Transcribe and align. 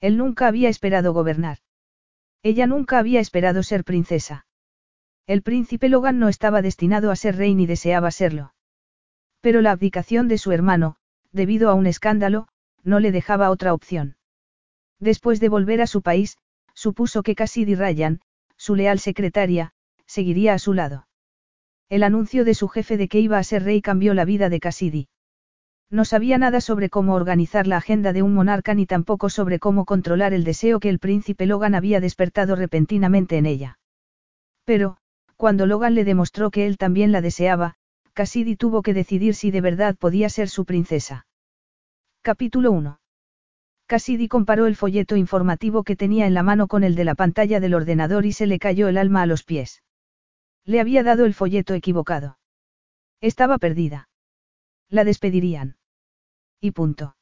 Él 0.00 0.16
nunca 0.16 0.46
había 0.46 0.68
esperado 0.68 1.12
gobernar. 1.12 1.58
Ella 2.42 2.66
nunca 2.66 2.98
había 2.98 3.20
esperado 3.20 3.62
ser 3.62 3.84
princesa. 3.84 4.46
El 5.26 5.42
príncipe 5.42 5.88
Logan 5.88 6.18
no 6.18 6.28
estaba 6.28 6.60
destinado 6.60 7.10
a 7.10 7.16
ser 7.16 7.36
rey 7.36 7.54
ni 7.54 7.66
deseaba 7.66 8.10
serlo. 8.10 8.54
Pero 9.40 9.62
la 9.62 9.70
abdicación 9.70 10.28
de 10.28 10.38
su 10.38 10.52
hermano, 10.52 10.96
debido 11.32 11.70
a 11.70 11.74
un 11.74 11.86
escándalo, 11.86 12.48
no 12.82 13.00
le 13.00 13.12
dejaba 13.12 13.50
otra 13.50 13.72
opción. 13.72 14.16
Después 15.00 15.40
de 15.40 15.48
volver 15.48 15.80
a 15.80 15.86
su 15.86 16.02
país, 16.02 16.36
supuso 16.74 17.22
que 17.22 17.34
Cassidy 17.34 17.74
Ryan, 17.74 18.20
su 18.56 18.74
leal 18.74 18.98
secretaria, 18.98 19.72
seguiría 20.06 20.54
a 20.54 20.58
su 20.58 20.74
lado. 20.74 21.08
El 21.88 22.02
anuncio 22.02 22.44
de 22.44 22.54
su 22.54 22.68
jefe 22.68 22.96
de 22.96 23.08
que 23.08 23.20
iba 23.20 23.38
a 23.38 23.44
ser 23.44 23.64
rey 23.64 23.80
cambió 23.80 24.14
la 24.14 24.24
vida 24.24 24.48
de 24.48 24.60
Cassidy. 24.60 25.08
No 25.90 26.04
sabía 26.04 26.38
nada 26.38 26.60
sobre 26.60 26.90
cómo 26.90 27.14
organizar 27.14 27.66
la 27.66 27.76
agenda 27.76 28.12
de 28.12 28.22
un 28.22 28.34
monarca 28.34 28.74
ni 28.74 28.86
tampoco 28.86 29.28
sobre 29.30 29.58
cómo 29.58 29.84
controlar 29.84 30.32
el 30.32 30.44
deseo 30.44 30.80
que 30.80 30.88
el 30.88 30.98
príncipe 30.98 31.46
Logan 31.46 31.74
había 31.74 32.00
despertado 32.00 32.56
repentinamente 32.56 33.36
en 33.36 33.46
ella. 33.46 33.78
Pero, 34.64 34.96
cuando 35.36 35.66
Logan 35.66 35.94
le 35.94 36.04
demostró 36.04 36.50
que 36.50 36.66
él 36.66 36.78
también 36.78 37.12
la 37.12 37.20
deseaba, 37.20 37.74
Cassidy 38.14 38.56
tuvo 38.56 38.82
que 38.82 38.94
decidir 38.94 39.34
si 39.34 39.50
de 39.50 39.60
verdad 39.60 39.96
podía 39.96 40.28
ser 40.28 40.48
su 40.48 40.64
princesa. 40.64 41.26
Capítulo 42.22 42.72
1. 42.72 43.00
Cassidy 43.86 44.28
comparó 44.28 44.66
el 44.66 44.76
folleto 44.76 45.16
informativo 45.16 45.82
que 45.82 45.96
tenía 45.96 46.26
en 46.26 46.32
la 46.32 46.42
mano 46.42 46.68
con 46.68 46.84
el 46.84 46.94
de 46.94 47.04
la 47.04 47.14
pantalla 47.14 47.60
del 47.60 47.74
ordenador 47.74 48.24
y 48.24 48.32
se 48.32 48.46
le 48.46 48.58
cayó 48.58 48.88
el 48.88 48.96
alma 48.96 49.22
a 49.22 49.26
los 49.26 49.44
pies. 49.44 49.82
Le 50.64 50.80
había 50.80 51.02
dado 51.02 51.26
el 51.26 51.34
folleto 51.34 51.74
equivocado. 51.74 52.38
Estaba 53.20 53.58
perdida. 53.58 54.08
La 54.94 55.02
despedirían. 55.02 55.74
Y 56.60 56.70
punto. 56.70 57.16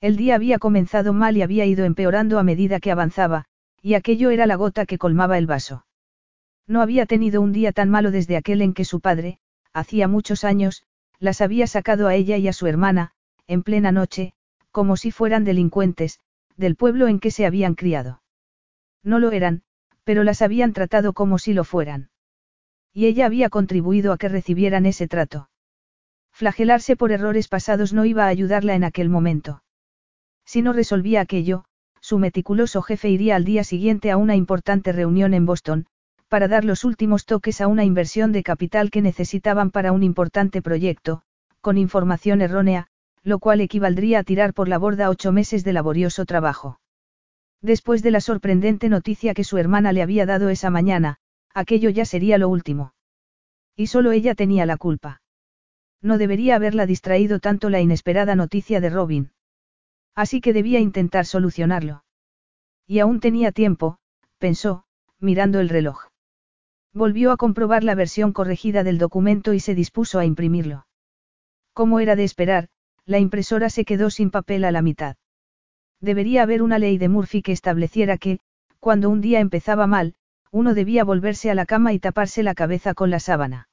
El 0.00 0.16
día 0.16 0.34
había 0.34 0.58
comenzado 0.58 1.12
mal 1.12 1.36
y 1.36 1.42
había 1.42 1.66
ido 1.66 1.84
empeorando 1.84 2.38
a 2.38 2.42
medida 2.42 2.80
que 2.80 2.90
avanzaba, 2.90 3.44
y 3.82 3.92
aquello 3.92 4.30
era 4.30 4.46
la 4.46 4.54
gota 4.54 4.86
que 4.86 4.96
colmaba 4.96 5.36
el 5.36 5.46
vaso. 5.46 5.84
No 6.66 6.80
había 6.80 7.04
tenido 7.04 7.42
un 7.42 7.52
día 7.52 7.72
tan 7.72 7.90
malo 7.90 8.10
desde 8.10 8.38
aquel 8.38 8.62
en 8.62 8.72
que 8.72 8.86
su 8.86 9.00
padre, 9.00 9.40
hacía 9.74 10.08
muchos 10.08 10.42
años, 10.42 10.84
las 11.18 11.42
había 11.42 11.66
sacado 11.66 12.08
a 12.08 12.14
ella 12.14 12.38
y 12.38 12.48
a 12.48 12.54
su 12.54 12.66
hermana, 12.66 13.12
en 13.46 13.62
plena 13.62 13.92
noche, 13.92 14.32
como 14.70 14.96
si 14.96 15.10
fueran 15.10 15.44
delincuentes, 15.44 16.20
del 16.56 16.76
pueblo 16.76 17.08
en 17.08 17.20
que 17.20 17.30
se 17.30 17.44
habían 17.44 17.74
criado. 17.74 18.22
No 19.02 19.18
lo 19.18 19.32
eran, 19.32 19.64
pero 20.04 20.24
las 20.24 20.40
habían 20.40 20.72
tratado 20.72 21.12
como 21.12 21.38
si 21.38 21.52
lo 21.52 21.64
fueran. 21.64 22.08
Y 22.94 23.04
ella 23.04 23.26
había 23.26 23.50
contribuido 23.50 24.14
a 24.14 24.16
que 24.16 24.30
recibieran 24.30 24.86
ese 24.86 25.06
trato. 25.08 25.50
Flagelarse 26.36 26.96
por 26.96 27.12
errores 27.12 27.48
pasados 27.48 27.94
no 27.94 28.04
iba 28.04 28.26
a 28.26 28.28
ayudarla 28.28 28.74
en 28.74 28.84
aquel 28.84 29.08
momento. 29.08 29.62
Si 30.44 30.60
no 30.60 30.74
resolvía 30.74 31.22
aquello, 31.22 31.64
su 32.02 32.18
meticuloso 32.18 32.82
jefe 32.82 33.08
iría 33.08 33.36
al 33.36 33.46
día 33.46 33.64
siguiente 33.64 34.10
a 34.10 34.18
una 34.18 34.36
importante 34.36 34.92
reunión 34.92 35.32
en 35.32 35.46
Boston, 35.46 35.86
para 36.28 36.46
dar 36.46 36.66
los 36.66 36.84
últimos 36.84 37.24
toques 37.24 37.62
a 37.62 37.68
una 37.68 37.86
inversión 37.86 38.32
de 38.32 38.42
capital 38.42 38.90
que 38.90 39.00
necesitaban 39.00 39.70
para 39.70 39.92
un 39.92 40.02
importante 40.02 40.60
proyecto, 40.60 41.22
con 41.62 41.78
información 41.78 42.42
errónea, 42.42 42.88
lo 43.22 43.38
cual 43.38 43.62
equivaldría 43.62 44.18
a 44.18 44.22
tirar 44.22 44.52
por 44.52 44.68
la 44.68 44.76
borda 44.76 45.08
ocho 45.08 45.32
meses 45.32 45.64
de 45.64 45.72
laborioso 45.72 46.26
trabajo. 46.26 46.80
Después 47.62 48.02
de 48.02 48.10
la 48.10 48.20
sorprendente 48.20 48.90
noticia 48.90 49.32
que 49.32 49.42
su 49.42 49.56
hermana 49.56 49.90
le 49.94 50.02
había 50.02 50.26
dado 50.26 50.50
esa 50.50 50.68
mañana, 50.68 51.16
aquello 51.54 51.88
ya 51.88 52.04
sería 52.04 52.36
lo 52.36 52.50
último. 52.50 52.92
Y 53.74 53.86
solo 53.86 54.12
ella 54.12 54.34
tenía 54.34 54.66
la 54.66 54.76
culpa. 54.76 55.22
No 56.02 56.18
debería 56.18 56.56
haberla 56.56 56.86
distraído 56.86 57.40
tanto 57.40 57.70
la 57.70 57.80
inesperada 57.80 58.34
noticia 58.34 58.80
de 58.80 58.90
Robin. 58.90 59.30
Así 60.14 60.40
que 60.40 60.52
debía 60.52 60.80
intentar 60.80 61.26
solucionarlo. 61.26 62.04
Y 62.86 63.00
aún 63.00 63.20
tenía 63.20 63.52
tiempo, 63.52 63.98
pensó, 64.38 64.84
mirando 65.18 65.60
el 65.60 65.68
reloj. 65.68 66.06
Volvió 66.92 67.32
a 67.32 67.36
comprobar 67.36 67.84
la 67.84 67.94
versión 67.94 68.32
corregida 68.32 68.82
del 68.82 68.98
documento 68.98 69.52
y 69.52 69.60
se 69.60 69.74
dispuso 69.74 70.18
a 70.18 70.24
imprimirlo. 70.24 70.86
Como 71.72 72.00
era 72.00 72.16
de 72.16 72.24
esperar, 72.24 72.68
la 73.04 73.18
impresora 73.18 73.68
se 73.68 73.84
quedó 73.84 74.08
sin 74.08 74.30
papel 74.30 74.64
a 74.64 74.72
la 74.72 74.82
mitad. 74.82 75.16
Debería 76.00 76.42
haber 76.42 76.62
una 76.62 76.78
ley 76.78 76.98
de 76.98 77.08
Murphy 77.08 77.42
que 77.42 77.52
estableciera 77.52 78.16
que, 78.16 78.40
cuando 78.80 79.10
un 79.10 79.20
día 79.20 79.40
empezaba 79.40 79.86
mal, 79.86 80.14
uno 80.50 80.72
debía 80.72 81.04
volverse 81.04 81.50
a 81.50 81.54
la 81.54 81.66
cama 81.66 81.92
y 81.92 81.98
taparse 81.98 82.42
la 82.42 82.54
cabeza 82.54 82.94
con 82.94 83.10
la 83.10 83.20
sábana. 83.20 83.68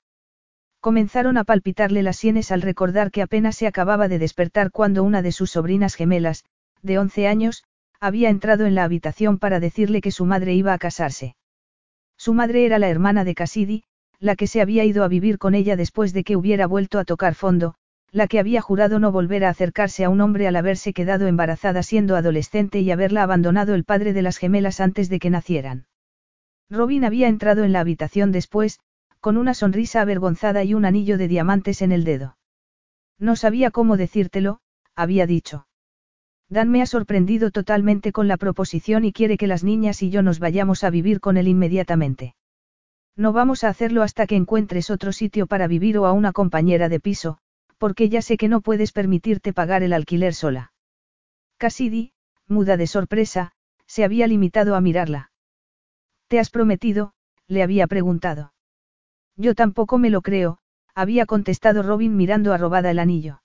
Comenzaron 0.84 1.38
a 1.38 1.46
palpitarle 1.46 2.04
las 2.04 2.18
sienes 2.18 2.52
al 2.52 2.62
recordar 2.62 3.10
que 3.10 3.22
apenas 3.22 3.56
se 3.56 3.68
acababa 3.68 4.10
de 4.10 4.20
despertar 4.20 4.70
cuando 4.70 5.06
una 5.06 5.22
de 5.22 5.32
sus 5.32 5.52
sobrinas 5.52 5.96
gemelas, 5.96 6.44
de 6.82 7.00
11 7.00 7.26
años, 7.26 7.64
había 8.02 8.28
entrado 8.28 8.66
en 8.66 8.76
la 8.76 8.84
habitación 8.84 9.40
para 9.40 9.62
decirle 9.62 10.02
que 10.02 10.12
su 10.12 10.26
madre 10.26 10.56
iba 10.56 10.74
a 10.74 10.78
casarse. 10.78 11.38
Su 12.18 12.34
madre 12.34 12.66
era 12.66 12.80
la 12.80 12.90
hermana 12.90 13.24
de 13.24 13.34
Cassidy, 13.34 13.84
la 14.20 14.36
que 14.36 14.46
se 14.46 14.60
había 14.60 14.84
ido 14.84 15.06
a 15.06 15.08
vivir 15.08 15.38
con 15.38 15.56
ella 15.56 15.78
después 15.78 16.12
de 16.12 16.26
que 16.26 16.36
hubiera 16.36 16.68
vuelto 16.68 17.00
a 17.00 17.06
tocar 17.06 17.34
fondo, 17.34 17.76
la 18.12 18.28
que 18.28 18.40
había 18.40 18.60
jurado 18.60 19.00
no 19.00 19.14
volver 19.14 19.46
a 19.46 19.50
acercarse 19.52 20.04
a 20.04 20.10
un 20.10 20.20
hombre 20.20 20.50
al 20.50 20.58
haberse 20.58 20.92
quedado 20.92 21.28
embarazada 21.28 21.82
siendo 21.82 22.18
adolescente 22.18 22.82
y 22.82 22.92
haberla 22.92 23.24
abandonado 23.24 23.74
el 23.74 23.86
padre 23.86 24.12
de 24.12 24.22
las 24.22 24.36
gemelas 24.36 24.82
antes 24.82 25.08
de 25.08 25.20
que 25.20 25.30
nacieran. 25.30 25.86
Robin 26.70 27.06
había 27.06 27.30
entrado 27.30 27.64
en 27.64 27.72
la 27.72 27.80
habitación 27.80 28.34
después, 28.34 28.82
con 29.24 29.38
una 29.38 29.54
sonrisa 29.54 30.02
avergonzada 30.02 30.66
y 30.66 30.74
un 30.74 30.84
anillo 30.84 31.18
de 31.18 31.30
diamantes 31.30 31.82
en 31.82 31.94
el 31.94 32.04
dedo. 32.04 32.36
No 33.18 33.38
sabía 33.38 33.72
cómo 33.72 33.96
decírtelo, 33.96 34.60
había 34.98 35.26
dicho. 35.26 35.66
Dan 36.50 36.70
me 36.70 36.82
ha 36.82 36.86
sorprendido 36.86 37.50
totalmente 37.50 38.12
con 38.12 38.28
la 38.28 38.36
proposición 38.36 39.06
y 39.06 39.14
quiere 39.14 39.38
que 39.38 39.48
las 39.48 39.64
niñas 39.64 40.04
y 40.04 40.10
yo 40.10 40.24
nos 40.24 40.40
vayamos 40.40 40.84
a 40.84 40.90
vivir 40.90 41.22
con 41.22 41.38
él 41.38 41.48
inmediatamente. 41.48 42.36
No 43.16 43.32
vamos 43.32 43.64
a 43.64 43.70
hacerlo 43.70 44.02
hasta 44.02 44.28
que 44.28 44.36
encuentres 44.36 44.90
otro 44.90 45.14
sitio 45.14 45.48
para 45.48 45.68
vivir 45.68 45.98
o 46.00 46.06
a 46.06 46.12
una 46.12 46.34
compañera 46.34 46.90
de 46.90 47.00
piso, 47.00 47.38
porque 47.78 48.10
ya 48.10 48.22
sé 48.22 48.36
que 48.36 48.50
no 48.50 48.60
puedes 48.60 48.92
permitirte 48.92 49.54
pagar 49.54 49.84
el 49.84 49.94
alquiler 49.94 50.34
sola. 50.34 50.74
Cassidy, 51.56 52.12
muda 52.50 52.76
de 52.76 52.88
sorpresa, 52.88 53.54
se 53.88 54.04
había 54.04 54.28
limitado 54.28 54.76
a 54.76 54.82
mirarla. 54.82 55.32
¿Te 56.28 56.40
has 56.40 56.50
prometido? 56.50 57.14
le 57.48 57.64
había 57.64 57.88
preguntado. 57.88 58.53
Yo 59.36 59.56
tampoco 59.56 59.98
me 59.98 60.10
lo 60.10 60.22
creo, 60.22 60.60
había 60.96 61.26
contestado 61.26 61.84
Robin 61.84 62.16
mirando 62.16 62.54
arrobada 62.54 62.92
el 62.92 63.00
anillo. 63.00 63.42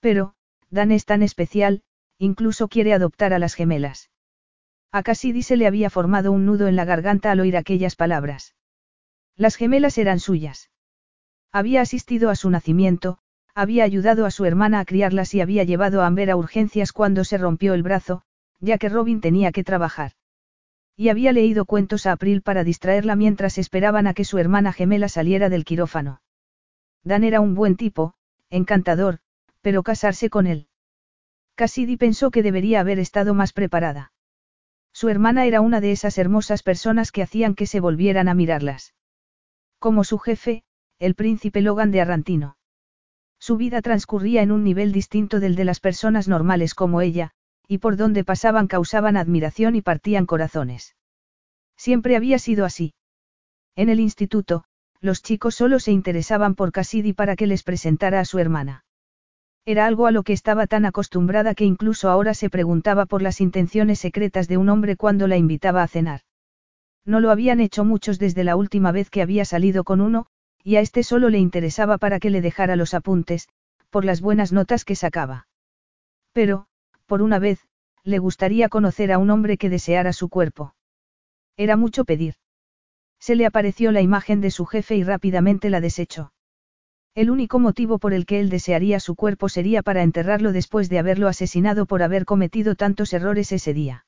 Pero, 0.00 0.34
Dan 0.70 0.92
es 0.92 1.04
tan 1.04 1.22
especial, 1.22 1.82
incluso 2.18 2.68
quiere 2.68 2.94
adoptar 2.94 3.32
a 3.32 3.38
las 3.38 3.54
gemelas. 3.54 4.10
A 4.90 5.02
Cassidy 5.02 5.42
se 5.42 5.56
le 5.56 5.66
había 5.66 5.90
formado 5.90 6.32
un 6.32 6.46
nudo 6.46 6.68
en 6.68 6.76
la 6.76 6.84
garganta 6.84 7.30
al 7.30 7.40
oír 7.40 7.56
aquellas 7.56 7.96
palabras. 7.96 8.54
Las 9.36 9.56
gemelas 9.56 9.98
eran 9.98 10.20
suyas. 10.20 10.70
Había 11.52 11.80
asistido 11.80 12.30
a 12.30 12.36
su 12.36 12.50
nacimiento, 12.50 13.18
había 13.54 13.84
ayudado 13.84 14.26
a 14.26 14.30
su 14.30 14.44
hermana 14.44 14.80
a 14.80 14.84
criarlas 14.84 15.34
y 15.34 15.40
había 15.40 15.64
llevado 15.64 16.02
a 16.02 16.06
Amber 16.06 16.30
a 16.30 16.36
urgencias 16.36 16.92
cuando 16.92 17.24
se 17.24 17.38
rompió 17.38 17.74
el 17.74 17.82
brazo, 17.82 18.22
ya 18.60 18.78
que 18.78 18.88
Robin 18.88 19.20
tenía 19.20 19.52
que 19.52 19.64
trabajar. 19.64 20.12
Y 20.96 21.08
había 21.08 21.32
leído 21.32 21.64
cuentos 21.64 22.06
a 22.06 22.12
April 22.12 22.42
para 22.42 22.64
distraerla 22.64 23.16
mientras 23.16 23.58
esperaban 23.58 24.06
a 24.06 24.14
que 24.14 24.24
su 24.24 24.38
hermana 24.38 24.72
gemela 24.72 25.08
saliera 25.08 25.48
del 25.48 25.64
quirófano. 25.64 26.22
Dan 27.02 27.24
era 27.24 27.40
un 27.40 27.54
buen 27.54 27.76
tipo, 27.76 28.14
encantador, 28.48 29.18
pero 29.60 29.82
casarse 29.82 30.30
con 30.30 30.46
él. 30.46 30.68
Cassidy 31.56 31.96
pensó 31.96 32.30
que 32.30 32.42
debería 32.42 32.80
haber 32.80 32.98
estado 32.98 33.34
más 33.34 33.52
preparada. 33.52 34.12
Su 34.92 35.08
hermana 35.08 35.46
era 35.46 35.60
una 35.60 35.80
de 35.80 35.90
esas 35.90 36.18
hermosas 36.18 36.62
personas 36.62 37.10
que 37.10 37.22
hacían 37.22 37.54
que 37.54 37.66
se 37.66 37.80
volvieran 37.80 38.28
a 38.28 38.34
mirarlas. 38.34 38.94
Como 39.80 40.04
su 40.04 40.18
jefe, 40.18 40.62
el 40.98 41.14
príncipe 41.14 41.60
Logan 41.60 41.90
de 41.90 42.00
Arrantino. 42.00 42.56
Su 43.38 43.56
vida 43.56 43.82
transcurría 43.82 44.42
en 44.42 44.52
un 44.52 44.62
nivel 44.64 44.92
distinto 44.92 45.40
del 45.40 45.56
de 45.56 45.64
las 45.64 45.80
personas 45.80 46.28
normales 46.28 46.74
como 46.74 47.00
ella, 47.00 47.32
y 47.68 47.78
por 47.78 47.96
donde 47.96 48.24
pasaban 48.24 48.66
causaban 48.66 49.16
admiración 49.16 49.76
y 49.76 49.82
partían 49.82 50.26
corazones. 50.26 50.96
Siempre 51.76 52.16
había 52.16 52.38
sido 52.38 52.64
así. 52.64 52.94
En 53.76 53.88
el 53.88 54.00
instituto, 54.00 54.64
los 55.00 55.22
chicos 55.22 55.54
solo 55.54 55.80
se 55.80 55.92
interesaban 55.92 56.54
por 56.54 56.72
Cassidy 56.72 57.12
para 57.12 57.36
que 57.36 57.46
les 57.46 57.62
presentara 57.62 58.20
a 58.20 58.24
su 58.24 58.38
hermana. 58.38 58.84
Era 59.66 59.86
algo 59.86 60.06
a 60.06 60.10
lo 60.10 60.22
que 60.22 60.34
estaba 60.34 60.66
tan 60.66 60.84
acostumbrada 60.84 61.54
que 61.54 61.64
incluso 61.64 62.10
ahora 62.10 62.34
se 62.34 62.50
preguntaba 62.50 63.06
por 63.06 63.22
las 63.22 63.40
intenciones 63.40 63.98
secretas 63.98 64.46
de 64.46 64.58
un 64.58 64.68
hombre 64.68 64.96
cuando 64.96 65.26
la 65.26 65.36
invitaba 65.36 65.82
a 65.82 65.88
cenar. 65.88 66.20
No 67.06 67.20
lo 67.20 67.30
habían 67.30 67.60
hecho 67.60 67.84
muchos 67.84 68.18
desde 68.18 68.44
la 68.44 68.56
última 68.56 68.92
vez 68.92 69.10
que 69.10 69.22
había 69.22 69.44
salido 69.44 69.84
con 69.84 70.00
uno, 70.00 70.26
y 70.62 70.76
a 70.76 70.80
este 70.80 71.02
solo 71.02 71.28
le 71.28 71.38
interesaba 71.38 71.98
para 71.98 72.18
que 72.18 72.30
le 72.30 72.40
dejara 72.40 72.76
los 72.76 72.94
apuntes, 72.94 73.48
por 73.90 74.04
las 74.04 74.20
buenas 74.20 74.52
notas 74.52 74.84
que 74.84 74.96
sacaba. 74.96 75.46
Pero, 76.32 76.66
por 77.06 77.22
una 77.22 77.38
vez, 77.38 77.66
le 78.02 78.18
gustaría 78.18 78.68
conocer 78.68 79.12
a 79.12 79.18
un 79.18 79.30
hombre 79.30 79.56
que 79.56 79.70
deseara 79.70 80.12
su 80.12 80.28
cuerpo. 80.28 80.74
Era 81.56 81.76
mucho 81.76 82.04
pedir. 82.04 82.34
Se 83.18 83.36
le 83.36 83.46
apareció 83.46 83.92
la 83.92 84.02
imagen 84.02 84.40
de 84.40 84.50
su 84.50 84.66
jefe 84.66 84.96
y 84.96 85.02
rápidamente 85.02 85.70
la 85.70 85.80
desechó. 85.80 86.32
El 87.14 87.30
único 87.30 87.58
motivo 87.60 87.98
por 87.98 88.12
el 88.12 88.26
que 88.26 88.40
él 88.40 88.50
desearía 88.50 88.98
su 88.98 89.14
cuerpo 89.14 89.48
sería 89.48 89.82
para 89.82 90.02
enterrarlo 90.02 90.52
después 90.52 90.88
de 90.88 90.98
haberlo 90.98 91.28
asesinado 91.28 91.86
por 91.86 92.02
haber 92.02 92.24
cometido 92.24 92.74
tantos 92.74 93.12
errores 93.12 93.52
ese 93.52 93.72
día. 93.72 94.04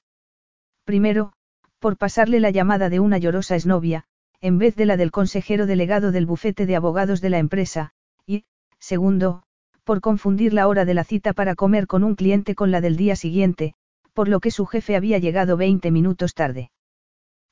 Primero, 0.84 1.32
por 1.78 1.96
pasarle 1.96 2.40
la 2.40 2.50
llamada 2.50 2.90
de 2.90 3.00
una 3.00 3.18
llorosa 3.18 3.54
esnovia, 3.54 4.04
en 4.40 4.58
vez 4.58 4.74
de 4.74 4.86
la 4.86 4.96
del 4.96 5.12
consejero 5.12 5.66
delegado 5.66 6.12
del 6.12 6.26
bufete 6.26 6.66
de 6.66 6.76
abogados 6.76 7.20
de 7.20 7.30
la 7.30 7.38
empresa, 7.38 7.92
y, 8.26 8.44
segundo, 8.78 9.44
por 9.86 10.00
confundir 10.00 10.52
la 10.52 10.66
hora 10.66 10.84
de 10.84 10.94
la 10.94 11.04
cita 11.04 11.32
para 11.32 11.54
comer 11.54 11.86
con 11.86 12.02
un 12.02 12.16
cliente 12.16 12.56
con 12.56 12.72
la 12.72 12.80
del 12.80 12.96
día 12.96 13.14
siguiente, 13.14 13.74
por 14.14 14.26
lo 14.26 14.40
que 14.40 14.50
su 14.50 14.66
jefe 14.66 14.96
había 14.96 15.18
llegado 15.18 15.56
20 15.56 15.92
minutos 15.92 16.34
tarde. 16.34 16.72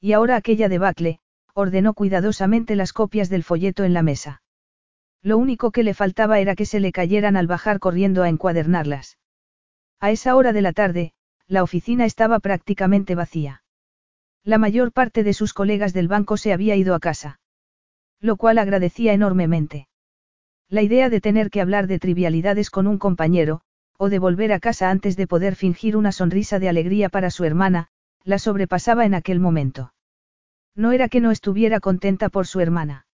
Y 0.01 0.15
ahora 0.15 0.35
aquella 0.35 0.69
debacle, 0.69 1.21
ordenó 1.55 1.95
cuidadosamente 1.95 2.75
las 2.75 2.93
copias 2.93 3.31
del 3.31 3.45
folleto 3.45 3.85
en 3.85 3.95
la 3.95 4.03
mesa. 4.03 4.43
Lo 5.23 5.39
único 5.39 5.71
que 5.71 5.85
le 5.85 5.95
faltaba 5.95 6.41
era 6.41 6.57
que 6.57 6.67
se 6.67 6.81
le 6.81 6.91
cayeran 6.91 7.37
al 7.37 7.47
bajar 7.47 7.79
corriendo 7.79 8.25
a 8.25 8.29
encuadernarlas. 8.29 9.17
A 10.01 10.11
esa 10.11 10.35
hora 10.35 10.53
de 10.53 10.63
la 10.63 10.73
tarde, 10.73 11.13
la 11.47 11.63
oficina 11.63 12.05
estaba 12.05 12.41
prácticamente 12.41 13.15
vacía. 13.15 13.63
La 14.43 14.59
mayor 14.59 14.91
parte 14.91 15.23
de 15.23 15.35
sus 15.35 15.55
colegas 15.55 15.93
del 15.93 16.09
banco 16.09 16.37
se 16.37 16.53
había 16.53 16.75
ido 16.75 16.97
a 16.97 17.01
casa. 17.01 17.39
Lo 18.21 18.37
cual 18.37 18.59
agradecía 18.59 19.13
enormemente. 19.13 19.87
La 20.69 20.83
idea 20.83 21.11
de 21.11 21.21
tener 21.21 21.51
que 21.51 21.61
hablar 21.61 21.87
de 21.87 21.99
trivialidades 21.99 22.71
con 22.71 22.87
un 22.87 22.99
compañero, 22.99 23.61
o 23.97 24.09
de 24.09 24.19
volver 24.19 24.53
a 24.53 24.61
casa 24.61 24.91
antes 24.91 25.17
de 25.17 25.27
poder 25.27 25.55
fingir 25.55 25.97
una 25.97 26.13
sonrisa 26.13 26.59
de 26.59 26.69
alegría 26.69 27.09
para 27.09 27.31
su 27.31 27.45
hermana, 27.45 27.89
la 28.25 28.39
sobrepasaba 28.39 29.05
en 29.05 29.15
aquel 29.15 29.41
momento. 29.41 29.93
No 30.75 30.93
era 30.93 31.09
que 31.09 31.21
no 31.21 31.31
estuviera 31.31 31.81
contenta 31.81 32.29
por 32.29 32.47
su 32.47 32.61
hermana. 32.61 33.07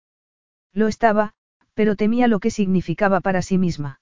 Lo 0.72 0.88
estaba, 0.88 1.34
pero 1.74 1.96
temía 1.96 2.28
lo 2.28 2.40
que 2.40 2.50
significaba 2.50 3.20
para 3.20 3.42
sí 3.42 3.58
misma. 3.58 4.00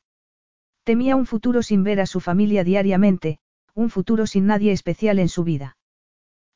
Temía 0.85 1.17
un 1.17 1.27
futuro 1.27 1.63
sin 1.63 1.83
ver 1.83 2.01
a 2.01 2.07
su 2.07 2.21
familia 2.21 2.65
diariamente, 2.65 3.39
un 3.75 3.91
futuro 3.91 4.27
sin 4.27 4.47
nadie 4.47 4.73
especial 4.73 5.19
en 5.19 5.29
su 5.29 5.45
vida. 5.45 5.77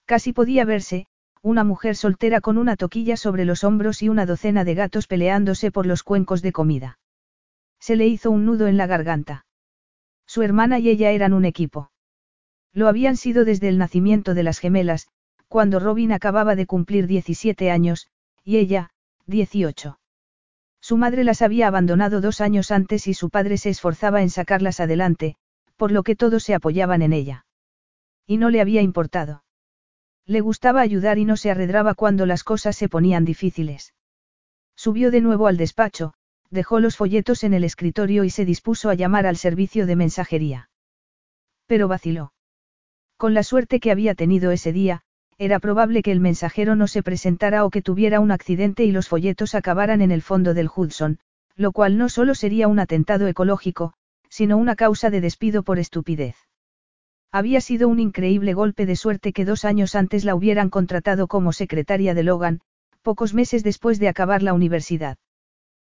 Casi 0.04 0.32
podía 0.32 0.64
verse, 0.64 1.06
una 1.42 1.64
mujer 1.64 1.96
soltera 1.96 2.40
con 2.40 2.56
una 2.56 2.76
toquilla 2.76 3.16
sobre 3.16 3.44
los 3.44 3.64
hombros 3.64 4.00
y 4.02 4.08
una 4.08 4.26
docena 4.26 4.64
de 4.64 4.74
gatos 4.74 5.08
peleándose 5.08 5.72
por 5.72 5.86
los 5.86 6.04
cuencos 6.04 6.40
de 6.40 6.52
comida. 6.52 6.98
Se 7.80 7.96
le 7.96 8.06
hizo 8.06 8.30
un 8.30 8.46
nudo 8.46 8.68
en 8.68 8.76
la 8.76 8.86
garganta. 8.86 9.44
Su 10.24 10.42
hermana 10.42 10.78
y 10.78 10.88
ella 10.88 11.10
eran 11.10 11.32
un 11.32 11.44
equipo. 11.44 11.90
Lo 12.72 12.86
habían 12.86 13.16
sido 13.16 13.44
desde 13.44 13.68
el 13.68 13.76
nacimiento 13.76 14.34
de 14.34 14.44
las 14.44 14.60
gemelas, 14.60 15.08
cuando 15.48 15.80
Robin 15.80 16.12
acababa 16.12 16.54
de 16.54 16.66
cumplir 16.66 17.08
17 17.08 17.70
años, 17.72 18.08
y 18.44 18.58
ella, 18.58 18.90
18. 19.26 19.98
Su 20.80 20.96
madre 20.96 21.24
las 21.24 21.42
había 21.42 21.66
abandonado 21.66 22.20
dos 22.20 22.40
años 22.40 22.70
antes 22.70 23.06
y 23.08 23.14
su 23.14 23.30
padre 23.30 23.58
se 23.58 23.70
esforzaba 23.70 24.22
en 24.22 24.30
sacarlas 24.30 24.78
adelante, 24.80 25.36
por 25.76 25.90
lo 25.90 26.04
que 26.04 26.16
todos 26.16 26.44
se 26.44 26.54
apoyaban 26.54 27.02
en 27.02 27.12
ella. 27.12 27.46
Y 28.26 28.36
no 28.36 28.48
le 28.48 28.60
había 28.60 28.80
importado. 28.80 29.42
Le 30.26 30.40
gustaba 30.40 30.80
ayudar 30.80 31.18
y 31.18 31.24
no 31.24 31.36
se 31.36 31.50
arredraba 31.50 31.94
cuando 31.94 32.26
las 32.26 32.44
cosas 32.44 32.76
se 32.76 32.88
ponían 32.88 33.24
difíciles. 33.24 33.94
Subió 34.76 35.10
de 35.10 35.20
nuevo 35.20 35.46
al 35.46 35.56
despacho, 35.56 36.14
dejó 36.50 36.80
los 36.80 36.96
folletos 36.96 37.44
en 37.44 37.54
el 37.54 37.64
escritorio 37.64 38.24
y 38.24 38.30
se 38.30 38.44
dispuso 38.44 38.90
a 38.90 38.94
llamar 38.94 39.26
al 39.26 39.36
servicio 39.36 39.86
de 39.86 39.96
mensajería. 39.96 40.70
Pero 41.66 41.88
vaciló. 41.88 42.32
Con 43.16 43.34
la 43.34 43.42
suerte 43.42 43.80
que 43.80 43.90
había 43.90 44.14
tenido 44.14 44.50
ese 44.50 44.72
día, 44.72 45.02
era 45.38 45.58
probable 45.58 46.02
que 46.02 46.12
el 46.12 46.20
mensajero 46.20 46.76
no 46.76 46.86
se 46.86 47.02
presentara 47.02 47.64
o 47.64 47.70
que 47.70 47.82
tuviera 47.82 48.20
un 48.20 48.30
accidente 48.30 48.84
y 48.84 48.92
los 48.92 49.08
folletos 49.08 49.54
acabaran 49.54 50.02
en 50.02 50.12
el 50.12 50.22
fondo 50.22 50.54
del 50.54 50.70
Hudson, 50.74 51.18
lo 51.56 51.72
cual 51.72 51.98
no 51.98 52.08
solo 52.08 52.34
sería 52.34 52.68
un 52.68 52.78
atentado 52.78 53.26
ecológico, 53.26 53.94
sino 54.28 54.56
una 54.56 54.76
causa 54.76 55.10
de 55.10 55.20
despido 55.20 55.62
por 55.62 55.78
estupidez. 55.78 56.36
Había 57.32 57.62
sido 57.62 57.88
un 57.88 57.98
increíble 57.98 58.52
golpe 58.52 58.84
de 58.84 58.94
suerte 58.94 59.32
que 59.32 59.46
dos 59.46 59.64
años 59.64 59.94
antes 59.94 60.26
la 60.26 60.34
hubieran 60.34 60.68
contratado 60.68 61.28
como 61.28 61.54
secretaria 61.54 62.12
de 62.12 62.22
Logan, 62.22 62.60
pocos 63.00 63.32
meses 63.32 63.64
después 63.64 63.98
de 63.98 64.08
acabar 64.08 64.42
la 64.42 64.52
universidad. 64.52 65.16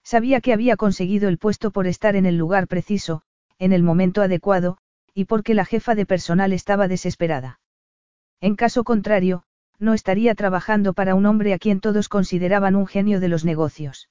Sabía 0.04 0.40
que 0.40 0.52
había 0.52 0.76
conseguido 0.76 1.28
el 1.28 1.38
puesto 1.38 1.72
por 1.72 1.88
estar 1.88 2.14
en 2.14 2.24
el 2.24 2.38
lugar 2.38 2.68
preciso, 2.68 3.22
en 3.58 3.72
el 3.72 3.82
momento 3.82 4.22
adecuado, 4.22 4.78
y 5.12 5.24
porque 5.24 5.54
la 5.54 5.64
jefa 5.64 5.96
de 5.96 6.06
personal 6.06 6.52
estaba 6.52 6.86
desesperada. 6.86 7.58
En 8.40 8.54
caso 8.54 8.84
contrario, 8.84 9.42
no 9.78 9.92
estaría 9.92 10.34
trabajando 10.34 10.92
para 10.92 11.16
un 11.16 11.26
hombre 11.26 11.52
a 11.52 11.58
quien 11.58 11.80
todos 11.80 12.08
consideraban 12.08 12.76
un 12.76 12.86
genio 12.86 13.18
de 13.18 13.28
los 13.28 13.44
negocios. 13.44 14.08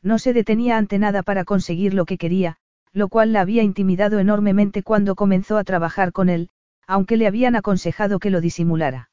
No 0.00 0.18
se 0.20 0.32
detenía 0.32 0.76
ante 0.76 0.98
nada 0.98 1.22
para 1.22 1.44
conseguir 1.44 1.92
lo 1.92 2.04
que 2.04 2.18
quería, 2.18 2.58
lo 2.96 3.08
cual 3.08 3.34
la 3.34 3.42
había 3.42 3.62
intimidado 3.62 4.18
enormemente 4.20 4.82
cuando 4.82 5.16
comenzó 5.16 5.58
a 5.58 5.64
trabajar 5.64 6.12
con 6.12 6.30
él, 6.30 6.48
aunque 6.86 7.18
le 7.18 7.26
habían 7.26 7.54
aconsejado 7.54 8.18
que 8.18 8.30
lo 8.30 8.40
disimulara. 8.40 9.10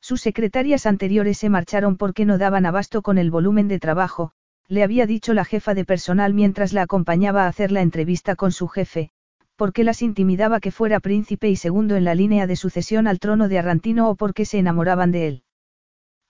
Sus 0.00 0.20
secretarias 0.20 0.86
anteriores 0.86 1.38
se 1.38 1.48
marcharon 1.48 1.98
porque 1.98 2.24
no 2.24 2.36
daban 2.36 2.66
abasto 2.66 3.02
con 3.02 3.18
el 3.18 3.30
volumen 3.30 3.68
de 3.68 3.78
trabajo, 3.78 4.32
le 4.66 4.82
había 4.82 5.06
dicho 5.06 5.34
la 5.34 5.44
jefa 5.44 5.72
de 5.72 5.84
personal 5.84 6.34
mientras 6.34 6.72
la 6.72 6.82
acompañaba 6.82 7.44
a 7.44 7.46
hacer 7.46 7.70
la 7.70 7.80
entrevista 7.80 8.34
con 8.34 8.50
su 8.50 8.66
jefe, 8.66 9.10
porque 9.54 9.84
las 9.84 10.02
intimidaba 10.02 10.58
que 10.58 10.72
fuera 10.72 10.98
príncipe 10.98 11.48
y 11.48 11.54
segundo 11.54 11.94
en 11.94 12.04
la 12.04 12.16
línea 12.16 12.48
de 12.48 12.56
sucesión 12.56 13.06
al 13.06 13.20
trono 13.20 13.48
de 13.48 13.60
Arrantino 13.60 14.10
o 14.10 14.16
porque 14.16 14.44
se 14.44 14.58
enamoraban 14.58 15.12
de 15.12 15.28
él. 15.28 15.42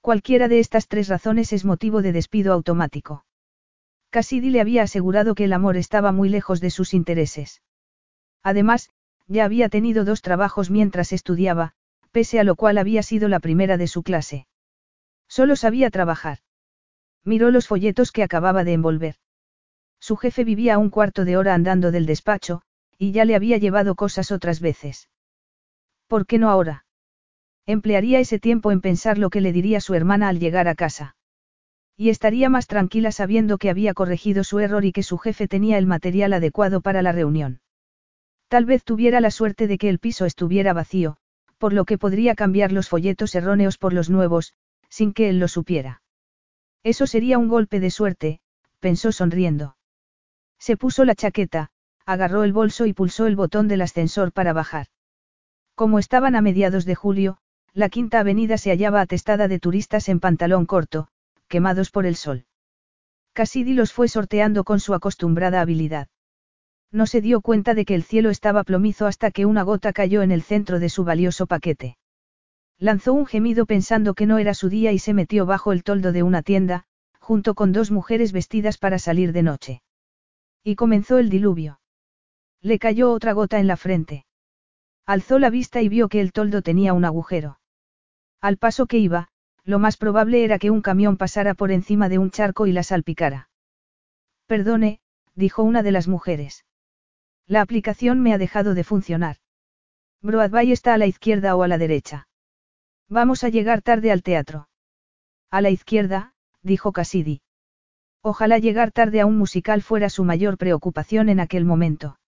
Cualquiera 0.02 0.46
de 0.46 0.58
estas 0.58 0.88
tres 0.88 1.08
razones 1.08 1.54
es 1.54 1.64
motivo 1.64 2.02
de 2.02 2.12
despido 2.12 2.52
automático. 2.52 3.25
Cassidy 4.16 4.48
le 4.48 4.62
había 4.62 4.82
asegurado 4.82 5.34
que 5.34 5.44
el 5.44 5.52
amor 5.52 5.76
estaba 5.76 6.10
muy 6.10 6.30
lejos 6.30 6.62
de 6.62 6.70
sus 6.70 6.94
intereses. 6.94 7.60
Además, 8.42 8.88
ya 9.26 9.44
había 9.44 9.68
tenido 9.68 10.06
dos 10.06 10.22
trabajos 10.22 10.70
mientras 10.70 11.12
estudiaba, 11.12 11.74
pese 12.12 12.40
a 12.40 12.44
lo 12.44 12.54
cual 12.56 12.78
había 12.78 13.02
sido 13.02 13.28
la 13.28 13.40
primera 13.40 13.76
de 13.76 13.88
su 13.88 14.02
clase. 14.02 14.46
Solo 15.28 15.54
sabía 15.54 15.90
trabajar. 15.90 16.38
Miró 17.24 17.50
los 17.50 17.66
folletos 17.66 18.10
que 18.10 18.22
acababa 18.22 18.64
de 18.64 18.72
envolver. 18.72 19.16
Su 20.00 20.16
jefe 20.16 20.44
vivía 20.44 20.78
un 20.78 20.88
cuarto 20.88 21.26
de 21.26 21.36
hora 21.36 21.52
andando 21.52 21.90
del 21.90 22.06
despacho, 22.06 22.62
y 22.96 23.12
ya 23.12 23.26
le 23.26 23.34
había 23.34 23.58
llevado 23.58 23.96
cosas 23.96 24.32
otras 24.32 24.60
veces. 24.60 25.10
¿Por 26.06 26.24
qué 26.24 26.38
no 26.38 26.48
ahora? 26.48 26.86
Emplearía 27.66 28.18
ese 28.18 28.38
tiempo 28.38 28.72
en 28.72 28.80
pensar 28.80 29.18
lo 29.18 29.28
que 29.28 29.42
le 29.42 29.52
diría 29.52 29.82
su 29.82 29.92
hermana 29.92 30.28
al 30.30 30.40
llegar 30.40 30.68
a 30.68 30.74
casa. 30.74 31.16
Y 31.96 32.10
estaría 32.10 32.50
más 32.50 32.66
tranquila 32.66 33.10
sabiendo 33.10 33.56
que 33.58 33.70
había 33.70 33.94
corregido 33.94 34.44
su 34.44 34.58
error 34.58 34.84
y 34.84 34.92
que 34.92 35.02
su 35.02 35.16
jefe 35.16 35.48
tenía 35.48 35.78
el 35.78 35.86
material 35.86 36.34
adecuado 36.34 36.80
para 36.82 37.00
la 37.02 37.12
reunión. 37.12 37.60
Tal 38.48 38.66
vez 38.66 38.84
tuviera 38.84 39.20
la 39.20 39.30
suerte 39.30 39.66
de 39.66 39.78
que 39.78 39.88
el 39.88 39.98
piso 39.98 40.26
estuviera 40.26 40.72
vacío, 40.72 41.16
por 41.58 41.72
lo 41.72 41.84
que 41.84 41.98
podría 41.98 42.34
cambiar 42.34 42.70
los 42.70 42.88
folletos 42.88 43.34
erróneos 43.34 43.78
por 43.78 43.92
los 43.92 44.10
nuevos, 44.10 44.54
sin 44.88 45.12
que 45.12 45.28
él 45.30 45.38
lo 45.38 45.48
supiera. 45.48 46.02
Eso 46.82 47.06
sería 47.06 47.38
un 47.38 47.48
golpe 47.48 47.80
de 47.80 47.90
suerte, 47.90 48.40
pensó 48.78 49.10
sonriendo. 49.10 49.76
Se 50.58 50.76
puso 50.76 51.04
la 51.04 51.14
chaqueta, 51.14 51.70
agarró 52.04 52.44
el 52.44 52.52
bolso 52.52 52.86
y 52.86 52.92
pulsó 52.92 53.26
el 53.26 53.36
botón 53.36 53.68
del 53.68 53.82
ascensor 53.82 54.32
para 54.32 54.52
bajar. 54.52 54.86
Como 55.74 55.98
estaban 55.98 56.36
a 56.36 56.40
mediados 56.40 56.84
de 56.84 56.94
julio, 56.94 57.38
la 57.72 57.88
quinta 57.88 58.20
avenida 58.20 58.56
se 58.58 58.70
hallaba 58.70 59.00
atestada 59.00 59.48
de 59.48 59.58
turistas 59.58 60.08
en 60.08 60.20
pantalón 60.20 60.66
corto, 60.66 61.08
quemados 61.48 61.90
por 61.90 62.06
el 62.06 62.16
sol. 62.16 62.44
Cassidy 63.32 63.74
los 63.74 63.92
fue 63.92 64.08
sorteando 64.08 64.64
con 64.64 64.80
su 64.80 64.94
acostumbrada 64.94 65.60
habilidad. 65.60 66.08
No 66.90 67.06
se 67.06 67.20
dio 67.20 67.40
cuenta 67.40 67.74
de 67.74 67.84
que 67.84 67.94
el 67.94 68.02
cielo 68.02 68.30
estaba 68.30 68.64
plomizo 68.64 69.06
hasta 69.06 69.30
que 69.30 69.44
una 69.44 69.62
gota 69.62 69.92
cayó 69.92 70.22
en 70.22 70.30
el 70.30 70.42
centro 70.42 70.78
de 70.78 70.88
su 70.88 71.04
valioso 71.04 71.46
paquete. 71.46 71.98
Lanzó 72.78 73.12
un 73.12 73.26
gemido 73.26 73.66
pensando 73.66 74.14
que 74.14 74.26
no 74.26 74.38
era 74.38 74.54
su 74.54 74.68
día 74.68 74.92
y 74.92 74.98
se 74.98 75.14
metió 75.14 75.46
bajo 75.46 75.72
el 75.72 75.82
toldo 75.82 76.12
de 76.12 76.22
una 76.22 76.42
tienda, 76.42 76.84
junto 77.20 77.54
con 77.54 77.72
dos 77.72 77.90
mujeres 77.90 78.32
vestidas 78.32 78.78
para 78.78 78.98
salir 78.98 79.32
de 79.32 79.42
noche. 79.42 79.82
Y 80.62 80.76
comenzó 80.76 81.18
el 81.18 81.28
diluvio. 81.28 81.80
Le 82.60 82.78
cayó 82.78 83.12
otra 83.12 83.32
gota 83.32 83.58
en 83.58 83.66
la 83.66 83.76
frente. 83.76 84.26
Alzó 85.06 85.38
la 85.38 85.50
vista 85.50 85.82
y 85.82 85.88
vio 85.88 86.08
que 86.08 86.20
el 86.20 86.32
toldo 86.32 86.62
tenía 86.62 86.92
un 86.92 87.04
agujero. 87.04 87.60
Al 88.40 88.56
paso 88.56 88.86
que 88.86 88.98
iba, 88.98 89.28
lo 89.66 89.80
más 89.80 89.96
probable 89.96 90.44
era 90.44 90.58
que 90.60 90.70
un 90.70 90.80
camión 90.80 91.16
pasara 91.16 91.54
por 91.54 91.72
encima 91.72 92.08
de 92.08 92.18
un 92.18 92.30
charco 92.30 92.68
y 92.68 92.72
la 92.72 92.84
salpicara. 92.84 93.50
Perdone, 94.46 95.00
dijo 95.34 95.64
una 95.64 95.82
de 95.82 95.90
las 95.90 96.06
mujeres. 96.06 96.64
La 97.48 97.62
aplicación 97.62 98.20
me 98.20 98.32
ha 98.32 98.38
dejado 98.38 98.74
de 98.74 98.84
funcionar. 98.84 99.36
Broadway 100.22 100.70
está 100.70 100.94
a 100.94 100.98
la 100.98 101.06
izquierda 101.06 101.56
o 101.56 101.64
a 101.64 101.68
la 101.68 101.78
derecha. 101.78 102.28
Vamos 103.08 103.42
a 103.42 103.48
llegar 103.48 103.82
tarde 103.82 104.12
al 104.12 104.22
teatro. 104.22 104.68
A 105.50 105.60
la 105.60 105.70
izquierda, 105.70 106.32
dijo 106.62 106.92
Cassidy. 106.92 107.42
Ojalá 108.22 108.58
llegar 108.58 108.92
tarde 108.92 109.20
a 109.20 109.26
un 109.26 109.36
musical 109.36 109.82
fuera 109.82 110.10
su 110.10 110.24
mayor 110.24 110.58
preocupación 110.58 111.28
en 111.28 111.40
aquel 111.40 111.64
momento. 111.64 112.18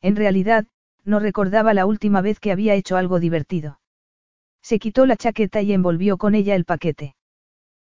En 0.00 0.16
realidad, 0.16 0.66
no 1.04 1.20
recordaba 1.20 1.74
la 1.74 1.86
última 1.86 2.20
vez 2.22 2.40
que 2.40 2.50
había 2.50 2.74
hecho 2.74 2.96
algo 2.96 3.20
divertido. 3.20 3.78
Se 4.66 4.80
quitó 4.80 5.06
la 5.06 5.16
chaqueta 5.16 5.62
y 5.62 5.72
envolvió 5.72 6.18
con 6.18 6.34
ella 6.34 6.56
el 6.56 6.64
paquete. 6.64 7.14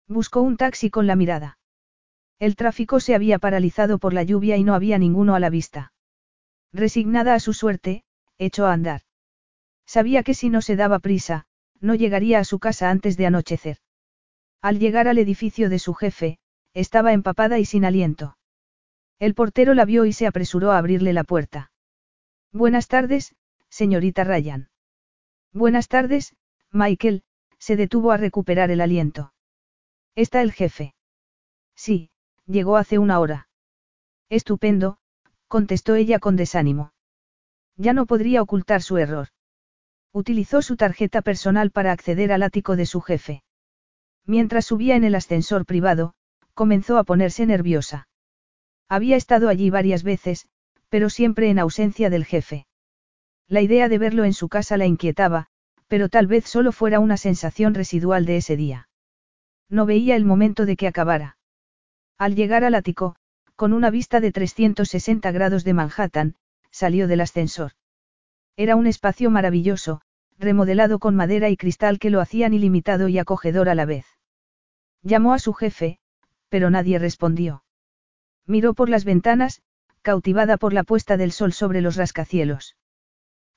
Buscó 0.08 0.42
un 0.42 0.58
taxi 0.58 0.92
con 0.92 1.08
la 1.08 1.16
mirada. 1.16 1.58
El 2.38 2.56
tráfico 2.56 3.00
se 3.00 3.16
había 3.16 3.40
paralizado 3.40 3.98
por 3.98 4.14
la 4.14 4.22
lluvia 4.22 4.58
y 4.58 4.64
no 4.64 4.76
había 4.76 5.00
ninguno 5.00 5.34
a 5.34 5.40
la 5.40 5.50
vista. 5.50 5.92
Resignada 6.72 7.34
a 7.34 7.40
su 7.40 7.54
suerte, 7.54 8.04
echó 8.38 8.68
a 8.68 8.74
andar. 8.74 9.02
Sabía 9.88 10.22
que 10.22 10.36
si 10.36 10.52
no 10.52 10.62
se 10.62 10.76
daba 10.76 11.00
prisa, 11.00 11.48
no 11.80 11.96
llegaría 11.96 12.38
a 12.38 12.44
su 12.44 12.60
casa 12.60 12.92
antes 12.92 13.18
de 13.18 13.26
anochecer. 13.26 13.78
Al 14.62 14.78
llegar 14.78 15.08
al 15.08 15.18
edificio 15.18 15.72
de 15.72 15.80
su 15.80 15.96
jefe, 15.96 16.38
estaba 16.76 17.12
empapada 17.12 17.58
y 17.58 17.66
sin 17.66 17.86
aliento. 17.86 18.38
El 19.18 19.34
portero 19.34 19.74
la 19.74 19.86
vio 19.86 20.06
y 20.06 20.14
se 20.14 20.28
apresuró 20.28 20.74
a 20.74 20.78
abrirle 20.78 21.14
la 21.14 21.24
puerta. 21.24 21.72
Buenas 22.52 22.88
tardes, 22.88 23.34
señorita 23.68 24.24
Ryan. 24.26 24.70
Buenas 25.54 25.88
tardes, 25.88 26.36
Michael, 26.72 27.24
se 27.58 27.76
detuvo 27.76 28.12
a 28.12 28.18
recuperar 28.18 28.72
el 28.72 28.82
aliento. 28.82 29.34
¿Está 30.16 30.42
el 30.42 30.52
jefe? 30.52 30.96
Sí, 31.76 32.10
llegó 32.46 32.78
hace 32.78 32.98
una 32.98 33.20
hora. 33.20 33.50
Estupendo, 34.30 34.98
contestó 35.48 35.96
ella 35.96 36.20
con 36.20 36.36
desánimo. 36.36 36.92
Ya 37.76 37.94
no 37.94 38.06
podría 38.06 38.42
ocultar 38.42 38.82
su 38.82 38.98
error. 38.98 39.30
Utilizó 40.12 40.62
su 40.62 40.76
tarjeta 40.76 41.22
personal 41.22 41.72
para 41.72 41.92
acceder 41.92 42.32
al 42.32 42.44
ático 42.44 42.76
de 42.76 42.86
su 42.86 43.02
jefe. 43.02 43.44
Mientras 44.26 44.66
subía 44.66 44.96
en 44.96 45.04
el 45.04 45.16
ascensor 45.16 45.66
privado, 45.66 46.16
comenzó 46.54 46.98
a 46.98 47.04
ponerse 47.04 47.46
nerviosa. 47.46 48.08
Había 48.90 49.16
estado 49.16 49.48
allí 49.50 49.70
varias 49.70 50.04
veces, 50.04 50.48
pero 50.90 51.10
siempre 51.10 51.50
en 51.50 51.60
ausencia 51.60 52.10
del 52.10 52.26
jefe. 52.26 52.66
La 53.48 53.62
idea 53.62 53.90
de 53.90 53.98
verlo 53.98 54.26
en 54.26 54.34
su 54.34 54.50
casa 54.50 54.76
la 54.78 54.86
inquietaba, 54.86 55.48
pero 55.88 56.10
tal 56.10 56.28
vez 56.28 56.46
solo 56.46 56.72
fuera 56.72 57.00
una 57.00 57.18
sensación 57.18 57.74
residual 57.74 58.26
de 58.26 58.38
ese 58.38 58.58
día. 58.58 58.90
No 59.70 59.86
veía 59.86 60.16
el 60.16 60.26
momento 60.26 60.66
de 60.66 60.76
que 60.76 60.88
acabara. 60.88 61.38
Al 62.18 62.36
llegar 62.36 62.64
al 62.64 62.76
ático, 62.76 63.16
con 63.56 63.74
una 63.74 63.90
vista 63.90 64.20
de 64.20 64.32
360 64.32 65.32
grados 65.32 65.64
de 65.64 65.74
Manhattan, 65.74 66.36
salió 66.72 67.08
del 67.08 67.22
ascensor. 67.22 67.72
Era 68.56 68.76
un 68.76 68.88
espacio 68.88 69.30
maravilloso, 69.30 70.02
remodelado 70.38 71.00
con 71.00 71.16
madera 71.16 71.50
y 71.50 71.58
cristal 71.58 72.00
que 72.00 72.10
lo 72.10 72.22
hacían 72.22 72.54
ilimitado 72.54 73.08
y 73.08 73.18
acogedor 73.18 73.70
a 73.70 73.76
la 73.76 73.86
vez. 73.86 74.06
Llamó 75.02 75.34
a 75.34 75.40
su 75.40 75.54
jefe, 75.54 76.00
pero 76.50 76.70
nadie 76.70 77.00
respondió. 77.00 77.64
Miró 78.46 78.74
por 78.74 78.90
las 78.90 79.06
ventanas, 79.06 79.62
cautivada 80.02 80.58
por 80.58 80.74
la 80.74 80.84
puesta 80.84 81.18
del 81.18 81.32
sol 81.32 81.54
sobre 81.54 81.82
los 81.82 81.96
rascacielos. 81.96 82.78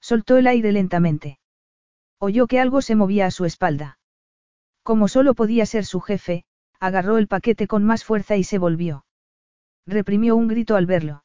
Soltó 0.00 0.36
el 0.36 0.46
aire 0.46 0.72
lentamente. 0.72 1.39
Oyó 2.22 2.46
que 2.46 2.60
algo 2.60 2.82
se 2.82 2.96
movía 2.96 3.24
a 3.24 3.30
su 3.30 3.46
espalda. 3.46 3.98
Como 4.82 5.08
solo 5.08 5.34
podía 5.34 5.64
ser 5.64 5.86
su 5.86 6.00
jefe, 6.00 6.44
agarró 6.78 7.16
el 7.16 7.28
paquete 7.28 7.66
con 7.66 7.82
más 7.84 8.04
fuerza 8.04 8.36
y 8.36 8.44
se 8.44 8.58
volvió. 8.58 9.06
Reprimió 9.86 10.36
un 10.36 10.46
grito 10.46 10.76
al 10.76 10.84
verlo. 10.84 11.24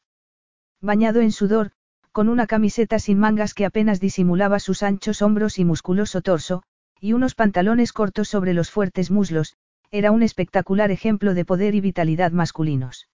Bañado 0.82 1.20
en 1.20 1.34
sudor, 1.34 1.72
con 2.14 2.30
una 2.30 2.48
camiseta 2.48 2.98
sin 2.98 3.20
mangas 3.20 3.54
que 3.54 3.66
apenas 3.66 4.00
disimulaba 4.00 4.60
sus 4.60 4.84
anchos 4.84 5.22
hombros 5.22 5.60
y 5.60 5.66
musculoso 5.66 6.22
torso, 6.22 6.64
y 7.02 7.12
unos 7.12 7.36
pantalones 7.36 7.92
cortos 7.92 8.30
sobre 8.30 8.54
los 8.54 8.72
fuertes 8.72 9.12
muslos, 9.12 9.58
era 9.92 10.12
un 10.12 10.24
espectacular 10.24 10.92
ejemplo 10.92 11.34
de 11.34 11.44
poder 11.44 11.76
y 11.76 11.82
vitalidad 11.82 12.32
masculinos. 12.32 13.10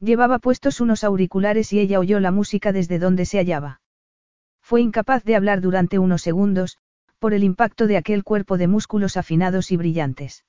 Llevaba 0.00 0.38
puestos 0.38 0.80
unos 0.80 1.04
auriculares 1.04 1.70
y 1.74 1.80
ella 1.80 1.98
oyó 2.00 2.18
la 2.18 2.30
música 2.30 2.72
desde 2.72 2.98
donde 2.98 3.26
se 3.26 3.36
hallaba. 3.36 3.82
Fue 4.62 4.80
incapaz 4.80 5.22
de 5.24 5.36
hablar 5.36 5.60
durante 5.60 5.98
unos 5.98 6.22
segundos, 6.22 6.78
por 7.24 7.32
el 7.32 7.42
impacto 7.42 7.86
de 7.86 7.96
aquel 7.96 8.22
cuerpo 8.22 8.58
de 8.58 8.68
músculos 8.68 9.16
afinados 9.16 9.72
y 9.72 9.78
brillantes. 9.78 10.44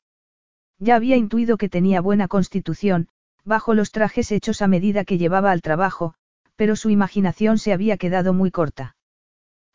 Ya 0.77 0.97
había 0.97 1.15
intuido 1.15 1.55
que 1.55 1.69
tenía 1.69 2.01
buena 2.01 2.27
constitución, 2.27 3.07
bajo 3.45 3.73
los 3.73 3.93
trajes 3.93 4.29
hechos 4.33 4.61
a 4.61 4.67
medida 4.67 5.05
que 5.05 5.17
llevaba 5.17 5.51
al 5.51 5.61
trabajo, 5.61 6.15
pero 6.57 6.75
su 6.75 6.89
imaginación 6.89 7.59
se 7.59 7.71
había 7.71 7.95
quedado 7.95 8.33
muy 8.33 8.51
corta. 8.51 8.97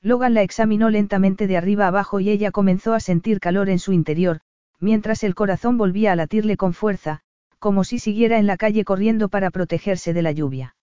Logan 0.03 0.35
la 0.35 0.43
examinó 0.43 0.91
lentamente 0.91 1.47
de 1.47 1.57
arriba 1.57 1.87
abajo 1.87 2.21
y 2.21 2.29
ella 2.29 2.51
comenzó 2.51 2.93
a 2.93 3.01
sentir 3.01 3.41
calor 3.41 3.71
en 3.71 3.79
su 3.79 3.95
interior, 3.95 4.41
mientras 4.79 5.25
el 5.25 5.35
corazón 5.35 5.79
volvía 5.79 6.13
a 6.13 6.17
latirle 6.17 6.59
con 6.59 6.75
fuerza, 6.75 7.23
como 7.59 7.83
si 7.83 7.99
siguiera 7.99 8.39
en 8.39 8.47
la 8.47 8.59
calle 8.59 8.85
corriendo 8.85 9.31
para 9.31 9.51
protegerse 9.51 10.13
de 10.13 10.21
la 10.21 10.33
lluvia. 10.33 10.77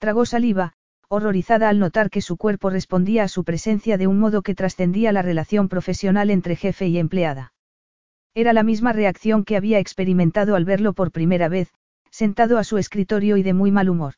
Tragó 0.00 0.26
saliva, 0.26 0.72
horrorizada 1.08 1.68
al 1.68 1.78
notar 1.78 2.10
que 2.10 2.20
su 2.20 2.36
cuerpo 2.36 2.70
respondía 2.70 3.24
a 3.24 3.28
su 3.28 3.44
presencia 3.44 3.96
de 3.96 4.06
un 4.06 4.18
modo 4.18 4.42
que 4.42 4.54
trascendía 4.54 5.10
la 5.12 5.22
relación 5.22 5.68
profesional 5.68 6.30
entre 6.30 6.54
jefe 6.54 6.88
y 6.88 6.98
empleada. 6.98 7.52
Era 8.34 8.52
la 8.52 8.62
misma 8.62 8.92
reacción 8.92 9.44
que 9.44 9.56
había 9.56 9.78
experimentado 9.78 10.54
al 10.54 10.64
verlo 10.64 10.92
por 10.92 11.10
primera 11.10 11.48
vez, 11.48 11.72
sentado 12.10 12.58
a 12.58 12.64
su 12.64 12.78
escritorio 12.78 13.36
y 13.36 13.42
de 13.42 13.54
muy 13.54 13.70
mal 13.70 13.88
humor. 13.88 14.14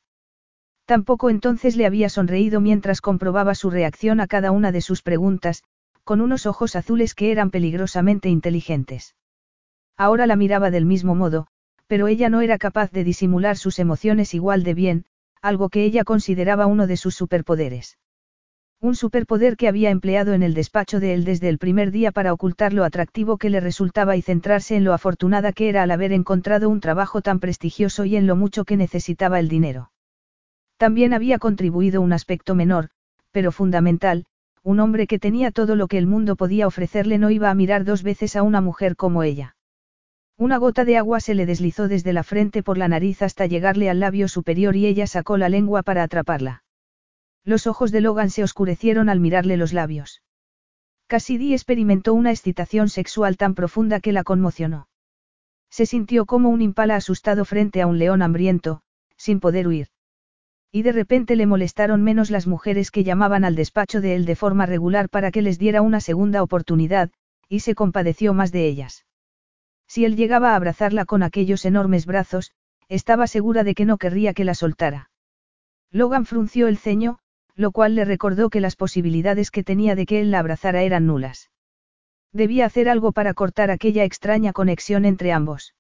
Tampoco 0.85 1.31
entonces 1.31 1.77
le 1.77 1.87
había 1.87 2.09
sonreído 2.09 2.61
mientras 2.61 3.01
comprobaba 3.01 3.55
su 3.55 3.71
reacción 3.71 4.21
a 4.21 4.27
cada 4.27 4.51
una 4.51 4.73
de 4.73 4.81
sus 4.81 5.03
preguntas, 5.03 5.63
con 6.03 6.21
unos 6.21 6.47
ojos 6.47 6.75
azules 6.75 7.15
que 7.15 7.31
eran 7.31 7.51
peligrosamente 7.51 8.29
inteligentes. 8.29 9.15
Ahora 9.97 10.27
la 10.27 10.35
miraba 10.35 10.71
del 10.73 10.87
mismo 10.87 11.15
modo, 11.15 11.47
pero 11.87 12.09
ella 12.09 12.29
no 12.29 12.41
era 12.41 12.59
capaz 12.59 12.91
de 12.91 13.05
disimular 13.05 13.57
sus 13.57 13.79
emociones 13.79 14.35
igual 14.35 14.65
de 14.65 14.75
bien, 14.75 15.05
algo 15.43 15.69
que 15.69 15.85
ella 15.85 16.05
consideraba 16.05 16.67
uno 16.67 16.87
de 16.87 16.97
sus 16.97 17.15
superpoderes. 17.15 17.99
Un 18.83 18.95
superpoder 18.95 19.57
que 19.57 19.69
había 19.69 19.91
empleado 19.91 20.33
en 20.33 20.43
el 20.43 20.55
despacho 20.55 21.01
de 21.01 21.13
él 21.13 21.25
desde 21.25 21.51
el 21.51 21.59
primer 21.59 21.91
día 21.91 22.13
para 22.13 22.33
ocultar 22.33 22.73
lo 22.73 22.85
atractivo 22.85 23.37
que 23.37 23.51
le 23.51 23.61
resultaba 23.61 24.17
y 24.17 24.23
centrarse 24.23 24.75
en 24.75 24.85
lo 24.85 24.95
afortunada 24.95 25.53
que 25.53 25.69
era 25.69 25.83
al 25.83 25.91
haber 25.91 26.13
encontrado 26.13 26.71
un 26.71 26.81
trabajo 26.81 27.21
tan 27.21 27.41
prestigioso 27.41 28.07
y 28.07 28.17
en 28.17 28.27
lo 28.27 28.37
mucho 28.37 28.65
que 28.65 28.79
necesitaba 28.79 29.39
el 29.39 29.49
dinero. 29.49 29.93
También 30.79 31.13
había 31.13 31.39
contribuido 31.39 32.01
un 32.01 32.15
aspecto 32.15 32.55
menor, 32.55 32.89
pero 33.33 33.53
fundamental, 33.53 34.25
un 34.63 34.81
hombre 34.81 35.07
que 35.07 35.19
tenía 35.19 35.51
todo 35.51 35.77
lo 35.77 35.87
que 35.87 35.99
el 35.99 36.07
mundo 36.07 36.37
podía 36.37 36.67
ofrecerle 36.67 37.19
no 37.19 37.31
iba 37.31 37.51
a 37.51 37.55
mirar 37.55 37.85
dos 37.85 38.03
veces 38.03 38.35
a 38.35 38.43
una 38.43 38.63
mujer 38.63 38.97
como 38.97 39.23
ella. 39.23 39.57
Una 40.41 40.57
gota 40.57 40.87
de 40.87 40.97
agua 40.97 41.21
se 41.21 41.35
le 41.35 41.45
deslizó 41.45 41.87
desde 41.87 42.15
la 42.15 42.23
frente 42.23 42.63
por 42.63 42.79
la 42.79 42.89
nariz 42.89 43.21
hasta 43.21 43.45
llegarle 43.45 43.91
al 43.91 44.01
labio 44.01 44.27
superior 44.27 44.75
y 44.75 44.87
ella 44.87 45.07
sacó 45.07 45.37
la 45.37 45.51
lengua 45.51 45.83
para 45.83 46.03
atraparla. 46.03 46.65
Los 47.45 47.67
ojos 47.67 47.93
de 47.93 48.01
Logan 48.01 48.31
se 48.31 48.43
oscurecieron 48.43 49.11
al 49.11 49.21
mirarle 49.21 49.59
los 49.59 49.75
labios. 49.75 50.23
Cassidy 51.09 51.53
experimentó 51.53 52.15
una 52.15 52.31
excitación 52.31 52.89
sexual 52.89 53.37
tan 53.37 53.55
profunda 53.55 54.01
que 54.01 54.13
la 54.13 54.25
conmocionó. 54.25 54.89
Se 55.69 55.85
sintió 55.85 56.25
como 56.25 56.49
un 56.49 56.63
impala 56.63 56.97
asustado 56.97 57.45
frente 57.45 57.83
a 57.83 57.87
un 57.87 57.99
león 57.99 58.23
hambriento, 58.23 58.81
sin 59.19 59.41
poder 59.41 59.69
huir. 59.69 59.89
Y 60.73 60.81
de 60.81 60.93
repente 60.93 61.37
le 61.37 61.45
molestaron 61.45 62.03
menos 62.03 62.31
las 62.31 62.47
mujeres 62.47 62.91
que 62.91 63.05
llamaban 63.05 63.45
al 63.45 63.57
despacho 63.57 64.01
de 64.01 64.15
él 64.15 64.25
de 64.25 64.37
forma 64.37 64.65
regular 64.65 65.11
para 65.11 65.33
que 65.33 65.43
les 65.43 65.59
diera 65.59 65.83
una 65.83 66.01
segunda 66.01 66.43
oportunidad, 66.43 67.11
y 67.47 67.61
se 67.61 67.75
compadeció 67.75 68.33
más 68.33 68.53
de 68.53 68.67
ellas. 68.69 69.05
Si 69.91 70.05
él 70.05 70.15
llegaba 70.15 70.53
a 70.53 70.55
abrazarla 70.55 71.05
con 71.05 71.25
aquellos 71.25 71.65
enormes 71.65 72.07
brazos, 72.07 72.53
estaba 72.89 73.27
segura 73.27 73.65
de 73.65 73.75
que 73.75 73.85
no 73.85 73.99
querría 73.99 74.35
que 74.35 74.45
la 74.45 74.55
soltara. 74.55 75.11
Logan 75.91 76.27
frunció 76.27 76.69
el 76.69 76.79
ceño, 76.79 77.19
lo 77.57 77.73
cual 77.73 77.97
le 77.97 78.05
recordó 78.05 78.51
que 78.51 78.61
las 78.61 78.77
posibilidades 78.77 79.51
que 79.51 79.65
tenía 79.65 79.97
de 79.97 80.07
que 80.07 80.21
él 80.21 80.31
la 80.31 80.39
abrazara 80.39 80.85
eran 80.85 81.09
nulas. 81.09 81.51
Debía 82.33 82.67
hacer 82.67 82.89
algo 82.89 83.11
para 83.11 83.35
cortar 83.35 83.73
aquella 83.73 84.05
extraña 84.05 84.53
conexión 84.53 85.05
entre 85.05 85.33
ambos. 85.33 85.75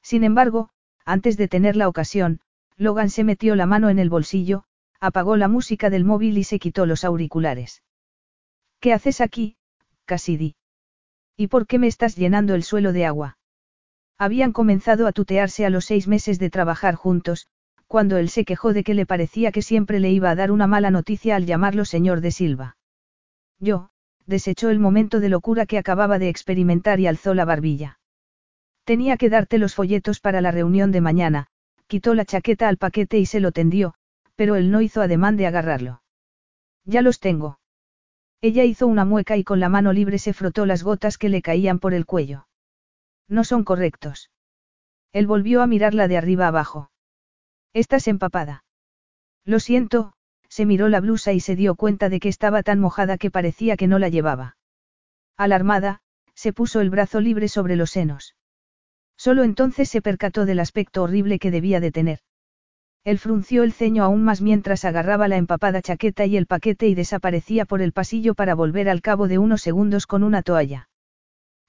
Sin 0.00 0.24
embargo, 0.24 0.70
antes 1.04 1.36
de 1.36 1.46
tener 1.46 1.76
la 1.76 1.88
ocasión, 1.88 2.40
Logan 2.78 3.10
se 3.10 3.22
metió 3.22 3.54
la 3.54 3.66
mano 3.66 3.90
en 3.90 3.98
el 3.98 4.08
bolsillo, 4.08 4.64
apagó 4.98 5.36
la 5.36 5.48
música 5.48 5.90
del 5.90 6.06
móvil 6.06 6.38
y 6.38 6.44
se 6.44 6.58
quitó 6.58 6.86
los 6.86 7.04
auriculares. 7.04 7.82
¿Qué 8.80 8.94
haces 8.94 9.20
aquí, 9.20 9.58
Cassidy? 10.06 10.56
¿Y 11.36 11.48
por 11.48 11.66
qué 11.66 11.78
me 11.78 11.86
estás 11.86 12.16
llenando 12.16 12.54
el 12.54 12.62
suelo 12.62 12.92
de 12.92 13.04
agua? 13.04 13.38
Habían 14.18 14.52
comenzado 14.52 15.06
a 15.06 15.12
tutearse 15.12 15.66
a 15.66 15.70
los 15.70 15.84
seis 15.84 16.08
meses 16.08 16.38
de 16.38 16.48
trabajar 16.48 16.94
juntos, 16.94 17.46
cuando 17.86 18.16
él 18.16 18.30
se 18.30 18.44
quejó 18.44 18.72
de 18.72 18.82
que 18.82 18.94
le 18.94 19.06
parecía 19.06 19.52
que 19.52 19.62
siempre 19.62 20.00
le 20.00 20.10
iba 20.10 20.30
a 20.30 20.34
dar 20.34 20.50
una 20.50 20.66
mala 20.66 20.90
noticia 20.90 21.36
al 21.36 21.46
llamarlo 21.46 21.84
señor 21.84 22.20
de 22.20 22.30
Silva. 22.30 22.76
Yo, 23.60 23.90
desechó 24.26 24.70
el 24.70 24.78
momento 24.78 25.20
de 25.20 25.28
locura 25.28 25.66
que 25.66 25.78
acababa 25.78 26.18
de 26.18 26.28
experimentar 26.28 27.00
y 27.00 27.06
alzó 27.06 27.34
la 27.34 27.44
barbilla. 27.44 28.00
Tenía 28.84 29.16
que 29.16 29.30
darte 29.30 29.58
los 29.58 29.74
folletos 29.74 30.20
para 30.20 30.40
la 30.40 30.50
reunión 30.50 30.90
de 30.92 31.00
mañana, 31.00 31.46
quitó 31.86 32.14
la 32.14 32.24
chaqueta 32.24 32.68
al 32.68 32.78
paquete 32.78 33.18
y 33.18 33.26
se 33.26 33.40
lo 33.40 33.52
tendió, 33.52 33.94
pero 34.34 34.56
él 34.56 34.70
no 34.70 34.80
hizo 34.80 35.02
ademán 35.02 35.36
de 35.36 35.46
agarrarlo. 35.46 36.02
Ya 36.84 37.02
los 37.02 37.20
tengo. 37.20 37.58
Ella 38.40 38.64
hizo 38.64 38.86
una 38.86 39.04
mueca 39.04 39.36
y 39.36 39.44
con 39.44 39.60
la 39.60 39.68
mano 39.68 39.92
libre 39.92 40.18
se 40.18 40.32
frotó 40.32 40.66
las 40.66 40.82
gotas 40.82 41.18
que 41.18 41.28
le 41.28 41.42
caían 41.42 41.78
por 41.78 41.94
el 41.94 42.06
cuello. 42.06 42.46
No 43.28 43.44
son 43.44 43.64
correctos. 43.64 44.30
Él 45.12 45.26
volvió 45.26 45.62
a 45.62 45.66
mirarla 45.66 46.08
de 46.08 46.18
arriba 46.18 46.46
abajo. 46.46 46.90
Estás 47.72 48.08
empapada. 48.08 48.64
Lo 49.44 49.60
siento, 49.60 50.12
se 50.48 50.66
miró 50.66 50.88
la 50.88 51.00
blusa 51.00 51.32
y 51.32 51.40
se 51.40 51.56
dio 51.56 51.74
cuenta 51.74 52.08
de 52.08 52.20
que 52.20 52.28
estaba 52.28 52.62
tan 52.62 52.80
mojada 52.80 53.18
que 53.18 53.30
parecía 53.30 53.76
que 53.76 53.86
no 53.86 53.98
la 53.98 54.08
llevaba. 54.08 54.56
Alarmada, 55.36 56.00
se 56.34 56.52
puso 56.52 56.80
el 56.80 56.90
brazo 56.90 57.20
libre 57.20 57.48
sobre 57.48 57.76
los 57.76 57.90
senos. 57.90 58.36
Solo 59.16 59.44
entonces 59.44 59.88
se 59.88 60.02
percató 60.02 60.44
del 60.44 60.60
aspecto 60.60 61.02
horrible 61.02 61.38
que 61.38 61.50
debía 61.50 61.80
de 61.80 61.92
tener. 61.92 62.20
Él 63.06 63.20
frunció 63.20 63.62
el 63.62 63.72
ceño 63.72 64.02
aún 64.02 64.24
más 64.24 64.40
mientras 64.42 64.84
agarraba 64.84 65.28
la 65.28 65.36
empapada 65.36 65.80
chaqueta 65.80 66.26
y 66.26 66.36
el 66.36 66.46
paquete 66.46 66.88
y 66.88 66.96
desaparecía 66.96 67.64
por 67.64 67.80
el 67.80 67.92
pasillo 67.92 68.34
para 68.34 68.56
volver 68.56 68.88
al 68.88 69.00
cabo 69.00 69.28
de 69.28 69.38
unos 69.38 69.62
segundos 69.62 70.08
con 70.08 70.24
una 70.24 70.42
toalla. 70.42 70.88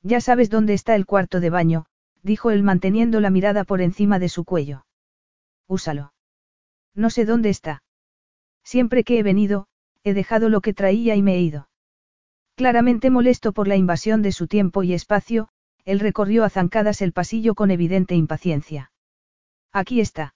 Ya 0.01 0.19
sabes 0.19 0.49
dónde 0.49 0.73
está 0.73 0.95
el 0.95 1.05
cuarto 1.05 1.39
de 1.39 1.51
baño, 1.51 1.85
dijo 2.23 2.49
él 2.49 2.63
manteniendo 2.63 3.19
la 3.19 3.29
mirada 3.29 3.65
por 3.65 3.81
encima 3.81 4.17
de 4.17 4.29
su 4.29 4.45
cuello. 4.45 4.87
Úsalo. 5.67 6.11
No 6.95 7.11
sé 7.11 7.23
dónde 7.23 7.49
está. 7.49 7.83
Siempre 8.63 9.03
que 9.03 9.19
he 9.19 9.21
venido, 9.21 9.67
he 10.03 10.15
dejado 10.15 10.49
lo 10.49 10.61
que 10.61 10.73
traía 10.73 11.15
y 11.15 11.21
me 11.21 11.35
he 11.35 11.41
ido. 11.41 11.69
Claramente 12.55 13.11
molesto 13.11 13.53
por 13.53 13.67
la 13.67 13.75
invasión 13.75 14.23
de 14.23 14.31
su 14.31 14.47
tiempo 14.47 14.81
y 14.81 14.95
espacio, 14.95 15.49
él 15.85 15.99
recorrió 15.99 16.45
a 16.45 16.49
zancadas 16.49 17.03
el 17.03 17.13
pasillo 17.13 17.53
con 17.53 17.69
evidente 17.69 18.15
impaciencia. 18.15 18.91
Aquí 19.71 20.01
está. 20.01 20.33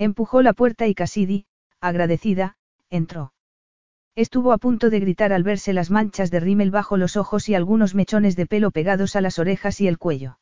Empujó 0.00 0.40
la 0.40 0.54
puerta 0.54 0.86
y 0.86 0.94
Cassidy, 0.94 1.44
agradecida, 1.78 2.56
entró. 2.88 3.34
Estuvo 4.16 4.52
a 4.54 4.56
punto 4.56 4.88
de 4.88 4.98
gritar 4.98 5.30
al 5.34 5.42
verse 5.42 5.74
las 5.74 5.90
manchas 5.90 6.30
de 6.30 6.40
rímel 6.40 6.70
bajo 6.70 6.96
los 6.96 7.18
ojos 7.18 7.50
y 7.50 7.54
algunos 7.54 7.94
mechones 7.94 8.34
de 8.34 8.46
pelo 8.46 8.70
pegados 8.70 9.14
a 9.14 9.20
las 9.20 9.38
orejas 9.38 9.78
y 9.82 9.88
el 9.88 9.98
cuello. 9.98 10.38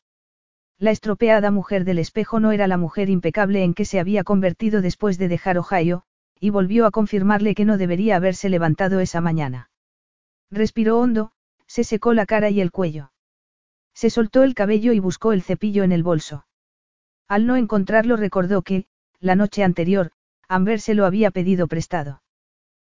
La 0.78 0.92
estropeada 0.92 1.50
mujer 1.50 1.84
del 1.84 1.98
espejo 1.98 2.38
no 2.38 2.52
era 2.52 2.68
la 2.68 2.76
mujer 2.76 3.10
impecable 3.10 3.64
en 3.64 3.74
que 3.74 3.84
se 3.84 3.98
había 3.98 4.22
convertido 4.22 4.80
después 4.80 5.18
de 5.18 5.26
dejar 5.26 5.58
Ohio, 5.58 6.04
y 6.38 6.50
volvió 6.50 6.86
a 6.86 6.92
confirmarle 6.92 7.56
que 7.56 7.64
no 7.64 7.78
debería 7.78 8.14
haberse 8.14 8.48
levantado 8.48 9.00
esa 9.00 9.20
mañana. 9.20 9.70
Respiró 10.52 11.00
hondo, 11.00 11.32
se 11.66 11.82
secó 11.82 12.14
la 12.14 12.26
cara 12.26 12.48
y 12.48 12.60
el 12.60 12.70
cuello. 12.70 13.10
Se 13.92 14.08
soltó 14.08 14.44
el 14.44 14.54
cabello 14.54 14.92
y 14.92 15.00
buscó 15.00 15.32
el 15.32 15.42
cepillo 15.42 15.82
en 15.82 15.90
el 15.90 16.04
bolso. 16.04 16.46
Al 17.26 17.44
no 17.44 17.56
encontrarlo 17.56 18.16
recordó 18.16 18.62
que, 18.62 18.86
la 19.20 19.34
noche 19.34 19.64
anterior, 19.64 20.10
Amber 20.48 20.80
se 20.80 20.94
lo 20.94 21.04
había 21.04 21.30
pedido 21.30 21.66
prestado. 21.66 22.22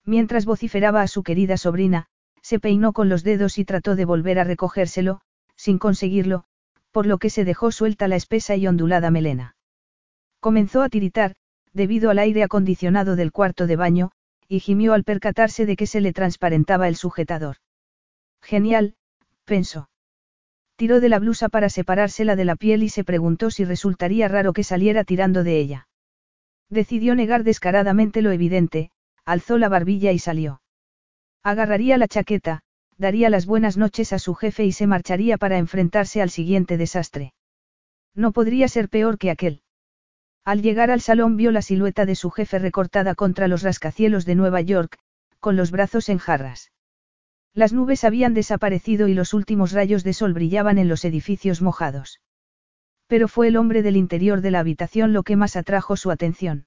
Mientras 0.05 0.45
vociferaba 0.45 1.03
a 1.03 1.09
su 1.09 1.23
querida 1.23 1.57
sobrina, 1.57 2.07
se 2.43 2.59
peinó 2.59 2.93
con 2.93 3.09
los 3.09 3.25
dedos 3.25 3.59
y 3.59 3.65
trató 3.65 3.97
de 3.97 4.05
volver 4.05 4.39
a 4.39 4.45
recogérselo, 4.45 5.21
sin 5.57 5.79
conseguirlo, 5.79 6.45
por 6.93 7.07
lo 7.07 7.19
que 7.19 7.31
se 7.31 7.45
dejó 7.45 7.73
suelta 7.73 8.09
la 8.09 8.17
espesa 8.17 8.57
y 8.57 8.67
ondulada 8.67 9.11
melena. 9.11 9.57
Comenzó 10.41 10.83
a 10.83 10.89
tiritar, 10.89 11.35
debido 11.73 12.11
al 12.11 12.19
aire 12.19 12.43
acondicionado 12.43 13.17
del 13.17 13.33
cuarto 13.33 13.67
de 13.67 13.77
baño, 13.77 14.11
y 14.49 14.61
gimió 14.61 14.95
al 14.95 15.05
percatarse 15.05 15.67
de 15.67 15.77
que 15.77 15.87
se 15.87 16.01
le 16.01 16.13
transparentaba 16.13 16.89
el 16.89 16.97
sujetador. 16.97 17.57
Genial, 18.41 18.95
pensó. 19.45 19.91
Tiró 20.77 21.01
de 21.01 21.09
la 21.09 21.19
blusa 21.19 21.49
para 21.49 21.69
separársela 21.69 22.37
de 22.37 22.45
la 22.45 22.57
piel 22.57 22.83
y 22.83 22.89
se 22.89 23.05
preguntó 23.05 23.51
si 23.51 23.65
resultaría 23.65 24.29
raro 24.29 24.53
que 24.53 24.65
saliera 24.65 25.05
tirando 25.05 25.43
de 25.43 25.59
ella. 25.59 25.88
Decidió 26.71 27.15
negar 27.15 27.45
descaradamente 27.45 28.23
lo 28.23 28.31
evidente, 28.31 28.91
alzó 29.25 29.59
la 29.59 29.69
barbilla 29.69 30.13
y 30.13 30.19
salió. 30.19 30.61
Agarraría 31.43 31.97
la 31.99 32.09
chaqueta, 32.09 32.61
daría 32.99 33.31
las 33.31 33.47
buenas 33.47 33.77
noches 33.77 34.13
a 34.13 34.19
su 34.19 34.35
jefe 34.35 34.65
y 34.65 34.73
se 34.73 34.87
marcharía 34.87 35.39
para 35.39 35.59
enfrentarse 35.59 36.21
al 36.21 36.31
siguiente 36.31 36.77
desastre. 36.77 37.33
No 38.15 38.33
podría 38.33 38.69
ser 38.69 38.89
peor 38.89 39.19
que 39.19 39.31
aquel. 39.31 39.63
Al 40.45 40.63
llegar 40.63 40.91
al 40.91 41.01
salón 41.01 41.37
vio 41.37 41.53
la 41.53 41.63
silueta 41.63 42.07
de 42.07 42.15
su 42.15 42.31
jefe 42.31 42.59
recortada 42.59 43.15
contra 43.15 43.49
los 43.49 43.63
rascacielos 43.63 44.25
de 44.25 44.35
Nueva 44.35 44.61
York, 44.61 44.99
con 45.41 45.57
los 45.57 45.71
brazos 45.71 46.09
en 46.09 46.19
jarras. 46.19 46.73
Las 47.55 47.73
nubes 47.73 48.05
habían 48.05 48.35
desaparecido 48.35 49.09
y 49.09 49.15
los 49.15 49.35
últimos 49.35 49.73
rayos 49.73 50.05
de 50.05 50.13
sol 50.13 50.33
brillaban 50.33 50.79
en 50.79 50.89
los 50.89 51.05
edificios 51.05 51.63
mojados. 51.63 52.21
Pero 53.09 53.27
fue 53.27 53.49
el 53.49 53.57
hombre 53.57 53.83
del 53.83 53.97
interior 53.97 54.43
de 54.43 54.53
la 54.53 54.61
habitación 54.61 55.13
lo 55.13 55.25
que 55.25 55.35
más 55.35 55.57
atrajo 55.57 55.97
su 55.97 56.11
atención. 56.11 56.67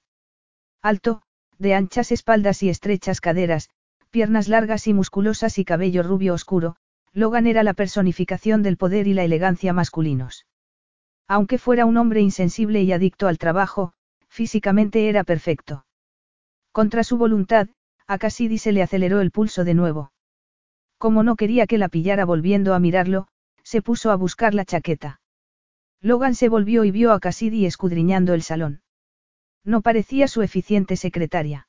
Alto, 0.82 1.22
de 1.60 1.76
anchas 1.76 2.12
espaldas 2.12 2.64
y 2.64 2.70
estrechas 2.70 3.22
caderas, 3.22 3.70
piernas 4.10 4.48
largas 4.48 4.88
y 4.88 4.94
musculosas 4.94 5.60
y 5.60 5.64
cabello 5.64 6.04
rubio 6.04 6.34
oscuro, 6.34 6.76
Logan 7.14 7.46
era 7.46 7.62
la 7.62 7.74
personificación 7.74 8.64
del 8.64 8.78
poder 8.78 9.08
y 9.08 9.14
la 9.14 9.24
elegancia 9.24 9.72
masculinos. 9.72 10.48
Aunque 11.28 11.60
fuera 11.60 11.86
un 11.86 11.96
hombre 11.98 12.22
insensible 12.22 12.82
y 12.82 12.92
adicto 12.92 13.28
al 13.28 13.38
trabajo, 13.38 13.94
físicamente 14.28 15.08
era 15.08 15.24
perfecto. 15.24 15.86
Contra 16.72 17.04
su 17.04 17.18
voluntad, 17.18 17.70
a 18.08 18.18
Cassidy 18.18 18.58
se 18.58 18.72
le 18.72 18.82
aceleró 18.82 19.22
el 19.22 19.32
pulso 19.32 19.64
de 19.64 19.76
nuevo. 19.76 20.12
Como 20.98 21.24
no 21.24 21.36
quería 21.36 21.68
que 21.68 21.78
la 21.78 21.88
pillara 21.88 22.26
volviendo 22.26 22.74
a 22.74 22.80
mirarlo, 22.80 23.28
se 23.64 23.82
puso 23.82 24.12
a 24.12 24.16
buscar 24.16 24.54
la 24.54 24.66
chaqueta. 24.66 25.21
Logan 26.02 26.34
se 26.34 26.50
volvió 26.50 26.84
y 26.84 26.92
vio 26.92 27.12
a 27.12 27.20
Cassidy 27.20 27.66
escudriñando 27.66 28.34
el 28.34 28.42
salón. 28.42 28.82
No 29.64 29.82
parecía 29.82 30.28
su 30.28 30.42
eficiente 30.42 30.96
secretaria. 30.96 31.68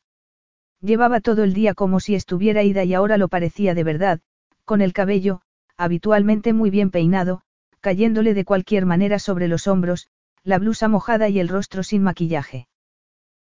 Llevaba 0.80 1.20
todo 1.20 1.44
el 1.44 1.52
día 1.52 1.74
como 1.74 2.00
si 2.00 2.14
estuviera 2.14 2.62
ida 2.62 2.82
y 2.82 2.94
ahora 2.94 3.18
lo 3.18 3.28
parecía 3.28 3.74
de 3.74 3.84
verdad, 3.84 4.20
con 4.64 4.80
el 4.80 4.94
cabello, 4.94 5.42
habitualmente 5.76 6.54
muy 6.54 6.70
bien 6.70 6.90
peinado, 6.90 7.42
cayéndole 7.80 8.32
de 8.32 8.44
cualquier 8.44 8.86
manera 8.86 9.18
sobre 9.18 9.48
los 9.48 9.66
hombros, 9.66 10.08
la 10.44 10.58
blusa 10.58 10.88
mojada 10.88 11.28
y 11.28 11.38
el 11.38 11.48
rostro 11.48 11.82
sin 11.82 12.02
maquillaje. 12.02 12.68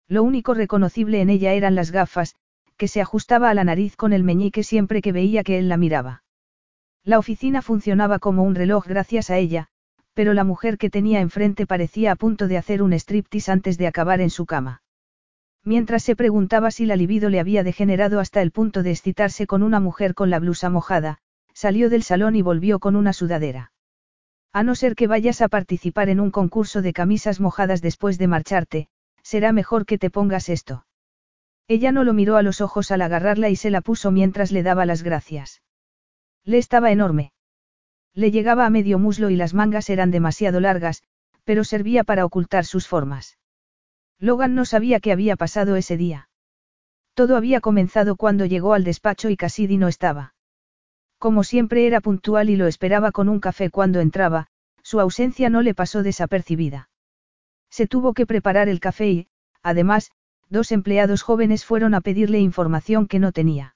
Lo 0.08 0.23
único 0.23 0.54
reconocible 0.54 1.21
en 1.21 1.30
ella 1.30 1.54
eran 1.54 1.73
las 1.73 1.91
gafas, 1.91 2.36
que 2.75 2.89
se 2.89 2.99
ajustaba 2.99 3.49
a 3.49 3.54
la 3.54 3.63
nariz 3.63 3.95
con 3.95 4.12
el 4.12 4.23
meñique 4.23 4.63
siempre 4.63 5.01
que 5.01 5.13
veía 5.13 5.43
que 5.43 5.58
él 5.58 5.69
la 5.69 5.77
miraba. 5.77 6.23
La 7.04 7.17
oficina 7.17 7.62
funcionaba 7.62 8.19
como 8.19 8.43
un 8.43 8.56
reloj 8.56 8.86
gracias 8.86 9.30
a 9.30 9.38
ella, 9.38 9.69
pero 10.13 10.34
la 10.34 10.43
mujer 10.43 10.78
que 10.78 10.89
tenía 10.89 11.21
enfrente 11.21 11.65
parecía 11.65 12.12
a 12.12 12.15
punto 12.15 12.47
de 12.47 12.58
hacer 12.58 12.82
un 12.82 12.93
striptease 12.93 13.52
antes 13.52 13.78
de 13.78 13.88
acabar 13.88 14.21
en 14.21 14.30
su 14.30 14.45
cama. 14.45 14.82
Mientras 15.63 16.04
se 16.04 16.15
preguntaba 16.15 16.71
si 16.71 16.86
la 16.86 16.95
libido 16.95 17.30
le 17.30 17.39
había 17.39 17.63
degenerado 17.63 18.19
hasta 18.19 18.41
el 18.41 18.52
punto 18.52 18.84
de 18.84 18.91
excitarse 18.91 19.45
con 19.45 19.62
una 19.62 19.80
mujer 19.80 20.15
con 20.15 20.30
la 20.30 20.39
blusa 20.39 20.69
mojada, 20.69 21.19
salió 21.54 21.89
del 21.89 22.04
salón 22.04 22.36
y 22.36 22.41
volvió 22.41 22.80
con 22.80 22.95
una 22.95 23.13
sudadera. 23.13 23.71
A 24.54 24.63
no 24.63 24.76
ser 24.76 24.95
que 24.95 25.08
vayas 25.08 25.41
a 25.41 25.47
participar 25.47 26.10
en 26.10 26.19
un 26.19 26.32
concurso 26.32 26.82
de 26.82 26.93
camisas 26.93 27.39
mojadas 27.39 27.82
después 27.82 28.17
de 28.17 28.28
marcharte, 28.28 28.88
será 29.24 29.54
mejor 29.54 29.86
que 29.86 29.97
te 29.97 30.10
pongas 30.10 30.50
esto. 30.50 30.86
Ella 31.67 31.91
no 31.91 32.04
lo 32.04 32.13
miró 32.13 32.36
a 32.38 32.41
los 32.41 32.60
ojos 32.60 32.91
al 32.91 33.02
agarrarla 33.02 33.50
y 33.50 33.56
se 33.56 33.69
la 33.69 33.82
puso 33.82 34.12
mientras 34.12 34.52
le 34.52 34.63
daba 34.63 34.86
las 34.86 35.04
gracias. 35.04 35.62
Le 36.43 36.58
estaba 36.58 36.91
enorme. 36.91 37.32
Le 38.13 38.32
llegaba 38.32 38.65
a 38.65 38.69
medio 38.69 39.00
muslo 39.00 39.30
y 39.30 39.36
las 39.36 39.54
mangas 39.54 39.89
eran 39.89 40.12
demasiado 40.12 40.60
largas, 40.60 41.04
pero 41.43 41.63
servía 41.63 42.04
para 42.04 42.26
ocultar 42.26 42.65
sus 42.65 42.88
formas. 42.88 43.38
Logan 44.19 44.54
no 44.54 44.65
sabía 44.65 45.00
qué 45.00 45.12
había 45.12 45.36
pasado 45.36 45.76
ese 45.76 45.97
día. 45.97 46.30
Todo 47.13 47.36
había 47.36 47.62
comenzado 47.62 48.15
cuando 48.15 48.45
llegó 48.45 48.74
al 48.74 48.84
despacho 48.84 49.30
y 49.30 49.38
Cassidy 49.38 49.78
no 49.78 49.88
estaba. 49.88 50.34
Como 51.17 51.43
siempre 51.43 51.88
era 51.88 52.02
puntual 52.02 52.50
y 52.50 52.56
lo 52.56 52.67
esperaba 52.67 53.12
con 53.12 53.30
un 53.30 53.39
café 53.39 53.69
cuando 53.69 54.00
entraba, 54.00 54.47
su 54.84 55.00
ausencia 55.00 55.50
no 55.50 55.62
le 55.62 55.74
pasó 55.74 56.04
desapercibida. 56.04 56.89
Se 57.69 57.88
tuvo 57.88 58.13
que 58.13 58.26
preparar 58.26 58.69
el 58.69 58.80
café 58.80 59.10
y, 59.10 59.28
además, 59.63 60.12
dos 60.50 60.71
empleados 60.71 61.21
jóvenes 61.21 61.63
fueron 61.63 61.93
a 61.93 62.02
pedirle 62.02 62.39
información 62.39 63.08
que 63.08 63.19
no 63.19 63.32
tenía. 63.32 63.76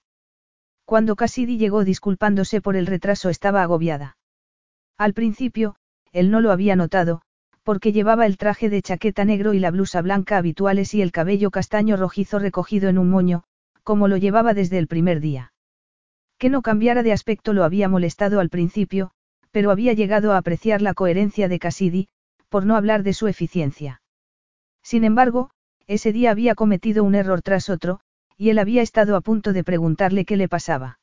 Cuando 0.83 1.15
Cassidy 1.15 1.57
llegó 1.57 1.83
disculpándose 1.83 2.61
por 2.61 2.75
el 2.75 2.85
retraso 2.85 3.29
estaba 3.29 3.63
agobiada. 3.63 4.17
Al 4.97 5.13
principio, 5.13 5.75
él 6.13 6.31
no 6.31 6.39
lo 6.39 6.51
había 6.51 6.75
notado, 6.75 7.21
porque 7.63 7.91
llevaba 7.91 8.25
el 8.25 8.37
traje 8.37 8.69
de 8.69 8.81
chaqueta 8.81 9.25
negro 9.25 9.53
y 9.53 9.59
la 9.59 9.71
blusa 9.71 10.01
blanca 10.01 10.37
habituales 10.37 10.93
y 10.93 11.01
el 11.01 11.11
cabello 11.11 11.51
castaño 11.51 11.97
rojizo 11.97 12.39
recogido 12.39 12.89
en 12.89 12.97
un 12.97 13.09
moño, 13.09 13.43
como 13.83 14.07
lo 14.07 14.17
llevaba 14.17 14.53
desde 14.53 14.77
el 14.77 14.87
primer 14.87 15.19
día. 15.19 15.51
Que 16.37 16.49
no 16.49 16.61
cambiara 16.61 17.03
de 17.03 17.11
aspecto 17.11 17.53
lo 17.53 17.63
había 17.63 17.89
molestado 17.89 18.39
al 18.39 18.49
principio, 18.49 19.11
pero 19.51 19.71
había 19.71 19.93
llegado 19.93 20.31
a 20.31 20.37
apreciar 20.37 20.81
la 20.81 20.93
coherencia 20.93 21.47
de 21.47 21.59
Cassidy, 21.59 22.07
por 22.49 22.65
no 22.65 22.75
hablar 22.75 23.03
de 23.03 23.13
su 23.13 23.27
eficiencia. 23.27 24.01
Sin 24.81 25.03
embargo, 25.03 25.49
ese 25.87 26.13
día 26.13 26.31
había 26.31 26.55
cometido 26.55 27.03
un 27.03 27.15
error 27.15 27.41
tras 27.41 27.69
otro, 27.69 27.99
y 28.37 28.49
él 28.49 28.59
había 28.59 28.81
estado 28.81 29.15
a 29.15 29.21
punto 29.21 29.53
de 29.53 29.63
preguntarle 29.63 30.25
qué 30.25 30.37
le 30.37 30.47
pasaba. 30.47 30.99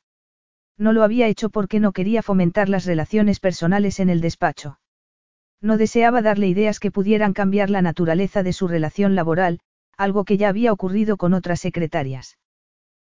No 0.77 0.93
lo 0.93 1.03
había 1.03 1.27
hecho 1.27 1.49
porque 1.49 1.79
no 1.79 1.91
quería 1.91 2.21
fomentar 2.21 2.69
las 2.69 2.85
relaciones 2.85 3.39
personales 3.39 3.99
en 3.99 4.09
el 4.09 4.21
despacho. 4.21 4.79
No 5.61 5.77
deseaba 5.77 6.21
darle 6.21 6.47
ideas 6.47 6.79
que 6.79 6.91
pudieran 6.91 7.33
cambiar 7.33 7.69
la 7.69 7.81
naturaleza 7.81 8.43
de 8.43 8.53
su 8.53 8.67
relación 8.67 9.15
laboral, 9.15 9.59
algo 9.97 10.25
que 10.25 10.37
ya 10.37 10.49
había 10.49 10.73
ocurrido 10.73 11.17
con 11.17 11.33
otras 11.33 11.61
secretarias. 11.61 12.37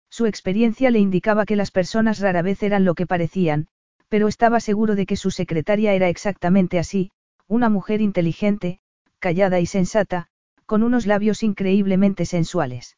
Su 0.09 0.27
experiencia 0.27 0.91
le 0.91 0.99
indicaba 0.99 1.45
que 1.45 1.55
las 1.55 1.71
personas 1.71 2.19
rara 2.19 2.41
vez 2.41 2.61
eran 2.61 2.85
lo 2.85 2.93
que 2.93 3.07
parecían, 3.07 3.67
pero 4.09 4.27
estaba 4.27 4.59
seguro 4.59 4.95
de 4.95 5.07
que 5.07 5.15
su 5.15 5.31
secretaria 5.31 5.93
era 5.93 6.09
exactamente 6.09 6.77
así, 6.77 7.09
una 7.47 7.69
mujer 7.69 8.01
inteligente, 8.01 8.79
callada 9.17 9.59
y 9.59 9.65
sensata, 9.65 10.27
con 10.65 10.83
unos 10.83 11.07
labios 11.07 11.41
increíblemente 11.41 12.25
sensuales. 12.25 12.97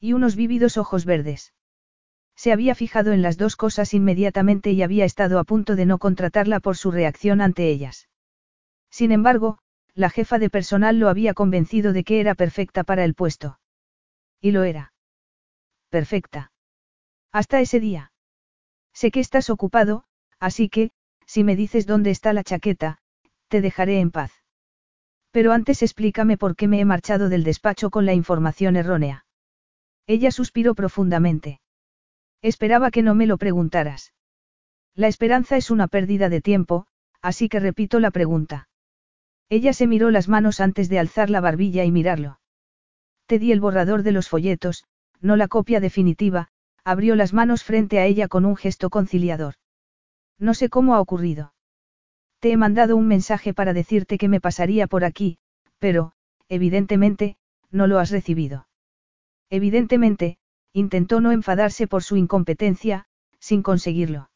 Y 0.00 0.12
unos 0.12 0.34
vívidos 0.34 0.76
ojos 0.76 1.04
verdes. 1.04 1.52
Se 2.36 2.52
había 2.52 2.74
fijado 2.74 3.12
en 3.12 3.22
las 3.22 3.36
dos 3.36 3.56
cosas 3.56 3.94
inmediatamente 3.94 4.72
y 4.72 4.82
había 4.82 5.04
estado 5.04 5.38
a 5.38 5.44
punto 5.44 5.76
de 5.76 5.86
no 5.86 5.98
contratarla 5.98 6.60
por 6.60 6.76
su 6.76 6.90
reacción 6.90 7.40
ante 7.40 7.68
ellas. 7.68 8.08
Sin 8.90 9.12
embargo, 9.12 9.58
la 9.94 10.10
jefa 10.10 10.38
de 10.38 10.50
personal 10.50 10.98
lo 10.98 11.08
había 11.08 11.34
convencido 11.34 11.92
de 11.92 12.04
que 12.04 12.20
era 12.20 12.34
perfecta 12.34 12.84
para 12.84 13.04
el 13.04 13.14
puesto. 13.14 13.60
Y 14.40 14.50
lo 14.50 14.64
era. 14.64 14.92
Perfecta. 15.88 16.52
Hasta 17.32 17.60
ese 17.60 17.80
día. 17.80 18.12
Sé 18.92 19.10
que 19.10 19.20
estás 19.20 19.50
ocupado, 19.50 20.04
así 20.38 20.68
que, 20.68 20.90
si 21.26 21.44
me 21.44 21.56
dices 21.56 21.86
dónde 21.86 22.10
está 22.10 22.32
la 22.32 22.44
chaqueta, 22.44 22.98
te 23.48 23.60
dejaré 23.60 24.00
en 24.00 24.10
paz. 24.10 24.32
Pero 25.30 25.52
antes 25.52 25.82
explícame 25.82 26.36
por 26.36 26.54
qué 26.56 26.68
me 26.68 26.80
he 26.80 26.84
marchado 26.84 27.28
del 27.28 27.44
despacho 27.44 27.90
con 27.90 28.06
la 28.06 28.14
información 28.14 28.76
errónea. 28.76 29.26
Ella 30.06 30.30
suspiró 30.30 30.74
profundamente. 30.74 31.60
Esperaba 32.44 32.90
que 32.90 33.02
no 33.02 33.14
me 33.14 33.26
lo 33.26 33.38
preguntaras. 33.38 34.12
La 34.94 35.08
esperanza 35.08 35.56
es 35.56 35.70
una 35.70 35.88
pérdida 35.88 36.28
de 36.28 36.42
tiempo, 36.42 36.86
así 37.22 37.48
que 37.48 37.58
repito 37.58 38.00
la 38.00 38.10
pregunta. 38.10 38.68
Ella 39.48 39.72
se 39.72 39.86
miró 39.86 40.10
las 40.10 40.28
manos 40.28 40.60
antes 40.60 40.90
de 40.90 40.98
alzar 40.98 41.30
la 41.30 41.40
barbilla 41.40 41.84
y 41.84 41.90
mirarlo. 41.90 42.40
Te 43.24 43.38
di 43.38 43.50
el 43.50 43.60
borrador 43.60 44.02
de 44.02 44.12
los 44.12 44.28
folletos, 44.28 44.84
no 45.22 45.36
la 45.36 45.48
copia 45.48 45.80
definitiva, 45.80 46.48
abrió 46.84 47.16
las 47.16 47.32
manos 47.32 47.64
frente 47.64 47.98
a 47.98 48.04
ella 48.04 48.28
con 48.28 48.44
un 48.44 48.56
gesto 48.56 48.90
conciliador. 48.90 49.54
No 50.38 50.52
sé 50.52 50.68
cómo 50.68 50.94
ha 50.94 51.00
ocurrido. 51.00 51.54
Te 52.40 52.52
he 52.52 52.58
mandado 52.58 52.94
un 52.98 53.08
mensaje 53.08 53.54
para 53.54 53.72
decirte 53.72 54.18
que 54.18 54.28
me 54.28 54.42
pasaría 54.42 54.86
por 54.86 55.06
aquí, 55.06 55.38
pero, 55.78 56.12
evidentemente, 56.50 57.38
no 57.70 57.86
lo 57.86 57.98
has 58.00 58.10
recibido. 58.10 58.68
Evidentemente, 59.48 60.36
intentó 60.74 61.20
no 61.20 61.30
enfadarse 61.30 61.86
por 61.86 62.02
su 62.02 62.16
incompetencia, 62.16 63.06
sin 63.38 63.62
conseguirlo. 63.62 64.28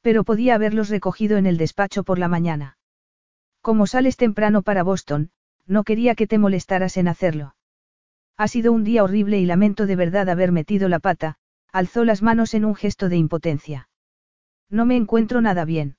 Pero 0.00 0.22
podía 0.22 0.54
haberlos 0.54 0.88
recogido 0.88 1.36
en 1.36 1.46
el 1.46 1.58
despacho 1.58 2.04
por 2.04 2.20
la 2.20 2.28
mañana. 2.28 2.78
Como 3.60 3.88
sales 3.88 4.16
temprano 4.16 4.62
para 4.62 4.84
Boston, 4.84 5.30
no 5.66 5.82
quería 5.82 6.14
que 6.14 6.28
te 6.28 6.38
molestaras 6.38 6.96
en 6.96 7.08
hacerlo. 7.08 7.56
Ha 8.36 8.46
sido 8.46 8.72
un 8.72 8.84
día 8.84 9.02
horrible 9.02 9.40
y 9.40 9.46
lamento 9.46 9.86
de 9.86 9.96
verdad 9.96 10.28
haber 10.28 10.52
metido 10.52 10.88
la 10.88 11.00
pata, 11.00 11.34
alzó 11.72 12.04
las 12.04 12.22
manos 12.22 12.54
en 12.54 12.64
un 12.64 12.76
gesto 12.76 13.08
de 13.08 13.16
impotencia. 13.16 13.88
No 14.70 14.86
me 14.86 14.94
encuentro 14.94 15.40
nada 15.40 15.64
bien. 15.64 15.96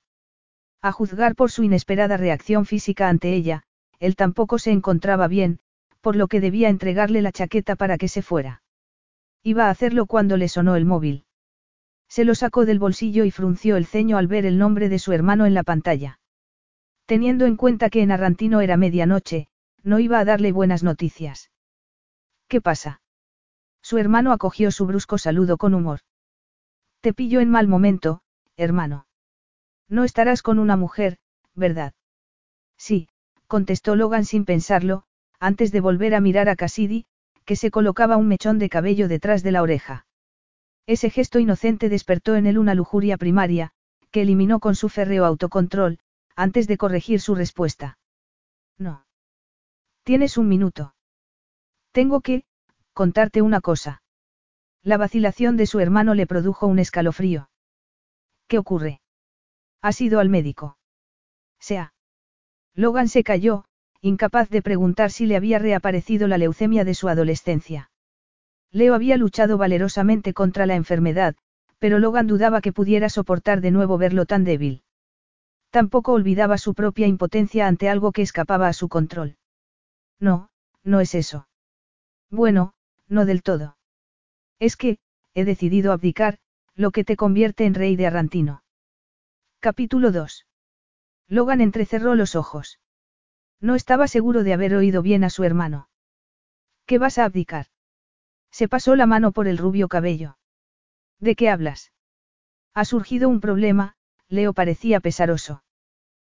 A 0.80 0.90
juzgar 0.90 1.34
por 1.34 1.50
su 1.50 1.64
inesperada 1.64 2.16
reacción 2.16 2.64
física 2.64 3.10
ante 3.10 3.34
ella, 3.34 3.64
él 3.98 4.16
tampoco 4.16 4.58
se 4.58 4.70
encontraba 4.70 5.28
bien, 5.28 5.60
por 6.00 6.16
lo 6.16 6.28
que 6.28 6.40
debía 6.40 6.70
entregarle 6.70 7.20
la 7.20 7.30
chaqueta 7.30 7.76
para 7.76 7.98
que 7.98 8.08
se 8.08 8.22
fuera. 8.22 8.62
Iba 9.42 9.66
a 9.66 9.70
hacerlo 9.70 10.06
cuando 10.06 10.36
le 10.36 10.48
sonó 10.48 10.76
el 10.76 10.84
móvil. 10.84 11.24
Se 12.08 12.24
lo 12.24 12.34
sacó 12.34 12.66
del 12.66 12.78
bolsillo 12.78 13.24
y 13.24 13.30
frunció 13.30 13.76
el 13.76 13.86
ceño 13.86 14.18
al 14.18 14.26
ver 14.26 14.44
el 14.44 14.58
nombre 14.58 14.88
de 14.88 14.98
su 14.98 15.12
hermano 15.12 15.46
en 15.46 15.54
la 15.54 15.62
pantalla. 15.62 16.18
Teniendo 17.06 17.46
en 17.46 17.56
cuenta 17.56 17.88
que 17.88 18.02
en 18.02 18.10
Arrantino 18.10 18.60
era 18.60 18.76
medianoche, 18.76 19.48
no 19.82 19.98
iba 19.98 20.18
a 20.18 20.24
darle 20.24 20.52
buenas 20.52 20.82
noticias. 20.82 21.50
¿Qué 22.48 22.60
pasa? 22.60 23.00
Su 23.82 23.98
hermano 23.98 24.32
acogió 24.32 24.70
su 24.70 24.86
brusco 24.86 25.18
saludo 25.18 25.56
con 25.56 25.74
humor. 25.74 26.00
Te 27.00 27.14
pillo 27.14 27.40
en 27.40 27.48
mal 27.48 27.66
momento, 27.66 28.22
hermano. 28.56 29.06
No 29.88 30.04
estarás 30.04 30.42
con 30.42 30.58
una 30.58 30.76
mujer, 30.76 31.18
¿verdad? 31.54 31.94
Sí, 32.76 33.08
contestó 33.46 33.96
Logan 33.96 34.24
sin 34.24 34.44
pensarlo, 34.44 35.04
antes 35.38 35.72
de 35.72 35.80
volver 35.80 36.14
a 36.14 36.20
mirar 36.20 36.48
a 36.48 36.56
Cassidy, 36.56 37.06
que 37.50 37.56
se 37.56 37.72
colocaba 37.72 38.16
un 38.16 38.28
mechón 38.28 38.60
de 38.60 38.68
cabello 38.68 39.08
detrás 39.08 39.42
de 39.42 39.50
la 39.50 39.62
oreja. 39.62 40.06
Ese 40.86 41.10
gesto 41.10 41.40
inocente 41.40 41.88
despertó 41.88 42.36
en 42.36 42.46
él 42.46 42.58
una 42.58 42.76
lujuria 42.76 43.16
primaria, 43.16 43.72
que 44.12 44.22
eliminó 44.22 44.60
con 44.60 44.76
su 44.76 44.88
férreo 44.88 45.24
autocontrol, 45.24 45.98
antes 46.36 46.68
de 46.68 46.76
corregir 46.76 47.20
su 47.20 47.34
respuesta. 47.34 47.98
No. 48.78 49.04
Tienes 50.04 50.38
un 50.38 50.46
minuto. 50.46 50.94
Tengo 51.90 52.20
que, 52.20 52.44
contarte 52.92 53.42
una 53.42 53.60
cosa. 53.60 54.00
La 54.84 54.96
vacilación 54.96 55.56
de 55.56 55.66
su 55.66 55.80
hermano 55.80 56.14
le 56.14 56.28
produjo 56.28 56.68
un 56.68 56.78
escalofrío. 56.78 57.50
¿Qué 58.46 58.58
ocurre? 58.58 59.00
Ha 59.82 59.90
sido 59.90 60.20
al 60.20 60.28
médico. 60.28 60.78
Sea. 61.58 61.94
Logan 62.76 63.08
se 63.08 63.24
cayó, 63.24 63.64
incapaz 64.02 64.48
de 64.48 64.62
preguntar 64.62 65.10
si 65.10 65.26
le 65.26 65.36
había 65.36 65.58
reaparecido 65.58 66.26
la 66.26 66.38
leucemia 66.38 66.84
de 66.84 66.94
su 66.94 67.08
adolescencia. 67.08 67.90
Leo 68.72 68.94
había 68.94 69.16
luchado 69.16 69.58
valerosamente 69.58 70.32
contra 70.32 70.66
la 70.66 70.74
enfermedad, 70.74 71.36
pero 71.78 71.98
Logan 71.98 72.26
dudaba 72.26 72.60
que 72.60 72.72
pudiera 72.72 73.08
soportar 73.08 73.60
de 73.60 73.70
nuevo 73.70 73.98
verlo 73.98 74.26
tan 74.26 74.44
débil. 74.44 74.82
Tampoco 75.70 76.12
olvidaba 76.12 76.58
su 76.58 76.74
propia 76.74 77.06
impotencia 77.06 77.66
ante 77.66 77.88
algo 77.88 78.12
que 78.12 78.22
escapaba 78.22 78.68
a 78.68 78.72
su 78.72 78.88
control. 78.88 79.36
No, 80.18 80.50
no 80.82 81.00
es 81.00 81.14
eso. 81.14 81.46
Bueno, 82.30 82.74
no 83.08 83.24
del 83.24 83.42
todo. 83.42 83.76
Es 84.58 84.76
que, 84.76 84.98
he 85.34 85.44
decidido 85.44 85.92
abdicar, 85.92 86.38
lo 86.74 86.90
que 86.90 87.04
te 87.04 87.16
convierte 87.16 87.66
en 87.66 87.74
rey 87.74 87.96
de 87.96 88.06
Arrantino. 88.06 88.62
Capítulo 89.60 90.10
2. 90.10 90.46
Logan 91.28 91.60
entrecerró 91.60 92.14
los 92.14 92.34
ojos. 92.34 92.79
No 93.60 93.74
estaba 93.74 94.08
seguro 94.08 94.42
de 94.42 94.52
haber 94.52 94.74
oído 94.74 95.02
bien 95.02 95.24
a 95.24 95.30
su 95.30 95.44
hermano. 95.44 95.88
¿Qué 96.86 96.98
vas 96.98 97.18
a 97.18 97.24
abdicar? 97.24 97.66
Se 98.50 98.68
pasó 98.68 98.96
la 98.96 99.06
mano 99.06 99.32
por 99.32 99.46
el 99.46 99.58
rubio 99.58 99.88
cabello. 99.88 100.38
¿De 101.18 101.36
qué 101.36 101.50
hablas? 101.50 101.92
Ha 102.74 102.84
surgido 102.84 103.28
un 103.28 103.40
problema, 103.40 103.94
Leo 104.28 104.52
parecía 104.52 105.00
pesaroso. 105.00 105.62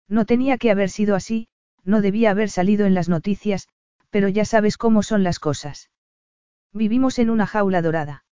No 0.07 0.25
tenía 0.25 0.57
que 0.57 0.71
haber 0.71 0.89
sido 0.89 1.15
así, 1.15 1.47
no 1.83 2.01
debía 2.01 2.31
haber 2.31 2.49
salido 2.49 2.85
en 2.85 2.93
las 2.93 3.09
noticias, 3.09 3.67
pero 4.09 4.27
ya 4.27 4.45
sabes 4.45 4.77
cómo 4.77 5.03
son 5.03 5.23
las 5.23 5.39
cosas. 5.39 5.89
Vivimos 6.71 7.19
en 7.19 7.29
una 7.29 7.47
jaula 7.47 7.81
dorada. 7.81 8.25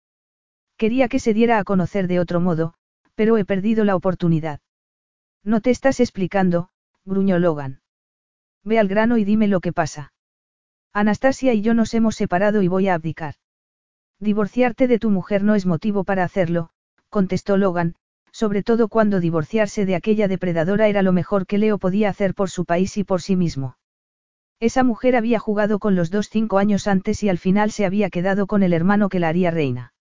Quería 0.77 1.07
que 1.07 1.19
se 1.19 1.33
diera 1.33 1.59
a 1.59 1.63
conocer 1.63 2.07
de 2.07 2.19
otro 2.19 2.39
modo, 2.39 2.73
pero 3.15 3.37
he 3.37 3.45
perdido 3.45 3.85
la 3.85 3.95
oportunidad. 3.95 4.61
No 5.43 5.61
te 5.61 5.69
estás 5.69 5.99
explicando, 5.99 6.69
gruñó 7.05 7.39
Logan. 7.39 7.80
Ve 8.63 8.79
al 8.79 8.87
grano 8.87 9.17
y 9.17 9.25
dime 9.25 9.47
lo 9.47 9.59
que 9.59 9.73
pasa. 9.73 10.13
Anastasia 10.93 11.53
y 11.53 11.61
yo 11.61 11.73
nos 11.73 11.93
hemos 11.93 12.15
separado 12.15 12.61
y 12.61 12.67
voy 12.67 12.87
a 12.87 12.93
abdicar. 12.93 13.35
Divorciarte 14.19 14.87
de 14.87 14.99
tu 14.99 15.09
mujer 15.09 15.43
no 15.43 15.55
es 15.55 15.65
motivo 15.65 16.03
para 16.03 16.23
hacerlo, 16.23 16.69
contestó 17.09 17.57
Logan, 17.57 17.95
sobre 18.31 18.63
todo 18.63 18.87
cuando 18.87 19.19
divorciarse 19.19 19.85
de 19.85 19.95
aquella 19.95 20.27
depredadora 20.27 20.87
era 20.87 21.01
lo 21.01 21.11
mejor 21.11 21.47
que 21.47 21.57
Leo 21.57 21.77
podía 21.77 22.09
hacer 22.09 22.33
por 22.35 22.49
su 22.49 22.65
país 22.65 22.97
y 22.97 23.03
por 23.03 23.21
sí 23.21 23.35
mismo. 23.35 23.77
Esa 24.59 24.83
mujer 24.83 25.15
había 25.15 25.39
jugado 25.39 25.79
con 25.79 25.95
los 25.95 26.11
dos 26.11 26.29
cinco 26.29 26.59
años 26.59 26.87
antes 26.87 27.23
y 27.23 27.29
al 27.29 27.39
final 27.39 27.71
se 27.71 27.85
había 27.85 28.09
quedado 28.09 28.45
con 28.45 28.61
el 28.61 28.73
hermano 28.73 29.09
que 29.09 29.19
la 29.19 29.29
haría 29.29 29.49
reina. 29.49 29.93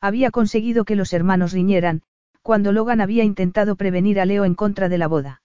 Había 0.00 0.30
conseguido 0.30 0.84
que 0.84 0.94
los 0.94 1.12
hermanos 1.12 1.52
riñeran, 1.52 2.02
cuando 2.42 2.72
Logan 2.72 3.00
había 3.00 3.24
intentado 3.24 3.76
prevenir 3.76 4.20
a 4.20 4.26
Leo 4.26 4.44
en 4.44 4.54
contra 4.54 4.88
de 4.88 4.98
la 4.98 5.08
boda. 5.08 5.42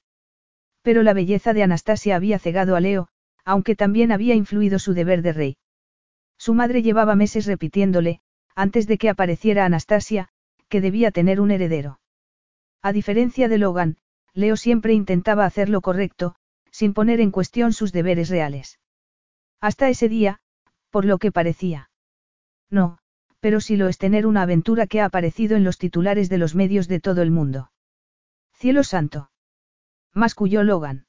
Pero 0.84 1.02
la 1.02 1.14
belleza 1.14 1.54
de 1.54 1.64
Anastasia 1.64 2.16
había 2.18 2.38
cegado 2.38 2.76
a 2.76 2.82
Leo, 2.82 3.08
aunque 3.46 3.76
también 3.76 4.12
había 4.12 4.36
influido 4.36 4.80
su 4.80 4.94
deber 4.94 5.22
de 5.22 5.34
rey. 5.34 5.58
Su 6.38 6.54
madre 6.54 6.82
llevaba 6.82 7.16
meses 7.16 7.46
repitiéndole, 7.46 8.22
antes 8.54 8.86
de 8.86 8.98
que 8.98 9.10
apareciera 9.10 9.66
Anastasia, 9.66 10.28
que 10.68 10.82
debía 10.82 11.12
tener 11.12 11.40
un 11.40 11.52
heredero. 11.52 12.00
A 12.82 12.92
diferencia 12.92 13.48
de 13.48 13.58
Logan, 13.58 13.98
Leo 14.34 14.58
siempre 14.58 14.94
intentaba 14.94 15.46
hacer 15.46 15.70
lo 15.70 15.82
correcto, 15.82 16.36
sin 16.70 16.94
poner 16.94 17.22
en 17.22 17.32
cuestión 17.32 17.72
sus 17.72 17.94
deberes 17.94 18.30
reales. 18.30 18.80
Hasta 19.62 19.88
ese 19.88 20.10
día, 20.10 20.42
por 20.90 21.06
lo 21.06 21.18
que 21.18 21.32
parecía. 21.32 21.90
No, 22.70 22.98
pero 23.40 23.62
sí 23.62 23.78
lo 23.78 23.88
es 23.88 23.98
tener 23.98 24.26
una 24.28 24.42
aventura 24.42 24.88
que 24.88 25.00
ha 25.00 25.06
aparecido 25.06 25.56
en 25.56 25.64
los 25.64 25.78
titulares 25.78 26.28
de 26.30 26.40
los 26.40 26.56
medios 26.56 26.90
de 26.90 27.00
todo 27.00 27.22
el 27.22 27.32
mundo. 27.32 27.72
Cielo 28.54 28.84
santo 28.84 29.30
masculló 30.14 30.64
Logan. 30.64 31.06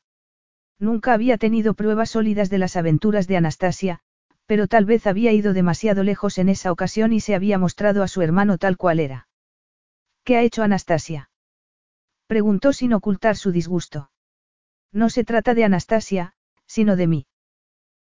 Nunca 0.79 1.13
había 1.13 1.39
tenido 1.39 1.75
pruebas 1.75 2.11
sólidas 2.11 2.51
de 2.51 2.59
las 2.59 2.77
aventuras 2.77 3.27
de 3.27 3.37
Anastasia, 3.37 4.01
pero 4.47 4.67
tal 4.67 4.85
vez 4.85 5.07
había 5.07 5.33
ido 5.33 5.53
demasiado 5.53 6.03
lejos 6.03 6.39
en 6.39 6.49
esa 6.49 6.73
ocasión 6.73 7.13
y 7.13 7.21
se 7.21 7.35
había 7.35 7.59
mostrado 7.59 8.03
a 8.03 8.09
su 8.09 8.23
hermano 8.23 8.59
tal 8.59 8.77
cual 8.77 9.01
era. 9.01 9.29
¿Qué 10.25 10.37
ha 10.37 10.43
hecho 10.43 10.63
Anastasia? 10.63 11.31
Preguntó 12.27 12.73
sin 12.73 12.95
ocultar 12.95 13.37
su 13.37 13.53
disgusto. 13.53 14.11
No 14.93 15.11
se 15.11 15.25
trata 15.25 15.55
de 15.55 15.65
Anastasia, 15.65 16.35
sino 16.67 16.97
de 16.97 17.07
mí. 17.07 17.27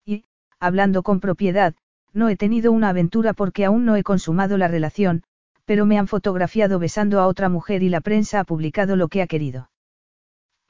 Y, 0.05 0.25
hablando 0.59 1.03
con 1.03 1.19
propiedad, 1.19 1.75
no 2.13 2.29
he 2.29 2.35
tenido 2.35 2.71
una 2.71 2.89
aventura 2.89 3.33
porque 3.33 3.65
aún 3.65 3.85
no 3.85 3.95
he 3.95 4.03
consumado 4.03 4.57
la 4.57 4.67
relación, 4.67 5.23
pero 5.65 5.85
me 5.85 5.97
han 5.97 6.07
fotografiado 6.07 6.79
besando 6.79 7.19
a 7.19 7.27
otra 7.27 7.49
mujer 7.49 7.81
y 7.81 7.89
la 7.89 8.01
prensa 8.01 8.41
ha 8.41 8.43
publicado 8.43 8.95
lo 8.95 9.07
que 9.07 9.21
ha 9.21 9.27
querido. 9.27 9.70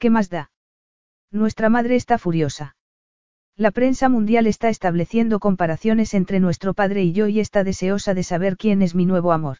¿Qué 0.02 0.10
más 0.10 0.30
da? 0.30 0.50
Nuestra 1.30 1.68
madre 1.68 1.94
está 1.94 2.18
furiosa. 2.18 2.74
La 3.56 3.70
prensa 3.70 4.08
mundial 4.08 4.48
está 4.48 4.68
estableciendo 4.68 5.38
comparaciones 5.38 6.12
entre 6.14 6.40
nuestro 6.40 6.74
padre 6.74 7.04
y 7.04 7.12
yo 7.12 7.28
y 7.28 7.38
está 7.38 7.62
deseosa 7.62 8.12
de 8.12 8.24
saber 8.24 8.56
quién 8.56 8.82
es 8.82 8.96
mi 8.96 9.06
nuevo 9.06 9.30
amor. 9.30 9.58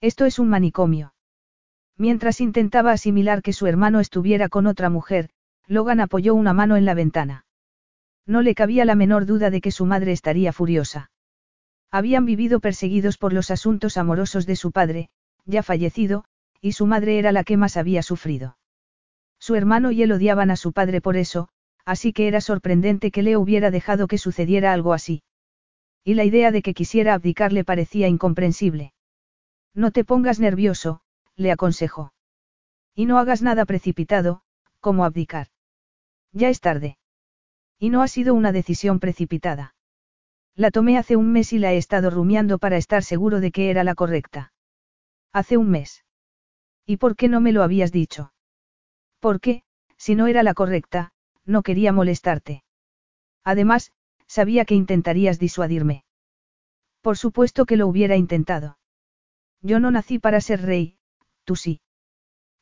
Esto 0.00 0.24
es 0.24 0.38
un 0.38 0.48
manicomio. 0.48 1.12
Mientras 1.98 2.40
intentaba 2.40 2.92
asimilar 2.92 3.42
que 3.42 3.52
su 3.52 3.66
hermano 3.66 4.00
estuviera 4.00 4.48
con 4.48 4.66
otra 4.66 4.88
mujer, 4.88 5.28
Logan 5.66 6.00
apoyó 6.00 6.34
una 6.34 6.54
mano 6.54 6.78
en 6.78 6.86
la 6.86 6.94
ventana. 6.94 7.44
No 8.24 8.40
le 8.40 8.54
cabía 8.54 8.86
la 8.86 8.94
menor 8.94 9.26
duda 9.26 9.50
de 9.50 9.60
que 9.60 9.72
su 9.72 9.84
madre 9.84 10.12
estaría 10.12 10.54
furiosa. 10.54 11.10
Habían 11.90 12.24
vivido 12.24 12.60
perseguidos 12.60 13.18
por 13.18 13.34
los 13.34 13.50
asuntos 13.50 13.98
amorosos 13.98 14.46
de 14.46 14.56
su 14.56 14.72
padre, 14.72 15.10
ya 15.44 15.62
fallecido, 15.62 16.24
y 16.62 16.72
su 16.72 16.86
madre 16.86 17.18
era 17.18 17.30
la 17.30 17.44
que 17.44 17.58
más 17.58 17.76
había 17.76 18.02
sufrido. 18.02 18.56
Su 19.40 19.54
hermano 19.54 19.90
y 19.90 20.02
él 20.02 20.12
odiaban 20.12 20.50
a 20.50 20.56
su 20.56 20.72
padre 20.72 21.00
por 21.00 21.16
eso, 21.16 21.48
así 21.84 22.12
que 22.12 22.28
era 22.28 22.40
sorprendente 22.40 23.10
que 23.10 23.22
Leo 23.22 23.40
hubiera 23.40 23.70
dejado 23.70 24.06
que 24.06 24.18
sucediera 24.18 24.72
algo 24.72 24.92
así. 24.92 25.22
Y 26.04 26.14
la 26.14 26.24
idea 26.24 26.52
de 26.52 26.62
que 26.62 26.74
quisiera 26.74 27.14
abdicar 27.14 27.52
le 27.52 27.64
parecía 27.64 28.06
incomprensible. 28.06 28.92
No 29.74 29.90
te 29.90 30.04
pongas 30.04 30.40
nervioso, 30.40 31.00
le 31.36 31.50
aconsejó. 31.50 32.12
Y 32.94 33.06
no 33.06 33.18
hagas 33.18 33.40
nada 33.42 33.64
precipitado, 33.64 34.42
como 34.80 35.04
abdicar. 35.04 35.48
Ya 36.32 36.48
es 36.48 36.60
tarde. 36.60 36.98
Y 37.78 37.88
no 37.88 38.02
ha 38.02 38.08
sido 38.08 38.34
una 38.34 38.52
decisión 38.52 39.00
precipitada. 39.00 39.74
La 40.54 40.70
tomé 40.70 40.98
hace 40.98 41.16
un 41.16 41.32
mes 41.32 41.52
y 41.54 41.58
la 41.58 41.72
he 41.72 41.78
estado 41.78 42.10
rumiando 42.10 42.58
para 42.58 42.76
estar 42.76 43.02
seguro 43.02 43.40
de 43.40 43.52
que 43.52 43.70
era 43.70 43.84
la 43.84 43.94
correcta. 43.94 44.52
Hace 45.32 45.56
un 45.56 45.70
mes. 45.70 46.04
¿Y 46.84 46.98
por 46.98 47.16
qué 47.16 47.28
no 47.28 47.40
me 47.40 47.52
lo 47.52 47.62
habías 47.62 47.92
dicho? 47.92 48.32
Porque, 49.20 49.62
si 49.96 50.14
no 50.14 50.26
era 50.26 50.42
la 50.42 50.54
correcta, 50.54 51.12
no 51.44 51.62
quería 51.62 51.92
molestarte. 51.92 52.64
Además, 53.44 53.92
sabía 54.26 54.64
que 54.64 54.74
intentarías 54.74 55.38
disuadirme. 55.38 56.04
Por 57.00 57.16
supuesto 57.16 57.66
que 57.66 57.76
lo 57.76 57.86
hubiera 57.86 58.16
intentado. 58.16 58.78
Yo 59.62 59.80
no 59.80 59.90
nací 59.90 60.18
para 60.18 60.40
ser 60.40 60.62
rey, 60.62 60.96
tú 61.44 61.56
sí. 61.56 61.80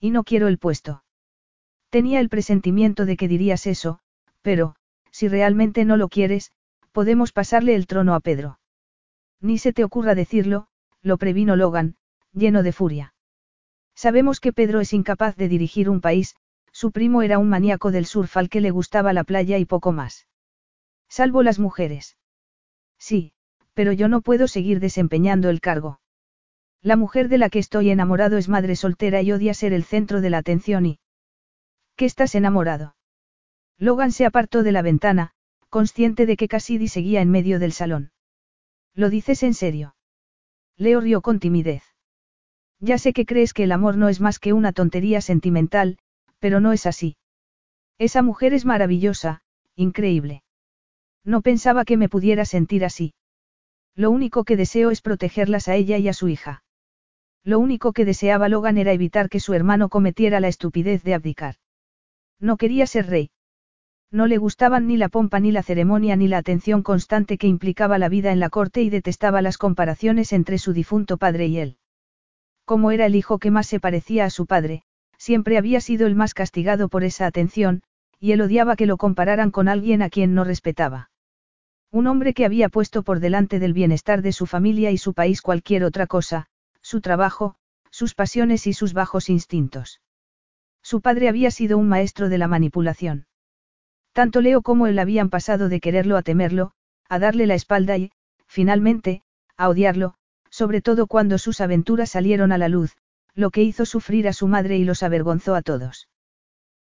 Y 0.00 0.10
no 0.10 0.24
quiero 0.24 0.48
el 0.48 0.58
puesto. 0.58 1.04
Tenía 1.90 2.20
el 2.20 2.28
presentimiento 2.28 3.06
de 3.06 3.16
que 3.16 3.28
dirías 3.28 3.66
eso, 3.66 4.00
pero, 4.42 4.74
si 5.10 5.28
realmente 5.28 5.84
no 5.84 5.96
lo 5.96 6.08
quieres, 6.08 6.52
podemos 6.92 7.32
pasarle 7.32 7.74
el 7.74 7.86
trono 7.86 8.14
a 8.14 8.20
Pedro. 8.20 8.58
Ni 9.40 9.58
se 9.58 9.72
te 9.72 9.84
ocurra 9.84 10.14
decirlo, 10.14 10.66
lo 11.02 11.18
previno 11.18 11.56
Logan, 11.56 11.96
lleno 12.32 12.62
de 12.62 12.72
furia. 12.72 13.14
Sabemos 13.94 14.40
que 14.40 14.52
Pedro 14.52 14.80
es 14.80 14.92
incapaz 14.92 15.36
de 15.36 15.48
dirigir 15.48 15.88
un 15.88 16.00
país, 16.00 16.36
su 16.78 16.92
primo 16.92 17.22
era 17.22 17.40
un 17.40 17.48
maníaco 17.48 17.90
del 17.90 18.06
surf 18.06 18.36
al 18.36 18.48
que 18.48 18.60
le 18.60 18.70
gustaba 18.70 19.12
la 19.12 19.24
playa 19.24 19.58
y 19.58 19.64
poco 19.64 19.90
más. 19.90 20.28
Salvo 21.08 21.42
las 21.42 21.58
mujeres. 21.58 22.16
Sí, 23.00 23.32
pero 23.74 23.90
yo 23.90 24.06
no 24.06 24.20
puedo 24.20 24.46
seguir 24.46 24.78
desempeñando 24.78 25.50
el 25.50 25.60
cargo. 25.60 25.98
La 26.80 26.94
mujer 26.94 27.28
de 27.28 27.38
la 27.38 27.50
que 27.50 27.58
estoy 27.58 27.90
enamorado 27.90 28.36
es 28.36 28.48
madre 28.48 28.76
soltera 28.76 29.22
y 29.22 29.32
odia 29.32 29.54
ser 29.54 29.72
el 29.72 29.82
centro 29.82 30.20
de 30.20 30.30
la 30.30 30.38
atención 30.38 30.86
y... 30.86 31.00
¿Qué 31.96 32.04
estás 32.04 32.36
enamorado? 32.36 32.94
Logan 33.78 34.12
se 34.12 34.24
apartó 34.24 34.62
de 34.62 34.70
la 34.70 34.82
ventana, 34.82 35.32
consciente 35.70 36.26
de 36.26 36.36
que 36.36 36.46
Cassidy 36.46 36.86
seguía 36.86 37.22
en 37.22 37.30
medio 37.32 37.58
del 37.58 37.72
salón. 37.72 38.12
¿Lo 38.94 39.10
dices 39.10 39.42
en 39.42 39.54
serio? 39.54 39.96
Leo 40.76 41.00
rió 41.00 41.22
con 41.22 41.40
timidez. 41.40 41.82
Ya 42.78 42.98
sé 42.98 43.12
que 43.12 43.26
crees 43.26 43.52
que 43.52 43.64
el 43.64 43.72
amor 43.72 43.96
no 43.96 44.08
es 44.08 44.20
más 44.20 44.38
que 44.38 44.52
una 44.52 44.72
tontería 44.72 45.20
sentimental, 45.20 45.98
pero 46.38 46.60
no 46.60 46.72
es 46.72 46.86
así. 46.86 47.16
Esa 47.98 48.22
mujer 48.22 48.54
es 48.54 48.64
maravillosa, 48.64 49.42
increíble. 49.74 50.42
No 51.24 51.42
pensaba 51.42 51.84
que 51.84 51.96
me 51.96 52.08
pudiera 52.08 52.44
sentir 52.44 52.84
así. 52.84 53.14
Lo 53.94 54.10
único 54.10 54.44
que 54.44 54.56
deseo 54.56 54.90
es 54.90 55.00
protegerlas 55.00 55.68
a 55.68 55.74
ella 55.74 55.98
y 55.98 56.08
a 56.08 56.12
su 56.12 56.28
hija. 56.28 56.62
Lo 57.44 57.58
único 57.58 57.92
que 57.92 58.04
deseaba 58.04 58.48
Logan 58.48 58.78
era 58.78 58.92
evitar 58.92 59.28
que 59.28 59.40
su 59.40 59.54
hermano 59.54 59.88
cometiera 59.88 60.38
la 60.38 60.48
estupidez 60.48 61.02
de 61.02 61.14
abdicar. 61.14 61.56
No 62.40 62.56
quería 62.56 62.86
ser 62.86 63.06
rey. 63.06 63.30
No 64.10 64.26
le 64.26 64.38
gustaban 64.38 64.86
ni 64.86 64.96
la 64.96 65.08
pompa 65.08 65.40
ni 65.40 65.52
la 65.52 65.62
ceremonia 65.62 66.16
ni 66.16 66.28
la 66.28 66.38
atención 66.38 66.82
constante 66.82 67.36
que 67.36 67.46
implicaba 67.46 67.98
la 67.98 68.08
vida 68.08 68.32
en 68.32 68.40
la 68.40 68.48
corte 68.48 68.82
y 68.82 68.90
detestaba 68.90 69.42
las 69.42 69.58
comparaciones 69.58 70.32
entre 70.32 70.58
su 70.58 70.72
difunto 70.72 71.18
padre 71.18 71.46
y 71.46 71.58
él. 71.58 71.76
Como 72.64 72.90
era 72.90 73.06
el 73.06 73.14
hijo 73.14 73.38
que 73.38 73.50
más 73.50 73.66
se 73.66 73.80
parecía 73.80 74.24
a 74.24 74.30
su 74.30 74.46
padre, 74.46 74.82
siempre 75.18 75.58
había 75.58 75.80
sido 75.80 76.06
el 76.06 76.14
más 76.14 76.32
castigado 76.32 76.88
por 76.88 77.04
esa 77.04 77.26
atención, 77.26 77.82
y 78.20 78.32
él 78.32 78.40
odiaba 78.40 78.76
que 78.76 78.86
lo 78.86 78.96
compararan 78.96 79.50
con 79.50 79.68
alguien 79.68 80.00
a 80.00 80.08
quien 80.08 80.34
no 80.34 80.44
respetaba. 80.44 81.10
Un 81.90 82.06
hombre 82.06 82.34
que 82.34 82.44
había 82.44 82.68
puesto 82.68 83.02
por 83.02 83.20
delante 83.20 83.58
del 83.58 83.72
bienestar 83.72 84.22
de 84.22 84.32
su 84.32 84.46
familia 84.46 84.90
y 84.90 84.98
su 84.98 85.14
país 85.14 85.42
cualquier 85.42 85.84
otra 85.84 86.06
cosa, 86.06 86.46
su 86.82 87.00
trabajo, 87.00 87.56
sus 87.90 88.14
pasiones 88.14 88.66
y 88.66 88.72
sus 88.72 88.92
bajos 88.92 89.28
instintos. 89.28 90.00
Su 90.82 91.00
padre 91.00 91.28
había 91.28 91.50
sido 91.50 91.78
un 91.78 91.88
maestro 91.88 92.28
de 92.28 92.38
la 92.38 92.48
manipulación. 92.48 93.26
Tanto 94.12 94.40
Leo 94.40 94.62
como 94.62 94.86
él 94.86 94.98
habían 94.98 95.30
pasado 95.30 95.68
de 95.68 95.80
quererlo 95.80 96.16
a 96.16 96.22
temerlo, 96.22 96.72
a 97.08 97.18
darle 97.18 97.46
la 97.46 97.54
espalda 97.54 97.96
y, 97.96 98.10
finalmente, 98.46 99.22
a 99.56 99.68
odiarlo, 99.68 100.14
sobre 100.50 100.80
todo 100.80 101.06
cuando 101.06 101.38
sus 101.38 101.60
aventuras 101.60 102.10
salieron 102.10 102.52
a 102.52 102.58
la 102.58 102.68
luz, 102.68 102.96
lo 103.38 103.52
que 103.52 103.62
hizo 103.62 103.86
sufrir 103.86 104.26
a 104.26 104.32
su 104.32 104.48
madre 104.48 104.78
y 104.78 104.84
los 104.84 105.04
avergonzó 105.04 105.54
a 105.54 105.62
todos. 105.62 106.08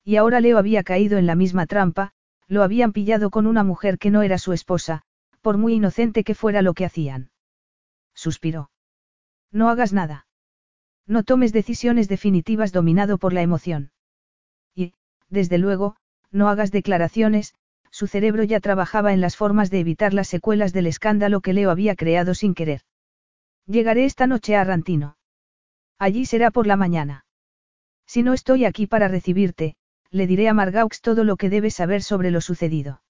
Y 0.05 0.17
ahora 0.17 0.38
Leo 0.38 0.59
había 0.59 0.83
caído 0.83 1.17
en 1.17 1.27
la 1.27 1.35
misma 1.35 1.65
trampa, 1.65 2.12
lo 2.47 2.62
habían 2.62 2.93
pillado 2.93 3.31
con 3.31 3.47
una 3.47 3.65
mujer 3.65 3.97
que 3.97 4.11
no 4.11 4.21
era 4.21 4.37
su 4.37 4.53
esposa, 4.53 5.01
por 5.41 5.57
muy 5.57 5.73
inocente 5.73 6.25
que 6.25 6.35
fuera 6.35 6.61
lo 6.61 6.75
que 6.75 6.85
hacían. 6.85 7.31
Suspiró. 8.15 8.71
No 9.51 9.71
hagas 9.71 9.95
nada. 9.95 10.27
No 11.07 11.23
tomes 11.23 11.55
decisiones 11.55 12.07
definitivas 12.07 12.71
dominado 12.71 13.17
por 13.17 13.33
la 13.33 13.41
emoción. 13.41 13.91
Y, 14.75 14.93
desde 15.31 15.57
luego, 15.57 15.97
no 16.31 16.51
hagas 16.51 16.71
declaraciones, 16.71 17.55
su 17.91 18.07
cerebro 18.07 18.45
ya 18.45 18.61
trabajaba 18.61 19.15
en 19.15 19.23
las 19.23 19.38
formas 19.38 19.71
de 19.71 19.81
evitar 19.81 20.12
las 20.12 20.29
secuelas 20.29 20.75
del 20.75 20.87
escándalo 20.87 21.41
que 21.41 21.55
Leo 21.55 21.71
había 21.71 21.97
creado 21.97 22.35
sin 22.35 22.53
querer. 22.53 22.83
Llegaré 23.67 24.05
esta 24.05 24.27
noche 24.27 24.55
a 24.55 24.65
Rantino. 24.65 25.17
Allí 26.03 26.27
será 26.27 26.51
por 26.51 26.67
la 26.67 26.75
mañana. 26.75 27.25
Si 28.09 28.25
no 28.25 28.33
estoy 28.33 28.65
aquí 28.65 28.88
para 28.88 29.07
recibirte, 29.07 29.77
le 30.11 30.27
diré 30.27 30.49
a 30.49 30.53
Margaux 30.53 31.01
todo 31.01 31.23
lo 31.23 31.37
que 31.37 31.49
debes 31.49 31.75
saber 31.75 32.03
sobre 32.03 32.33
lo 32.33 32.41
sucedido. 32.41 33.05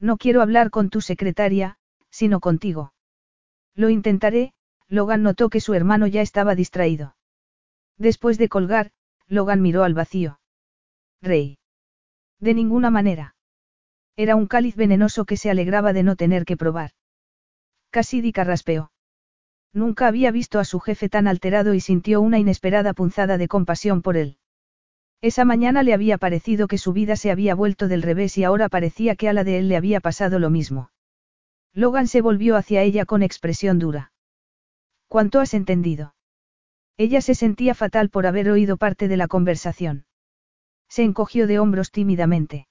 No 0.00 0.16
quiero 0.16 0.42
hablar 0.42 0.70
con 0.70 0.90
tu 0.90 1.00
secretaria, 1.00 1.78
sino 2.10 2.40
contigo. 2.40 2.92
Lo 3.76 3.88
intentaré, 3.88 4.52
Logan 4.88 5.22
notó 5.22 5.48
que 5.48 5.60
su 5.60 5.74
hermano 5.74 6.08
ya 6.08 6.20
estaba 6.20 6.56
distraído. 6.56 7.14
Después 7.98 8.36
de 8.36 8.48
colgar, 8.48 8.90
Logan 9.28 9.62
miró 9.62 9.84
al 9.84 9.94
vacío. 9.94 10.40
Rey. 11.22 11.58
De 12.40 12.52
ninguna 12.52 12.90
manera. 12.90 13.36
Era 14.16 14.34
un 14.34 14.48
cáliz 14.48 14.74
venenoso 14.74 15.24
que 15.24 15.36
se 15.36 15.50
alegraba 15.50 15.92
de 15.92 16.02
no 16.02 16.16
tener 16.16 16.44
que 16.46 16.56
probar. 16.56 16.90
Cassidy 17.90 18.32
carraspeó. 18.32 18.90
Nunca 19.72 20.06
había 20.06 20.30
visto 20.30 20.58
a 20.58 20.64
su 20.64 20.80
jefe 20.80 21.08
tan 21.08 21.26
alterado 21.26 21.74
y 21.74 21.80
sintió 21.80 22.20
una 22.20 22.38
inesperada 22.38 22.94
punzada 22.94 23.38
de 23.38 23.48
compasión 23.48 24.02
por 24.02 24.16
él. 24.16 24.38
Esa 25.20 25.44
mañana 25.44 25.82
le 25.82 25.94
había 25.94 26.16
parecido 26.16 26.68
que 26.68 26.78
su 26.78 26.92
vida 26.92 27.16
se 27.16 27.30
había 27.30 27.54
vuelto 27.54 27.88
del 27.88 28.02
revés 28.02 28.38
y 28.38 28.44
ahora 28.44 28.68
parecía 28.68 29.16
que 29.16 29.28
a 29.28 29.32
la 29.32 29.44
de 29.44 29.58
él 29.58 29.68
le 29.68 29.76
había 29.76 30.00
pasado 30.00 30.38
lo 30.38 30.48
mismo. 30.48 30.90
Logan 31.74 32.06
se 32.06 32.20
volvió 32.20 32.56
hacia 32.56 32.82
ella 32.82 33.04
con 33.04 33.22
expresión 33.22 33.78
dura. 33.78 34.12
¿Cuánto 35.08 35.40
has 35.40 35.54
entendido? 35.54 36.14
Ella 36.96 37.20
se 37.20 37.34
sentía 37.34 37.74
fatal 37.74 38.10
por 38.10 38.26
haber 38.26 38.50
oído 38.50 38.76
parte 38.76 39.08
de 39.08 39.16
la 39.16 39.28
conversación. 39.28 40.06
Se 40.88 41.02
encogió 41.02 41.46
de 41.46 41.58
hombros 41.58 41.90
tímidamente. 41.90 42.68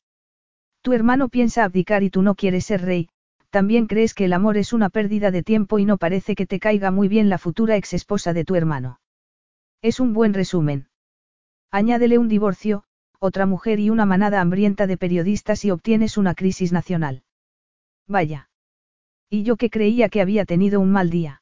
Tu 0.82 0.94
hermano 0.94 1.30
piensa 1.30 1.64
abdicar 1.64 2.04
y 2.04 2.10
tú 2.10 2.22
no 2.22 2.36
quieres 2.36 2.66
ser 2.66 2.82
rey, 2.82 3.10
también 3.50 3.88
crees 3.88 4.14
que 4.14 4.26
el 4.26 4.34
amor 4.34 4.58
es 4.58 4.74
una 4.74 4.90
pérdida 4.90 5.32
de 5.32 5.44
tiempo 5.44 5.80
y 5.80 5.86
no 5.86 5.98
parece 5.98 6.36
que 6.36 6.46
te 6.46 6.60
caiga 6.60 6.92
muy 6.92 7.08
bien 7.08 7.30
la 7.30 7.38
futura 7.38 7.76
ex 7.76 7.94
esposa 7.94 8.34
de 8.34 8.46
tu 8.46 8.56
hermano. 8.56 9.00
Es 9.82 10.00
un 10.00 10.14
buen 10.14 10.34
resumen. 10.34 10.90
Añádele 11.72 12.18
un 12.18 12.28
divorcio, 12.28 12.84
otra 13.20 13.46
mujer 13.46 13.80
y 13.80 13.90
una 13.90 14.06
manada 14.06 14.42
hambrienta 14.42 14.88
de 14.88 14.98
periodistas 14.98 15.66
y 15.66 15.72
obtienes 15.72 16.18
una 16.18 16.36
crisis 16.36 16.72
nacional. 16.72 17.24
Vaya. 18.08 18.50
Y 19.30 19.44
yo 19.44 19.58
que 19.58 19.70
creía 19.70 20.10
que 20.10 20.22
había 20.22 20.46
tenido 20.46 20.80
un 20.80 20.92
mal 20.92 21.10
día. 21.10 21.42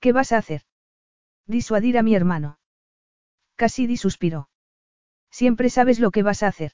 ¿Qué 0.00 0.12
vas 0.12 0.32
a 0.32 0.38
hacer? 0.38 0.62
Disuadir 1.46 1.98
a 1.98 2.02
mi 2.02 2.14
hermano. 2.14 2.58
Cassidy 3.56 3.96
suspiró. 3.96 4.48
Siempre 5.30 5.68
sabes 5.68 5.98
lo 5.98 6.10
que 6.10 6.22
vas 6.22 6.42
a 6.42 6.48
hacer. 6.48 6.72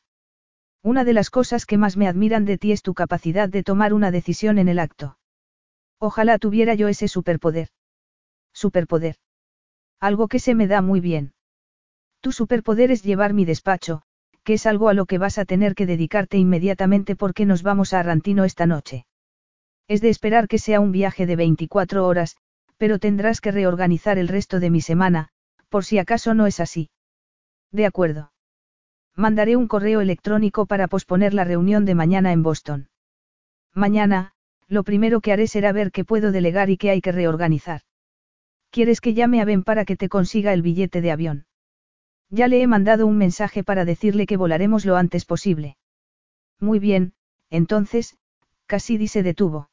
Una 0.84 1.02
de 1.02 1.14
las 1.14 1.30
cosas 1.30 1.64
que 1.64 1.78
más 1.78 1.96
me 1.96 2.06
admiran 2.08 2.44
de 2.44 2.58
ti 2.58 2.70
es 2.70 2.82
tu 2.82 2.92
capacidad 2.92 3.48
de 3.48 3.62
tomar 3.62 3.94
una 3.94 4.10
decisión 4.10 4.58
en 4.58 4.68
el 4.68 4.78
acto. 4.78 5.16
Ojalá 5.98 6.38
tuviera 6.38 6.74
yo 6.74 6.88
ese 6.88 7.08
superpoder. 7.08 7.68
Superpoder. 8.52 9.16
Algo 9.98 10.28
que 10.28 10.38
se 10.38 10.54
me 10.54 10.66
da 10.66 10.82
muy 10.82 11.00
bien. 11.00 11.32
Tu 12.20 12.32
superpoder 12.32 12.90
es 12.90 13.02
llevar 13.02 13.32
mi 13.32 13.46
despacho, 13.46 14.02
que 14.42 14.52
es 14.54 14.66
algo 14.66 14.90
a 14.90 14.94
lo 14.94 15.06
que 15.06 15.16
vas 15.16 15.38
a 15.38 15.46
tener 15.46 15.74
que 15.74 15.86
dedicarte 15.86 16.36
inmediatamente 16.36 17.16
porque 17.16 17.46
nos 17.46 17.62
vamos 17.62 17.94
a 17.94 18.00
Arrantino 18.00 18.44
esta 18.44 18.66
noche. 18.66 19.06
Es 19.88 20.02
de 20.02 20.10
esperar 20.10 20.48
que 20.48 20.58
sea 20.58 20.80
un 20.80 20.92
viaje 20.92 21.24
de 21.24 21.36
24 21.36 22.06
horas, 22.06 22.36
pero 22.76 22.98
tendrás 22.98 23.40
que 23.40 23.52
reorganizar 23.52 24.18
el 24.18 24.28
resto 24.28 24.60
de 24.60 24.68
mi 24.68 24.82
semana, 24.82 25.30
por 25.70 25.86
si 25.86 25.96
acaso 25.96 26.34
no 26.34 26.46
es 26.46 26.60
así. 26.60 26.90
De 27.72 27.86
acuerdo. 27.86 28.33
Mandaré 29.16 29.56
un 29.56 29.68
correo 29.68 30.00
electrónico 30.00 30.66
para 30.66 30.88
posponer 30.88 31.34
la 31.34 31.44
reunión 31.44 31.84
de 31.84 31.94
mañana 31.94 32.32
en 32.32 32.42
Boston. 32.42 32.88
Mañana, 33.72 34.32
lo 34.66 34.82
primero 34.82 35.20
que 35.20 35.32
haré 35.32 35.46
será 35.46 35.72
ver 35.72 35.92
qué 35.92 36.04
puedo 36.04 36.32
delegar 36.32 36.70
y 36.70 36.76
qué 36.76 36.90
hay 36.90 37.00
que 37.00 37.12
reorganizar. 37.12 37.82
¿Quieres 38.70 39.00
que 39.00 39.14
llame 39.14 39.40
a 39.40 39.44
Ben 39.44 39.62
para 39.62 39.84
que 39.84 39.96
te 39.96 40.08
consiga 40.08 40.52
el 40.52 40.62
billete 40.62 41.00
de 41.00 41.12
avión? 41.12 41.46
Ya 42.28 42.48
le 42.48 42.60
he 42.60 42.66
mandado 42.66 43.06
un 43.06 43.16
mensaje 43.16 43.62
para 43.62 43.84
decirle 43.84 44.26
que 44.26 44.36
volaremos 44.36 44.84
lo 44.84 44.96
antes 44.96 45.24
posible. 45.24 45.76
Muy 46.58 46.80
bien, 46.80 47.12
entonces, 47.50 48.16
Cassidy 48.66 49.06
se 49.06 49.22
detuvo. 49.22 49.70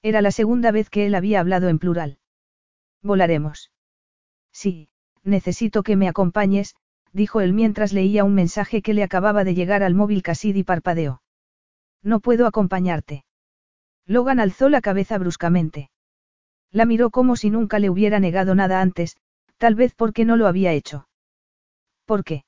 Era 0.00 0.22
la 0.22 0.30
segunda 0.30 0.70
vez 0.70 0.88
que 0.88 1.04
él 1.06 1.14
había 1.14 1.40
hablado 1.40 1.68
en 1.68 1.78
plural. 1.78 2.18
Volaremos. 3.02 3.72
Sí, 4.52 4.88
necesito 5.22 5.82
que 5.82 5.96
me 5.96 6.08
acompañes, 6.08 6.76
dijo 7.14 7.40
él 7.40 7.54
mientras 7.54 7.92
leía 7.92 8.24
un 8.24 8.34
mensaje 8.34 8.82
que 8.82 8.92
le 8.92 9.04
acababa 9.04 9.44
de 9.44 9.54
llegar 9.54 9.82
al 9.82 9.94
móvil 9.94 10.22
Cassidy 10.22 10.64
parpadeó. 10.64 11.22
No 12.02 12.20
puedo 12.20 12.46
acompañarte. 12.46 13.24
Logan 14.04 14.40
alzó 14.40 14.68
la 14.68 14.82
cabeza 14.82 15.16
bruscamente. 15.16 15.90
La 16.70 16.84
miró 16.84 17.10
como 17.10 17.36
si 17.36 17.50
nunca 17.50 17.78
le 17.78 17.88
hubiera 17.88 18.18
negado 18.18 18.54
nada 18.54 18.80
antes, 18.80 19.16
tal 19.58 19.76
vez 19.76 19.94
porque 19.94 20.24
no 20.24 20.36
lo 20.36 20.48
había 20.48 20.72
hecho. 20.72 21.08
¿Por 22.04 22.24
qué? 22.24 22.44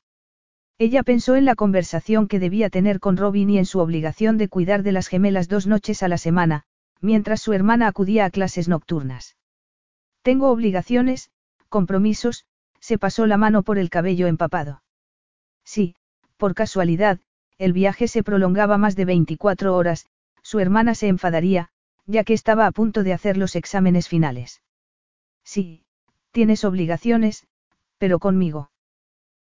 Ella 0.78 1.04
pensó 1.04 1.36
en 1.36 1.46
la 1.46 1.54
conversación 1.54 2.26
que 2.28 2.40
debía 2.40 2.68
tener 2.68 3.00
con 3.00 3.16
Robin 3.16 3.48
y 3.48 3.58
en 3.58 3.64
su 3.64 3.78
obligación 3.78 4.36
de 4.36 4.48
cuidar 4.48 4.82
de 4.82 4.92
las 4.92 5.06
gemelas 5.06 5.48
dos 5.48 5.66
noches 5.66 6.02
a 6.02 6.08
la 6.08 6.18
semana, 6.18 6.64
mientras 7.00 7.40
su 7.40 7.52
hermana 7.52 7.86
acudía 7.86 8.26
a 8.26 8.30
clases 8.30 8.68
nocturnas. 8.68 9.36
Tengo 10.22 10.50
obligaciones, 10.50 11.30
compromisos, 11.68 12.44
se 12.86 12.98
pasó 12.98 13.26
la 13.26 13.36
mano 13.36 13.64
por 13.64 13.78
el 13.78 13.90
cabello 13.90 14.28
empapado. 14.28 14.80
Sí, 15.64 15.96
por 16.36 16.54
casualidad, 16.54 17.18
el 17.58 17.72
viaje 17.72 18.06
se 18.06 18.22
prolongaba 18.22 18.78
más 18.78 18.94
de 18.94 19.04
24 19.04 19.74
horas, 19.74 20.06
su 20.42 20.60
hermana 20.60 20.94
se 20.94 21.08
enfadaría, 21.08 21.70
ya 22.06 22.22
que 22.22 22.32
estaba 22.32 22.64
a 22.64 22.70
punto 22.70 23.02
de 23.02 23.12
hacer 23.12 23.38
los 23.38 23.56
exámenes 23.56 24.06
finales. 24.06 24.62
Sí, 25.42 25.82
tienes 26.30 26.62
obligaciones, 26.64 27.48
pero 27.98 28.20
conmigo. 28.20 28.70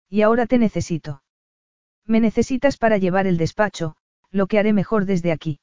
Y 0.09 0.22
ahora 0.22 0.46
te 0.46 0.59
necesito. 0.59 1.24
Me 2.07 2.20
necesitas 2.20 2.76
para 2.76 2.96
llevar 2.96 3.26
el 3.26 3.38
despacho, 3.38 3.96
lo 4.31 4.46
que 4.46 4.61
haré 4.61 4.72
mejor 4.72 5.05
desde 5.05 5.33
aquí. 5.33 5.59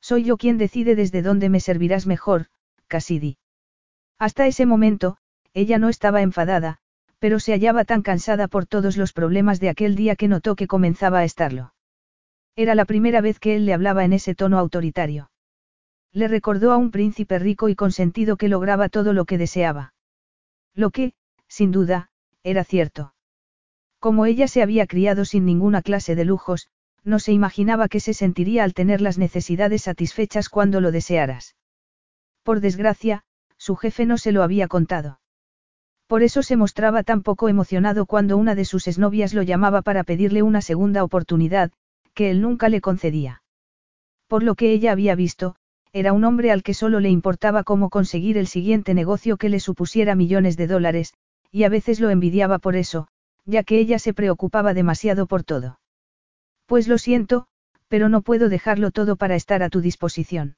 Soy 0.00 0.22
yo 0.22 0.36
quien 0.36 0.56
decide 0.56 0.94
desde 0.94 1.20
dónde 1.22 1.48
me 1.48 1.58
servirás 1.58 2.06
mejor, 2.06 2.46
Cassidy. 2.86 3.38
Hasta 4.20 4.46
ese 4.46 4.66
momento, 4.66 5.16
ella 5.52 5.78
no 5.78 5.88
estaba 5.88 6.22
enfadada, 6.22 6.78
pero 7.22 7.38
se 7.38 7.52
hallaba 7.52 7.84
tan 7.84 8.02
cansada 8.02 8.48
por 8.48 8.66
todos 8.66 8.96
los 8.96 9.12
problemas 9.12 9.60
de 9.60 9.68
aquel 9.68 9.94
día 9.94 10.16
que 10.16 10.26
notó 10.26 10.56
que 10.56 10.66
comenzaba 10.66 11.20
a 11.20 11.24
estarlo. 11.24 11.72
Era 12.56 12.74
la 12.74 12.84
primera 12.84 13.20
vez 13.20 13.38
que 13.38 13.54
él 13.54 13.64
le 13.64 13.74
hablaba 13.74 14.04
en 14.04 14.12
ese 14.12 14.34
tono 14.34 14.58
autoritario. 14.58 15.30
Le 16.12 16.26
recordó 16.26 16.72
a 16.72 16.76
un 16.76 16.90
príncipe 16.90 17.38
rico 17.38 17.68
y 17.68 17.76
consentido 17.76 18.36
que 18.36 18.48
lograba 18.48 18.88
todo 18.88 19.12
lo 19.12 19.24
que 19.24 19.38
deseaba. 19.38 19.94
Lo 20.74 20.90
que, 20.90 21.12
sin 21.46 21.70
duda, 21.70 22.10
era 22.42 22.64
cierto. 22.64 23.14
Como 24.00 24.26
ella 24.26 24.48
se 24.48 24.60
había 24.60 24.88
criado 24.88 25.24
sin 25.24 25.44
ninguna 25.44 25.80
clase 25.80 26.16
de 26.16 26.24
lujos, 26.24 26.70
no 27.04 27.20
se 27.20 27.30
imaginaba 27.30 27.86
que 27.86 28.00
se 28.00 28.14
sentiría 28.14 28.64
al 28.64 28.74
tener 28.74 29.00
las 29.00 29.16
necesidades 29.16 29.82
satisfechas 29.82 30.48
cuando 30.48 30.80
lo 30.80 30.90
desearas. 30.90 31.54
Por 32.42 32.58
desgracia, 32.58 33.22
su 33.58 33.76
jefe 33.76 34.06
no 34.06 34.18
se 34.18 34.32
lo 34.32 34.42
había 34.42 34.66
contado. 34.66 35.20
Por 36.12 36.22
eso 36.22 36.42
se 36.42 36.56
mostraba 36.56 37.04
tan 37.04 37.22
poco 37.22 37.48
emocionado 37.48 38.04
cuando 38.04 38.36
una 38.36 38.54
de 38.54 38.66
sus 38.66 38.86
exnovias 38.86 39.32
lo 39.32 39.40
llamaba 39.40 39.80
para 39.80 40.04
pedirle 40.04 40.42
una 40.42 40.60
segunda 40.60 41.04
oportunidad, 41.04 41.72
que 42.12 42.30
él 42.30 42.42
nunca 42.42 42.68
le 42.68 42.82
concedía. 42.82 43.42
Por 44.28 44.42
lo 44.42 44.54
que 44.54 44.72
ella 44.72 44.92
había 44.92 45.14
visto, 45.14 45.56
era 45.90 46.12
un 46.12 46.24
hombre 46.24 46.52
al 46.52 46.62
que 46.62 46.74
solo 46.74 47.00
le 47.00 47.08
importaba 47.08 47.64
cómo 47.64 47.88
conseguir 47.88 48.36
el 48.36 48.46
siguiente 48.46 48.92
negocio 48.92 49.38
que 49.38 49.48
le 49.48 49.58
supusiera 49.58 50.14
millones 50.14 50.58
de 50.58 50.66
dólares, 50.66 51.14
y 51.50 51.64
a 51.64 51.70
veces 51.70 51.98
lo 51.98 52.10
envidiaba 52.10 52.58
por 52.58 52.76
eso, 52.76 53.08
ya 53.46 53.62
que 53.62 53.78
ella 53.78 53.98
se 53.98 54.12
preocupaba 54.12 54.74
demasiado 54.74 55.24
por 55.26 55.44
todo. 55.44 55.80
Pues 56.66 56.88
lo 56.88 56.98
siento, 56.98 57.46
pero 57.88 58.10
no 58.10 58.20
puedo 58.20 58.50
dejarlo 58.50 58.90
todo 58.90 59.16
para 59.16 59.34
estar 59.34 59.62
a 59.62 59.70
tu 59.70 59.80
disposición. 59.80 60.56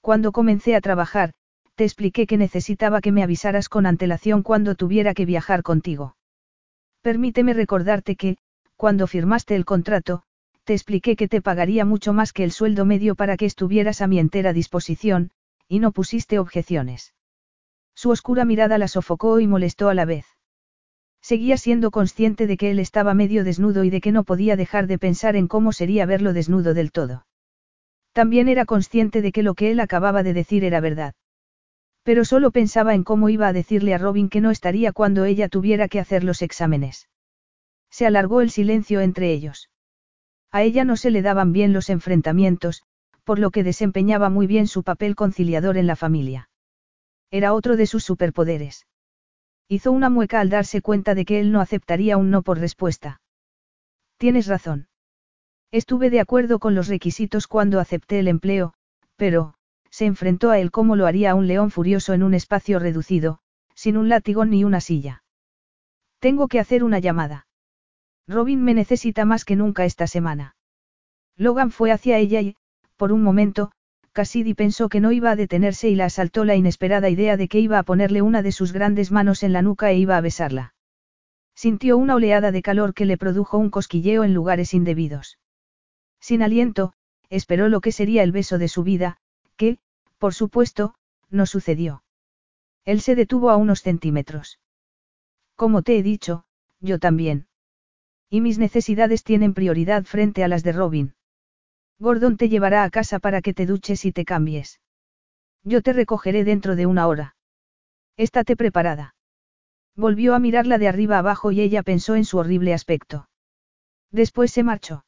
Cuando 0.00 0.30
comencé 0.30 0.76
a 0.76 0.80
trabajar, 0.80 1.32
te 1.80 1.84
expliqué 1.84 2.26
que 2.26 2.36
necesitaba 2.36 3.00
que 3.00 3.10
me 3.10 3.22
avisaras 3.22 3.70
con 3.70 3.86
antelación 3.86 4.42
cuando 4.42 4.74
tuviera 4.74 5.14
que 5.14 5.24
viajar 5.24 5.62
contigo. 5.62 6.14
Permíteme 7.00 7.54
recordarte 7.54 8.16
que, 8.16 8.36
cuando 8.76 9.06
firmaste 9.06 9.56
el 9.56 9.64
contrato, 9.64 10.22
te 10.64 10.74
expliqué 10.74 11.16
que 11.16 11.26
te 11.26 11.40
pagaría 11.40 11.86
mucho 11.86 12.12
más 12.12 12.34
que 12.34 12.44
el 12.44 12.52
sueldo 12.52 12.84
medio 12.84 13.14
para 13.14 13.38
que 13.38 13.46
estuvieras 13.46 14.02
a 14.02 14.08
mi 14.08 14.18
entera 14.18 14.52
disposición, 14.52 15.30
y 15.68 15.78
no 15.78 15.90
pusiste 15.92 16.38
objeciones. 16.38 17.14
Su 17.94 18.10
oscura 18.10 18.44
mirada 18.44 18.76
la 18.76 18.86
sofocó 18.86 19.40
y 19.40 19.46
molestó 19.46 19.88
a 19.88 19.94
la 19.94 20.04
vez. 20.04 20.26
Seguía 21.22 21.56
siendo 21.56 21.90
consciente 21.90 22.46
de 22.46 22.58
que 22.58 22.70
él 22.72 22.78
estaba 22.78 23.14
medio 23.14 23.42
desnudo 23.42 23.84
y 23.84 23.88
de 23.88 24.02
que 24.02 24.12
no 24.12 24.24
podía 24.24 24.54
dejar 24.56 24.86
de 24.86 24.98
pensar 24.98 25.34
en 25.34 25.48
cómo 25.48 25.72
sería 25.72 26.04
verlo 26.04 26.34
desnudo 26.34 26.74
del 26.74 26.92
todo. 26.92 27.24
También 28.12 28.48
era 28.48 28.66
consciente 28.66 29.22
de 29.22 29.32
que 29.32 29.42
lo 29.42 29.54
que 29.54 29.70
él 29.70 29.80
acababa 29.80 30.22
de 30.22 30.34
decir 30.34 30.62
era 30.62 30.80
verdad. 30.80 31.14
Pero 32.02 32.24
solo 32.24 32.50
pensaba 32.50 32.94
en 32.94 33.04
cómo 33.04 33.28
iba 33.28 33.48
a 33.48 33.52
decirle 33.52 33.94
a 33.94 33.98
Robin 33.98 34.28
que 34.28 34.40
no 34.40 34.50
estaría 34.50 34.92
cuando 34.92 35.24
ella 35.24 35.48
tuviera 35.48 35.88
que 35.88 36.00
hacer 36.00 36.24
los 36.24 36.42
exámenes. 36.42 37.08
Se 37.90 38.06
alargó 38.06 38.40
el 38.40 38.50
silencio 38.50 39.00
entre 39.00 39.32
ellos. 39.32 39.70
A 40.50 40.62
ella 40.62 40.84
no 40.84 40.96
se 40.96 41.10
le 41.10 41.22
daban 41.22 41.52
bien 41.52 41.72
los 41.72 41.90
enfrentamientos, 41.90 42.82
por 43.24 43.38
lo 43.38 43.50
que 43.50 43.62
desempeñaba 43.62 44.30
muy 44.30 44.46
bien 44.46 44.66
su 44.66 44.82
papel 44.82 45.14
conciliador 45.14 45.76
en 45.76 45.86
la 45.86 45.96
familia. 45.96 46.48
Era 47.30 47.52
otro 47.52 47.76
de 47.76 47.86
sus 47.86 48.02
superpoderes. 48.02 48.86
Hizo 49.68 49.92
una 49.92 50.10
mueca 50.10 50.40
al 50.40 50.50
darse 50.50 50.82
cuenta 50.82 51.14
de 51.14 51.24
que 51.24 51.38
él 51.38 51.52
no 51.52 51.60
aceptaría 51.60 52.16
un 52.16 52.30
no 52.30 52.42
por 52.42 52.58
respuesta. 52.58 53.20
Tienes 54.16 54.48
razón. 54.48 54.88
Estuve 55.70 56.10
de 56.10 56.18
acuerdo 56.18 56.58
con 56.58 56.74
los 56.74 56.88
requisitos 56.88 57.46
cuando 57.46 57.78
acepté 57.78 58.18
el 58.18 58.26
empleo, 58.26 58.74
pero, 59.14 59.54
se 59.90 60.06
enfrentó 60.06 60.50
a 60.50 60.58
él 60.58 60.70
como 60.70 60.96
lo 60.96 61.06
haría 61.06 61.34
un 61.34 61.46
león 61.46 61.70
furioso 61.70 62.14
en 62.14 62.22
un 62.22 62.34
espacio 62.34 62.78
reducido, 62.78 63.40
sin 63.74 63.96
un 63.96 64.08
látigo 64.08 64.44
ni 64.44 64.64
una 64.64 64.80
silla. 64.80 65.22
Tengo 66.20 66.48
que 66.48 66.60
hacer 66.60 66.84
una 66.84 66.98
llamada. 66.98 67.46
Robin 68.26 68.62
me 68.62 68.74
necesita 68.74 69.24
más 69.24 69.44
que 69.44 69.56
nunca 69.56 69.84
esta 69.84 70.06
semana. 70.06 70.54
Logan 71.36 71.70
fue 71.70 71.90
hacia 71.90 72.18
ella 72.18 72.40
y, 72.40 72.56
por 72.96 73.12
un 73.12 73.22
momento, 73.22 73.72
Cassidy 74.12 74.54
pensó 74.54 74.88
que 74.88 75.00
no 75.00 75.12
iba 75.12 75.30
a 75.30 75.36
detenerse 75.36 75.88
y 75.88 75.94
la 75.94 76.06
asaltó 76.06 76.44
la 76.44 76.56
inesperada 76.56 77.08
idea 77.08 77.36
de 77.36 77.48
que 77.48 77.60
iba 77.60 77.78
a 77.78 77.82
ponerle 77.82 78.22
una 78.22 78.42
de 78.42 78.52
sus 78.52 78.72
grandes 78.72 79.10
manos 79.10 79.42
en 79.42 79.52
la 79.52 79.62
nuca 79.62 79.90
e 79.90 79.96
iba 79.98 80.16
a 80.16 80.20
besarla. 80.20 80.74
Sintió 81.54 81.96
una 81.96 82.14
oleada 82.14 82.52
de 82.52 82.62
calor 82.62 82.94
que 82.94 83.06
le 83.06 83.16
produjo 83.16 83.58
un 83.58 83.70
cosquilleo 83.70 84.24
en 84.24 84.34
lugares 84.34 84.74
indebidos. 84.74 85.38
Sin 86.20 86.42
aliento, 86.42 86.92
esperó 87.28 87.68
lo 87.68 87.80
que 87.80 87.92
sería 87.92 88.22
el 88.22 88.32
beso 88.32 88.58
de 88.58 88.68
su 88.68 88.82
vida, 88.82 89.18
que, 89.60 89.76
por 90.16 90.32
supuesto, 90.32 90.94
no 91.28 91.44
sucedió. 91.44 92.02
Él 92.86 93.02
se 93.02 93.14
detuvo 93.14 93.50
a 93.50 93.58
unos 93.58 93.82
centímetros. 93.82 94.58
Como 95.54 95.82
te 95.82 95.98
he 95.98 96.02
dicho, 96.02 96.44
yo 96.80 96.98
también. 96.98 97.46
Y 98.30 98.40
mis 98.40 98.58
necesidades 98.58 99.22
tienen 99.22 99.52
prioridad 99.52 100.04
frente 100.04 100.42
a 100.44 100.48
las 100.48 100.62
de 100.62 100.72
Robin. 100.72 101.14
Gordon 101.98 102.38
te 102.38 102.48
llevará 102.48 102.84
a 102.84 102.90
casa 102.90 103.18
para 103.18 103.42
que 103.42 103.52
te 103.52 103.66
duches 103.66 104.06
y 104.06 104.12
te 104.12 104.24
cambies. 104.24 104.80
Yo 105.62 105.82
te 105.82 105.92
recogeré 105.92 106.42
dentro 106.44 106.74
de 106.74 106.86
una 106.86 107.06
hora. 107.06 107.36
Estate 108.16 108.56
preparada. 108.56 109.14
Volvió 109.94 110.34
a 110.34 110.38
mirarla 110.38 110.78
de 110.78 110.88
arriba 110.88 111.18
abajo 111.18 111.52
y 111.52 111.60
ella 111.60 111.82
pensó 111.82 112.14
en 112.16 112.24
su 112.24 112.38
horrible 112.38 112.72
aspecto. 112.72 113.28
Después 114.10 114.52
se 114.52 114.62
marchó. 114.62 115.04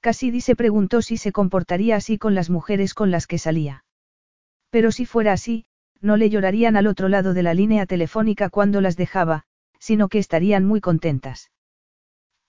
Cassidy 0.00 0.40
se 0.40 0.56
preguntó 0.56 1.02
si 1.02 1.16
se 1.16 1.32
comportaría 1.32 1.96
así 1.96 2.16
con 2.16 2.34
las 2.34 2.48
mujeres 2.48 2.94
con 2.94 3.10
las 3.10 3.26
que 3.26 3.38
salía. 3.38 3.84
Pero 4.70 4.92
si 4.92 5.04
fuera 5.04 5.32
así, 5.32 5.66
no 6.00 6.16
le 6.16 6.30
llorarían 6.30 6.76
al 6.76 6.86
otro 6.86 7.08
lado 7.08 7.34
de 7.34 7.42
la 7.42 7.54
línea 7.54 7.86
telefónica 7.86 8.48
cuando 8.48 8.80
las 8.80 8.96
dejaba, 8.96 9.44
sino 9.78 10.08
que 10.08 10.18
estarían 10.18 10.64
muy 10.64 10.80
contentas. 10.80 11.50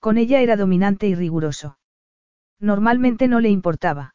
Con 0.00 0.18
ella 0.18 0.40
era 0.40 0.56
dominante 0.56 1.06
y 1.06 1.14
riguroso. 1.14 1.78
Normalmente 2.58 3.28
no 3.28 3.40
le 3.40 3.50
importaba. 3.50 4.14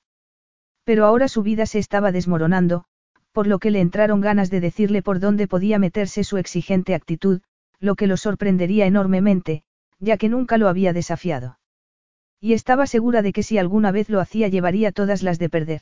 Pero 0.83 1.05
ahora 1.05 1.27
su 1.27 1.43
vida 1.43 1.65
se 1.65 1.79
estaba 1.79 2.11
desmoronando, 2.11 2.85
por 3.31 3.45
lo 3.45 3.59
que 3.59 3.71
le 3.71 3.81
entraron 3.81 4.21
ganas 4.21 4.49
de 4.49 4.61
decirle 4.61 5.03
por 5.03 5.19
dónde 5.19 5.47
podía 5.47 5.79
meterse 5.79 6.23
su 6.23 6.37
exigente 6.37 6.95
actitud, 6.95 7.41
lo 7.79 7.95
que 7.95 8.07
lo 8.07 8.17
sorprendería 8.17 8.85
enormemente, 8.85 9.63
ya 9.99 10.17
que 10.17 10.29
nunca 10.29 10.57
lo 10.57 10.69
había 10.69 10.93
desafiado. 10.93 11.59
Y 12.39 12.53
estaba 12.53 12.87
segura 12.87 13.21
de 13.21 13.33
que 13.33 13.43
si 13.43 13.57
alguna 13.57 13.91
vez 13.91 14.09
lo 14.09 14.19
hacía 14.19 14.47
llevaría 14.47 14.91
todas 14.91 15.23
las 15.23 15.39
de 15.39 15.49
perder. 15.49 15.81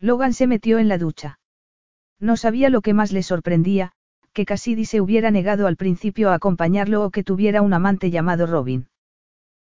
Logan 0.00 0.32
se 0.32 0.46
metió 0.46 0.78
en 0.78 0.88
la 0.88 0.98
ducha. 0.98 1.38
No 2.18 2.36
sabía 2.36 2.70
lo 2.70 2.80
que 2.80 2.94
más 2.94 3.12
le 3.12 3.22
sorprendía, 3.22 3.92
que 4.32 4.44
Cassidy 4.44 4.84
se 4.84 5.00
hubiera 5.00 5.30
negado 5.30 5.66
al 5.66 5.76
principio 5.76 6.30
a 6.30 6.34
acompañarlo 6.34 7.04
o 7.04 7.10
que 7.10 7.24
tuviera 7.24 7.62
un 7.62 7.72
amante 7.72 8.10
llamado 8.10 8.46
Robin. 8.46 8.88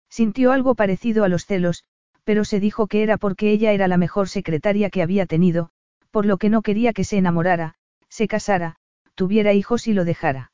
Sintió 0.09 0.51
algo 0.51 0.75
parecido 0.75 1.23
a 1.23 1.29
los 1.29 1.45
celos, 1.45 1.83
pero 2.23 2.45
se 2.45 2.59
dijo 2.59 2.87
que 2.87 3.03
era 3.03 3.17
porque 3.17 3.51
ella 3.51 3.71
era 3.71 3.87
la 3.87 3.97
mejor 3.97 4.29
secretaria 4.29 4.89
que 4.89 5.01
había 5.01 5.25
tenido, 5.25 5.69
por 6.11 6.25
lo 6.25 6.37
que 6.37 6.49
no 6.49 6.61
quería 6.61 6.93
que 6.93 7.03
se 7.03 7.17
enamorara, 7.17 7.75
se 8.09 8.27
casara, 8.27 8.77
tuviera 9.15 9.53
hijos 9.53 9.87
y 9.87 9.93
lo 9.93 10.05
dejara. 10.05 10.51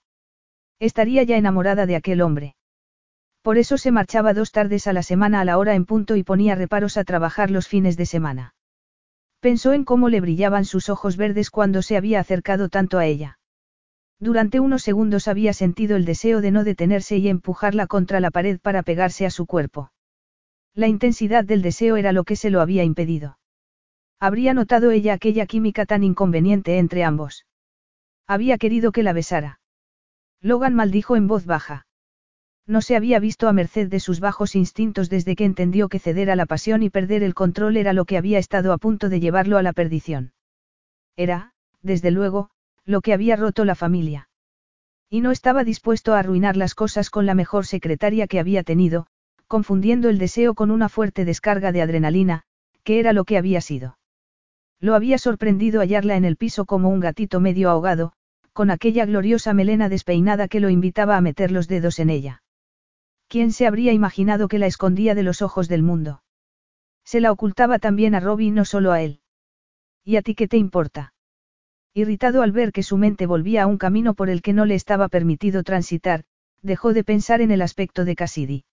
Estaría 0.80 1.24
ya 1.24 1.38
enamorada 1.38 1.86
de 1.86 1.96
aquel 1.96 2.22
hombre. 2.22 2.56
Por 3.44 3.58
eso 3.58 3.78
se 3.78 3.92
marchaba 3.92 4.34
dos 4.34 4.54
tardes 4.54 4.88
a 4.88 4.94
la 4.94 5.04
semana 5.04 5.42
a 5.42 5.46
la 5.46 5.58
hora 5.58 5.76
en 5.76 5.86
punto 5.86 6.16
y 6.16 6.24
ponía 6.24 6.56
reparos 6.56 6.96
a 6.96 7.04
trabajar 7.04 7.52
los 7.52 7.68
fines 7.68 7.98
de 7.98 8.06
semana. 8.06 8.56
Pensó 9.42 9.74
en 9.74 9.84
cómo 9.84 10.08
le 10.08 10.22
brillaban 10.22 10.64
sus 10.64 10.88
ojos 10.88 11.18
verdes 11.18 11.52
cuando 11.52 11.82
se 11.82 11.98
había 11.98 12.22
acercado 12.22 12.70
tanto 12.70 13.00
a 13.00 13.06
ella. 13.06 13.40
Durante 14.18 14.62
unos 14.62 14.82
segundos 14.84 15.28
había 15.28 15.52
sentido 15.52 15.98
el 15.98 16.06
deseo 16.06 16.40
de 16.40 16.52
no 16.52 16.64
detenerse 16.64 17.18
y 17.18 17.28
empujarla 17.28 17.86
contra 17.86 18.22
la 18.22 18.32
pared 18.32 18.62
para 18.62 18.82
pegarse 18.82 19.26
a 19.26 19.30
su 19.30 19.46
cuerpo. 19.46 19.92
La 20.74 20.88
intensidad 20.88 21.44
del 21.44 21.62
deseo 21.62 21.98
era 21.98 22.14
lo 22.14 22.24
que 22.24 22.38
se 22.38 22.50
lo 22.50 22.62
había 22.62 22.86
impedido. 22.86 23.38
Habría 24.22 24.54
notado 24.54 24.92
ella 24.92 25.12
aquella 25.12 25.46
química 25.48 25.86
tan 25.86 26.06
inconveniente 26.06 26.78
entre 26.78 27.04
ambos. 27.04 27.46
Había 28.26 28.58
querido 28.58 28.94
que 28.94 29.04
la 29.04 29.12
besara. 29.12 29.60
Logan 30.40 30.74
maldijo 30.74 31.18
en 31.18 31.28
voz 31.28 31.46
baja. 31.46 31.86
No 32.66 32.82
se 32.82 32.96
había 32.96 33.20
visto 33.20 33.50
a 33.50 33.54
merced 33.54 33.90
de 33.90 34.00
sus 34.00 34.22
bajos 34.22 34.56
instintos 34.56 35.10
desde 35.10 35.36
que 35.36 35.44
entendió 35.44 35.90
que 35.90 36.00
ceder 36.00 36.32
a 36.32 36.36
la 36.36 36.46
pasión 36.46 36.82
y 36.82 36.90
perder 36.90 37.22
el 37.22 37.34
control 37.34 37.76
era 37.76 37.92
lo 37.92 38.06
que 38.06 38.18
había 38.18 38.40
estado 38.40 38.72
a 38.72 38.78
punto 38.78 39.10
de 39.10 39.20
llevarlo 39.20 39.58
a 39.58 39.64
la 39.64 39.74
perdición. 39.74 40.32
Era, 41.18 41.52
desde 41.82 42.12
luego, 42.12 42.50
lo 42.86 43.02
que 43.02 43.14
había 43.14 43.36
roto 43.36 43.66
la 43.66 43.76
familia. 43.76 44.30
Y 45.10 45.20
no 45.20 45.32
estaba 45.32 45.64
dispuesto 45.64 46.14
a 46.14 46.20
arruinar 46.20 46.56
las 46.56 46.74
cosas 46.74 47.10
con 47.10 47.26
la 47.26 47.36
mejor 47.36 47.66
secretaria 47.66 48.28
que 48.28 48.40
había 48.40 48.64
tenido, 48.64 49.08
confundiendo 49.48 50.10
el 50.10 50.18
deseo 50.18 50.54
con 50.54 50.72
una 50.72 50.88
fuerte 50.88 51.26
descarga 51.26 51.72
de 51.72 51.82
adrenalina, 51.82 52.44
que 52.84 53.00
era 53.00 53.12
lo 53.12 53.26
que 53.26 53.38
había 53.38 53.60
sido. 53.60 53.98
Lo 54.80 54.96
había 54.96 55.18
sorprendido 55.18 55.82
hallarla 55.82 56.16
en 56.16 56.26
el 56.26 56.38
piso 56.38 56.66
como 56.66 56.90
un 56.90 57.02
gatito 57.02 57.40
medio 57.40 57.70
ahogado, 57.70 58.14
con 58.54 58.70
aquella 58.72 59.06
gloriosa 59.06 59.54
melena 59.54 59.90
despeinada 59.90 60.48
que 60.48 60.60
lo 60.60 60.70
invitaba 60.70 61.18
a 61.18 61.22
meter 61.22 61.52
los 61.52 61.68
dedos 61.68 62.00
en 62.00 62.10
ella. 62.10 62.43
¿Quién 63.34 63.52
se 63.52 63.66
habría 63.66 63.94
imaginado 63.94 64.48
que 64.48 64.60
la 64.60 64.68
escondía 64.68 65.16
de 65.16 65.24
los 65.24 65.42
ojos 65.42 65.68
del 65.68 65.82
mundo? 65.82 66.22
Se 67.04 67.20
la 67.20 67.32
ocultaba 67.32 67.80
también 67.80 68.14
a 68.14 68.20
Robbie 68.20 68.50
y 68.50 68.52
no 68.52 68.64
solo 68.64 68.92
a 68.92 69.02
él. 69.02 69.22
¿Y 70.04 70.18
a 70.18 70.22
ti 70.22 70.36
qué 70.36 70.48
te 70.48 70.58
importa? 70.58 71.16
Irritado 71.96 72.44
al 72.44 72.52
ver 72.52 72.72
que 72.72 72.84
su 72.84 72.96
mente 72.96 73.26
volvía 73.26 73.64
a 73.64 73.66
un 73.66 73.80
camino 73.80 74.14
por 74.14 74.30
el 74.30 74.44
que 74.44 74.54
no 74.54 74.66
le 74.66 74.76
estaba 74.76 75.08
permitido 75.08 75.64
transitar, 75.64 76.26
dejó 76.62 76.94
de 76.94 77.04
pensar 77.04 77.42
en 77.42 77.50
el 77.50 77.64
aspecto 77.64 78.06
de 78.06 78.16
Cassidy. 78.16 78.66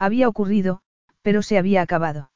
Había 0.00 0.28
ocurrido, 0.28 0.80
pero 1.22 1.42
se 1.42 1.56
había 1.56 1.80
acabado. 1.80 2.32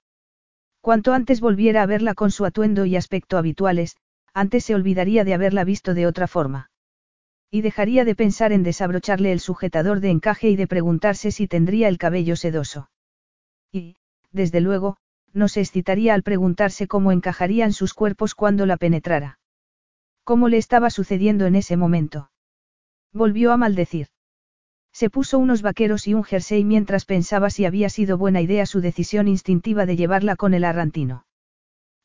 Cuanto 0.81 1.13
antes 1.15 1.41
volviera 1.41 1.83
a 1.83 1.87
verla 1.87 2.15
con 2.15 2.31
su 2.31 2.45
atuendo 2.45 2.85
y 2.85 2.95
aspecto 2.95 3.37
habituales, 3.39 3.97
antes 4.33 4.65
se 4.67 4.77
olvidaría 4.77 5.25
de 5.25 5.35
haberla 5.35 5.65
visto 5.65 5.95
de 5.95 6.07
otra 6.07 6.29
forma. 6.29 6.70
Y 7.51 7.63
dejaría 7.63 8.05
de 8.05 8.15
pensar 8.15 8.53
en 8.53 8.63
desabrocharle 8.63 9.33
el 9.33 9.41
sujetador 9.41 10.01
de 10.01 10.11
encaje 10.11 10.49
y 10.49 10.57
de 10.57 10.69
preguntarse 10.69 11.33
si 11.33 11.49
tendría 11.49 11.89
el 11.89 11.99
cabello 11.99 12.37
sedoso. 12.37 12.91
Y, 13.73 13.97
desde 14.31 14.61
luego, 14.61 14.97
no 15.33 15.49
se 15.49 15.61
excitaría 15.61 16.15
al 16.15 16.23
preguntarse 16.23 16.87
cómo 16.87 17.13
encajarían 17.13 17.73
sus 17.73 17.95
cuerpos 17.95 18.35
cuando 18.35 18.67
la 18.67 18.77
penetrara. 18.77 19.39
¿Cómo 20.25 20.49
le 20.49 20.59
estaba 20.59 20.91
sucediendo 20.91 21.47
en 21.47 21.57
ese 21.57 21.77
momento? 21.77 22.31
Volvió 23.13 23.53
a 23.53 23.57
maldecir. 23.57 24.09
Se 24.93 25.11
puso 25.11 25.39
unos 25.39 25.63
vaqueros 25.63 26.07
y 26.07 26.15
un 26.15 26.25
jersey 26.25 26.65
mientras 26.65 27.05
pensaba 27.05 27.51
si 27.51 27.65
había 27.65 27.89
sido 27.89 28.19
buena 28.19 28.41
idea 28.41 28.67
su 28.67 28.81
decisión 28.81 29.29
instintiva 29.29 29.87
de 29.87 29.97
llevarla 29.97 30.37
con 30.37 30.55
el 30.55 30.65
arrantino. 30.65 31.27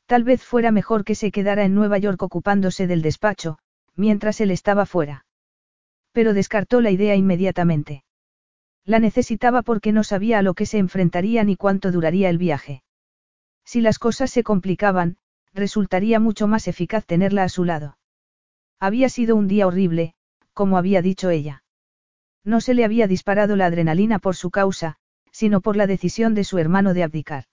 Tal 0.08 0.24
vez 0.24 0.44
fuera 0.44 0.72
mejor 0.72 1.04
que 1.04 1.16
se 1.16 1.32
quedara 1.32 1.66
en 1.66 1.74
Nueva 1.74 1.98
York 1.98 2.22
ocupándose 2.22 2.88
del 2.88 3.02
despacho, 3.02 3.58
mientras 3.96 4.40
él 4.42 4.52
estaba 4.52 4.86
fuera. 4.86 5.26
Pero 6.16 6.34
descartó 6.34 6.80
la 6.80 6.92
idea 6.92 7.14
inmediatamente. 7.18 8.06
La 8.86 9.00
necesitaba 9.00 9.64
porque 9.64 9.92
no 9.92 10.06
sabía 10.06 10.40
a 10.40 10.42
lo 10.44 10.54
que 10.54 10.66
se 10.66 10.78
enfrentaría 10.78 11.44
ni 11.44 11.58
cuánto 11.58 11.92
duraría 11.92 12.30
el 12.30 12.38
viaje. 12.38 12.84
Si 13.66 13.82
las 13.82 14.00
cosas 14.00 14.32
se 14.32 14.42
complicaban, 14.42 15.18
resultaría 15.54 16.22
mucho 16.22 16.48
más 16.48 16.70
eficaz 16.70 17.06
tenerla 17.06 17.44
a 17.44 17.50
su 17.50 17.66
lado. 17.66 17.98
Había 18.80 19.10
sido 19.10 19.36
un 19.36 19.50
día 19.50 19.68
horrible, 19.68 20.14
como 20.54 20.78
había 20.78 21.02
dicho 21.02 21.32
ella. 21.32 21.64
No 22.46 22.62
se 22.62 22.76
le 22.76 22.86
había 22.86 23.08
disparado 23.08 23.58
la 23.58 23.66
adrenalina 23.66 24.18
por 24.20 24.38
su 24.38 24.52
causa, 24.52 24.96
sino 25.34 25.60
por 25.60 25.76
la 25.76 25.86
decisión 25.86 26.34
de 26.34 26.46
su 26.46 26.60
hermano 26.60 26.94
de 26.94 27.04
abdicar. 27.04 27.44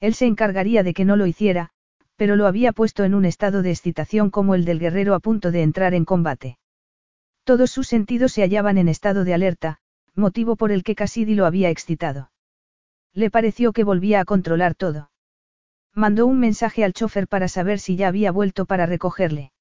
Él 0.00 0.14
se 0.14 0.26
encargaría 0.26 0.82
de 0.82 0.92
que 0.92 1.04
no 1.04 1.14
lo 1.14 1.26
hiciera, 1.26 1.70
pero 2.16 2.34
lo 2.34 2.48
había 2.48 2.72
puesto 2.72 3.04
en 3.04 3.14
un 3.14 3.24
estado 3.24 3.62
de 3.62 3.70
excitación 3.70 4.30
como 4.30 4.56
el 4.56 4.64
del 4.64 4.80
guerrero 4.80 5.14
a 5.14 5.20
punto 5.20 5.52
de 5.52 5.62
entrar 5.62 5.94
en 5.94 6.04
combate. 6.04 6.58
Todos 7.46 7.70
sus 7.70 7.86
sentidos 7.86 8.32
se 8.32 8.42
hallaban 8.42 8.76
en 8.76 8.88
estado 8.88 9.22
de 9.22 9.32
alerta, 9.32 9.78
motivo 10.16 10.56
por 10.56 10.72
el 10.72 10.82
que 10.82 10.96
Cassidy 10.96 11.36
lo 11.36 11.46
había 11.46 11.70
excitado. 11.70 12.32
Le 13.12 13.30
pareció 13.30 13.72
que 13.72 13.84
volvía 13.84 14.18
a 14.18 14.24
controlar 14.24 14.74
todo. 14.74 15.12
Mandó 15.94 16.26
un 16.26 16.40
mensaje 16.40 16.82
al 16.82 16.92
chofer 16.92 17.28
para 17.28 17.46
saber 17.46 17.78
si 17.78 17.94
ya 17.94 18.08
había 18.08 18.32
vuelto 18.32 18.66
para 18.66 18.84
recogerle. 18.84 19.52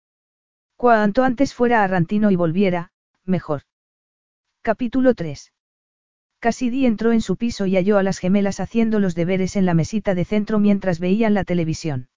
Cuanto 0.75 1.23
antes 1.23 1.53
fuera 1.53 1.83
a 1.83 1.87
Rantino 1.87 2.31
y 2.31 2.35
volviera, 2.35 2.91
mejor. 3.23 3.61
Capítulo 4.63 5.13
3. 5.13 5.53
Cassidy 6.39 6.87
entró 6.87 7.11
en 7.11 7.21
su 7.21 7.37
piso 7.37 7.67
y 7.67 7.75
halló 7.75 7.99
a 7.99 8.03
las 8.03 8.17
gemelas 8.17 8.59
haciendo 8.59 8.99
los 8.99 9.13
deberes 9.13 9.55
en 9.55 9.67
la 9.67 9.75
mesita 9.75 10.15
de 10.15 10.25
centro 10.25 10.57
mientras 10.57 10.99
veían 10.99 11.35
la 11.35 11.43
televisión. 11.43 12.09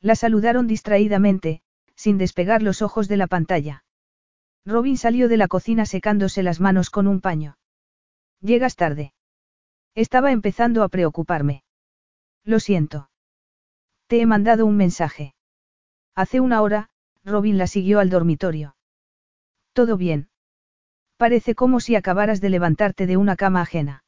La 0.00 0.14
saludaron 0.14 0.68
distraídamente, 0.68 1.62
sin 1.96 2.16
despegar 2.16 2.62
los 2.62 2.80
ojos 2.80 3.08
de 3.08 3.16
la 3.16 3.26
pantalla. 3.26 3.83
Robin 4.66 4.96
salió 4.96 5.28
de 5.28 5.36
la 5.36 5.48
cocina 5.48 5.84
secándose 5.84 6.42
las 6.42 6.60
manos 6.60 6.90
con 6.90 7.06
un 7.06 7.20
paño. 7.20 7.58
Llegas 8.40 8.76
tarde. 8.76 9.12
Estaba 9.94 10.32
empezando 10.32 10.82
a 10.82 10.88
preocuparme. 10.88 11.64
Lo 12.44 12.60
siento. 12.60 13.10
Te 14.06 14.20
he 14.20 14.26
mandado 14.26 14.66
un 14.66 14.76
mensaje. 14.76 15.34
Hace 16.14 16.40
una 16.40 16.62
hora, 16.62 16.90
Robin 17.24 17.58
la 17.58 17.66
siguió 17.66 18.00
al 18.00 18.10
dormitorio. 18.10 18.76
Todo 19.72 19.96
bien. 19.96 20.28
Parece 21.16 21.54
como 21.54 21.80
si 21.80 21.96
acabaras 21.96 22.40
de 22.40 22.50
levantarte 22.50 23.06
de 23.06 23.16
una 23.16 23.36
cama 23.36 23.60
ajena. 23.62 24.04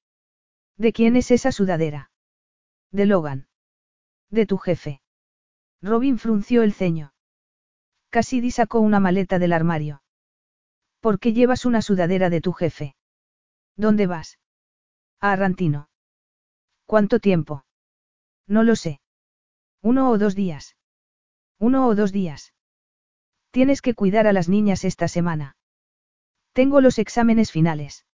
¿De 0.77 0.93
quién 0.93 1.17
es 1.17 1.31
esa 1.31 1.53
sudadera? 1.53 2.11
De 2.91 3.07
Logan. 3.07 3.49
De 4.31 4.47
tu 4.47 4.59
jefe. 4.59 5.01
Robin 5.83 6.19
frunció 6.19 6.63
el 6.63 6.73
ceño. 6.73 7.13
Cassidy 8.11 8.51
sacó 8.51 8.81
una 8.81 9.01
maleta 9.01 9.39
del 9.39 9.53
armario. 9.53 10.03
¿Por 11.01 11.18
qué 11.18 11.32
llevas 11.32 11.64
una 11.64 11.82
sudadera 11.82 12.30
de 12.30 12.40
tu 12.40 12.53
jefe? 12.53 12.97
¿Dónde 13.76 14.07
vas? 14.07 14.38
A 15.20 15.32
Arrantino. 15.32 15.88
¿Cuánto 16.86 17.20
tiempo? 17.20 17.64
No 18.47 18.62
lo 18.62 18.76
sé. 18.76 19.01
Uno 19.82 20.11
o 20.11 20.18
dos 20.18 20.34
días. 20.34 20.76
Uno 21.59 21.86
o 21.86 21.94
dos 21.94 22.12
días. 22.12 22.53
Tienes 23.51 23.82
que 23.82 23.94
cuidar 23.94 24.26
a 24.26 24.32
las 24.32 24.49
niñas 24.49 24.84
esta 24.84 25.09
semana. 25.09 25.57
Tengo 26.53 26.80
los 26.80 26.99
exámenes 26.99 27.53
finales. 27.53 28.07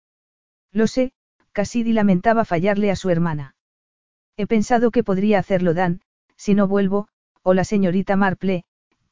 Lo 0.72 0.88
sé, 0.88 1.14
Cassidy 1.52 1.94
lamentaba 1.94 2.46
fallarle 2.46 2.92
a 2.92 2.96
su 2.96 3.10
hermana. 3.10 3.56
He 4.38 4.48
pensado 4.48 4.92
que 4.92 5.04
podría 5.04 5.40
hacerlo 5.40 5.74
Dan, 5.74 6.02
si 6.38 6.54
no 6.54 6.68
vuelvo, 6.68 7.08
o 7.44 7.54
la 7.54 7.64
señorita 7.64 8.16
Marple, 8.16 8.64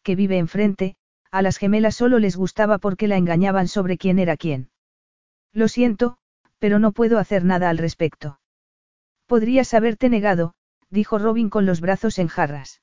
que 0.03 0.15
vive 0.15 0.37
enfrente, 0.37 0.95
a 1.31 1.41
las 1.41 1.57
gemelas 1.57 1.95
solo 1.95 2.19
les 2.19 2.35
gustaba 2.35 2.77
porque 2.77 3.07
la 3.07 3.17
engañaban 3.17 3.67
sobre 3.67 3.97
quién 3.97 4.19
era 4.19 4.37
quién. 4.37 4.69
Lo 5.53 5.67
siento, 5.67 6.17
pero 6.57 6.79
no 6.79 6.91
puedo 6.91 7.19
hacer 7.19 7.45
nada 7.45 7.69
al 7.69 7.77
respecto. 7.77 8.39
Podrías 9.27 9.73
haberte 9.73 10.09
negado, 10.09 10.53
dijo 10.89 11.19
Robin 11.19 11.49
con 11.49 11.65
los 11.65 11.81
brazos 11.81 12.19
en 12.19 12.27
jarras. 12.27 12.81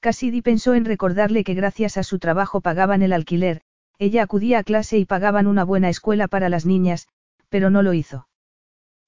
Cassidy 0.00 0.42
pensó 0.42 0.74
en 0.74 0.84
recordarle 0.84 1.44
que 1.44 1.54
gracias 1.54 1.96
a 1.96 2.02
su 2.02 2.18
trabajo 2.18 2.60
pagaban 2.60 3.02
el 3.02 3.12
alquiler, 3.12 3.62
ella 3.98 4.24
acudía 4.24 4.58
a 4.58 4.64
clase 4.64 4.98
y 4.98 5.04
pagaban 5.04 5.46
una 5.46 5.62
buena 5.62 5.88
escuela 5.88 6.26
para 6.26 6.48
las 6.48 6.66
niñas, 6.66 7.06
pero 7.48 7.70
no 7.70 7.82
lo 7.82 7.92
hizo. 7.92 8.26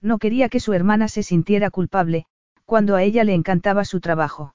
No 0.00 0.18
quería 0.18 0.48
que 0.48 0.60
su 0.60 0.72
hermana 0.72 1.08
se 1.08 1.24
sintiera 1.24 1.70
culpable, 1.70 2.26
cuando 2.64 2.94
a 2.94 3.02
ella 3.02 3.24
le 3.24 3.34
encantaba 3.34 3.84
su 3.84 4.00
trabajo. 4.00 4.54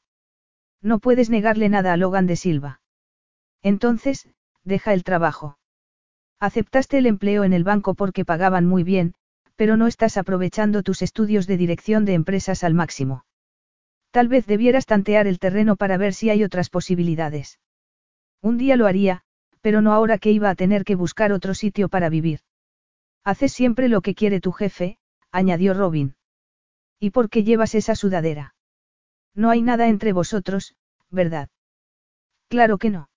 No 0.82 1.00
puedes 1.00 1.30
negarle 1.30 1.68
nada 1.68 1.92
a 1.92 1.98
Logan 1.98 2.26
de 2.26 2.38
Silva. 2.38 2.80
Entonces, 3.62 4.28
deja 4.64 4.94
el 4.94 5.04
trabajo. 5.04 5.58
Aceptaste 6.40 6.98
el 6.98 7.06
empleo 7.06 7.44
en 7.44 7.54
el 7.54 7.64
banco 7.64 7.96
porque 7.96 8.26
pagaban 8.26 8.66
muy 8.66 8.84
bien, 8.84 9.14
pero 9.56 9.76
no 9.76 9.88
estás 9.88 10.16
aprovechando 10.18 10.84
tus 10.84 11.02
estudios 11.02 11.48
de 11.48 11.58
dirección 11.58 12.06
de 12.06 12.14
empresas 12.14 12.64
al 12.64 12.74
máximo. 12.74 13.26
Tal 14.12 14.28
vez 14.28 14.46
debieras 14.46 14.86
tantear 14.86 15.28
el 15.28 15.38
terreno 15.38 15.76
para 15.76 15.98
ver 15.98 16.14
si 16.14 16.30
hay 16.30 16.44
otras 16.44 16.70
posibilidades. 16.70 17.60
Un 18.42 18.58
día 18.58 18.78
lo 18.78 18.88
haría, 18.88 19.24
pero 19.62 19.82
no 19.82 19.94
ahora 19.94 20.18
que 20.18 20.32
iba 20.32 20.50
a 20.50 20.56
tener 20.56 20.86
que 20.86 20.96
buscar 20.96 21.34
otro 21.34 21.54
sitio 21.54 21.90
para 21.90 22.10
vivir. 22.10 22.40
Haces 23.26 23.52
siempre 23.52 23.90
lo 23.90 24.02
que 24.02 24.16
quiere 24.16 24.40
tu 24.40 24.54
jefe, 24.54 24.98
añadió 25.32 25.74
Robin. 25.74 26.16
¿Y 27.00 27.12
por 27.12 27.30
qué 27.30 27.44
llevas 27.44 27.76
esa 27.76 27.96
sudadera? 27.96 28.56
No 29.36 29.50
hay 29.50 29.62
nada 29.62 29.88
entre 29.90 30.14
vosotros, 30.14 30.76
¿verdad? 31.10 31.50
Claro 32.48 32.78
que 32.78 32.90
no. 32.90 33.10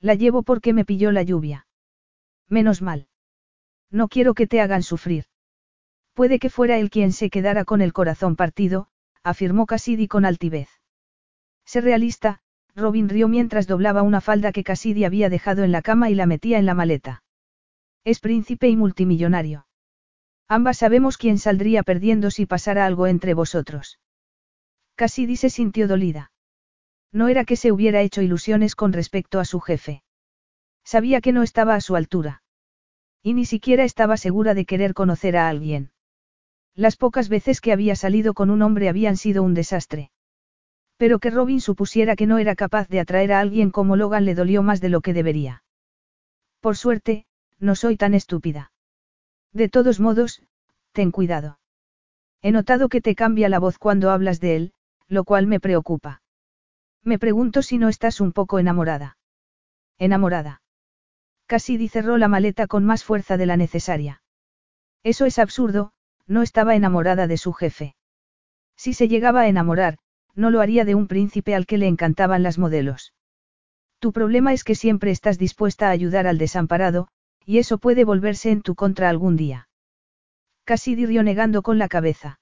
La 0.00 0.14
llevo 0.14 0.42
porque 0.42 0.72
me 0.72 0.84
pilló 0.84 1.12
la 1.12 1.22
lluvia. 1.22 1.66
Menos 2.48 2.82
mal. 2.82 3.08
No 3.90 4.08
quiero 4.08 4.34
que 4.34 4.46
te 4.46 4.60
hagan 4.60 4.82
sufrir. 4.82 5.24
Puede 6.14 6.38
que 6.38 6.50
fuera 6.50 6.78
él 6.78 6.90
quien 6.90 7.12
se 7.12 7.30
quedara 7.30 7.64
con 7.64 7.80
el 7.80 7.92
corazón 7.92 8.36
partido, 8.36 8.88
afirmó 9.22 9.66
Cassidy 9.66 10.08
con 10.08 10.24
altivez. 10.24 10.68
Sé 11.64 11.80
realista, 11.80 12.40
Robin 12.74 13.08
rió 13.08 13.28
mientras 13.28 13.66
doblaba 13.66 14.02
una 14.02 14.20
falda 14.20 14.52
que 14.52 14.64
Cassidy 14.64 15.04
había 15.04 15.28
dejado 15.28 15.64
en 15.64 15.72
la 15.72 15.82
cama 15.82 16.10
y 16.10 16.14
la 16.14 16.26
metía 16.26 16.58
en 16.58 16.66
la 16.66 16.74
maleta. 16.74 17.22
Es 18.04 18.20
príncipe 18.20 18.68
y 18.68 18.76
multimillonario. 18.76 19.66
Ambas 20.48 20.78
sabemos 20.78 21.18
quién 21.18 21.38
saldría 21.38 21.82
perdiendo 21.82 22.30
si 22.30 22.46
pasara 22.46 22.86
algo 22.86 23.06
entre 23.06 23.34
vosotros. 23.34 23.98
Cassidy 24.94 25.36
se 25.36 25.50
sintió 25.50 25.86
dolida. 25.86 26.32
No 27.12 27.28
era 27.28 27.44
que 27.44 27.56
se 27.56 27.72
hubiera 27.72 28.02
hecho 28.02 28.22
ilusiones 28.22 28.74
con 28.74 28.92
respecto 28.92 29.40
a 29.40 29.44
su 29.44 29.60
jefe. 29.60 30.02
Sabía 30.84 31.20
que 31.20 31.32
no 31.32 31.42
estaba 31.42 31.74
a 31.74 31.80
su 31.80 31.96
altura. 31.96 32.42
Y 33.22 33.34
ni 33.34 33.44
siquiera 33.44 33.84
estaba 33.84 34.16
segura 34.16 34.54
de 34.54 34.64
querer 34.64 34.94
conocer 34.94 35.36
a 35.36 35.48
alguien. 35.48 35.90
Las 36.74 36.96
pocas 36.96 37.28
veces 37.28 37.60
que 37.60 37.72
había 37.72 37.96
salido 37.96 38.34
con 38.34 38.50
un 38.50 38.62
hombre 38.62 38.88
habían 38.88 39.16
sido 39.16 39.42
un 39.42 39.54
desastre. 39.54 40.10
Pero 40.96 41.18
que 41.18 41.30
Robin 41.30 41.60
supusiera 41.60 42.16
que 42.16 42.26
no 42.26 42.38
era 42.38 42.54
capaz 42.54 42.88
de 42.88 43.00
atraer 43.00 43.32
a 43.32 43.40
alguien 43.40 43.70
como 43.70 43.96
Logan 43.96 44.24
le 44.24 44.34
dolió 44.34 44.62
más 44.62 44.80
de 44.80 44.88
lo 44.88 45.00
que 45.00 45.12
debería. 45.12 45.62
Por 46.60 46.76
suerte, 46.76 47.26
no 47.58 47.74
soy 47.74 47.96
tan 47.96 48.14
estúpida. 48.14 48.72
De 49.52 49.68
todos 49.68 50.00
modos, 50.00 50.42
ten 50.92 51.10
cuidado. 51.10 51.58
He 52.42 52.52
notado 52.52 52.88
que 52.88 53.00
te 53.00 53.14
cambia 53.14 53.48
la 53.48 53.58
voz 53.58 53.78
cuando 53.78 54.10
hablas 54.10 54.40
de 54.40 54.56
él, 54.56 54.72
lo 55.08 55.24
cual 55.24 55.46
me 55.46 55.60
preocupa. 55.60 56.22
Me 57.08 57.18
pregunto 57.18 57.62
si 57.62 57.78
no 57.78 57.88
estás 57.88 58.20
un 58.20 58.32
poco 58.32 58.58
enamorada. 58.58 59.16
Enamorada. 59.96 60.60
Cassidy 61.46 61.88
cerró 61.88 62.18
la 62.18 62.28
maleta 62.28 62.66
con 62.66 62.84
más 62.84 63.02
fuerza 63.02 63.38
de 63.38 63.46
la 63.46 63.56
necesaria. 63.56 64.20
Eso 65.02 65.24
es 65.24 65.38
absurdo, 65.38 65.92
no 66.26 66.42
estaba 66.42 66.74
enamorada 66.74 67.26
de 67.26 67.38
su 67.38 67.54
jefe. 67.54 67.96
Si 68.76 68.92
se 68.92 69.08
llegaba 69.08 69.40
a 69.40 69.48
enamorar, 69.48 69.96
no 70.34 70.50
lo 70.50 70.60
haría 70.60 70.84
de 70.84 70.94
un 70.94 71.08
príncipe 71.08 71.54
al 71.54 71.64
que 71.64 71.78
le 71.78 71.86
encantaban 71.86 72.42
las 72.42 72.58
modelos. 72.58 73.14
Tu 74.00 74.12
problema 74.12 74.52
es 74.52 74.62
que 74.62 74.74
siempre 74.74 75.10
estás 75.10 75.38
dispuesta 75.38 75.88
a 75.88 75.92
ayudar 75.92 76.26
al 76.26 76.36
desamparado, 76.36 77.08
y 77.46 77.56
eso 77.56 77.78
puede 77.78 78.04
volverse 78.04 78.50
en 78.50 78.60
tu 78.60 78.74
contra 78.74 79.08
algún 79.08 79.34
día. 79.34 79.70
Cassidy 80.64 81.06
rió 81.06 81.22
negando 81.22 81.62
con 81.62 81.78
la 81.78 81.88
cabeza. 81.88 82.38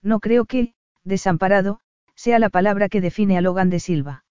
No 0.00 0.20
creo 0.20 0.44
que, 0.44 0.74
desamparado, 1.02 1.80
sea 2.20 2.38
la 2.38 2.50
palabra 2.50 2.90
que 2.90 3.00
define 3.00 3.38
a 3.38 3.40
Logan 3.40 3.70
de 3.70 3.80
Silva. 3.80 4.24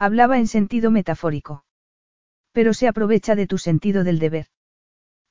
Hablaba 0.00 0.36
en 0.38 0.48
sentido 0.48 0.90
metafórico. 0.90 1.64
Pero 2.50 2.74
se 2.74 2.88
aprovecha 2.88 3.36
de 3.36 3.46
tu 3.46 3.56
sentido 3.56 4.02
del 4.02 4.18
deber. 4.18 4.48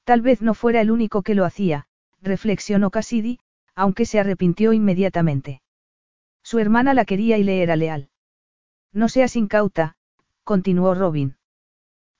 Tal 0.06 0.22
vez 0.22 0.42
no 0.42 0.54
fuera 0.54 0.80
el 0.80 0.92
único 0.92 1.24
que 1.24 1.36
lo 1.36 1.44
hacía, 1.44 1.88
reflexionó 2.22 2.90
Cassidy, 2.90 3.40
aunque 3.76 4.06
se 4.06 4.18
arrepintió 4.18 4.72
inmediatamente. 4.72 5.62
Su 6.42 6.60
hermana 6.60 6.94
la 6.94 7.04
quería 7.04 7.38
y 7.38 7.44
le 7.44 7.62
era 7.62 7.76
leal. 7.76 8.10
No 8.94 9.10
seas 9.10 9.36
incauta, 9.36 9.98
continuó 10.46 10.96
Robin. 10.96 11.36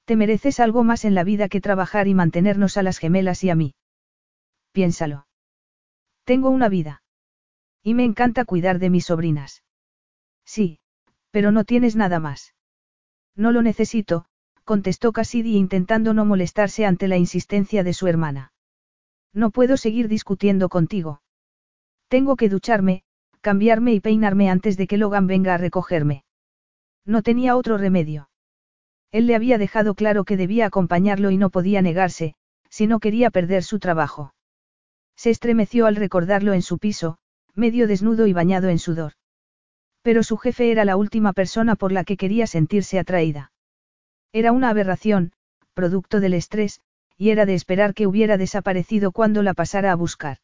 Te 0.04 0.18
mereces 0.18 0.60
algo 0.60 0.84
más 0.84 1.06
en 1.06 1.16
la 1.16 1.24
vida 1.24 1.48
que 1.48 1.62
trabajar 1.62 2.10
y 2.10 2.14
mantenernos 2.14 2.76
a 2.76 2.84
las 2.84 2.98
gemelas 2.98 3.46
y 3.46 3.50
a 3.50 3.56
mí. 3.56 3.76
Piénsalo. 4.74 5.26
Tengo 6.26 6.50
una 6.50 6.68
vida. 6.68 7.03
Y 7.84 7.94
me 7.94 8.06
encanta 8.06 8.46
cuidar 8.46 8.80
de 8.80 8.90
mis 8.90 9.06
sobrinas. 9.06 9.64
Sí, 10.46 10.80
pero 11.32 11.52
no 11.52 11.66
tienes 11.66 11.96
nada 11.96 12.20
más. 12.20 12.56
No 13.36 13.52
lo 13.52 13.62
necesito, 13.62 14.26
contestó 14.64 15.12
Cassidy 15.12 15.58
intentando 15.58 16.14
no 16.14 16.26
molestarse 16.26 16.86
ante 16.86 17.08
la 17.08 17.18
insistencia 17.18 17.84
de 17.84 17.94
su 17.94 18.08
hermana. 18.08 18.54
No 19.34 19.50
puedo 19.52 19.78
seguir 19.78 20.08
discutiendo 20.08 20.70
contigo. 20.70 21.22
Tengo 22.08 22.36
que 22.36 22.50
ducharme, 22.50 23.04
cambiarme 23.42 23.94
y 23.94 24.00
peinarme 24.00 24.50
antes 24.50 24.78
de 24.78 24.88
que 24.88 24.98
Logan 24.98 25.28
venga 25.28 25.56
a 25.56 25.58
recogerme. 25.58 26.24
No 27.06 27.22
tenía 27.24 27.58
otro 27.58 27.78
remedio. 27.78 28.30
Él 29.12 29.28
le 29.28 29.36
había 29.36 29.58
dejado 29.58 29.96
claro 29.96 30.24
que 30.24 30.38
debía 30.38 30.68
acompañarlo 30.68 31.32
y 31.32 31.38
no 31.38 31.50
podía 31.50 31.82
negarse, 31.82 32.36
si 32.70 32.88
no 32.88 33.00
quería 33.00 33.30
perder 33.30 33.64
su 33.64 33.80
trabajo. 33.80 34.34
Se 35.16 35.30
estremeció 35.30 35.86
al 35.86 35.96
recordarlo 35.96 36.54
en 36.54 36.62
su 36.62 36.78
piso, 36.78 37.18
medio 37.56 37.88
desnudo 37.88 38.28
y 38.28 38.34
bañado 38.34 38.70
en 38.70 38.80
sudor. 38.80 39.14
Pero 40.02 40.24
su 40.24 40.38
jefe 40.38 40.72
era 40.72 40.86
la 40.86 40.98
última 40.98 41.34
persona 41.34 41.76
por 41.76 41.92
la 41.92 42.04
que 42.04 42.18
quería 42.18 42.48
sentirse 42.48 43.00
atraída. 43.00 43.52
Era 44.32 44.52
una 44.52 44.70
aberración, 44.70 45.32
producto 45.74 46.20
del 46.20 46.34
estrés, 46.34 46.82
y 47.18 47.30
era 47.30 47.46
de 47.46 47.54
esperar 47.54 47.94
que 47.94 48.08
hubiera 48.08 48.38
desaparecido 48.38 49.12
cuando 49.12 49.44
la 49.44 49.54
pasara 49.54 49.92
a 49.92 49.96
buscar. 49.96 50.40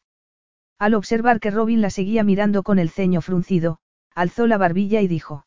Al 0.78 0.94
observar 0.94 1.40
que 1.40 1.50
Robin 1.50 1.80
la 1.80 1.90
seguía 1.90 2.24
mirando 2.24 2.62
con 2.62 2.78
el 2.78 2.90
ceño 2.90 3.20
fruncido, 3.20 3.80
alzó 4.14 4.46
la 4.46 4.56
barbilla 4.56 5.00
y 5.02 5.08
dijo. 5.08 5.46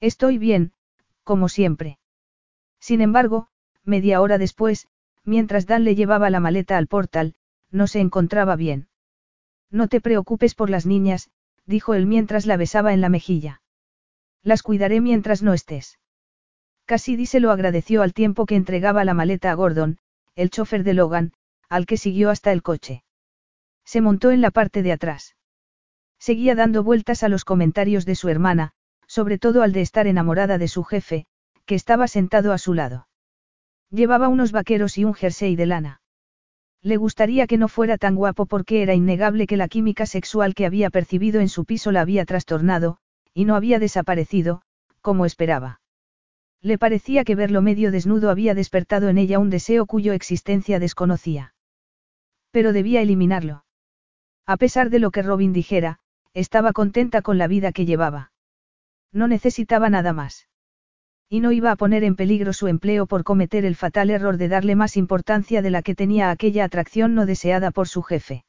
Estoy 0.00 0.36
bien, 0.36 0.72
como 1.24 1.48
siempre. 1.48 1.98
Sin 2.80 3.00
embargo, 3.00 3.48
media 3.84 4.20
hora 4.20 4.38
después, 4.38 4.88
mientras 5.24 5.66
Dan 5.66 5.84
le 5.84 5.94
llevaba 5.94 6.28
la 6.28 6.40
maleta 6.40 6.76
al 6.76 6.88
portal, 6.88 7.34
no 7.70 7.86
se 7.86 8.00
encontraba 8.00 8.56
bien. 8.56 8.88
No 9.72 9.88
te 9.88 10.00
preocupes 10.00 10.54
por 10.54 10.70
las 10.70 10.86
niñas, 10.86 11.30
dijo 11.66 11.94
él 11.94 12.06
mientras 12.06 12.46
la 12.46 12.58
besaba 12.58 12.92
en 12.92 13.00
la 13.00 13.08
mejilla. 13.08 13.62
Las 14.42 14.62
cuidaré 14.62 15.00
mientras 15.00 15.42
no 15.42 15.54
estés. 15.54 15.98
Cassidy 16.84 17.24
se 17.24 17.40
lo 17.40 17.50
agradeció 17.50 18.02
al 18.02 18.12
tiempo 18.12 18.44
que 18.44 18.54
entregaba 18.54 19.04
la 19.04 19.14
maleta 19.14 19.50
a 19.50 19.54
Gordon, 19.54 19.98
el 20.36 20.50
chofer 20.50 20.84
de 20.84 20.92
Logan, 20.92 21.32
al 21.70 21.86
que 21.86 21.96
siguió 21.96 22.28
hasta 22.28 22.52
el 22.52 22.62
coche. 22.62 23.02
Se 23.84 24.02
montó 24.02 24.30
en 24.30 24.42
la 24.42 24.50
parte 24.50 24.82
de 24.82 24.92
atrás. 24.92 25.36
Seguía 26.18 26.54
dando 26.54 26.84
vueltas 26.84 27.22
a 27.22 27.28
los 27.28 27.46
comentarios 27.46 28.04
de 28.04 28.14
su 28.14 28.28
hermana, 28.28 28.72
sobre 29.06 29.38
todo 29.38 29.62
al 29.62 29.72
de 29.72 29.80
estar 29.80 30.06
enamorada 30.06 30.58
de 30.58 30.68
su 30.68 30.84
jefe, 30.84 31.26
que 31.64 31.74
estaba 31.74 32.08
sentado 32.08 32.52
a 32.52 32.58
su 32.58 32.74
lado. 32.74 33.08
Llevaba 33.90 34.28
unos 34.28 34.52
vaqueros 34.52 34.98
y 34.98 35.04
un 35.04 35.14
jersey 35.14 35.56
de 35.56 35.66
lana. 35.66 36.01
Le 36.82 36.96
gustaría 36.96 37.46
que 37.46 37.58
no 37.58 37.68
fuera 37.68 37.96
tan 37.96 38.16
guapo 38.16 38.46
porque 38.46 38.82
era 38.82 38.94
innegable 38.94 39.46
que 39.46 39.56
la 39.56 39.68
química 39.68 40.04
sexual 40.04 40.54
que 40.54 40.66
había 40.66 40.90
percibido 40.90 41.40
en 41.40 41.48
su 41.48 41.64
piso 41.64 41.92
la 41.92 42.00
había 42.00 42.24
trastornado, 42.24 42.98
y 43.32 43.44
no 43.44 43.54
había 43.54 43.78
desaparecido, 43.78 44.62
como 45.00 45.24
esperaba. 45.24 45.80
Le 46.60 46.78
parecía 46.78 47.24
que 47.24 47.34
verlo 47.34 47.62
medio 47.62 47.90
desnudo 47.90 48.30
había 48.30 48.54
despertado 48.54 49.08
en 49.08 49.18
ella 49.18 49.38
un 49.38 49.50
deseo 49.50 49.86
cuyo 49.86 50.12
existencia 50.12 50.78
desconocía. 50.78 51.54
Pero 52.50 52.72
debía 52.72 53.00
eliminarlo. 53.00 53.64
A 54.46 54.56
pesar 54.56 54.90
de 54.90 54.98
lo 54.98 55.10
que 55.10 55.22
Robin 55.22 55.52
dijera, 55.52 55.98
estaba 56.34 56.72
contenta 56.72 57.22
con 57.22 57.38
la 57.38 57.46
vida 57.46 57.72
que 57.72 57.86
llevaba. 57.86 58.32
No 59.12 59.28
necesitaba 59.28 59.88
nada 59.88 60.12
más. 60.12 60.48
Y 61.32 61.40
no 61.40 61.50
iba 61.50 61.70
a 61.70 61.76
poner 61.76 62.04
en 62.04 62.14
peligro 62.14 62.52
su 62.52 62.68
empleo 62.68 63.06
por 63.06 63.24
cometer 63.24 63.64
el 63.64 63.74
fatal 63.74 64.10
error 64.10 64.36
de 64.36 64.48
darle 64.48 64.76
más 64.76 64.98
importancia 64.98 65.62
de 65.62 65.70
la 65.70 65.80
que 65.80 65.94
tenía 65.94 66.30
aquella 66.30 66.62
atracción 66.62 67.14
no 67.14 67.24
deseada 67.24 67.70
por 67.70 67.88
su 67.88 68.02
jefe. 68.02 68.44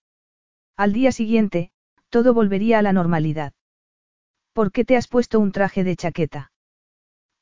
Al 0.76 0.92
día 0.92 1.14
siguiente, 1.14 1.72
todo 2.10 2.34
volvería 2.34 2.80
a 2.80 2.82
la 2.82 2.92
normalidad. 2.92 3.54
¿Por 4.52 4.74
qué 4.74 4.84
te 4.84 4.98
has 4.98 5.08
puesto 5.08 5.40
un 5.40 5.54
traje 5.54 5.86
de 5.86 5.96
chaqueta? 5.96 6.52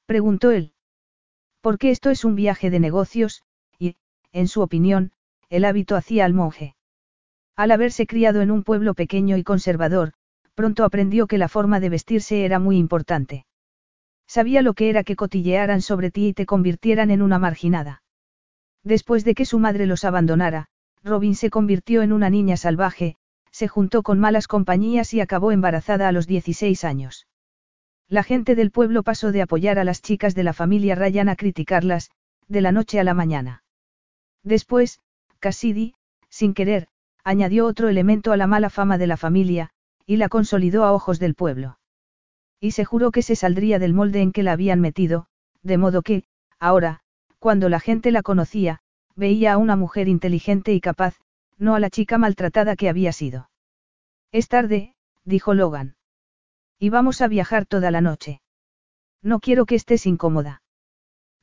preguntó 0.06 0.52
él. 0.52 0.74
Porque 1.60 1.90
esto 1.90 2.12
es 2.12 2.24
un 2.24 2.36
viaje 2.36 2.70
de 2.70 2.80
negocios, 2.80 3.42
y, 3.80 3.96
en 4.34 4.48
su 4.48 4.62
opinión, 4.62 5.12
el 5.50 5.66
hábito 5.66 5.96
hacía 5.96 6.26
al 6.26 6.36
monje. 6.36 6.76
Al 7.56 7.72
haberse 7.72 8.06
criado 8.06 8.42
en 8.42 8.52
un 8.52 8.62
pueblo 8.62 8.94
pequeño 8.94 9.38
y 9.38 9.44
conservador, 9.44 10.14
pronto 10.54 10.84
aprendió 10.84 11.26
que 11.26 11.40
la 11.40 11.48
forma 11.48 11.80
de 11.80 11.90
vestirse 11.90 12.46
era 12.46 12.60
muy 12.60 12.78
importante. 12.78 13.48
Sabía 14.32 14.62
lo 14.62 14.76
que 14.76 14.90
era 14.90 15.04
que 15.04 15.18
cotillearan 15.18 15.82
sobre 15.82 16.10
ti 16.10 16.30
y 16.30 16.34
te 16.34 16.46
convirtieran 16.46 17.12
en 17.12 17.22
una 17.22 17.38
marginada. 17.38 18.02
Después 18.82 19.26
de 19.26 19.36
que 19.36 19.44
su 19.44 19.60
madre 19.60 19.86
los 19.86 20.06
abandonara, 20.06 20.68
Robin 21.04 21.36
se 21.36 21.50
convirtió 21.50 22.02
en 22.02 22.14
una 22.14 22.30
niña 22.30 22.56
salvaje, 22.56 23.18
se 23.52 23.68
juntó 23.68 24.04
con 24.04 24.20
malas 24.20 24.48
compañías 24.48 25.14
y 25.14 25.20
acabó 25.20 25.52
embarazada 25.52 26.08
a 26.08 26.14
los 26.14 26.28
16 26.28 26.86
años. 26.86 27.28
La 28.08 28.24
gente 28.24 28.56
del 28.56 28.72
pueblo 28.72 29.04
pasó 29.04 29.34
de 29.34 29.42
apoyar 29.42 29.78
a 29.80 29.84
las 29.84 30.02
chicas 30.02 30.34
de 30.34 30.44
la 30.44 30.54
familia 30.54 30.96
Ryan 30.96 31.28
a 31.28 31.36
criticarlas, 31.36 32.10
de 32.48 32.62
la 32.62 32.72
noche 32.72 33.02
a 33.02 33.04
la 33.04 33.14
mañana. 33.14 33.66
Después, 34.46 35.02
Cassidy, 35.40 35.94
sin 36.30 36.54
querer, 36.54 36.88
añadió 37.26 37.66
otro 37.66 37.90
elemento 37.90 38.32
a 38.32 38.38
la 38.38 38.48
mala 38.48 38.70
fama 38.70 38.98
de 38.98 39.08
la 39.08 39.18
familia, 39.18 39.72
y 40.06 40.16
la 40.16 40.30
consolidó 40.30 40.86
a 40.86 40.94
ojos 40.94 41.20
del 41.20 41.36
pueblo. 41.36 41.80
Y 42.62 42.72
se 42.72 42.86
juró 42.86 43.12
que 43.12 43.24
se 43.24 43.36
saldría 43.36 43.80
del 43.80 43.94
molde 43.94 44.22
en 44.22 44.32
que 44.32 44.44
la 44.44 44.54
habían 44.54 44.80
metido, 44.80 45.26
de 45.64 45.78
modo 45.78 46.04
que, 46.04 46.24
ahora, 46.60 47.02
cuando 47.40 47.68
la 47.68 47.80
gente 47.80 48.12
la 48.12 48.22
conocía, 48.22 48.80
veía 49.16 49.54
a 49.54 49.58
una 49.58 49.76
mujer 49.76 50.08
inteligente 50.08 50.74
y 50.74 50.80
capaz, 50.80 51.18
no 51.58 51.76
a 51.76 51.80
la 51.80 51.90
chica 51.90 52.18
maltratada 52.18 52.76
que 52.76 52.88
había 52.88 53.12
sido. 53.12 53.50
Es 54.32 54.48
tarde, 54.48 54.96
dijo 55.26 55.54
Logan. 55.54 55.96
Y 56.80 56.90
vamos 56.90 57.22
a 57.22 57.28
viajar 57.28 57.66
toda 57.66 57.92
la 57.92 58.02
noche. 58.02 58.42
No 59.22 59.40
quiero 59.40 59.66
que 59.66 59.76
estés 59.76 60.06
incómoda. 60.06 60.62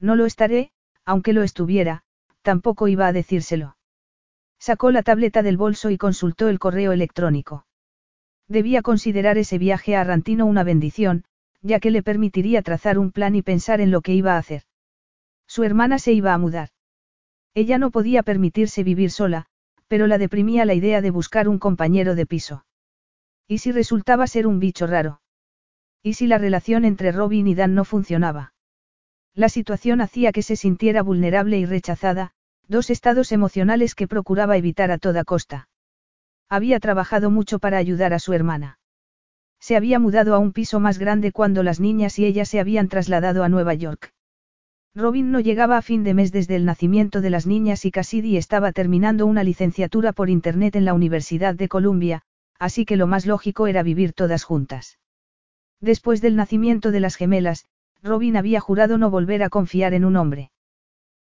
No 0.00 0.16
lo 0.16 0.24
estaré, 0.24 0.70
aunque 1.04 1.32
lo 1.32 1.42
estuviera, 1.42 2.02
tampoco 2.42 2.88
iba 2.88 3.06
a 3.06 3.12
decírselo. 3.12 3.76
Sacó 4.58 4.90
la 4.90 5.02
tableta 5.02 5.42
del 5.42 5.56
bolso 5.56 5.90
y 5.90 5.98
consultó 5.98 6.48
el 6.48 6.58
correo 6.58 6.92
electrónico. 6.92 7.66
Debía 8.49 8.82
considerar 8.82 9.36
ese 9.36 9.59
viaje 9.59 9.94
a 9.94 10.01
Arrantino 10.01 10.46
una 10.46 10.64
bendición, 10.64 11.24
ya 11.61 11.80
que 11.80 11.90
le 11.90 12.03
permitiría 12.03 12.62
trazar 12.62 12.99
un 12.99 13.12
plan 13.12 13.34
y 13.34 13.42
pensar 13.42 13.80
en 13.80 13.90
lo 13.90 14.01
que 14.01 14.14
iba 14.14 14.34
a 14.34 14.38
hacer. 14.38 14.62
Su 15.46 15.64
hermana 15.64 15.99
se 15.99 16.12
iba 16.12 16.32
a 16.32 16.38
mudar. 16.38 16.70
Ella 17.55 17.78
no 17.78 17.90
podía 17.90 18.22
permitirse 18.22 18.82
vivir 18.84 19.11
sola, 19.11 19.46
pero 19.86 20.07
la 20.07 20.18
deprimía 20.18 20.64
la 20.64 20.74
idea 20.74 21.01
de 21.01 21.11
buscar 21.11 21.49
un 21.49 21.59
compañero 21.59 22.14
de 22.14 22.26
piso. 22.26 22.64
¿Y 23.46 23.59
si 23.59 23.72
resultaba 23.72 24.26
ser 24.26 24.46
un 24.46 24.59
bicho 24.59 24.86
raro? 24.86 25.20
¿Y 26.03 26.14
si 26.14 26.26
la 26.26 26.38
relación 26.38 26.84
entre 26.84 27.12
Robin 27.12 27.46
y 27.46 27.55
Dan 27.55 27.74
no 27.74 27.84
funcionaba? 27.84 28.55
La 29.34 29.49
situación 29.49 30.01
hacía 30.01 30.32
que 30.32 30.42
se 30.42 30.57
sintiera 30.57 31.03
vulnerable 31.03 31.59
y 31.59 31.66
rechazada, 31.66 32.32
dos 32.66 32.90
estados 32.90 33.32
emocionales 33.32 33.94
que 33.94 34.09
procuraba 34.09 34.57
evitar 34.57 34.90
a 34.90 34.99
toda 34.99 35.24
costa. 35.24 35.68
Había 36.49 36.80
trabajado 36.80 37.30
mucho 37.30 37.59
para 37.59 37.78
ayudar 37.78 38.12
a 38.14 38.18
su 38.18 38.32
hermana. 38.32 38.78
Se 39.61 39.76
había 39.76 39.99
mudado 39.99 40.34
a 40.34 40.38
un 40.38 40.53
piso 40.53 40.80
más 40.80 40.99
grande 40.99 41.32
cuando 41.32 41.62
las 41.62 41.80
niñas 41.80 42.18
y 42.18 42.24
ella 42.24 42.44
se 42.44 42.61
habían 42.61 42.88
trasladado 42.88 43.42
a 43.42 43.49
Nueva 43.49 43.74
York. 43.74 44.12
Robin 44.94 45.30
no 45.30 45.40
llegaba 45.40 45.76
a 45.76 45.82
fin 45.82 46.05
de 46.05 46.14
mes 46.14 46.32
desde 46.32 46.57
el 46.57 46.64
nacimiento 46.64 47.20
de 47.20 47.30
las 47.30 47.46
niñas 47.46 47.84
y 47.84 47.90
Cassidy 47.90 48.36
estaba 48.36 48.72
terminando 48.72 49.26
una 49.26 49.44
licenciatura 49.44 50.12
por 50.12 50.30
Internet 50.30 50.76
en 50.76 50.84
la 50.84 50.94
Universidad 50.94 51.55
de 51.55 51.68
Columbia, 51.68 52.22
así 52.59 52.84
que 52.84 52.96
lo 52.96 53.07
más 53.07 53.26
lógico 53.26 53.66
era 53.66 53.82
vivir 53.82 54.12
todas 54.12 54.44
juntas. 54.44 54.99
Después 55.80 56.20
del 56.20 56.34
nacimiento 56.34 56.90
de 56.90 57.01
las 57.01 57.16
gemelas, 57.16 57.66
Robin 58.03 58.36
había 58.36 58.61
jurado 58.61 58.96
no 58.96 59.11
volver 59.11 59.42
a 59.42 59.51
confiar 59.51 59.92
en 59.92 60.05
un 60.05 60.16
hombre. 60.16 60.51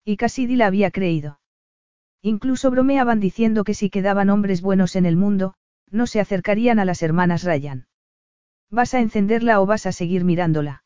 Y 0.05 0.17
Cassidy 0.17 0.57
la 0.57 0.67
había 0.67 0.91
creído. 0.91 1.40
Incluso 2.23 2.71
bromeaban 2.71 3.21
diciendo 3.21 3.65
que 3.65 3.75
si 3.75 3.89
quedaban 3.89 4.31
hombres 4.31 4.61
buenos 4.61 4.95
en 4.97 5.07
el 5.07 5.17
mundo, 5.17 5.55
no 5.91 6.07
se 6.07 6.21
acercarían 6.21 6.79
a 6.79 6.85
las 6.85 7.03
hermanas 7.03 7.45
Ryan. 7.45 7.87
¿Vas 8.71 8.95
a 8.95 9.01
encenderla 9.01 9.61
o 9.61 9.67
vas 9.67 9.87
a 9.87 9.93
seguir 9.93 10.25
mirándola? 10.25 10.85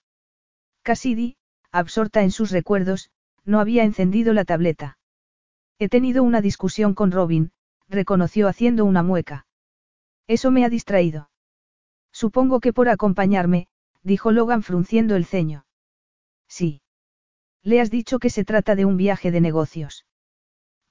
Cassidy, 0.82 1.36
absorta 1.70 2.22
en 2.22 2.30
sus 2.30 2.50
recuerdos, 2.50 3.10
no 3.44 3.60
había 3.60 3.84
encendido 3.84 4.32
la 4.32 4.44
tableta. 4.44 4.98
He 5.78 5.88
tenido 5.88 6.22
una 6.22 6.40
discusión 6.40 6.94
con 6.94 7.10
Robin, 7.10 7.52
reconoció 7.88 8.48
haciendo 8.48 8.84
una 8.84 9.02
mueca. 9.02 9.46
Eso 10.26 10.50
me 10.50 10.64
ha 10.64 10.68
distraído. 10.68 11.30
Supongo 12.12 12.60
que 12.60 12.72
por 12.72 12.88
acompañarme, 12.88 13.66
dijo 14.02 14.30
Logan 14.30 14.62
frunciendo 14.62 15.16
el 15.16 15.26
ceño. 15.26 15.66
Sí. 16.48 16.80
Le 17.62 17.80
has 17.80 17.90
dicho 17.90 18.18
que 18.18 18.30
se 18.30 18.44
trata 18.44 18.76
de 18.76 18.84
un 18.84 18.96
viaje 18.96 19.30
de 19.30 19.40
negocios. 19.40 20.06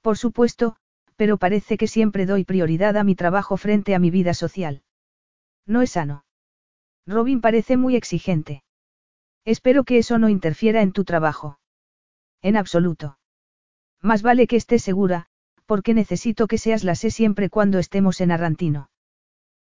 Por 0.04 0.18
supuesto, 0.18 0.76
pero 1.16 1.38
parece 1.38 1.78
que 1.78 1.86
siempre 1.86 2.26
doy 2.26 2.44
prioridad 2.44 2.98
a 2.98 3.04
mi 3.04 3.14
trabajo 3.14 3.56
frente 3.56 3.94
a 3.94 3.98
mi 3.98 4.10
vida 4.10 4.34
social. 4.34 4.82
No 5.66 5.80
es 5.80 5.92
sano. 5.92 6.26
Robin 7.06 7.40
parece 7.40 7.78
muy 7.78 7.96
exigente. 7.96 8.64
Espero 9.46 9.82
que 9.84 9.96
eso 9.96 10.18
no 10.18 10.28
interfiera 10.28 10.82
en 10.82 10.92
tu 10.92 11.04
trabajo. 11.04 11.58
En 12.42 12.58
absoluto. 12.58 13.18
Más 14.02 14.20
vale 14.20 14.46
que 14.46 14.56
estés 14.56 14.82
segura, 14.82 15.24
porque 15.64 15.94
necesito 15.94 16.48
que 16.48 16.58
seas 16.58 16.84
la 16.84 16.96
sé 16.96 17.10
siempre 17.10 17.48
cuando 17.48 17.78
estemos 17.78 18.20
en 18.20 18.30
Arrantino. 18.30 18.90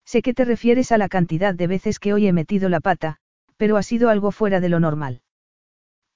Sé 0.05 0.21
que 0.21 0.35
te 0.35 0.45
refieres 0.45 0.91
a 0.91 0.99
la 0.99 1.09
cantidad 1.09 1.55
de 1.55 1.65
veces 1.65 1.97
que 1.97 2.13
hoy 2.13 2.27
he 2.27 2.31
metido 2.31 2.69
la 2.69 2.79
pata, 2.79 3.17
pero 3.57 3.75
ha 3.75 3.81
sido 3.81 4.11
algo 4.11 4.31
fuera 4.31 4.59
de 4.59 4.69
lo 4.69 4.79
normal. 4.79 5.23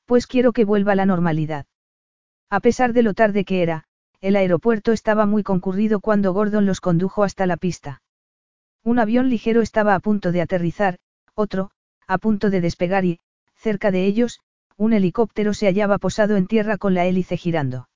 Pues 0.05 0.27
quiero 0.27 0.53
que 0.53 0.63
vuelva 0.63 0.91
a 0.91 0.95
la 0.95 1.07
normalidad. 1.07 1.65
A 2.51 2.59
pesar 2.59 2.93
de 2.93 3.01
lo 3.01 3.15
tarde 3.15 3.45
que 3.45 3.63
era, 3.63 3.87
el 4.21 4.35
aeropuerto 4.35 4.91
estaba 4.91 5.25
muy 5.25 5.43
concurrido 5.43 5.99
cuando 5.99 6.31
Gordon 6.31 6.65
los 6.65 6.79
condujo 6.79 7.23
hasta 7.23 7.45
la 7.45 7.57
pista. 7.57 8.01
Un 8.83 8.99
avión 8.99 9.29
ligero 9.29 9.61
estaba 9.61 9.95
a 9.95 9.99
punto 9.99 10.31
de 10.31 10.41
aterrizar, 10.41 10.97
otro, 11.35 11.71
a 12.07 12.17
punto 12.17 12.49
de 12.49 12.61
despegar 12.61 13.05
y, 13.05 13.19
Cerca 13.61 13.91
de 13.91 14.05
ellos, 14.07 14.39
un 14.75 14.91
helicóptero 14.91 15.53
se 15.53 15.67
hallaba 15.67 15.99
posado 15.99 16.35
en 16.35 16.47
tierra 16.47 16.79
con 16.79 16.95
la 16.95 17.05
hélice 17.05 17.37
girando. 17.37 17.89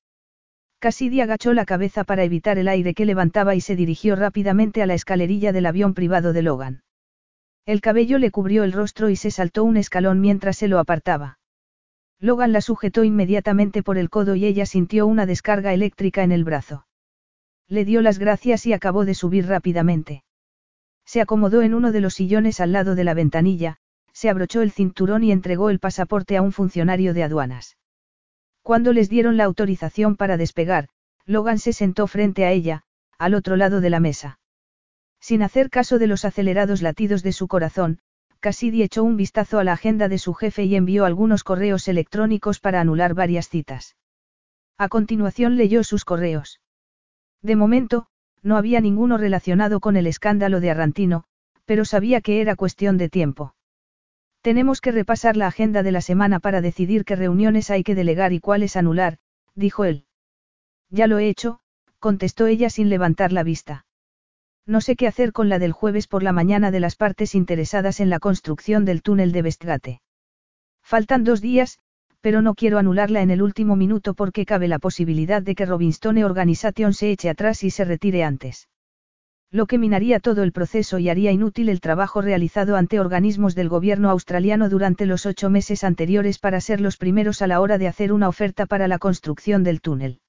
Cassidy 0.78 1.22
agachó 1.22 1.54
la 1.54 1.66
cabeza 1.66 2.04
para 2.04 2.24
evitar 2.24 2.60
el 2.60 2.68
aire 2.68 2.94
que 2.94 3.08
levantaba 3.08 3.56
y 3.56 3.62
se 3.62 3.76
dirigió 3.76 4.16
rápidamente 4.16 4.84
a 4.84 4.86
la 4.86 4.94
escalerilla 4.94 5.52
del 5.52 5.66
avión 5.66 5.96
privado 5.96 6.34
de 6.34 6.44
Logan. 6.44 6.84
El 7.66 7.82
cabello 7.82 8.20
le 8.20 8.30
cubrió 8.30 8.64
el 8.64 8.74
rostro 8.74 9.10
y 9.10 9.16
se 9.16 9.32
saltó 9.32 9.64
un 9.64 9.78
escalón 9.78 10.22
mientras 10.22 10.58
se 10.58 10.68
lo 10.68 10.78
apartaba. 10.78 11.40
Logan 12.20 12.54
la 12.54 12.62
sujetó 12.62 13.04
inmediatamente 13.04 13.84
por 13.84 13.98
el 13.98 14.10
codo 14.10 14.36
y 14.36 14.46
ella 14.46 14.66
sintió 14.66 15.06
una 15.08 15.26
descarga 15.26 15.74
eléctrica 15.74 16.24
en 16.24 16.32
el 16.32 16.44
brazo. 16.44 16.88
Le 17.68 17.86
dio 17.86 18.02
las 18.02 18.20
gracias 18.20 18.66
y 18.66 18.74
acabó 18.74 19.06
de 19.06 19.16
subir 19.16 19.48
rápidamente. 19.48 20.24
Se 21.06 21.22
acomodó 21.22 21.62
en 21.62 21.74
uno 21.74 21.92
de 21.92 22.02
los 22.02 22.14
sillones 22.16 22.60
al 22.60 22.72
lado 22.72 22.96
de 22.96 23.04
la 23.04 23.14
ventanilla, 23.14 23.78
se 24.14 24.30
abrochó 24.30 24.62
el 24.62 24.72
cinturón 24.72 25.24
y 25.24 25.32
entregó 25.32 25.70
el 25.70 25.80
pasaporte 25.80 26.38
a 26.38 26.42
un 26.42 26.52
funcionario 26.52 27.14
de 27.14 27.24
aduanas. 27.24 27.78
Cuando 28.62 28.94
les 28.94 29.10
dieron 29.10 29.38
la 29.38 29.44
autorización 29.44 30.16
para 30.16 30.38
despegar, 30.38 30.88
Logan 31.26 31.60
se 31.60 31.74
sentó 31.74 32.08
frente 32.08 32.46
a 32.46 32.52
ella, 32.52 32.84
al 33.18 33.34
otro 33.34 33.56
lado 33.56 33.82
de 33.82 33.90
la 33.90 34.00
mesa. 34.00 34.40
Sin 35.20 35.44
hacer 35.44 35.70
caso 35.70 36.00
de 36.00 36.08
los 36.08 36.24
acelerados 36.24 36.82
latidos 36.82 37.24
de 37.24 37.34
su 37.34 37.48
corazón, 37.48 38.00
Cassidy 38.46 38.84
echó 38.84 39.04
un 39.04 39.18
vistazo 39.18 39.58
a 39.58 39.64
la 39.64 39.74
agenda 39.74 40.08
de 40.08 40.20
su 40.20 40.36
jefe 40.36 40.66
y 40.66 40.76
envió 40.76 41.06
algunos 41.06 41.44
correos 41.44 41.88
electrónicos 41.88 42.60
para 42.60 42.80
anular 42.80 43.16
varias 43.16 43.50
citas. 43.50 43.96
A 44.78 44.88
continuación 44.88 45.58
leyó 45.58 45.84
sus 45.84 46.06
correos. 46.06 46.62
De 47.42 47.56
momento, 47.56 48.06
no 48.44 48.56
había 48.56 48.82
ninguno 48.82 49.18
relacionado 49.18 49.80
con 49.80 49.96
el 49.96 50.06
escándalo 50.06 50.60
de 50.60 50.70
Arrantino, 50.70 51.24
pero 51.66 51.86
sabía 51.86 52.22
que 52.22 52.40
era 52.40 52.56
cuestión 52.56 53.00
de 53.00 53.10
tiempo. 53.10 53.56
Tenemos 54.44 54.80
que 54.80 54.92
repasar 54.92 55.36
la 55.38 55.48
agenda 55.48 55.82
de 55.82 55.94
la 55.94 56.02
semana 56.02 56.40
para 56.40 56.62
decidir 56.62 57.04
qué 57.04 57.16
reuniones 57.16 57.72
hay 57.72 57.84
que 57.84 57.96
delegar 57.96 58.32
y 58.32 58.42
cuáles 58.42 58.76
anular, 58.76 59.18
dijo 59.56 59.86
él. 59.86 60.06
Ya 60.92 61.08
lo 61.08 61.18
he 61.18 61.30
hecho, 61.30 61.62
contestó 61.98 62.46
ella 62.46 62.70
sin 62.70 62.90
levantar 62.90 63.32
la 63.32 63.42
vista. 63.42 63.85
No 64.68 64.82
sé 64.82 64.96
qué 64.96 65.08
hacer 65.08 65.32
con 65.32 65.50
la 65.50 65.60
del 65.60 65.72
jueves 65.72 66.08
por 66.08 66.24
la 66.24 66.32
mañana 66.32 66.72
de 66.72 66.80
las 66.80 66.96
partes 66.96 67.36
interesadas 67.36 68.00
en 68.00 68.10
la 68.10 68.20
construcción 68.20 68.86
del 68.86 69.02
túnel 69.02 69.32
de 69.32 69.42
Westgate. 69.42 70.02
Faltan 70.82 71.24
dos 71.24 71.42
días, 71.42 71.80
pero 72.22 72.42
no 72.42 72.56
quiero 72.56 72.80
anularla 72.80 73.22
en 73.22 73.30
el 73.30 73.42
último 73.42 73.76
minuto 73.76 74.16
porque 74.16 74.46
cabe 74.46 74.68
la 74.68 74.80
posibilidad 74.80 75.42
de 75.42 75.54
que 75.54 75.66
Robinstone 75.66 76.26
Organization 76.26 76.94
se 76.94 77.12
eche 77.12 77.30
atrás 77.30 77.64
y 77.64 77.70
se 77.70 77.86
retire 77.86 78.24
antes 78.24 78.68
lo 79.52 79.68
que 79.68 79.78
minaría 79.78 80.20
todo 80.20 80.44
el 80.44 80.52
proceso 80.52 81.00
y 81.00 81.08
haría 81.08 81.32
inútil 81.32 81.70
el 81.70 81.80
trabajo 81.80 82.22
realizado 82.22 82.76
ante 82.76 83.00
organismos 83.00 83.56
del 83.56 83.70
gobierno 83.70 84.10
australiano 84.10 84.68
durante 84.68 85.06
los 85.06 85.26
ocho 85.26 85.50
meses 85.50 85.86
anteriores 85.86 86.40
para 86.40 86.60
ser 86.60 86.82
los 86.82 86.98
primeros 86.98 87.42
a 87.42 87.48
la 87.48 87.62
hora 87.62 87.78
de 87.78 87.88
hacer 87.88 88.12
una 88.12 88.28
oferta 88.28 88.66
para 88.66 88.90
la 88.90 89.00
construcción 89.00 89.64
del 89.64 89.80
túnel. 89.80 90.20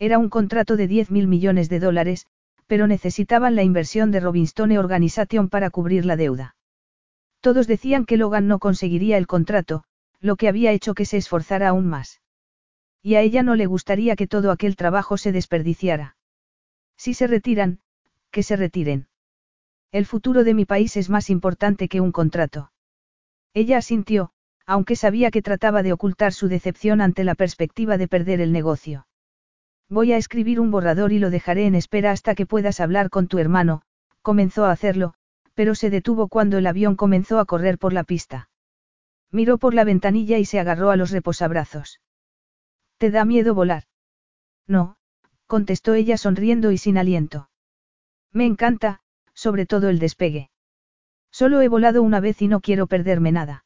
Era 0.00 0.18
un 0.18 0.28
contrato 0.30 0.76
de 0.76 0.88
10 0.88 1.12
mil 1.12 1.28
millones 1.28 1.68
de 1.68 1.78
dólares, 1.78 2.26
pero 2.70 2.86
necesitaban 2.86 3.56
la 3.56 3.64
inversión 3.64 4.12
de 4.12 4.20
Robinstone 4.20 4.78
Organization 4.78 5.48
para 5.48 5.70
cubrir 5.70 6.06
la 6.06 6.14
deuda. 6.14 6.54
Todos 7.40 7.66
decían 7.66 8.04
que 8.04 8.16
Logan 8.16 8.46
no 8.46 8.60
conseguiría 8.60 9.18
el 9.18 9.26
contrato, 9.26 9.82
lo 10.20 10.36
que 10.36 10.46
había 10.46 10.70
hecho 10.70 10.94
que 10.94 11.04
se 11.04 11.16
esforzara 11.16 11.70
aún 11.70 11.88
más. 11.88 12.20
Y 13.02 13.16
a 13.16 13.22
ella 13.22 13.42
no 13.42 13.56
le 13.56 13.66
gustaría 13.66 14.14
que 14.14 14.28
todo 14.28 14.52
aquel 14.52 14.76
trabajo 14.76 15.16
se 15.16 15.32
desperdiciara. 15.32 16.16
Si 16.96 17.12
se 17.12 17.26
retiran, 17.26 17.80
que 18.30 18.44
se 18.44 18.54
retiren. 18.54 19.08
El 19.90 20.06
futuro 20.06 20.44
de 20.44 20.54
mi 20.54 20.64
país 20.64 20.96
es 20.96 21.10
más 21.10 21.28
importante 21.28 21.88
que 21.88 22.00
un 22.00 22.12
contrato. 22.12 22.70
Ella 23.52 23.78
asintió, 23.78 24.30
aunque 24.64 24.94
sabía 24.94 25.32
que 25.32 25.42
trataba 25.42 25.82
de 25.82 25.92
ocultar 25.92 26.32
su 26.32 26.46
decepción 26.46 27.00
ante 27.00 27.24
la 27.24 27.34
perspectiva 27.34 27.98
de 27.98 28.06
perder 28.06 28.40
el 28.40 28.52
negocio. 28.52 29.08
Voy 29.90 30.12
a 30.12 30.16
escribir 30.16 30.60
un 30.60 30.70
borrador 30.70 31.10
y 31.10 31.18
lo 31.18 31.30
dejaré 31.30 31.66
en 31.66 31.74
espera 31.74 32.12
hasta 32.12 32.36
que 32.36 32.46
puedas 32.46 32.78
hablar 32.78 33.10
con 33.10 33.26
tu 33.26 33.38
hermano, 33.38 33.82
comenzó 34.22 34.64
a 34.64 34.70
hacerlo, 34.70 35.14
pero 35.54 35.74
se 35.74 35.90
detuvo 35.90 36.28
cuando 36.28 36.58
el 36.58 36.68
avión 36.68 36.94
comenzó 36.94 37.40
a 37.40 37.44
correr 37.44 37.76
por 37.76 37.92
la 37.92 38.04
pista. 38.04 38.48
Miró 39.32 39.58
por 39.58 39.74
la 39.74 39.82
ventanilla 39.82 40.38
y 40.38 40.44
se 40.44 40.60
agarró 40.60 40.90
a 40.90 40.96
los 40.96 41.10
reposabrazos. 41.10 42.00
¿Te 42.98 43.10
da 43.10 43.24
miedo 43.24 43.52
volar? 43.52 43.84
No, 44.68 44.96
contestó 45.48 45.94
ella 45.94 46.16
sonriendo 46.16 46.70
y 46.70 46.78
sin 46.78 46.96
aliento. 46.96 47.50
Me 48.32 48.46
encanta, 48.46 49.00
sobre 49.34 49.66
todo 49.66 49.88
el 49.88 49.98
despegue. 49.98 50.50
Solo 51.32 51.62
he 51.62 51.68
volado 51.68 52.04
una 52.04 52.20
vez 52.20 52.40
y 52.42 52.46
no 52.46 52.60
quiero 52.60 52.86
perderme 52.86 53.32
nada. 53.32 53.64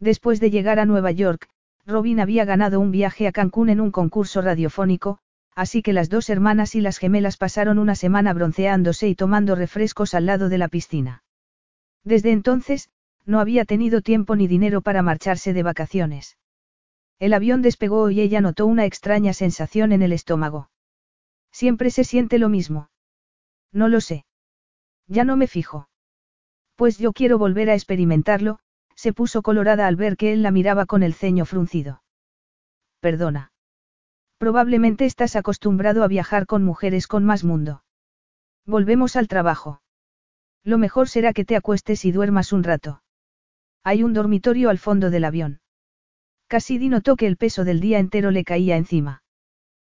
Después 0.00 0.40
de 0.40 0.50
llegar 0.50 0.78
a 0.78 0.86
Nueva 0.86 1.10
York, 1.10 1.50
Robin 1.84 2.20
había 2.20 2.46
ganado 2.46 2.80
un 2.80 2.90
viaje 2.90 3.28
a 3.28 3.32
Cancún 3.32 3.68
en 3.68 3.80
un 3.80 3.90
concurso 3.90 4.40
radiofónico, 4.40 5.18
así 5.54 5.82
que 5.82 5.92
las 5.92 6.08
dos 6.08 6.30
hermanas 6.30 6.74
y 6.74 6.80
las 6.80 6.98
gemelas 6.98 7.36
pasaron 7.36 7.78
una 7.78 7.94
semana 7.94 8.32
bronceándose 8.32 9.08
y 9.08 9.14
tomando 9.14 9.54
refrescos 9.54 10.14
al 10.14 10.26
lado 10.26 10.48
de 10.48 10.58
la 10.58 10.68
piscina. 10.68 11.22
Desde 12.02 12.32
entonces, 12.32 12.90
no 13.24 13.40
había 13.40 13.64
tenido 13.64 14.02
tiempo 14.02 14.36
ni 14.36 14.46
dinero 14.46 14.82
para 14.82 15.02
marcharse 15.02 15.52
de 15.52 15.62
vacaciones. 15.62 16.36
El 17.18 17.32
avión 17.32 17.62
despegó 17.62 18.10
y 18.10 18.20
ella 18.20 18.40
notó 18.40 18.66
una 18.66 18.84
extraña 18.84 19.32
sensación 19.32 19.92
en 19.92 20.02
el 20.02 20.12
estómago. 20.12 20.70
Siempre 21.52 21.90
se 21.90 22.04
siente 22.04 22.38
lo 22.38 22.48
mismo. 22.48 22.90
No 23.72 23.88
lo 23.88 24.00
sé. 24.00 24.26
Ya 25.06 25.24
no 25.24 25.36
me 25.36 25.46
fijo. 25.46 25.88
Pues 26.76 26.98
yo 26.98 27.12
quiero 27.12 27.38
volver 27.38 27.70
a 27.70 27.74
experimentarlo, 27.74 28.58
se 28.96 29.12
puso 29.12 29.42
colorada 29.42 29.86
al 29.86 29.96
ver 29.96 30.16
que 30.16 30.32
él 30.32 30.42
la 30.42 30.50
miraba 30.50 30.86
con 30.86 31.02
el 31.02 31.14
ceño 31.14 31.46
fruncido. 31.46 32.02
Perdona. 33.00 33.53
Probablemente 34.38 35.04
estás 35.04 35.36
acostumbrado 35.36 36.02
a 36.02 36.08
viajar 36.08 36.46
con 36.46 36.64
mujeres 36.64 37.06
con 37.06 37.24
más 37.24 37.44
mundo. 37.44 37.84
Volvemos 38.66 39.16
al 39.16 39.28
trabajo. 39.28 39.82
Lo 40.64 40.78
mejor 40.78 41.08
será 41.08 41.32
que 41.32 41.44
te 41.44 41.56
acuestes 41.56 42.04
y 42.04 42.12
duermas 42.12 42.52
un 42.52 42.64
rato. 42.64 43.02
Hay 43.84 44.02
un 44.02 44.14
dormitorio 44.14 44.70
al 44.70 44.78
fondo 44.78 45.10
del 45.10 45.24
avión. 45.24 45.60
Cassidy 46.48 46.88
notó 46.88 47.16
que 47.16 47.26
el 47.26 47.36
peso 47.36 47.64
del 47.64 47.80
día 47.80 47.98
entero 47.98 48.30
le 48.30 48.44
caía 48.44 48.76
encima. 48.76 49.22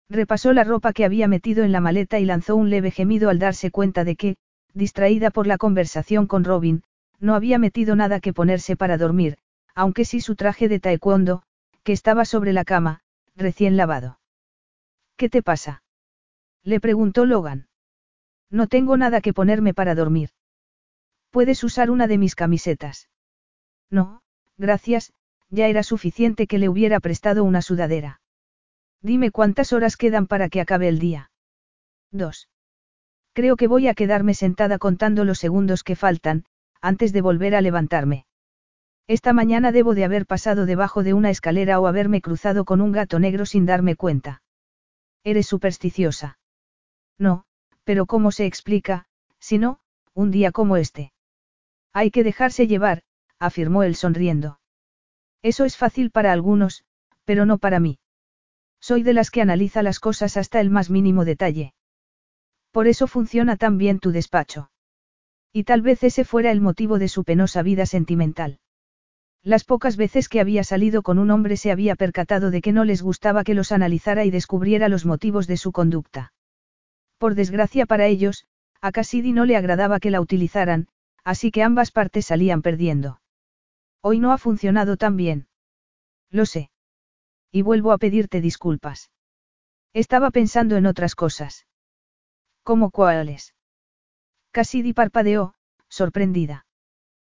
Repasó 0.08 0.52
la 0.52 0.64
ropa 0.64 0.92
que 0.92 1.04
había 1.04 1.26
metido 1.26 1.64
en 1.64 1.72
la 1.72 1.80
maleta 1.80 2.18
y 2.18 2.24
lanzó 2.24 2.54
un 2.54 2.70
leve 2.70 2.90
gemido 2.90 3.30
al 3.30 3.38
darse 3.38 3.70
cuenta 3.70 4.04
de 4.04 4.16
que, 4.16 4.36
distraída 4.74 5.30
por 5.30 5.46
la 5.46 5.58
conversación 5.58 6.26
con 6.26 6.44
Robin, 6.44 6.82
no 7.18 7.34
había 7.34 7.58
metido 7.58 7.96
nada 7.96 8.20
que 8.20 8.32
ponerse 8.32 8.76
para 8.76 8.96
dormir, 8.96 9.38
aunque 9.74 10.04
sí 10.04 10.20
su 10.20 10.36
traje 10.36 10.68
de 10.68 10.80
taekwondo, 10.80 11.42
que 11.82 11.92
estaba 11.92 12.24
sobre 12.24 12.52
la 12.52 12.64
cama, 12.64 13.00
recién 13.36 13.76
lavado. 13.76 14.19
¿Qué 15.20 15.28
te 15.28 15.42
pasa? 15.42 15.82
Le 16.64 16.80
preguntó 16.80 17.26
Logan. 17.26 17.68
No 18.50 18.68
tengo 18.68 18.96
nada 18.96 19.20
que 19.20 19.34
ponerme 19.34 19.74
para 19.74 19.94
dormir. 19.94 20.30
Puedes 21.28 21.62
usar 21.62 21.90
una 21.90 22.06
de 22.06 22.16
mis 22.16 22.34
camisetas. 22.34 23.10
No, 23.90 24.22
gracias, 24.56 25.12
ya 25.50 25.66
era 25.68 25.82
suficiente 25.82 26.46
que 26.46 26.56
le 26.56 26.70
hubiera 26.70 27.00
prestado 27.00 27.44
una 27.44 27.60
sudadera. 27.60 28.22
Dime 29.02 29.30
cuántas 29.30 29.74
horas 29.74 29.98
quedan 29.98 30.26
para 30.26 30.48
que 30.48 30.62
acabe 30.62 30.88
el 30.88 30.98
día. 30.98 31.30
Dos. 32.10 32.48
Creo 33.34 33.56
que 33.56 33.66
voy 33.66 33.88
a 33.88 33.94
quedarme 33.94 34.32
sentada 34.32 34.78
contando 34.78 35.26
los 35.26 35.38
segundos 35.38 35.84
que 35.84 35.96
faltan, 35.96 36.46
antes 36.80 37.12
de 37.12 37.20
volver 37.20 37.54
a 37.54 37.60
levantarme. 37.60 38.24
Esta 39.06 39.34
mañana 39.34 39.70
debo 39.70 39.94
de 39.94 40.06
haber 40.06 40.24
pasado 40.24 40.64
debajo 40.64 41.02
de 41.02 41.12
una 41.12 41.28
escalera 41.28 41.78
o 41.78 41.86
haberme 41.86 42.22
cruzado 42.22 42.64
con 42.64 42.80
un 42.80 42.92
gato 42.92 43.18
negro 43.18 43.44
sin 43.44 43.66
darme 43.66 43.96
cuenta. 43.96 44.40
¿Eres 45.24 45.46
supersticiosa? 45.46 46.38
No, 47.18 47.44
pero 47.84 48.06
¿cómo 48.06 48.32
se 48.32 48.46
explica, 48.46 49.06
si 49.38 49.58
no, 49.58 49.80
un 50.14 50.30
día 50.30 50.52
como 50.52 50.76
este? 50.76 51.12
Hay 51.92 52.10
que 52.10 52.24
dejarse 52.24 52.66
llevar, 52.66 53.02
afirmó 53.38 53.82
él 53.82 53.96
sonriendo. 53.96 54.60
Eso 55.42 55.64
es 55.64 55.76
fácil 55.76 56.10
para 56.10 56.32
algunos, 56.32 56.84
pero 57.24 57.46
no 57.46 57.58
para 57.58 57.80
mí. 57.80 57.98
Soy 58.80 59.02
de 59.02 59.12
las 59.12 59.30
que 59.30 59.42
analiza 59.42 59.82
las 59.82 60.00
cosas 60.00 60.36
hasta 60.36 60.60
el 60.60 60.70
más 60.70 60.90
mínimo 60.90 61.24
detalle. 61.24 61.74
Por 62.70 62.86
eso 62.86 63.06
funciona 63.06 63.56
tan 63.56 63.76
bien 63.76 63.98
tu 63.98 64.12
despacho. 64.12 64.70
Y 65.52 65.64
tal 65.64 65.82
vez 65.82 66.02
ese 66.02 66.24
fuera 66.24 66.50
el 66.50 66.60
motivo 66.60 66.98
de 66.98 67.08
su 67.08 67.24
penosa 67.24 67.62
vida 67.62 67.84
sentimental. 67.84 68.60
Las 69.42 69.64
pocas 69.64 69.96
veces 69.96 70.28
que 70.28 70.40
había 70.40 70.64
salido 70.64 71.02
con 71.02 71.18
un 71.18 71.30
hombre 71.30 71.56
se 71.56 71.70
había 71.70 71.96
percatado 71.96 72.50
de 72.50 72.60
que 72.60 72.72
no 72.72 72.84
les 72.84 73.00
gustaba 73.00 73.42
que 73.42 73.54
los 73.54 73.72
analizara 73.72 74.24
y 74.24 74.30
descubriera 74.30 74.88
los 74.88 75.06
motivos 75.06 75.46
de 75.46 75.56
su 75.56 75.72
conducta. 75.72 76.32
Por 77.16 77.34
desgracia 77.34 77.86
para 77.86 78.06
ellos, 78.06 78.46
a 78.82 78.92
Cassidy 78.92 79.32
no 79.32 79.46
le 79.46 79.56
agradaba 79.56 79.98
que 79.98 80.10
la 80.10 80.20
utilizaran, 80.20 80.88
así 81.24 81.50
que 81.50 81.62
ambas 81.62 81.90
partes 81.90 82.26
salían 82.26 82.60
perdiendo. 82.60 83.20
Hoy 84.02 84.18
no 84.18 84.32
ha 84.32 84.38
funcionado 84.38 84.96
tan 84.96 85.16
bien. 85.16 85.48
Lo 86.30 86.46
sé. 86.46 86.70
Y 87.50 87.62
vuelvo 87.62 87.92
a 87.92 87.98
pedirte 87.98 88.40
disculpas. 88.40 89.10
Estaba 89.92 90.30
pensando 90.30 90.76
en 90.76 90.86
otras 90.86 91.14
cosas. 91.14 91.66
¿Cómo 92.62 92.90
cuáles? 92.90 93.54
Cassidy 94.52 94.92
parpadeó, 94.92 95.54
sorprendida. 95.88 96.66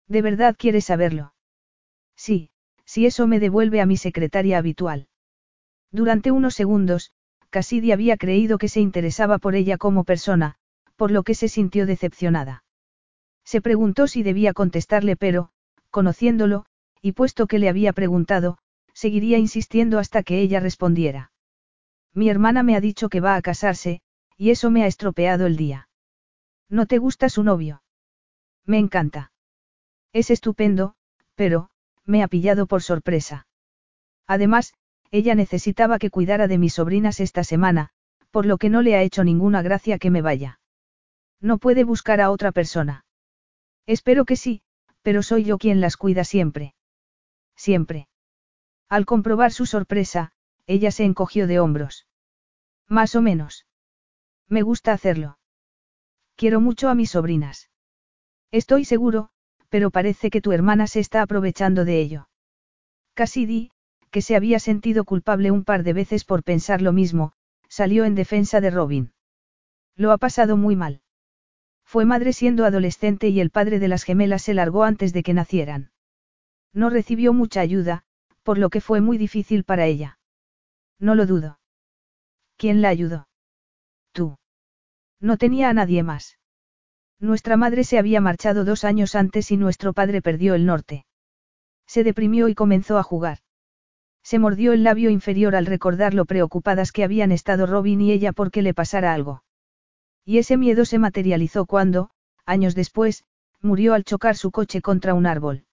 ¿De 0.07 0.21
verdad 0.21 0.55
quieres 0.57 0.85
saberlo? 0.85 1.33
Sí, 2.22 2.51
si 2.86 3.07
eso 3.07 3.26
me 3.26 3.39
devuelve 3.39 3.82
a 3.82 3.88
mi 3.88 3.97
secretaria 3.97 4.59
habitual. 4.59 5.07
Durante 5.91 6.30
unos 6.30 6.53
segundos, 6.53 7.13
Cassidy 7.49 7.91
había 7.91 8.15
creído 8.15 8.59
que 8.59 8.67
se 8.67 8.80
interesaba 8.80 9.39
por 9.39 9.55
ella 9.55 9.80
como 9.80 10.03
persona, 10.03 10.53
por 10.95 11.09
lo 11.09 11.24
que 11.24 11.34
se 11.34 11.47
sintió 11.47 11.88
decepcionada. 11.88 12.63
Se 13.43 13.59
preguntó 13.59 14.05
si 14.05 14.22
debía 14.22 14.53
contestarle 14.53 15.15
pero, 15.15 15.49
conociéndolo, 15.89 16.67
y 17.01 17.13
puesto 17.13 17.47
que 17.47 17.57
le 17.57 17.69
había 17.69 17.91
preguntado, 17.91 18.59
seguiría 18.93 19.39
insistiendo 19.39 19.97
hasta 19.97 20.22
que 20.22 20.41
ella 20.41 20.59
respondiera. 20.59 21.32
Mi 22.13 22.30
hermana 22.30 22.61
me 22.61 22.76
ha 22.76 22.82
dicho 22.82 23.09
que 23.09 23.19
va 23.19 23.36
a 23.36 23.41
casarse, 23.41 23.99
y 24.38 24.51
eso 24.51 24.69
me 24.69 24.84
ha 24.84 24.88
estropeado 24.88 25.47
el 25.47 25.57
día. 25.57 25.89
¿No 26.69 26.86
te 26.86 26.99
gusta 26.99 27.30
su 27.30 27.41
novio? 27.43 27.82
Me 28.63 28.78
encanta. 28.78 29.32
Es 30.13 30.30
estupendo, 30.30 30.93
pero, 31.34 31.70
me 32.05 32.23
ha 32.23 32.27
pillado 32.27 32.67
por 32.67 32.81
sorpresa. 32.81 33.47
Además, 34.27 34.73
ella 35.11 35.35
necesitaba 35.35 35.99
que 35.99 36.09
cuidara 36.09 36.47
de 36.47 36.57
mis 36.57 36.73
sobrinas 36.73 37.19
esta 37.19 37.43
semana, 37.43 37.89
por 38.31 38.45
lo 38.45 38.57
que 38.57 38.69
no 38.69 38.81
le 38.81 38.95
ha 38.95 39.01
hecho 39.01 39.23
ninguna 39.23 39.61
gracia 39.61 39.99
que 39.99 40.09
me 40.09 40.21
vaya. 40.21 40.59
No 41.41 41.57
puede 41.57 41.83
buscar 41.83 42.21
a 42.21 42.31
otra 42.31 42.51
persona. 42.51 43.05
Espero 43.85 44.25
que 44.25 44.35
sí, 44.35 44.61
pero 45.01 45.23
soy 45.23 45.43
yo 45.43 45.57
quien 45.57 45.81
las 45.81 45.97
cuida 45.97 46.23
siempre. 46.23 46.75
Siempre. 47.55 48.07
Al 48.87 49.05
comprobar 49.05 49.51
su 49.51 49.65
sorpresa, 49.65 50.31
ella 50.67 50.91
se 50.91 51.03
encogió 51.03 51.47
de 51.47 51.59
hombros. 51.59 52.07
Más 52.87 53.15
o 53.15 53.21
menos. 53.21 53.65
Me 54.47 54.61
gusta 54.61 54.93
hacerlo. 54.93 55.39
Quiero 56.35 56.61
mucho 56.61 56.89
a 56.89 56.95
mis 56.95 57.11
sobrinas. 57.11 57.69
Estoy 58.51 58.85
seguro, 58.85 59.29
pero 59.72 59.89
parece 59.89 60.30
que 60.30 60.41
tu 60.41 60.51
hermana 60.51 60.86
se 60.86 60.99
está 60.99 61.22
aprovechando 61.22 61.86
de 61.86 62.01
ello. 62.01 62.28
Cassidy, 63.13 63.72
que 64.11 64.22
se 64.22 64.36
había 64.36 64.59
sentido 64.59 65.05
culpable 65.05 65.49
un 65.49 65.63
par 65.63 65.84
de 65.84 65.93
veces 65.93 66.26
por 66.26 66.43
pensar 66.43 66.82
lo 66.82 66.91
mismo, 66.91 67.32
salió 67.69 68.03
en 68.03 68.13
defensa 68.13 68.59
de 68.59 68.69
Robin. 68.69 69.13
Lo 69.95 70.11
ha 70.11 70.17
pasado 70.17 70.57
muy 70.57 70.76
mal. 70.76 71.01
Fue 71.86 72.03
madre 72.03 72.34
siendo 72.34 72.65
adolescente 72.65 73.30
y 73.30 73.39
el 73.39 73.49
padre 73.49 73.80
de 73.80 73.88
las 73.88 74.03
gemelas 74.03 74.41
se 74.41 74.53
largó 74.53 74.84
antes 74.84 75.13
de 75.13 75.24
que 75.24 75.34
nacieran. 75.34 75.91
No 76.74 76.89
recibió 76.89 77.32
mucha 77.32 77.61
ayuda, 77.61 78.03
por 78.43 78.57
lo 78.57 78.69
que 78.69 78.82
fue 78.82 78.99
muy 78.99 79.17
difícil 79.17 79.63
para 79.63 79.86
ella. 79.86 80.19
No 80.99 81.15
lo 81.15 81.26
dudo. 81.26 81.59
¿Quién 82.57 82.82
la 82.82 82.89
ayudó? 82.89 83.30
Tú. 84.11 84.38
No 85.22 85.38
tenía 85.38 85.69
a 85.69 85.74
nadie 85.74 86.03
más. 86.03 86.38
Nuestra 87.22 87.55
madre 87.55 87.84
se 87.84 87.99
había 87.99 88.19
marchado 88.19 88.65
dos 88.65 88.84
años 88.84 89.13
antes 89.13 89.51
y 89.51 89.57
nuestro 89.57 89.93
padre 89.93 90.24
perdió 90.24 90.55
el 90.55 90.65
norte. 90.65 91.05
Se 91.86 92.03
deprimió 92.03 92.47
y 92.47 92.55
comenzó 92.55 92.97
a 92.97 93.03
jugar. 93.03 93.38
Se 94.24 94.39
mordió 94.39 94.74
el 94.74 94.84
labio 94.84 95.11
inferior 95.11 95.55
al 95.55 95.67
recordar 95.67 96.15
lo 96.15 96.26
preocupadas 96.26 96.91
que 96.91 97.03
habían 97.03 97.32
estado 97.32 97.67
Robin 97.67 98.01
y 98.01 98.11
ella 98.11 98.34
porque 98.34 98.63
le 98.63 98.74
pasara 98.74 99.13
algo. 99.13 99.43
Y 100.26 100.39
ese 100.39 100.57
miedo 100.57 100.84
se 100.84 100.97
materializó 100.97 101.67
cuando, 101.67 102.09
años 102.47 102.74
después, 102.74 103.24
murió 103.61 103.93
al 103.93 104.03
chocar 104.03 104.36
su 104.36 104.49
coche 104.49 104.82
contra 104.82 105.13
un 105.13 105.28
árbol. 105.28 105.65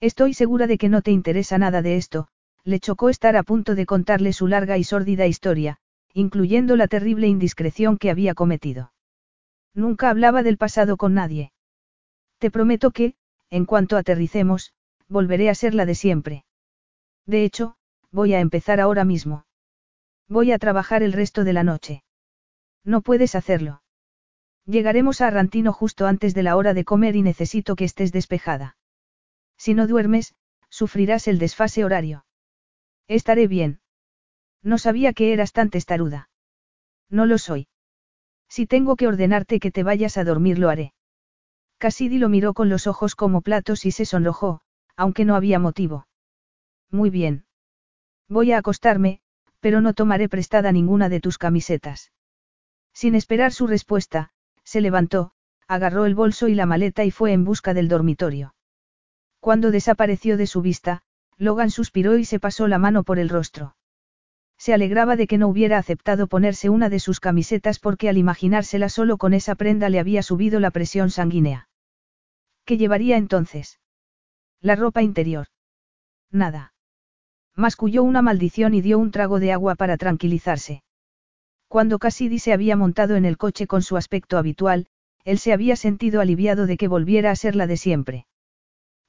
Estoy 0.00 0.32
segura 0.32 0.66
de 0.66 0.78
que 0.78 0.88
no 0.88 1.02
te 1.02 1.10
interesa 1.10 1.58
nada 1.58 1.82
de 1.82 1.98
esto, 1.98 2.28
le 2.64 2.80
chocó 2.80 3.10
estar 3.10 3.36
a 3.36 3.42
punto 3.42 3.74
de 3.74 3.84
contarle 3.84 4.32
su 4.32 4.46
larga 4.46 4.78
y 4.78 4.84
sórdida 4.84 5.26
historia, 5.26 5.76
incluyendo 6.14 6.76
la 6.76 6.88
terrible 6.88 7.26
indiscreción 7.26 7.98
que 7.98 8.10
había 8.10 8.34
cometido. 8.34 8.92
Nunca 9.74 10.10
hablaba 10.10 10.42
del 10.42 10.58
pasado 10.58 10.96
con 10.96 11.14
nadie. 11.14 11.52
Te 12.38 12.50
prometo 12.50 12.90
que, 12.90 13.14
en 13.50 13.64
cuanto 13.64 13.96
aterricemos, 13.96 14.72
volveré 15.08 15.48
a 15.50 15.54
ser 15.54 15.74
la 15.74 15.86
de 15.86 15.94
siempre. 15.94 16.44
De 17.26 17.44
hecho, 17.44 17.76
voy 18.10 18.34
a 18.34 18.40
empezar 18.40 18.80
ahora 18.80 19.04
mismo. 19.04 19.46
Voy 20.28 20.52
a 20.52 20.58
trabajar 20.58 21.02
el 21.02 21.12
resto 21.12 21.44
de 21.44 21.52
la 21.52 21.62
noche. 21.62 22.02
No 22.84 23.00
puedes 23.00 23.34
hacerlo. 23.34 23.82
Llegaremos 24.64 25.20
a 25.20 25.26
Arrantino 25.26 25.72
justo 25.72 26.06
antes 26.06 26.34
de 26.34 26.42
la 26.42 26.56
hora 26.56 26.74
de 26.74 26.84
comer 26.84 27.16
y 27.16 27.22
necesito 27.22 27.76
que 27.76 27.84
estés 27.84 28.12
despejada. 28.12 28.76
Si 29.56 29.74
no 29.74 29.86
duermes, 29.86 30.34
sufrirás 30.68 31.28
el 31.28 31.38
desfase 31.38 31.84
horario. 31.84 32.24
Estaré 33.08 33.46
bien. 33.46 33.80
No 34.62 34.78
sabía 34.78 35.12
que 35.12 35.32
eras 35.32 35.52
tan 35.52 35.70
testaruda. 35.70 36.30
No 37.08 37.26
lo 37.26 37.38
soy. 37.38 37.68
Si 38.54 38.66
tengo 38.66 38.96
que 38.96 39.08
ordenarte 39.08 39.60
que 39.60 39.70
te 39.70 39.82
vayas 39.82 40.18
a 40.18 40.24
dormir, 40.24 40.58
lo 40.58 40.68
haré. 40.68 40.92
Cassidy 41.78 42.18
lo 42.18 42.28
miró 42.28 42.52
con 42.52 42.68
los 42.68 42.86
ojos 42.86 43.14
como 43.14 43.40
platos 43.40 43.86
y 43.86 43.92
se 43.92 44.04
sonrojó, 44.04 44.60
aunque 44.94 45.24
no 45.24 45.36
había 45.36 45.58
motivo. 45.58 46.06
Muy 46.90 47.08
bien. 47.08 47.46
Voy 48.28 48.52
a 48.52 48.58
acostarme, 48.58 49.20
pero 49.60 49.80
no 49.80 49.94
tomaré 49.94 50.28
prestada 50.28 50.70
ninguna 50.70 51.08
de 51.08 51.18
tus 51.18 51.38
camisetas. 51.38 52.12
Sin 52.92 53.14
esperar 53.14 53.52
su 53.52 53.66
respuesta, 53.66 54.34
se 54.64 54.82
levantó, 54.82 55.32
agarró 55.66 56.04
el 56.04 56.14
bolso 56.14 56.46
y 56.46 56.54
la 56.54 56.66
maleta 56.66 57.04
y 57.04 57.10
fue 57.10 57.32
en 57.32 57.44
busca 57.44 57.72
del 57.72 57.88
dormitorio. 57.88 58.54
Cuando 59.40 59.70
desapareció 59.70 60.36
de 60.36 60.46
su 60.46 60.60
vista, 60.60 61.00
Logan 61.38 61.70
suspiró 61.70 62.18
y 62.18 62.26
se 62.26 62.38
pasó 62.38 62.68
la 62.68 62.76
mano 62.76 63.02
por 63.02 63.18
el 63.18 63.30
rostro. 63.30 63.76
Se 64.58 64.72
alegraba 64.72 65.16
de 65.16 65.26
que 65.26 65.38
no 65.38 65.48
hubiera 65.48 65.78
aceptado 65.78 66.26
ponerse 66.26 66.68
una 66.68 66.88
de 66.88 67.00
sus 67.00 67.18
camisetas 67.18 67.78
porque 67.78 68.08
al 68.08 68.18
imaginársela 68.18 68.88
solo 68.88 69.18
con 69.18 69.34
esa 69.34 69.54
prenda 69.54 69.88
le 69.88 69.98
había 69.98 70.22
subido 70.22 70.60
la 70.60 70.70
presión 70.70 71.10
sanguínea. 71.10 71.68
¿Qué 72.64 72.76
llevaría 72.76 73.16
entonces? 73.16 73.80
La 74.60 74.76
ropa 74.76 75.02
interior. 75.02 75.48
Nada. 76.30 76.74
Masculló 77.56 78.02
una 78.04 78.22
maldición 78.22 78.74
y 78.74 78.80
dio 78.80 78.98
un 78.98 79.10
trago 79.10 79.40
de 79.40 79.52
agua 79.52 79.74
para 79.74 79.96
tranquilizarse. 79.96 80.82
Cuando 81.68 81.98
Cassidy 81.98 82.38
se 82.38 82.52
había 82.52 82.76
montado 82.76 83.16
en 83.16 83.24
el 83.24 83.38
coche 83.38 83.66
con 83.66 83.82
su 83.82 83.96
aspecto 83.96 84.38
habitual, 84.38 84.86
él 85.24 85.38
se 85.38 85.52
había 85.52 85.76
sentido 85.76 86.20
aliviado 86.20 86.66
de 86.66 86.76
que 86.76 86.88
volviera 86.88 87.30
a 87.30 87.36
ser 87.36 87.56
la 87.56 87.66
de 87.66 87.76
siempre. 87.76 88.26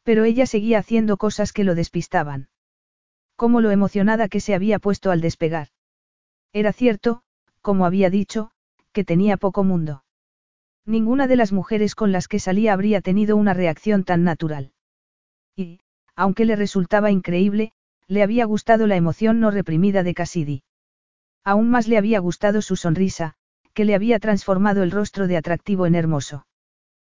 Pero 0.03 0.23
ella 0.23 0.45
seguía 0.45 0.79
haciendo 0.79 1.17
cosas 1.17 1.53
que 1.53 1.63
lo 1.63 1.75
despistaban. 1.75 2.49
Como 3.43 3.59
lo 3.59 3.71
emocionada 3.71 4.29
que 4.29 4.39
se 4.39 4.55
había 4.55 4.79
puesto 4.79 5.11
al 5.11 5.19
despegar. 5.19 5.67
Era 6.53 6.71
cierto, 6.71 7.23
como 7.59 7.85
había 7.85 8.09
dicho, 8.09 8.51
que 8.93 9.03
tenía 9.03 9.35
poco 9.35 9.65
mundo. 9.65 10.05
Ninguna 10.85 11.27
de 11.27 11.35
las 11.35 11.51
mujeres 11.51 11.93
con 11.93 12.13
las 12.13 12.29
que 12.29 12.39
salía 12.39 12.71
habría 12.71 13.01
tenido 13.01 13.35
una 13.35 13.53
reacción 13.53 14.05
tan 14.05 14.23
natural. 14.23 14.71
Y, 15.57 15.81
aunque 16.15 16.45
le 16.45 16.55
resultaba 16.55 17.11
increíble, 17.11 17.73
le 18.07 18.23
había 18.23 18.45
gustado 18.45 18.87
la 18.87 18.95
emoción 18.95 19.41
no 19.41 19.51
reprimida 19.51 20.03
de 20.03 20.13
Cassidy. 20.13 20.63
Aún 21.43 21.69
más 21.69 21.89
le 21.89 21.97
había 21.97 22.19
gustado 22.19 22.61
su 22.61 22.77
sonrisa, 22.77 23.33
que 23.73 23.83
le 23.83 23.93
había 23.93 24.19
transformado 24.19 24.83
el 24.83 24.91
rostro 24.91 25.27
de 25.27 25.35
atractivo 25.35 25.85
en 25.85 25.95
hermoso. 25.95 26.47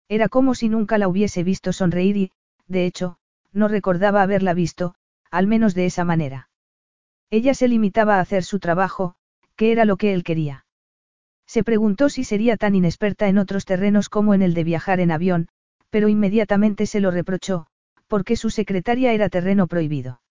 Era 0.08 0.30
como 0.30 0.56
si 0.56 0.70
nunca 0.70 0.98
la 0.98 1.10
hubiese 1.10 1.44
visto 1.44 1.74
sonreír 1.74 2.16
y, 2.16 2.32
de 2.68 2.86
hecho, 2.86 3.18
no 3.52 3.68
recordaba 3.68 4.22
haberla 4.22 4.54
visto, 4.54 4.96
al 5.34 5.48
menos 5.48 5.74
de 5.74 5.88
esa 5.88 6.06
manera. 6.06 6.48
Ella 7.32 7.56
se 7.56 7.68
limitaba 7.68 8.18
a 8.18 8.20
hacer 8.20 8.44
su 8.44 8.60
trabajo, 8.60 9.16
que 9.56 9.72
era 9.72 9.84
lo 9.84 9.98
que 9.98 10.14
él 10.14 10.24
quería. 10.24 10.68
Se 11.48 11.64
preguntó 11.64 12.10
si 12.10 12.24
sería 12.24 12.56
tan 12.56 12.76
inexperta 12.76 13.28
en 13.28 13.40
otros 13.40 13.66
terrenos 13.66 14.10
como 14.10 14.36
en 14.36 14.44
el 14.44 14.54
de 14.54 14.64
viajar 14.64 15.00
en 15.00 15.10
avión, 15.10 15.48
pero 15.90 16.08
inmediatamente 16.08 16.86
se 16.86 17.00
lo 17.00 17.10
reprochó, 17.10 17.66
porque 18.08 18.36
su 18.36 18.52
secretaria 18.52 19.12
era 19.12 19.28
terreno 19.28 19.66
prohibido. 19.66 20.22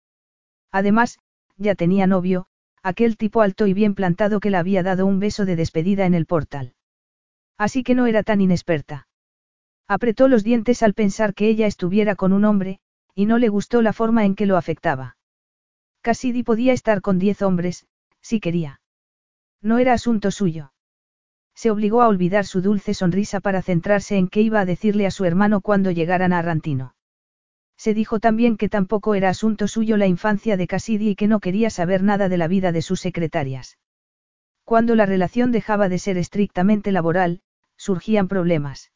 Además, 0.71 1.19
ya 1.57 1.75
tenía 1.75 2.07
novio, 2.07 2.47
aquel 2.85 3.17
tipo 3.17 3.41
alto 3.41 3.67
y 3.67 3.75
bien 3.75 3.97
plantado 3.97 4.39
que 4.39 4.51
le 4.51 4.57
había 4.57 4.85
dado 4.85 5.05
un 5.05 5.19
beso 5.19 5.45
de 5.45 5.57
despedida 5.57 6.07
en 6.07 6.15
el 6.15 6.27
portal. 6.27 6.75
Así 7.59 7.83
que 7.83 7.97
no 7.97 8.07
era 8.07 8.23
tan 8.23 8.41
inexperta. 8.41 9.09
Apretó 9.89 10.29
los 10.29 10.45
dientes 10.45 10.85
al 10.85 10.95
pensar 10.95 11.35
que 11.35 11.49
ella 11.49 11.67
estuviera 11.67 12.15
con 12.15 12.33
un 12.33 12.45
hombre, 12.45 12.79
y 13.15 13.27
no 13.27 13.39
le 13.39 13.49
gustó 13.49 13.83
la 13.83 13.93
forma 13.93 14.25
en 14.25 14.35
que 14.35 14.47
lo 14.47 14.57
afectaba. 14.57 15.17
Cassidy 16.01 16.43
podía 16.43 16.73
estar 16.73 17.01
con 17.01 17.19
diez 17.19 17.43
hombres, 17.43 17.87
si 18.21 18.41
quería. 18.41 18.81
No 19.61 19.79
era 19.79 19.93
asunto 19.93 20.31
suyo. 20.31 20.73
Se 21.55 21.71
obligó 21.71 22.03
a 22.03 22.09
olvidar 22.09 22.47
su 22.47 22.63
dulce 22.63 22.95
sonrisa 22.95 23.41
para 23.41 23.63
centrarse 23.63 24.17
en 24.17 24.29
qué 24.29 24.41
iba 24.41 24.61
a 24.61 24.65
decirle 24.65 25.07
a 25.07 25.11
su 25.11 25.25
hermano 25.25 25.61
cuando 25.61 25.91
llegaran 25.91 26.33
a 26.33 26.39
Arrantino. 26.39 26.95
Se 27.77 27.95
dijo 27.95 28.21
también 28.21 28.57
que 28.57 28.69
tampoco 28.69 29.15
era 29.15 29.29
asunto 29.29 29.69
suyo 29.69 29.97
la 29.97 30.07
infancia 30.07 30.57
de 30.57 30.67
Cassidy 30.67 31.11
y 31.11 31.15
que 31.15 31.29
no 31.29 31.41
quería 31.41 31.69
saber 31.69 32.03
nada 32.03 32.29
de 32.29 32.39
la 32.39 32.49
vida 32.49 32.73
de 32.73 32.83
sus 32.83 33.01
secretarias. 33.01 33.79
Cuando 34.65 34.95
la 34.95 35.07
relación 35.07 35.53
dejaba 35.53 35.89
de 35.89 35.99
ser 35.99 36.17
estrictamente 36.17 36.93
laboral, 36.93 37.43
surgían 37.77 38.29
problemas. 38.29 38.93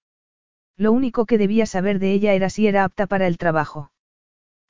Lo 0.76 0.92
único 0.92 1.26
que 1.26 1.38
debía 1.38 1.66
saber 1.66 1.98
de 1.98 2.12
ella 2.12 2.34
era 2.34 2.50
si 2.50 2.66
era 2.66 2.84
apta 2.84 3.06
para 3.06 3.26
el 3.26 3.38
trabajo. 3.38 3.90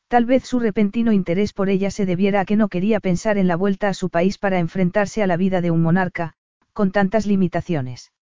Tal 0.08 0.24
vez 0.24 0.44
su 0.44 0.60
repentino 0.60 1.12
interés 1.12 1.52
por 1.52 1.68
ella 1.68 1.90
se 1.90 2.06
debiera 2.06 2.40
a 2.40 2.44
que 2.44 2.56
no 2.56 2.68
quería 2.68 3.00
pensar 3.00 3.38
en 3.38 3.48
la 3.48 3.56
vuelta 3.56 3.88
a 3.88 3.94
su 3.94 4.08
país 4.08 4.38
para 4.38 4.60
enfrentarse 4.60 5.22
a 5.22 5.26
la 5.26 5.36
vida 5.36 5.60
de 5.60 5.72
un 5.72 5.82
monarca, 5.82 6.34
con 6.72 6.92
tantas 6.92 7.26
limitaciones. 7.26 8.12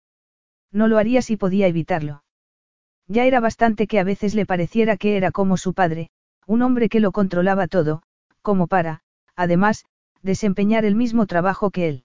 No 0.73 0.89
lo 0.89 0.97
haría 0.97 1.21
si 1.21 1.37
podía 1.37 1.67
evitarlo. 1.67 2.25
Ya 3.07 3.27
era 3.27 3.41
bastante 3.41 3.87
que 3.87 3.99
a 3.99 4.05
veces 4.05 4.35
le 4.35 4.47
pareciera 4.47 4.97
que 4.97 5.17
era 5.19 5.31
como 5.31 5.59
su 5.59 5.75
padre, 5.75 6.11
un 6.47 6.63
hombre 6.63 6.89
que 6.89 7.01
lo 7.01 7.13
controlaba 7.13 7.67
todo, 7.67 8.03
como 8.41 8.67
para, 8.67 9.03
además, 9.37 9.85
desempeñar 10.23 10.87
el 10.87 10.95
mismo 10.95 11.27
trabajo 11.27 11.71
que 11.71 11.89
él. 11.89 12.05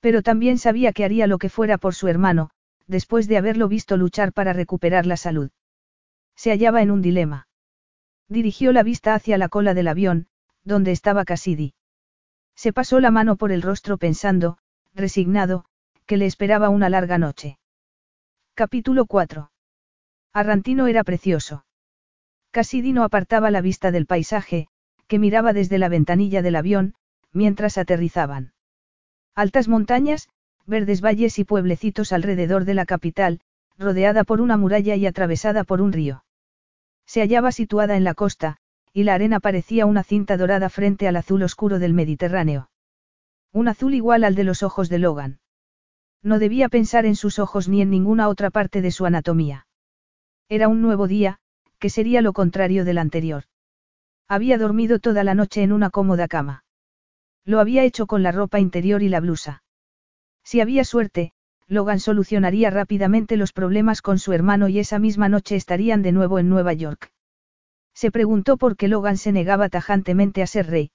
Pero 0.00 0.22
también 0.22 0.58
sabía 0.58 0.92
que 0.92 1.04
haría 1.04 1.26
lo 1.26 1.38
que 1.38 1.48
fuera 1.48 1.78
por 1.78 1.94
su 1.94 2.08
hermano, 2.08 2.50
después 2.86 3.26
de 3.26 3.38
haberlo 3.38 3.68
visto 3.68 3.96
luchar 3.96 4.34
para 4.34 4.52
recuperar 4.52 5.06
la 5.06 5.16
salud. 5.16 5.50
Se 6.36 6.50
hallaba 6.50 6.82
en 6.82 6.90
un 6.90 7.00
dilema. 7.00 7.46
Dirigió 8.32 8.72
la 8.72 8.82
vista 8.82 9.12
hacia 9.12 9.36
la 9.36 9.50
cola 9.50 9.74
del 9.74 9.88
avión, 9.88 10.26
donde 10.64 10.90
estaba 10.90 11.26
Cassidy. 11.26 11.74
Se 12.56 12.72
pasó 12.72 12.98
la 12.98 13.10
mano 13.10 13.36
por 13.36 13.52
el 13.52 13.60
rostro 13.60 13.98
pensando, 13.98 14.56
resignado, 14.94 15.66
que 16.06 16.16
le 16.16 16.24
esperaba 16.24 16.70
una 16.70 16.88
larga 16.88 17.18
noche. 17.18 17.58
Capítulo 18.54 19.04
4. 19.04 19.50
Arrantino 20.32 20.86
era 20.86 21.04
precioso. 21.04 21.66
Cassidy 22.52 22.94
no 22.94 23.04
apartaba 23.04 23.50
la 23.50 23.60
vista 23.60 23.90
del 23.90 24.06
paisaje, 24.06 24.68
que 25.08 25.18
miraba 25.18 25.52
desde 25.52 25.76
la 25.76 25.90
ventanilla 25.90 26.40
del 26.40 26.56
avión, 26.56 26.94
mientras 27.34 27.76
aterrizaban. 27.76 28.54
Altas 29.34 29.68
montañas, 29.68 30.30
verdes 30.64 31.02
valles 31.02 31.38
y 31.38 31.44
pueblecitos 31.44 32.14
alrededor 32.14 32.64
de 32.64 32.72
la 32.72 32.86
capital, 32.86 33.42
rodeada 33.76 34.24
por 34.24 34.40
una 34.40 34.56
muralla 34.56 34.96
y 34.96 35.04
atravesada 35.04 35.64
por 35.64 35.82
un 35.82 35.92
río. 35.92 36.24
Se 37.06 37.20
hallaba 37.20 37.52
situada 37.52 37.96
en 37.96 38.04
la 38.04 38.14
costa, 38.14 38.58
y 38.92 39.04
la 39.04 39.14
arena 39.14 39.40
parecía 39.40 39.86
una 39.86 40.04
cinta 40.04 40.36
dorada 40.36 40.68
frente 40.68 41.08
al 41.08 41.16
azul 41.16 41.42
oscuro 41.42 41.78
del 41.78 41.94
Mediterráneo. 41.94 42.70
Un 43.52 43.68
azul 43.68 43.94
igual 43.94 44.24
al 44.24 44.34
de 44.34 44.44
los 44.44 44.62
ojos 44.62 44.88
de 44.88 44.98
Logan. 44.98 45.40
No 46.22 46.38
debía 46.38 46.68
pensar 46.68 47.04
en 47.04 47.16
sus 47.16 47.38
ojos 47.38 47.68
ni 47.68 47.82
en 47.82 47.90
ninguna 47.90 48.28
otra 48.28 48.50
parte 48.50 48.80
de 48.80 48.90
su 48.90 49.06
anatomía. 49.06 49.66
Era 50.48 50.68
un 50.68 50.82
nuevo 50.82 51.08
día, 51.08 51.38
que 51.78 51.90
sería 51.90 52.22
lo 52.22 52.32
contrario 52.32 52.84
del 52.84 52.98
anterior. 52.98 53.44
Había 54.28 54.56
dormido 54.56 54.98
toda 54.98 55.24
la 55.24 55.34
noche 55.34 55.62
en 55.62 55.72
una 55.72 55.90
cómoda 55.90 56.28
cama. 56.28 56.64
Lo 57.44 57.58
había 57.58 57.84
hecho 57.84 58.06
con 58.06 58.22
la 58.22 58.32
ropa 58.32 58.60
interior 58.60 59.02
y 59.02 59.08
la 59.08 59.20
blusa. 59.20 59.64
Si 60.44 60.60
había 60.60 60.84
suerte, 60.84 61.32
Logan 61.68 62.00
solucionaría 62.00 62.70
rápidamente 62.70 63.36
los 63.36 63.52
problemas 63.52 64.02
con 64.02 64.18
su 64.18 64.32
hermano 64.32 64.68
y 64.68 64.78
esa 64.78 64.98
misma 64.98 65.28
noche 65.28 65.56
estarían 65.56 66.02
de 66.02 66.12
nuevo 66.12 66.38
en 66.38 66.48
Nueva 66.48 66.72
York. 66.72 67.10
Se 67.94 68.10
preguntó 68.10 68.56
por 68.56 68.76
qué 68.76 68.88
Logan 68.88 69.16
se 69.16 69.32
negaba 69.32 69.68
tajantemente 69.68 70.42
a 70.42 70.46
ser 70.46 70.66
rey. 70.66 70.90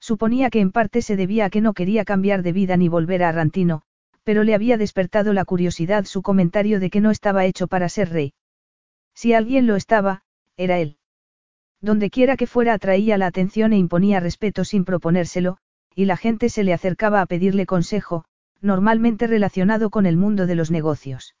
Suponía 0.00 0.50
que 0.50 0.60
en 0.60 0.72
parte 0.72 1.02
se 1.02 1.16
debía 1.16 1.46
a 1.46 1.50
que 1.50 1.60
no 1.60 1.74
quería 1.74 2.04
cambiar 2.04 2.42
de 2.42 2.52
vida 2.52 2.76
ni 2.76 2.88
volver 2.88 3.22
a 3.22 3.28
Arrantino, 3.28 3.82
pero 4.24 4.44
le 4.44 4.54
había 4.54 4.76
despertado 4.76 5.32
la 5.32 5.44
curiosidad 5.44 6.04
su 6.04 6.22
comentario 6.22 6.80
de 6.80 6.90
que 6.90 7.00
no 7.00 7.10
estaba 7.10 7.44
hecho 7.44 7.66
para 7.68 7.88
ser 7.88 8.10
rey. 8.10 8.32
Si 9.14 9.34
alguien 9.34 9.66
lo 9.66 9.76
estaba, 9.76 10.22
era 10.56 10.78
él. 10.78 10.96
Dondequiera 11.80 12.36
que 12.36 12.46
fuera 12.46 12.74
atraía 12.74 13.18
la 13.18 13.26
atención 13.26 13.72
e 13.72 13.78
imponía 13.78 14.20
respeto 14.20 14.64
sin 14.64 14.84
proponérselo, 14.84 15.58
y 15.94 16.04
la 16.04 16.16
gente 16.16 16.48
se 16.48 16.62
le 16.62 16.72
acercaba 16.72 17.20
a 17.20 17.26
pedirle 17.26 17.66
consejo, 17.66 18.24
normalmente 18.60 19.26
relacionado 19.26 19.90
con 19.90 20.06
el 20.06 20.16
mundo 20.16 20.46
de 20.46 20.54
los 20.54 20.70
negocios. 20.70 21.34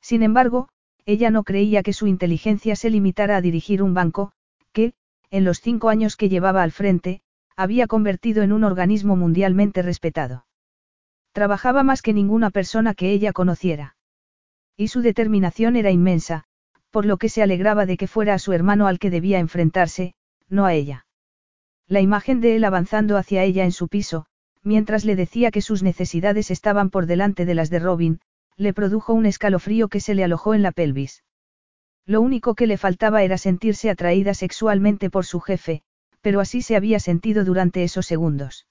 Sin 0.00 0.22
embargo, 0.22 0.68
ella 1.06 1.30
no 1.30 1.44
creía 1.44 1.82
que 1.82 1.92
su 1.92 2.06
inteligencia 2.06 2.76
se 2.76 2.90
limitara 2.90 3.36
a 3.36 3.40
dirigir 3.40 3.82
un 3.82 3.94
banco, 3.94 4.32
que, 4.72 4.94
en 5.30 5.44
los 5.44 5.60
cinco 5.60 5.88
años 5.88 6.16
que 6.16 6.28
llevaba 6.28 6.62
al 6.62 6.72
frente, 6.72 7.22
había 7.56 7.86
convertido 7.86 8.42
en 8.42 8.52
un 8.52 8.64
organismo 8.64 9.16
mundialmente 9.16 9.82
respetado. 9.82 10.46
Trabajaba 11.32 11.82
más 11.82 12.02
que 12.02 12.12
ninguna 12.12 12.50
persona 12.50 12.94
que 12.94 13.10
ella 13.10 13.32
conociera. 13.32 13.96
Y 14.76 14.88
su 14.88 15.02
determinación 15.02 15.76
era 15.76 15.90
inmensa, 15.90 16.44
por 16.90 17.06
lo 17.06 17.16
que 17.16 17.28
se 17.28 17.42
alegraba 17.42 17.86
de 17.86 17.96
que 17.96 18.06
fuera 18.06 18.34
a 18.34 18.38
su 18.38 18.52
hermano 18.52 18.86
al 18.86 18.98
que 18.98 19.10
debía 19.10 19.38
enfrentarse, 19.38 20.14
no 20.48 20.64
a 20.64 20.74
ella. 20.74 21.06
La 21.86 22.00
imagen 22.00 22.40
de 22.40 22.56
él 22.56 22.64
avanzando 22.64 23.16
hacia 23.16 23.42
ella 23.42 23.64
en 23.64 23.72
su 23.72 23.88
piso, 23.88 24.26
mientras 24.64 25.04
le 25.04 25.14
decía 25.14 25.50
que 25.50 25.60
sus 25.60 25.82
necesidades 25.82 26.50
estaban 26.50 26.90
por 26.90 27.06
delante 27.06 27.44
de 27.44 27.54
las 27.54 27.70
de 27.70 27.78
Robin, 27.78 28.20
le 28.56 28.72
produjo 28.72 29.12
un 29.12 29.26
escalofrío 29.26 29.88
que 29.88 30.00
se 30.00 30.14
le 30.14 30.24
alojó 30.24 30.54
en 30.54 30.62
la 30.62 30.72
pelvis. 30.72 31.22
Lo 32.06 32.20
único 32.20 32.54
que 32.54 32.66
le 32.66 32.76
faltaba 32.76 33.22
era 33.22 33.38
sentirse 33.38 33.90
atraída 33.90 34.34
sexualmente 34.34 35.10
por 35.10 35.24
su 35.24 35.40
jefe, 35.40 35.82
pero 36.20 36.40
así 36.40 36.62
se 36.62 36.76
había 36.76 37.00
sentido 37.00 37.44
durante 37.44 37.84
esos 37.84 38.06
segundos. 38.06 38.66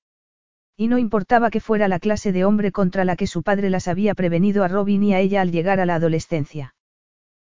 Y 0.75 0.87
no 0.87 0.97
importaba 0.97 1.51
que 1.51 1.59
fuera 1.59 1.87
la 1.87 1.99
clase 1.99 2.31
de 2.31 2.45
hombre 2.45 2.71
contra 2.71 3.05
la 3.05 3.15
que 3.15 3.27
su 3.27 3.43
padre 3.43 3.69
las 3.69 3.87
había 3.87 4.15
prevenido 4.15 4.63
a 4.63 4.67
Robin 4.67 5.03
y 5.03 5.13
a 5.13 5.19
ella 5.19 5.41
al 5.41 5.51
llegar 5.51 5.79
a 5.79 5.85
la 5.85 5.95
adolescencia. 5.95 6.73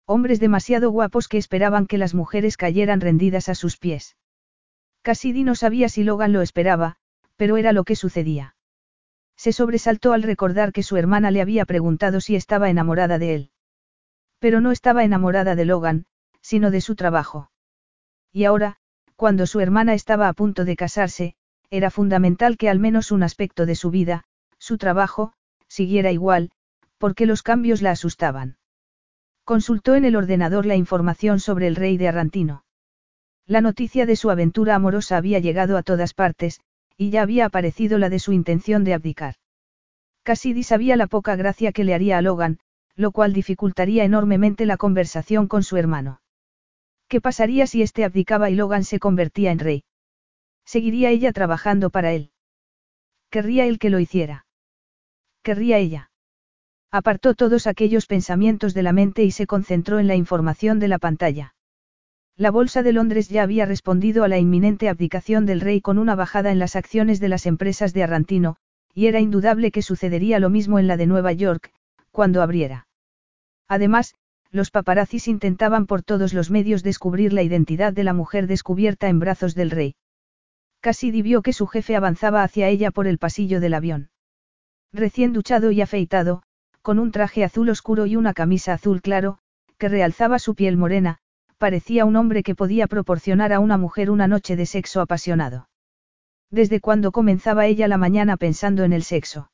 Hombres 0.07 0.41
demasiado 0.41 0.91
guapos 0.91 1.29
que 1.29 1.39
esperaban 1.39 1.87
que 1.87 1.97
las 1.97 2.13
mujeres 2.13 2.59
cayeran 2.59 3.01
rendidas 3.01 3.49
a 3.49 3.55
sus 3.55 3.79
pies. 3.79 4.17
Cassidy 5.01 5.45
no 5.45 5.55
sabía 5.55 5.89
si 5.89 6.05
Logan 6.05 6.35
lo 6.35 6.43
esperaba, 6.43 6.97
pero 7.37 7.57
era 7.57 7.73
lo 7.73 7.85
que 7.85 7.97
sucedía. 7.97 8.57
Se 9.37 9.53
sobresaltó 9.53 10.13
al 10.13 10.23
recordar 10.23 10.73
que 10.73 10.83
su 10.83 10.97
hermana 10.97 11.31
le 11.31 11.41
había 11.41 11.65
preguntado 11.65 12.21
si 12.21 12.37
estaba 12.37 12.71
enamorada 12.71 13.19
de 13.19 13.35
él. 13.35 13.51
Pero 14.39 14.61
no 14.61 14.71
estaba 14.71 15.05
enamorada 15.05 15.55
de 15.55 15.65
Logan, 15.65 16.07
sino 16.41 16.71
de 16.71 16.81
su 16.81 16.95
trabajo. 16.95 17.51
Y 18.33 18.45
ahora, 18.45 18.77
cuando 19.17 19.47
su 19.47 19.61
hermana 19.61 19.95
estaba 19.95 20.29
a 20.29 20.33
punto 20.33 20.65
de 20.65 20.77
casarse, 20.77 21.35
era 21.71 21.91
fundamental 21.91 22.57
que 22.57 22.69
al 22.69 22.79
menos 22.79 23.11
un 23.11 23.23
aspecto 23.23 23.67
de 23.67 23.75
su 23.75 23.91
vida, 23.91 24.25
su 24.59 24.79
trabajo, 24.79 25.33
siguiera 25.67 26.13
igual, 26.13 26.51
porque 26.99 27.27
los 27.27 27.43
cambios 27.43 27.83
la 27.83 27.91
asustaban. 27.91 28.57
Consultó 29.45 29.95
en 29.95 30.05
el 30.05 30.17
ordenador 30.17 30.67
la 30.67 30.77
información 30.77 31.41
sobre 31.41 31.67
el 31.67 31.77
rey 31.77 31.97
de 31.97 32.09
Arrantino. 32.09 32.65
La 33.47 33.61
noticia 33.61 34.07
de 34.07 34.17
su 34.17 34.31
aventura 34.31 34.75
amorosa 34.75 35.17
había 35.17 35.39
llegado 35.39 35.77
a 35.77 35.83
todas 35.83 36.15
partes, 36.15 36.61
y 36.97 37.11
ya 37.11 37.23
había 37.23 37.47
aparecido 37.47 37.99
la 37.99 38.09
de 38.09 38.19
su 38.19 38.33
intención 38.33 38.85
de 38.85 38.95
abdicar. 38.95 39.35
Cassidy 40.23 40.63
sabía 40.63 40.97
la 40.97 41.07
poca 41.07 41.37
gracia 41.37 41.73
que 41.73 41.85
le 41.85 41.95
haría 41.95 42.19
a 42.19 42.23
Logan, 42.23 42.59
lo 42.97 43.13
cual 43.13 43.33
dificultaría 43.33 44.05
enormemente 44.05 44.67
la 44.67 44.77
conversación 44.77 45.49
con 45.49 45.63
su 45.63 45.77
hermano. 45.77 46.21
¿Qué 47.09 47.21
pasaría 47.21 47.67
si 47.67 47.83
éste 47.83 48.05
abdicaba 48.05 48.51
y 48.51 48.55
Logan 48.55 48.85
se 48.85 48.99
convertía 48.99 49.53
en 49.53 49.59
rey? 49.59 49.85
¿Seguiría 50.65 51.11
ella 51.11 51.33
trabajando 51.33 51.91
para 51.91 52.13
él? 52.13 52.31
¿Querría 53.31 53.67
él 53.67 53.79
que 53.79 53.91
lo 53.91 53.99
hiciera? 53.99 54.47
¿Querría 55.43 55.79
ella? 55.79 56.11
Apartó 56.91 57.35
todos 57.35 57.67
aquellos 57.67 58.07
pensamientos 58.07 58.73
de 58.73 58.83
la 58.83 58.93
mente 58.93 59.25
y 59.25 59.33
se 59.33 59.47
concentró 59.47 59.99
en 59.99 60.07
la 60.07 60.15
información 60.15 60.79
de 60.79 60.89
la 60.89 60.99
pantalla. 60.99 61.54
La 62.37 62.51
Bolsa 62.51 62.83
de 62.83 62.93
Londres 62.93 63.29
ya 63.29 63.45
había 63.45 63.65
respondido 63.65 64.25
a 64.25 64.29
la 64.29 64.39
inminente 64.39 64.89
abdicación 64.89 65.47
del 65.47 65.61
rey 65.61 65.81
con 65.81 65.99
una 65.99 66.17
bajada 66.17 66.51
en 66.51 66.59
las 66.59 66.75
acciones 66.75 67.21
de 67.21 67.29
las 67.29 67.47
empresas 67.47 67.95
de 67.95 68.03
Arrantino, 68.03 68.57
y 68.93 69.07
era 69.07 69.21
indudable 69.21 69.71
que 69.71 69.83
sucedería 69.83 70.41
lo 70.41 70.51
mismo 70.51 70.81
en 70.81 70.89
la 70.89 70.97
de 70.97 71.07
Nueva 71.07 71.33
York, 71.33 71.73
cuando 72.11 72.43
abriera. 72.43 72.89
Además, 73.69 74.15
los 74.51 74.73
paparazzis 74.73 75.29
intentaban 75.29 75.87
por 75.87 76.03
todos 76.03 76.35
los 76.35 76.51
medios 76.51 76.83
descubrir 76.83 77.33
la 77.33 77.43
identidad 77.43 77.93
de 77.93 78.03
la 78.03 78.15
mujer 78.15 78.49
descubierta 78.49 79.09
en 79.09 79.21
brazos 79.21 79.55
del 79.55 79.71
rey. 79.71 79.95
Cassidy 80.81 81.23
vio 81.23 81.41
que 81.41 81.53
su 81.53 81.69
jefe 81.69 81.95
avanzaba 81.95 82.43
hacia 82.43 82.69
ella 82.69 82.91
por 82.91 83.07
el 83.07 83.19
pasillo 83.19 83.61
del 83.61 83.75
avión. 83.75 84.11
Recién 84.93 85.33
duchado 85.33 85.71
y 85.71 85.81
afeitado, 85.81 86.43
con 86.83 86.99
un 86.99 87.13
traje 87.13 87.45
azul 87.45 87.69
oscuro 87.69 88.07
y 88.07 88.17
una 88.17 88.35
camisa 88.35 88.73
azul 88.73 89.03
claro, 89.03 89.39
que 89.79 89.89
realzaba 89.89 90.39
su 90.39 90.55
piel 90.55 90.77
morena, 90.77 91.19
parecía 91.65 92.05
un 92.05 92.17
hombre 92.17 92.43
que 92.43 92.55
podía 92.55 92.87
proporcionar 92.87 93.55
a 93.55 93.59
una 93.59 93.79
mujer 93.79 94.11
una 94.11 94.29
noche 94.29 94.55
de 94.55 94.67
sexo 94.67 95.01
apasionado. 95.01 95.71
Desde 96.51 96.79
cuando 96.79 97.11
comenzaba 97.11 97.65
ella 97.65 97.89
la 97.89 97.97
mañana 97.97 98.37
pensando 98.37 98.85
en 98.85 98.93
el 98.93 99.03
sexo. 99.03 99.51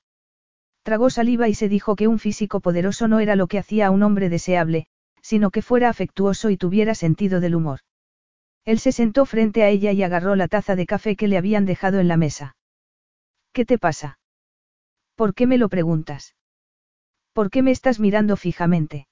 Tragó 0.82 1.08
saliva 1.10 1.48
y 1.48 1.54
se 1.54 1.68
dijo 1.68 1.94
que 1.94 2.08
un 2.08 2.18
físico 2.18 2.58
poderoso 2.58 3.06
no 3.06 3.20
era 3.20 3.36
lo 3.36 3.46
que 3.46 3.60
hacía 3.60 3.86
a 3.86 3.90
un 3.92 4.02
hombre 4.02 4.28
deseable, 4.28 4.88
sino 5.22 5.52
que 5.52 5.62
fuera 5.62 5.88
afectuoso 5.88 6.50
y 6.50 6.56
tuviera 6.56 6.96
sentido 6.96 7.38
del 7.38 7.54
humor. 7.54 7.78
Él 8.64 8.80
se 8.80 8.90
sentó 8.90 9.24
frente 9.24 9.62
a 9.62 9.68
ella 9.68 9.92
y 9.92 10.02
agarró 10.02 10.34
la 10.34 10.48
taza 10.48 10.74
de 10.74 10.86
café 10.86 11.14
que 11.14 11.28
le 11.28 11.38
habían 11.38 11.64
dejado 11.64 12.00
en 12.00 12.08
la 12.08 12.16
mesa. 12.16 12.56
¿Qué 13.52 13.64
te 13.64 13.78
pasa? 13.78 14.18
¿Por 15.14 15.32
qué 15.32 15.46
me 15.46 15.58
lo 15.58 15.68
preguntas? 15.68 16.34
¿Por 17.34 17.50
qué 17.50 17.62
me 17.62 17.70
estás 17.70 18.00
mirando 18.00 18.36
fijamente? 18.36 19.06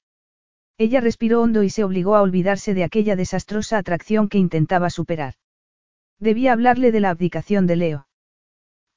Ella 0.79 1.01
respiró 1.01 1.41
hondo 1.41 1.63
y 1.63 1.69
se 1.69 1.83
obligó 1.83 2.15
a 2.15 2.21
olvidarse 2.21 2.73
de 2.73 2.85
aquella 2.85 3.17
desastrosa 3.17 3.77
atracción 3.77 4.29
que 4.29 4.37
intentaba 4.37 4.89
superar. 4.89 5.33
Debía 6.19 6.53
hablarle 6.53 6.93
de 6.93 7.01
la 7.01 7.09
abdicación 7.09 7.67
de 7.67 7.75
Leo. 7.75 8.07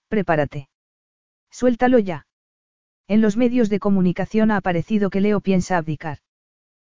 Prepárate. 0.06 0.68
Suéltalo 1.50 1.98
ya. 1.98 2.28
En 3.08 3.20
los 3.20 3.36
medios 3.36 3.68
de 3.68 3.80
comunicación 3.80 4.52
ha 4.52 4.58
aparecido 4.58 5.10
que 5.10 5.20
Leo 5.20 5.40
piensa 5.40 5.76
abdicar. 5.76 6.18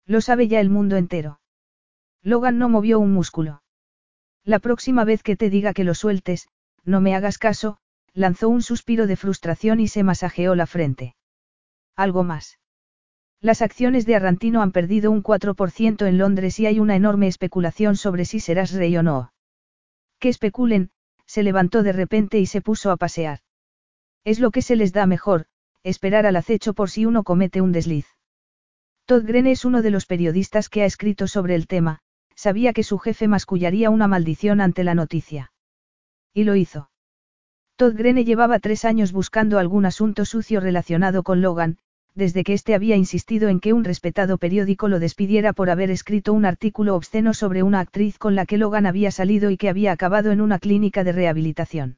Lo 0.06 0.22
sabe 0.22 0.48
ya 0.48 0.60
el 0.60 0.70
mundo 0.70 0.98
entero. 0.98 1.40
Logan 2.22 2.60
no 2.60 2.70
movió 2.70 3.00
un 3.00 3.12
músculo. 3.12 3.64
La 4.44 4.60
próxima 4.60 5.04
vez 5.04 5.24
que 5.24 5.36
te 5.36 5.50
diga 5.50 5.74
que 5.74 5.84
lo 5.84 5.96
sueltes, 5.96 6.48
no 6.84 7.02
me 7.02 7.16
hagas 7.16 7.40
caso, 7.40 7.80
lanzó 8.14 8.50
un 8.50 8.62
suspiro 8.62 9.08
de 9.08 9.16
frustración 9.16 9.80
y 9.80 9.88
se 9.88 10.04
masajeó 10.04 10.54
la 10.54 10.68
frente. 10.68 11.16
Algo 11.96 12.24
más. 12.24 12.60
Las 13.42 13.62
acciones 13.62 14.06
de 14.06 14.16
Arrantino 14.16 14.62
han 14.62 14.72
perdido 14.72 15.12
un 15.12 15.22
4% 15.22 16.08
en 16.08 16.18
Londres 16.18 16.60
y 16.60 16.66
hay 16.66 16.80
una 16.80 16.96
enorme 16.96 17.28
especulación 17.28 17.96
sobre 17.96 18.26
si 18.26 18.40
serás 18.40 18.72
rey 18.72 18.96
o 18.98 19.04
no. 19.04 19.32
Que 20.20 20.30
especulen, 20.30 20.90
se 21.26 21.44
levantó 21.44 21.84
de 21.84 21.92
repente 21.92 22.40
y 22.40 22.46
se 22.46 22.62
puso 22.62 22.92
a 22.92 22.98
pasear. 22.98 23.40
Es 24.24 24.40
lo 24.40 24.52
que 24.52 24.62
se 24.62 24.76
les 24.76 24.94
da 24.94 25.06
mejor, 25.06 25.46
esperar 25.84 26.26
al 26.26 26.36
acecho 26.36 26.74
por 26.74 26.90
si 26.90 27.06
uno 27.06 27.24
comete 27.24 27.62
un 27.62 27.72
desliz. 27.72 28.08
Todd 29.06 29.24
Grene 29.24 29.52
es 29.52 29.66
uno 29.66 29.84
de 29.84 29.92
los 29.92 30.08
periodistas 30.08 30.68
que 30.68 30.82
ha 30.82 30.86
escrito 30.86 31.28
sobre 31.28 31.54
el 31.54 31.68
tema, 31.68 32.00
sabía 32.36 32.74
que 32.74 32.84
su 32.84 32.98
jefe 32.98 33.28
mascullaría 33.28 33.92
una 33.92 34.08
maldición 34.08 34.62
ante 34.62 34.84
la 34.84 34.96
noticia. 34.96 35.52
Y 36.34 36.44
lo 36.44 36.56
hizo. 36.56 36.90
Todd 37.76 37.96
Grene 37.96 38.26
llevaba 38.26 38.60
tres 38.60 38.84
años 38.86 39.12
buscando 39.12 39.60
algún 39.60 39.86
asunto 39.86 40.26
sucio 40.26 40.60
relacionado 40.60 41.22
con 41.22 41.42
Logan, 41.42 41.78
desde 42.16 42.46
que 42.46 42.54
éste 42.54 42.74
había 42.74 42.96
insistido 42.96 43.50
en 43.50 43.60
que 43.60 43.74
un 43.74 43.84
respetado 43.84 44.38
periódico 44.38 44.88
lo 44.88 45.00
despidiera 45.00 45.52
por 45.52 45.70
haber 45.70 45.92
escrito 45.92 46.32
un 46.32 46.46
artículo 46.46 46.96
obsceno 46.96 47.34
sobre 47.34 47.62
una 47.62 47.82
actriz 47.82 48.18
con 48.18 48.36
la 48.36 48.46
que 48.46 48.58
Logan 48.58 48.86
había 48.86 49.12
salido 49.12 49.52
y 49.52 49.58
que 49.58 49.70
había 49.70 49.92
acabado 49.92 50.32
en 50.32 50.40
una 50.40 50.58
clínica 50.58 51.04
de 51.04 51.12
rehabilitación. 51.12 51.98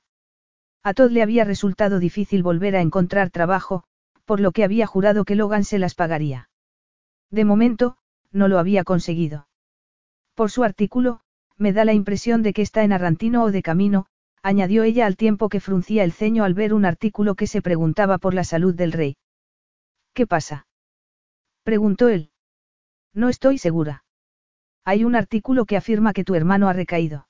A 0.83 0.95
Todd 0.95 1.11
le 1.11 1.21
había 1.21 1.43
resultado 1.43 1.99
difícil 1.99 2.41
volver 2.41 2.75
a 2.75 2.81
encontrar 2.81 3.29
trabajo, 3.29 3.83
por 4.25 4.39
lo 4.39 4.51
que 4.51 4.63
había 4.63 4.87
jurado 4.87 5.23
que 5.23 5.35
Logan 5.35 5.63
se 5.63 5.77
las 5.77 5.93
pagaría. 5.93 6.49
De 7.29 7.45
momento, 7.45 7.97
no 8.31 8.47
lo 8.47 8.57
había 8.57 8.83
conseguido. 8.83 9.47
Por 10.33 10.49
su 10.49 10.63
artículo, 10.63 11.19
me 11.57 11.73
da 11.73 11.85
la 11.85 11.93
impresión 11.93 12.41
de 12.41 12.53
que 12.53 12.61
está 12.61 12.83
en 12.83 12.91
Arrantino 12.91 13.43
o 13.43 13.51
de 13.51 13.61
camino, 13.61 14.07
añadió 14.41 14.83
ella 14.83 15.05
al 15.05 15.15
tiempo 15.15 15.49
que 15.49 15.59
fruncía 15.59 16.03
el 16.03 16.11
ceño 16.11 16.43
al 16.43 16.53
ver 16.53 16.73
un 16.73 16.85
artículo 16.85 17.35
que 17.35 17.47
se 17.47 17.61
preguntaba 17.61 18.17
por 18.17 18.33
la 18.33 18.43
salud 18.43 18.73
del 18.73 18.91
rey. 18.91 19.17
¿Qué 20.17 20.25
pasa? 20.25 20.65
Preguntó 21.61 22.07
él. 22.07 22.31
No 23.13 23.29
estoy 23.29 23.59
segura. 23.59 24.03
Hay 24.83 25.03
un 25.03 25.15
artículo 25.15 25.65
que 25.65 25.77
afirma 25.77 26.11
que 26.11 26.23
tu 26.23 26.33
hermano 26.33 26.69
ha 26.69 26.73
recaído. 26.73 27.27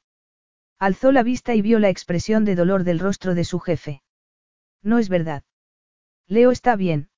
Alzó 0.79 1.11
la 1.11 1.21
vista 1.21 1.53
y 1.53 1.61
vio 1.61 1.79
la 1.79 1.89
expresión 1.89 2.45
de 2.45 2.55
dolor 2.55 2.85
del 2.85 2.99
rostro 2.99 3.35
de 3.35 3.43
su 3.43 3.59
jefe. 3.59 4.03
No 4.81 4.99
es 4.99 5.09
verdad. 5.09 5.43
Leo 6.27 6.51
está 6.51 6.77
bien. 6.77 7.09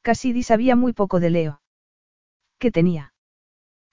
Cassidy 0.00 0.42
sabía 0.42 0.74
muy 0.74 0.92
poco 0.92 1.20
de 1.20 1.30
Leo. 1.30 1.62
¿Qué 2.58 2.72
tenía? 2.72 3.14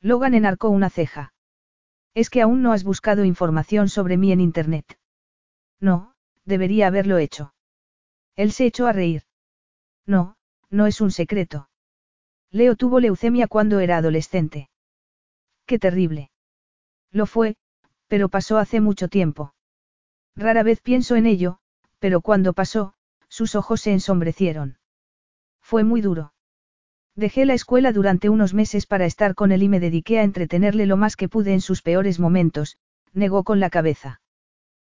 Logan 0.02 0.34
enarcó 0.34 0.70
una 0.70 0.90
ceja. 0.90 1.36
Es 2.16 2.32
que 2.32 2.42
aún 2.42 2.64
no 2.64 2.72
has 2.72 2.84
buscado 2.84 3.26
información 3.26 3.90
sobre 3.90 4.18
mí 4.18 4.32
en 4.32 4.42
Internet. 4.42 4.98
No, 5.80 6.16
debería 6.46 6.88
haberlo 6.88 7.20
hecho. 7.20 7.54
Él 8.36 8.52
se 8.52 8.66
echó 8.66 8.88
a 8.88 8.92
reír. 8.92 9.22
No, 10.08 10.39
no 10.70 10.88
es 10.88 11.02
un 11.02 11.12
secreto. 11.12 11.70
Leo 12.52 12.76
tuvo 12.76 13.00
leucemia 13.00 13.48
cuando 13.48 13.80
era 13.80 13.98
adolescente. 13.98 14.70
Qué 15.66 15.80
terrible. 15.80 16.32
Lo 17.12 17.26
fue, 17.26 17.56
pero 18.08 18.30
pasó 18.30 18.58
hace 18.58 18.82
mucho 18.82 19.08
tiempo. 19.08 19.54
Rara 20.36 20.64
vez 20.64 20.82
pienso 20.82 21.16
en 21.16 21.26
ello, 21.26 21.60
pero 22.00 22.22
cuando 22.22 22.54
pasó, 22.54 22.94
sus 23.28 23.56
ojos 23.56 23.82
se 23.82 23.92
ensombrecieron. 23.92 24.78
Fue 25.62 25.84
muy 25.84 26.02
duro. 26.02 26.34
Dejé 27.16 27.46
la 27.46 27.54
escuela 27.54 27.92
durante 27.92 28.30
unos 28.30 28.54
meses 28.54 28.86
para 28.86 29.06
estar 29.06 29.36
con 29.36 29.52
él 29.52 29.64
y 29.64 29.70
me 29.70 29.80
dediqué 29.80 30.20
a 30.20 30.24
entretenerle 30.24 30.86
lo 30.86 30.98
más 30.98 31.16
que 31.16 31.30
pude 31.30 31.54
en 31.54 31.62
sus 31.62 31.82
peores 31.82 32.20
momentos, 32.20 32.78
negó 33.14 33.44
con 33.44 33.60
la 33.60 33.70
cabeza. 33.70 34.22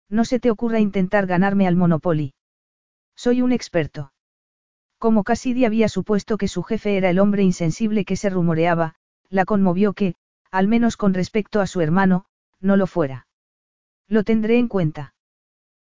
No 0.10 0.26
se 0.26 0.40
te 0.40 0.52
ocurra 0.52 0.80
intentar 0.80 1.26
ganarme 1.26 1.68
al 1.68 1.76
Monopoly. 1.76 2.34
Soy 3.16 3.42
un 3.42 3.52
experto. 3.52 4.12
Como 5.00 5.24
Cassidy 5.24 5.66
había 5.66 5.90
supuesto 5.90 6.38
que 6.38 6.48
su 6.48 6.64
jefe 6.64 6.98
era 6.98 7.10
el 7.10 7.20
hombre 7.20 7.44
insensible 7.44 8.04
que 8.04 8.16
se 8.16 8.30
rumoreaba, 8.30 8.96
la 9.30 9.46
conmovió 9.46 9.94
que, 9.94 10.16
al 10.52 10.68
menos 10.68 10.98
con 10.98 11.14
respecto 11.14 11.62
a 11.62 11.68
su 11.68 11.82
hermano, 11.82 12.26
no 12.60 12.78
lo 12.78 12.88
fuera. 12.88 13.28
Lo 14.08 14.24
tendré 14.24 14.58
en 14.58 14.68
cuenta. 14.68 15.14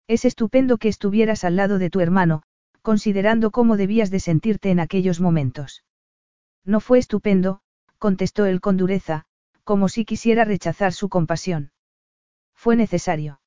Es 0.06 0.24
estupendo 0.24 0.78
que 0.78 0.88
estuvieras 0.88 1.44
al 1.44 1.56
lado 1.56 1.78
de 1.78 1.90
tu 1.90 2.00
hermano, 2.00 2.42
considerando 2.82 3.50
cómo 3.50 3.76
debías 3.76 4.10
de 4.10 4.20
sentirte 4.20 4.70
en 4.70 4.80
aquellos 4.80 5.20
momentos. 5.20 5.84
No 6.64 6.80
fue 6.80 6.98
estupendo, 6.98 7.60
contestó 7.98 8.46
él 8.46 8.60
con 8.60 8.76
dureza, 8.76 9.24
como 9.64 9.88
si 9.88 10.04
quisiera 10.04 10.44
rechazar 10.44 10.92
su 10.92 11.08
compasión. 11.08 11.72
Fue 12.54 12.76
necesario. 12.76 13.40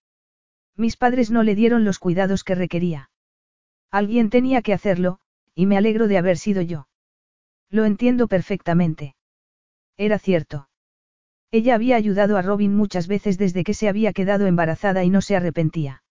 Mis 0.75 0.97
padres 0.97 1.31
no 1.31 1.43
le 1.43 1.55
dieron 1.55 1.85
los 1.85 1.99
cuidados 1.99 2.43
que 2.43 2.55
requería. 2.55 3.09
Alguien 3.91 4.29
tenía 4.29 4.61
que 4.61 4.73
hacerlo, 4.73 5.19
y 5.55 5.65
me 5.65 5.77
alegro 5.77 6.07
de 6.07 6.17
haber 6.17 6.37
sido 6.37 6.61
yo. 6.61 6.87
Lo 7.69 7.85
entiendo 7.85 8.27
perfectamente. 8.27 9.15
Era 9.97 10.19
cierto. 10.19 10.69
Ella 11.51 11.75
había 11.75 11.95
ayudado 11.95 12.37
a 12.37 12.41
Robin 12.41 12.75
muchas 12.75 13.07
veces 13.07 13.37
desde 13.37 13.63
que 13.63 13.73
se 13.73 13.87
había 13.87 14.13
quedado 14.13 14.47
embarazada 14.47 15.03
y 15.03 15.09
no 15.09 15.21
se 15.21 15.35
arrepentía. 15.35 16.03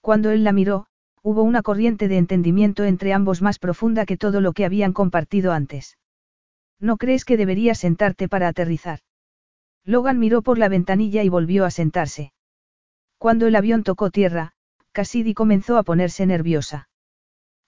Cuando 0.00 0.30
él 0.30 0.44
la 0.44 0.52
miró, 0.52 0.86
hubo 1.22 1.42
una 1.42 1.62
corriente 1.62 2.08
de 2.08 2.18
entendimiento 2.18 2.84
entre 2.84 3.12
ambos 3.12 3.42
más 3.42 3.58
profunda 3.58 4.06
que 4.06 4.16
todo 4.16 4.40
lo 4.40 4.52
que 4.52 4.64
habían 4.64 4.92
compartido 4.92 5.52
antes. 5.52 5.98
¿No 6.78 6.96
crees 6.96 7.24
que 7.24 7.36
deberías 7.36 7.78
sentarte 7.78 8.28
para 8.28 8.48
aterrizar? 8.48 9.00
Logan 9.84 10.18
miró 10.18 10.42
por 10.42 10.58
la 10.58 10.68
ventanilla 10.68 11.22
y 11.22 11.28
volvió 11.28 11.64
a 11.64 11.70
sentarse. 11.70 12.32
Cuando 13.18 13.46
el 13.46 13.56
avión 13.56 13.82
tocó 13.82 14.10
tierra, 14.10 14.52
Cassidy 14.92 15.32
comenzó 15.32 15.78
a 15.78 15.84
ponerse 15.84 16.26
nerviosa. 16.26 16.88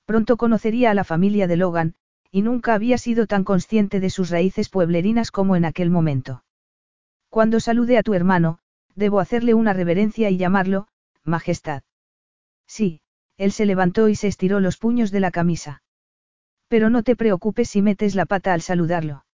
Pronto 0.08 0.38
conocería 0.38 0.90
a 0.90 0.94
la 0.94 1.04
familia 1.04 1.46
de 1.46 1.58
Logan, 1.58 1.94
y 2.30 2.40
nunca 2.40 2.72
había 2.72 2.96
sido 2.96 3.26
tan 3.26 3.44
consciente 3.44 4.00
de 4.00 4.08
sus 4.08 4.30
raíces 4.30 4.70
pueblerinas 4.70 5.30
como 5.30 5.54
en 5.54 5.66
aquel 5.66 5.90
momento. 5.90 6.44
Cuando 7.28 7.60
salude 7.60 7.98
a 7.98 8.02
tu 8.02 8.14
hermano, 8.14 8.58
debo 8.94 9.20
hacerle 9.20 9.52
una 9.52 9.74
reverencia 9.74 10.30
y 10.30 10.38
llamarlo, 10.38 10.88
Majestad. 11.24 11.82
Sí, 12.66 13.02
él 13.36 13.52
se 13.52 13.66
levantó 13.66 14.08
y 14.08 14.14
se 14.14 14.28
estiró 14.28 14.60
los 14.60 14.78
puños 14.78 15.10
de 15.10 15.20
la 15.20 15.30
camisa. 15.30 15.82
Pero 16.68 16.88
no 16.88 17.02
te 17.02 17.14
preocupes 17.14 17.68
si 17.68 17.82
metes 17.82 18.14
la 18.14 18.24
pata 18.24 18.54
al 18.54 18.62
saludarlo. 18.62 19.26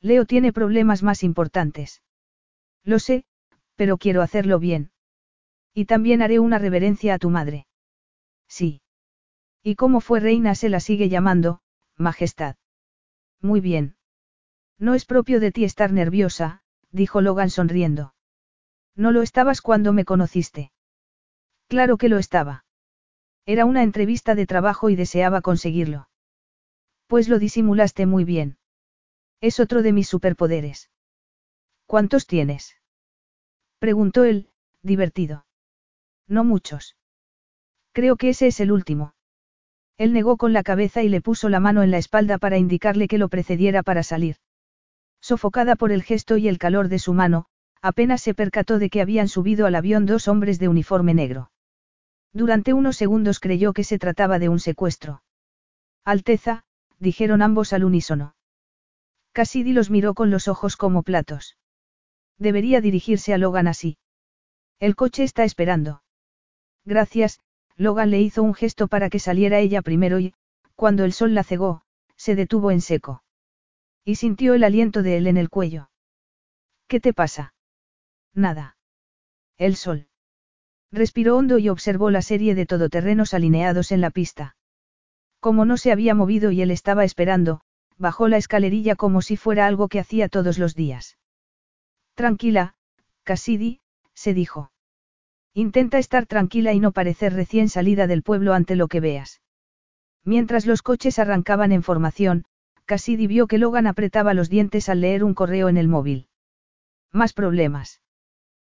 Leo 0.00 0.24
tiene 0.24 0.52
problemas 0.52 1.04
más 1.04 1.22
importantes. 1.22 2.02
Lo 2.82 2.98
sé, 2.98 3.24
pero 3.76 3.98
quiero 3.98 4.22
hacerlo 4.22 4.58
bien. 4.58 4.90
Y 5.72 5.84
también 5.84 6.22
haré 6.22 6.40
una 6.40 6.58
reverencia 6.58 7.14
a 7.14 7.18
tu 7.20 7.30
madre. 7.30 7.68
Sí. 8.48 8.81
¿Y 9.62 9.76
cómo 9.76 10.00
fue 10.00 10.20
reina 10.20 10.54
se 10.54 10.68
la 10.68 10.80
sigue 10.80 11.08
llamando, 11.08 11.60
Majestad? 11.96 12.56
Muy 13.40 13.60
bien. 13.60 13.96
No 14.78 14.94
es 14.94 15.04
propio 15.04 15.38
de 15.38 15.52
ti 15.52 15.64
estar 15.64 15.92
nerviosa, 15.92 16.62
dijo 16.90 17.20
Logan 17.20 17.50
sonriendo. 17.50 18.14
No 18.96 19.12
lo 19.12 19.22
estabas 19.22 19.60
cuando 19.60 19.92
me 19.92 20.04
conociste. 20.04 20.72
Claro 21.68 21.96
que 21.96 22.08
lo 22.08 22.18
estaba. 22.18 22.64
Era 23.46 23.64
una 23.64 23.82
entrevista 23.82 24.34
de 24.34 24.46
trabajo 24.46 24.90
y 24.90 24.96
deseaba 24.96 25.40
conseguirlo. 25.40 26.08
Pues 27.06 27.28
lo 27.28 27.38
disimulaste 27.38 28.06
muy 28.06 28.24
bien. 28.24 28.58
Es 29.40 29.60
otro 29.60 29.82
de 29.82 29.92
mis 29.92 30.08
superpoderes. 30.08 30.90
¿Cuántos 31.86 32.26
tienes? 32.26 32.76
Preguntó 33.78 34.24
él, 34.24 34.50
divertido. 34.82 35.46
No 36.26 36.44
muchos. 36.44 36.96
Creo 37.92 38.16
que 38.16 38.30
ese 38.30 38.46
es 38.46 38.60
el 38.60 38.72
último. 38.72 39.14
Él 39.98 40.12
negó 40.12 40.36
con 40.36 40.52
la 40.52 40.62
cabeza 40.62 41.02
y 41.02 41.08
le 41.08 41.20
puso 41.20 41.48
la 41.48 41.60
mano 41.60 41.82
en 41.82 41.90
la 41.90 41.98
espalda 41.98 42.38
para 42.38 42.58
indicarle 42.58 43.08
que 43.08 43.18
lo 43.18 43.28
precediera 43.28 43.82
para 43.82 44.02
salir. 44.02 44.36
Sofocada 45.20 45.76
por 45.76 45.92
el 45.92 46.02
gesto 46.02 46.36
y 46.36 46.48
el 46.48 46.58
calor 46.58 46.88
de 46.88 46.98
su 46.98 47.14
mano, 47.14 47.46
apenas 47.80 48.22
se 48.22 48.34
percató 48.34 48.78
de 48.78 48.90
que 48.90 49.00
habían 49.00 49.28
subido 49.28 49.66
al 49.66 49.74
avión 49.74 50.06
dos 50.06 50.28
hombres 50.28 50.58
de 50.58 50.68
uniforme 50.68 51.14
negro. 51.14 51.50
Durante 52.32 52.72
unos 52.72 52.96
segundos 52.96 53.40
creyó 53.40 53.72
que 53.72 53.84
se 53.84 53.98
trataba 53.98 54.38
de 54.38 54.48
un 54.48 54.58
secuestro. 54.58 55.22
Alteza, 56.04 56.64
dijeron 56.98 57.42
ambos 57.42 57.72
al 57.72 57.84
unísono. 57.84 58.34
Cassidy 59.32 59.72
los 59.72 59.90
miró 59.90 60.14
con 60.14 60.30
los 60.30 60.48
ojos 60.48 60.76
como 60.76 61.02
platos. 61.02 61.56
Debería 62.38 62.80
dirigirse 62.80 63.34
a 63.34 63.38
Logan 63.38 63.68
así. 63.68 63.98
El 64.80 64.96
coche 64.96 65.22
está 65.22 65.44
esperando. 65.44 66.02
Gracias, 66.84 67.40
Logan 67.76 68.10
le 68.10 68.20
hizo 68.20 68.42
un 68.42 68.54
gesto 68.54 68.88
para 68.88 69.10
que 69.10 69.18
saliera 69.18 69.58
ella 69.58 69.82
primero 69.82 70.18
y, 70.18 70.34
cuando 70.74 71.04
el 71.04 71.12
sol 71.12 71.34
la 71.34 71.44
cegó, 71.44 71.82
se 72.16 72.34
detuvo 72.34 72.70
en 72.70 72.80
seco. 72.80 73.22
Y 74.04 74.16
sintió 74.16 74.54
el 74.54 74.64
aliento 74.64 75.02
de 75.02 75.16
él 75.16 75.26
en 75.26 75.36
el 75.36 75.48
cuello. 75.48 75.90
¿Qué 76.88 77.00
te 77.00 77.12
pasa? 77.12 77.54
Nada. 78.34 78.76
El 79.58 79.76
sol. 79.76 80.08
Respiró 80.90 81.36
hondo 81.36 81.58
y 81.58 81.68
observó 81.68 82.10
la 82.10 82.20
serie 82.20 82.54
de 82.54 82.66
todoterrenos 82.66 83.32
alineados 83.32 83.92
en 83.92 84.00
la 84.00 84.10
pista. 84.10 84.56
Como 85.40 85.64
no 85.64 85.76
se 85.76 85.92
había 85.92 86.14
movido 86.14 86.50
y 86.50 86.62
él 86.62 86.70
estaba 86.70 87.04
esperando, 87.04 87.62
bajó 87.96 88.28
la 88.28 88.36
escalerilla 88.36 88.96
como 88.96 89.22
si 89.22 89.36
fuera 89.36 89.66
algo 89.66 89.88
que 89.88 90.00
hacía 90.00 90.28
todos 90.28 90.58
los 90.58 90.74
días. 90.74 91.16
Tranquila, 92.14 92.74
Cassidy, 93.22 93.80
se 94.14 94.34
dijo. 94.34 94.71
Intenta 95.54 95.98
estar 95.98 96.26
tranquila 96.26 96.72
y 96.72 96.80
no 96.80 96.92
parecer 96.92 97.34
recién 97.34 97.68
salida 97.68 98.06
del 98.06 98.22
pueblo 98.22 98.54
ante 98.54 98.74
lo 98.74 98.88
que 98.88 99.00
veas. 99.00 99.42
Mientras 100.24 100.66
los 100.66 100.82
coches 100.82 101.18
arrancaban 101.18 101.72
en 101.72 101.82
formación, 101.82 102.44
Cassidy 102.86 103.26
vio 103.26 103.46
que 103.46 103.58
Logan 103.58 103.86
apretaba 103.86 104.34
los 104.34 104.48
dientes 104.48 104.88
al 104.88 105.00
leer 105.00 105.24
un 105.24 105.34
correo 105.34 105.68
en 105.68 105.76
el 105.76 105.88
móvil. 105.88 106.28
Más 107.12 107.32
problemas. 107.32 108.00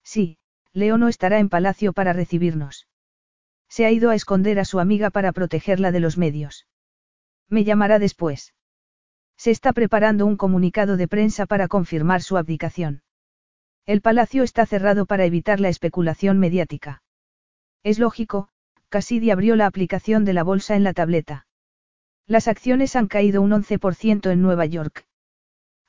Sí, 0.03 0.37
Leo 0.73 0.97
no 0.97 1.07
estará 1.07 1.39
en 1.39 1.49
palacio 1.49 1.93
para 1.93 2.13
recibirnos. 2.13 2.87
Se 3.69 3.85
ha 3.85 3.91
ido 3.91 4.09
a 4.09 4.15
esconder 4.15 4.59
a 4.59 4.65
su 4.65 4.79
amiga 4.79 5.11
para 5.11 5.31
protegerla 5.31 5.91
de 5.91 5.99
los 5.99 6.17
medios. 6.17 6.67
Me 7.49 7.63
llamará 7.63 7.99
después. 7.99 8.53
Se 9.37 9.51
está 9.51 9.73
preparando 9.73 10.25
un 10.25 10.37
comunicado 10.37 10.97
de 10.97 11.07
prensa 11.07 11.45
para 11.45 11.67
confirmar 11.67 12.21
su 12.21 12.37
abdicación. 12.37 13.03
El 13.85 14.01
palacio 14.01 14.43
está 14.43 14.65
cerrado 14.65 15.05
para 15.05 15.25
evitar 15.25 15.59
la 15.59 15.67
especulación 15.69 16.39
mediática. 16.39 17.03
Es 17.83 17.99
lógico, 17.99 18.47
Cassidy 18.87 19.31
abrió 19.31 19.57
la 19.57 19.65
aplicación 19.65 20.23
de 20.23 20.33
la 20.33 20.43
bolsa 20.43 20.75
en 20.75 20.83
la 20.83 20.93
tableta. 20.93 21.47
Las 22.25 22.47
acciones 22.47 22.95
han 22.95 23.07
caído 23.07 23.41
un 23.41 23.51
11% 23.51 24.31
en 24.31 24.41
Nueva 24.41 24.65
York. 24.65 25.05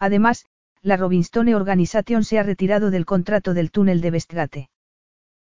Además, 0.01 0.47
la 0.82 0.97
Robinstone 0.97 1.55
Organization 1.55 2.24
se 2.24 2.38
ha 2.38 2.42
retirado 2.42 2.90
del 2.90 3.07
contrato 3.07 3.55
del 3.55 3.70
túnel 3.70 4.01
de 4.01 4.11
Westgate. 4.11 4.70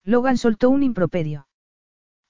Logan 0.06 0.38
soltó 0.38 0.70
un 0.70 0.84
improperio. 0.84 1.48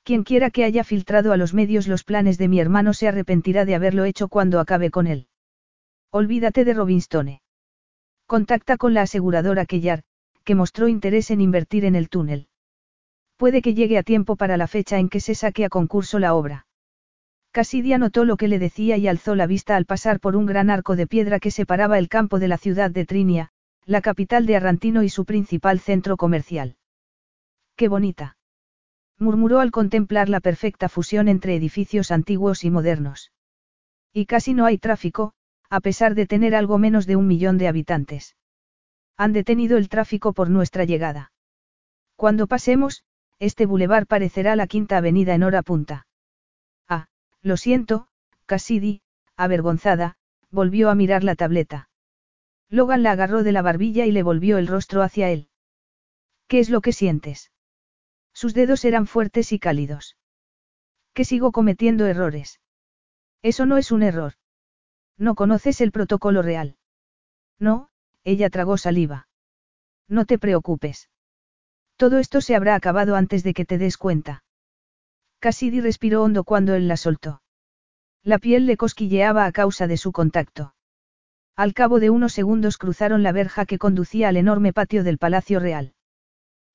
Quien 0.04 0.24
quiera 0.24 0.50
que 0.50 0.64
haya 0.64 0.84
filtrado 0.84 1.32
a 1.32 1.38
los 1.38 1.54
medios 1.54 1.88
los 1.88 2.04
planes 2.04 2.40
de 2.40 2.48
mi 2.48 2.60
hermano 2.60 2.94
se 2.94 3.08
arrepentirá 3.08 3.66
de 3.66 3.76
haberlo 3.76 4.04
hecho 4.06 4.30
cuando 4.30 4.60
acabe 4.60 4.90
con 4.90 5.06
él. 5.06 5.28
Olvídate 6.10 6.66
de 6.66 6.74
Robinstone. 6.74 7.42
Contacta 8.28 8.76
con 8.76 8.94
la 8.94 9.04
aseguradora 9.04 9.66
Kellar, 9.66 10.04
que 10.44 10.54
mostró 10.54 10.90
interés 10.90 11.32
en 11.32 11.40
invertir 11.40 11.86
en 11.86 11.96
el 11.96 12.10
túnel. 12.10 12.50
Puede 13.38 13.62
que 13.62 13.74
llegue 13.74 13.98
a 13.98 14.04
tiempo 14.04 14.36
para 14.36 14.58
la 14.58 14.68
fecha 14.68 15.00
en 15.00 15.08
que 15.08 15.22
se 15.22 15.34
saque 15.34 15.64
a 15.64 15.70
concurso 15.70 16.20
la 16.20 16.36
obra. 16.36 16.68
Cassidy 17.52 17.98
notó 17.98 18.26
lo 18.26 18.36
que 18.36 18.50
le 18.50 18.60
decía 18.60 18.98
y 18.98 19.08
alzó 19.08 19.34
la 19.34 19.48
vista 19.48 19.78
al 19.78 19.86
pasar 19.86 20.20
por 20.20 20.36
un 20.36 20.46
gran 20.46 20.70
arco 20.70 20.98
de 20.98 21.08
piedra 21.08 21.40
que 21.40 21.52
separaba 21.52 21.98
el 21.98 22.10
campo 22.10 22.38
de 22.38 22.50
la 22.50 22.58
ciudad 22.58 22.92
de 22.92 23.06
Trinia, 23.06 23.52
la 23.86 24.02
capital 24.02 24.46
de 24.46 24.58
Arrantino 24.58 25.04
y 25.04 25.10
su 25.10 25.24
principal 25.24 25.80
centro 25.80 26.18
comercial. 26.18 26.76
¡Qué 27.78 27.88
bonita! 27.88 28.38
murmuró 29.18 29.62
al 29.62 29.72
contemplar 29.72 30.28
la 30.28 30.42
perfecta 30.42 30.90
fusión 30.90 31.30
entre 31.30 31.56
edificios 31.56 32.12
antiguos 32.12 32.66
y 32.66 32.72
modernos. 32.72 33.32
Y 34.12 34.26
casi 34.26 34.54
no 34.54 34.66
hay 34.66 34.78
tráfico, 34.78 35.34
a 35.70 35.80
pesar 35.82 36.16
de 36.16 36.28
tener 36.28 36.56
algo 36.56 36.78
menos 36.78 37.06
de 37.06 37.16
un 37.16 37.28
millón 37.28 37.58
de 37.58 37.68
habitantes. 37.68 38.36
Han 39.18 39.34
detenido 39.34 39.78
el 39.78 39.90
tráfico 39.90 40.34
por 40.34 40.50
nuestra 40.50 40.86
llegada. 40.86 41.32
Cuando 42.16 42.48
pasemos, 42.48 43.04
este 43.40 43.66
bulevar 43.66 44.08
parecerá 44.08 44.56
la 44.56 44.68
quinta 44.68 44.98
avenida 44.98 45.36
en 45.36 45.44
hora 45.44 45.62
punta. 45.62 46.08
Ah, 46.88 47.08
lo 47.42 47.58
siento, 47.58 48.08
Cassidy, 48.46 49.02
avergonzada, 49.36 50.18
volvió 50.50 50.90
a 50.90 50.96
mirar 50.96 51.24
la 51.24 51.36
tableta. 51.36 51.90
Logan 52.70 53.04
la 53.04 53.12
agarró 53.12 53.44
de 53.44 53.52
la 53.52 53.62
barbilla 53.62 54.06
y 54.06 54.12
le 54.12 54.24
volvió 54.24 54.58
el 54.58 54.68
rostro 54.68 55.02
hacia 55.02 55.30
él. 55.30 55.50
¿Qué 56.48 56.60
es 56.60 56.70
lo 56.70 56.82
que 56.82 56.94
sientes? 56.94 57.52
Sus 58.34 58.54
dedos 58.54 58.86
eran 58.86 59.08
fuertes 59.08 59.52
y 59.52 59.60
cálidos. 59.60 60.18
Que 61.14 61.26
sigo 61.26 61.52
cometiendo 61.52 62.06
errores. 62.06 62.60
Eso 63.42 63.66
no 63.66 63.78
es 63.78 63.92
un 63.92 64.04
error. 64.04 64.34
No 65.18 65.36
conoces 65.36 65.82
el 65.82 65.92
protocolo 65.92 66.42
real. 66.42 66.78
No, 67.60 67.90
ella 68.24 68.50
tragó 68.50 68.78
saliva. 68.78 69.28
No 70.08 70.26
te 70.26 70.38
preocupes. 70.38 71.10
Todo 71.96 72.20
esto 72.20 72.42
se 72.42 72.56
habrá 72.56 72.76
acabado 72.76 73.16
antes 73.16 73.44
de 73.44 73.54
que 73.54 73.66
te 73.66 73.78
des 73.78 73.98
cuenta. 73.98 74.44
Cassidy 75.40 75.82
respiró 75.82 76.24
hondo 76.24 76.44
cuando 76.44 76.76
él 76.76 76.88
la 76.88 76.98
soltó. 76.98 77.42
La 78.24 78.38
piel 78.38 78.66
le 78.66 78.78
cosquilleaba 78.78 79.46
a 79.46 79.52
causa 79.52 79.88
de 79.88 79.98
su 79.98 80.12
contacto. 80.12 80.76
Al 81.56 81.74
cabo 81.74 82.00
de 82.00 82.12
unos 82.12 82.34
segundos 82.34 82.78
cruzaron 82.78 83.24
la 83.24 83.32
verja 83.32 83.66
que 83.66 83.80
conducía 83.80 84.30
al 84.30 84.38
enorme 84.38 84.74
patio 84.74 85.04
del 85.04 85.18
Palacio 85.18 85.60
Real. 85.60 85.94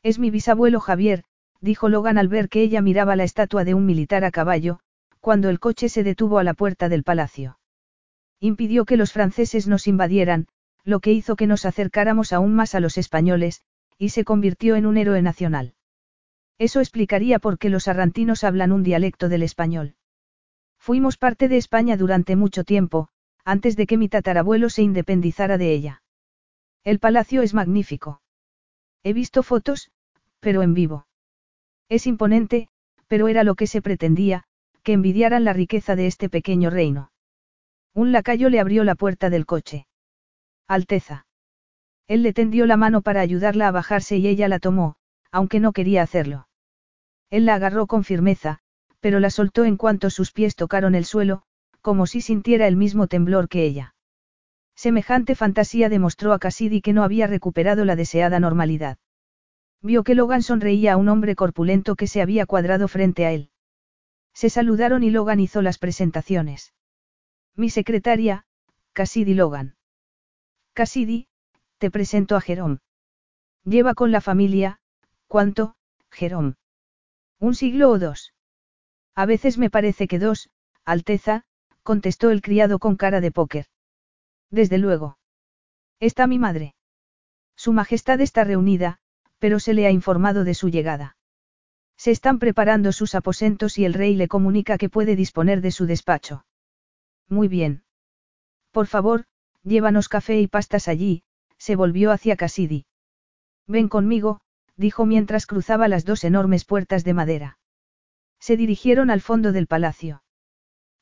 Es 0.02 0.18
mi 0.18 0.30
bisabuelo 0.30 0.80
Javier, 0.80 1.24
dijo 1.60 1.88
Logan 1.88 2.18
al 2.18 2.26
ver 2.26 2.48
que 2.48 2.62
ella 2.62 2.82
miraba 2.82 3.14
la 3.14 3.22
estatua 3.22 3.64
de 3.64 3.74
un 3.74 3.86
militar 3.86 4.24
a 4.24 4.32
caballo, 4.32 4.80
cuando 5.20 5.48
el 5.48 5.60
coche 5.60 5.88
se 5.88 6.02
detuvo 6.02 6.38
a 6.38 6.44
la 6.44 6.54
puerta 6.54 6.88
del 6.88 7.04
palacio. 7.04 7.58
Impidió 8.44 8.86
que 8.86 8.96
los 8.96 9.12
franceses 9.12 9.68
nos 9.68 9.86
invadieran, 9.86 10.48
lo 10.82 10.98
que 10.98 11.12
hizo 11.12 11.36
que 11.36 11.46
nos 11.46 11.64
acercáramos 11.64 12.32
aún 12.32 12.56
más 12.56 12.74
a 12.74 12.80
los 12.80 12.98
españoles, 12.98 13.62
y 13.98 14.08
se 14.08 14.24
convirtió 14.24 14.74
en 14.74 14.84
un 14.84 14.96
héroe 14.96 15.22
nacional. 15.22 15.74
Eso 16.58 16.80
explicaría 16.80 17.38
por 17.38 17.56
qué 17.56 17.68
los 17.68 17.86
arrantinos 17.86 18.42
hablan 18.42 18.72
un 18.72 18.82
dialecto 18.82 19.28
del 19.28 19.44
español. 19.44 19.94
Fuimos 20.76 21.18
parte 21.18 21.46
de 21.46 21.56
España 21.56 21.96
durante 21.96 22.34
mucho 22.34 22.64
tiempo, 22.64 23.10
antes 23.44 23.76
de 23.76 23.86
que 23.86 23.96
mi 23.96 24.08
tatarabuelo 24.08 24.70
se 24.70 24.82
independizara 24.82 25.56
de 25.56 25.72
ella. 25.72 26.02
El 26.82 26.98
palacio 26.98 27.42
es 27.42 27.54
magnífico. 27.54 28.22
He 29.04 29.12
visto 29.12 29.44
fotos, 29.44 29.92
pero 30.40 30.62
en 30.62 30.74
vivo. 30.74 31.06
Es 31.88 32.08
imponente, 32.08 32.66
pero 33.06 33.28
era 33.28 33.44
lo 33.44 33.54
que 33.54 33.68
se 33.68 33.82
pretendía, 33.82 34.42
que 34.82 34.94
envidiaran 34.94 35.44
la 35.44 35.52
riqueza 35.52 35.94
de 35.94 36.08
este 36.08 36.28
pequeño 36.28 36.68
reino. 36.70 37.11
Un 37.94 38.12
lacayo 38.12 38.48
le 38.48 38.58
abrió 38.58 38.84
la 38.84 38.94
puerta 38.94 39.28
del 39.28 39.44
coche. 39.44 39.86
Alteza. 40.66 41.26
Él 42.08 42.22
le 42.22 42.32
tendió 42.32 42.66
la 42.66 42.76
mano 42.76 43.02
para 43.02 43.20
ayudarla 43.20 43.68
a 43.68 43.70
bajarse 43.70 44.16
y 44.16 44.26
ella 44.28 44.48
la 44.48 44.58
tomó, 44.58 44.96
aunque 45.30 45.60
no 45.60 45.72
quería 45.72 46.02
hacerlo. 46.02 46.48
Él 47.30 47.46
la 47.46 47.54
agarró 47.54 47.86
con 47.86 48.04
firmeza, 48.04 48.60
pero 49.00 49.20
la 49.20 49.30
soltó 49.30 49.64
en 49.64 49.76
cuanto 49.76 50.10
sus 50.10 50.32
pies 50.32 50.56
tocaron 50.56 50.94
el 50.94 51.04
suelo, 51.04 51.42
como 51.80 52.06
si 52.06 52.20
sintiera 52.20 52.66
el 52.66 52.76
mismo 52.76 53.08
temblor 53.08 53.48
que 53.48 53.64
ella. 53.64 53.94
Semejante 54.74 55.34
fantasía 55.34 55.88
demostró 55.88 56.32
a 56.32 56.38
Cassidy 56.38 56.80
que 56.80 56.92
no 56.92 57.02
había 57.02 57.26
recuperado 57.26 57.84
la 57.84 57.96
deseada 57.96 58.40
normalidad. 58.40 58.98
Vio 59.82 60.04
que 60.04 60.14
Logan 60.14 60.42
sonreía 60.42 60.94
a 60.94 60.96
un 60.96 61.08
hombre 61.08 61.34
corpulento 61.34 61.96
que 61.96 62.06
se 62.06 62.22
había 62.22 62.46
cuadrado 62.46 62.88
frente 62.88 63.26
a 63.26 63.32
él. 63.32 63.50
Se 64.32 64.48
saludaron 64.48 65.02
y 65.02 65.10
Logan 65.10 65.40
hizo 65.40 65.60
las 65.60 65.78
presentaciones. 65.78 66.72
Mi 67.54 67.68
secretaria, 67.68 68.46
Cassidy 68.94 69.34
Logan. 69.34 69.76
Cassidy, 70.72 71.28
te 71.76 71.90
presento 71.90 72.34
a 72.34 72.40
Jerome. 72.40 72.78
Lleva 73.64 73.92
con 73.94 74.10
la 74.10 74.22
familia, 74.22 74.80
¿cuánto, 75.26 75.76
Jerome? 76.10 76.54
¿Un 77.38 77.54
siglo 77.54 77.90
o 77.90 77.98
dos? 77.98 78.32
A 79.14 79.26
veces 79.26 79.58
me 79.58 79.68
parece 79.68 80.08
que 80.08 80.18
dos, 80.18 80.48
Alteza, 80.86 81.44
contestó 81.82 82.30
el 82.30 82.40
criado 82.40 82.78
con 82.78 82.96
cara 82.96 83.20
de 83.20 83.32
póker. 83.32 83.66
Desde 84.50 84.78
luego. 84.78 85.18
Está 86.00 86.26
mi 86.26 86.38
madre. 86.38 86.74
Su 87.54 87.74
Majestad 87.74 88.20
está 88.22 88.44
reunida, 88.44 88.98
pero 89.38 89.60
se 89.60 89.74
le 89.74 89.86
ha 89.86 89.90
informado 89.90 90.44
de 90.44 90.54
su 90.54 90.70
llegada. 90.70 91.16
Se 91.98 92.12
están 92.12 92.38
preparando 92.38 92.92
sus 92.92 93.14
aposentos 93.14 93.76
y 93.76 93.84
el 93.84 93.92
rey 93.92 94.14
le 94.16 94.26
comunica 94.26 94.78
que 94.78 94.88
puede 94.88 95.16
disponer 95.16 95.60
de 95.60 95.70
su 95.70 95.84
despacho. 95.84 96.46
Muy 97.28 97.48
bien. 97.48 97.84
Por 98.70 98.86
favor, 98.86 99.24
llévanos 99.62 100.08
café 100.08 100.40
y 100.40 100.46
pastas 100.46 100.88
allí, 100.88 101.22
se 101.58 101.76
volvió 101.76 102.10
hacia 102.10 102.36
Cassidy. 102.36 102.86
Ven 103.66 103.88
conmigo, 103.88 104.40
dijo 104.76 105.06
mientras 105.06 105.46
cruzaba 105.46 105.88
las 105.88 106.04
dos 106.04 106.24
enormes 106.24 106.64
puertas 106.64 107.04
de 107.04 107.14
madera. 107.14 107.58
Se 108.40 108.56
dirigieron 108.56 109.10
al 109.10 109.20
fondo 109.20 109.52
del 109.52 109.66
palacio. 109.66 110.22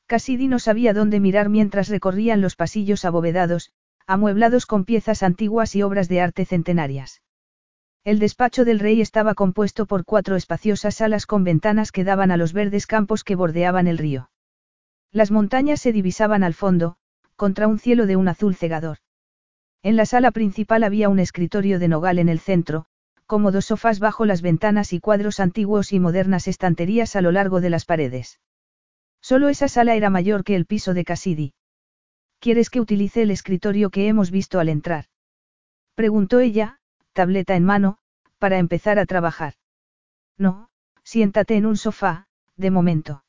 Cassidy 0.07 0.49
no 0.49 0.59
sabía 0.59 0.93
dónde 0.93 1.21
mirar 1.21 1.49
mientras 1.49 1.89
recorrían 1.89 2.41
los 2.41 2.57
pasillos 2.57 3.05
abovedados, 3.05 3.73
amueblados 4.07 4.67
con 4.67 4.85
piezas 4.85 5.23
antiguas 5.23 5.75
y 5.77 5.83
obras 5.83 6.09
de 6.09 6.21
arte 6.21 6.45
centenarias. 6.45 7.23
El 8.03 8.19
despacho 8.19 8.65
del 8.65 8.81
rey 8.81 9.01
estaba 9.01 9.35
compuesto 9.35 9.87
por 9.87 10.05
cuatro 10.05 10.37
espaciosas 10.37 10.97
salas 10.97 11.27
con 11.27 11.45
ventanas 11.45 11.93
que 11.93 12.03
daban 12.03 12.31
a 12.31 12.37
los 12.37 12.53
verdes 12.53 12.87
campos 12.87 13.25
que 13.25 13.37
bordeaban 13.37 13.87
el 13.87 13.99
río. 13.99 14.31
Las 15.13 15.31
montañas 15.31 15.81
se 15.81 15.93
divisaban 15.93 16.45
al 16.45 16.55
fondo, 16.55 16.97
contra 17.37 17.67
un 17.67 17.79
cielo 17.79 18.07
de 18.07 18.17
un 18.17 18.29
azul 18.29 18.55
cegador. 18.55 18.99
En 19.83 19.97
la 19.97 20.07
sala 20.07 20.31
principal 20.31 20.85
había 20.85 21.09
un 21.09 21.19
escritorio 21.19 21.79
de 21.79 21.89
nogal 21.89 22.19
en 22.19 22.29
el 22.29 22.39
centro, 22.39 22.87
cómodos 23.27 23.67
sofás 23.67 23.99
bajo 23.99 24.27
las 24.27 24.43
ventanas 24.43 24.93
y 24.93 25.01
cuadros 25.01 25.41
antiguos 25.41 25.93
y 25.93 26.01
modernas 26.01 26.49
estanterías 26.49 27.17
a 27.17 27.23
lo 27.23 27.33
largo 27.33 27.61
de 27.61 27.71
las 27.71 27.85
paredes. 27.85 28.41
Solo 29.21 29.49
esa 29.49 29.69
sala 29.69 29.95
era 29.95 30.11
mayor 30.11 30.45
que 30.45 30.55
el 30.55 30.67
piso 30.67 30.95
de 30.95 31.05
Cassidy. 31.05 31.55
¿Quieres 32.39 32.71
que 32.71 32.81
utilice 32.81 33.23
el 33.23 33.31
escritorio 33.31 33.91
que 33.91 34.09
hemos 34.09 34.31
visto 34.31 34.61
al 34.61 34.69
entrar? 34.69 35.07
Preguntó 35.95 36.41
ella, 36.41 36.79
tableta 37.13 37.57
en 37.57 37.65
mano, 37.65 37.99
para 38.39 38.59
empezar 38.59 38.99
a 38.99 39.07
trabajar. 39.07 39.55
No, 40.39 40.71
siéntate 41.03 41.57
en 41.57 41.67
un 41.67 41.77
sofá, 41.77 42.27
de 42.57 42.71
momento. 42.71 43.25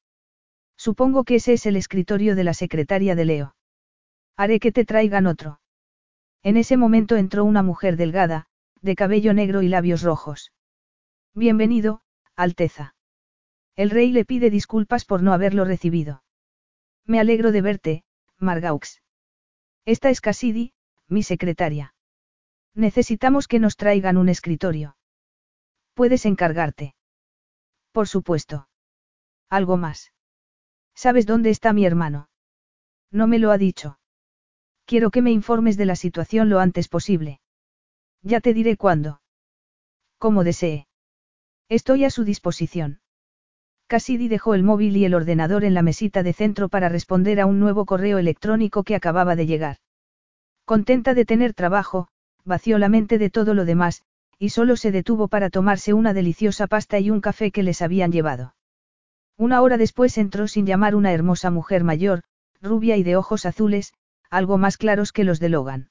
Supongo 0.87 1.25
que 1.25 1.35
ese 1.35 1.53
es 1.53 1.67
el 1.67 1.75
escritorio 1.75 2.35
de 2.35 2.43
la 2.43 2.55
secretaria 2.55 3.13
de 3.13 3.23
Leo. 3.23 3.55
Haré 4.35 4.59
que 4.59 4.71
te 4.71 4.83
traigan 4.83 5.27
otro. 5.27 5.61
En 6.41 6.57
ese 6.57 6.75
momento 6.75 7.17
entró 7.17 7.45
una 7.45 7.61
mujer 7.61 7.97
delgada, 7.97 8.47
de 8.81 8.95
cabello 8.95 9.35
negro 9.35 9.61
y 9.61 9.67
labios 9.67 10.01
rojos. 10.01 10.53
Bienvenido, 11.35 12.01
Alteza. 12.35 12.95
El 13.75 13.91
rey 13.91 14.11
le 14.11 14.25
pide 14.25 14.49
disculpas 14.49 15.05
por 15.05 15.21
no 15.21 15.33
haberlo 15.33 15.65
recibido. 15.65 16.23
Me 17.05 17.19
alegro 17.19 17.51
de 17.51 17.61
verte, 17.61 18.03
Margaux. 18.39 19.03
Esta 19.85 20.09
es 20.09 20.19
Cassidy, 20.19 20.73
mi 21.07 21.21
secretaria. 21.21 21.93
Necesitamos 22.73 23.47
que 23.47 23.59
nos 23.59 23.77
traigan 23.77 24.17
un 24.17 24.29
escritorio. 24.29 24.97
Puedes 25.93 26.25
encargarte. 26.25 26.95
Por 27.91 28.07
supuesto. 28.07 28.67
Algo 29.47 29.77
más. 29.77 30.11
¿Sabes 30.95 31.26
dónde 31.26 31.49
está 31.49 31.73
mi 31.73 31.85
hermano? 31.85 32.30
No 33.11 33.27
me 33.27 33.39
lo 33.39 33.51
ha 33.51 33.57
dicho. 33.57 33.99
Quiero 34.85 35.11
que 35.11 35.22
me 35.22 35.31
informes 35.31 35.77
de 35.77 35.85
la 35.85 35.95
situación 35.95 36.49
lo 36.49 36.59
antes 36.59 36.88
posible. 36.88 37.39
Ya 38.22 38.39
te 38.39 38.53
diré 38.53 38.77
cuándo. 38.77 39.22
Como 40.18 40.43
desee. 40.43 40.88
Estoy 41.69 42.03
a 42.03 42.09
su 42.09 42.23
disposición. 42.23 42.99
Cassidy 43.88 44.27
dejó 44.27 44.53
el 44.53 44.63
móvil 44.63 44.95
y 44.95 45.05
el 45.05 45.13
ordenador 45.13 45.65
en 45.65 45.73
la 45.73 45.81
mesita 45.81 46.23
de 46.23 46.34
centro 46.34 46.69
para 46.69 46.89
responder 46.89 47.41
a 47.41 47.45
un 47.45 47.59
nuevo 47.59 47.85
correo 47.85 48.19
electrónico 48.19 48.84
que 48.84 48.95
acababa 48.95 49.35
de 49.35 49.45
llegar. 49.45 49.77
Contenta 50.65 51.13
de 51.13 51.26
tener 51.26 51.53
trabajo, 51.53 52.07
vació 52.45 52.77
la 52.77 52.88
mente 52.88 53.18
de 53.18 53.30
todo 53.30 53.53
lo 53.53 53.65
demás, 53.65 54.03
y 54.38 54.49
solo 54.49 54.76
se 54.76 54.91
detuvo 54.91 55.27
para 55.27 55.49
tomarse 55.49 55.93
una 55.93 56.13
deliciosa 56.13 56.68
pasta 56.68 56.99
y 56.99 57.09
un 57.09 57.22
café 57.22 57.51
que 57.51 57.63
les 57.63 57.81
habían 57.81 58.11
llevado. 58.11 58.55
Una 59.41 59.63
hora 59.63 59.77
después 59.77 60.19
entró 60.19 60.47
sin 60.47 60.68
llamar 60.68 60.93
una 60.93 61.13
hermosa 61.13 61.49
mujer 61.49 61.84
mayor, 61.84 62.22
rubia 62.61 62.95
y 62.97 63.01
de 63.01 63.15
ojos 63.15 63.47
azules, 63.47 63.91
algo 64.30 64.59
más 64.59 64.77
claros 64.77 65.11
que 65.11 65.23
los 65.23 65.39
de 65.39 65.49
Logan. 65.49 65.89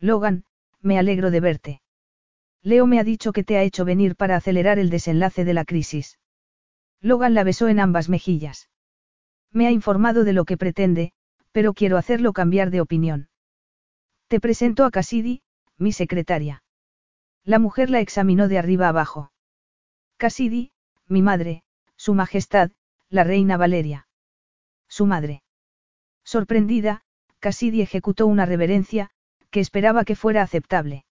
Logan, 0.00 0.44
me 0.82 0.98
alegro 0.98 1.30
de 1.30 1.40
verte. 1.40 1.80
Leo 2.62 2.86
me 2.86 3.00
ha 3.00 3.04
dicho 3.04 3.32
que 3.32 3.42
te 3.42 3.56
ha 3.56 3.62
hecho 3.62 3.86
venir 3.86 4.16
para 4.16 4.36
acelerar 4.36 4.78
el 4.78 4.90
desenlace 4.90 5.46
de 5.46 5.54
la 5.54 5.64
crisis. 5.64 6.18
Logan 7.00 7.32
la 7.32 7.42
besó 7.42 7.68
en 7.68 7.80
ambas 7.80 8.10
mejillas. 8.10 8.68
Me 9.50 9.66
ha 9.66 9.70
informado 9.70 10.24
de 10.24 10.34
lo 10.34 10.44
que 10.44 10.58
pretende, 10.58 11.12
pero 11.52 11.72
quiero 11.72 11.96
hacerlo 11.96 12.34
cambiar 12.34 12.70
de 12.70 12.82
opinión. 12.82 13.30
Te 14.26 14.40
presento 14.40 14.84
a 14.84 14.90
Cassidy, 14.90 15.40
mi 15.78 15.92
secretaria. 15.92 16.62
La 17.44 17.58
mujer 17.58 17.88
la 17.88 18.00
examinó 18.00 18.46
de 18.46 18.58
arriba 18.58 18.88
abajo. 18.88 19.32
Cassidy, 20.18 20.70
mi 21.06 21.22
madre, 21.22 21.62
su 21.98 22.14
majestad, 22.14 22.70
la 23.10 23.24
reina 23.24 23.58
Valeria. 23.58 24.08
Su 24.88 25.04
madre. 25.04 25.42
Sorprendida, 26.24 27.02
Cassidy 27.40 27.82
ejecutó 27.82 28.26
una 28.26 28.46
reverencia, 28.46 29.10
que 29.50 29.60
esperaba 29.60 30.04
que 30.04 30.16
fuera 30.16 30.42
aceptable. 30.42 31.04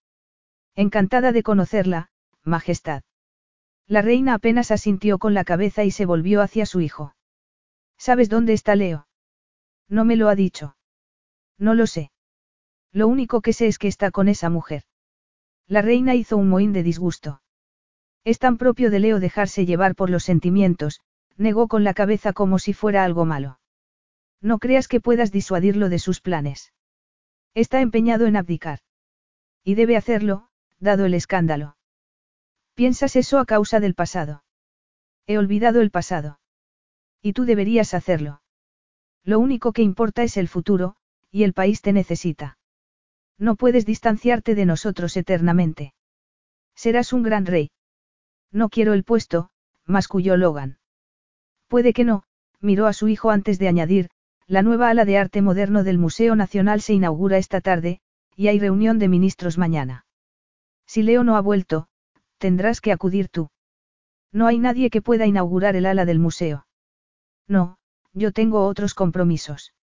Encantada 0.76 1.32
de 1.32 1.44
conocerla, 1.44 2.10
majestad. 2.44 3.04
La 3.88 4.02
reina 4.02 4.34
apenas 4.34 4.72
asintió 4.72 5.18
con 5.18 5.34
la 5.34 5.44
cabeza 5.44 5.84
y 5.84 5.92
se 5.92 6.06
volvió 6.06 6.42
hacia 6.42 6.66
su 6.66 6.82
hijo. 6.82 7.16
¿Sabes 7.98 8.30
dónde 8.30 8.54
está 8.54 8.76
Leo? 8.76 9.08
No 9.90 10.06
me 10.06 10.16
lo 10.16 10.30
ha 10.30 10.36
dicho. 10.36 10.78
No 11.58 11.74
lo 11.74 11.88
sé. 11.88 12.12
Lo 12.92 13.08
único 13.08 13.42
que 13.42 13.54
sé 13.54 13.68
es 13.68 13.80
que 13.80 13.88
está 13.88 14.12
con 14.12 14.28
esa 14.28 14.50
mujer. 14.50 14.84
La 15.68 15.82
reina 15.82 16.16
hizo 16.16 16.38
un 16.38 16.50
mohín 16.50 16.74
de 16.74 16.84
disgusto. 16.84 17.42
Es 18.28 18.40
tan 18.40 18.58
propio 18.58 18.92
de 18.92 19.00
Leo 19.00 19.22
dejarse 19.22 19.66
llevar 19.66 19.96
por 19.96 20.10
los 20.10 20.26
sentimientos, 20.26 21.00
negó 21.38 21.70
con 21.70 21.86
la 21.86 21.94
cabeza 21.94 22.34
como 22.34 22.60
si 22.60 22.74
fuera 22.74 23.06
algo 23.06 23.24
malo. 23.24 23.62
No 24.42 24.60
creas 24.60 24.90
que 24.90 25.00
puedas 25.00 25.32
disuadirlo 25.32 25.88
de 25.88 25.98
sus 25.98 26.20
planes. 26.20 26.74
Está 27.54 27.80
empeñado 27.80 28.26
en 28.26 28.36
abdicar. 28.36 28.80
Y 29.64 29.76
debe 29.76 29.96
hacerlo, 29.96 30.50
dado 30.78 31.06
el 31.06 31.14
escándalo. 31.14 31.78
Piensas 32.74 33.16
eso 33.16 33.40
a 33.40 33.46
causa 33.46 33.80
del 33.80 33.96
pasado. 33.96 34.44
He 35.26 35.38
olvidado 35.38 35.80
el 35.80 35.90
pasado. 35.90 36.42
Y 37.22 37.32
tú 37.32 37.46
deberías 37.46 37.94
hacerlo. 37.94 38.42
Lo 39.24 39.40
único 39.40 39.72
que 39.72 39.84
importa 39.84 40.24
es 40.24 40.36
el 40.36 40.50
futuro, 40.50 40.98
y 41.32 41.44
el 41.44 41.54
país 41.54 41.82
te 41.82 41.94
necesita. 41.94 42.58
No 43.38 43.56
puedes 43.56 43.86
distanciarte 43.86 44.54
de 44.54 44.66
nosotros 44.66 45.16
eternamente. 45.16 45.94
Serás 46.76 47.14
un 47.14 47.24
gran 47.24 47.46
rey. 47.46 47.72
No 48.52 48.70
quiero 48.70 48.94
el 48.94 49.04
puesto, 49.04 49.50
masculló 49.86 50.38
Logan. 50.38 50.78
Puede 51.68 51.94
que 51.94 52.04
no, 52.04 52.24
miró 52.60 52.88
a 52.88 52.94
su 52.94 53.08
hijo 53.08 53.30
antes 53.30 53.60
de 53.60 53.68
añadir, 53.68 54.10
la 54.48 54.62
nueva 54.62 54.90
ala 54.90 55.06
de 55.06 55.18
arte 55.18 55.42
moderno 55.42 55.84
del 55.84 55.98
Museo 55.98 56.36
Nacional 56.36 56.82
se 56.82 56.94
inaugura 56.94 57.38
esta 57.38 57.62
tarde, 57.62 58.00
y 58.36 58.48
hay 58.48 58.60
reunión 58.60 59.00
de 59.00 59.10
ministros 59.10 59.58
mañana. 59.58 60.06
Si 60.86 61.04
Leo 61.04 61.24
no 61.24 61.36
ha 61.36 61.42
vuelto, 61.42 61.88
tendrás 62.38 62.80
que 62.80 62.94
acudir 62.94 63.28
tú. 63.28 63.50
No 64.32 64.48
hay 64.48 64.60
nadie 64.60 64.90
que 64.90 65.02
pueda 65.02 65.26
inaugurar 65.26 65.76
el 65.76 65.86
ala 65.86 66.06
del 66.06 66.20
museo. 66.20 66.68
No, 67.48 67.78
yo 68.14 68.32
tengo 68.32 68.66
otros 68.66 68.94
compromisos. 68.94 69.74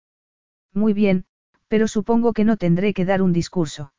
Muy 0.73 0.93
bien, 0.93 1.27
pero 1.69 1.89
supongo 1.89 2.33
que 2.33 2.45
no 2.45 2.57
tendré 2.57 2.95
que 2.95 3.05
dar 3.05 3.21
un 3.21 3.33
discurso. 3.33 3.93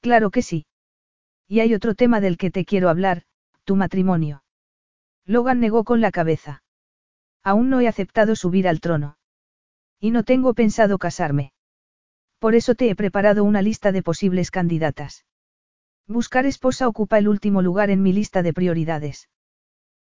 Claro 0.00 0.30
que 0.30 0.42
sí. 0.42 0.66
Y 1.48 1.60
hay 1.60 1.74
otro 1.74 1.94
tema 1.94 2.20
del 2.20 2.36
que 2.36 2.50
te 2.50 2.64
quiero 2.64 2.88
hablar, 2.88 3.22
tu 3.64 3.76
matrimonio. 3.76 4.44
Logan 5.26 5.60
negó 5.60 5.84
con 5.84 6.00
la 6.00 6.10
cabeza. 6.10 6.62
Aún 7.42 7.70
no 7.70 7.80
he 7.80 7.88
aceptado 7.88 8.36
subir 8.36 8.68
al 8.68 8.80
trono. 8.80 9.16
Y 9.98 10.10
no 10.10 10.22
tengo 10.22 10.54
pensado 10.54 10.98
casarme. 10.98 11.52
Por 12.38 12.54
eso 12.54 12.74
te 12.74 12.90
he 12.90 12.94
preparado 12.94 13.42
una 13.42 13.62
lista 13.62 13.90
de 13.90 14.02
posibles 14.02 14.50
candidatas. 14.50 15.24
Buscar 16.06 16.44
esposa 16.44 16.88
ocupa 16.88 17.18
el 17.18 17.28
último 17.28 17.62
lugar 17.62 17.90
en 17.90 18.02
mi 18.02 18.12
lista 18.12 18.42
de 18.42 18.52
prioridades. 18.52 19.30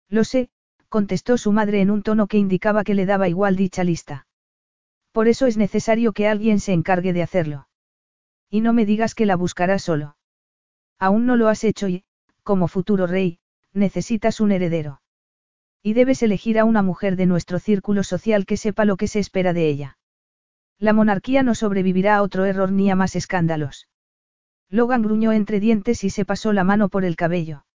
Lo 0.09 0.25
sé, 0.25 0.51
contestó 0.89 1.39
su 1.39 1.53
madre 1.53 1.81
en 1.81 1.91
un 1.91 2.03
tono 2.03 2.27
que 2.27 2.39
indicaba 2.39 2.83
que 2.83 2.95
le 2.95 3.07
daba 3.07 3.29
igual 3.29 3.55
dicha 3.55 3.85
lista. 3.85 4.27
Por 5.13 5.29
eso 5.29 5.47
es 5.47 5.57
necesario 5.57 6.13
que 6.13 6.27
alguien 6.27 6.59
se 6.59 6.73
encargue 6.73 7.13
de 7.13 7.23
hacerlo. 7.23 7.69
Y 8.51 8.61
no 8.61 8.73
me 8.73 8.87
digas 8.87 9.15
que 9.15 9.27
la 9.27 9.37
buscarás 9.37 9.83
solo. 9.83 10.17
Aún 10.99 11.27
no 11.27 11.37
lo 11.37 11.49
has 11.49 11.65
hecho 11.65 11.89
y, 11.89 12.05
como 12.43 12.67
futuro 12.67 13.07
rey, 13.07 13.39
necesitas 13.73 14.40
un 14.40 14.53
heredero. 14.53 15.01
Y 15.82 15.94
debes 15.94 16.23
elegir 16.23 16.59
a 16.59 16.65
una 16.65 16.82
mujer 16.82 17.16
de 17.16 17.27
nuestro 17.27 17.59
círculo 17.59 18.05
social 18.05 18.47
que 18.47 18.57
sepa 18.57 18.85
lo 18.85 18.97
que 18.97 19.09
se 19.09 19.19
espera 19.19 19.53
de 19.53 19.69
ella. 19.69 19.99
La 20.78 20.93
monarquía 20.93 21.43
no 21.43 21.55
sobrevivirá 21.55 22.16
a 22.16 22.23
otro 22.23 22.44
error 22.44 22.73
ni 22.73 22.90
a 22.90 22.97
más 22.97 23.16
escándalos. 23.16 23.89
Logan 24.69 25.03
gruñó 25.03 25.32
entre 25.32 25.61
dientes 25.61 26.05
y 26.05 26.11
se 26.11 26.24
pasó 26.24 26.53
la 26.53 26.65
mano 26.65 26.89
por 26.89 27.05
el 27.05 27.16
cabello. 27.16 27.66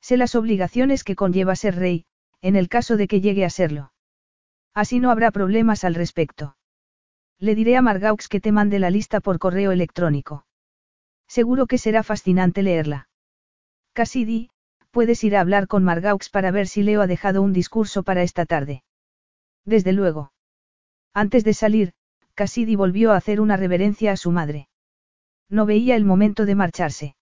Sé 0.00 0.16
las 0.16 0.34
obligaciones 0.34 1.04
que 1.04 1.16
conlleva 1.16 1.56
ser 1.56 1.76
rey, 1.76 2.04
en 2.42 2.56
el 2.56 2.68
caso 2.68 2.96
de 2.96 3.08
que 3.08 3.20
llegue 3.20 3.44
a 3.44 3.50
serlo. 3.50 3.92
Así 4.74 5.00
no 5.00 5.10
habrá 5.10 5.30
problemas 5.30 5.84
al 5.84 5.94
respecto. 5.94 6.56
Le 7.38 7.54
diré 7.54 7.76
a 7.76 7.82
Margaux 7.82 8.28
que 8.28 8.40
te 8.40 8.52
mande 8.52 8.78
la 8.78 8.90
lista 8.90 9.20
por 9.20 9.38
correo 9.38 9.72
electrónico. 9.72 10.46
Seguro 11.28 11.66
que 11.66 11.78
será 11.78 12.02
fascinante 12.02 12.62
leerla. 12.62 13.08
Cassidy, 13.92 14.50
puedes 14.96 15.22
ir 15.24 15.36
a 15.36 15.42
hablar 15.42 15.66
con 15.66 15.84
Margaux 15.84 16.30
para 16.30 16.50
ver 16.50 16.66
si 16.68 16.82
Leo 16.82 17.02
ha 17.02 17.06
dejado 17.06 17.42
un 17.42 17.52
discurso 17.52 18.02
para 18.02 18.22
esta 18.22 18.46
tarde. 18.46 18.82
Desde 19.66 19.92
luego. 19.92 20.32
Antes 21.12 21.44
de 21.44 21.52
salir, 21.52 21.92
Cassidy 22.32 22.76
volvió 22.76 23.12
a 23.12 23.16
hacer 23.16 23.42
una 23.42 23.58
reverencia 23.58 24.12
a 24.12 24.16
su 24.16 24.30
madre. 24.30 24.70
No 25.50 25.66
veía 25.66 25.96
el 25.96 26.06
momento 26.06 26.46
de 26.46 26.54
marcharse. 26.54 27.14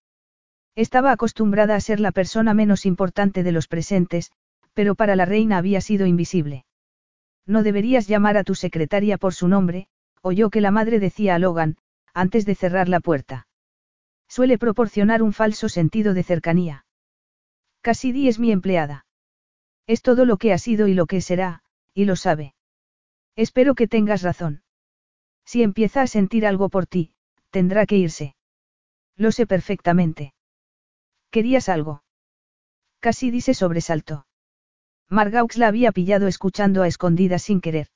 Estaba 0.76 1.10
acostumbrada 1.10 1.74
a 1.74 1.80
ser 1.80 1.98
la 1.98 2.12
persona 2.12 2.55
menos 2.55 2.86
importante 2.86 3.42
de 3.42 3.51
los 3.51 3.66
presentes, 3.66 4.30
pero 4.72 4.94
para 4.94 5.16
la 5.16 5.24
reina 5.24 5.59
había 5.59 5.80
sido 5.80 6.06
invisible. 6.06 6.66
No 7.44 7.64
deberías 7.64 8.06
llamar 8.06 8.36
a 8.36 8.44
tu 8.44 8.55
secretaria 8.55 9.18
por 9.18 9.34
su 9.34 9.48
nombre, 9.48 9.88
oyó 10.22 10.48
que 10.48 10.60
la 10.60 10.70
madre 10.70 11.01
decía 11.01 11.34
a 11.34 11.40
Logan, 11.40 11.76
antes 12.12 12.46
de 12.46 12.55
cerrar 12.55 12.88
la 12.88 13.01
puerta. 13.01 13.48
Suele 14.28 14.59
proporcionar 14.59 15.24
un 15.24 15.32
falso 15.32 15.68
sentido 15.68 16.14
de 16.14 16.22
cercanía. 16.22 16.84
Cassidy 17.85 18.28
es 18.28 18.39
mi 18.39 18.51
empleada. 18.51 19.05
Es 19.86 20.01
todo 20.01 20.24
lo 20.24 20.39
que 20.39 20.55
ha 20.55 20.59
sido 20.59 20.89
y 20.89 20.94
lo 20.94 21.05
que 21.05 21.20
será, 21.20 21.62
y 21.93 22.06
lo 22.06 22.16
sabe. 22.16 22.55
Espero 23.36 23.74
que 23.74 23.86
tengas 23.86 24.23
razón. 24.23 24.62
Si 25.44 25.62
empieza 25.62 26.01
a 26.01 26.06
sentir 26.06 26.47
algo 26.47 26.70
por 26.70 26.86
ti, 26.86 27.12
tendrá 27.51 27.85
que 27.85 27.98
irse. 27.98 28.36
Lo 29.19 29.32
sé 29.32 29.47
perfectamente. 29.47 30.32
¿Querías 31.31 31.69
algo? 31.69 32.02
Cassidy 33.01 33.43
se 33.43 33.52
sobresaltó. 33.52 34.27
Margaux 35.11 35.59
la 35.59 35.69
había 35.69 35.93
pillado 35.93 36.27
escuchando 36.27 36.81
a 36.81 36.89
escondidas 36.89 37.43
sin 37.43 37.61
querer. 37.61 37.89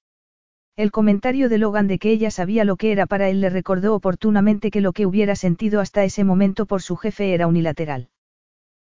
El 0.76 0.90
comentario 0.90 1.48
de 1.48 1.56
Logan 1.56 1.86
de 1.86 1.98
que 1.98 2.10
ella 2.10 2.30
sabía 2.30 2.66
lo 2.66 2.76
que 2.76 2.92
era 2.92 3.06
para 3.06 3.30
él 3.30 3.40
le 3.40 3.48
recordó 3.48 3.94
oportunamente 3.94 4.70
que 4.70 4.82
lo 4.82 4.92
que 4.92 5.06
hubiera 5.06 5.34
sentido 5.34 5.80
hasta 5.80 6.04
ese 6.04 6.24
momento 6.24 6.66
por 6.66 6.82
su 6.82 6.96
jefe 6.98 7.32
era 7.32 7.46
unilateral. 7.46 8.10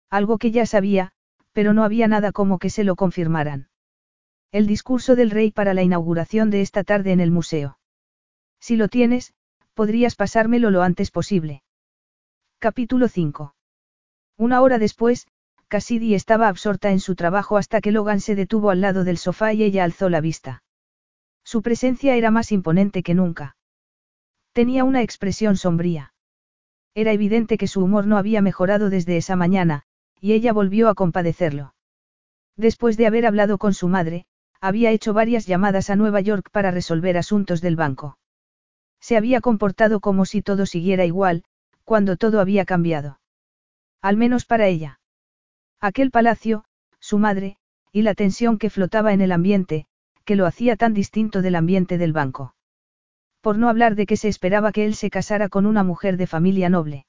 Algo 0.09 0.37
que 0.37 0.51
ya 0.51 0.65
sabía, 0.65 1.11
pero 1.51 1.73
no 1.73 1.83
había 1.83 2.07
nada 2.07 2.31
como 2.31 2.59
que 2.59 2.69
se 2.69 2.83
lo 2.83 2.95
confirmaran. 2.95 3.69
El 4.51 4.67
discurso 4.67 5.15
del 5.15 5.31
rey 5.31 5.51
para 5.51 5.73
la 5.73 5.83
inauguración 5.83 6.49
de 6.49 6.61
esta 6.61 6.83
tarde 6.83 7.11
en 7.11 7.19
el 7.19 7.31
museo. 7.31 7.79
Si 8.59 8.75
lo 8.75 8.87
tienes, 8.87 9.33
podrías 9.73 10.15
pasármelo 10.15 10.71
lo 10.71 10.81
antes 10.81 11.11
posible. 11.11 11.63
Capítulo 12.59 13.07
5. 13.07 13.55
Una 14.37 14.61
hora 14.61 14.79
después, 14.79 15.27
Cassidy 15.67 16.13
estaba 16.13 16.47
absorta 16.47 16.91
en 16.91 16.99
su 16.99 17.15
trabajo 17.15 17.57
hasta 17.57 17.81
que 17.81 17.91
Logan 17.91 18.21
se 18.21 18.35
detuvo 18.35 18.69
al 18.69 18.81
lado 18.81 19.03
del 19.03 19.17
sofá 19.17 19.53
y 19.53 19.63
ella 19.63 19.83
alzó 19.83 20.09
la 20.09 20.21
vista. 20.21 20.63
Su 21.43 21.61
presencia 21.61 22.15
era 22.15 22.31
más 22.31 22.51
imponente 22.51 23.03
que 23.03 23.13
nunca. 23.13 23.57
Tenía 24.53 24.83
una 24.83 25.01
expresión 25.01 25.57
sombría. 25.57 26.13
Era 26.93 27.11
evidente 27.11 27.57
que 27.57 27.67
su 27.67 27.83
humor 27.83 28.07
no 28.07 28.17
había 28.17 28.41
mejorado 28.41 28.89
desde 28.89 29.17
esa 29.17 29.35
mañana, 29.35 29.83
y 30.19 30.33
ella 30.33 30.53
volvió 30.53 30.89
a 30.89 30.95
compadecerlo. 30.95 31.73
Después 32.57 32.97
de 32.97 33.07
haber 33.07 33.25
hablado 33.25 33.57
con 33.57 33.73
su 33.73 33.87
madre, 33.87 34.25
había 34.61 34.91
hecho 34.91 35.13
varias 35.13 35.45
llamadas 35.45 35.89
a 35.89 35.95
Nueva 35.95 36.21
York 36.21 36.49
para 36.51 36.71
resolver 36.71 37.17
asuntos 37.17 37.61
del 37.61 37.75
banco. 37.75 38.17
Se 38.99 39.17
había 39.17 39.41
comportado 39.41 39.99
como 39.99 40.25
si 40.25 40.41
todo 40.41 40.65
siguiera 40.65 41.05
igual, 41.05 41.43
cuando 41.83 42.17
todo 42.17 42.39
había 42.39 42.65
cambiado. 42.65 43.19
Al 44.01 44.17
menos 44.17 44.45
para 44.45 44.67
ella. 44.67 44.99
Aquel 45.79 46.11
palacio, 46.11 46.63
su 46.99 47.19
madre, 47.19 47.57
y 47.91 48.01
la 48.01 48.15
tensión 48.15 48.57
que 48.57 48.69
flotaba 48.69 49.13
en 49.13 49.21
el 49.21 49.31
ambiente, 49.31 49.85
que 50.23 50.35
lo 50.35 50.47
hacía 50.47 50.75
tan 50.75 50.93
distinto 50.93 51.41
del 51.41 51.55
ambiente 51.55 51.97
del 51.97 52.13
banco. 52.13 52.55
Por 53.41 53.57
no 53.57 53.69
hablar 53.69 53.95
de 53.95 54.07
que 54.07 54.17
se 54.17 54.27
esperaba 54.27 54.71
que 54.71 54.85
él 54.85 54.95
se 54.95 55.11
casara 55.11 55.49
con 55.49 55.67
una 55.67 55.83
mujer 55.83 56.17
de 56.17 56.25
familia 56.25 56.69
noble. 56.69 57.05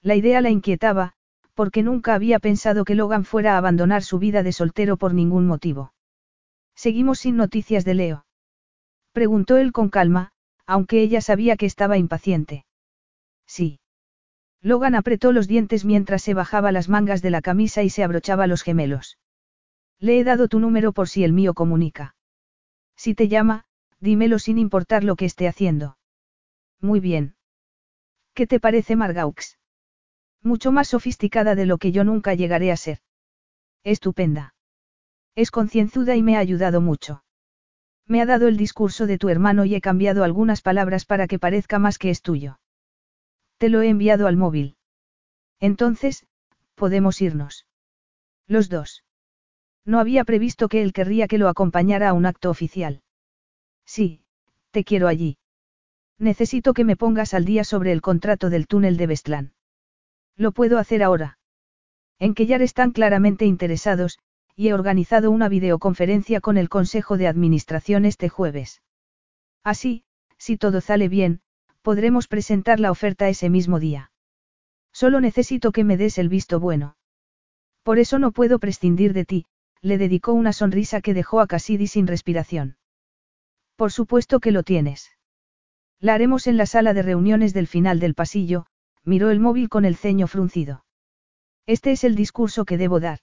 La 0.00 0.14
idea 0.14 0.40
la 0.40 0.48
inquietaba, 0.48 1.12
porque 1.60 1.82
nunca 1.82 2.14
había 2.14 2.38
pensado 2.38 2.86
que 2.86 2.94
Logan 2.94 3.26
fuera 3.26 3.52
a 3.52 3.58
abandonar 3.58 4.02
su 4.02 4.18
vida 4.18 4.42
de 4.42 4.50
soltero 4.50 4.96
por 4.96 5.12
ningún 5.12 5.46
motivo. 5.46 5.92
Seguimos 6.74 7.18
sin 7.18 7.36
noticias 7.36 7.84
de 7.84 7.92
Leo. 7.92 8.24
Preguntó 9.12 9.58
él 9.58 9.70
con 9.70 9.90
calma, 9.90 10.32
aunque 10.64 11.02
ella 11.02 11.20
sabía 11.20 11.58
que 11.58 11.66
estaba 11.66 11.98
impaciente. 11.98 12.64
Sí. 13.46 13.78
Logan 14.62 14.94
apretó 14.94 15.32
los 15.32 15.48
dientes 15.48 15.84
mientras 15.84 16.22
se 16.22 16.32
bajaba 16.32 16.72
las 16.72 16.88
mangas 16.88 17.20
de 17.20 17.28
la 17.28 17.42
camisa 17.42 17.82
y 17.82 17.90
se 17.90 18.04
abrochaba 18.04 18.46
los 18.46 18.62
gemelos. 18.62 19.18
Le 19.98 20.18
he 20.18 20.24
dado 20.24 20.48
tu 20.48 20.60
número 20.60 20.92
por 20.92 21.10
si 21.10 21.24
el 21.24 21.34
mío 21.34 21.52
comunica. 21.52 22.14
Si 22.96 23.14
te 23.14 23.28
llama, 23.28 23.66
dímelo 23.98 24.38
sin 24.38 24.56
importar 24.56 25.04
lo 25.04 25.14
que 25.14 25.26
esté 25.26 25.46
haciendo. 25.46 25.98
Muy 26.80 27.00
bien. 27.00 27.34
¿Qué 28.32 28.46
te 28.46 28.60
parece 28.60 28.96
Margaux? 28.96 29.59
Mucho 30.42 30.72
más 30.72 30.88
sofisticada 30.88 31.54
de 31.54 31.66
lo 31.66 31.78
que 31.78 31.92
yo 31.92 32.04
nunca 32.04 32.34
llegaré 32.34 32.72
a 32.72 32.76
ser. 32.76 32.98
Estupenda. 33.84 34.54
Es 35.34 35.50
concienzuda 35.50 36.16
y 36.16 36.22
me 36.22 36.36
ha 36.36 36.40
ayudado 36.40 36.80
mucho. 36.80 37.24
Me 38.06 38.20
ha 38.20 38.26
dado 38.26 38.48
el 38.48 38.56
discurso 38.56 39.06
de 39.06 39.18
tu 39.18 39.28
hermano 39.28 39.64
y 39.64 39.74
he 39.74 39.80
cambiado 39.80 40.24
algunas 40.24 40.62
palabras 40.62 41.04
para 41.04 41.26
que 41.26 41.38
parezca 41.38 41.78
más 41.78 41.98
que 41.98 42.10
es 42.10 42.22
tuyo. 42.22 42.58
Te 43.58 43.68
lo 43.68 43.82
he 43.82 43.88
enviado 43.88 44.26
al 44.26 44.36
móvil. 44.36 44.76
Entonces, 45.60 46.26
podemos 46.74 47.20
irnos. 47.20 47.66
Los 48.46 48.68
dos. 48.68 49.04
No 49.84 50.00
había 50.00 50.24
previsto 50.24 50.68
que 50.68 50.82
él 50.82 50.92
querría 50.92 51.28
que 51.28 51.38
lo 51.38 51.48
acompañara 51.48 52.08
a 52.08 52.12
un 52.12 52.26
acto 52.26 52.50
oficial. 52.50 53.02
Sí, 53.84 54.22
te 54.70 54.84
quiero 54.84 55.06
allí. 55.08 55.38
Necesito 56.18 56.74
que 56.74 56.84
me 56.84 56.96
pongas 56.96 57.34
al 57.34 57.44
día 57.44 57.64
sobre 57.64 57.92
el 57.92 58.00
contrato 58.00 58.50
del 58.50 58.66
túnel 58.66 58.96
de 58.96 59.06
Bestlán. 59.06 59.52
Lo 60.36 60.52
puedo 60.52 60.78
hacer 60.78 61.02
ahora. 61.02 61.38
En 62.18 62.34
que 62.34 62.46
ya 62.46 62.56
están 62.56 62.92
claramente 62.92 63.46
interesados, 63.46 64.18
y 64.56 64.68
he 64.68 64.74
organizado 64.74 65.30
una 65.30 65.48
videoconferencia 65.48 66.40
con 66.40 66.58
el 66.58 66.68
Consejo 66.68 67.16
de 67.16 67.28
Administración 67.28 68.04
este 68.04 68.28
jueves. 68.28 68.82
Así, 69.64 70.04
si 70.38 70.56
todo 70.56 70.80
sale 70.80 71.08
bien, 71.08 71.40
podremos 71.82 72.28
presentar 72.28 72.80
la 72.80 72.90
oferta 72.90 73.28
ese 73.28 73.48
mismo 73.48 73.80
día. 73.80 74.12
Solo 74.92 75.20
necesito 75.20 75.72
que 75.72 75.84
me 75.84 75.96
des 75.96 76.18
el 76.18 76.28
visto 76.28 76.60
bueno. 76.60 76.96
Por 77.82 77.98
eso 77.98 78.18
no 78.18 78.32
puedo 78.32 78.58
prescindir 78.58 79.12
de 79.12 79.24
ti, 79.24 79.46
le 79.80 79.96
dedicó 79.96 80.32
una 80.32 80.52
sonrisa 80.52 81.00
que 81.00 81.14
dejó 81.14 81.40
a 81.40 81.46
Cassidy 81.46 81.86
sin 81.86 82.06
respiración. 82.06 82.76
Por 83.76 83.92
supuesto 83.92 84.40
que 84.40 84.52
lo 84.52 84.62
tienes. 84.62 85.10
La 86.00 86.14
haremos 86.14 86.46
en 86.46 86.56
la 86.56 86.66
sala 86.66 86.92
de 86.92 87.02
reuniones 87.02 87.54
del 87.54 87.66
final 87.66 87.98
del 87.98 88.14
pasillo, 88.14 88.66
miró 89.04 89.30
el 89.30 89.40
móvil 89.40 89.68
con 89.68 89.84
el 89.84 89.96
ceño 89.96 90.26
fruncido. 90.26 90.84
Este 91.66 91.92
es 91.92 92.04
el 92.04 92.14
discurso 92.14 92.64
que 92.64 92.78
debo 92.78 93.00
dar. 93.00 93.20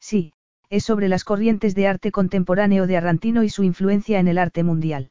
Sí, 0.00 0.32
es 0.68 0.84
sobre 0.84 1.08
las 1.08 1.24
corrientes 1.24 1.74
de 1.74 1.86
arte 1.86 2.12
contemporáneo 2.12 2.86
de 2.86 2.96
Arrantino 2.96 3.42
y 3.42 3.50
su 3.50 3.62
influencia 3.62 4.18
en 4.18 4.28
el 4.28 4.38
arte 4.38 4.62
mundial. 4.62 5.10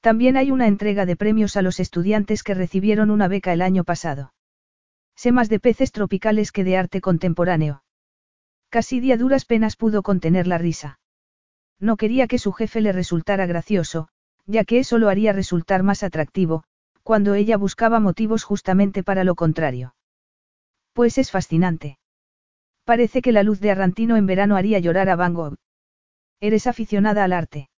También 0.00 0.36
hay 0.36 0.50
una 0.50 0.66
entrega 0.66 1.06
de 1.06 1.16
premios 1.16 1.56
a 1.56 1.62
los 1.62 1.80
estudiantes 1.80 2.42
que 2.42 2.54
recibieron 2.54 3.10
una 3.10 3.28
beca 3.28 3.52
el 3.52 3.62
año 3.62 3.84
pasado. 3.84 4.32
Sé 5.16 5.32
más 5.32 5.48
de 5.48 5.58
peces 5.58 5.90
tropicales 5.90 6.52
que 6.52 6.64
de 6.64 6.76
arte 6.76 7.00
contemporáneo. 7.00 7.82
Casi 8.68 9.10
a 9.10 9.16
duras 9.16 9.44
penas 9.44 9.76
pudo 9.76 10.02
contener 10.02 10.46
la 10.46 10.58
risa. 10.58 11.00
No 11.80 11.96
quería 11.96 12.26
que 12.26 12.38
su 12.38 12.52
jefe 12.52 12.80
le 12.80 12.92
resultara 12.92 13.46
gracioso, 13.46 14.08
ya 14.46 14.64
que 14.64 14.78
eso 14.78 14.98
lo 14.98 15.08
haría 15.08 15.32
resultar 15.32 15.82
más 15.82 16.02
atractivo, 16.02 16.64
cuando 17.08 17.32
ella 17.32 17.56
buscaba 17.56 18.00
motivos 18.00 18.44
justamente 18.44 19.02
para 19.02 19.24
lo 19.24 19.34
contrario. 19.34 19.94
Pues 20.92 21.16
es 21.16 21.30
fascinante. 21.30 21.98
Parece 22.84 23.22
que 23.22 23.32
la 23.32 23.42
luz 23.42 23.60
de 23.60 23.70
Arrantino 23.70 24.18
en 24.18 24.26
verano 24.26 24.56
haría 24.56 24.78
llorar 24.78 25.08
a 25.08 25.16
Van 25.16 25.32
Gogh. 25.32 25.56
Eres 26.38 26.66
aficionada 26.66 27.24
al 27.24 27.32
arte. 27.32 27.70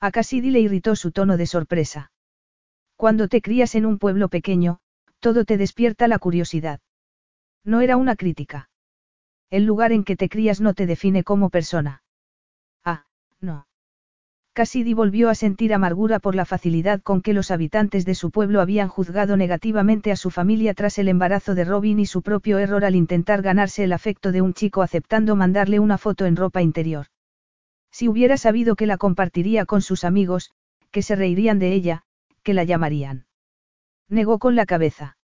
A 0.00 0.10
Cassidy 0.10 0.50
le 0.50 0.58
irritó 0.58 0.96
su 0.96 1.12
tono 1.12 1.36
de 1.36 1.46
sorpresa. 1.46 2.10
Cuando 2.96 3.28
te 3.28 3.42
crías 3.42 3.76
en 3.76 3.86
un 3.86 3.96
pueblo 3.96 4.28
pequeño, 4.28 4.80
todo 5.20 5.44
te 5.44 5.56
despierta 5.56 6.08
la 6.08 6.18
curiosidad. 6.18 6.80
No 7.62 7.80
era 7.80 7.96
una 7.96 8.16
crítica. 8.16 8.70
El 9.50 9.66
lugar 9.66 9.92
en 9.92 10.02
que 10.02 10.16
te 10.16 10.28
crías 10.28 10.60
no 10.60 10.74
te 10.74 10.86
define 10.86 11.22
como 11.22 11.48
persona. 11.48 12.02
Ah, 12.84 13.06
no. 13.40 13.67
Cassidy 14.58 14.92
volvió 14.92 15.28
a 15.28 15.36
sentir 15.36 15.72
amargura 15.72 16.18
por 16.18 16.34
la 16.34 16.44
facilidad 16.44 17.00
con 17.00 17.22
que 17.22 17.32
los 17.32 17.52
habitantes 17.52 18.04
de 18.04 18.16
su 18.16 18.32
pueblo 18.32 18.60
habían 18.60 18.88
juzgado 18.88 19.36
negativamente 19.36 20.10
a 20.10 20.16
su 20.16 20.30
familia 20.30 20.74
tras 20.74 20.98
el 20.98 21.06
embarazo 21.06 21.54
de 21.54 21.62
Robin 21.62 22.00
y 22.00 22.06
su 22.06 22.22
propio 22.22 22.58
error 22.58 22.84
al 22.84 22.96
intentar 22.96 23.40
ganarse 23.40 23.84
el 23.84 23.92
afecto 23.92 24.32
de 24.32 24.42
un 24.42 24.54
chico 24.54 24.82
aceptando 24.82 25.36
mandarle 25.36 25.78
una 25.78 25.96
foto 25.96 26.26
en 26.26 26.34
ropa 26.34 26.60
interior. 26.60 27.06
Si 27.92 28.08
hubiera 28.08 28.36
sabido 28.36 28.74
que 28.74 28.86
la 28.86 28.96
compartiría 28.96 29.64
con 29.64 29.80
sus 29.80 30.02
amigos, 30.02 30.50
que 30.90 31.02
se 31.02 31.14
reirían 31.14 31.60
de 31.60 31.72
ella, 31.72 32.02
que 32.42 32.52
la 32.52 32.64
llamarían. 32.64 33.26
Negó 34.08 34.40
con 34.40 34.56
la 34.56 34.66
cabeza. 34.66 35.18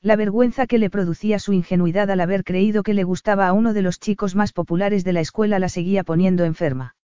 La 0.00 0.14
vergüenza 0.14 0.68
que 0.68 0.78
le 0.78 0.88
producía 0.88 1.40
su 1.40 1.52
ingenuidad 1.52 2.08
al 2.12 2.20
haber 2.20 2.44
creído 2.44 2.84
que 2.84 2.94
le 2.94 3.02
gustaba 3.02 3.48
a 3.48 3.54
uno 3.54 3.72
de 3.72 3.82
los 3.82 3.98
chicos 3.98 4.36
más 4.36 4.52
populares 4.52 5.02
de 5.02 5.14
la 5.14 5.20
escuela 5.20 5.58
la 5.58 5.68
seguía 5.68 6.04
poniendo 6.04 6.44
enferma. 6.44 6.94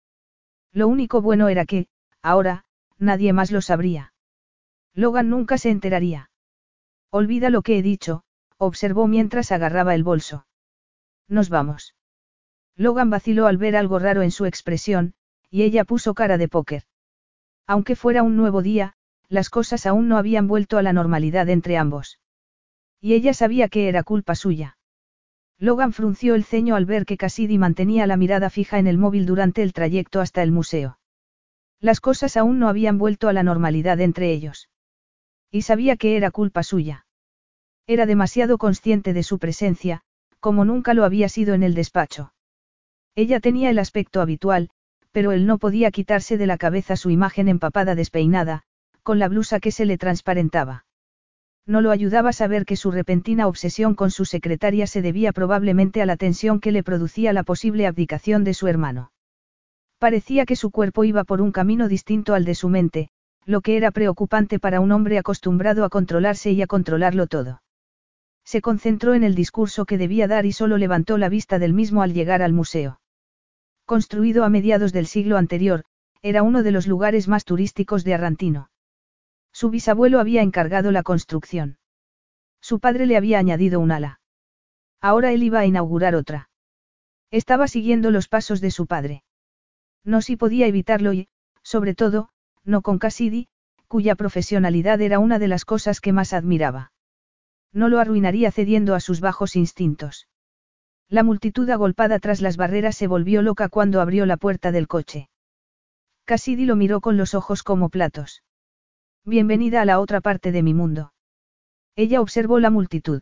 Lo 0.79 0.87
único 0.87 1.21
bueno 1.21 1.49
era 1.49 1.67
que, 1.67 1.89
ahora, 2.23 2.65
nadie 2.99 3.33
más 3.33 3.51
lo 3.51 3.63
sabría. 3.63 4.13
Logan 4.95 5.29
nunca 5.29 5.59
se 5.59 5.71
enteraría. 5.71 6.31
Olvida 7.11 7.51
lo 7.51 7.63
que 7.63 7.79
he 7.79 7.83
dicho, 7.83 8.23
observó 8.59 9.09
mientras 9.09 9.51
agarraba 9.51 9.97
el 9.97 10.05
bolso. 10.05 10.47
Nos 11.27 11.49
vamos. 11.49 11.97
Logan 12.77 13.11
vaciló 13.11 13.49
al 13.49 13.57
ver 13.57 13.75
algo 13.75 13.99
raro 13.99 14.23
en 14.23 14.31
su 14.31 14.47
expresión, 14.47 15.15
y 15.51 15.65
ella 15.65 15.85
puso 15.85 16.15
cara 16.15 16.39
de 16.39 16.47
póker. 16.47 16.85
Aunque 17.67 17.97
fuera 17.97 18.23
un 18.23 18.37
nuevo 18.37 18.63
día, 18.63 18.95
las 19.29 19.51
cosas 19.51 19.85
aún 19.85 20.07
no 20.07 20.17
habían 20.17 20.47
vuelto 20.47 20.79
a 20.79 20.83
la 20.83 20.93
normalidad 20.93 21.49
entre 21.49 21.77
ambos. 21.77 22.21
Y 23.01 23.15
ella 23.15 23.35
sabía 23.35 23.69
que 23.69 23.89
era 23.89 24.05
culpa 24.05 24.37
suya. 24.37 24.78
Logan 25.61 25.93
frunció 25.93 26.35
el 26.37 26.45
ceño 26.45 26.77
al 26.77 26.87
ver 26.87 27.05
que 27.05 27.17
Cassidy 27.17 27.59
mantenía 27.59 28.07
la 28.07 28.17
mirada 28.17 28.49
fija 28.49 28.79
en 28.79 28.87
el 28.87 28.97
móvil 28.97 29.27
durante 29.27 29.63
el 29.63 29.73
trayecto 29.73 30.21
hasta 30.21 30.43
el 30.43 30.53
museo. 30.53 30.99
Las 31.81 32.01
cosas 32.01 32.37
aún 32.37 32.59
no 32.59 32.69
habían 32.69 32.99
vuelto 32.99 33.29
a 33.29 33.33
la 33.33 33.43
normalidad 33.43 34.01
entre 34.01 34.33
ellos. 34.33 34.69
Y 35.51 35.63
sabía 35.63 35.97
que 35.97 36.17
era 36.17 36.31
culpa 36.31 36.63
suya. 36.63 37.07
Era 37.87 38.07
demasiado 38.07 38.59
consciente 38.59 39.13
de 39.13 39.23
su 39.23 39.39
presencia, 39.39 40.03
como 40.41 40.65
nunca 40.65 40.95
lo 40.95 41.05
había 41.05 41.29
sido 41.29 41.55
en 41.55 41.63
el 41.63 41.75
despacho. 41.75 42.33
Ella 43.15 43.41
tenía 43.41 43.71
el 43.71 43.79
aspecto 43.79 44.21
habitual, 44.21 44.71
pero 45.11 45.33
él 45.33 45.47
no 45.47 45.59
podía 45.59 45.91
quitarse 45.91 46.37
de 46.37 46.47
la 46.47 46.59
cabeza 46.59 46.95
su 46.97 47.11
imagen 47.11 47.49
empapada 47.49 47.95
despeinada, 47.95 48.63
con 49.03 49.19
la 49.19 49.29
blusa 49.29 49.59
que 49.59 49.73
se 49.73 49.87
le 49.87 49.99
transparentaba. 49.99 50.85
No 51.69 51.83
lo 51.83 51.91
ayudaba 51.91 52.33
saber 52.33 52.65
que 52.65 52.77
su 52.77 52.91
repentina 52.91 53.47
obsesión 53.47 53.95
con 53.95 54.11
su 54.11 54.25
secretaria 54.25 54.87
se 54.87 55.03
debía 55.03 55.33
probablemente 55.33 56.01
a 56.01 56.07
la 56.07 56.17
tensión 56.17 56.61
que 56.61 56.73
le 56.73 56.83
producía 56.83 57.35
la 57.35 57.43
posible 57.43 57.87
abdicación 57.87 58.43
de 58.43 58.55
su 58.55 58.69
hermano. 58.69 59.13
Parecía 59.99 60.47
que 60.47 60.57
su 60.57 60.71
cuerpo 60.71 61.05
iba 61.05 61.25
por 61.25 61.43
un 61.43 61.53
camino 61.53 61.87
distinto 61.87 62.33
al 62.33 62.47
de 62.47 62.55
su 62.55 62.71
mente, 62.71 63.11
lo 63.45 63.61
que 63.61 63.77
era 63.77 63.91
preocupante 63.91 64.59
para 64.59 64.81
un 64.81 64.93
hombre 64.93 65.19
acostumbrado 65.19 65.85
a 65.85 65.91
controlarse 65.91 66.53
y 66.53 66.63
a 66.63 66.67
controlarlo 66.67 67.27
todo. 67.27 67.61
Se 68.45 68.63
concentró 68.63 69.13
en 69.13 69.23
el 69.23 69.35
discurso 69.35 69.85
que 69.85 69.99
debía 69.99 70.27
dar 70.27 70.47
y 70.47 70.53
solo 70.53 70.79
levantó 70.79 71.19
la 71.19 71.29
vista 71.29 71.59
del 71.59 71.75
mismo 71.75 72.01
al 72.01 72.15
llegar 72.15 72.41
al 72.41 72.55
museo. 72.55 72.99
Construido 73.85 74.43
a 74.45 74.49
mediados 74.49 74.95
del 74.95 75.07
siglo 75.07 75.37
anterior, 75.37 75.85
era 76.23 76.43
uno 76.43 76.63
de 76.63 76.71
los 76.71 76.87
lugares 76.87 77.29
más 77.29 77.45
turísticos 77.45 78.05
de 78.05 78.15
Arrantino. 78.15 78.71
Su 79.59 79.71
bisabuelo 79.71 80.21
había 80.21 80.43
encargado 80.43 80.93
la 80.93 81.03
construcción. 81.03 81.79
Su 82.61 82.79
padre 82.79 83.07
le 83.07 83.17
había 83.17 83.41
añadido 83.41 83.81
un 83.81 83.91
ala. 83.91 84.21
Ahora 85.01 85.33
él 85.33 85.43
iba 85.43 85.59
a 85.59 85.67
inaugurar 85.67 86.15
otra. 86.15 86.49
Estaba 87.33 87.67
siguiendo 87.67 88.13
los 88.13 88.29
pasos 88.29 88.61
de 88.61 88.71
su 88.71 88.87
padre. 88.87 89.25
No 90.05 90.23
si 90.23 90.37
podía 90.37 90.69
evitarlo 90.69 91.13
y, 91.13 91.27
sobre 91.65 91.97
todo, 91.97 92.29
no 92.63 92.83
con 92.83 93.01
Cassidy, 93.01 93.49
cuya 93.89 94.15
profesionalidad 94.15 95.01
era 95.01 95.19
una 95.19 95.41
de 95.41 95.49
las 95.49 95.65
cosas 95.65 96.01
que 96.01 96.13
más 96.13 96.35
admiraba. 96.35 96.93
No 97.73 97.89
lo 97.89 97.99
arruinaría 97.99 98.53
cediendo 98.53 98.95
a 98.95 99.01
sus 99.01 99.21
bajos 99.21 99.57
instintos. 99.57 100.29
La 101.09 101.25
multitud 101.25 101.69
agolpada 101.69 102.21
tras 102.21 102.41
las 102.43 102.57
barreras 102.57 102.97
se 102.97 103.09
volvió 103.09 103.43
loca 103.43 103.69
cuando 103.69 104.01
abrió 104.01 104.25
la 104.25 104.37
puerta 104.37 104.71
del 104.71 104.87
coche. 104.87 105.31
Cassidy 106.27 106.65
lo 106.65 106.77
miró 106.77 107.01
con 107.01 107.17
los 107.17 107.35
ojos 107.35 107.65
como 107.65 107.89
platos. 107.89 108.45
Bienvenida 109.29 109.83
a 109.83 109.85
la 109.85 110.01
otra 110.01 110.23
parte 110.23 110.53
de 110.53 110.63
mi 110.63 110.73
mundo. 110.73 111.13
Ella 111.97 112.23
observó 112.23 112.61
la 112.61 112.71
multitud. 112.71 113.21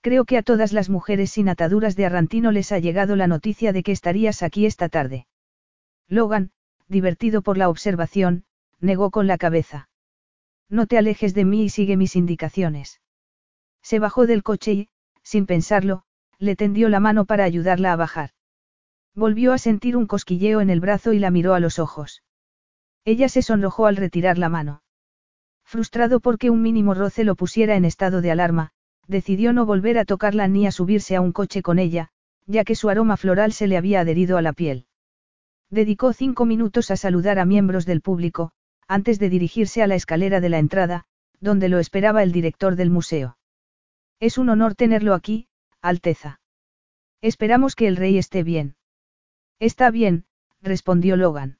Creo 0.00 0.24
que 0.24 0.38
a 0.38 0.44
todas 0.44 0.72
las 0.72 0.90
mujeres 0.90 1.32
sin 1.32 1.48
ataduras 1.48 1.96
de 1.96 2.06
Arrantino 2.06 2.52
les 2.52 2.70
ha 2.70 2.78
llegado 2.78 3.16
la 3.16 3.26
noticia 3.26 3.72
de 3.72 3.82
que 3.82 3.90
estarías 3.90 4.44
aquí 4.44 4.64
esta 4.64 4.88
tarde. 4.88 5.26
Logan, 6.06 6.52
divertido 6.86 7.42
por 7.42 7.58
la 7.58 7.68
observación, 7.68 8.44
negó 8.78 9.10
con 9.10 9.26
la 9.26 9.38
cabeza. 9.38 9.88
No 10.68 10.86
te 10.86 10.96
alejes 10.98 11.34
de 11.34 11.44
mí 11.44 11.64
y 11.64 11.68
sigue 11.68 11.96
mis 11.96 12.14
indicaciones. 12.14 13.00
Se 13.82 13.98
bajó 13.98 14.24
del 14.28 14.44
coche 14.44 14.72
y, 14.72 14.88
sin 15.24 15.46
pensarlo, 15.46 16.04
le 16.38 16.54
tendió 16.54 16.88
la 16.88 17.00
mano 17.00 17.24
para 17.24 17.42
ayudarla 17.42 17.92
a 17.92 17.96
bajar. 17.96 18.30
Volvió 19.16 19.52
a 19.52 19.58
sentir 19.58 19.96
un 19.96 20.06
cosquilleo 20.06 20.60
en 20.60 20.70
el 20.70 20.78
brazo 20.78 21.12
y 21.12 21.18
la 21.18 21.32
miró 21.32 21.54
a 21.54 21.60
los 21.60 21.80
ojos. 21.80 22.22
Ella 23.04 23.28
se 23.28 23.42
sonrojó 23.42 23.86
al 23.86 23.96
retirar 23.96 24.38
la 24.38 24.48
mano. 24.48 24.80
Frustrado 25.70 26.20
porque 26.20 26.48
un 26.48 26.62
mínimo 26.62 26.94
roce 26.94 27.24
lo 27.24 27.36
pusiera 27.36 27.76
en 27.76 27.84
estado 27.84 28.22
de 28.22 28.30
alarma, 28.30 28.70
decidió 29.06 29.52
no 29.52 29.66
volver 29.66 29.98
a 29.98 30.06
tocarla 30.06 30.48
ni 30.48 30.66
a 30.66 30.72
subirse 30.72 31.14
a 31.14 31.20
un 31.20 31.30
coche 31.30 31.60
con 31.60 31.78
ella, 31.78 32.08
ya 32.46 32.64
que 32.64 32.74
su 32.74 32.88
aroma 32.88 33.18
floral 33.18 33.52
se 33.52 33.66
le 33.66 33.76
había 33.76 34.00
adherido 34.00 34.38
a 34.38 34.42
la 34.42 34.54
piel. 34.54 34.86
Dedicó 35.68 36.14
cinco 36.14 36.46
minutos 36.46 36.90
a 36.90 36.96
saludar 36.96 37.38
a 37.38 37.44
miembros 37.44 37.84
del 37.84 38.00
público, 38.00 38.52
antes 38.86 39.18
de 39.18 39.28
dirigirse 39.28 39.82
a 39.82 39.86
la 39.86 39.94
escalera 39.94 40.40
de 40.40 40.48
la 40.48 40.58
entrada, 40.58 41.04
donde 41.38 41.68
lo 41.68 41.80
esperaba 41.80 42.22
el 42.22 42.32
director 42.32 42.74
del 42.74 42.88
museo. 42.88 43.36
Es 44.20 44.38
un 44.38 44.48
honor 44.48 44.74
tenerlo 44.74 45.12
aquí, 45.12 45.48
Alteza. 45.82 46.40
Esperamos 47.20 47.76
que 47.76 47.88
el 47.88 47.96
rey 47.96 48.16
esté 48.16 48.42
bien. 48.42 48.76
Está 49.58 49.90
bien, 49.90 50.24
respondió 50.62 51.18
Logan. 51.18 51.58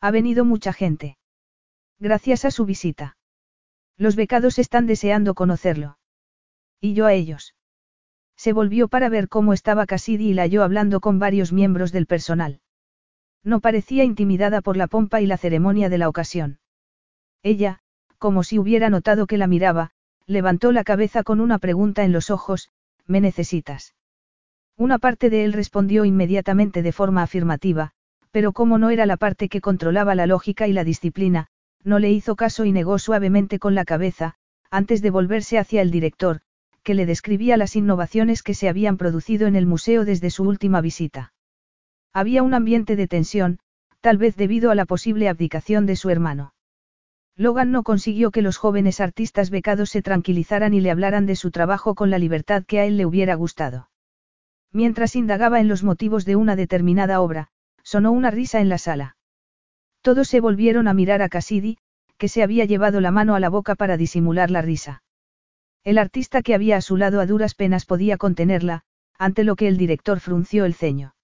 Ha 0.00 0.10
venido 0.10 0.46
mucha 0.46 0.72
gente. 0.72 1.18
Gracias 1.98 2.46
a 2.46 2.50
su 2.50 2.64
visita. 2.64 3.16
Los 3.98 4.14
becados 4.16 4.58
están 4.58 4.86
deseando 4.86 5.34
conocerlo. 5.34 5.98
Y 6.80 6.94
yo 6.94 7.06
a 7.06 7.12
ellos. 7.12 7.54
Se 8.36 8.52
volvió 8.52 8.86
para 8.86 9.08
ver 9.08 9.28
cómo 9.28 9.52
estaba 9.52 9.86
Cassidy 9.86 10.28
y 10.28 10.34
la 10.34 10.42
halló 10.42 10.62
hablando 10.62 11.00
con 11.00 11.18
varios 11.18 11.52
miembros 11.52 11.90
del 11.90 12.06
personal. 12.06 12.60
No 13.42 13.60
parecía 13.60 14.04
intimidada 14.04 14.60
por 14.60 14.76
la 14.76 14.86
pompa 14.86 15.20
y 15.20 15.26
la 15.26 15.36
ceremonia 15.36 15.88
de 15.88 15.98
la 15.98 16.08
ocasión. 16.08 16.60
Ella, 17.42 17.80
como 18.18 18.44
si 18.44 18.58
hubiera 18.58 18.90
notado 18.90 19.26
que 19.26 19.38
la 19.38 19.48
miraba, 19.48 19.90
levantó 20.26 20.70
la 20.70 20.84
cabeza 20.84 21.24
con 21.24 21.40
una 21.40 21.58
pregunta 21.58 22.04
en 22.04 22.12
los 22.12 22.30
ojos, 22.30 22.70
¿me 23.06 23.20
necesitas? 23.20 23.94
Una 24.76 24.98
parte 24.98 25.30
de 25.30 25.44
él 25.44 25.52
respondió 25.52 26.04
inmediatamente 26.04 26.82
de 26.82 26.92
forma 26.92 27.22
afirmativa, 27.22 27.90
pero 28.30 28.52
como 28.52 28.78
no 28.78 28.90
era 28.90 29.06
la 29.06 29.16
parte 29.16 29.48
que 29.48 29.60
controlaba 29.60 30.14
la 30.14 30.26
lógica 30.26 30.68
y 30.68 30.72
la 30.72 30.84
disciplina, 30.84 31.48
no 31.88 31.98
le 31.98 32.12
hizo 32.12 32.36
caso 32.36 32.64
y 32.64 32.72
negó 32.72 32.98
suavemente 32.98 33.58
con 33.58 33.74
la 33.74 33.84
cabeza, 33.84 34.34
antes 34.70 35.02
de 35.02 35.10
volverse 35.10 35.58
hacia 35.58 35.82
el 35.82 35.90
director, 35.90 36.40
que 36.82 36.94
le 36.94 37.06
describía 37.06 37.56
las 37.56 37.76
innovaciones 37.76 38.42
que 38.42 38.54
se 38.54 38.68
habían 38.68 38.96
producido 38.96 39.46
en 39.46 39.56
el 39.56 39.66
museo 39.66 40.04
desde 40.04 40.30
su 40.30 40.44
última 40.44 40.80
visita. 40.80 41.32
Había 42.12 42.42
un 42.42 42.54
ambiente 42.54 42.94
de 42.94 43.08
tensión, 43.08 43.58
tal 44.00 44.18
vez 44.18 44.36
debido 44.36 44.70
a 44.70 44.74
la 44.74 44.86
posible 44.86 45.28
abdicación 45.28 45.86
de 45.86 45.96
su 45.96 46.10
hermano. 46.10 46.54
Logan 47.36 47.70
no 47.70 47.82
consiguió 47.82 48.30
que 48.30 48.42
los 48.42 48.56
jóvenes 48.56 49.00
artistas 49.00 49.50
becados 49.50 49.90
se 49.90 50.02
tranquilizaran 50.02 50.74
y 50.74 50.80
le 50.80 50.90
hablaran 50.90 51.26
de 51.26 51.36
su 51.36 51.50
trabajo 51.50 51.94
con 51.94 52.10
la 52.10 52.18
libertad 52.18 52.64
que 52.66 52.80
a 52.80 52.84
él 52.84 52.96
le 52.96 53.06
hubiera 53.06 53.34
gustado. 53.34 53.90
Mientras 54.72 55.14
indagaba 55.14 55.60
en 55.60 55.68
los 55.68 55.84
motivos 55.84 56.24
de 56.24 56.36
una 56.36 56.56
determinada 56.56 57.20
obra, 57.20 57.48
sonó 57.82 58.12
una 58.12 58.30
risa 58.30 58.60
en 58.60 58.68
la 58.68 58.78
sala. 58.78 59.17
Todos 60.02 60.28
se 60.28 60.40
volvieron 60.40 60.88
a 60.88 60.94
mirar 60.94 61.22
a 61.22 61.28
Cassidy, 61.28 61.78
que 62.16 62.28
se 62.28 62.42
había 62.42 62.64
llevado 62.64 63.00
la 63.00 63.10
mano 63.10 63.34
a 63.34 63.40
la 63.40 63.48
boca 63.48 63.74
para 63.74 63.96
disimular 63.96 64.50
la 64.50 64.62
risa. 64.62 65.02
El 65.84 65.98
artista 65.98 66.42
que 66.42 66.54
había 66.54 66.76
a 66.76 66.80
su 66.80 66.96
lado 66.96 67.20
a 67.20 67.26
duras 67.26 67.54
penas 67.54 67.86
podía 67.86 68.16
contenerla, 68.16 68.82
ante 69.18 69.44
lo 69.44 69.56
que 69.56 69.68
el 69.68 69.76
director 69.76 70.20
frunció 70.20 70.64
el 70.64 70.74
ceño. 70.74 71.14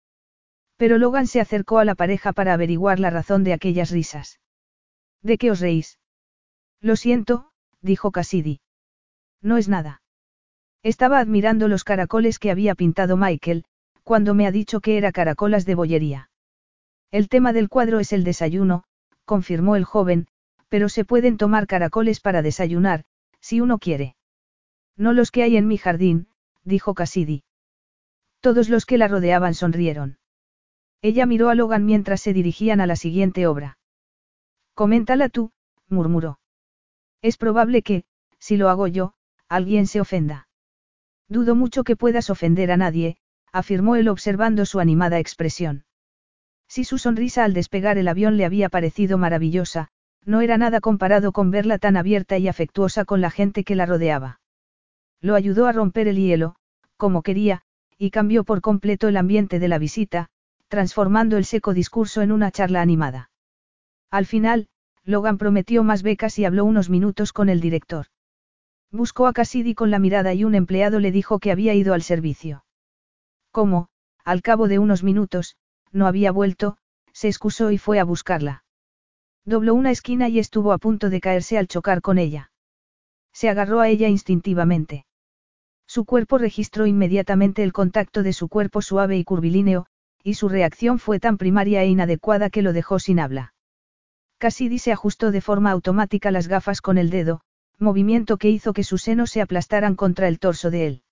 Pero 0.77 0.99
Logan 0.99 1.27
se 1.27 1.41
acercó 1.41 1.79
a 1.79 1.85
la 1.85 1.95
pareja 1.95 2.33
para 2.33 2.53
averiguar 2.53 2.99
la 2.99 3.11
razón 3.11 3.45
de 3.45 3.53
aquellas 3.53 3.91
risas. 3.91 4.41
¿De 5.23 5.39
qué 5.39 5.51
os 5.51 5.61
reís? 5.61 5.99
Lo 6.81 6.97
siento, 6.97 7.51
dijo 7.81 8.11
Cassidy. 8.11 8.61
No 9.41 9.57
es 9.57 9.69
nada. 9.69 10.03
Estaba 10.83 11.19
admirando 11.19 11.69
los 11.69 11.85
caracoles 11.85 12.39
que 12.39 12.51
había 12.51 12.75
pintado 12.75 13.17
Michael, 13.17 13.65
cuando 14.03 14.35
me 14.35 14.47
ha 14.47 14.51
dicho 14.51 14.81
que 14.81 14.99
era 14.99 15.13
caracolas 15.13 15.65
de 15.65 15.75
bollería. 15.75 16.31
El 17.15 17.28
tema 17.28 17.53
del 17.53 17.69
cuadro 17.69 18.01
es 18.01 18.12
el 18.12 18.24
desayuno, 18.24 18.82
confirmó 19.24 19.77
el 19.77 19.85
joven, 19.85 20.27
pero 20.69 20.89
se 20.89 21.05
pueden 21.05 21.36
tomar 21.36 21.69
caracoles 21.69 22.19
para 22.19 22.43
desayunar, 22.43 23.05
si 23.39 23.61
uno 23.61 23.78
quiere. 23.78 24.16
No 24.97 25.12
los 25.12 25.31
que 25.31 25.45
hay 25.45 25.57
en 25.57 25.69
mi 25.69 25.78
jardín, 25.78 26.27
dijo 26.65 26.93
Cassidy. 26.93 27.45
Todos 28.41 28.69
los 28.69 28.85
que 28.85 28.99
la 28.99 29.07
rodeaban 29.07 29.55
sonrieron. 29.55 30.19
Ella 31.03 31.24
miró 31.24 31.51
a 31.51 31.55
Logan 31.55 31.86
mientras 31.86 32.20
se 32.20 32.32
dirigían 32.32 32.81
a 32.81 32.86
la 32.89 32.97
siguiente 32.97 33.47
obra. 33.47 33.78
Coméntala 34.74 35.28
tú, 35.28 35.53
murmuró. 35.89 36.41
Es 37.23 37.36
probable 37.36 37.82
que, 37.82 38.03
si 38.41 38.57
lo 38.57 38.70
hago 38.70 38.89
yo, 38.89 39.15
alguien 39.49 39.86
se 39.86 40.01
ofenda. 40.01 40.49
Dudo 41.28 41.55
mucho 41.55 41.85
que 41.85 41.95
puedas 41.95 42.28
ofender 42.28 42.73
a 42.73 42.77
nadie, 42.77 43.19
afirmó 43.53 43.95
él 43.95 44.09
observando 44.09 44.66
su 44.66 44.81
animada 44.81 45.20
expresión. 45.20 45.85
Si 46.75 46.83
su 46.83 46.99
sonrisa 46.99 47.45
al 47.45 47.55
despegar 47.55 47.99
el 47.99 48.09
avión 48.09 48.37
le 48.37 48.45
había 48.45 48.69
parecido 48.69 49.17
maravillosa, 49.17 49.91
no 50.25 50.41
era 50.41 50.59
nada 50.59 50.81
comparado 50.81 51.31
con 51.31 51.53
verla 51.53 51.79
tan 51.79 51.97
abierta 51.97 52.37
y 52.37 52.49
afectuosa 52.49 53.05
con 53.05 53.21
la 53.21 53.31
gente 53.31 53.63
que 53.63 53.77
la 53.77 53.87
rodeaba. 53.87 54.41
Lo 55.21 55.37
ayudó 55.37 55.69
a 55.69 55.73
romper 55.73 56.09
el 56.09 56.17
hielo, 56.17 56.57
como 56.97 57.23
quería, 57.23 57.63
y 57.97 58.11
cambió 58.11 58.43
por 58.43 58.61
completo 58.61 59.07
el 59.07 59.17
ambiente 59.17 59.61
de 59.61 59.69
la 59.69 59.79
visita, 59.79 60.31
transformando 60.67 61.37
el 61.37 61.45
seco 61.45 61.75
discurso 61.75 62.23
en 62.23 62.33
una 62.33 62.51
charla 62.51 62.83
animada. 62.83 63.31
Al 64.11 64.27
final, 64.27 64.67
Logan 65.05 65.39
prometió 65.39 65.85
más 65.85 66.03
becas 66.03 66.41
y 66.41 66.45
habló 66.45 66.65
unos 66.65 66.91
minutos 66.91 67.33
con 67.33 67.51
el 67.51 67.61
director. 67.61 68.07
Buscó 68.91 69.29
a 69.29 69.33
Cassidy 69.33 69.77
con 69.77 69.93
la 69.93 70.01
mirada 70.01 70.35
y 70.35 70.43
un 70.43 70.57
empleado 70.57 70.99
le 70.99 71.13
dijo 71.13 71.39
que 71.39 71.53
había 71.53 71.73
ido 71.73 71.95
al 71.95 72.03
servicio. 72.03 72.65
Como, 73.53 73.91
al 74.25 74.43
cabo 74.43 74.67
de 74.67 74.81
unos 74.81 75.05
minutos, 75.05 75.55
no 75.95 76.07
había 76.07 76.33
vuelto, 76.33 76.77
se 77.12 77.29
excusó 77.29 77.71
y 77.71 77.79
fue 77.79 77.99
a 77.99 78.05
buscarla. 78.05 78.65
Dobló 79.45 79.75
una 79.75 79.91
esquina 79.91 80.29
y 80.29 80.39
estuvo 80.39 80.73
a 80.73 80.79
punto 80.79 81.09
de 81.09 81.21
caerse 81.21 81.57
al 81.57 81.69
chocar 81.69 82.03
con 82.03 82.19
ella. 82.19 82.51
Se 83.33 83.49
agarró 83.49 83.81
a 83.81 83.89
ella 83.89 84.09
instintivamente. 84.09 85.07
Su 85.87 86.05
cuerpo 86.05 86.39
registró 86.39 86.87
inmediatamente 86.87 87.62
el 87.62 87.73
contacto 87.73 88.23
de 88.23 88.33
su 88.33 88.49
cuerpo 88.49 88.83
suave 88.83 89.16
y 89.16 89.25
curvilíneo, 89.25 89.87
y 90.23 90.35
su 90.35 90.49
reacción 90.49 90.99
fue 90.99 91.21
tan 91.21 91.37
primaria 91.37 91.83
e 91.83 91.89
inadecuada 91.89 92.51
que 92.51 92.62
lo 92.62 92.73
dejó 92.73 92.99
sin 92.99 93.21
habla. 93.21 93.55
Cassidy 94.39 94.79
se 94.79 94.93
ajustó 94.93 95.31
de 95.31 95.41
forma 95.41 95.71
automática 95.71 96.31
las 96.31 96.49
gafas 96.49 96.81
con 96.81 96.99
el 96.99 97.11
dedo, 97.11 97.43
movimiento 97.79 98.39
que 98.39 98.51
hizo 98.51 98.73
que 98.73 98.85
sus 98.85 99.03
senos 99.03 99.31
se 99.31 99.43
aplastaran 99.43 99.95
contra 99.95 100.29
el 100.29 100.39
torso 100.39 100.71
de 100.71 100.87
él. 100.87 101.03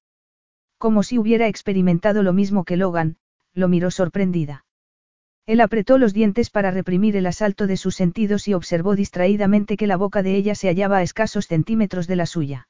Como 0.78 1.02
si 1.02 1.18
hubiera 1.18 1.46
experimentado 1.48 2.22
lo 2.22 2.32
mismo 2.32 2.64
que 2.64 2.76
Logan, 2.76 3.16
lo 3.54 3.68
miró 3.68 3.90
sorprendida. 3.90 4.64
Él 5.46 5.60
apretó 5.60 5.98
los 5.98 6.12
dientes 6.12 6.50
para 6.50 6.70
reprimir 6.70 7.16
el 7.16 7.26
asalto 7.26 7.66
de 7.66 7.76
sus 7.76 7.96
sentidos 7.96 8.46
y 8.46 8.54
observó 8.54 8.94
distraídamente 8.94 9.76
que 9.76 9.88
la 9.88 9.96
boca 9.96 10.22
de 10.22 10.36
ella 10.36 10.54
se 10.54 10.68
hallaba 10.68 10.98
a 10.98 11.02
escasos 11.02 11.46
centímetros 11.46 12.06
de 12.06 12.16
la 12.16 12.26
suya. 12.26 12.68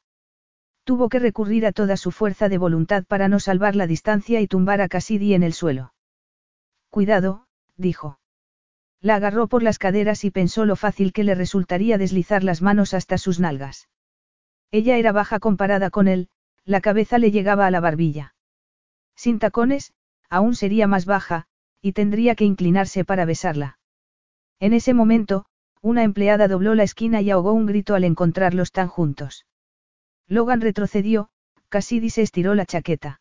Tuvo 0.85 1.09
que 1.09 1.19
recurrir 1.19 1.67
a 1.67 1.73
toda 1.73 1.97
su 1.97 2.11
fuerza 2.11 2.49
de 2.49 2.59
voluntad 2.59 3.05
para 3.05 3.29
no 3.29 3.41
salvar 3.41 3.77
la 3.77 3.87
distancia 3.87 4.41
y 4.41 4.49
tumbar 4.49 4.81
a 4.81 4.89
Cassidy 4.89 5.35
en 5.35 5.43
el 5.43 5.53
suelo. 5.53 5.93
Cuidado, 6.91 7.47
dijo. 7.77 8.19
La 9.01 9.17
agarró 9.17 9.49
por 9.49 9.63
las 9.63 9.79
caderas 9.79 10.25
y 10.25 10.31
pensó 10.31 10.65
lo 10.65 10.77
fácil 10.77 11.13
que 11.13 11.25
le 11.25 11.35
resultaría 11.35 11.99
deslizar 11.99 12.43
las 12.43 12.63
manos 12.63 12.95
hasta 12.95 13.19
sus 13.19 13.39
nalgas. 13.39 13.89
Ella 14.71 14.97
era 14.97 15.13
baja 15.13 15.39
comparada 15.41 15.91
con 15.91 16.09
él, 16.09 16.29
la 16.65 16.81
cabeza 16.81 17.19
le 17.19 17.31
llegaba 17.31 17.67
a 17.67 17.71
la 17.71 17.81
barbilla. 17.81 18.35
Sin 19.15 19.39
tacones, 19.39 19.93
aún 20.31 20.55
sería 20.55 20.87
más 20.87 21.05
baja, 21.05 21.47
y 21.83 21.93
tendría 21.93 22.35
que 22.37 22.45
inclinarse 22.45 23.05
para 23.05 23.25
besarla. 23.25 23.79
En 24.61 24.73
ese 24.73 24.95
momento, 24.95 25.45
una 25.83 26.05
empleada 26.05 26.47
dobló 26.47 26.77
la 26.77 26.85
esquina 26.85 27.21
y 27.21 27.31
ahogó 27.31 27.53
un 27.53 27.67
grito 27.67 27.97
al 27.97 28.05
encontrarlos 28.05 28.71
tan 28.71 28.87
juntos. 28.87 29.45
Logan 30.29 30.61
retrocedió, 30.61 31.29
Cassidy 31.69 32.09
se 32.11 32.23
estiró 32.23 32.55
la 32.55 32.67
chaqueta. 32.67 33.21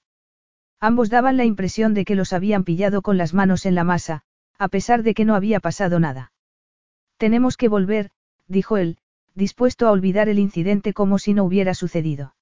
Ambos 0.80 1.10
daban 1.10 1.38
la 1.38 1.46
impresión 1.46 1.96
de 1.96 2.06
que 2.06 2.16
los 2.16 2.34
habían 2.34 2.64
pillado 2.64 3.02
con 3.02 3.18
las 3.18 3.34
manos 3.34 3.66
en 3.66 3.76
la 3.76 3.84
masa, 3.84 4.22
a 4.60 4.68
pesar 4.68 5.02
de 5.02 5.16
que 5.16 5.26
no 5.26 5.36
había 5.36 5.60
pasado 5.60 6.00
nada. 6.00 6.32
Tenemos 7.18 7.58
que 7.58 7.68
volver, 7.68 8.12
dijo 8.48 8.78
él, 8.78 8.98
dispuesto 9.34 9.88
a 9.88 9.92
olvidar 9.92 10.30
el 10.30 10.38
incidente 10.38 10.94
como 10.94 11.18
si 11.18 11.34
no 11.34 11.44
hubiera 11.44 11.74
sucedido. 11.74 12.36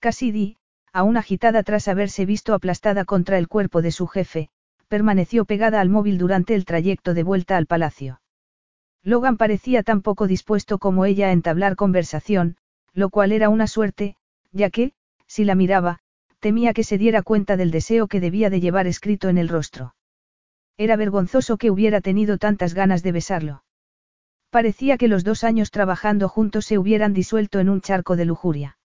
Cassidy, 0.00 0.56
aún 0.92 1.16
agitada 1.16 1.62
tras 1.62 1.88
haberse 1.88 2.26
visto 2.26 2.52
aplastada 2.52 3.04
contra 3.04 3.38
el 3.38 3.48
cuerpo 3.48 3.80
de 3.80 3.92
su 3.92 4.06
jefe, 4.06 4.50
permaneció 4.90 5.44
pegada 5.44 5.80
al 5.80 5.88
móvil 5.88 6.18
durante 6.18 6.56
el 6.56 6.64
trayecto 6.64 7.14
de 7.14 7.22
vuelta 7.22 7.56
al 7.56 7.66
palacio. 7.66 8.20
Logan 9.04 9.36
parecía 9.36 9.84
tan 9.84 10.02
poco 10.02 10.26
dispuesto 10.26 10.78
como 10.78 11.04
ella 11.04 11.28
a 11.28 11.32
entablar 11.32 11.76
conversación, 11.76 12.56
lo 12.92 13.08
cual 13.08 13.30
era 13.30 13.50
una 13.50 13.68
suerte, 13.68 14.16
ya 14.50 14.68
que, 14.68 14.92
si 15.28 15.44
la 15.44 15.54
miraba, 15.54 16.00
temía 16.40 16.72
que 16.72 16.82
se 16.82 16.98
diera 16.98 17.22
cuenta 17.22 17.56
del 17.56 17.70
deseo 17.70 18.08
que 18.08 18.18
debía 18.18 18.50
de 18.50 18.60
llevar 18.60 18.88
escrito 18.88 19.28
en 19.28 19.38
el 19.38 19.48
rostro. 19.48 19.94
Era 20.76 20.96
vergonzoso 20.96 21.56
que 21.56 21.70
hubiera 21.70 22.00
tenido 22.00 22.36
tantas 22.36 22.74
ganas 22.74 23.04
de 23.04 23.12
besarlo. 23.12 23.62
Parecía 24.50 24.98
que 24.98 25.06
los 25.06 25.22
dos 25.22 25.44
años 25.44 25.70
trabajando 25.70 26.28
juntos 26.28 26.66
se 26.66 26.78
hubieran 26.78 27.14
disuelto 27.14 27.60
en 27.60 27.68
un 27.68 27.80
charco 27.80 28.16
de 28.16 28.24
lujuria. 28.24 28.76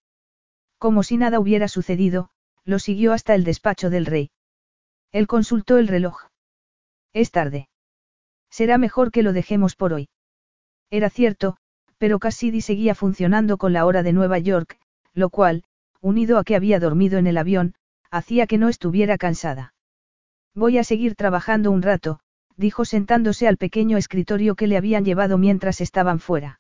Como 0.78 1.02
si 1.02 1.18
nada 1.18 1.40
hubiera 1.40 1.68
sucedido, 1.68 2.30
lo 2.64 2.78
siguió 2.78 3.12
hasta 3.12 3.34
el 3.34 3.44
despacho 3.44 3.90
del 3.90 4.06
rey. 4.06 4.30
Él 5.16 5.28
consultó 5.28 5.78
el 5.78 5.88
reloj. 5.88 6.24
Es 7.14 7.32
tarde. 7.32 7.70
Será 8.50 8.78
mejor 8.78 9.12
que 9.12 9.24
lo 9.24 9.32
dejemos 9.32 9.78
por 9.78 9.94
hoy. 9.94 10.10
Era 10.92 11.10
cierto, 11.10 11.56
pero 11.98 12.20
Cassidy 12.20 12.60
seguía 12.60 12.96
funcionando 12.96 13.56
con 13.58 13.72
la 13.72 13.86
hora 13.86 14.04
de 14.04 14.12
Nueva 14.12 14.40
York, 14.40 14.78
lo 15.14 15.30
cual, 15.30 15.64
unido 16.02 16.38
a 16.38 16.44
que 16.44 16.58
había 16.58 16.82
dormido 16.82 17.18
en 17.18 17.28
el 17.28 17.38
avión, 17.38 17.76
hacía 18.12 18.46
que 18.46 18.58
no 18.58 18.68
estuviera 18.68 19.18
cansada. 19.18 19.74
Voy 20.54 20.80
a 20.80 20.84
seguir 20.84 21.16
trabajando 21.16 21.72
un 21.72 21.82
rato, 21.82 22.20
dijo 22.58 22.84
sentándose 22.84 23.48
al 23.48 23.56
pequeño 23.56 23.96
escritorio 23.96 24.56
que 24.56 24.68
le 24.68 24.76
habían 24.76 25.06
llevado 25.06 25.38
mientras 25.38 25.80
estaban 25.80 26.20
fuera. 26.20 26.60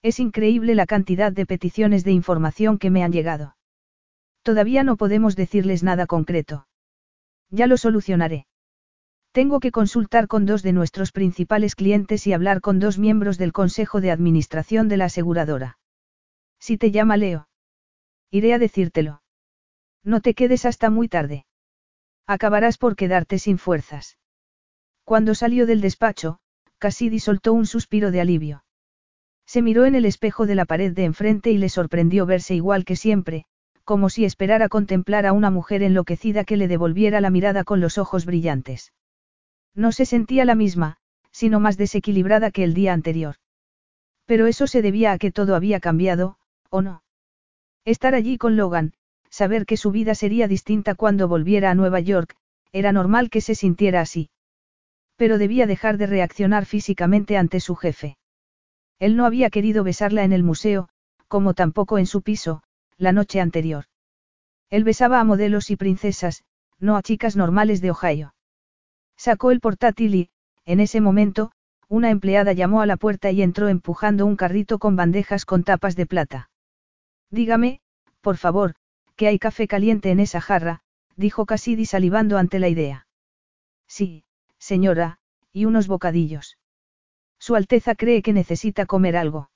Es 0.00 0.18
increíble 0.18 0.74
la 0.74 0.86
cantidad 0.86 1.30
de 1.30 1.44
peticiones 1.44 2.04
de 2.04 2.12
información 2.12 2.78
que 2.78 2.88
me 2.88 3.04
han 3.04 3.12
llegado. 3.12 3.54
Todavía 4.42 4.82
no 4.82 4.96
podemos 4.96 5.36
decirles 5.36 5.82
nada 5.82 6.06
concreto. 6.06 6.65
Ya 7.50 7.66
lo 7.66 7.76
solucionaré. 7.76 8.46
Tengo 9.32 9.60
que 9.60 9.70
consultar 9.70 10.28
con 10.28 10.46
dos 10.46 10.62
de 10.62 10.72
nuestros 10.72 11.12
principales 11.12 11.74
clientes 11.74 12.26
y 12.26 12.32
hablar 12.32 12.60
con 12.60 12.78
dos 12.78 12.98
miembros 12.98 13.36
del 13.38 13.52
Consejo 13.52 14.00
de 14.00 14.10
Administración 14.10 14.88
de 14.88 14.96
la 14.96 15.04
aseguradora. 15.06 15.78
Si 16.58 16.78
te 16.78 16.90
llama 16.90 17.16
Leo. 17.16 17.48
Iré 18.30 18.54
a 18.54 18.58
decírtelo. 18.58 19.22
No 20.02 20.20
te 20.20 20.34
quedes 20.34 20.64
hasta 20.64 20.88
muy 20.88 21.08
tarde. 21.08 21.44
Acabarás 22.26 22.78
por 22.78 22.96
quedarte 22.96 23.38
sin 23.38 23.58
fuerzas. 23.58 24.18
Cuando 25.04 25.34
salió 25.34 25.66
del 25.66 25.80
despacho, 25.80 26.38
Cassidy 26.78 27.20
soltó 27.20 27.52
un 27.52 27.66
suspiro 27.66 28.10
de 28.10 28.20
alivio. 28.20 28.64
Se 29.46 29.62
miró 29.62 29.84
en 29.84 29.94
el 29.94 30.04
espejo 30.04 30.46
de 30.46 30.56
la 30.56 30.64
pared 30.64 30.92
de 30.92 31.04
enfrente 31.04 31.50
y 31.50 31.58
le 31.58 31.68
sorprendió 31.68 32.26
verse 32.26 32.54
igual 32.54 32.84
que 32.84 32.96
siempre, 32.96 33.46
como 33.86 34.10
si 34.10 34.24
esperara 34.24 34.68
contemplar 34.68 35.26
a 35.26 35.32
una 35.32 35.48
mujer 35.48 35.84
enloquecida 35.84 36.42
que 36.44 36.56
le 36.56 36.66
devolviera 36.66 37.20
la 37.20 37.30
mirada 37.30 37.62
con 37.62 37.80
los 37.80 37.98
ojos 37.98 38.26
brillantes. 38.26 38.92
No 39.76 39.92
se 39.92 40.04
sentía 40.06 40.44
la 40.44 40.56
misma, 40.56 40.96
sino 41.30 41.60
más 41.60 41.76
desequilibrada 41.76 42.50
que 42.50 42.64
el 42.64 42.74
día 42.74 42.92
anterior. 42.92 43.36
Pero 44.24 44.48
eso 44.48 44.66
se 44.66 44.82
debía 44.82 45.12
a 45.12 45.18
que 45.18 45.30
todo 45.30 45.54
había 45.54 45.78
cambiado, 45.78 46.36
¿o 46.68 46.82
no? 46.82 47.04
Estar 47.84 48.16
allí 48.16 48.38
con 48.38 48.56
Logan, 48.56 48.92
saber 49.30 49.66
que 49.66 49.76
su 49.76 49.92
vida 49.92 50.16
sería 50.16 50.48
distinta 50.48 50.96
cuando 50.96 51.28
volviera 51.28 51.70
a 51.70 51.76
Nueva 51.76 52.00
York, 52.00 52.34
era 52.72 52.90
normal 52.90 53.30
que 53.30 53.40
se 53.40 53.54
sintiera 53.54 54.00
así. 54.00 54.30
Pero 55.14 55.38
debía 55.38 55.68
dejar 55.68 55.96
de 55.96 56.08
reaccionar 56.08 56.66
físicamente 56.66 57.36
ante 57.36 57.60
su 57.60 57.76
jefe. 57.76 58.16
Él 58.98 59.14
no 59.14 59.26
había 59.26 59.48
querido 59.48 59.84
besarla 59.84 60.24
en 60.24 60.32
el 60.32 60.42
museo, 60.42 60.88
como 61.28 61.54
tampoco 61.54 61.98
en 61.98 62.06
su 62.06 62.22
piso, 62.22 62.64
la 62.98 63.12
noche 63.12 63.40
anterior. 63.40 63.84
Él 64.70 64.84
besaba 64.84 65.20
a 65.20 65.24
modelos 65.24 65.70
y 65.70 65.76
princesas, 65.76 66.44
no 66.78 66.96
a 66.96 67.02
chicas 67.02 67.36
normales 67.36 67.80
de 67.80 67.90
Ohio. 67.90 68.34
Sacó 69.16 69.50
el 69.50 69.60
portátil 69.60 70.14
y, 70.14 70.30
en 70.64 70.80
ese 70.80 71.00
momento, 71.00 71.52
una 71.88 72.10
empleada 72.10 72.52
llamó 72.52 72.80
a 72.80 72.86
la 72.86 72.96
puerta 72.96 73.30
y 73.30 73.42
entró 73.42 73.68
empujando 73.68 74.26
un 74.26 74.36
carrito 74.36 74.78
con 74.78 74.96
bandejas 74.96 75.44
con 75.44 75.62
tapas 75.62 75.96
de 75.96 76.06
plata. 76.06 76.50
Dígame, 77.30 77.80
por 78.20 78.36
favor, 78.36 78.74
que 79.14 79.28
hay 79.28 79.38
café 79.38 79.68
caliente 79.68 80.10
en 80.10 80.20
esa 80.20 80.40
jarra, 80.40 80.80
dijo 81.16 81.46
Cassidy 81.46 81.86
salivando 81.86 82.38
ante 82.38 82.58
la 82.58 82.68
idea. 82.68 83.06
Sí, 83.86 84.24
señora, 84.58 85.18
y 85.52 85.64
unos 85.64 85.86
bocadillos. 85.86 86.58
Su 87.38 87.54
Alteza 87.54 87.94
cree 87.94 88.22
que 88.22 88.32
necesita 88.32 88.84
comer 88.84 89.16
algo. 89.16 89.50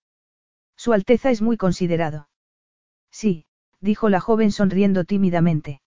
Su 0.77 0.93
Alteza 0.93 1.31
es 1.31 1.43
muy 1.43 1.57
considerado. 1.57 2.30
Sí, 3.11 3.47
dijo 3.81 4.09
la 4.09 4.21
joven 4.21 4.53
sonriendo 4.53 5.05
tímidamente. 5.05 5.81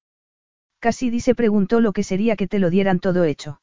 Cassidy 0.79 1.19
se 1.19 1.35
preguntó 1.35 1.79
lo 1.79 1.93
que 1.93 2.03
sería 2.03 2.35
que 2.35 2.47
te 2.47 2.59
lo 2.59 2.69
dieran 2.69 2.99
todo 2.99 3.23
hecho. 3.23 3.61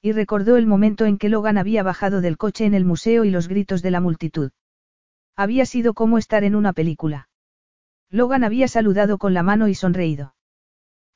Y 0.00 0.12
recordó 0.12 0.56
el 0.56 0.66
momento 0.66 1.04
en 1.06 1.18
que 1.18 1.28
Logan 1.28 1.58
había 1.58 1.82
bajado 1.84 2.20
del 2.20 2.36
coche 2.36 2.64
en 2.64 2.74
el 2.74 2.84
museo 2.84 3.24
y 3.24 3.30
los 3.30 3.46
gritos 3.46 3.82
de 3.82 3.92
la 3.92 4.00
multitud. 4.00 4.50
Había 5.36 5.66
sido 5.66 5.94
como 5.94 6.18
estar 6.18 6.42
en 6.42 6.56
una 6.56 6.72
película. 6.72 7.28
Logan 8.10 8.42
había 8.42 8.66
saludado 8.66 9.18
con 9.18 9.34
la 9.34 9.42
mano 9.42 9.68
y 9.68 9.74
sonreído. 9.74 10.34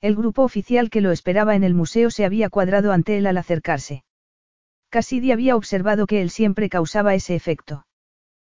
El 0.01 0.15
grupo 0.15 0.43
oficial 0.43 0.91
que 0.91 1.01
lo 1.01 1.11
esperaba 1.11 1.57
en 1.57 1.65
el 1.65 1.75
museo 1.75 2.11
se 2.11 2.25
había 2.25 2.49
cuadrado 2.49 2.93
ante 2.93 3.19
él 3.19 3.27
al 3.27 3.39
acercarse. 3.39 4.05
Cassidy 4.91 5.33
había 5.33 5.57
observado 5.57 6.07
que 6.07 6.23
él 6.23 6.31
siempre 6.31 6.69
causaba 6.69 7.15
ese 7.15 7.35
efecto. 7.35 7.86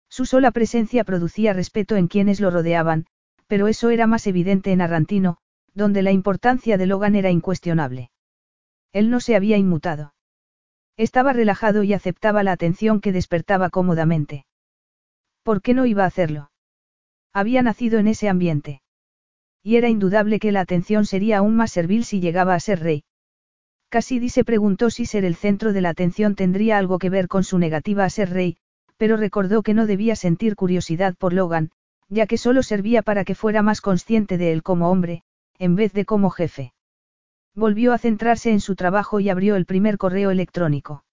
Su 0.09 0.25
sola 0.25 0.51
presencia 0.51 1.03
producía 1.03 1.53
respeto 1.53 1.95
en 1.95 2.07
quienes 2.07 2.39
lo 2.39 2.49
rodeaban, 2.49 3.05
pero 3.47 3.67
eso 3.67 3.89
era 3.89 4.07
más 4.07 4.27
evidente 4.27 4.71
en 4.71 4.81
Arrantino, 4.81 5.37
donde 5.73 6.01
la 6.01 6.11
importancia 6.11 6.77
de 6.77 6.85
Logan 6.85 7.15
era 7.15 7.29
incuestionable. 7.29 8.09
Él 8.93 9.09
no 9.09 9.19
se 9.19 9.35
había 9.35 9.57
inmutado. 9.57 10.13
Estaba 10.97 11.33
relajado 11.33 11.83
y 11.83 11.93
aceptaba 11.93 12.43
la 12.43 12.51
atención 12.51 12.99
que 12.99 13.11
despertaba 13.11 13.69
cómodamente. 13.69 14.45
¿Por 15.43 15.61
qué 15.61 15.73
no 15.73 15.85
iba 15.85 16.03
a 16.03 16.07
hacerlo? 16.07 16.51
Había 17.31 17.61
nacido 17.61 17.99
en 17.99 18.07
ese 18.07 18.29
ambiente. 18.29 18.81
Y 19.61 19.75
era 19.75 19.89
indudable 19.89 20.39
que 20.39 20.51
la 20.51 20.61
atención 20.61 21.05
sería 21.05 21.37
aún 21.37 21.55
más 21.55 21.71
servil 21.71 22.03
si 22.03 22.19
llegaba 22.19 22.55
a 22.55 22.59
ser 22.59 22.79
rey. 22.79 23.03
Cassidy 23.89 24.29
se 24.29 24.43
preguntó 24.43 24.89
si 24.89 25.05
ser 25.05 25.23
el 25.23 25.35
centro 25.35 25.71
de 25.71 25.81
la 25.81 25.89
atención 25.89 26.35
tendría 26.35 26.77
algo 26.77 26.97
que 26.97 27.09
ver 27.09 27.27
con 27.27 27.43
su 27.43 27.57
negativa 27.59 28.03
a 28.03 28.09
ser 28.09 28.31
rey, 28.31 28.57
pero 28.97 29.15
recordó 29.17 29.61
que 29.63 29.73
no 29.73 29.85
debía 29.85 30.15
sentir 30.15 30.55
curiosidad 30.55 31.15
por 31.15 31.33
Logan, 31.33 31.71
ya 32.09 32.25
que 32.25 32.37
solo 32.37 32.63
servía 32.63 33.01
para 33.01 33.23
que 33.23 33.35
fuera 33.35 33.61
más 33.61 33.81
consciente 33.81 34.37
de 34.37 34.51
él 34.51 34.63
como 34.63 34.89
hombre, 34.89 35.23
en 35.59 35.75
vez 35.75 35.93
de 35.93 36.05
como 36.05 36.29
jefe. 36.29 36.73
Volvió 37.55 37.93
a 37.93 37.97
centrarse 37.97 38.51
en 38.51 38.59
su 38.59 38.75
trabajo 38.75 39.19
y 39.19 39.29
abrió 39.29 39.55
el 39.55 39.65
primer 39.65 39.97
correo 39.97 40.31
electrónico. 40.31 41.03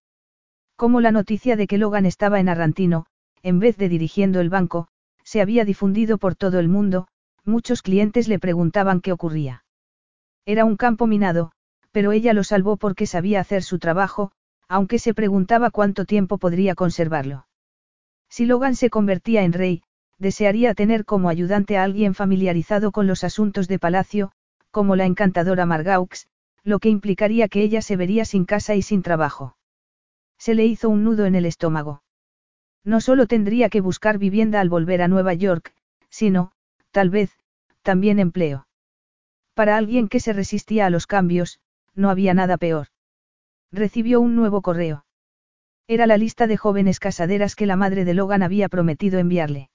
Como 0.77 1.01
la 1.01 1.12
noticia 1.12 1.56
de 1.56 1.66
que 1.66 1.78
Logan 1.78 2.06
estaba 2.06 2.40
en 2.40 2.48
Arrantino, 2.48 3.06
en 3.43 3.61
vez 3.61 3.77
de 3.77 3.89
dirigiendo 3.89 4.40
el 4.40 4.51
banco, 4.51 4.89
se 5.23 5.40
había 5.40 5.65
difundido 5.65 6.19
por 6.19 6.35
todo 6.35 6.59
el 6.59 6.69
mundo, 6.69 7.06
muchos 7.44 7.82
clientes 7.82 8.28
le 8.28 8.39
preguntaban 8.39 9.01
qué 9.01 9.12
ocurría. 9.12 9.65
Era 10.47 10.65
un 10.65 10.77
campo 10.77 11.06
minado, 11.06 11.52
pero 11.93 12.12
ella 12.12 12.32
lo 12.32 12.44
salvó 12.44 12.77
porque 12.77 13.06
sabía 13.06 13.40
hacer 13.40 13.62
su 13.62 13.78
trabajo, 13.78 14.32
aunque 14.69 14.98
se 14.98 15.15
preguntaba 15.15 15.70
cuánto 15.70 16.05
tiempo 16.05 16.39
podría 16.39 16.74
conservarlo. 16.74 17.47
Si 18.35 18.47
Logan 18.47 18.74
se 18.74 18.90
convertía 18.90 19.44
en 19.44 19.52
rey, 19.52 19.85
desearía 20.19 20.74
tener 20.74 21.05
como 21.05 21.28
ayudante 21.28 21.78
a 21.78 21.85
alguien 21.85 22.15
familiarizado 22.15 22.90
con 22.90 23.06
los 23.06 23.23
asuntos 23.23 23.69
de 23.69 23.78
palacio, 23.78 24.32
como 24.73 24.97
la 24.97 25.06
encantadora 25.06 25.66
Margaux, 25.66 26.27
lo 26.65 26.81
que 26.81 26.89
implicaría 26.89 27.47
que 27.47 27.62
ella 27.62 27.81
se 27.81 27.97
vería 27.97 28.24
sin 28.24 28.44
casa 28.44 28.74
y 28.74 28.82
sin 28.82 29.02
trabajo. 29.02 29.56
Se 30.36 30.56
le 30.56 30.66
hizo 30.66 30.89
un 30.89 31.05
nudo 31.05 31.27
en 31.27 31.36
el 31.36 31.47
estómago. 31.47 32.02
No 32.82 33.01
solo 33.01 33.28
tendría 33.28 33.69
que 33.69 33.81
buscar 33.81 34.19
vivienda 34.19 34.61
al 34.61 34.69
volver 34.69 35.01
a 35.01 35.06
Nueva 35.06 35.35
York, 35.35 35.73
sino, 36.11 36.51
tal 36.90 37.11
vez, 37.11 37.39
también 37.82 38.19
empleo. 38.19 38.66
Para 39.55 39.77
alguien 39.77 40.09
que 40.09 40.19
se 40.19 40.32
resistía 40.32 40.86
a 40.86 40.90
los 40.90 41.06
cambios, 41.06 41.61
no 41.94 42.11
había 42.11 42.35
nada 42.35 42.56
peor. 42.56 42.89
Recibió 43.70 44.20
un 44.20 44.35
nuevo 44.35 44.61
correo. 44.61 45.03
Era 45.86 46.06
la 46.06 46.16
lista 46.16 46.47
de 46.47 46.56
jóvenes 46.56 46.98
casaderas 46.98 47.55
que 47.56 47.66
la 47.66 47.77
madre 47.77 48.05
de 48.05 48.15
Logan 48.15 48.43
había 48.43 48.69
prometido 48.69 49.19
enviarle. 49.19 49.70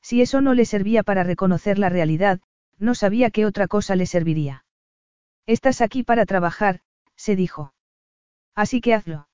Si 0.00 0.20
eso 0.20 0.40
no 0.40 0.54
le 0.54 0.64
servía 0.64 1.02
para 1.02 1.24
reconocer 1.24 1.78
la 1.78 1.88
realidad, 1.88 2.40
no 2.78 2.94
sabía 2.94 3.30
qué 3.30 3.46
otra 3.46 3.66
cosa 3.66 3.96
le 3.96 4.06
serviría. 4.06 4.64
Estás 5.46 5.80
aquí 5.80 6.02
para 6.02 6.24
trabajar, 6.24 6.80
se 7.16 7.36
dijo. 7.36 7.74
Así 8.54 8.80
que 8.80 8.94
hazlo. 8.94 9.28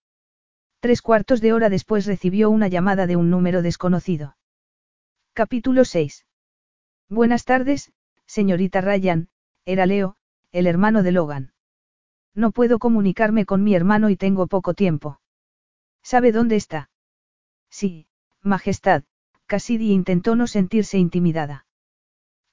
Tres 0.81 1.03
cuartos 1.03 1.43
de 1.43 1.53
hora 1.53 1.69
después 1.69 2.07
recibió 2.07 2.49
una 2.51 2.69
llamada 2.69 3.07
de 3.07 3.17
un 3.17 3.29
número 3.29 3.61
desconocido. 3.61 4.37
Capítulo 5.35 5.85
6. 5.85 6.27
Buenas 7.11 7.45
tardes, 7.45 7.93
señorita 8.25 8.81
Ryan, 8.81 9.29
era 9.67 9.85
Leo, 9.85 10.17
el 10.53 10.67
hermano 10.67 11.03
de 11.03 11.13
Logan. 11.13 11.53
No 12.35 12.53
puedo 12.53 12.79
comunicarme 12.79 13.45
con 13.45 13.63
mi 13.63 13.75
hermano 13.75 14.09
y 14.09 14.17
tengo 14.17 14.47
poco 14.47 14.73
tiempo. 14.73 15.21
¿Sabe 16.03 16.33
dónde 16.33 16.57
está? 16.57 16.91
Sí, 17.71 18.07
Majestad, 18.43 19.05
Cassidy 19.47 19.93
intentó 19.93 20.37
no 20.37 20.47
sentirse 20.47 20.99
intimidada. 20.99 21.67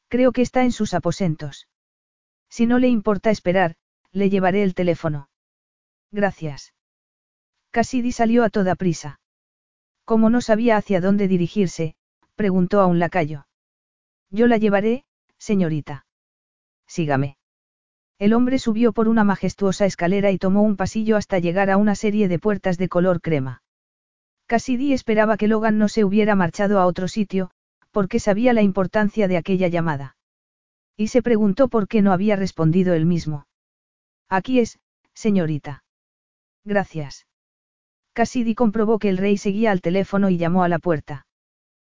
Creo 0.10 0.32
que 0.32 0.42
está 0.42 0.64
en 0.64 0.72
sus 0.72 0.94
aposentos. 0.94 1.68
Si 2.50 2.66
no 2.66 2.80
le 2.80 2.88
importa 2.88 3.30
esperar, 3.30 3.76
le 4.12 4.30
llevaré 4.30 4.64
el 4.64 4.74
teléfono. 4.74 5.30
Gracias. 6.12 6.74
Cassidy 7.72 8.12
salió 8.12 8.44
a 8.44 8.50
toda 8.50 8.76
prisa. 8.76 9.20
Como 10.06 10.30
no 10.30 10.42
sabía 10.42 10.78
hacia 10.78 11.02
dónde 11.02 11.28
dirigirse, 11.28 11.96
preguntó 12.36 12.80
a 12.80 12.88
un 12.88 13.00
lacayo. 13.00 13.48
Yo 14.30 14.48
la 14.48 14.58
llevaré, 14.58 15.06
señorita. 15.38 16.06
Sígame. 16.88 17.37
El 18.20 18.34
hombre 18.34 18.58
subió 18.58 18.94
por 18.94 19.08
una 19.08 19.24
majestuosa 19.24 19.86
escalera 19.86 20.32
y 20.32 20.40
tomó 20.40 20.64
un 20.64 20.76
pasillo 20.76 21.18
hasta 21.18 21.38
llegar 21.38 21.70
a 21.70 21.78
una 21.78 21.94
serie 21.94 22.28
de 22.28 22.40
puertas 22.40 22.78
de 22.78 22.90
color 22.90 23.22
crema. 23.22 23.62
Cassidy 24.48 24.94
esperaba 24.94 25.38
que 25.38 25.48
Logan 25.48 25.78
no 25.78 25.88
se 25.88 26.04
hubiera 26.04 26.36
marchado 26.36 26.80
a 26.80 26.86
otro 26.86 27.08
sitio, 27.08 27.52
porque 27.92 28.20
sabía 28.20 28.54
la 28.54 28.62
importancia 28.62 29.28
de 29.28 29.38
aquella 29.38 29.68
llamada. 29.68 30.16
Y 30.96 31.08
se 31.08 31.22
preguntó 31.22 31.68
por 31.68 31.88
qué 31.88 32.02
no 32.02 32.12
había 32.12 32.36
respondido 32.36 32.94
él 32.94 33.06
mismo. 33.06 33.46
Aquí 34.30 34.60
es, 34.60 34.80
señorita. 35.14 35.84
Gracias. 36.64 37.28
Cassidy 38.14 38.56
comprobó 38.56 38.98
que 38.98 39.10
el 39.10 39.18
rey 39.18 39.38
seguía 39.38 39.72
al 39.72 39.82
teléfono 39.82 40.30
y 40.30 40.38
llamó 40.38 40.64
a 40.64 40.70
la 40.70 40.80
puerta. 40.80 41.28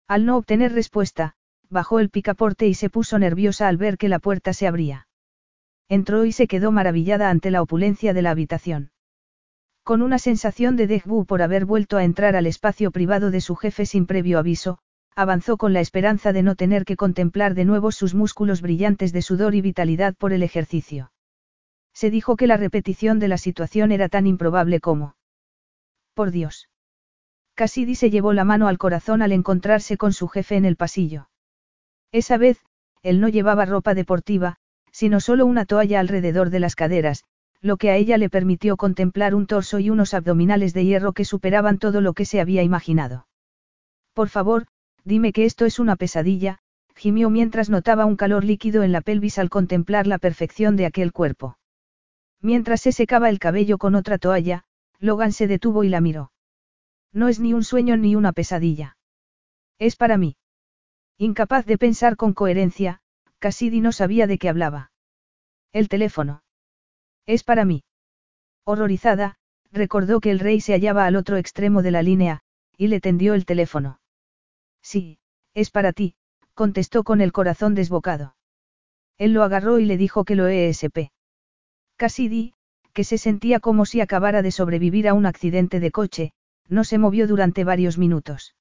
Al 0.08 0.24
no 0.24 0.36
obtener 0.36 0.72
respuesta, 0.72 1.34
bajó 1.68 2.00
el 2.00 2.10
picaporte 2.10 2.66
y 2.66 2.74
se 2.74 2.90
puso 2.90 3.18
nerviosa 3.18 3.68
al 3.68 3.76
ver 3.76 3.98
que 3.98 4.08
la 4.08 4.18
puerta 4.18 4.52
se 4.52 4.66
abría. 4.66 5.07
Entró 5.88 6.24
y 6.24 6.32
se 6.32 6.46
quedó 6.46 6.70
maravillada 6.70 7.30
ante 7.30 7.50
la 7.50 7.62
opulencia 7.62 8.12
de 8.12 8.22
la 8.22 8.30
habitación. 8.30 8.90
Con 9.82 10.02
una 10.02 10.18
sensación 10.18 10.76
de 10.76 10.86
déjà 10.86 11.24
por 11.24 11.40
haber 11.40 11.64
vuelto 11.64 11.96
a 11.96 12.04
entrar 12.04 12.36
al 12.36 12.46
espacio 12.46 12.90
privado 12.90 13.30
de 13.30 13.40
su 13.40 13.56
jefe 13.56 13.86
sin 13.86 14.04
previo 14.04 14.38
aviso, 14.38 14.80
avanzó 15.16 15.56
con 15.56 15.72
la 15.72 15.80
esperanza 15.80 16.32
de 16.32 16.42
no 16.42 16.56
tener 16.56 16.84
que 16.84 16.96
contemplar 16.96 17.54
de 17.54 17.64
nuevo 17.64 17.90
sus 17.90 18.14
músculos 18.14 18.60
brillantes 18.60 19.12
de 19.12 19.22
sudor 19.22 19.54
y 19.54 19.62
vitalidad 19.62 20.14
por 20.14 20.34
el 20.34 20.42
ejercicio. 20.42 21.10
Se 21.94 22.10
dijo 22.10 22.36
que 22.36 22.46
la 22.46 22.58
repetición 22.58 23.18
de 23.18 23.28
la 23.28 23.38
situación 23.38 23.90
era 23.90 24.08
tan 24.08 24.26
improbable 24.26 24.80
como. 24.80 25.16
Por 26.14 26.30
Dios. 26.30 26.68
Cassidy 27.54 27.94
se 27.94 28.10
llevó 28.10 28.34
la 28.34 28.44
mano 28.44 28.68
al 28.68 28.78
corazón 28.78 29.22
al 29.22 29.32
encontrarse 29.32 29.96
con 29.96 30.12
su 30.12 30.28
jefe 30.28 30.56
en 30.56 30.66
el 30.66 30.76
pasillo. 30.76 31.30
Esa 32.12 32.36
vez, 32.36 32.60
él 33.02 33.20
no 33.20 33.28
llevaba 33.28 33.64
ropa 33.64 33.94
deportiva, 33.94 34.58
sino 34.98 35.20
solo 35.20 35.46
una 35.46 35.64
toalla 35.64 36.00
alrededor 36.00 36.50
de 36.50 36.60
las 36.60 36.74
caderas, 36.74 37.24
lo 37.60 37.76
que 37.76 37.90
a 37.90 37.96
ella 37.96 38.18
le 38.18 38.30
permitió 38.30 38.76
contemplar 38.76 39.34
un 39.34 39.46
torso 39.46 39.78
y 39.78 39.90
unos 39.90 40.14
abdominales 40.14 40.74
de 40.74 40.84
hierro 40.84 41.12
que 41.12 41.24
superaban 41.24 41.78
todo 41.78 42.00
lo 42.00 42.14
que 42.14 42.24
se 42.24 42.40
había 42.40 42.62
imaginado. 42.62 43.26
Por 44.12 44.28
favor, 44.28 44.66
Dime 45.08 45.32
que 45.32 45.46
esto 45.46 45.64
es 45.64 45.78
una 45.78 45.96
pesadilla, 45.96 46.58
gimió 46.94 47.30
mientras 47.30 47.70
notaba 47.70 48.04
un 48.04 48.16
calor 48.16 48.44
líquido 48.44 48.82
en 48.82 48.92
la 48.92 49.00
pelvis 49.00 49.38
al 49.38 49.48
contemplar 49.48 50.06
la 50.06 50.18
perfección 50.18 50.76
de 50.76 50.84
aquel 50.84 51.12
cuerpo. 51.12 51.56
Mientras 52.42 52.82
se 52.82 52.92
secaba 52.92 53.30
el 53.30 53.38
cabello 53.38 53.78
con 53.78 53.94
otra 53.94 54.18
toalla, 54.18 54.64
Logan 54.98 55.32
se 55.32 55.46
detuvo 55.46 55.82
y 55.82 55.88
la 55.88 56.02
miró. 56.02 56.30
No 57.10 57.28
es 57.28 57.40
ni 57.40 57.54
un 57.54 57.64
sueño 57.64 57.96
ni 57.96 58.16
una 58.16 58.32
pesadilla. 58.32 58.98
Es 59.78 59.96
para 59.96 60.18
mí. 60.18 60.36
Incapaz 61.16 61.64
de 61.64 61.78
pensar 61.78 62.16
con 62.16 62.34
coherencia, 62.34 63.00
Cassidy 63.38 63.80
no 63.80 63.92
sabía 63.92 64.26
de 64.26 64.38
qué 64.38 64.48
hablaba. 64.48 64.90
El 65.72 65.88
teléfono. 65.88 66.42
Es 67.26 67.44
para 67.44 67.64
mí. 67.64 67.84
Horrorizada, 68.64 69.36
recordó 69.70 70.20
que 70.20 70.30
el 70.30 70.40
rey 70.40 70.60
se 70.60 70.72
hallaba 70.72 71.06
al 71.06 71.16
otro 71.16 71.36
extremo 71.36 71.82
de 71.82 71.90
la 71.90 72.02
línea, 72.02 72.40
y 72.76 72.88
le 72.88 73.00
tendió 73.00 73.34
el 73.34 73.44
teléfono. 73.44 74.00
Sí, 74.82 75.18
es 75.54 75.70
para 75.70 75.92
ti, 75.92 76.14
contestó 76.54 77.04
con 77.04 77.20
el 77.20 77.32
corazón 77.32 77.74
desbocado. 77.74 78.36
Él 79.18 79.32
lo 79.32 79.42
agarró 79.42 79.78
y 79.78 79.84
le 79.84 79.96
dijo 79.96 80.24
que 80.24 80.36
lo 80.36 80.46
ESP. 80.46 81.10
Cassidy, 81.96 82.54
que 82.92 83.04
se 83.04 83.18
sentía 83.18 83.60
como 83.60 83.84
si 83.84 84.00
acabara 84.00 84.42
de 84.42 84.50
sobrevivir 84.50 85.08
a 85.08 85.14
un 85.14 85.26
accidente 85.26 85.80
de 85.80 85.90
coche, 85.90 86.32
no 86.68 86.84
se 86.84 86.98
movió 86.98 87.26
durante 87.26 87.64
varios 87.64 87.98
minutos. 87.98 88.54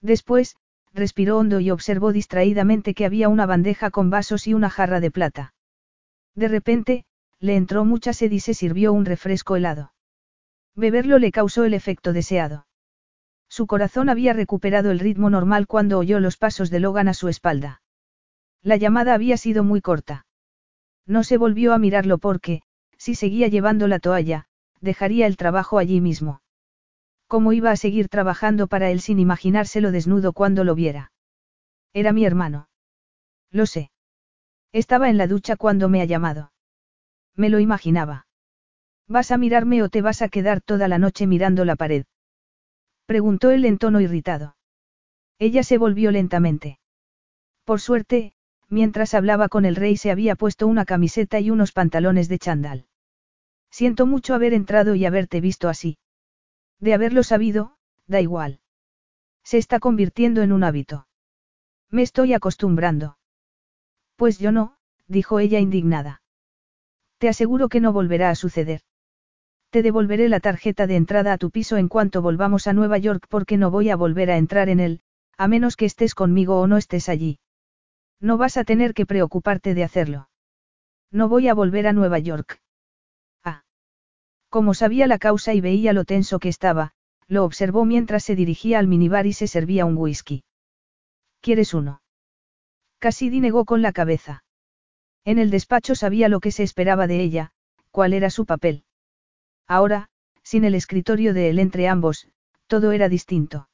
Después, 0.00 0.56
respiró 0.94 1.38
hondo 1.38 1.60
y 1.60 1.70
observó 1.70 2.12
distraídamente 2.12 2.94
que 2.94 3.04
había 3.04 3.28
una 3.28 3.46
bandeja 3.46 3.90
con 3.90 4.10
vasos 4.10 4.46
y 4.46 4.54
una 4.54 4.70
jarra 4.70 5.00
de 5.00 5.10
plata. 5.10 5.54
De 6.34 6.48
repente, 6.48 7.04
le 7.40 7.56
entró 7.56 7.84
mucha 7.84 8.12
sed 8.12 8.30
y 8.30 8.40
se 8.40 8.54
sirvió 8.54 8.92
un 8.92 9.04
refresco 9.04 9.56
helado. 9.56 9.92
Beberlo 10.74 11.18
le 11.18 11.32
causó 11.32 11.64
el 11.64 11.74
efecto 11.74 12.12
deseado. 12.12 12.66
Su 13.48 13.66
corazón 13.66 14.08
había 14.08 14.32
recuperado 14.32 14.90
el 14.90 14.98
ritmo 14.98 15.30
normal 15.30 15.66
cuando 15.66 15.98
oyó 15.98 16.20
los 16.20 16.36
pasos 16.36 16.70
de 16.70 16.80
Logan 16.80 17.08
a 17.08 17.14
su 17.14 17.28
espalda. 17.28 17.82
La 18.62 18.76
llamada 18.76 19.14
había 19.14 19.36
sido 19.36 19.62
muy 19.62 19.80
corta. 19.80 20.26
No 21.06 21.22
se 21.22 21.36
volvió 21.36 21.74
a 21.74 21.78
mirarlo 21.78 22.18
porque, 22.18 22.62
si 22.96 23.14
seguía 23.14 23.48
llevando 23.48 23.86
la 23.88 23.98
toalla, 23.98 24.46
dejaría 24.80 25.26
el 25.26 25.36
trabajo 25.36 25.78
allí 25.78 26.00
mismo. 26.00 26.40
¿Cómo 27.34 27.52
iba 27.52 27.72
a 27.72 27.76
seguir 27.76 28.08
trabajando 28.08 28.68
para 28.68 28.92
él 28.92 29.00
sin 29.00 29.18
imaginárselo 29.18 29.90
desnudo 29.90 30.32
cuando 30.32 30.62
lo 30.62 30.76
viera? 30.76 31.10
Era 31.92 32.12
mi 32.12 32.24
hermano. 32.24 32.68
Lo 33.50 33.66
sé. 33.66 33.90
Estaba 34.70 35.10
en 35.10 35.18
la 35.18 35.26
ducha 35.26 35.56
cuando 35.56 35.88
me 35.88 36.00
ha 36.00 36.04
llamado. 36.04 36.52
Me 37.34 37.50
lo 37.50 37.58
imaginaba. 37.58 38.28
¿Vas 39.08 39.32
a 39.32 39.36
mirarme 39.36 39.82
o 39.82 39.88
te 39.88 40.00
vas 40.00 40.22
a 40.22 40.28
quedar 40.28 40.60
toda 40.60 40.86
la 40.86 40.98
noche 40.98 41.26
mirando 41.26 41.64
la 41.64 41.74
pared? 41.74 42.04
Preguntó 43.04 43.50
él 43.50 43.64
en 43.64 43.78
tono 43.78 44.00
irritado. 44.00 44.54
Ella 45.40 45.64
se 45.64 45.76
volvió 45.76 46.12
lentamente. 46.12 46.78
Por 47.64 47.80
suerte, 47.80 48.34
mientras 48.68 49.12
hablaba 49.12 49.48
con 49.48 49.64
el 49.64 49.74
rey 49.74 49.96
se 49.96 50.12
había 50.12 50.36
puesto 50.36 50.68
una 50.68 50.84
camiseta 50.84 51.40
y 51.40 51.50
unos 51.50 51.72
pantalones 51.72 52.28
de 52.28 52.38
chandal. 52.38 52.86
Siento 53.72 54.06
mucho 54.06 54.34
haber 54.34 54.54
entrado 54.54 54.94
y 54.94 55.04
haberte 55.04 55.40
visto 55.40 55.68
así. 55.68 55.98
De 56.84 56.92
haberlo 56.92 57.22
sabido, 57.22 57.78
da 58.06 58.20
igual. 58.20 58.60
Se 59.42 59.56
está 59.56 59.80
convirtiendo 59.80 60.42
en 60.42 60.52
un 60.52 60.64
hábito. 60.64 61.06
Me 61.88 62.02
estoy 62.02 62.34
acostumbrando. 62.34 63.16
Pues 64.16 64.38
yo 64.38 64.52
no, 64.52 64.76
dijo 65.06 65.38
ella 65.38 65.60
indignada. 65.60 66.20
Te 67.16 67.30
aseguro 67.30 67.70
que 67.70 67.80
no 67.80 67.94
volverá 67.94 68.28
a 68.28 68.34
suceder. 68.34 68.82
Te 69.70 69.82
devolveré 69.82 70.28
la 70.28 70.40
tarjeta 70.40 70.86
de 70.86 70.96
entrada 70.96 71.32
a 71.32 71.38
tu 71.38 71.50
piso 71.50 71.78
en 71.78 71.88
cuanto 71.88 72.20
volvamos 72.20 72.66
a 72.66 72.74
Nueva 72.74 72.98
York 72.98 73.28
porque 73.30 73.56
no 73.56 73.70
voy 73.70 73.88
a 73.88 73.96
volver 73.96 74.30
a 74.30 74.36
entrar 74.36 74.68
en 74.68 74.78
él, 74.78 75.00
a 75.38 75.48
menos 75.48 75.76
que 75.76 75.86
estés 75.86 76.14
conmigo 76.14 76.60
o 76.60 76.66
no 76.66 76.76
estés 76.76 77.08
allí. 77.08 77.38
No 78.20 78.36
vas 78.36 78.58
a 78.58 78.64
tener 78.64 78.92
que 78.92 79.06
preocuparte 79.06 79.72
de 79.72 79.84
hacerlo. 79.84 80.28
No 81.10 81.30
voy 81.30 81.48
a 81.48 81.54
volver 81.54 81.86
a 81.86 81.94
Nueva 81.94 82.18
York. 82.18 82.60
Como 84.54 84.72
sabía 84.72 85.08
la 85.08 85.18
causa 85.18 85.52
y 85.52 85.60
veía 85.60 85.92
lo 85.92 86.04
tenso 86.04 86.38
que 86.38 86.48
estaba, 86.48 86.92
lo 87.26 87.42
observó 87.42 87.84
mientras 87.84 88.22
se 88.22 88.36
dirigía 88.36 88.78
al 88.78 88.86
minibar 88.86 89.26
y 89.26 89.32
se 89.32 89.48
servía 89.48 89.84
un 89.84 89.96
whisky. 89.96 90.44
¿Quieres 91.40 91.74
uno? 91.74 92.02
Cassidy 93.00 93.40
negó 93.40 93.64
con 93.64 93.82
la 93.82 93.90
cabeza. 93.90 94.44
En 95.24 95.40
el 95.40 95.50
despacho 95.50 95.96
sabía 95.96 96.28
lo 96.28 96.38
que 96.38 96.52
se 96.52 96.62
esperaba 96.62 97.08
de 97.08 97.20
ella, 97.20 97.50
cuál 97.90 98.12
era 98.12 98.30
su 98.30 98.46
papel. 98.46 98.84
Ahora, 99.66 100.08
sin 100.44 100.62
el 100.62 100.76
escritorio 100.76 101.34
de 101.34 101.50
él 101.50 101.58
entre 101.58 101.88
ambos, 101.88 102.28
todo 102.68 102.92
era 102.92 103.08
distinto. 103.08 103.68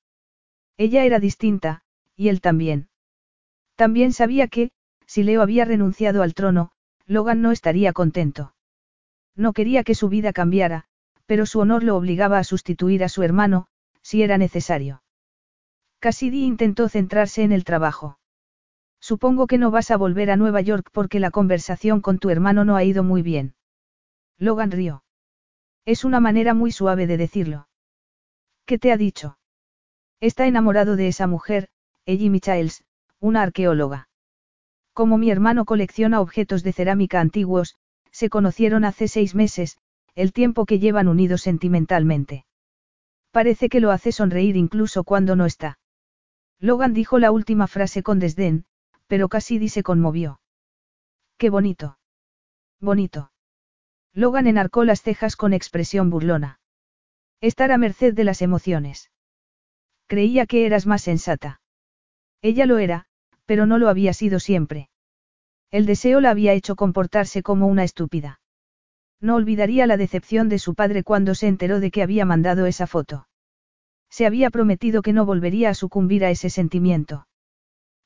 Ella 0.79 1.05
era 1.05 1.21
distinta, 1.21 1.83
y 2.17 2.31
él 2.31 2.41
también. 2.41 2.89
También 3.77 4.15
sabía 4.15 4.49
que, 4.49 4.71
si 5.05 5.25
Leo 5.25 5.43
había 5.43 5.67
renunciado 5.67 6.23
al 6.23 6.33
trono, 6.33 6.71
Logan 7.05 7.43
no 7.43 7.53
estaría 7.53 7.93
contento. 7.93 8.55
No 9.37 9.53
quería 9.53 9.85
que 9.85 9.95
su 9.95 10.09
vida 10.09 10.33
cambiara, 10.33 10.85
pero 11.27 11.47
su 11.47 11.61
honor 11.61 11.83
lo 11.83 11.97
obligaba 11.97 12.39
a 12.39 12.45
sustituir 12.45 13.05
a 13.05 13.09
su 13.09 13.23
hermano, 13.23 13.67
si 14.03 14.23
era 14.23 14.39
necesario. 14.39 15.03
Cassidy 16.01 16.45
intentó 16.45 16.89
centrarse 16.89 17.43
en 17.43 17.53
el 17.53 17.65
trabajo. 17.65 18.19
Supongo 19.01 19.47
que 19.47 19.59
no 19.59 19.71
vas 19.71 19.91
a 19.91 19.97
volver 19.97 20.31
a 20.31 20.37
Nueva 20.37 20.61
York 20.61 20.91
porque 20.93 21.21
la 21.21 21.31
conversación 21.31 22.01
con 22.01 22.19
tu 22.19 22.31
hermano 22.31 22.65
no 22.65 22.77
ha 22.77 22.85
ido 22.85 23.03
muy 23.03 23.23
bien. 23.23 23.55
Logan 24.39 24.71
rió. 24.71 25.05
Es 25.85 26.05
una 26.05 26.21
manera 26.21 26.55
muy 26.55 26.73
suave 26.73 27.07
de 27.07 27.17
decirlo. 27.17 27.69
¿Qué 28.67 28.79
te 28.79 28.93
ha 28.93 28.97
dicho? 28.97 29.39
Está 30.21 30.47
enamorado 30.47 30.97
de 30.97 31.09
esa 31.09 31.27
mujer, 31.27 31.69
Ellie 32.05 32.31
Michaels, 32.31 32.85
una 33.21 33.43
arqueóloga. 33.43 34.09
Como 34.93 35.19
mi 35.19 35.31
hermano 35.31 35.65
colecciona 35.65 36.21
objetos 36.21 36.63
de 36.63 36.73
cerámica 36.73 37.21
antiguos, 37.21 37.77
se 38.11 38.29
conocieron 38.29 38.85
hace 38.85 39.09
seis 39.09 39.35
meses, 39.35 39.79
el 40.15 40.33
tiempo 40.33 40.67
que 40.67 40.79
llevan 40.79 41.09
unidos 41.09 41.43
sentimentalmente. 41.43 42.45
Parece 43.31 43.69
que 43.69 43.81
lo 43.81 43.91
hace 43.91 44.13
sonreír 44.13 44.57
incluso 44.57 45.05
cuando 45.05 45.37
no 45.37 45.47
está. 45.47 45.79
Logan 46.59 46.93
dijo 46.93 47.19
la 47.19 47.31
última 47.31 47.67
frase 47.67 48.03
con 48.03 48.19
desdén, 48.19 48.65
pero 49.07 49.29
Cassidy 49.29 49.69
se 49.69 49.83
conmovió. 49.83 50.41
Qué 51.39 51.49
bonito. 51.49 51.99
Bonito. 52.81 53.33
Logan 54.13 54.47
enarcó 54.47 54.85
las 54.85 55.03
cejas 55.03 55.37
con 55.37 55.53
expresión 55.53 56.11
burlona. 56.11 56.61
Estar 57.41 57.73
a 57.73 57.79
merced 57.79 58.13
de 58.15 58.25
las 58.25 58.43
emociones. 58.43 59.11
Creía 60.07 60.47
que 60.47 60.67
eras 60.67 60.87
más 60.87 61.03
sensata. 61.03 61.61
Ella 62.43 62.67
lo 62.67 62.79
era, 62.79 63.07
pero 63.47 63.67
no 63.67 63.79
lo 63.79 63.89
había 63.89 64.13
sido 64.13 64.41
siempre. 64.41 64.91
El 65.71 65.87
deseo 65.87 66.21
la 66.21 66.31
había 66.31 66.53
hecho 66.53 66.75
comportarse 66.75 67.43
como 67.43 67.67
una 67.67 67.85
estúpida. 67.85 68.41
No 69.21 69.37
olvidaría 69.37 69.87
la 69.87 69.97
decepción 69.97 70.49
de 70.49 70.59
su 70.59 70.75
padre 70.75 71.05
cuando 71.05 71.35
se 71.35 71.47
enteró 71.47 71.79
de 71.79 71.91
que 71.91 72.03
había 72.03 72.25
mandado 72.25 72.67
esa 72.67 72.87
foto. 72.87 73.29
Se 74.09 74.27
había 74.27 74.51
prometido 74.51 75.03
que 75.03 75.13
no 75.13 75.25
volvería 75.25 75.71
a 75.71 75.75
sucumbir 75.75 76.25
a 76.25 76.31
ese 76.31 76.51
sentimiento. 76.51 77.29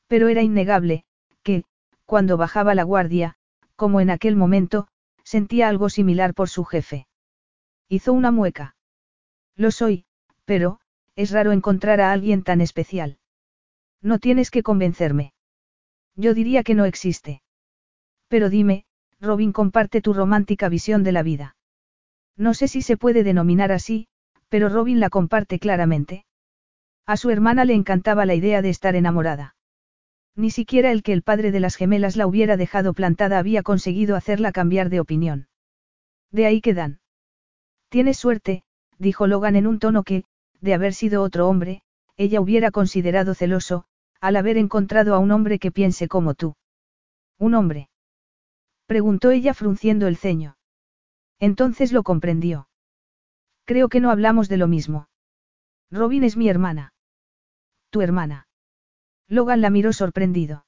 Pero 0.07 0.29
era 0.29 0.43
innegable, 0.43 1.05
que, 1.43 1.65
cuando 2.05 2.37
bajaba 2.37 2.75
la 2.75 2.83
guardia, 2.83 3.37
como 3.77 4.01
en 4.01 4.11
aquel 4.11 4.37
momento, 4.37 4.89
sentía 5.23 5.69
algo 5.69 5.89
similar 5.89 6.35
por 6.35 6.51
su 6.51 6.65
jefe. 6.65 7.07
Hizo 7.89 8.13
una 8.13 8.31
mueca. 8.31 8.77
Lo 9.57 9.71
soy, 9.71 10.05
pero, 10.45 10.81
es 11.17 11.31
raro 11.31 11.53
encontrar 11.53 12.01
a 12.01 12.13
alguien 12.13 12.43
tan 12.43 12.61
especial. 12.61 13.19
No 14.03 14.19
tienes 14.19 14.51
que 14.51 14.63
convencerme. 14.63 15.33
Yo 16.17 16.35
diría 16.35 16.63
que 16.63 16.75
no 16.75 16.85
existe. 16.85 17.44
Pero 18.35 18.51
dime, 18.51 18.85
Robin 19.21 19.53
comparte 19.53 20.01
tu 20.01 20.13
romántica 20.13 20.69
visión 20.69 21.05
de 21.05 21.13
la 21.13 21.23
vida. 21.23 21.55
No 22.37 22.53
sé 22.53 22.67
si 22.67 22.83
se 22.83 22.97
puede 22.97 23.23
denominar 23.23 23.71
así, 23.71 24.09
pero 24.49 24.69
Robin 24.69 24.99
la 24.99 25.09
comparte 25.09 25.61
claramente. 25.61 26.25
A 27.07 27.17
su 27.17 27.31
hermana 27.31 27.65
le 27.65 27.75
encantaba 27.75 28.27
la 28.27 28.35
idea 28.35 28.61
de 28.61 28.71
estar 28.71 28.97
enamorada. 28.97 29.55
Ni 30.35 30.51
siquiera 30.51 30.91
el 30.91 31.05
que 31.05 31.13
el 31.13 31.23
padre 31.23 31.53
de 31.53 31.61
las 31.61 31.77
gemelas 31.77 32.17
la 32.17 32.27
hubiera 32.27 32.57
dejado 32.57 32.93
plantada 32.93 33.39
había 33.39 33.63
conseguido 33.63 34.17
hacerla 34.17 34.51
cambiar 34.51 34.91
de 34.91 34.99
opinión. 34.99 35.47
De 36.33 36.47
ahí 36.47 36.61
que 36.61 36.75
dan. 36.75 36.99
Tienes 37.89 38.17
suerte, 38.17 38.65
dijo 38.99 39.29
Logan 39.29 39.55
en 39.55 39.69
un 39.69 39.79
tono 39.79 40.03
que, 40.03 40.25
de 40.61 40.75
haber 40.75 40.93
sido 40.93 41.23
otro 41.23 41.49
hombre, 41.49 41.83
ella 42.17 42.41
hubiera 42.41 42.73
considerado 42.73 43.37
celoso, 43.37 43.85
al 44.21 44.35
haber 44.35 44.59
encontrado 44.59 45.15
a 45.15 45.21
un 45.21 45.31
hombre 45.31 45.61
que 45.61 45.71
piense 45.71 46.09
como 46.09 46.35
tú. 46.35 46.57
¿Un 47.39 47.55
hombre? 47.55 47.91
Preguntó 48.87 49.31
ella 49.31 49.55
frunciendo 49.55 50.07
el 50.07 50.17
ceño. 50.17 50.57
Entonces 51.39 51.93
lo 51.93 52.03
comprendió. 52.03 52.69
Creo 53.65 53.89
que 53.89 54.01
no 54.01 54.11
hablamos 54.11 54.49
de 54.49 54.57
lo 54.57 54.69
mismo. 54.69 55.09
Robin 55.91 56.25
es 56.25 56.37
mi 56.37 56.49
hermana. 56.49 56.93
Tu 57.91 58.03
hermana. 58.03 58.49
Logan 59.29 59.61
la 59.61 59.71
miró 59.71 59.93
sorprendido. 59.93 60.67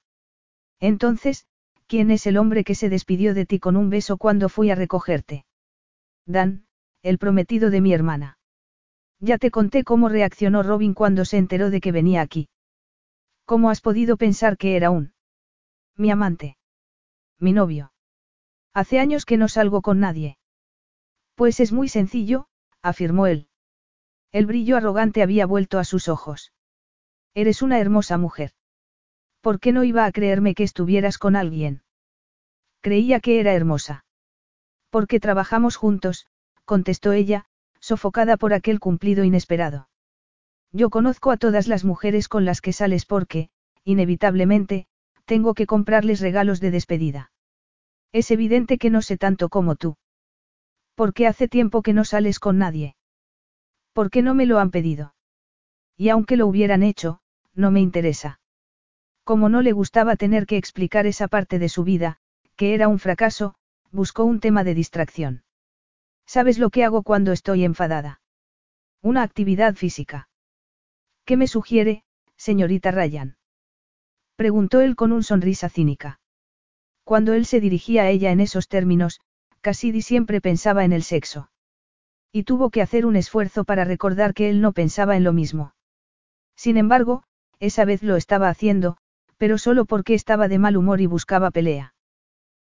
Entonces, 0.80 1.46
¿quién 1.86 2.10
es 2.10 2.26
el 2.26 2.36
hombre 2.36 2.64
que 2.64 2.74
se 2.74 2.88
despidió 2.88 3.34
de 3.34 3.46
ti 3.46 3.58
con 3.58 3.76
un 3.76 3.90
beso 3.90 4.16
cuando 4.16 4.48
fui 4.48 4.70
a 4.70 4.74
recogerte? 4.74 5.44
Dan, 6.26 6.66
el 7.02 7.18
prometido 7.18 7.70
de 7.70 7.80
mi 7.80 7.92
hermana. 7.92 8.38
Ya 9.20 9.38
te 9.38 9.50
conté 9.50 9.84
cómo 9.84 10.08
reaccionó 10.08 10.62
Robin 10.62 10.94
cuando 10.94 11.24
se 11.24 11.38
enteró 11.38 11.70
de 11.70 11.80
que 11.80 11.92
venía 11.92 12.20
aquí. 12.20 12.48
¿Cómo 13.44 13.70
has 13.70 13.80
podido 13.80 14.16
pensar 14.16 14.56
que 14.56 14.76
era 14.76 14.90
un... 14.90 15.12
Mi 15.96 16.10
amante. 16.10 16.58
Mi 17.38 17.52
novio. 17.52 17.92
Hace 18.76 18.98
años 18.98 19.24
que 19.24 19.38
no 19.38 19.48
salgo 19.48 19.80
con 19.80 20.00
nadie. 20.00 20.36
Pues 21.34 21.60
es 21.60 21.72
muy 21.72 21.88
sencillo, 21.88 22.46
afirmó 22.82 23.26
él. 23.26 23.48
El 24.32 24.44
brillo 24.44 24.76
arrogante 24.76 25.22
había 25.22 25.46
vuelto 25.46 25.78
a 25.78 25.84
sus 25.84 26.08
ojos. 26.08 26.52
Eres 27.32 27.62
una 27.62 27.80
hermosa 27.80 28.18
mujer. 28.18 28.50
¿Por 29.40 29.60
qué 29.60 29.72
no 29.72 29.82
iba 29.82 30.04
a 30.04 30.12
creerme 30.12 30.54
que 30.54 30.62
estuvieras 30.62 31.16
con 31.16 31.36
alguien? 31.36 31.84
Creía 32.82 33.20
que 33.20 33.40
era 33.40 33.54
hermosa. 33.54 34.04
Porque 34.90 35.20
trabajamos 35.20 35.76
juntos, 35.76 36.26
contestó 36.66 37.12
ella, 37.12 37.46
sofocada 37.80 38.36
por 38.36 38.52
aquel 38.52 38.78
cumplido 38.78 39.24
inesperado. 39.24 39.88
Yo 40.70 40.90
conozco 40.90 41.30
a 41.30 41.38
todas 41.38 41.66
las 41.66 41.86
mujeres 41.86 42.28
con 42.28 42.44
las 42.44 42.60
que 42.60 42.74
sales 42.74 43.06
porque, 43.06 43.48
inevitablemente, 43.84 44.86
tengo 45.24 45.54
que 45.54 45.64
comprarles 45.64 46.20
regalos 46.20 46.60
de 46.60 46.70
despedida. 46.72 47.30
Es 48.16 48.30
evidente 48.30 48.78
que 48.78 48.88
no 48.88 49.02
sé 49.02 49.18
tanto 49.18 49.50
como 49.50 49.76
tú. 49.76 49.98
¿Por 50.94 51.12
qué 51.12 51.26
hace 51.26 51.48
tiempo 51.48 51.82
que 51.82 51.92
no 51.92 52.06
sales 52.06 52.38
con 52.38 52.56
nadie? 52.56 52.96
¿Por 53.92 54.08
qué 54.08 54.22
no 54.22 54.32
me 54.34 54.46
lo 54.46 54.58
han 54.58 54.70
pedido? 54.70 55.14
Y 55.98 56.08
aunque 56.08 56.38
lo 56.38 56.46
hubieran 56.46 56.82
hecho, 56.82 57.20
no 57.52 57.70
me 57.70 57.82
interesa. 57.82 58.40
Como 59.22 59.50
no 59.50 59.60
le 59.60 59.72
gustaba 59.72 60.16
tener 60.16 60.46
que 60.46 60.56
explicar 60.56 61.06
esa 61.06 61.28
parte 61.28 61.58
de 61.58 61.68
su 61.68 61.84
vida, 61.84 62.16
que 62.56 62.72
era 62.72 62.88
un 62.88 62.98
fracaso, 62.98 63.54
buscó 63.90 64.24
un 64.24 64.40
tema 64.40 64.64
de 64.64 64.72
distracción. 64.72 65.44
¿Sabes 66.24 66.58
lo 66.58 66.70
que 66.70 66.84
hago 66.84 67.02
cuando 67.02 67.32
estoy 67.32 67.64
enfadada? 67.64 68.22
Una 69.02 69.24
actividad 69.24 69.74
física. 69.74 70.30
¿Qué 71.26 71.36
me 71.36 71.48
sugiere, 71.48 72.02
señorita 72.38 72.92
Ryan? 72.92 73.36
Preguntó 74.36 74.80
él 74.80 74.96
con 74.96 75.12
un 75.12 75.22
sonrisa 75.22 75.68
cínica. 75.68 76.18
Cuando 77.06 77.34
él 77.34 77.46
se 77.46 77.60
dirigía 77.60 78.02
a 78.02 78.10
ella 78.10 78.32
en 78.32 78.40
esos 78.40 78.66
términos, 78.66 79.20
Cassidy 79.60 80.02
siempre 80.02 80.40
pensaba 80.40 80.84
en 80.84 80.92
el 80.92 81.04
sexo. 81.04 81.52
Y 82.32 82.42
tuvo 82.42 82.70
que 82.70 82.82
hacer 82.82 83.06
un 83.06 83.14
esfuerzo 83.14 83.62
para 83.62 83.84
recordar 83.84 84.34
que 84.34 84.50
él 84.50 84.60
no 84.60 84.72
pensaba 84.72 85.16
en 85.16 85.22
lo 85.22 85.32
mismo. 85.32 85.72
Sin 86.56 86.76
embargo, 86.76 87.22
esa 87.60 87.84
vez 87.84 88.02
lo 88.02 88.16
estaba 88.16 88.48
haciendo, 88.48 88.96
pero 89.36 89.56
solo 89.56 89.84
porque 89.84 90.14
estaba 90.14 90.48
de 90.48 90.58
mal 90.58 90.76
humor 90.76 91.00
y 91.00 91.06
buscaba 91.06 91.52
pelea. 91.52 91.94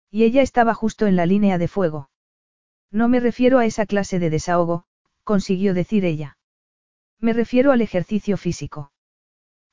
Y 0.09 0.23
ella 0.23 0.41
estaba 0.41 0.73
justo 0.73 1.05
en 1.05 1.15
la 1.15 1.27
línea 1.27 1.59
de 1.59 1.67
fuego. 1.67 2.09
No 2.89 3.09
me 3.09 3.19
refiero 3.19 3.59
a 3.59 3.67
esa 3.67 3.85
clase 3.85 4.17
de 4.17 4.31
desahogo, 4.31 4.85
consiguió 5.23 5.75
decir 5.75 6.03
ella. 6.03 6.39
Me 7.19 7.33
refiero 7.33 7.71
al 7.71 7.81
ejercicio 7.81 8.37
físico. 8.37 8.91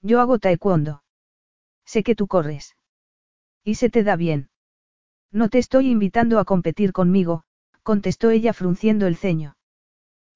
Yo 0.03 0.20
hago 0.20 0.39
taekwondo. 0.39 1.03
Sé 1.86 2.03
que 2.03 2.15
tú 2.15 2.27
corres. 2.27 2.77
Y 3.65 3.77
se 3.77 3.89
te 3.89 4.05
da 4.05 4.16
bien. 4.16 4.51
No 5.33 5.49
te 5.49 5.59
estoy 5.59 5.91
invitando 5.91 6.39
a 6.39 6.45
competir 6.45 6.93
conmigo, 6.93 7.45
contestó 7.83 8.31
ella 8.31 8.53
frunciendo 8.53 9.07
el 9.07 9.17
ceño. 9.17 9.57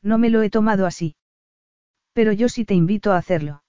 No 0.02 0.18
me 0.18 0.30
lo 0.30 0.42
he 0.42 0.50
tomado 0.50 0.86
así. 0.86 1.16
Pero 2.12 2.32
yo 2.32 2.48
sí 2.48 2.64
te 2.64 2.74
invito 2.74 3.12
a 3.12 3.16
hacerlo. 3.16 3.62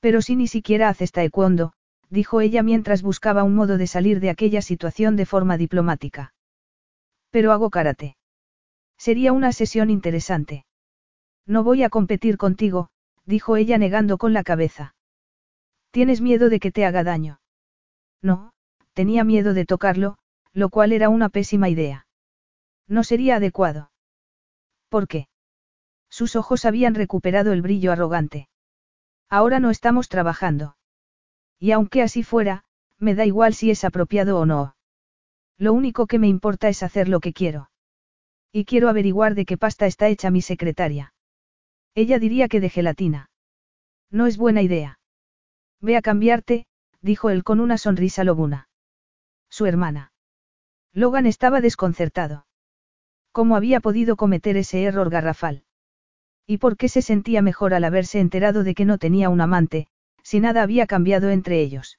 Pero 0.00 0.20
si 0.20 0.34
ni 0.34 0.48
siquiera 0.48 0.88
haces 0.88 1.12
taekwondo, 1.12 1.74
dijo 2.10 2.40
ella 2.40 2.62
mientras 2.62 3.02
buscaba 3.02 3.44
un 3.44 3.54
modo 3.54 3.78
de 3.78 3.86
salir 3.86 4.20
de 4.20 4.30
aquella 4.30 4.62
situación 4.62 5.16
de 5.16 5.26
forma 5.26 5.56
diplomática. 5.56 6.34
Pero 7.30 7.52
hago 7.52 7.70
karate. 7.70 8.16
Sería 8.98 9.32
una 9.32 9.52
sesión 9.52 9.90
interesante. 9.90 10.66
No 11.46 11.64
voy 11.64 11.82
a 11.82 11.90
competir 11.90 12.36
contigo, 12.36 12.90
dijo 13.24 13.56
ella 13.56 13.78
negando 13.78 14.18
con 14.18 14.32
la 14.32 14.42
cabeza. 14.42 14.94
¿Tienes 15.90 16.20
miedo 16.20 16.48
de 16.48 16.60
que 16.60 16.72
te 16.72 16.84
haga 16.84 17.04
daño? 17.04 17.40
No, 18.22 18.52
tenía 18.92 19.24
miedo 19.24 19.54
de 19.54 19.66
tocarlo, 19.66 20.18
lo 20.52 20.68
cual 20.68 20.92
era 20.92 21.08
una 21.08 21.28
pésima 21.28 21.68
idea. 21.68 22.06
No 22.86 23.04
sería 23.04 23.36
adecuado. 23.36 23.90
¿Por 24.88 25.08
qué? 25.08 25.28
Sus 26.10 26.36
ojos 26.36 26.64
habían 26.64 26.94
recuperado 26.94 27.52
el 27.52 27.62
brillo 27.62 27.92
arrogante. 27.92 28.48
Ahora 29.30 29.60
no 29.60 29.70
estamos 29.70 30.08
trabajando. 30.08 30.76
Y 31.58 31.72
aunque 31.72 32.02
así 32.02 32.22
fuera, 32.22 32.64
me 32.98 33.14
da 33.14 33.24
igual 33.24 33.54
si 33.54 33.70
es 33.70 33.84
apropiado 33.84 34.38
o 34.38 34.44
no. 34.44 34.76
Lo 35.56 35.72
único 35.72 36.06
que 36.06 36.18
me 36.18 36.28
importa 36.28 36.68
es 36.68 36.82
hacer 36.82 37.08
lo 37.08 37.20
que 37.20 37.32
quiero. 37.32 37.70
Y 38.52 38.66
quiero 38.66 38.90
averiguar 38.90 39.34
de 39.34 39.46
qué 39.46 39.56
pasta 39.56 39.86
está 39.86 40.08
hecha 40.08 40.30
mi 40.30 40.42
secretaria. 40.42 41.14
Ella 41.94 42.18
diría 42.18 42.48
que 42.48 42.60
de 42.60 42.68
gelatina. 42.68 43.30
No 44.10 44.26
es 44.26 44.36
buena 44.36 44.60
idea. 44.60 44.98
Ve 45.80 45.96
a 45.96 46.02
cambiarte, 46.02 46.66
dijo 47.00 47.30
él 47.30 47.44
con 47.44 47.60
una 47.60 47.78
sonrisa 47.78 48.24
lobuna. 48.24 48.68
Su 49.48 49.66
hermana. 49.66 50.11
Logan 50.94 51.26
estaba 51.26 51.60
desconcertado. 51.60 52.46
¿Cómo 53.32 53.56
había 53.56 53.80
podido 53.80 54.16
cometer 54.16 54.58
ese 54.58 54.82
error 54.84 55.08
garrafal? 55.08 55.64
¿Y 56.46 56.58
por 56.58 56.76
qué 56.76 56.88
se 56.88 57.00
sentía 57.00 57.40
mejor 57.40 57.72
al 57.72 57.84
haberse 57.84 58.20
enterado 58.20 58.62
de 58.62 58.74
que 58.74 58.84
no 58.84 58.98
tenía 58.98 59.30
un 59.30 59.40
amante, 59.40 59.86
si 60.22 60.38
nada 60.38 60.62
había 60.62 60.86
cambiado 60.86 61.30
entre 61.30 61.60
ellos? 61.60 61.98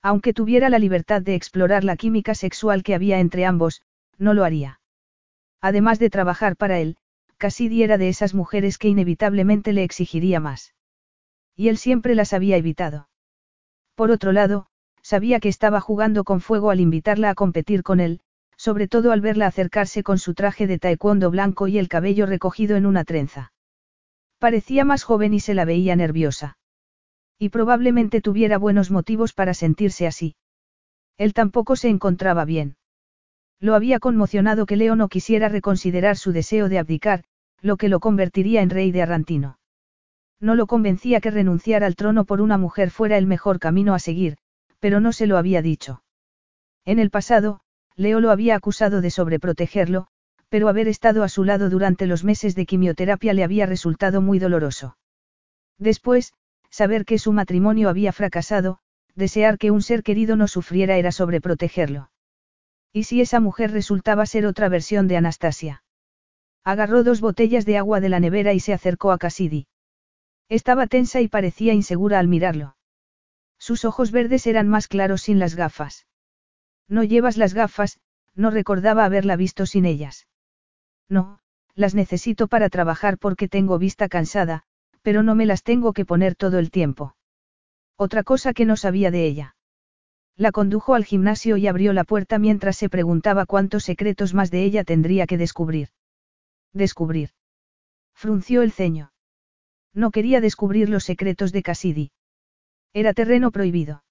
Aunque 0.00 0.32
tuviera 0.32 0.68
la 0.68 0.78
libertad 0.78 1.22
de 1.22 1.34
explorar 1.34 1.82
la 1.82 1.96
química 1.96 2.34
sexual 2.34 2.82
que 2.84 2.94
había 2.94 3.18
entre 3.18 3.46
ambos, 3.46 3.82
no 4.16 4.32
lo 4.32 4.44
haría. 4.44 4.80
Además 5.60 5.98
de 5.98 6.10
trabajar 6.10 6.56
para 6.56 6.78
él, 6.78 6.96
Cassidy 7.38 7.82
era 7.82 7.98
de 7.98 8.08
esas 8.08 8.32
mujeres 8.32 8.78
que 8.78 8.88
inevitablemente 8.88 9.72
le 9.72 9.82
exigiría 9.82 10.38
más. 10.38 10.74
Y 11.56 11.68
él 11.68 11.78
siempre 11.78 12.14
las 12.14 12.32
había 12.32 12.56
evitado. 12.56 13.08
Por 13.94 14.10
otro 14.10 14.32
lado, 14.32 14.66
sabía 15.04 15.38
que 15.38 15.50
estaba 15.50 15.80
jugando 15.80 16.24
con 16.24 16.40
fuego 16.40 16.70
al 16.70 16.80
invitarla 16.80 17.28
a 17.30 17.34
competir 17.34 17.82
con 17.82 18.00
él, 18.00 18.20
sobre 18.56 18.88
todo 18.88 19.12
al 19.12 19.20
verla 19.20 19.46
acercarse 19.46 20.02
con 20.02 20.18
su 20.18 20.32
traje 20.32 20.66
de 20.66 20.78
taekwondo 20.78 21.30
blanco 21.30 21.68
y 21.68 21.78
el 21.78 21.88
cabello 21.88 22.24
recogido 22.24 22.76
en 22.76 22.86
una 22.86 23.04
trenza. 23.04 23.52
Parecía 24.38 24.84
más 24.84 25.04
joven 25.04 25.34
y 25.34 25.40
se 25.40 25.52
la 25.52 25.66
veía 25.66 25.94
nerviosa. 25.94 26.56
Y 27.38 27.50
probablemente 27.50 28.22
tuviera 28.22 28.56
buenos 28.56 28.90
motivos 28.90 29.34
para 29.34 29.52
sentirse 29.52 30.06
así. 30.06 30.36
Él 31.18 31.34
tampoco 31.34 31.76
se 31.76 31.88
encontraba 31.88 32.46
bien. 32.46 32.76
Lo 33.60 33.74
había 33.74 33.98
conmocionado 33.98 34.64
que 34.64 34.76
Leo 34.76 34.96
no 34.96 35.08
quisiera 35.08 35.48
reconsiderar 35.48 36.16
su 36.16 36.32
deseo 36.32 36.68
de 36.68 36.78
abdicar, 36.78 37.24
lo 37.60 37.76
que 37.76 37.88
lo 37.88 38.00
convertiría 38.00 38.62
en 38.62 38.70
rey 38.70 38.90
de 38.90 39.02
Arrantino. 39.02 39.58
No 40.40 40.54
lo 40.54 40.66
convencía 40.66 41.20
que 41.20 41.30
renunciar 41.30 41.84
al 41.84 41.94
trono 41.94 42.24
por 42.24 42.40
una 42.40 42.56
mujer 42.56 42.90
fuera 42.90 43.18
el 43.18 43.26
mejor 43.26 43.58
camino 43.58 43.94
a 43.94 43.98
seguir, 43.98 44.36
pero 44.84 45.00
no 45.00 45.14
se 45.14 45.26
lo 45.26 45.38
había 45.38 45.62
dicho. 45.62 46.02
En 46.84 46.98
el 46.98 47.08
pasado, 47.08 47.60
Leo 47.96 48.20
lo 48.20 48.30
había 48.30 48.54
acusado 48.54 49.00
de 49.00 49.08
sobreprotegerlo, 49.08 50.08
pero 50.50 50.68
haber 50.68 50.88
estado 50.88 51.22
a 51.22 51.30
su 51.30 51.42
lado 51.42 51.70
durante 51.70 52.06
los 52.06 52.22
meses 52.22 52.54
de 52.54 52.66
quimioterapia 52.66 53.32
le 53.32 53.44
había 53.44 53.64
resultado 53.64 54.20
muy 54.20 54.38
doloroso. 54.38 54.98
Después, 55.78 56.34
saber 56.68 57.06
que 57.06 57.18
su 57.18 57.32
matrimonio 57.32 57.88
había 57.88 58.12
fracasado, 58.12 58.76
desear 59.14 59.56
que 59.56 59.70
un 59.70 59.80
ser 59.80 60.02
querido 60.02 60.36
no 60.36 60.48
sufriera 60.48 60.98
era 60.98 61.12
sobreprotegerlo. 61.12 62.10
¿Y 62.92 63.04
si 63.04 63.22
esa 63.22 63.40
mujer 63.40 63.70
resultaba 63.70 64.26
ser 64.26 64.44
otra 64.44 64.68
versión 64.68 65.08
de 65.08 65.16
Anastasia? 65.16 65.82
Agarró 66.62 67.04
dos 67.04 67.22
botellas 67.22 67.64
de 67.64 67.78
agua 67.78 68.00
de 68.00 68.10
la 68.10 68.20
nevera 68.20 68.52
y 68.52 68.60
se 68.60 68.74
acercó 68.74 69.12
a 69.12 69.18
Cassidy. 69.18 69.66
Estaba 70.50 70.86
tensa 70.88 71.22
y 71.22 71.28
parecía 71.28 71.72
insegura 71.72 72.18
al 72.18 72.28
mirarlo. 72.28 72.76
Sus 73.66 73.86
ojos 73.86 74.10
verdes 74.10 74.46
eran 74.46 74.68
más 74.68 74.88
claros 74.88 75.22
sin 75.22 75.38
las 75.38 75.54
gafas. 75.54 76.06
No 76.86 77.02
llevas 77.02 77.38
las 77.38 77.54
gafas, 77.54 77.98
no 78.34 78.50
recordaba 78.50 79.06
haberla 79.06 79.36
visto 79.36 79.64
sin 79.64 79.86
ellas. 79.86 80.26
No, 81.08 81.40
las 81.74 81.94
necesito 81.94 82.46
para 82.46 82.68
trabajar 82.68 83.16
porque 83.16 83.48
tengo 83.48 83.78
vista 83.78 84.10
cansada, 84.10 84.64
pero 85.00 85.22
no 85.22 85.34
me 85.34 85.46
las 85.46 85.62
tengo 85.62 85.94
que 85.94 86.04
poner 86.04 86.34
todo 86.34 86.58
el 86.58 86.70
tiempo. 86.70 87.16
Otra 87.96 88.22
cosa 88.22 88.52
que 88.52 88.66
no 88.66 88.76
sabía 88.76 89.10
de 89.10 89.24
ella. 89.24 89.56
La 90.36 90.52
condujo 90.52 90.94
al 90.94 91.06
gimnasio 91.06 91.56
y 91.56 91.66
abrió 91.66 91.94
la 91.94 92.04
puerta 92.04 92.38
mientras 92.38 92.76
se 92.76 92.90
preguntaba 92.90 93.46
cuántos 93.46 93.84
secretos 93.84 94.34
más 94.34 94.50
de 94.50 94.62
ella 94.62 94.84
tendría 94.84 95.26
que 95.26 95.38
descubrir. 95.38 95.88
Descubrir. 96.74 97.30
Frunció 98.12 98.60
el 98.60 98.72
ceño. 98.72 99.14
No 99.94 100.10
quería 100.10 100.42
descubrir 100.42 100.90
los 100.90 101.04
secretos 101.04 101.50
de 101.50 101.62
Cassidy. 101.62 102.10
Era 102.94 103.12
terreno 103.12 103.50
prohibido. 103.50 104.04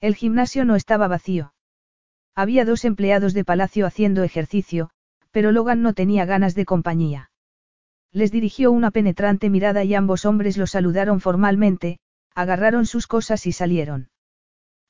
El 0.00 0.14
gimnasio 0.14 0.64
no 0.64 0.76
estaba 0.76 1.08
vacío. 1.08 1.52
Había 2.34 2.64
dos 2.64 2.84
empleados 2.86 3.34
de 3.34 3.44
palacio 3.44 3.86
haciendo 3.86 4.22
ejercicio, 4.22 4.90
pero 5.30 5.52
Logan 5.52 5.82
no 5.82 5.92
tenía 5.92 6.24
ganas 6.24 6.54
de 6.54 6.64
compañía. 6.64 7.30
Les 8.10 8.32
dirigió 8.32 8.72
una 8.72 8.90
penetrante 8.90 9.50
mirada 9.50 9.84
y 9.84 9.94
ambos 9.94 10.24
hombres 10.24 10.56
lo 10.56 10.66
saludaron 10.66 11.20
formalmente, 11.20 11.98
agarraron 12.34 12.86
sus 12.86 13.06
cosas 13.06 13.46
y 13.46 13.52
salieron. 13.52 14.08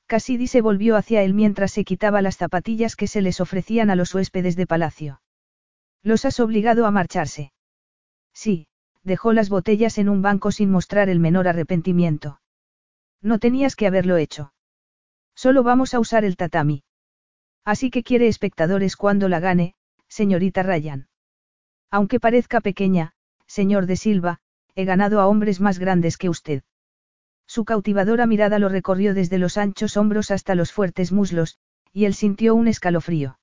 Cassidy 0.07 0.47
se 0.47 0.61
volvió 0.61 0.97
hacia 0.97 1.23
él 1.23 1.35
mientras 1.35 1.73
se 1.73 1.85
quitaba 1.85 2.23
las 2.23 2.37
zapatillas 2.37 2.95
que 2.95 3.09
se 3.09 3.21
les 3.21 3.41
ofrecían 3.41 3.91
a 3.91 3.97
los 3.97 4.15
huéspedes 4.15 4.55
de 4.55 4.67
palacio. 4.67 5.21
¿Los 6.03 6.25
has 6.25 6.39
obligado 6.39 6.87
a 6.87 6.93
marcharse? 6.93 7.53
Sí, 8.33 8.69
dejó 9.03 9.33
las 9.33 9.49
botellas 9.49 9.99
en 9.99 10.09
un 10.09 10.23
banco 10.23 10.53
sin 10.53 10.71
mostrar 10.71 11.09
el 11.09 11.19
menor 11.19 11.49
arrepentimiento. 11.49 12.41
No 13.23 13.39
tenías 13.39 13.77
que 13.77 13.87
haberlo 13.87 14.17
hecho. 14.17 14.53
Solo 15.35 15.63
vamos 15.63 15.95
a 15.95 16.01
usar 16.01 16.25
el 16.25 16.37
tatami. 16.37 16.85
Así 17.65 17.91
que 17.91 18.03
quiere 18.03 18.29
espectadores 18.29 18.97
cuando 18.97 19.29
la 19.29 19.41
gane, 19.41 19.75
señorita 20.09 20.63
Ryan. 20.63 21.09
Aunque 21.91 22.21
parezca 22.21 22.61
pequeña, 22.61 23.13
señor 23.47 23.87
de 23.87 23.97
Silva, 23.97 24.41
he 24.75 24.85
ganado 24.85 25.21
a 25.21 25.27
hombres 25.27 25.61
más 25.61 25.79
grandes 25.79 26.17
que 26.17 26.29
usted. 26.29 26.63
Su 27.47 27.65
cautivadora 27.65 28.27
mirada 28.27 28.59
lo 28.59 28.69
recorrió 28.69 29.15
desde 29.15 29.39
los 29.39 29.57
anchos 29.57 29.97
hombros 29.97 30.31
hasta 30.31 30.55
los 30.55 30.73
fuertes 30.73 31.13
muslos, 31.13 31.59
y 31.93 32.05
él 32.05 32.15
sintió 32.15 32.55
un 32.55 32.69
escalofrío. 32.69 33.39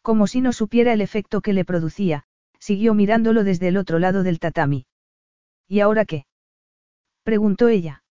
Como 0.00 0.28
si 0.28 0.40
no 0.40 0.52
supiera 0.52 0.92
el 0.92 1.00
efecto 1.00 1.40
que 1.40 1.52
le 1.52 1.64
producía, 1.64 2.24
siguió 2.58 2.94
mirándolo 2.94 3.42
desde 3.42 3.68
el 3.68 3.76
otro 3.76 3.98
lado 3.98 4.22
del 4.22 4.38
tatami. 4.38 4.86
¿Y 5.66 5.80
ahora 5.80 6.04
qué? 6.04 6.26
preguntó 7.24 7.68
ella. 7.68 8.04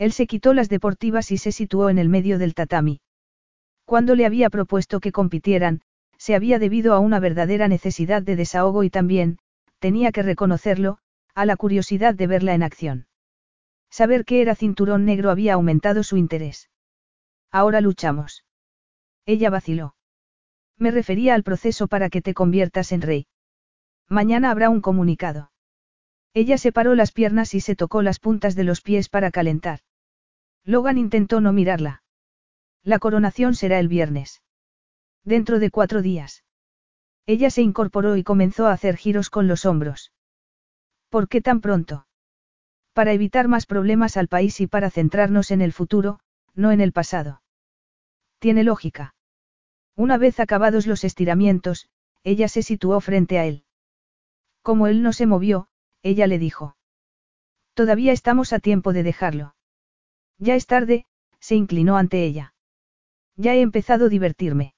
Él 0.00 0.12
se 0.12 0.26
quitó 0.26 0.54
las 0.54 0.70
deportivas 0.70 1.30
y 1.30 1.36
se 1.36 1.52
situó 1.52 1.90
en 1.90 1.98
el 1.98 2.08
medio 2.08 2.38
del 2.38 2.54
tatami. 2.54 3.02
Cuando 3.84 4.14
le 4.14 4.24
había 4.24 4.48
propuesto 4.48 4.98
que 4.98 5.12
compitieran, 5.12 5.82
se 6.16 6.34
había 6.34 6.58
debido 6.58 6.94
a 6.94 7.00
una 7.00 7.20
verdadera 7.20 7.68
necesidad 7.68 8.22
de 8.22 8.34
desahogo 8.34 8.82
y 8.82 8.88
también, 8.88 9.36
tenía 9.78 10.10
que 10.10 10.22
reconocerlo, 10.22 10.96
a 11.34 11.44
la 11.44 11.54
curiosidad 11.56 12.14
de 12.14 12.26
verla 12.26 12.54
en 12.54 12.62
acción. 12.62 13.08
Saber 13.90 14.24
que 14.24 14.40
era 14.40 14.54
cinturón 14.54 15.04
negro 15.04 15.30
había 15.30 15.52
aumentado 15.52 16.02
su 16.02 16.16
interés. 16.16 16.70
Ahora 17.50 17.82
luchamos. 17.82 18.46
Ella 19.26 19.50
vaciló. 19.50 19.96
Me 20.78 20.92
refería 20.92 21.34
al 21.34 21.42
proceso 21.42 21.88
para 21.88 22.08
que 22.08 22.22
te 22.22 22.32
conviertas 22.32 22.92
en 22.92 23.02
rey. 23.02 23.26
Mañana 24.08 24.50
habrá 24.50 24.70
un 24.70 24.80
comunicado. 24.80 25.52
Ella 26.32 26.56
separó 26.56 26.94
las 26.94 27.12
piernas 27.12 27.52
y 27.52 27.60
se 27.60 27.76
tocó 27.76 28.00
las 28.00 28.18
puntas 28.18 28.54
de 28.54 28.64
los 28.64 28.80
pies 28.80 29.10
para 29.10 29.30
calentar. 29.30 29.80
Logan 30.64 30.98
intentó 30.98 31.40
no 31.40 31.52
mirarla. 31.52 32.02
La 32.82 32.98
coronación 32.98 33.54
será 33.54 33.78
el 33.78 33.88
viernes. 33.88 34.42
Dentro 35.24 35.58
de 35.58 35.70
cuatro 35.70 36.02
días. 36.02 36.44
Ella 37.26 37.50
se 37.50 37.62
incorporó 37.62 38.16
y 38.16 38.24
comenzó 38.24 38.66
a 38.66 38.72
hacer 38.72 38.96
giros 38.96 39.30
con 39.30 39.46
los 39.46 39.66
hombros. 39.66 40.12
¿Por 41.08 41.28
qué 41.28 41.40
tan 41.40 41.60
pronto? 41.60 42.06
Para 42.92 43.12
evitar 43.12 43.48
más 43.48 43.66
problemas 43.66 44.16
al 44.16 44.28
país 44.28 44.60
y 44.60 44.66
para 44.66 44.90
centrarnos 44.90 45.50
en 45.50 45.60
el 45.60 45.72
futuro, 45.72 46.20
no 46.54 46.72
en 46.72 46.80
el 46.80 46.92
pasado. 46.92 47.42
Tiene 48.38 48.64
lógica. 48.64 49.14
Una 49.96 50.18
vez 50.18 50.40
acabados 50.40 50.86
los 50.86 51.04
estiramientos, 51.04 51.88
ella 52.24 52.48
se 52.48 52.62
situó 52.62 53.00
frente 53.00 53.38
a 53.38 53.44
él. 53.44 53.64
Como 54.62 54.86
él 54.86 55.02
no 55.02 55.12
se 55.12 55.26
movió, 55.26 55.68
ella 56.02 56.26
le 56.26 56.38
dijo. 56.38 56.76
Todavía 57.74 58.12
estamos 58.12 58.52
a 58.52 58.58
tiempo 58.58 58.92
de 58.92 59.02
dejarlo. 59.02 59.54
Ya 60.40 60.54
es 60.54 60.66
tarde, 60.66 61.04
se 61.38 61.54
inclinó 61.54 61.98
ante 61.98 62.24
ella. 62.24 62.54
Ya 63.36 63.54
he 63.54 63.60
empezado 63.60 64.06
a 64.06 64.08
divertirme. 64.08 64.74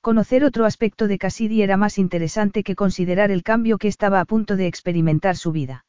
Conocer 0.00 0.44
otro 0.44 0.64
aspecto 0.64 1.06
de 1.06 1.18
Cassidy 1.18 1.62
era 1.62 1.76
más 1.76 1.96
interesante 1.96 2.64
que 2.64 2.74
considerar 2.74 3.30
el 3.30 3.44
cambio 3.44 3.78
que 3.78 3.86
estaba 3.86 4.18
a 4.18 4.24
punto 4.24 4.56
de 4.56 4.66
experimentar 4.66 5.36
su 5.36 5.52
vida. 5.52 5.86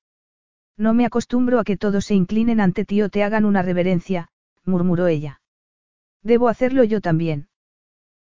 No 0.78 0.94
me 0.94 1.06
acostumbro 1.06 1.60
a 1.60 1.64
que 1.64 1.76
todos 1.76 2.06
se 2.06 2.14
inclinen 2.14 2.62
ante 2.62 2.86
ti 2.86 3.02
o 3.02 3.10
te 3.10 3.24
hagan 3.24 3.46
una 3.46 3.64
reverencia, 3.64 4.30
murmuró 4.64 5.08
ella. 5.08 5.42
Debo 6.22 6.48
hacerlo 6.48 6.84
yo 6.84 7.02
también. 7.02 7.48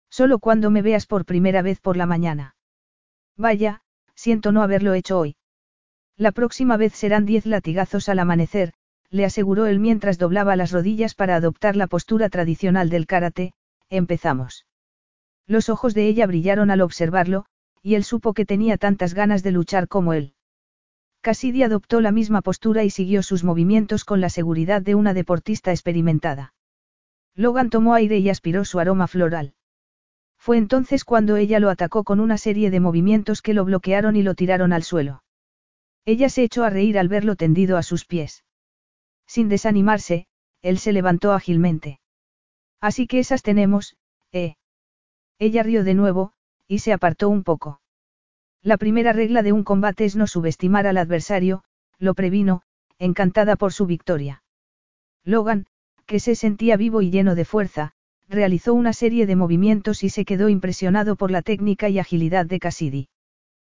Solo 0.09 0.39
cuando 0.39 0.71
me 0.71 0.81
veas 0.81 1.07
por 1.07 1.27
primera 1.27 1.61
vez 1.61 1.81
por 1.81 1.99
la 1.99 2.07
mañana. 2.07 2.57
Vaya, 3.37 3.83
siento 4.15 4.53
no 4.53 4.63
haberlo 4.63 4.95
hecho 4.95 5.19
hoy. 5.19 5.37
La 6.17 6.33
próxima 6.33 6.79
vez 6.79 6.95
serán 6.95 7.27
diez 7.27 7.45
latigazos 7.45 8.09
al 8.09 8.19
amanecer, 8.19 8.73
le 9.13 9.27
aseguró 9.27 9.67
él 9.67 9.79
mientras 9.79 10.19
doblaba 10.19 10.57
las 10.57 10.73
rodillas 10.73 11.15
para 11.15 11.37
adoptar 11.37 11.77
la 11.77 11.87
postura 11.87 12.31
tradicional 12.31 12.89
del 12.89 13.07
karate, 13.07 13.53
empezamos. 13.91 14.67
Los 15.47 15.69
ojos 15.69 15.93
de 15.93 16.09
ella 16.09 16.27
brillaron 16.27 16.71
al 16.71 16.81
observarlo, 16.81 17.45
y 17.83 17.95
él 17.95 18.05
supo 18.05 18.33
que 18.33 18.47
tenía 18.47 18.79
tantas 18.79 19.13
ganas 19.13 19.43
de 19.43 19.53
luchar 19.53 19.87
como 19.87 20.15
él. 20.15 20.33
Cassidy 21.21 21.63
adoptó 21.63 22.01
la 22.01 22.11
misma 22.11 22.41
postura 22.41 22.85
y 22.85 22.91
siguió 22.91 23.23
sus 23.23 23.45
movimientos 23.45 24.05
con 24.07 24.23
la 24.23 24.31
seguridad 24.31 24.81
de 24.81 24.95
una 24.95 25.13
deportista 25.13 25.73
experimentada. 25.73 26.55
Logan 27.35 27.69
tomó 27.69 27.95
aire 27.95 28.19
y 28.19 28.31
aspiró 28.31 28.65
su 28.65 28.81
aroma 28.81 29.09
floral. 29.09 29.53
Fue 30.39 30.57
entonces 30.57 31.05
cuando 31.05 31.37
ella 31.37 31.61
lo 31.61 31.69
atacó 31.69 32.03
con 32.03 32.19
una 32.19 32.39
serie 32.39 32.71
de 32.71 32.81
movimientos 32.81 33.43
que 33.43 33.53
lo 33.53 33.67
bloquearon 33.67 34.17
y 34.17 34.23
lo 34.23 34.35
tiraron 34.35 34.73
al 34.73 34.85
suelo. 34.85 35.23
Ella 36.07 36.31
se 36.31 36.45
echó 36.45 36.65
a 36.65 36.71
reír 36.71 36.99
al 36.99 37.09
verlo 37.09 37.37
tendido 37.37 37.77
a 37.77 37.83
sus 37.83 38.07
pies. 38.07 38.43
Sin 39.35 39.49
desanimarse, 39.49 40.27
él 40.61 40.77
se 40.77 40.93
levantó 40.93 41.33
ágilmente. 41.33 42.01
Así 42.83 43.07
que 43.07 43.19
esas 43.19 43.43
tenemos, 43.43 43.97
¿eh? 44.31 44.57
Ella 45.39 45.63
rió 45.63 45.85
de 45.85 45.95
nuevo, 45.95 46.35
y 46.69 46.81
se 46.81 46.93
apartó 46.93 47.31
un 47.31 47.43
poco. 47.43 47.81
La 48.61 48.77
primera 48.77 49.15
regla 49.15 49.43
de 49.43 49.53
un 49.53 49.65
combate 49.65 50.05
es 50.05 50.17
no 50.17 50.27
subestimar 50.27 50.87
al 50.87 50.99
adversario, 50.99 51.65
lo 51.99 52.13
previno, 52.13 52.61
encantada 52.99 53.57
por 53.57 53.73
su 53.73 53.87
victoria. 53.87 54.43
Logan, 55.25 55.65
que 56.05 56.21
se 56.21 56.35
sentía 56.35 56.77
vivo 56.77 57.01
y 57.01 57.11
lleno 57.11 57.35
de 57.35 57.47
fuerza, 57.47 57.93
realizó 58.29 58.75
una 58.75 58.93
serie 58.93 59.25
de 59.25 59.35
movimientos 59.35 60.05
y 60.05 60.11
se 60.11 60.27
quedó 60.27 60.51
impresionado 60.51 61.17
por 61.17 61.31
la 61.31 61.41
técnica 61.41 61.89
y 61.89 61.99
agilidad 61.99 62.45
de 62.45 62.61
Cassidy. 62.61 63.09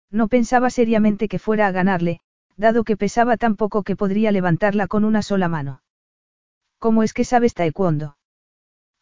No 0.10 0.30
pensaba 0.30 0.72
seriamente 0.72 1.28
que 1.28 1.38
fuera 1.38 1.68
a 1.68 1.72
ganarle, 1.72 2.22
dado 2.58 2.84
que 2.84 2.98
pesaba 2.98 3.38
tan 3.38 3.56
poco 3.56 3.84
que 3.84 3.96
podría 3.96 4.32
levantarla 4.32 4.88
con 4.88 5.06
una 5.06 5.22
sola 5.22 5.48
mano. 5.48 5.82
¿Cómo 6.80 7.04
es 7.04 7.14
que 7.14 7.24
sabes 7.24 7.54
taekwondo? 7.54 8.18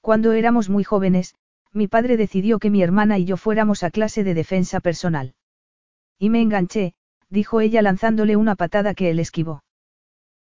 Cuando 0.01 0.33
éramos 0.33 0.69
muy 0.69 0.83
jóvenes, 0.83 1.35
mi 1.73 1.87
padre 1.87 2.17
decidió 2.17 2.59
que 2.59 2.69
mi 2.69 2.83
hermana 2.83 3.17
y 3.17 3.25
yo 3.25 3.37
fuéramos 3.37 3.83
a 3.83 3.91
clase 3.91 4.23
de 4.23 4.33
defensa 4.33 4.79
personal. 4.79 5.35
Y 6.19 6.29
me 6.29 6.41
enganché, 6.41 6.93
dijo 7.29 7.61
ella 7.61 7.81
lanzándole 7.81 8.35
una 8.35 8.55
patada 8.55 8.93
que 8.93 9.09
él 9.09 9.19
esquivó. 9.19 9.63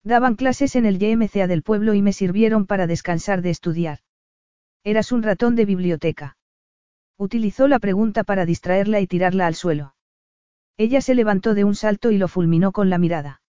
Daban 0.04 0.36
clases 0.36 0.76
en 0.76 0.86
el 0.86 0.98
YMCA 0.98 1.48
del 1.48 1.62
pueblo 1.62 1.94
y 1.94 2.02
me 2.02 2.14
sirvieron 2.14 2.66
para 2.66 2.88
descansar 2.88 3.42
de 3.42 3.50
estudiar. 3.50 4.00
Eras 4.84 5.12
un 5.12 5.24
ratón 5.24 5.56
de 5.56 5.66
biblioteca. 5.66 6.38
Utilizó 7.18 7.68
la 7.68 7.80
pregunta 7.80 8.24
para 8.24 8.46
distraerla 8.46 9.02
y 9.02 9.08
tirarla 9.08 9.46
al 9.46 9.56
suelo. 9.56 9.94
Ella 10.80 11.02
se 11.02 11.14
levantó 11.14 11.56
de 11.56 11.66
un 11.66 11.76
salto 11.76 12.10
y 12.10 12.18
lo 12.18 12.30
fulminó 12.30 12.72
con 12.72 12.90
la 12.90 12.98
mirada. 12.98 13.42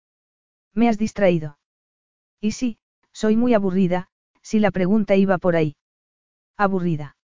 Me 0.74 0.88
has 0.88 0.98
distraído. 0.98 1.58
Y 2.40 2.50
sí, 2.50 2.80
soy 3.12 3.36
muy 3.36 3.54
aburrida, 3.54 4.08
si 4.42 4.58
la 4.58 4.72
pregunta 4.72 5.14
iba 5.14 5.38
por 5.38 5.54
ahí. 5.54 5.76
Aburrida. 6.56 7.16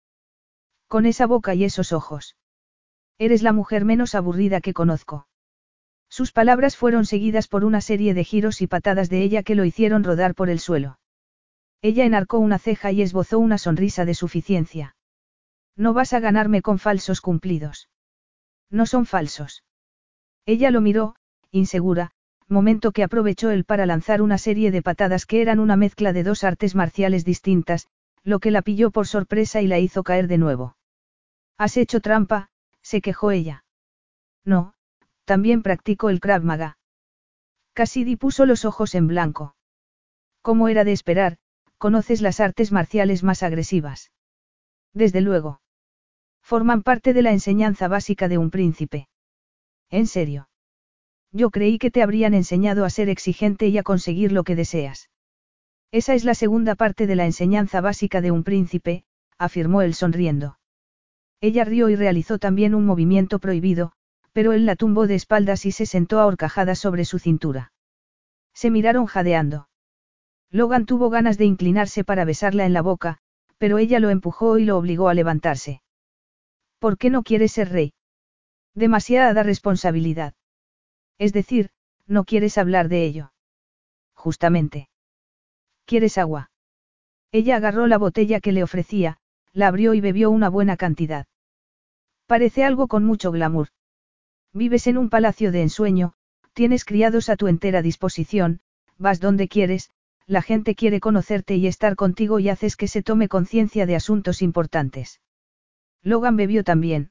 Con 0.87 1.07
esa 1.07 1.27
boca 1.27 1.57
y 1.57 1.65
esos 1.65 1.93
ojos. 1.93 2.37
Eres 3.19 3.43
la 3.43 3.53
mujer 3.53 3.85
menos 3.85 4.15
aburrida 4.15 4.61
que 4.61 4.75
conozco. 4.75 5.27
Sus 6.09 6.31
palabras 6.31 6.77
fueron 6.77 7.05
seguidas 7.05 7.49
por 7.49 7.65
una 7.65 7.81
serie 7.81 8.15
de 8.15 8.23
giros 8.23 8.63
y 8.63 8.69
patadas 8.69 9.11
de 9.11 9.25
ella 9.25 9.43
que 9.43 9.57
lo 9.57 9.65
hicieron 9.65 10.05
rodar 10.05 10.37
por 10.37 10.51
el 10.51 10.61
suelo. 10.61 11.01
Ella 11.83 12.05
enarcó 12.05 12.39
una 12.39 12.61
ceja 12.61 12.93
y 12.93 13.03
esbozó 13.03 13.41
una 13.41 13.59
sonrisa 13.59 14.05
de 14.05 14.15
suficiencia. 14.15 14.95
No 15.75 15.95
vas 15.95 16.13
a 16.13 16.21
ganarme 16.21 16.63
con 16.63 16.79
falsos 16.79 17.21
cumplidos. 17.21 17.89
No 18.71 18.87
son 18.87 19.05
falsos. 19.05 19.65
Ella 20.47 20.71
lo 20.71 20.81
miró, 20.81 21.17
insegura, 21.51 22.13
momento 22.49 22.93
que 22.93 23.03
aprovechó 23.03 23.51
él 23.51 23.65
para 23.65 23.85
lanzar 23.85 24.23
una 24.23 24.39
serie 24.39 24.71
de 24.71 24.81
patadas 24.81 25.27
que 25.27 25.43
eran 25.43 25.59
una 25.59 25.77
mezcla 25.77 26.13
de 26.13 26.23
dos 26.23 26.45
artes 26.45 26.77
marciales 26.77 27.25
distintas, 27.25 27.89
lo 28.23 28.39
que 28.39 28.53
la 28.53 28.63
pilló 28.63 28.91
por 28.93 29.07
sorpresa 29.09 29.61
y 29.61 29.67
la 29.67 29.81
hizo 29.81 30.05
caer 30.05 30.29
de 30.29 30.39
nuevo. 30.39 30.77
Has 31.59 31.77
hecho 31.77 32.01
trampa, 32.01 32.49
se 32.81 33.01
quejó 33.01 33.33
ella. 33.33 33.65
No, 34.45 34.75
también 35.25 35.63
practico 35.63 36.11
el 36.11 36.21
Krav 36.21 36.45
Maga. 36.45 36.79
Cassidy 37.73 38.17
puso 38.17 38.47
los 38.47 38.65
ojos 38.65 38.95
en 38.95 39.09
blanco. 39.09 39.57
Como 40.43 40.69
era 40.69 40.85
de 40.85 40.93
esperar, 40.93 41.39
conoces 41.79 42.21
las 42.21 42.39
artes 42.39 42.71
marciales 42.71 43.25
más 43.25 43.43
agresivas. 43.43 44.13
Desde 44.95 45.21
luego. 45.21 45.61
Forman 46.41 46.83
parte 46.83 47.13
de 47.13 47.23
la 47.23 47.33
enseñanza 47.33 47.89
básica 47.89 48.29
de 48.29 48.39
un 48.39 48.51
príncipe. 48.51 49.09
¿En 49.91 50.07
serio? 50.07 50.49
Yo 51.33 51.51
creí 51.51 51.79
que 51.79 51.91
te 51.91 52.03
habrían 52.03 52.35
enseñado 52.35 52.85
a 52.85 52.91
ser 52.91 53.09
exigente 53.09 53.69
y 53.69 53.79
a 53.79 53.83
conseguir 53.83 54.33
lo 54.33 54.45
que 54.45 54.57
deseas. 54.57 55.11
Esa 55.93 56.15
es 56.15 56.25
la 56.25 56.35
segunda 56.35 56.75
parte 56.75 57.07
de 57.07 57.17
la 57.17 57.27
enseñanza 57.27 57.81
básica 57.81 58.21
de 58.21 58.31
un 58.31 58.43
príncipe, 58.43 59.05
afirmó 59.39 59.83
él 59.83 59.95
sonriendo. 59.95 60.59
Ella 61.41 61.65
rió 61.65 61.89
y 61.89 61.97
realizó 61.97 62.39
también 62.39 62.75
un 62.75 62.87
movimiento 62.87 63.39
prohibido, 63.39 63.93
pero 64.33 64.53
él 64.53 64.67
la 64.67 64.77
tumbó 64.77 65.07
de 65.07 65.15
espaldas 65.15 65.67
y 65.67 65.73
se 65.73 65.87
sentó 65.87 66.21
ahorcajada 66.21 66.75
sobre 66.75 67.05
su 67.05 67.19
cintura. 67.19 67.73
Se 68.55 68.71
miraron 68.71 69.07
jadeando. 69.07 69.69
Logan 70.51 70.87
tuvo 70.87 71.11
ganas 71.11 71.39
de 71.39 71.45
inclinarse 71.45 72.05
para 72.05 72.25
besarla 72.25 72.65
en 72.65 72.73
la 72.73 72.83
boca, 72.83 73.19
pero 73.59 73.79
ella 73.79 74.01
lo 74.01 74.11
empujó 74.11 74.59
y 74.59 74.65
lo 74.65 74.77
obligó 74.79 75.09
a 75.09 75.15
levantarse. 75.15 75.83
¿Por 76.79 76.99
qué 76.99 77.11
no 77.11 77.23
quieres 77.23 77.53
ser 77.53 77.71
rey? 77.71 77.93
Demasiada 78.77 79.43
responsabilidad. 79.43 80.35
Es 81.19 81.33
decir, 81.33 81.71
no 82.07 82.25
quieres 82.25 82.59
hablar 82.59 82.91
de 82.91 83.05
ello. 83.05 83.33
Justamente. 84.15 84.91
¿Quieres 85.87 86.19
agua? 86.19 86.51
Ella 87.33 87.57
agarró 87.57 87.87
la 87.87 87.97
botella 87.97 88.39
que 88.39 88.53
le 88.53 88.63
ofrecía, 88.63 89.17
la 89.55 89.69
abrió 89.69 89.95
y 89.95 90.03
bebió 90.03 90.31
una 90.31 90.51
buena 90.51 90.77
cantidad. 90.77 91.27
Parece 92.27 92.65
algo 92.65 92.87
con 92.87 93.03
mucho 93.03 93.33
glamour. 93.33 93.69
Vives 94.53 94.87
en 94.87 94.99
un 94.99 95.09
palacio 95.09 95.53
de 95.53 95.63
ensueño, 95.63 96.13
tienes 96.53 96.85
criados 96.85 97.31
a 97.31 97.37
tu 97.37 97.49
entera 97.49 97.81
disposición, 97.81 98.61
vas 98.99 99.21
donde 99.21 99.49
quieres, 99.49 99.91
la 100.27 100.43
gente 100.43 100.75
quiere 100.75 101.01
conocerte 101.01 101.57
y 101.57 101.67
estar 101.67 101.97
contigo 101.97 102.41
y 102.41 102.51
haces 102.51 102.77
que 102.77 102.89
se 102.89 103.03
tome 103.03 103.29
conciencia 103.29 103.87
de 103.87 103.97
asuntos 103.97 104.43
importantes. 104.43 105.23
Logan 106.03 106.37
bebió 106.37 106.63
también. 106.63 107.11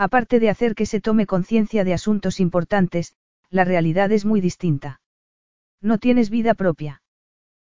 Aparte 0.00 0.40
de 0.40 0.48
hacer 0.48 0.74
que 0.74 0.86
se 0.86 1.02
tome 1.02 1.26
conciencia 1.26 1.84
de 1.84 1.92
asuntos 1.92 2.40
importantes, 2.40 3.12
la 3.50 3.64
realidad 3.64 4.10
es 4.12 4.24
muy 4.24 4.40
distinta. 4.40 5.02
No 5.82 5.98
tienes 5.98 6.30
vida 6.30 6.54
propia. 6.54 7.02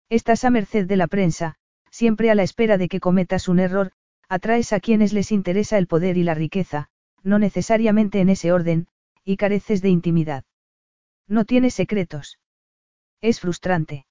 Estás 0.08 0.44
a 0.44 0.50
merced 0.50 0.88
de 0.88 0.96
la 0.96 1.06
prensa, 1.06 1.54
siempre 1.88 2.32
a 2.32 2.34
la 2.34 2.42
espera 2.42 2.78
de 2.78 2.88
que 2.88 2.98
cometas 2.98 3.46
un 3.46 3.60
error, 3.60 3.92
atraes 4.28 4.72
a 4.72 4.80
quienes 4.80 5.12
les 5.12 5.30
interesa 5.30 5.78
el 5.78 5.86
poder 5.86 6.16
y 6.18 6.24
la 6.24 6.34
riqueza, 6.34 6.88
no 7.22 7.38
necesariamente 7.38 8.18
en 8.18 8.30
ese 8.30 8.50
orden, 8.50 8.88
y 9.24 9.36
careces 9.36 9.80
de 9.80 9.90
intimidad. 9.90 10.42
No 11.28 11.44
tienes 11.44 11.74
secretos. 11.74 12.40
Es 13.20 13.38
frustrante. 13.38 14.04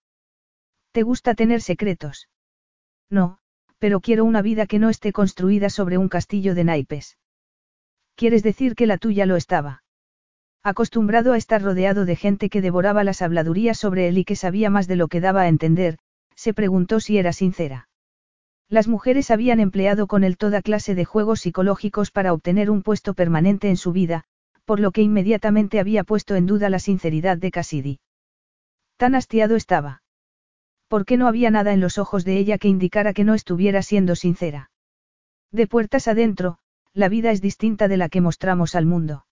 ¿Te 0.93 1.03
gusta 1.03 1.35
tener 1.35 1.61
secretos? 1.61 2.29
No, 3.09 3.39
pero 3.77 3.99
quiero 3.99 4.23
una 4.23 4.41
vida 4.41 4.67
que 4.67 4.79
no 4.79 4.89
esté 4.89 5.11
construida 5.11 5.69
sobre 5.69 5.97
un 5.97 6.07
castillo 6.07 6.55
de 6.55 6.63
naipes. 6.63 7.17
¿Quieres 8.15 8.43
decir 8.43 8.75
que 8.75 8.87
la 8.87 8.97
tuya 8.97 9.25
lo 9.25 9.35
estaba? 9.35 9.83
Acostumbrado 10.63 11.33
a 11.33 11.37
estar 11.37 11.61
rodeado 11.61 12.05
de 12.05 12.15
gente 12.15 12.49
que 12.49 12.61
devoraba 12.61 13.03
las 13.03 13.21
habladurías 13.21 13.77
sobre 13.77 14.07
él 14.07 14.17
y 14.17 14.25
que 14.25 14.35
sabía 14.35 14.69
más 14.69 14.87
de 14.87 14.95
lo 14.95 15.07
que 15.07 15.21
daba 15.21 15.41
a 15.41 15.47
entender, 15.47 15.97
se 16.35 16.53
preguntó 16.53 16.99
si 16.99 17.17
era 17.17 17.33
sincera. 17.33 17.87
Las 18.67 18.87
mujeres 18.87 19.29
habían 19.29 19.59
empleado 19.59 20.07
con 20.07 20.23
él 20.23 20.37
toda 20.37 20.61
clase 20.61 20.95
de 20.95 21.05
juegos 21.05 21.41
psicológicos 21.41 22.09
para 22.09 22.33
obtener 22.33 22.71
un 22.71 22.81
puesto 22.81 23.13
permanente 23.13 23.69
en 23.69 23.77
su 23.77 23.91
vida, 23.91 24.23
por 24.65 24.79
lo 24.79 24.91
que 24.91 25.03
inmediatamente 25.03 25.79
había 25.79 26.03
puesto 26.03 26.35
en 26.35 26.47
duda 26.47 26.69
la 26.69 26.79
sinceridad 26.79 27.37
de 27.37 27.51
Cassidy. 27.51 27.99
Tan 28.97 29.13
hastiado 29.13 29.55
estaba. 29.55 30.01
¿Por 30.87 31.05
qué 31.05 31.17
no 31.17 31.27
había 31.27 31.51
nada 31.51 31.73
en 31.73 31.79
los 31.79 31.97
ojos 31.97 32.25
de 32.25 32.37
ella 32.37 32.57
que 32.57 32.67
indicara 32.69 33.13
que 33.13 33.23
no 33.23 33.33
estuviera 33.33 33.81
siendo 33.81 34.15
sincera? 34.15 34.71
De 35.51 35.67
puertas 35.67 36.07
adentro, 36.07 36.57
la 36.95 37.09
vida 37.09 37.31
es 37.31 37.41
distinta 37.41 37.89
de 37.89 37.97
la 37.97 38.07
que 38.07 38.22
mostramos 38.22 38.73
al 38.73 38.85
mundo. 38.85 39.26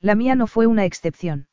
La 0.00 0.14
mía 0.14 0.34
no 0.34 0.46
fue 0.46 0.66
una 0.66 0.86
excepción. 0.86 1.46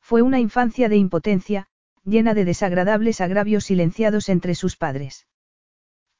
Fue 0.00 0.20
una 0.20 0.40
infancia 0.40 0.88
de 0.88 0.96
impotencia, 0.96 1.68
llena 2.04 2.34
de 2.34 2.44
desagradables 2.44 3.20
agravios 3.20 3.64
silenciados 3.64 4.28
entre 4.28 4.56
sus 4.56 4.76
padres. 4.76 5.28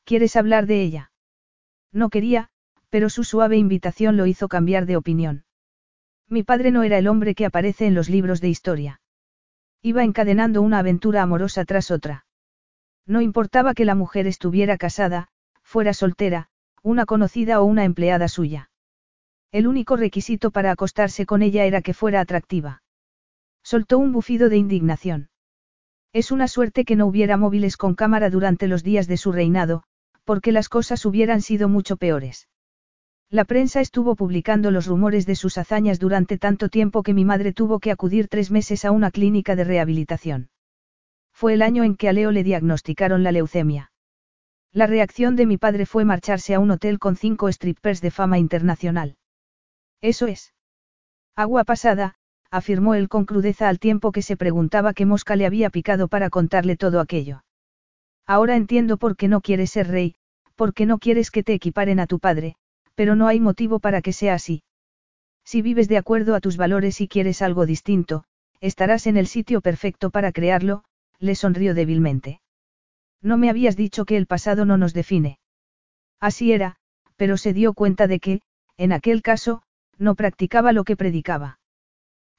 ¿Quieres 0.05 0.37
hablar 0.37 0.67
de 0.67 0.83
ella? 0.83 1.11
No 1.93 2.11
quería, 2.11 2.51
pero 2.91 3.11
su 3.11 3.25
suave 3.25 3.57
invitación 3.57 4.17
lo 4.17 4.27
hizo 4.27 4.47
cambiar 4.47 4.87
de 4.87 4.97
opinión. 4.97 5.45
Mi 6.29 6.45
padre 6.45 6.71
no 6.71 6.85
era 6.85 6.99
el 6.99 7.09
hombre 7.09 7.35
que 7.35 7.45
aparece 7.45 7.87
en 7.87 7.95
los 7.95 8.09
libros 8.09 8.41
de 8.41 8.51
historia. 8.51 9.01
Iba 9.83 10.05
encadenando 10.05 10.63
una 10.63 10.79
aventura 10.79 11.23
amorosa 11.23 11.65
tras 11.65 11.91
otra. 11.91 12.27
No 13.05 13.21
importaba 13.21 13.75
que 13.75 13.85
la 13.85 13.97
mujer 13.97 14.29
estuviera 14.29 14.77
casada, 14.77 15.29
fuera 15.63 15.93
soltera, 15.93 16.51
una 16.83 17.07
conocida 17.07 17.61
o 17.61 17.65
una 17.65 17.85
empleada 17.85 18.29
suya. 18.29 18.71
El 19.51 19.67
único 19.67 19.97
requisito 19.97 20.51
para 20.51 20.71
acostarse 20.71 21.25
con 21.25 21.43
ella 21.43 21.65
era 21.65 21.83
que 21.83 21.95
fuera 21.95 22.21
atractiva. 22.21 22.83
Soltó 23.63 23.99
un 23.99 24.13
bufido 24.13 24.49
de 24.49 24.57
indignación. 24.57 25.31
Es 26.13 26.31
una 26.31 26.49
suerte 26.49 26.85
que 26.85 26.97
no 26.97 27.07
hubiera 27.07 27.37
móviles 27.37 27.77
con 27.77 27.95
cámara 27.95 28.31
durante 28.31 28.69
los 28.69 28.83
días 28.83 29.07
de 29.07 29.17
su 29.17 29.33
reinado, 29.33 29.85
porque 30.25 30.53
las 30.53 30.69
cosas 30.69 31.05
hubieran 31.05 31.43
sido 31.43 31.69
mucho 31.69 31.97
peores. 31.97 32.49
La 33.31 33.45
prensa 33.45 33.81
estuvo 33.81 34.17
publicando 34.17 34.71
los 34.71 34.87
rumores 34.87 35.27
de 35.27 35.35
sus 35.35 35.59
hazañas 35.59 35.99
durante 35.99 36.39
tanto 36.39 36.71
tiempo 36.71 37.03
que 37.03 37.13
mi 37.13 37.27
madre 37.27 37.53
tuvo 37.53 37.79
que 37.79 37.91
acudir 37.91 38.29
tres 38.29 38.51
meses 38.51 38.87
a 38.87 38.91
una 38.91 39.11
clínica 39.11 39.55
de 39.55 39.65
rehabilitación. 39.65 40.49
Fue 41.33 41.53
el 41.53 41.63
año 41.63 41.85
en 41.85 41.95
que 41.95 42.09
a 42.09 42.13
Leo 42.13 42.31
le 42.31 42.43
diagnosticaron 42.43 43.23
la 43.23 43.33
leucemia. 43.33 43.93
La 44.79 44.87
reacción 44.87 45.35
de 45.35 45.45
mi 45.45 45.57
padre 45.57 45.87
fue 45.87 46.05
marcharse 46.05 46.55
a 46.55 46.61
un 46.61 46.71
hotel 46.71 47.01
con 47.01 47.17
cinco 47.17 47.51
strippers 47.51 48.01
de 48.01 48.13
fama 48.13 48.39
internacional. 48.39 49.17
Eso 50.01 50.29
es. 50.29 50.55
Agua 51.35 51.65
pasada, 51.65 52.15
afirmó 52.49 52.95
él 52.95 53.09
con 53.09 53.25
crudeza 53.25 53.69
al 53.69 53.81
tiempo 53.81 54.13
que 54.13 54.23
se 54.23 54.37
preguntaba 54.37 54.95
qué 54.95 55.05
mosca 55.05 55.35
le 55.35 55.47
había 55.47 55.71
picado 55.71 56.07
para 56.07 56.31
contarle 56.31 56.77
todo 56.77 57.01
aquello. 57.01 57.43
Ahora 58.25 58.55
entiendo 58.55 58.99
por 58.99 59.17
qué 59.17 59.27
no 59.27 59.41
quieres 59.41 59.71
ser 59.71 59.89
rey, 59.89 60.15
por 60.55 60.73
qué 60.75 60.87
no 60.87 60.99
quieres 60.99 61.33
que 61.33 61.43
te 61.43 61.55
equiparen 61.55 61.99
a 61.99 62.07
tu 62.07 62.21
padre, 62.21 62.55
pero 62.95 63.17
no 63.17 63.27
hay 63.27 63.41
motivo 63.41 63.81
para 63.81 64.01
que 64.01 64.13
sea 64.13 64.35
así. 64.35 64.63
Si 65.45 65.61
vives 65.61 65.89
de 65.89 65.97
acuerdo 65.97 66.37
a 66.37 66.41
tus 66.41 66.57
valores 66.57 67.01
y 67.01 67.09
quieres 67.09 67.43
algo 67.43 67.67
distinto, 67.67 68.23
estarás 68.61 69.09
en 69.09 69.17
el 69.17 69.27
sitio 69.27 69.61
perfecto 69.61 70.11
para 70.11 70.31
crearlo, 70.31 70.85
le 71.19 71.35
sonrió 71.35 71.75
débilmente. 71.75 72.41
No 73.23 73.37
me 73.37 73.51
habías 73.51 73.77
dicho 73.77 74.05
que 74.05 74.17
el 74.17 74.27
pasado 74.27 74.65
no 74.65 74.77
nos 74.77 74.95
define. 74.95 75.39
Así 76.21 76.53
era, 76.53 76.77
pero 77.17 77.37
se 77.37 77.53
dio 77.53 77.75
cuenta 77.75 78.07
de 78.07 78.21
que, 78.21 78.41
en 78.77 78.93
aquel 78.93 79.23
caso, 79.23 79.63
no 79.99 80.15
practicaba 80.15 80.73
lo 80.73 80.85
que 80.85 80.97
predicaba. 80.97 81.59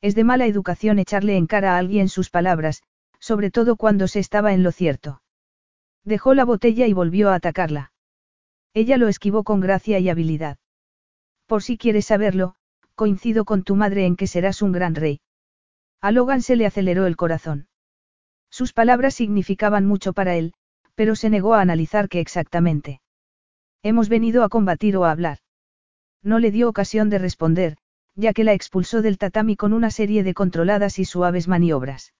Es 0.02 0.16
de 0.16 0.24
mala 0.24 0.46
educación 0.46 1.00
echarle 1.00 1.36
en 1.36 1.48
cara 1.48 1.76
a 1.76 1.78
alguien 1.78 2.08
sus 2.08 2.30
palabras, 2.30 2.82
sobre 3.20 3.52
todo 3.52 3.76
cuando 3.76 4.08
se 4.08 4.20
estaba 4.20 4.54
en 4.54 4.64
lo 4.64 4.72
cierto. 4.72 5.22
Dejó 6.06 6.34
la 6.34 6.46
botella 6.46 6.88
y 6.88 6.94
volvió 6.94 7.30
a 7.30 7.36
atacarla. 7.36 7.92
Ella 8.74 8.98
lo 8.98 9.10
esquivó 9.10 9.44
con 9.44 9.60
gracia 9.60 10.00
y 10.00 10.10
habilidad. 10.10 10.58
Por 11.46 11.64
si 11.64 11.78
quieres 11.78 12.06
saberlo, 12.06 12.56
coincido 12.96 13.44
con 13.44 13.64
tu 13.64 13.76
madre 13.76 14.06
en 14.06 14.16
que 14.16 14.28
serás 14.28 14.62
un 14.62 14.72
gran 14.72 14.96
rey. 14.96 15.20
A 16.00 16.12
Logan 16.12 16.42
se 16.42 16.56
le 16.56 16.66
aceleró 16.66 17.06
el 17.06 17.18
corazón. 17.18 17.68
Sus 18.50 18.72
palabras 18.72 19.16
significaban 19.16 19.86
mucho 19.86 20.14
para 20.14 20.36
él, 20.36 20.54
pero 21.00 21.16
se 21.16 21.30
negó 21.30 21.54
a 21.54 21.62
analizar 21.62 22.10
qué 22.10 22.20
exactamente. 22.20 23.00
Hemos 23.84 24.10
venido 24.10 24.44
a 24.44 24.50
combatir 24.50 24.98
o 24.98 25.06
a 25.06 25.12
hablar. 25.12 25.38
No 26.22 26.40
le 26.40 26.52
dio 26.52 26.68
ocasión 26.68 27.10
de 27.10 27.20
responder, 27.20 27.78
ya 28.16 28.34
que 28.34 28.44
la 28.44 28.52
expulsó 28.52 29.02
del 29.02 29.18
tatami 29.18 29.56
con 29.56 29.72
una 29.72 29.92
serie 29.92 30.24
de 30.24 30.34
controladas 30.34 31.00
y 31.00 31.06
suaves 31.06 31.48
maniobras. 31.48 32.14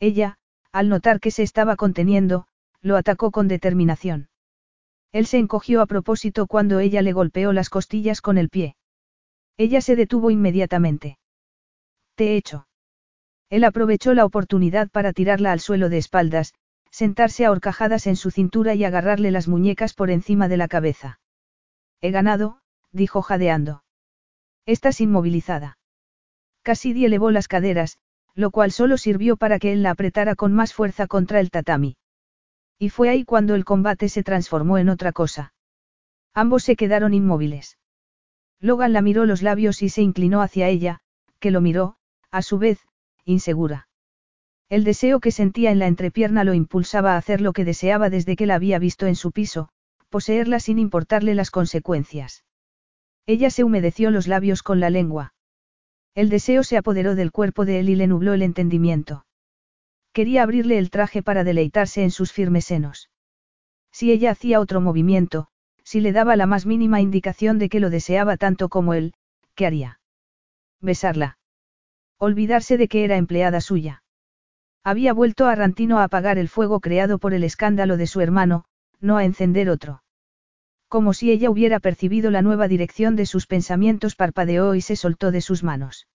Ella, 0.00 0.36
al 0.72 0.88
notar 0.88 1.20
que 1.20 1.30
se 1.30 1.44
estaba 1.44 1.76
conteniendo, 1.76 2.48
lo 2.80 2.96
atacó 2.96 3.30
con 3.30 3.46
determinación. 3.46 4.30
Él 5.12 5.26
se 5.26 5.38
encogió 5.38 5.80
a 5.80 5.86
propósito 5.86 6.48
cuando 6.48 6.80
ella 6.80 7.02
le 7.02 7.12
golpeó 7.12 7.52
las 7.52 7.70
costillas 7.70 8.20
con 8.20 8.36
el 8.36 8.48
pie. 8.48 8.74
Ella 9.56 9.80
se 9.80 9.94
detuvo 9.94 10.32
inmediatamente. 10.32 11.20
Te 12.16 12.32
he 12.32 12.36
hecho. 12.36 12.66
Él 13.48 13.62
aprovechó 13.62 14.12
la 14.12 14.24
oportunidad 14.24 14.90
para 14.90 15.12
tirarla 15.12 15.52
al 15.52 15.60
suelo 15.60 15.88
de 15.88 15.98
espaldas, 15.98 16.52
sentarse 16.92 17.46
a 17.46 17.50
horcajadas 17.50 18.06
en 18.06 18.16
su 18.16 18.30
cintura 18.30 18.74
y 18.74 18.84
agarrarle 18.84 19.30
las 19.30 19.48
muñecas 19.48 19.94
por 19.94 20.10
encima 20.10 20.46
de 20.46 20.58
la 20.58 20.68
cabeza. 20.68 21.20
He 22.02 22.10
ganado, 22.10 22.58
dijo 22.92 23.22
jadeando. 23.22 23.82
Estás 24.66 25.00
inmovilizada. 25.00 25.78
Cassidy 26.62 27.06
elevó 27.06 27.30
las 27.30 27.48
caderas, 27.48 27.98
lo 28.34 28.50
cual 28.50 28.70
solo 28.70 28.98
sirvió 28.98 29.36
para 29.36 29.58
que 29.58 29.72
él 29.72 29.82
la 29.82 29.90
apretara 29.90 30.36
con 30.36 30.52
más 30.52 30.74
fuerza 30.74 31.06
contra 31.06 31.40
el 31.40 31.50
tatami. 31.50 31.96
Y 32.78 32.90
fue 32.90 33.08
ahí 33.08 33.24
cuando 33.24 33.54
el 33.54 33.64
combate 33.64 34.08
se 34.08 34.22
transformó 34.22 34.78
en 34.78 34.88
otra 34.88 35.12
cosa. 35.12 35.54
Ambos 36.34 36.62
se 36.62 36.76
quedaron 36.76 37.14
inmóviles. 37.14 37.78
Logan 38.60 38.92
la 38.92 39.02
miró 39.02 39.24
los 39.24 39.42
labios 39.42 39.82
y 39.82 39.88
se 39.88 40.02
inclinó 40.02 40.42
hacia 40.42 40.68
ella, 40.68 41.00
que 41.40 41.50
lo 41.50 41.60
miró, 41.60 41.96
a 42.30 42.42
su 42.42 42.58
vez, 42.58 42.80
insegura. 43.24 43.88
El 44.72 44.84
deseo 44.84 45.20
que 45.20 45.32
sentía 45.32 45.70
en 45.70 45.78
la 45.78 45.86
entrepierna 45.86 46.44
lo 46.44 46.54
impulsaba 46.54 47.12
a 47.12 47.18
hacer 47.18 47.42
lo 47.42 47.52
que 47.52 47.66
deseaba 47.66 48.08
desde 48.08 48.36
que 48.36 48.46
la 48.46 48.54
había 48.54 48.78
visto 48.78 49.06
en 49.06 49.16
su 49.16 49.30
piso, 49.30 49.68
poseerla 50.08 50.60
sin 50.60 50.78
importarle 50.78 51.34
las 51.34 51.50
consecuencias. 51.50 52.46
Ella 53.26 53.50
se 53.50 53.64
humedeció 53.64 54.10
los 54.10 54.26
labios 54.28 54.62
con 54.62 54.80
la 54.80 54.88
lengua. 54.88 55.34
El 56.14 56.30
deseo 56.30 56.64
se 56.64 56.78
apoderó 56.78 57.14
del 57.16 57.32
cuerpo 57.32 57.66
de 57.66 57.80
él 57.80 57.90
y 57.90 57.96
le 57.96 58.06
nubló 58.06 58.32
el 58.32 58.40
entendimiento. 58.40 59.26
Quería 60.14 60.42
abrirle 60.42 60.78
el 60.78 60.88
traje 60.88 61.22
para 61.22 61.44
deleitarse 61.44 62.02
en 62.02 62.10
sus 62.10 62.32
firmes 62.32 62.64
senos. 62.64 63.10
Si 63.90 64.10
ella 64.10 64.30
hacía 64.30 64.58
otro 64.58 64.80
movimiento, 64.80 65.48
si 65.84 66.00
le 66.00 66.12
daba 66.12 66.34
la 66.34 66.46
más 66.46 66.64
mínima 66.64 67.02
indicación 67.02 67.58
de 67.58 67.68
que 67.68 67.78
lo 67.78 67.90
deseaba 67.90 68.38
tanto 68.38 68.70
como 68.70 68.94
él, 68.94 69.12
¿qué 69.54 69.66
haría? 69.66 70.00
Besarla. 70.80 71.36
Olvidarse 72.16 72.78
de 72.78 72.88
que 72.88 73.04
era 73.04 73.18
empleada 73.18 73.60
suya. 73.60 74.02
Había 74.84 75.12
vuelto 75.12 75.46
a 75.46 75.54
Rantino 75.54 75.98
a 75.98 76.04
apagar 76.04 76.38
el 76.38 76.48
fuego 76.48 76.80
creado 76.80 77.18
por 77.18 77.34
el 77.34 77.44
escándalo 77.44 77.96
de 77.96 78.06
su 78.06 78.20
hermano, 78.20 78.64
no 79.00 79.16
a 79.16 79.24
encender 79.24 79.70
otro. 79.70 80.02
Como 80.88 81.14
si 81.14 81.30
ella 81.30 81.50
hubiera 81.50 81.80
percibido 81.80 82.30
la 82.30 82.42
nueva 82.42 82.68
dirección 82.68 83.16
de 83.16 83.26
sus 83.26 83.46
pensamientos, 83.46 84.16
parpadeó 84.16 84.74
y 84.74 84.80
se 84.80 84.96
soltó 84.96 85.30
de 85.30 85.40
sus 85.40 85.62
manos. 85.62 86.08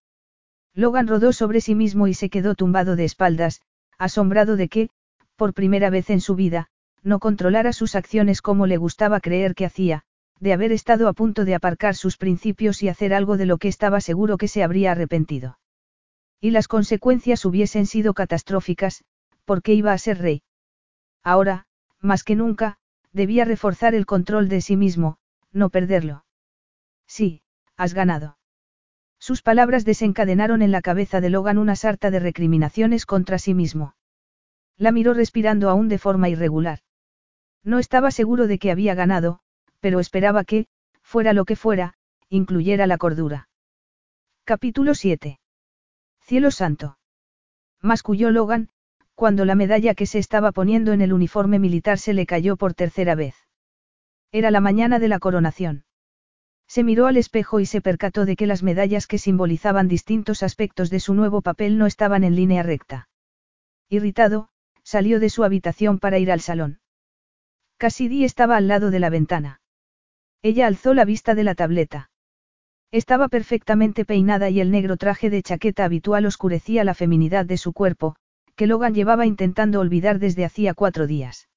Logan 0.74 1.08
rodó 1.08 1.34
sobre 1.34 1.62
sí 1.62 1.76
mismo 1.76 2.08
y 2.08 2.14
se 2.14 2.30
quedó 2.30 2.56
tumbado 2.56 2.96
de 2.96 3.06
espaldas, 3.06 3.62
asombrado 3.98 4.58
de 4.58 4.68
que, 4.68 4.90
por 5.36 5.54
primera 5.54 5.90
vez 5.90 6.10
en 6.10 6.22
su 6.22 6.36
vida, 6.36 6.68
no 7.04 7.20
controlara 7.20 7.74
sus 7.74 7.96
acciones 7.96 8.42
como 8.42 8.68
le 8.68 8.78
gustaba 8.78 9.20
creer 9.20 9.56
que 9.56 9.66
hacía, 9.66 10.04
de 10.40 10.54
haber 10.54 10.72
estado 10.72 11.08
a 11.08 11.14
punto 11.14 11.46
de 11.46 11.56
aparcar 11.56 11.96
sus 11.96 12.18
principios 12.18 12.84
y 12.84 12.90
hacer 12.90 13.14
algo 13.14 13.38
de 13.38 13.46
lo 13.46 13.58
que 13.58 13.70
estaba 13.70 14.02
seguro 14.02 14.38
que 14.38 14.48
se 14.48 14.62
habría 14.62 14.92
arrepentido. 14.92 15.58
Y 16.40 16.52
las 16.52 16.68
consecuencias 16.68 17.46
hubiesen 17.46 17.86
sido 17.86 18.14
catastróficas, 18.14 19.04
porque 19.46 19.74
iba 19.74 19.94
a 19.94 19.98
ser 19.98 20.20
rey. 20.20 20.44
Ahora, 21.24 21.66
más 22.00 22.24
que 22.24 22.36
nunca, 22.36 22.78
debía 23.12 23.46
reforzar 23.46 23.96
el 23.96 24.06
control 24.06 24.50
de 24.50 24.62
sí 24.62 24.76
mismo, 24.76 25.18
no 25.52 25.70
perderlo. 25.70 26.26
Sí, 27.08 27.42
has 27.76 27.94
ganado. 27.94 28.38
Sus 29.20 29.42
palabras 29.42 29.84
desencadenaron 29.84 30.62
en 30.62 30.72
la 30.72 30.82
cabeza 30.82 31.22
de 31.22 31.30
Logan 31.30 31.58
una 31.58 31.76
sarta 31.76 32.12
de 32.12 32.20
recriminaciones 32.20 33.06
contra 33.06 33.40
sí 33.40 33.54
mismo. 33.54 33.96
La 34.78 34.92
miró 34.92 35.14
respirando 35.14 35.70
aún 35.70 35.88
de 35.88 35.98
forma 35.98 36.30
irregular. 36.30 36.80
No 37.64 37.80
estaba 37.80 38.12
seguro 38.12 38.46
de 38.46 38.60
que 38.60 38.70
había 38.70 38.94
ganado, 38.94 39.40
pero 39.80 40.00
esperaba 40.00 40.44
que, 40.44 40.68
fuera 41.02 41.34
lo 41.34 41.46
que 41.46 41.56
fuera, 41.56 41.96
incluyera 42.30 42.86
la 42.86 42.98
cordura. 42.98 43.50
Capítulo 44.44 44.94
7. 44.94 45.40
Cielo 46.28 46.52
santo. 46.52 46.98
Masculló 47.82 48.32
Logan, 48.32 48.68
cuando 49.16 49.46
la 49.46 49.56
medalla 49.56 49.96
que 49.96 50.06
se 50.06 50.20
estaba 50.20 50.52
poniendo 50.52 50.92
en 50.92 51.00
el 51.00 51.14
uniforme 51.14 51.58
militar 51.58 52.00
se 52.00 52.14
le 52.14 52.26
cayó 52.26 52.58
por 52.58 52.74
tercera 52.74 53.16
vez. 53.16 53.34
Era 54.34 54.52
la 54.52 54.60
mañana 54.60 55.00
de 55.00 55.08
la 55.08 55.20
coronación. 55.20 55.86
Se 56.68 56.84
miró 56.84 57.08
al 57.08 57.16
espejo 57.16 57.62
y 57.62 57.66
se 57.66 57.80
percató 57.80 58.26
de 58.26 58.36
que 58.36 58.46
las 58.46 58.62
medallas 58.62 59.08
que 59.08 59.20
simbolizaban 59.20 59.88
distintos 59.88 60.44
aspectos 60.44 60.90
de 60.90 61.00
su 61.00 61.14
nuevo 61.14 61.42
papel 61.42 61.78
no 61.78 61.86
estaban 61.86 62.26
en 62.26 62.36
línea 62.36 62.62
recta. 62.62 63.08
Irritado, 63.88 64.50
salió 64.84 65.22
de 65.22 65.30
su 65.30 65.46
habitación 65.46 65.98
para 65.98 66.20
ir 66.20 66.30
al 66.30 66.42
salón. 66.42 66.82
Cassidy 67.78 68.26
estaba 68.26 68.58
al 68.58 68.68
lado 68.68 68.92
de 68.92 69.00
la 69.00 69.10
ventana. 69.10 69.62
Ella 70.42 70.68
alzó 70.68 70.94
la 70.94 71.06
vista 71.06 71.36
de 71.36 71.46
la 71.46 71.56
tableta. 71.56 72.12
Estaba 72.92 73.28
perfectamente 73.28 74.06
peinada 74.06 74.50
y 74.50 74.62
el 74.62 74.72
negro 74.72 74.96
traje 74.96 75.30
de 75.30 75.44
chaqueta 75.44 75.84
habitual 75.84 76.26
oscurecía 76.26 76.86
la 76.86 76.94
feminidad 76.94 77.46
de 77.46 77.58
su 77.58 77.74
cuerpo, 77.74 78.16
que 78.56 78.66
Logan 78.66 78.94
llevaba 78.94 79.26
intentando 79.26 79.82
olvidar 79.82 80.20
desde 80.20 80.46
hacía 80.46 80.74
cuatro 80.74 81.06
días. 81.06 81.50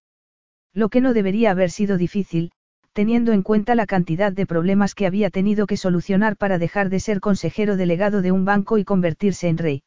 Lo 0.75 0.89
que 0.89 1.01
no 1.01 1.15
debería 1.15 1.53
haber 1.53 1.71
sido 1.71 1.97
difícil, 1.97 2.51
teniendo 2.93 3.33
en 3.33 3.43
cuenta 3.43 3.77
la 3.77 3.87
cantidad 3.87 4.33
de 4.33 4.45
problemas 4.45 4.95
que 4.95 5.07
había 5.07 5.31
tenido 5.31 5.67
que 5.67 5.77
solucionar 5.77 6.37
para 6.37 6.59
dejar 6.59 6.89
de 6.91 6.99
ser 6.99 7.21
consejero 7.21 7.77
delegado 7.77 8.23
de 8.23 8.33
un 8.33 8.45
banco 8.45 8.79
y 8.79 8.85
convertirse 8.85 9.49
en 9.49 9.59
rey. 9.59 9.83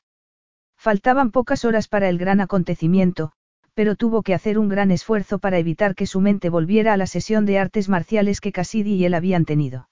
Faltaban 0.77 1.31
pocas 1.31 1.65
horas 1.65 1.89
para 1.89 2.07
el 2.07 2.17
gran 2.17 2.39
acontecimiento, 2.39 3.33
pero 3.73 3.95
tuvo 3.95 4.21
que 4.21 4.33
hacer 4.33 4.57
un 4.57 4.69
gran 4.69 4.91
esfuerzo 4.91 5.39
para 5.39 5.57
evitar 5.57 5.95
que 5.95 6.07
su 6.07 6.21
mente 6.21 6.49
volviera 6.49 6.93
a 6.93 6.97
la 6.97 7.07
sesión 7.07 7.45
de 7.45 7.59
artes 7.59 7.89
marciales 7.89 8.39
que 8.39 8.53
Cassidy 8.53 8.95
y 8.95 9.05
él 9.05 9.13
habían 9.13 9.45
tenido. 9.45 9.89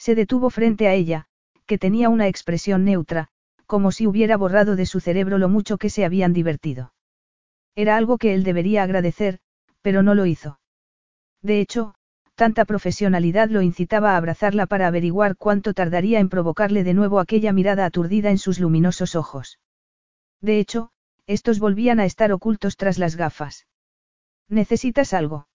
Se 0.00 0.14
detuvo 0.14 0.48
frente 0.48 0.88
a 0.88 0.94
ella, 0.94 1.26
que 1.66 1.76
tenía 1.76 2.08
una 2.08 2.26
expresión 2.26 2.86
neutra, 2.86 3.28
como 3.66 3.92
si 3.92 4.06
hubiera 4.06 4.38
borrado 4.38 4.74
de 4.74 4.86
su 4.86 4.98
cerebro 4.98 5.36
lo 5.36 5.50
mucho 5.50 5.76
que 5.76 5.90
se 5.90 6.06
habían 6.06 6.32
divertido. 6.32 6.94
Era 7.76 7.98
algo 7.98 8.16
que 8.16 8.32
él 8.32 8.42
debería 8.42 8.82
agradecer, 8.82 9.40
pero 9.82 10.02
no 10.02 10.14
lo 10.14 10.24
hizo. 10.24 10.58
De 11.42 11.60
hecho, 11.60 11.94
tanta 12.34 12.64
profesionalidad 12.64 13.50
lo 13.50 13.60
incitaba 13.60 14.12
a 14.12 14.16
abrazarla 14.16 14.64
para 14.64 14.86
averiguar 14.86 15.36
cuánto 15.36 15.74
tardaría 15.74 16.18
en 16.18 16.30
provocarle 16.30 16.82
de 16.82 16.94
nuevo 16.94 17.20
aquella 17.20 17.52
mirada 17.52 17.84
aturdida 17.84 18.30
en 18.30 18.38
sus 18.38 18.58
luminosos 18.58 19.14
ojos. 19.14 19.58
De 20.40 20.58
hecho, 20.58 20.92
estos 21.26 21.58
volvían 21.58 22.00
a 22.00 22.06
estar 22.06 22.32
ocultos 22.32 22.78
tras 22.78 22.96
las 22.96 23.16
gafas. 23.16 23.66
¿Necesitas 24.48 25.12
algo? 25.12 25.46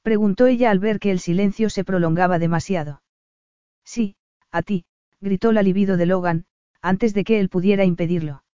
preguntó 0.00 0.46
ella 0.46 0.70
al 0.70 0.78
ver 0.78 0.98
que 0.98 1.10
el 1.10 1.20
silencio 1.20 1.68
se 1.68 1.84
prolongaba 1.84 2.38
demasiado. 2.38 3.02
Sí, 3.88 4.16
a 4.50 4.60
ti, 4.60 4.84
gritó 5.18 5.50
la 5.50 5.62
libido 5.62 5.96
de 5.96 6.04
Logan, 6.04 6.44
antes 6.82 7.14
de 7.14 7.24
que 7.24 7.40
él 7.40 7.48
pudiera 7.48 7.86
impedirlo. 7.86 8.44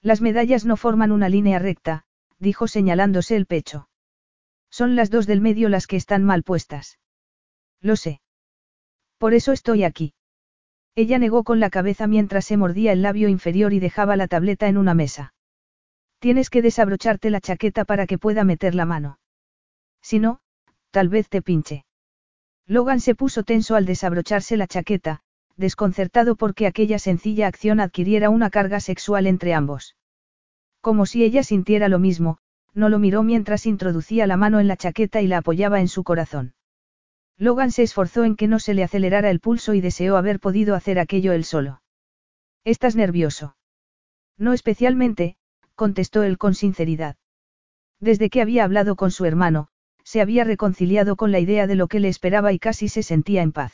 Las 0.00 0.22
medallas 0.22 0.64
no 0.64 0.78
forman 0.78 1.12
una 1.12 1.28
línea 1.28 1.58
recta, 1.58 2.06
dijo 2.38 2.66
señalándose 2.66 3.36
el 3.36 3.44
pecho. 3.44 3.90
Son 4.70 4.96
las 4.96 5.10
dos 5.10 5.26
del 5.26 5.42
medio 5.42 5.68
las 5.68 5.86
que 5.86 5.96
están 5.96 6.24
mal 6.24 6.44
puestas. 6.44 6.98
Lo 7.82 7.94
sé. 7.96 8.22
Por 9.18 9.34
eso 9.34 9.52
estoy 9.52 9.84
aquí. 9.84 10.14
Ella 10.94 11.18
negó 11.18 11.44
con 11.44 11.60
la 11.60 11.68
cabeza 11.68 12.06
mientras 12.06 12.46
se 12.46 12.56
mordía 12.56 12.92
el 12.92 13.02
labio 13.02 13.28
inferior 13.28 13.74
y 13.74 13.80
dejaba 13.80 14.16
la 14.16 14.28
tableta 14.28 14.66
en 14.66 14.78
una 14.78 14.94
mesa. 14.94 15.34
Tienes 16.20 16.48
que 16.48 16.62
desabrocharte 16.62 17.28
la 17.28 17.42
chaqueta 17.42 17.84
para 17.84 18.06
que 18.06 18.16
pueda 18.16 18.44
meter 18.44 18.74
la 18.74 18.86
mano. 18.86 19.18
Si 20.00 20.20
no, 20.20 20.40
tal 20.90 21.10
vez 21.10 21.28
te 21.28 21.42
pinche. 21.42 21.84
Logan 22.66 23.00
se 23.00 23.14
puso 23.14 23.42
tenso 23.42 23.76
al 23.76 23.84
desabrocharse 23.84 24.56
la 24.56 24.66
chaqueta, 24.66 25.20
desconcertado 25.56 26.36
porque 26.36 26.66
aquella 26.66 26.98
sencilla 26.98 27.46
acción 27.46 27.78
adquiriera 27.78 28.30
una 28.30 28.50
carga 28.50 28.80
sexual 28.80 29.26
entre 29.26 29.54
ambos. 29.54 29.96
Como 30.80 31.06
si 31.06 31.24
ella 31.24 31.42
sintiera 31.42 31.88
lo 31.88 31.98
mismo, 31.98 32.38
no 32.72 32.88
lo 32.88 32.98
miró 32.98 33.22
mientras 33.22 33.66
introducía 33.66 34.26
la 34.26 34.36
mano 34.36 34.60
en 34.60 34.68
la 34.68 34.76
chaqueta 34.76 35.22
y 35.22 35.26
la 35.26 35.38
apoyaba 35.38 35.80
en 35.80 35.88
su 35.88 36.04
corazón. 36.04 36.54
Logan 37.36 37.70
se 37.70 37.82
esforzó 37.82 38.24
en 38.24 38.36
que 38.36 38.48
no 38.48 38.58
se 38.58 38.74
le 38.74 38.82
acelerara 38.82 39.30
el 39.30 39.40
pulso 39.40 39.74
y 39.74 39.80
deseó 39.80 40.16
haber 40.16 40.40
podido 40.40 40.74
hacer 40.74 40.98
aquello 40.98 41.32
él 41.32 41.44
solo. 41.44 41.82
¿Estás 42.64 42.96
nervioso? 42.96 43.56
No 44.38 44.52
especialmente, 44.52 45.36
contestó 45.74 46.22
él 46.22 46.38
con 46.38 46.54
sinceridad. 46.54 47.16
Desde 48.00 48.30
que 48.30 48.40
había 48.40 48.64
hablado 48.64 48.96
con 48.96 49.10
su 49.10 49.24
hermano, 49.24 49.68
se 50.04 50.20
había 50.20 50.44
reconciliado 50.44 51.16
con 51.16 51.32
la 51.32 51.40
idea 51.40 51.66
de 51.66 51.74
lo 51.74 51.88
que 51.88 52.00
le 52.00 52.08
esperaba 52.08 52.52
y 52.52 52.58
casi 52.58 52.88
se 52.88 53.02
sentía 53.02 53.42
en 53.42 53.52
paz. 53.52 53.72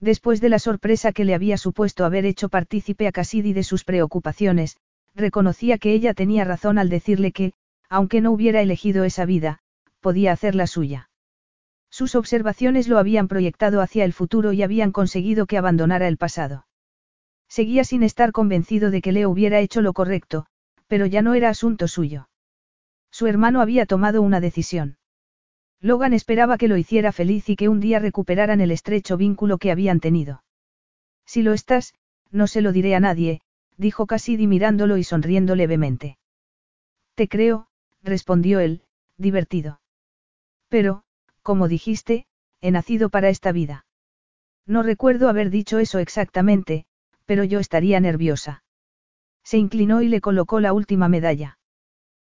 Después 0.00 0.40
de 0.40 0.48
la 0.48 0.58
sorpresa 0.58 1.12
que 1.12 1.24
le 1.24 1.34
había 1.34 1.56
supuesto 1.56 2.04
haber 2.04 2.26
hecho 2.26 2.48
partícipe 2.48 3.06
a 3.06 3.12
Cassidy 3.12 3.52
de 3.52 3.62
sus 3.62 3.84
preocupaciones, 3.84 4.76
reconocía 5.14 5.78
que 5.78 5.92
ella 5.92 6.12
tenía 6.12 6.44
razón 6.44 6.78
al 6.78 6.88
decirle 6.88 7.32
que, 7.32 7.52
aunque 7.88 8.20
no 8.20 8.32
hubiera 8.32 8.60
elegido 8.60 9.04
esa 9.04 9.24
vida, 9.24 9.60
podía 10.00 10.32
hacer 10.32 10.54
la 10.54 10.66
suya. 10.66 11.10
Sus 11.90 12.14
observaciones 12.14 12.88
lo 12.88 12.98
habían 12.98 13.28
proyectado 13.28 13.80
hacia 13.80 14.04
el 14.04 14.12
futuro 14.12 14.52
y 14.52 14.62
habían 14.62 14.92
conseguido 14.92 15.46
que 15.46 15.56
abandonara 15.56 16.08
el 16.08 16.18
pasado. 16.18 16.66
Seguía 17.48 17.84
sin 17.84 18.02
estar 18.02 18.32
convencido 18.32 18.90
de 18.90 19.00
que 19.00 19.12
Leo 19.12 19.30
hubiera 19.30 19.60
hecho 19.60 19.80
lo 19.80 19.92
correcto, 19.92 20.46
pero 20.88 21.06
ya 21.06 21.22
no 21.22 21.34
era 21.34 21.48
asunto 21.48 21.88
suyo. 21.88 22.28
Su 23.10 23.26
hermano 23.26 23.60
había 23.60 23.86
tomado 23.86 24.20
una 24.20 24.40
decisión. 24.40 24.98
Logan 25.80 26.12
esperaba 26.12 26.58
que 26.58 26.68
lo 26.68 26.76
hiciera 26.76 27.12
feliz 27.12 27.48
y 27.48 27.56
que 27.56 27.68
un 27.68 27.80
día 27.80 27.98
recuperaran 27.98 28.60
el 28.60 28.70
estrecho 28.70 29.16
vínculo 29.16 29.58
que 29.58 29.70
habían 29.70 30.00
tenido. 30.00 30.42
Si 31.26 31.42
lo 31.42 31.52
estás, 31.52 31.94
no 32.30 32.46
se 32.46 32.62
lo 32.62 32.72
diré 32.72 32.94
a 32.94 33.00
nadie, 33.00 33.40
dijo 33.76 34.06
Cassidy 34.06 34.46
mirándolo 34.46 34.96
y 34.96 35.04
sonriendo 35.04 35.54
levemente. 35.54 36.18
Te 37.14 37.28
creo, 37.28 37.68
respondió 38.02 38.60
él, 38.60 38.82
divertido. 39.18 39.80
Pero, 40.68 41.02
como 41.42 41.68
dijiste, 41.68 42.26
he 42.60 42.70
nacido 42.70 43.10
para 43.10 43.28
esta 43.28 43.52
vida. 43.52 43.86
No 44.66 44.82
recuerdo 44.82 45.28
haber 45.28 45.50
dicho 45.50 45.78
eso 45.78 45.98
exactamente, 45.98 46.86
pero 47.24 47.44
yo 47.44 47.60
estaría 47.60 48.00
nerviosa. 48.00 48.64
Se 49.44 49.58
inclinó 49.58 50.02
y 50.02 50.08
le 50.08 50.20
colocó 50.20 50.58
la 50.60 50.72
última 50.72 51.08
medalla. 51.08 51.58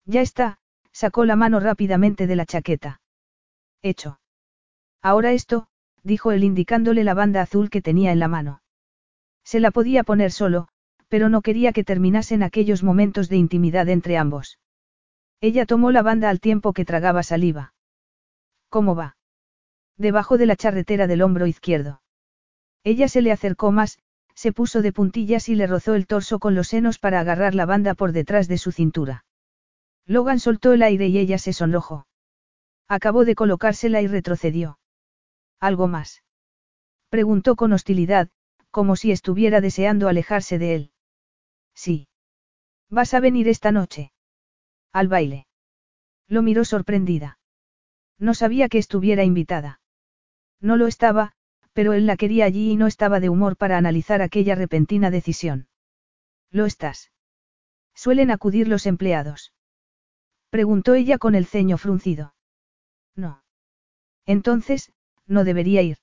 Ya 0.06 0.22
está, 0.22 0.60
sacó 0.94 1.26
la 1.26 1.36
mano 1.36 1.60
rápidamente 1.60 2.28
de 2.28 2.36
la 2.36 2.46
chaqueta. 2.46 3.01
Hecho. 3.82 4.20
Ahora 5.02 5.32
esto, 5.32 5.68
dijo 6.04 6.32
él 6.32 6.44
indicándole 6.44 7.04
la 7.04 7.14
banda 7.14 7.42
azul 7.42 7.70
que 7.70 7.82
tenía 7.82 8.12
en 8.12 8.20
la 8.20 8.28
mano. 8.28 8.62
Se 9.44 9.60
la 9.60 9.72
podía 9.72 10.04
poner 10.04 10.32
solo, 10.32 10.68
pero 11.08 11.30
no 11.30 11.42
quería 11.42 11.74
que 11.74 11.84
terminasen 11.84 12.44
aquellos 12.44 12.84
momentos 12.84 13.28
de 13.28 13.38
intimidad 13.38 13.90
entre 13.90 14.18
ambos. 14.18 14.60
Ella 15.42 15.66
tomó 15.66 15.92
la 15.92 16.04
banda 16.04 16.30
al 16.30 16.40
tiempo 16.40 16.74
que 16.74 16.86
tragaba 16.86 17.24
saliva. 17.24 17.74
¿Cómo 18.70 18.96
va? 18.96 19.18
Debajo 19.98 20.38
de 20.38 20.46
la 20.46 20.56
charretera 20.56 21.08
del 21.08 21.22
hombro 21.22 21.48
izquierdo. 21.48 22.02
Ella 22.84 23.08
se 23.08 23.22
le 23.22 23.32
acercó 23.32 23.72
más, 23.72 24.00
se 24.36 24.52
puso 24.52 24.82
de 24.82 24.94
puntillas 24.94 25.50
y 25.50 25.56
le 25.56 25.68
rozó 25.68 25.96
el 25.96 26.08
torso 26.08 26.40
con 26.40 26.56
los 26.56 26.70
senos 26.70 27.00
para 27.00 27.20
agarrar 27.20 27.56
la 27.56 27.66
banda 27.66 27.96
por 27.96 28.12
detrás 28.12 28.48
de 28.48 28.58
su 28.58 28.72
cintura. 28.72 29.26
Logan 30.06 30.40
soltó 30.40 30.74
el 30.74 30.84
aire 30.84 31.08
y 31.08 31.18
ella 31.18 31.38
se 31.38 31.54
sonrojó. 31.54 32.08
Acabó 32.92 33.24
de 33.24 33.36
colocársela 33.36 34.02
y 34.02 34.08
retrocedió. 34.08 34.78
¿Algo 35.62 35.88
más? 35.88 36.24
Preguntó 37.08 37.56
con 37.56 37.72
hostilidad, 37.72 38.28
como 38.70 38.98
si 38.98 39.14
estuviera 39.14 39.62
deseando 39.62 40.10
alejarse 40.10 40.60
de 40.60 40.76
él. 40.76 40.92
Sí. 41.74 42.10
¿Vas 42.90 43.14
a 43.14 43.22
venir 43.22 43.48
esta 43.48 43.72
noche? 43.72 44.12
Al 44.92 45.08
baile. 45.08 45.48
Lo 46.28 46.42
miró 46.42 46.66
sorprendida. 46.66 47.40
No 48.20 48.34
sabía 48.34 48.68
que 48.68 48.80
estuviera 48.80 49.24
invitada. 49.24 49.80
No 50.60 50.76
lo 50.76 50.88
estaba, 50.88 51.32
pero 51.72 51.94
él 51.94 52.06
la 52.06 52.18
quería 52.18 52.44
allí 52.44 52.72
y 52.72 52.76
no 52.76 52.88
estaba 52.88 53.22
de 53.22 53.30
humor 53.30 53.56
para 53.56 53.78
analizar 53.78 54.22
aquella 54.22 54.56
repentina 54.56 55.12
decisión. 55.12 55.70
¿Lo 56.50 56.66
estás? 56.66 57.14
¿Suelen 57.96 58.32
acudir 58.32 58.68
los 58.68 58.86
empleados? 58.86 59.54
Preguntó 60.50 60.94
ella 60.94 61.18
con 61.20 61.36
el 61.36 61.46
ceño 61.46 61.78
fruncido. 61.78 62.34
No. 63.16 63.44
Entonces, 64.26 64.92
no 65.28 65.44
debería 65.44 65.82
ir. 65.82 65.98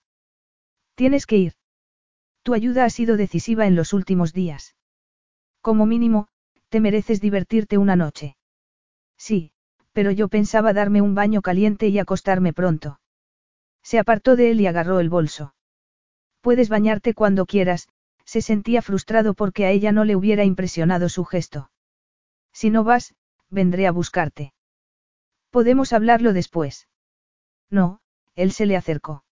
Tienes 0.95 1.27
que 1.27 1.37
ir. 1.37 1.53
Tu 2.43 2.55
ayuda 2.55 2.85
ha 2.85 2.91
sido 2.91 3.17
decisiva 3.17 3.67
en 3.67 3.77
los 3.77 3.93
últimos 3.93 4.33
días. 4.33 4.75
Como 5.61 5.87
mínimo, 5.87 6.29
te 6.69 6.81
mereces 6.81 7.21
divertirte 7.21 7.79
una 7.79 7.97
noche. 7.97 8.37
Sí, 9.17 9.53
pero 9.93 10.11
yo 10.11 10.29
pensaba 10.29 10.73
darme 10.73 11.03
un 11.03 11.15
baño 11.15 11.43
caliente 11.43 11.89
y 11.89 11.99
acostarme 11.99 12.53
pronto. 12.53 13.01
Se 13.83 13.99
apartó 13.99 14.37
de 14.37 14.51
él 14.51 14.61
y 14.61 14.67
agarró 14.67 15.01
el 15.01 15.09
bolso. 15.09 15.55
Puedes 16.41 16.69
bañarte 16.69 17.15
cuando 17.15 17.47
quieras, 17.47 17.89
se 18.25 18.43
sentía 18.43 18.83
frustrado 18.83 19.35
porque 19.35 19.65
a 19.65 19.71
ella 19.71 19.93
no 19.93 20.05
le 20.05 20.17
hubiera 20.17 20.45
impresionado 20.45 21.09
su 21.09 21.25
gesto. 21.25 21.71
Si 22.53 22.71
no 22.71 22.85
vas, 22.85 23.15
vendré 23.51 23.87
a 23.87 23.93
buscarte. 23.93 24.53
Podemos 25.51 25.93
hablarlo 25.93 26.33
después. 26.33 26.88
No, 27.71 28.01
él 28.35 28.53
se 28.53 28.67
le 28.67 28.77
acercó. 28.77 29.25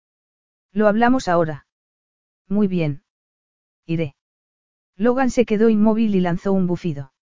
Lo 0.71 0.87
hablamos 0.87 1.27
ahora. 1.27 1.67
Muy 2.47 2.67
bien. 2.67 3.03
Iré. 3.85 4.15
Logan 4.97 5.29
se 5.29 5.45
quedó 5.45 5.69
inmóvil 5.69 6.15
y 6.15 6.21
lanzó 6.21 6.53
un 6.53 6.67
bufido. 6.67 7.13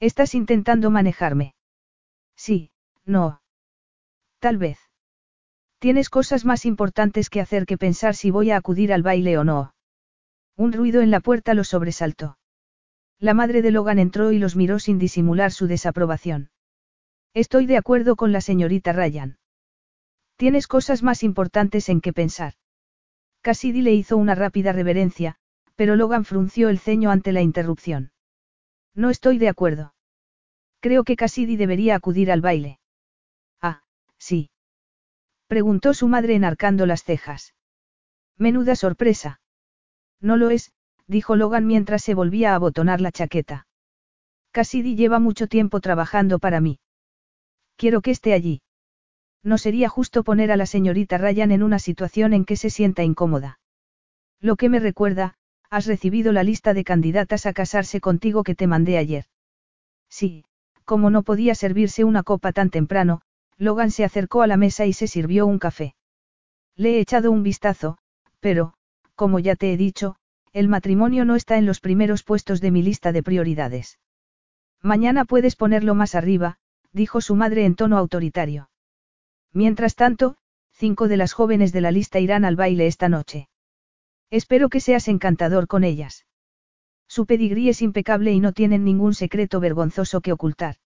¿Estás 0.00 0.34
intentando 0.34 0.90
manejarme? 0.90 1.54
Sí, 2.36 2.70
no. 3.04 3.42
Tal 4.38 4.56
vez. 4.56 4.78
Tienes 5.78 6.08
cosas 6.10 6.44
más 6.44 6.64
importantes 6.64 7.30
que 7.30 7.40
hacer 7.40 7.66
que 7.66 7.78
pensar 7.78 8.14
si 8.14 8.30
voy 8.30 8.50
a 8.50 8.56
acudir 8.56 8.92
al 8.92 9.02
baile 9.02 9.38
o 9.38 9.44
no. 9.44 9.74
Un 10.56 10.72
ruido 10.72 11.00
en 11.00 11.10
la 11.10 11.20
puerta 11.20 11.54
los 11.54 11.68
sobresaltó. 11.68 12.38
La 13.18 13.34
madre 13.34 13.62
de 13.62 13.70
Logan 13.70 13.98
entró 13.98 14.32
y 14.32 14.38
los 14.38 14.56
miró 14.56 14.78
sin 14.78 14.98
disimular 14.98 15.52
su 15.52 15.66
desaprobación. 15.66 16.50
Estoy 17.34 17.66
de 17.66 17.76
acuerdo 17.76 18.16
con 18.16 18.32
la 18.32 18.40
señorita 18.40 18.92
Ryan. 18.92 19.39
Tienes 20.40 20.66
cosas 20.66 21.02
más 21.02 21.22
importantes 21.22 21.90
en 21.90 22.00
que 22.00 22.14
pensar. 22.14 22.54
Cassidy 23.42 23.82
le 23.82 23.92
hizo 23.92 24.16
una 24.16 24.34
rápida 24.34 24.72
reverencia, 24.72 25.36
pero 25.76 25.96
Logan 25.96 26.24
frunció 26.24 26.70
el 26.70 26.78
ceño 26.78 27.10
ante 27.10 27.32
la 27.32 27.42
interrupción. 27.42 28.12
No 28.94 29.10
estoy 29.10 29.36
de 29.36 29.50
acuerdo. 29.50 29.92
Creo 30.80 31.04
que 31.04 31.14
Cassidy 31.14 31.56
debería 31.56 31.94
acudir 31.94 32.32
al 32.32 32.40
baile. 32.40 32.80
Ah, 33.60 33.82
sí. 34.16 34.48
Preguntó 35.46 35.92
su 35.92 36.08
madre 36.08 36.36
enarcando 36.36 36.86
las 36.86 37.04
cejas. 37.04 37.52
Menuda 38.38 38.76
sorpresa. 38.76 39.42
No 40.22 40.38
lo 40.38 40.48
es, 40.48 40.72
dijo 41.06 41.36
Logan 41.36 41.66
mientras 41.66 42.02
se 42.02 42.14
volvía 42.14 42.52
a 42.52 42.54
abotonar 42.54 43.02
la 43.02 43.12
chaqueta. 43.12 43.66
Cassidy 44.52 44.96
lleva 44.96 45.18
mucho 45.18 45.48
tiempo 45.48 45.80
trabajando 45.80 46.38
para 46.38 46.62
mí. 46.62 46.80
Quiero 47.76 48.00
que 48.00 48.12
esté 48.12 48.32
allí. 48.32 48.62
No 49.42 49.58
sería 49.58 49.88
justo 49.88 50.22
poner 50.22 50.52
a 50.52 50.56
la 50.56 50.66
señorita 50.66 51.18
Ryan 51.18 51.50
en 51.50 51.62
una 51.62 51.78
situación 51.78 52.32
en 52.32 52.44
que 52.44 52.56
se 52.56 52.70
sienta 52.70 53.02
incómoda. 53.02 53.58
Lo 54.40 54.56
que 54.56 54.68
me 54.68 54.80
recuerda, 54.80 55.34
has 55.70 55.86
recibido 55.86 56.32
la 56.32 56.42
lista 56.42 56.74
de 56.74 56.84
candidatas 56.84 57.46
a 57.46 57.52
casarse 57.52 58.00
contigo 58.00 58.42
que 58.42 58.54
te 58.54 58.66
mandé 58.66 58.98
ayer. 58.98 59.24
Sí, 60.08 60.44
como 60.84 61.10
no 61.10 61.22
podía 61.22 61.54
servirse 61.54 62.04
una 62.04 62.22
copa 62.22 62.52
tan 62.52 62.70
temprano, 62.70 63.22
Logan 63.56 63.90
se 63.90 64.04
acercó 64.04 64.42
a 64.42 64.46
la 64.46 64.56
mesa 64.56 64.86
y 64.86 64.92
se 64.92 65.06
sirvió 65.06 65.46
un 65.46 65.58
café. 65.58 65.94
Le 66.74 66.96
he 66.96 67.00
echado 67.00 67.30
un 67.30 67.42
vistazo, 67.42 67.98
pero, 68.40 68.74
como 69.14 69.38
ya 69.38 69.54
te 69.54 69.72
he 69.72 69.76
dicho, 69.76 70.16
el 70.52 70.68
matrimonio 70.68 71.24
no 71.24 71.36
está 71.36 71.58
en 71.58 71.66
los 71.66 71.80
primeros 71.80 72.24
puestos 72.24 72.60
de 72.60 72.70
mi 72.70 72.82
lista 72.82 73.12
de 73.12 73.22
prioridades. 73.22 73.98
Mañana 74.82 75.24
puedes 75.24 75.56
ponerlo 75.56 75.94
más 75.94 76.14
arriba, 76.14 76.56
dijo 76.92 77.20
su 77.20 77.36
madre 77.36 77.66
en 77.66 77.76
tono 77.76 77.98
autoritario. 77.98 78.69
Mientras 79.52 79.94
tanto, 79.94 80.36
cinco 80.72 81.08
de 81.08 81.16
las 81.16 81.32
jóvenes 81.32 81.72
de 81.72 81.80
la 81.80 81.90
lista 81.90 82.20
irán 82.20 82.44
al 82.44 82.56
baile 82.56 82.86
esta 82.86 83.08
noche. 83.08 83.48
Espero 84.30 84.68
que 84.68 84.80
seas 84.80 85.08
encantador 85.08 85.66
con 85.66 85.84
ellas. 85.84 86.24
Su 87.08 87.26
pedigrí 87.26 87.68
es 87.68 87.82
impecable 87.82 88.32
y 88.32 88.38
no 88.38 88.52
tienen 88.52 88.84
ningún 88.84 89.14
secreto 89.14 89.58
vergonzoso 89.58 90.20
que 90.20 90.32
ocultar. 90.32 90.76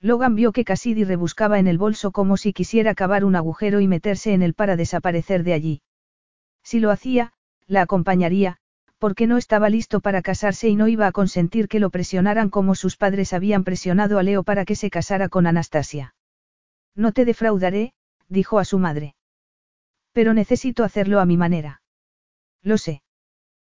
Logan 0.00 0.36
vio 0.36 0.52
que 0.52 0.64
Cassidy 0.64 1.04
rebuscaba 1.04 1.58
en 1.58 1.66
el 1.66 1.76
bolso 1.76 2.12
como 2.12 2.36
si 2.36 2.52
quisiera 2.52 2.94
cavar 2.94 3.24
un 3.24 3.34
agujero 3.34 3.80
y 3.80 3.88
meterse 3.88 4.32
en 4.32 4.42
él 4.42 4.54
para 4.54 4.76
desaparecer 4.76 5.42
de 5.42 5.52
allí. 5.52 5.82
Si 6.62 6.78
lo 6.78 6.90
hacía, 6.90 7.32
la 7.66 7.82
acompañaría, 7.82 8.58
porque 8.98 9.26
no 9.26 9.36
estaba 9.36 9.68
listo 9.68 10.00
para 10.00 10.22
casarse 10.22 10.68
y 10.68 10.76
no 10.76 10.86
iba 10.86 11.06
a 11.06 11.12
consentir 11.12 11.68
que 11.68 11.80
lo 11.80 11.90
presionaran 11.90 12.48
como 12.50 12.74
sus 12.74 12.96
padres 12.96 13.32
habían 13.32 13.64
presionado 13.64 14.18
a 14.18 14.22
Leo 14.22 14.44
para 14.44 14.64
que 14.64 14.76
se 14.76 14.90
casara 14.90 15.28
con 15.28 15.46
Anastasia. 15.46 16.14
No 16.94 17.12
te 17.12 17.24
defraudaré, 17.24 17.92
dijo 18.28 18.58
a 18.58 18.64
su 18.64 18.78
madre. 18.78 19.14
Pero 20.12 20.34
necesito 20.34 20.84
hacerlo 20.84 21.20
a 21.20 21.26
mi 21.26 21.36
manera. 21.36 21.82
Lo 22.62 22.78
sé. 22.78 23.02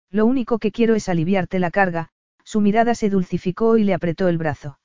Lo 0.10 0.26
único 0.26 0.60
que 0.60 0.72
quiero 0.72 0.95
es 0.95 1.10
aliviarte 1.10 1.60
la 1.60 1.72
carga, 1.72 2.10
su 2.44 2.61
mirada 2.61 2.95
se 2.95 3.10
dulcificó 3.10 3.77
y 3.77 3.84
le 3.84 3.94
apretó 3.94 4.27
el 4.27 4.38
brazo. 4.38 4.80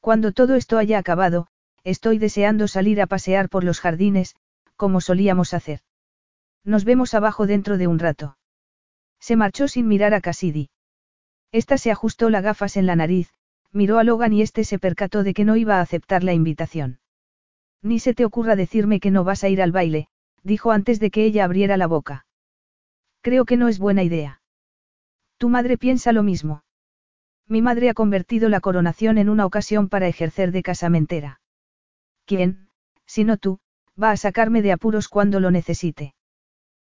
Cuando 0.00 0.32
todo 0.32 0.56
esto 0.56 0.78
haya 0.78 0.98
acabado, 0.98 1.46
estoy 1.84 2.18
deseando 2.18 2.66
salir 2.66 3.00
a 3.00 3.06
pasear 3.06 3.48
por 3.48 3.62
los 3.62 3.80
jardines, 3.80 4.34
como 4.76 5.00
solíamos 5.00 5.54
hacer. 5.54 5.80
Nos 6.64 6.84
vemos 6.84 7.14
abajo 7.14 7.46
dentro 7.46 7.78
de 7.78 7.86
un 7.86 7.98
rato. 7.98 8.36
Se 9.20 9.36
marchó 9.36 9.68
sin 9.68 9.86
mirar 9.86 10.14
a 10.14 10.20
Cassidy. 10.20 10.70
Esta 11.52 11.78
se 11.78 11.90
ajustó 11.90 12.30
las 12.30 12.42
gafas 12.42 12.76
en 12.76 12.86
la 12.86 12.96
nariz, 12.96 13.32
miró 13.70 13.98
a 13.98 14.04
Logan 14.04 14.32
y 14.32 14.42
este 14.42 14.64
se 14.64 14.78
percató 14.78 15.22
de 15.22 15.34
que 15.34 15.44
no 15.44 15.54
iba 15.54 15.76
a 15.76 15.82
aceptar 15.82 16.24
la 16.24 16.32
invitación. 16.32 16.98
Ni 17.82 17.98
se 17.98 18.14
te 18.14 18.24
ocurra 18.24 18.56
decirme 18.56 19.00
que 19.00 19.10
no 19.10 19.24
vas 19.24 19.42
a 19.44 19.48
ir 19.48 19.60
al 19.60 19.72
baile, 19.72 20.08
dijo 20.42 20.70
antes 20.70 21.00
de 21.00 21.10
que 21.10 21.24
ella 21.24 21.44
abriera 21.44 21.76
la 21.76 21.86
boca. 21.86 22.26
Creo 23.20 23.44
que 23.44 23.56
no 23.56 23.68
es 23.68 23.78
buena 23.78 24.02
idea. 24.02 24.40
Tu 25.38 25.48
madre 25.48 25.76
piensa 25.76 26.12
lo 26.12 26.22
mismo. 26.22 26.62
Mi 27.48 27.60
madre 27.60 27.90
ha 27.90 27.94
convertido 27.94 28.48
la 28.48 28.60
coronación 28.60 29.18
en 29.18 29.28
una 29.28 29.46
ocasión 29.46 29.88
para 29.88 30.06
ejercer 30.06 30.52
de 30.52 30.62
casamentera. 30.62 31.40
¿Quién, 32.24 32.68
si 33.06 33.24
no 33.24 33.36
tú, 33.36 33.58
va 34.00 34.10
a 34.10 34.16
sacarme 34.16 34.62
de 34.62 34.72
apuros 34.72 35.08
cuando 35.08 35.40
lo 35.40 35.50
necesite? 35.50 36.14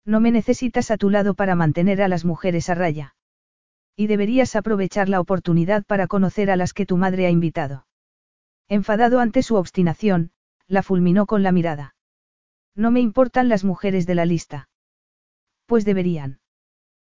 No 0.04 0.20
me 0.20 0.30
necesitas 0.30 0.90
a 0.90 0.96
tu 0.96 1.10
lado 1.10 1.34
para 1.34 1.54
mantener 1.54 2.02
a 2.02 2.08
las 2.08 2.24
mujeres 2.24 2.68
a 2.68 2.74
raya. 2.74 3.14
Y 3.96 4.06
deberías 4.06 4.56
aprovechar 4.56 5.08
la 5.08 5.20
oportunidad 5.20 5.84
para 5.84 6.06
conocer 6.06 6.50
a 6.50 6.56
las 6.56 6.72
que 6.74 6.86
tu 6.86 6.96
madre 6.96 7.26
ha 7.26 7.30
invitado. 7.30 7.86
Enfadado 8.68 9.20
ante 9.20 9.42
su 9.42 9.56
obstinación, 9.56 10.30
la 10.72 10.82
fulminó 10.82 11.26
con 11.26 11.42
la 11.42 11.52
mirada. 11.52 11.94
No 12.74 12.90
me 12.90 13.00
importan 13.00 13.50
las 13.50 13.62
mujeres 13.62 14.06
de 14.06 14.14
la 14.14 14.24
lista. 14.24 14.70
Pues 15.66 15.84
deberían. 15.84 16.40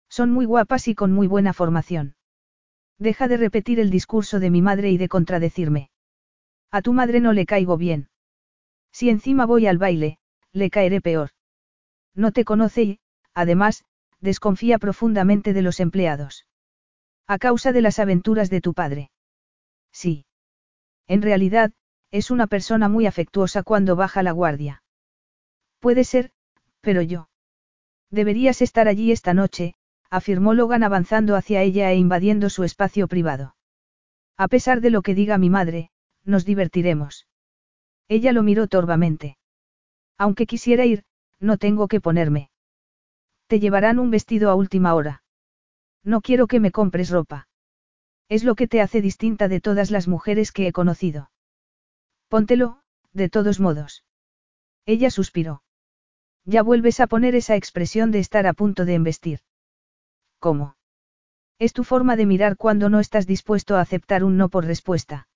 Son 0.09 0.31
muy 0.31 0.45
guapas 0.45 0.87
y 0.87 0.95
con 0.95 1.13
muy 1.13 1.27
buena 1.27 1.53
formación. 1.53 2.15
Deja 2.99 3.27
de 3.27 3.37
repetir 3.37 3.81
el 3.81 3.91
discurso 3.91 4.39
de 4.39 4.51
mi 4.51 4.63
madre 4.63 4.93
y 4.93 4.97
de 4.97 5.09
contradecirme. 5.09 5.91
A 6.71 6.83
tu 6.83 6.93
madre 6.93 7.19
no 7.19 7.33
le 7.33 7.47
caigo 7.47 7.77
bien. 7.77 8.09
Si 8.93 9.11
encima 9.11 9.45
voy 9.45 9.67
al 9.67 9.79
baile, 9.79 10.19
le 10.53 10.71
caeré 10.71 11.01
peor. 11.01 11.31
No 12.15 12.31
te 12.31 12.45
conoce 12.45 12.83
y, 12.83 13.01
además, 13.35 13.85
desconfía 14.21 14.79
profundamente 14.79 15.53
de 15.53 15.63
los 15.63 15.81
empleados. 15.81 16.47
A 17.27 17.39
causa 17.39 17.73
de 17.73 17.83
las 17.83 17.99
aventuras 17.99 18.51
de 18.51 18.61
tu 18.61 18.73
padre. 18.73 19.11
Sí. 19.91 20.27
En 21.09 21.23
realidad, 21.23 21.73
es 22.11 22.31
una 22.31 22.47
persona 22.47 22.89
muy 22.89 23.07
afectuosa 23.07 23.63
cuando 23.63 23.97
baja 23.97 24.23
la 24.23 24.33
guardia. 24.33 24.83
Puede 25.79 26.05
ser, 26.05 26.31
pero 26.81 27.03
yo. 27.03 27.29
Deberías 28.11 28.63
estar 28.63 28.89
allí 28.89 29.13
esta 29.13 29.35
noche, 29.35 29.75
afirmó 30.11 30.55
Logan 30.55 30.83
avanzando 30.83 31.37
hacia 31.37 31.63
ella 31.63 31.93
e 31.93 31.97
invadiendo 31.97 32.49
su 32.51 32.65
espacio 32.65 33.09
privado. 33.09 33.55
A 34.37 34.49
pesar 34.49 34.81
de 34.81 34.91
lo 34.91 35.03
que 35.03 35.15
diga 35.15 35.37
mi 35.37 35.51
madre, 35.51 35.91
nos 36.25 36.45
divertiremos. 36.45 37.27
Ella 38.09 38.33
lo 38.33 38.43
miró 38.43 38.69
torvamente. 38.69 39.37
Aunque 40.17 40.47
quisiera 40.47 40.87
ir, 40.87 41.05
no 41.41 41.59
tengo 41.59 41.89
que 41.89 42.01
ponerme. 42.01 42.51
Te 43.47 43.61
llevarán 43.61 43.99
un 43.99 44.11
vestido 44.11 44.51
a 44.51 44.55
última 44.55 44.95
hora. 44.95 45.23
No 46.05 46.21
quiero 46.21 46.47
que 46.47 46.61
me 46.61 46.71
compres 46.71 47.11
ropa. 47.11 47.49
Es 48.29 48.45
lo 48.45 48.55
que 48.55 48.69
te 48.69 48.81
hace 48.81 49.01
distinta 49.03 49.49
de 49.49 49.61
todas 49.61 49.91
las 49.91 50.09
mujeres 50.09 50.53
que 50.53 50.67
he 50.67 50.73
conocido. 50.73 51.31
Póntelo, 52.29 52.81
de 53.13 53.29
todos 53.29 53.59
modos. 53.59 54.05
Ella 54.87 55.11
suspiró. 55.11 55.63
Ya 56.45 56.63
vuelves 56.63 57.01
a 57.01 57.07
poner 57.07 57.35
esa 57.35 57.57
expresión 57.57 58.11
de 58.11 58.21
estar 58.21 58.47
a 58.47 58.53
punto 58.53 58.85
de 58.85 58.95
embestir. 58.95 59.41
¿Cómo? 60.39 60.77
Es 61.59 61.73
tu 61.73 61.85
forma 61.85 62.17
de 62.17 62.27
mirar 62.27 62.57
cuando 62.57 62.89
no 62.89 63.01
estás 63.01 63.27
dispuesto 63.27 63.77
a 63.77 63.81
aceptar 63.81 64.25
un 64.25 64.37
no 64.37 64.49
por 64.49 64.65
respuesta. 64.65 65.29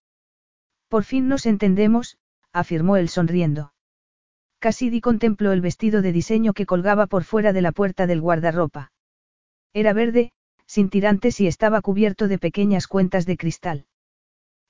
Por 0.89 1.05
fin 1.05 1.29
nos 1.29 1.47
entendemos, 1.47 2.19
afirmó 2.53 2.97
él 2.97 3.09
sonriendo. 3.09 3.73
Cassidy 4.61 5.01
contempló 5.01 5.53
el 5.53 5.61
vestido 5.61 6.03
de 6.03 6.13
diseño 6.13 6.53
que 6.53 6.67
colgaba 6.67 7.07
por 7.07 7.25
fuera 7.25 7.53
de 7.53 7.63
la 7.63 7.73
puerta 7.73 8.07
del 8.07 8.21
guardarropa. 8.21 8.93
Era 9.73 9.93
verde, 9.93 10.33
sin 10.67 10.89
tirantes 10.91 11.41
y 11.41 11.47
estaba 11.47 11.81
cubierto 11.81 12.29
de 12.29 12.39
pequeñas 12.39 12.87
cuentas 12.87 13.27
de 13.27 13.37
cristal. 13.37 13.87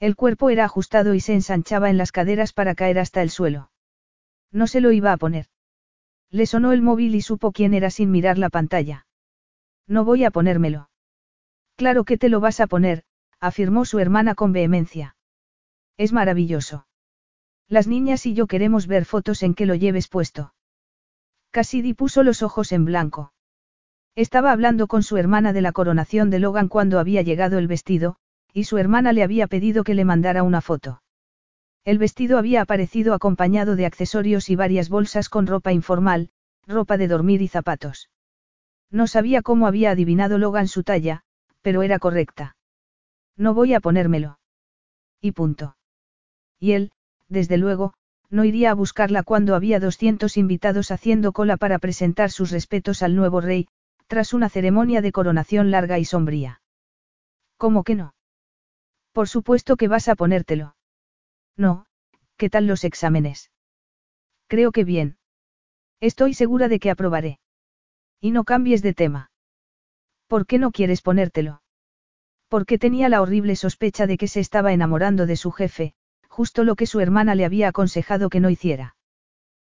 El 0.02 0.16
cuerpo 0.16 0.50
era 0.50 0.64
ajustado 0.64 1.14
y 1.14 1.20
se 1.20 1.32
ensanchaba 1.32 1.88
en 1.88 1.96
las 1.96 2.10
caderas 2.10 2.52
para 2.52 2.74
caer 2.74 2.98
hasta 2.98 3.22
el 3.22 3.30
suelo. 3.30 3.70
No 4.50 4.66
se 4.66 4.80
lo 4.80 4.90
iba 4.90 5.12
a 5.12 5.16
poner. 5.16 5.46
Le 6.28 6.46
sonó 6.46 6.72
el 6.72 6.82
móvil 6.82 7.14
y 7.14 7.20
supo 7.20 7.52
quién 7.52 7.72
era 7.72 7.88
sin 7.88 8.10
mirar 8.10 8.36
la 8.36 8.50
pantalla. 8.50 9.06
No 9.86 10.04
voy 10.04 10.24
a 10.24 10.32
ponérmelo. 10.32 10.90
Claro 11.76 12.02
que 12.02 12.18
te 12.18 12.28
lo 12.28 12.40
vas 12.40 12.58
a 12.58 12.66
poner, 12.66 13.04
afirmó 13.38 13.84
su 13.84 14.00
hermana 14.00 14.34
con 14.34 14.52
vehemencia. 14.52 15.14
Es 15.96 16.12
maravilloso. 16.12 16.88
Las 17.68 17.86
niñas 17.86 18.26
y 18.26 18.34
yo 18.34 18.48
queremos 18.48 18.88
ver 18.88 19.04
fotos 19.04 19.44
en 19.44 19.54
que 19.54 19.66
lo 19.66 19.76
lleves 19.76 20.08
puesto. 20.08 20.52
Cassidy 21.52 21.94
puso 21.94 22.24
los 22.24 22.42
ojos 22.42 22.72
en 22.72 22.86
blanco. 22.86 23.32
Estaba 24.16 24.50
hablando 24.50 24.88
con 24.88 25.04
su 25.04 25.16
hermana 25.16 25.52
de 25.52 25.62
la 25.62 25.70
coronación 25.70 26.28
de 26.28 26.40
Logan 26.40 26.66
cuando 26.66 26.98
había 26.98 27.22
llegado 27.22 27.58
el 27.58 27.68
vestido, 27.68 28.18
y 28.52 28.64
su 28.64 28.78
hermana 28.78 29.12
le 29.12 29.22
había 29.22 29.46
pedido 29.46 29.84
que 29.84 29.94
le 29.94 30.04
mandara 30.04 30.42
una 30.42 30.60
foto. 30.60 31.02
El 31.84 31.98
vestido 31.98 32.38
había 32.38 32.62
aparecido 32.62 33.14
acompañado 33.14 33.74
de 33.74 33.86
accesorios 33.86 34.50
y 34.50 34.56
varias 34.56 34.88
bolsas 34.88 35.28
con 35.28 35.46
ropa 35.46 35.72
informal, 35.72 36.30
ropa 36.66 36.96
de 36.96 37.08
dormir 37.08 37.42
y 37.42 37.48
zapatos. 37.48 38.10
No 38.90 39.06
sabía 39.06 39.42
cómo 39.42 39.66
había 39.66 39.90
adivinado 39.90 40.38
Logan 40.38 40.68
su 40.68 40.84
talla, 40.84 41.22
pero 41.62 41.82
era 41.82 41.98
correcta. 41.98 42.56
No 43.36 43.54
voy 43.54 43.74
a 43.74 43.80
ponérmelo. 43.80 44.38
Y 45.20 45.32
punto. 45.32 45.76
Y 46.60 46.72
él, 46.72 46.92
desde 47.28 47.56
luego, 47.56 47.94
no 48.30 48.44
iría 48.44 48.70
a 48.70 48.74
buscarla 48.74 49.22
cuando 49.22 49.54
había 49.54 49.80
200 49.80 50.36
invitados 50.36 50.90
haciendo 50.90 51.32
cola 51.32 51.56
para 51.56 51.78
presentar 51.78 52.30
sus 52.30 52.50
respetos 52.50 53.02
al 53.02 53.16
nuevo 53.16 53.40
rey, 53.40 53.68
tras 54.06 54.32
una 54.34 54.48
ceremonia 54.48 55.00
de 55.00 55.12
coronación 55.12 55.70
larga 55.70 55.98
y 55.98 56.04
sombría. 56.04 56.60
¿Cómo 57.56 57.82
que 57.84 57.94
no? 57.94 58.14
Por 59.12 59.28
supuesto 59.28 59.76
que 59.76 59.88
vas 59.88 60.08
a 60.08 60.14
ponértelo. 60.14 60.74
No, 61.56 61.86
¿qué 62.36 62.48
tal 62.50 62.66
los 62.66 62.84
exámenes? 62.84 63.50
Creo 64.48 64.72
que 64.72 64.84
bien. 64.84 65.18
Estoy 66.00 66.34
segura 66.34 66.68
de 66.68 66.80
que 66.80 66.90
aprobaré. 66.90 67.38
Y 68.20 68.30
no 68.30 68.44
cambies 68.44 68.82
de 68.82 68.94
tema. 68.94 69.30
¿Por 70.26 70.46
qué 70.46 70.58
no 70.58 70.72
quieres 70.72 71.02
ponértelo? 71.02 71.62
Porque 72.48 72.78
tenía 72.78 73.08
la 73.08 73.22
horrible 73.22 73.56
sospecha 73.56 74.06
de 74.06 74.16
que 74.16 74.28
se 74.28 74.40
estaba 74.40 74.72
enamorando 74.72 75.26
de 75.26 75.36
su 75.36 75.52
jefe, 75.52 75.94
justo 76.28 76.64
lo 76.64 76.76
que 76.76 76.86
su 76.86 77.00
hermana 77.00 77.34
le 77.34 77.44
había 77.44 77.68
aconsejado 77.68 78.30
que 78.30 78.40
no 78.40 78.48
hiciera. 78.50 78.96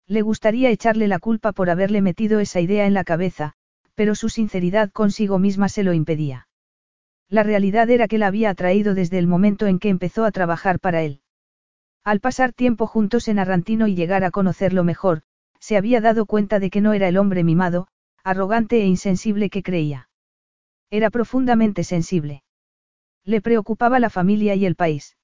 Le 0.06 0.22
gustaría 0.22 0.70
echarle 0.70 1.08
la 1.08 1.18
culpa 1.18 1.52
por 1.52 1.70
haberle 1.70 2.02
metido 2.02 2.40
esa 2.40 2.60
idea 2.60 2.86
en 2.86 2.94
la 2.94 3.04
cabeza, 3.04 3.54
pero 3.94 4.14
su 4.14 4.28
sinceridad 4.28 4.90
consigo 4.90 5.38
misma 5.38 5.68
se 5.68 5.82
lo 5.82 5.92
impedía. 5.92 6.48
La 7.32 7.42
realidad 7.42 7.88
era 7.88 8.08
que 8.08 8.18
la 8.18 8.26
había 8.26 8.50
atraído 8.50 8.94
desde 8.94 9.18
el 9.18 9.26
momento 9.26 9.66
en 9.66 9.78
que 9.78 9.88
empezó 9.88 10.26
a 10.26 10.32
trabajar 10.32 10.78
para 10.78 11.00
él. 11.00 11.22
Al 12.04 12.20
pasar 12.20 12.52
tiempo 12.52 12.86
juntos 12.86 13.26
en 13.26 13.38
Arrantino 13.38 13.86
y 13.86 13.94
llegar 13.94 14.22
a 14.22 14.30
conocerlo 14.30 14.84
mejor, 14.84 15.22
se 15.58 15.78
había 15.78 16.02
dado 16.02 16.26
cuenta 16.26 16.58
de 16.58 16.68
que 16.68 16.82
no 16.82 16.92
era 16.92 17.08
el 17.08 17.16
hombre 17.16 17.42
mimado, 17.42 17.88
arrogante 18.22 18.82
e 18.82 18.86
insensible 18.86 19.48
que 19.48 19.62
creía. 19.62 20.10
Era 20.90 21.08
profundamente 21.08 21.84
sensible. 21.84 22.42
Le 23.24 23.40
preocupaba 23.40 23.98
la 23.98 24.10
familia 24.10 24.54
y 24.54 24.66
el 24.66 24.76
país. 24.76 25.16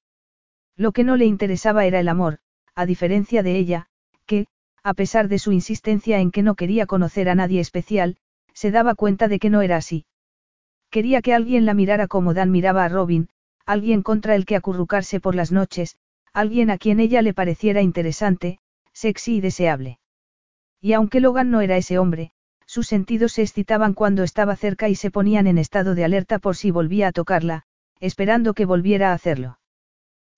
Lo 0.75 0.93
que 0.93 1.03
no 1.03 1.15
le 1.15 1.25
interesaba 1.25 1.85
era 1.85 1.99
el 1.99 2.07
amor, 2.07 2.39
a 2.73 2.87
diferencia 2.87 3.43
de 3.43 3.55
ella, 3.55 3.85
que, 4.25 4.47
a 4.81 4.95
pesar 4.95 5.27
de 5.27 5.37
su 5.37 5.51
insistencia 5.51 6.19
en 6.19 6.31
que 6.31 6.41
no 6.41 6.55
quería 6.55 6.87
conocer 6.87 7.29
a 7.29 7.35
nadie 7.35 7.59
especial, 7.59 8.17
se 8.55 8.71
daba 8.71 8.95
cuenta 8.95 9.27
de 9.27 9.37
que 9.37 9.51
no 9.51 9.61
era 9.61 9.77
así. 9.77 10.07
Quería 10.89 11.21
que 11.21 11.33
alguien 11.33 11.65
la 11.65 11.73
mirara 11.73 12.07
como 12.07 12.33
Dan 12.33 12.51
miraba 12.51 12.83
a 12.83 12.89
Robin, 12.89 13.29
alguien 13.65 14.01
contra 14.01 14.35
el 14.35 14.45
que 14.45 14.55
acurrucarse 14.55 15.19
por 15.19 15.35
las 15.35 15.51
noches, 15.51 15.97
alguien 16.33 16.71
a 16.71 16.77
quien 16.77 16.99
ella 16.99 17.21
le 17.21 17.33
pareciera 17.33 17.81
interesante, 17.81 18.59
sexy 18.93 19.35
y 19.35 19.41
deseable. 19.41 19.99
Y 20.81 20.93
aunque 20.93 21.19
Logan 21.19 21.51
no 21.51 21.61
era 21.61 21.77
ese 21.77 21.99
hombre, 21.99 22.31
sus 22.65 22.87
sentidos 22.87 23.33
se 23.33 23.41
excitaban 23.41 23.93
cuando 23.93 24.23
estaba 24.23 24.55
cerca 24.55 24.89
y 24.89 24.95
se 24.95 25.11
ponían 25.11 25.47
en 25.47 25.57
estado 25.57 25.95
de 25.95 26.05
alerta 26.05 26.39
por 26.39 26.55
si 26.55 26.71
volvía 26.71 27.07
a 27.07 27.11
tocarla, 27.11 27.63
esperando 27.99 28.53
que 28.53 28.65
volviera 28.65 29.11
a 29.11 29.13
hacerlo. 29.13 29.59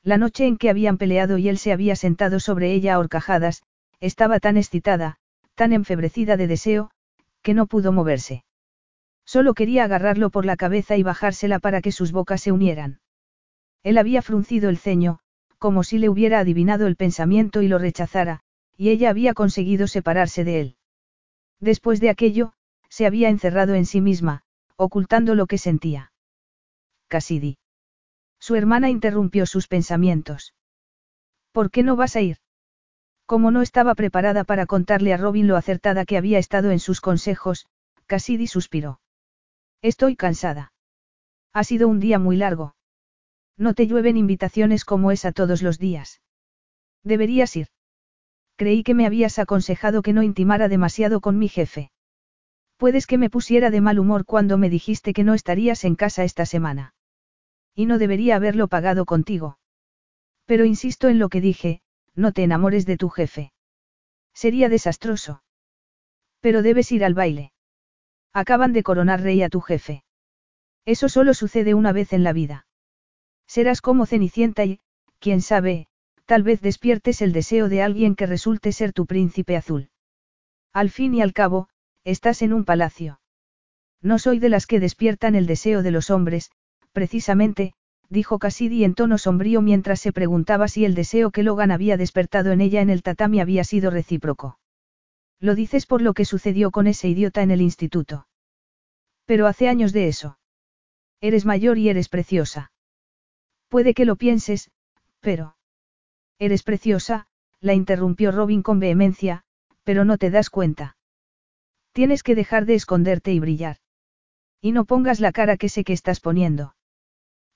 La 0.03 0.18
noche 0.18 0.48
en 0.48 0.57
que 0.57 0.69
habían 0.69 0.98
peleado 0.98 1.38
y 1.38 1.48
él 1.48 1.57
se 1.57 1.72
había 1.72 1.95
sentado 1.95 2.40
sobre 2.40 2.73
ella 2.73 2.95
a 2.95 2.99
horcajadas, 2.99 3.64
estaba 3.99 4.40
tan 4.40 4.57
excitada, 4.57 5.18
tan 5.56 5.73
enfebrecida 5.73 6.38
de 6.38 6.48
deseo, 6.48 6.91
que 7.41 7.53
no 7.53 7.68
pudo 7.68 7.91
moverse. 7.91 8.44
Solo 9.34 9.53
quería 9.53 9.86
agarrarlo 9.86 10.30
por 10.30 10.45
la 10.45 10.58
cabeza 10.58 10.98
y 10.98 11.03
bajársela 11.03 11.60
para 11.60 11.82
que 11.82 11.94
sus 11.94 12.12
bocas 12.12 12.41
se 12.41 12.52
unieran. 12.52 12.99
Él 13.82 13.98
había 13.98 14.22
fruncido 14.22 14.68
el 14.68 14.78
ceño, 14.78 15.20
como 15.58 15.86
si 15.86 15.99
le 15.99 16.10
hubiera 16.10 16.40
adivinado 16.40 16.86
el 16.86 16.98
pensamiento 16.98 17.62
y 17.62 17.70
lo 17.70 17.78
rechazara, 17.78 18.41
y 18.76 18.90
ella 18.90 19.10
había 19.10 19.34
conseguido 19.34 19.88
separarse 19.88 20.44
de 20.44 20.60
él. 20.60 20.76
Después 21.62 22.02
de 22.02 22.10
aquello, 22.10 22.52
se 22.90 23.06
había 23.06 23.30
encerrado 23.30 23.74
en 23.74 23.86
sí 23.86 24.02
misma, 24.02 24.44
ocultando 24.76 25.34
lo 25.34 25.48
que 25.48 25.58
sentía. 25.58 26.12
Cassidy. 27.08 27.58
Su 28.38 28.56
hermana 28.56 28.90
interrumpió 28.90 29.45
sus 29.45 29.70
pensamientos. 29.70 30.56
¿Por 31.53 31.72
qué 31.72 31.84
no 31.84 31.95
vas 31.95 32.18
a 32.18 32.22
ir? 32.22 32.40
Como 33.26 33.49
no 33.52 33.62
estaba 33.62 33.95
preparada 33.95 34.44
para 34.44 34.66
contarle 34.66 35.14
a 35.14 35.18
Robin 35.18 35.48
lo 35.48 35.56
acertada 35.56 36.03
que 36.03 36.18
había 36.18 36.38
estado 36.38 36.72
en 36.72 36.80
sus 36.80 36.99
consejos, 36.99 37.66
Cassidy 38.08 38.48
suspiró. 38.48 38.99
Estoy 39.82 40.16
cansada. 40.16 40.74
Ha 41.53 41.64
sido 41.64 41.88
un 41.88 41.99
día 41.99 42.20
muy 42.20 42.38
largo. 42.38 42.76
No 43.58 43.74
te 43.74 43.88
llueven 43.88 44.18
invitaciones 44.18 44.86
como 44.86 45.12
esa 45.12 45.32
todos 45.32 45.62
los 45.62 45.80
días. 45.80 46.22
Deberías 47.03 47.56
ir. 47.56 47.68
Creí 48.56 48.84
que 48.84 48.94
me 48.94 49.06
habías 49.06 49.40
aconsejado 49.40 50.02
que 50.03 50.14
no 50.14 50.22
intimara 50.22 50.68
demasiado 50.68 51.20
con 51.20 51.40
mi 51.40 51.49
jefe. 51.49 51.91
Puedes 52.78 53.08
que 53.08 53.18
me 53.18 53.30
pusiera 53.30 53.72
de 53.72 53.82
mal 53.82 53.99
humor 53.99 54.26
cuando 54.26 54.58
me 54.58 54.70
dijiste 54.70 55.14
que 55.14 55.24
no 55.24 55.34
estarías 55.34 55.84
en 55.84 55.95
casa 55.95 56.24
esta 56.24 56.45
semana. 56.45 56.94
Y 57.76 57.86
no 57.86 57.98
debería 57.98 58.36
haberlo 58.36 58.68
pagado 58.68 59.06
contigo. 59.06 59.58
Pero 60.45 60.66
insisto 60.66 61.08
en 61.08 61.18
lo 61.18 61.30
que 61.30 61.41
dije, 61.41 61.82
no 62.16 62.34
te 62.34 62.44
enamores 62.44 62.86
de 62.86 62.98
tu 62.98 63.10
jefe. 63.10 63.52
Sería 64.34 64.70
desastroso. 64.70 65.44
Pero 66.40 66.62
debes 66.62 66.91
ir 66.91 67.03
al 67.03 67.14
baile. 67.14 67.52
Acaban 68.34 68.72
de 68.72 68.84
coronar 68.84 69.22
rey 69.22 69.44
a 69.44 69.49
tu 69.49 69.60
jefe. 69.60 70.03
Eso 70.86 71.10
solo 71.10 71.34
sucede 71.34 71.74
una 71.74 71.91
vez 71.91 72.14
en 72.14 72.24
la 72.24 72.34
vida. 72.34 72.66
Serás 73.45 73.82
como 73.82 74.06
Cenicienta 74.06 74.64
y, 74.64 74.80
quién 75.20 75.41
sabe, 75.41 75.88
tal 76.26 76.44
vez 76.44 76.62
despiertes 76.62 77.22
el 77.22 77.34
deseo 77.34 77.68
de 77.68 77.82
alguien 77.82 78.16
que 78.16 78.26
resulte 78.26 78.72
ser 78.72 78.94
tu 78.94 79.06
príncipe 79.06 79.58
azul. 79.58 79.90
Al 80.72 80.90
fin 80.90 81.14
y 81.14 81.22
al 81.22 81.34
cabo, 81.34 81.68
estás 82.06 82.41
en 82.41 82.53
un 82.53 82.64
palacio. 82.64 83.20
No 84.02 84.18
soy 84.18 84.40
de 84.40 84.48
las 84.48 84.66
que 84.66 84.80
despiertan 84.80 85.36
el 85.36 85.45
deseo 85.45 85.84
de 85.84 85.91
los 85.91 86.10
hombres, 86.10 86.52
precisamente, 86.94 87.74
dijo 88.08 88.40
Cassidy 88.40 88.86
en 88.86 88.95
tono 88.95 89.18
sombrío 89.18 89.62
mientras 89.62 89.99
se 89.99 90.14
preguntaba 90.14 90.70
si 90.70 90.86
el 90.86 90.95
deseo 90.95 91.32
que 91.32 91.44
Logan 91.44 91.72
había 91.72 91.98
despertado 91.98 92.53
en 92.53 92.62
ella 92.62 92.80
en 92.80 92.90
el 92.90 93.03
tatami 93.03 93.41
había 93.41 93.66
sido 93.66 93.91
recíproco. 93.91 94.60
Lo 95.41 95.55
dices 95.55 95.88
por 95.88 96.03
lo 96.03 96.13
que 96.13 96.23
sucedió 96.23 96.69
con 96.69 96.85
ese 96.85 97.09
idiota 97.09 97.41
en 97.41 97.49
el 97.49 97.61
instituto. 97.61 98.27
Pero 99.26 99.47
hace 99.47 99.68
años 99.68 99.91
de 99.91 100.07
eso. 100.07 100.38
Eres 101.19 101.45
mayor 101.45 101.80
y 101.80 101.89
eres 101.89 102.09
preciosa. 102.09 102.72
Puede 103.68 103.95
que 103.95 104.05
lo 104.05 104.15
pienses, 104.15 104.69
pero... 105.19 105.57
Eres 106.38 106.61
preciosa, 106.61 107.27
la 107.59 107.73
interrumpió 107.73 108.31
Robin 108.31 108.61
con 108.61 108.80
vehemencia, 108.80 109.43
pero 109.84 110.05
no 110.05 110.18
te 110.18 110.30
das 110.30 110.51
cuenta. 110.51 110.95
Tienes 111.91 112.22
que 112.22 112.35
dejar 112.35 112.65
de 112.65 112.76
esconderte 112.76 113.34
y 113.34 113.39
brillar. 113.39 113.77
Y 114.61 114.73
no 114.73 114.85
pongas 114.85 115.19
la 115.19 115.31
cara 115.31 115.57
que 115.57 115.69
sé 115.69 115.84
que 115.84 115.93
estás 115.93 116.19
poniendo. 116.19 116.76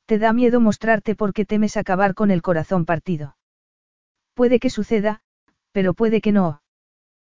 Te 0.06 0.18
da 0.18 0.34
miedo 0.34 0.60
mostrarte 0.60 1.16
porque 1.16 1.46
temes 1.46 1.78
acabar 1.78 2.16
con 2.16 2.32
el 2.32 2.42
corazón 2.42 2.86
partido. 2.86 3.38
Puede 4.34 4.60
que 4.60 4.70
suceda, 4.70 5.22
pero 5.72 5.94
puede 5.94 6.20
que 6.22 6.32
no. 6.32 6.62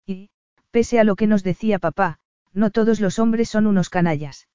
Y, 0.05 0.29
pese 0.71 0.99
a 0.99 1.03
lo 1.03 1.15
que 1.15 1.27
nos 1.27 1.43
decía 1.43 1.79
papá, 1.79 2.19
no 2.53 2.71
todos 2.71 2.99
los 2.99 3.19
hombres 3.19 3.49
son 3.49 3.67
unos 3.67 3.89
canallas. 3.89 4.47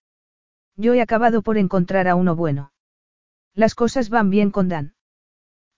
Yo 0.77 0.95
he 0.95 1.01
acabado 1.01 1.43
por 1.43 1.59
encontrar 1.59 2.09
a 2.09 2.15
uno 2.15 2.35
bueno. 2.35 2.73
Las 3.55 3.75
cosas 3.75 4.09
van 4.09 4.31
bien 4.31 4.51
con 4.51 4.69
Dan. 4.69 4.95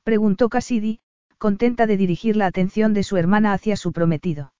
Preguntó 0.04 0.48
Cassidy, 0.48 1.00
contenta 1.38 1.86
de 1.86 1.96
dirigir 1.96 2.36
la 2.36 2.46
atención 2.46 2.94
de 2.94 3.02
su 3.02 3.16
hermana 3.16 3.52
hacia 3.52 3.76
su 3.76 3.92
prometido. 3.92 4.52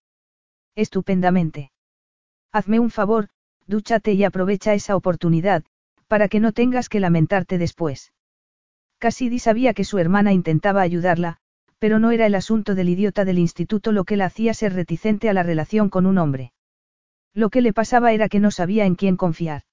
Estupendamente. 0.75 1.71
Hazme 2.51 2.81
un 2.81 2.91
favor, 2.91 3.29
dúchate 3.67 4.13
y 4.13 4.25
aprovecha 4.25 4.75
esa 4.75 4.97
oportunidad, 4.97 5.65
para 6.09 6.29
que 6.29 6.41
no 6.41 6.53
tengas 6.53 6.89
que 6.89 7.01
lamentarte 7.01 7.59
después. 7.59 8.13
Cassidy 8.99 9.39
sabía 9.39 9.75
que 9.75 9.85
su 9.85 9.99
hermana 9.99 10.33
intentaba 10.33 10.83
ayudarla, 10.83 11.39
pero 11.85 11.99
no 11.99 12.13
era 12.13 12.25
el 12.25 12.35
asunto 12.35 12.75
del 12.75 12.89
idiota 12.89 13.27
del 13.27 13.39
instituto 13.39 13.93
lo 13.93 14.05
que 14.05 14.17
la 14.17 14.25
hacía 14.25 14.55
ser 14.55 14.73
reticente 14.73 15.29
a 15.29 15.35
la 15.35 15.43
relación 15.43 15.91
con 15.91 16.07
un 16.07 16.17
hombre. 16.17 16.55
Lo 17.35 17.51
que 17.51 17.61
le 17.61 17.75
pasaba 17.75 18.15
era 18.15 18.31
que 18.31 18.41
no 18.41 18.51
sabía 18.51 18.87
en 18.87 18.95
quién 18.95 19.19
confiar. 19.19 19.65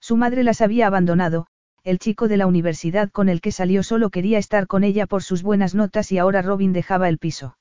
Su 0.00 0.16
madre 0.16 0.42
las 0.42 0.62
había 0.62 0.88
abandonado, 0.88 1.46
el 1.84 2.00
chico 2.00 2.26
de 2.26 2.38
la 2.38 2.48
universidad 2.48 3.08
con 3.12 3.28
el 3.28 3.40
que 3.40 3.52
salió 3.52 3.84
solo 3.84 4.10
quería 4.10 4.38
estar 4.38 4.66
con 4.66 4.82
ella 4.82 5.06
por 5.06 5.22
sus 5.22 5.44
buenas 5.44 5.76
notas 5.76 6.10
y 6.10 6.18
ahora 6.18 6.42
Robin 6.42 6.72
dejaba 6.72 7.08
el 7.08 7.18
piso. 7.18 7.56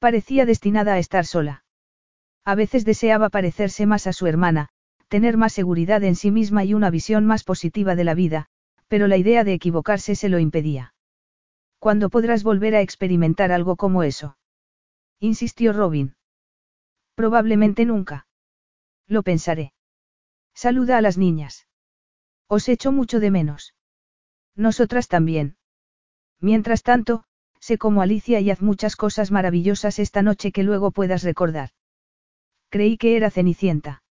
Parecía 0.00 0.44
destinada 0.44 0.94
a 0.94 0.98
estar 0.98 1.24
sola. 1.24 1.62
A 2.44 2.56
veces 2.56 2.84
deseaba 2.84 3.30
parecerse 3.30 3.86
más 3.86 4.08
a 4.08 4.12
su 4.12 4.26
hermana, 4.26 4.70
tener 5.06 5.36
más 5.36 5.52
seguridad 5.52 6.02
en 6.02 6.16
sí 6.16 6.32
misma 6.32 6.64
y 6.64 6.74
una 6.74 6.90
visión 6.90 7.26
más 7.26 7.44
positiva 7.44 7.94
de 7.94 8.02
la 8.02 8.14
vida, 8.14 8.46
pero 8.88 9.06
la 9.06 9.18
idea 9.18 9.44
de 9.44 9.52
equivocarse 9.52 10.16
se 10.16 10.28
lo 10.28 10.40
impedía. 10.40 10.94
¿Cuándo 11.82 12.10
podrás 12.10 12.44
volver 12.44 12.76
a 12.76 12.80
experimentar 12.80 13.50
algo 13.50 13.74
como 13.74 14.04
eso? 14.04 14.36
insistió 15.18 15.72
Robin. 15.72 16.14
Probablemente 17.16 17.84
nunca. 17.84 18.28
Lo 19.08 19.24
pensaré. 19.24 19.72
Saluda 20.54 20.96
a 20.96 21.00
las 21.00 21.18
niñas. 21.18 21.66
Os 22.46 22.68
echo 22.68 22.92
mucho 22.92 23.18
de 23.18 23.32
menos. 23.32 23.74
Nosotras 24.54 25.08
también. 25.08 25.56
Mientras 26.38 26.84
tanto, 26.84 27.24
sé 27.58 27.78
como 27.78 28.00
Alicia 28.00 28.38
y 28.38 28.52
haz 28.52 28.62
muchas 28.62 28.94
cosas 28.94 29.32
maravillosas 29.32 29.98
esta 29.98 30.22
noche 30.22 30.52
que 30.52 30.62
luego 30.62 30.92
puedas 30.92 31.24
recordar. 31.24 31.70
Creí 32.68 32.96
que 32.96 33.16
era 33.16 33.28
Cenicienta. 33.28 34.04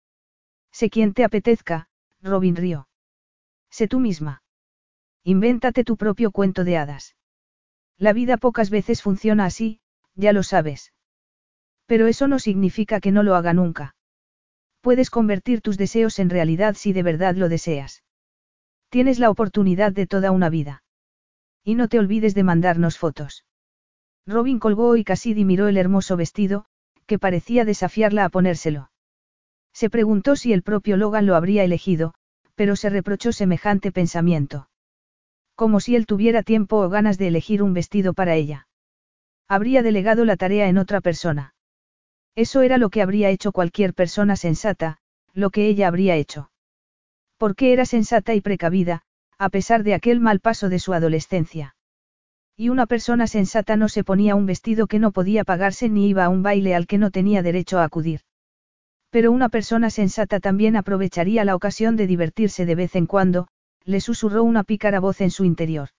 Sé 0.72 0.90
quien 0.90 1.14
te 1.14 1.22
apetezca, 1.22 1.88
Robin 2.20 2.56
rió. 2.56 2.88
Sé 3.70 3.86
tú 3.86 4.00
misma. 4.00 4.42
Invéntate 5.22 5.84
tu 5.84 5.96
propio 5.96 6.32
cuento 6.32 6.64
de 6.64 6.76
hadas. 6.76 7.14
La 8.00 8.14
vida 8.14 8.38
pocas 8.38 8.70
veces 8.70 9.02
funciona 9.02 9.44
así, 9.44 9.78
ya 10.14 10.32
lo 10.32 10.42
sabes. 10.42 10.94
Pero 11.84 12.06
eso 12.06 12.28
no 12.28 12.38
significa 12.38 12.98
que 12.98 13.12
no 13.12 13.22
lo 13.22 13.34
haga 13.34 13.52
nunca. 13.52 13.94
Puedes 14.80 15.10
convertir 15.10 15.60
tus 15.60 15.76
deseos 15.76 16.18
en 16.18 16.30
realidad 16.30 16.76
si 16.76 16.94
de 16.94 17.02
verdad 17.02 17.36
lo 17.36 17.50
deseas. 17.50 18.02
Tienes 18.88 19.18
la 19.18 19.28
oportunidad 19.28 19.92
de 19.92 20.06
toda 20.06 20.30
una 20.30 20.48
vida. 20.48 20.82
Y 21.62 21.74
no 21.74 21.88
te 21.88 21.98
olvides 21.98 22.34
de 22.34 22.42
mandarnos 22.42 22.96
fotos. 22.96 23.44
Robin 24.26 24.58
colgó 24.60 24.96
y 24.96 25.04
Cassidy 25.04 25.44
miró 25.44 25.68
el 25.68 25.76
hermoso 25.76 26.16
vestido, 26.16 26.64
que 27.04 27.18
parecía 27.18 27.66
desafiarla 27.66 28.24
a 28.24 28.30
ponérselo. 28.30 28.90
Se 29.74 29.90
preguntó 29.90 30.36
si 30.36 30.54
el 30.54 30.62
propio 30.62 30.96
Logan 30.96 31.26
lo 31.26 31.36
habría 31.36 31.64
elegido, 31.64 32.14
pero 32.54 32.76
se 32.76 32.88
reprochó 32.88 33.32
semejante 33.32 33.92
pensamiento. 33.92 34.69
Como 35.60 35.78
si 35.80 35.94
él 35.94 36.06
tuviera 36.06 36.42
tiempo 36.42 36.78
o 36.78 36.88
ganas 36.88 37.18
de 37.18 37.28
elegir 37.28 37.62
un 37.62 37.74
vestido 37.74 38.14
para 38.14 38.34
ella. 38.34 38.66
Habría 39.46 39.82
delegado 39.82 40.24
la 40.24 40.38
tarea 40.38 40.68
en 40.68 40.78
otra 40.78 41.02
persona. 41.02 41.52
Eso 42.34 42.62
era 42.62 42.78
lo 42.78 42.88
que 42.88 43.02
habría 43.02 43.28
hecho 43.28 43.52
cualquier 43.52 43.92
persona 43.92 44.36
sensata, 44.36 44.96
lo 45.34 45.50
que 45.50 45.66
ella 45.66 45.88
habría 45.88 46.16
hecho. 46.16 46.50
Porque 47.36 47.74
era 47.74 47.84
sensata 47.84 48.32
y 48.32 48.40
precavida, 48.40 49.02
a 49.36 49.50
pesar 49.50 49.82
de 49.82 49.92
aquel 49.92 50.18
mal 50.18 50.40
paso 50.40 50.70
de 50.70 50.78
su 50.78 50.94
adolescencia. 50.94 51.76
Y 52.56 52.70
una 52.70 52.86
persona 52.86 53.26
sensata 53.26 53.76
no 53.76 53.90
se 53.90 54.02
ponía 54.02 54.36
un 54.36 54.46
vestido 54.46 54.86
que 54.86 54.98
no 54.98 55.12
podía 55.12 55.44
pagarse 55.44 55.90
ni 55.90 56.08
iba 56.08 56.24
a 56.24 56.30
un 56.30 56.42
baile 56.42 56.74
al 56.74 56.86
que 56.86 56.96
no 56.96 57.10
tenía 57.10 57.42
derecho 57.42 57.80
a 57.80 57.84
acudir. 57.84 58.22
Pero 59.10 59.30
una 59.30 59.50
persona 59.50 59.90
sensata 59.90 60.40
también 60.40 60.74
aprovecharía 60.76 61.44
la 61.44 61.54
ocasión 61.54 61.96
de 61.96 62.06
divertirse 62.06 62.64
de 62.64 62.74
vez 62.76 62.96
en 62.96 63.04
cuando, 63.04 63.48
le 63.84 64.00
susurró 64.00 64.44
una 64.44 64.64
pícara 64.64 65.00
voz 65.00 65.20
en 65.20 65.30
su 65.30 65.44
interior. 65.44 65.90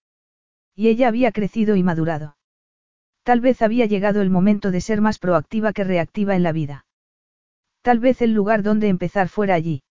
Y 0.76 0.88
ella 0.88 1.08
había 1.08 1.32
crecido 1.32 1.76
y 1.76 1.84
madurado. 1.84 2.38
Tal 3.24 3.42
vez 3.42 3.62
había 3.62 3.86
llegado 3.86 4.22
el 4.22 4.30
momento 4.30 4.72
de 4.72 4.82
ser 4.82 5.02
más 5.02 5.20
proactiva 5.20 5.74
que 5.74 5.84
reactiva 5.84 6.36
en 6.36 6.44
la 6.44 6.52
vida. 6.52 6.86
Tal 7.82 8.00
vez 8.00 8.22
el 8.22 8.34
lugar 8.34 8.64
donde 8.64 8.88
empezar 8.88 9.28
fuera 9.30 9.56
allí. 9.56 9.84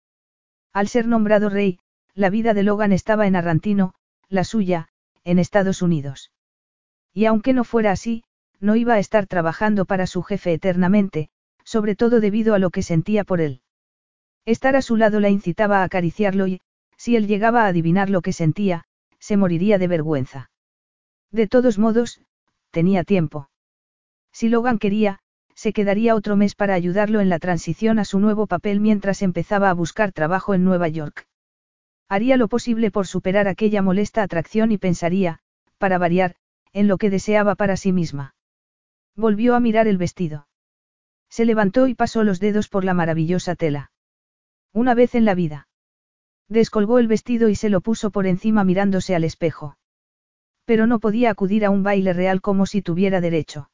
Al 0.72 0.88
ser 0.88 1.06
nombrado 1.06 1.48
rey, 1.48 1.78
la 2.14 2.30
vida 2.30 2.54
de 2.54 2.62
Logan 2.62 2.92
estaba 2.92 3.26
en 3.26 3.36
Arrantino, 3.36 3.94
la 4.28 4.44
suya, 4.44 4.88
en 5.24 5.38
Estados 5.38 5.82
Unidos. 5.82 6.32
Y 7.12 7.24
aunque 7.26 7.52
no 7.52 7.64
fuera 7.64 7.92
así, 7.92 8.24
no 8.60 8.76
iba 8.76 8.94
a 8.94 8.98
estar 8.98 9.26
trabajando 9.26 9.84
para 9.84 10.06
su 10.06 10.22
jefe 10.22 10.52
eternamente, 10.52 11.30
sobre 11.64 11.96
todo 11.96 12.20
debido 12.20 12.54
a 12.54 12.58
lo 12.58 12.70
que 12.70 12.82
sentía 12.82 13.24
por 13.24 13.40
él. 13.40 13.62
Estar 14.44 14.76
a 14.76 14.82
su 14.82 14.96
lado 14.96 15.20
la 15.20 15.30
incitaba 15.30 15.80
a 15.80 15.84
acariciarlo 15.84 16.46
y, 16.46 16.60
si 17.00 17.16
él 17.16 17.26
llegaba 17.26 17.64
a 17.64 17.68
adivinar 17.68 18.10
lo 18.10 18.20
que 18.20 18.34
sentía, 18.34 18.84
se 19.18 19.38
moriría 19.38 19.78
de 19.78 19.88
vergüenza. 19.88 20.50
De 21.30 21.46
todos 21.46 21.78
modos, 21.78 22.20
tenía 22.70 23.04
tiempo. 23.04 23.48
Si 24.32 24.50
Logan 24.50 24.78
quería, 24.78 25.20
se 25.54 25.72
quedaría 25.72 26.14
otro 26.14 26.36
mes 26.36 26.54
para 26.54 26.74
ayudarlo 26.74 27.20
en 27.20 27.30
la 27.30 27.38
transición 27.38 27.98
a 27.98 28.04
su 28.04 28.20
nuevo 28.20 28.46
papel 28.46 28.80
mientras 28.80 29.22
empezaba 29.22 29.70
a 29.70 29.72
buscar 29.72 30.12
trabajo 30.12 30.52
en 30.52 30.62
Nueva 30.62 30.88
York. 30.88 31.26
Haría 32.06 32.36
lo 32.36 32.48
posible 32.48 32.90
por 32.90 33.06
superar 33.06 33.48
aquella 33.48 33.80
molesta 33.80 34.22
atracción 34.22 34.70
y 34.70 34.76
pensaría, 34.76 35.38
para 35.78 35.96
variar, 35.96 36.34
en 36.74 36.86
lo 36.86 36.98
que 36.98 37.08
deseaba 37.08 37.54
para 37.54 37.78
sí 37.78 37.92
misma. 37.92 38.34
Volvió 39.16 39.54
a 39.54 39.60
mirar 39.60 39.88
el 39.88 39.96
vestido. 39.96 40.48
Se 41.30 41.46
levantó 41.46 41.86
y 41.86 41.94
pasó 41.94 42.24
los 42.24 42.40
dedos 42.40 42.68
por 42.68 42.84
la 42.84 42.92
maravillosa 42.92 43.54
tela. 43.54 43.90
Una 44.74 44.92
vez 44.92 45.14
en 45.14 45.24
la 45.24 45.34
vida. 45.34 45.69
Descolgó 46.50 46.98
el 46.98 47.06
vestido 47.06 47.48
y 47.48 47.54
se 47.54 47.70
lo 47.70 47.80
puso 47.80 48.10
por 48.10 48.26
encima 48.26 48.64
mirándose 48.64 49.14
al 49.14 49.22
espejo. 49.22 49.78
Pero 50.64 50.88
no 50.88 50.98
podía 50.98 51.30
acudir 51.30 51.64
a 51.64 51.70
un 51.70 51.84
baile 51.84 52.12
real 52.12 52.40
como 52.40 52.66
si 52.66 52.82
tuviera 52.82 53.20
derecho. 53.20 53.70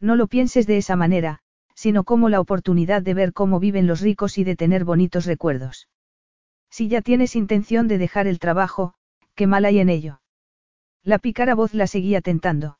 No 0.00 0.14
lo 0.14 0.28
pienses 0.28 0.68
de 0.68 0.76
esa 0.76 0.94
manera, 0.94 1.40
sino 1.74 2.04
como 2.04 2.28
la 2.28 2.40
oportunidad 2.40 3.02
de 3.02 3.14
ver 3.14 3.32
cómo 3.32 3.58
viven 3.58 3.88
los 3.88 4.00
ricos 4.00 4.38
y 4.38 4.44
de 4.44 4.54
tener 4.54 4.84
bonitos 4.84 5.26
recuerdos. 5.26 5.88
Si 6.70 6.86
ya 6.88 7.02
tienes 7.02 7.34
intención 7.34 7.88
de 7.88 7.98
dejar 7.98 8.28
el 8.28 8.38
trabajo, 8.38 8.94
qué 9.34 9.48
mal 9.48 9.64
hay 9.64 9.80
en 9.80 9.88
ello. 9.88 10.20
La 11.02 11.18
pícara 11.18 11.56
voz 11.56 11.74
la 11.74 11.88
seguía 11.88 12.20
tentando. 12.20 12.78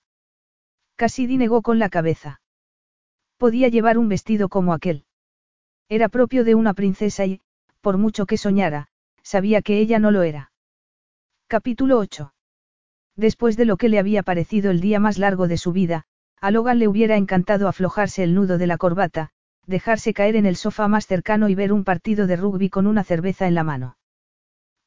Cassidy 0.94 1.38
negó 1.38 1.62
con 1.62 1.80
la 1.80 1.88
cabeza. 1.88 2.40
Podía 3.36 3.66
llevar 3.66 3.98
un 3.98 4.08
vestido 4.08 4.48
como 4.48 4.74
aquel. 4.74 5.06
Era 5.88 6.08
propio 6.08 6.44
de 6.44 6.54
una 6.54 6.74
princesa 6.74 7.26
y, 7.26 7.40
por 7.80 7.98
mucho 7.98 8.26
que 8.26 8.36
soñara, 8.36 8.88
sabía 9.28 9.60
que 9.60 9.78
ella 9.78 9.98
no 9.98 10.10
lo 10.10 10.22
era. 10.22 10.52
Capítulo 11.48 11.98
8. 11.98 12.32
Después 13.14 13.58
de 13.58 13.66
lo 13.66 13.76
que 13.76 13.90
le 13.90 13.98
había 13.98 14.22
parecido 14.22 14.70
el 14.70 14.80
día 14.80 15.00
más 15.00 15.18
largo 15.18 15.48
de 15.48 15.58
su 15.58 15.70
vida, 15.72 16.04
a 16.40 16.50
Logan 16.50 16.78
le 16.78 16.88
hubiera 16.88 17.18
encantado 17.18 17.68
aflojarse 17.68 18.22
el 18.22 18.34
nudo 18.34 18.56
de 18.56 18.66
la 18.66 18.78
corbata, 18.78 19.28
dejarse 19.66 20.14
caer 20.14 20.34
en 20.36 20.46
el 20.46 20.56
sofá 20.56 20.88
más 20.88 21.06
cercano 21.06 21.50
y 21.50 21.54
ver 21.54 21.74
un 21.74 21.84
partido 21.84 22.26
de 22.26 22.36
rugby 22.36 22.70
con 22.70 22.86
una 22.86 23.04
cerveza 23.04 23.46
en 23.46 23.54
la 23.54 23.64
mano. 23.64 23.98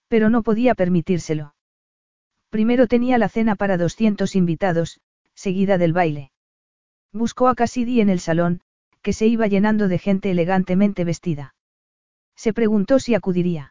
Pero 0.08 0.32
no 0.32 0.42
podía 0.42 0.74
permitírselo. 0.74 1.54
Primero 2.50 2.88
tenía 2.88 3.20
la 3.20 3.30
cena 3.30 3.56
para 3.56 3.78
200 3.78 4.36
invitados, 4.36 5.02
seguida 5.36 5.78
del 5.78 5.94
baile. 5.94 6.32
Buscó 7.14 7.48
a 7.48 7.54
Cassidy 7.54 8.02
en 8.02 8.10
el 8.10 8.20
salón, 8.20 8.62
que 9.04 9.14
se 9.14 9.28
iba 9.28 9.46
llenando 9.46 9.88
de 9.88 10.00
gente 10.00 10.32
elegantemente 10.32 11.04
vestida. 11.04 11.54
Se 12.36 12.54
preguntó 12.54 12.98
si 12.98 13.14
acudiría. 13.14 13.71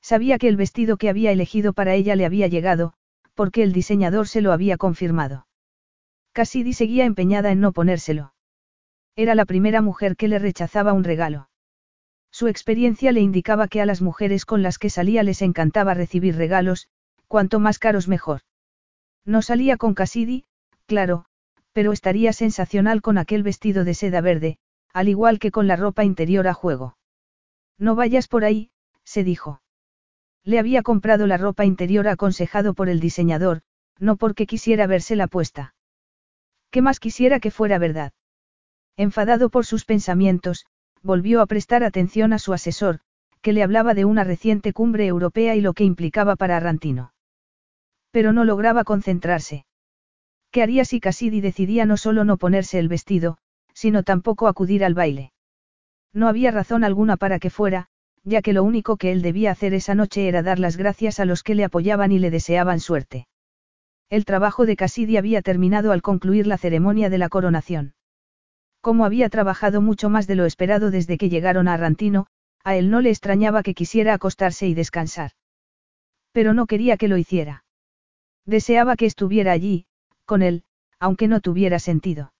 Sabía 0.00 0.38
que 0.38 0.48
el 0.48 0.56
vestido 0.56 0.96
que 0.96 1.08
había 1.08 1.32
elegido 1.32 1.72
para 1.72 1.94
ella 1.94 2.16
le 2.16 2.24
había 2.24 2.46
llegado, 2.46 2.94
porque 3.34 3.62
el 3.62 3.72
diseñador 3.72 4.28
se 4.28 4.40
lo 4.40 4.52
había 4.52 4.76
confirmado. 4.76 5.46
Cassidy 6.32 6.72
seguía 6.72 7.04
empeñada 7.04 7.50
en 7.50 7.60
no 7.60 7.72
ponérselo. 7.72 8.32
Era 9.16 9.34
la 9.34 9.44
primera 9.44 9.82
mujer 9.82 10.16
que 10.16 10.28
le 10.28 10.38
rechazaba 10.38 10.92
un 10.92 11.04
regalo. 11.04 11.48
Su 12.30 12.46
experiencia 12.46 13.10
le 13.12 13.20
indicaba 13.20 13.68
que 13.68 13.80
a 13.80 13.86
las 13.86 14.00
mujeres 14.02 14.44
con 14.44 14.62
las 14.62 14.78
que 14.78 14.90
salía 14.90 15.22
les 15.22 15.42
encantaba 15.42 15.94
recibir 15.94 16.36
regalos, 16.36 16.88
cuanto 17.26 17.58
más 17.58 17.78
caros 17.78 18.08
mejor. 18.08 18.42
No 19.24 19.42
salía 19.42 19.76
con 19.76 19.94
Cassidy, 19.94 20.44
claro, 20.86 21.24
pero 21.72 21.92
estaría 21.92 22.32
sensacional 22.32 23.02
con 23.02 23.18
aquel 23.18 23.42
vestido 23.42 23.84
de 23.84 23.94
seda 23.94 24.20
verde, 24.20 24.58
al 24.92 25.08
igual 25.08 25.38
que 25.38 25.50
con 25.50 25.66
la 25.66 25.76
ropa 25.76 26.04
interior 26.04 26.48
a 26.48 26.54
juego. 26.54 26.96
No 27.78 27.94
vayas 27.94 28.28
por 28.28 28.44
ahí, 28.44 28.70
se 29.04 29.24
dijo. 29.24 29.60
Le 30.48 30.58
había 30.58 30.82
comprado 30.82 31.26
la 31.26 31.36
ropa 31.36 31.66
interior 31.66 32.08
aconsejado 32.08 32.72
por 32.72 32.88
el 32.88 33.00
diseñador, 33.00 33.60
no 33.98 34.16
porque 34.16 34.46
quisiera 34.46 34.86
verse 34.86 35.14
la 35.14 35.26
puesta. 35.26 35.74
¿Qué 36.70 36.80
más 36.80 37.00
quisiera 37.00 37.38
que 37.38 37.50
fuera 37.50 37.76
verdad? 37.78 38.14
Enfadado 38.96 39.50
por 39.50 39.66
sus 39.66 39.84
pensamientos, 39.84 40.64
volvió 41.02 41.42
a 41.42 41.46
prestar 41.46 41.84
atención 41.84 42.32
a 42.32 42.38
su 42.38 42.54
asesor, 42.54 43.00
que 43.42 43.52
le 43.52 43.62
hablaba 43.62 43.92
de 43.92 44.06
una 44.06 44.24
reciente 44.24 44.72
cumbre 44.72 45.06
europea 45.06 45.54
y 45.54 45.60
lo 45.60 45.74
que 45.74 45.84
implicaba 45.84 46.34
para 46.34 46.56
Arrantino. 46.56 47.12
Pero 48.10 48.32
no 48.32 48.46
lograba 48.46 48.84
concentrarse. 48.84 49.66
¿Qué 50.50 50.62
haría 50.62 50.86
si 50.86 50.98
Cassidy 50.98 51.42
decidía 51.42 51.84
no 51.84 51.98
solo 51.98 52.24
no 52.24 52.38
ponerse 52.38 52.78
el 52.78 52.88
vestido, 52.88 53.36
sino 53.74 54.02
tampoco 54.02 54.48
acudir 54.48 54.82
al 54.82 54.94
baile? 54.94 55.30
No 56.14 56.26
había 56.26 56.50
razón 56.52 56.84
alguna 56.84 57.18
para 57.18 57.38
que 57.38 57.50
fuera, 57.50 57.90
ya 58.28 58.42
que 58.42 58.52
lo 58.52 58.62
único 58.62 58.96
que 58.96 59.10
él 59.10 59.22
debía 59.22 59.50
hacer 59.50 59.72
esa 59.72 59.94
noche 59.94 60.28
era 60.28 60.42
dar 60.42 60.58
las 60.58 60.76
gracias 60.76 61.18
a 61.18 61.24
los 61.24 61.42
que 61.42 61.54
le 61.54 61.64
apoyaban 61.64 62.12
y 62.12 62.18
le 62.18 62.30
deseaban 62.30 62.78
suerte. 62.78 63.26
El 64.10 64.24
trabajo 64.24 64.66
de 64.66 64.76
Cassidy 64.76 65.16
había 65.16 65.42
terminado 65.42 65.92
al 65.92 66.02
concluir 66.02 66.46
la 66.46 66.58
ceremonia 66.58 67.10
de 67.10 67.18
la 67.18 67.28
coronación. 67.28 67.94
Como 68.80 69.04
había 69.04 69.28
trabajado 69.28 69.80
mucho 69.80 70.10
más 70.10 70.26
de 70.26 70.34
lo 70.34 70.44
esperado 70.44 70.90
desde 70.90 71.16
que 71.18 71.30
llegaron 71.30 71.68
a 71.68 71.74
Arrantino, 71.74 72.26
a 72.64 72.76
él 72.76 72.90
no 72.90 73.00
le 73.00 73.10
extrañaba 73.10 73.62
que 73.62 73.74
quisiera 73.74 74.14
acostarse 74.14 74.66
y 74.66 74.74
descansar. 74.74 75.32
Pero 76.32 76.52
no 76.52 76.66
quería 76.66 76.96
que 76.96 77.08
lo 77.08 77.16
hiciera. 77.16 77.64
Deseaba 78.44 78.96
que 78.96 79.06
estuviera 79.06 79.52
allí, 79.52 79.86
con 80.26 80.42
él, 80.42 80.64
aunque 81.00 81.28
no 81.28 81.40
tuviera 81.40 81.78
sentido. 81.78 82.32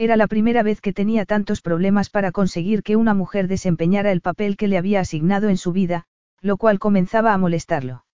Era 0.00 0.16
la 0.16 0.28
primera 0.28 0.62
vez 0.62 0.80
que 0.80 0.94
tenía 0.94 1.26
tantos 1.26 1.60
problemas 1.60 2.08
para 2.08 2.32
conseguir 2.32 2.82
que 2.82 2.96
una 2.96 3.12
mujer 3.12 3.48
desempeñara 3.48 4.12
el 4.12 4.22
papel 4.22 4.56
que 4.56 4.66
le 4.66 4.78
había 4.78 5.00
asignado 5.00 5.50
en 5.50 5.58
su 5.58 5.72
vida, 5.72 6.06
lo 6.40 6.56
cual 6.56 6.78
comenzaba 6.78 7.34
a 7.34 7.36
molestarlo. 7.36 8.06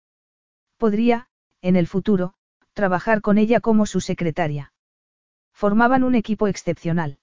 Podría, 0.78 1.28
en 1.62 1.76
el 1.76 1.86
futuro, 1.86 2.34
trabajar 2.72 3.20
con 3.20 3.38
ella 3.38 3.60
como 3.60 3.86
su 3.86 4.00
secretaria. 4.00 4.72
Formaban 5.52 6.02
un 6.02 6.16
equipo 6.16 6.48
excepcional. 6.48 7.20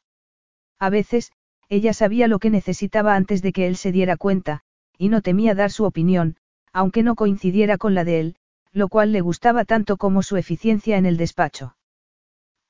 A 0.80 0.90
veces, 0.90 1.34
ella 1.68 1.92
sabía 1.92 2.30
lo 2.30 2.40
que 2.40 2.50
necesitaba 2.50 3.18
antes 3.18 3.42
de 3.42 3.52
que 3.52 3.68
él 3.68 3.76
se 3.76 3.92
diera 3.92 4.16
cuenta, 4.16 4.62
y 4.98 5.10
no 5.10 5.22
temía 5.22 5.56
dar 5.56 5.72
su 5.72 5.84
opinión, 5.84 6.38
aunque 6.72 7.04
no 7.04 7.16
coincidiera 7.16 7.78
con 7.78 7.96
la 7.96 8.06
de 8.06 8.22
él, 8.22 8.36
lo 8.72 8.88
cual 8.88 9.12
le 9.12 9.20
gustaba 9.20 9.66
tanto 9.66 9.98
como 9.98 10.24
su 10.24 10.38
eficiencia 10.38 10.96
en 10.96 11.06
el 11.06 11.18
despacho. 11.18 11.76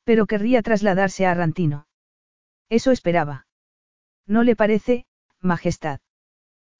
Pero 0.03 0.25
querría 0.25 0.61
trasladarse 0.61 1.25
a 1.25 1.31
Arrantino. 1.31 1.87
Eso 2.69 2.91
esperaba. 2.91 3.47
¿No 4.27 4.43
le 4.43 4.55
parece, 4.55 5.05
Majestad? 5.39 5.99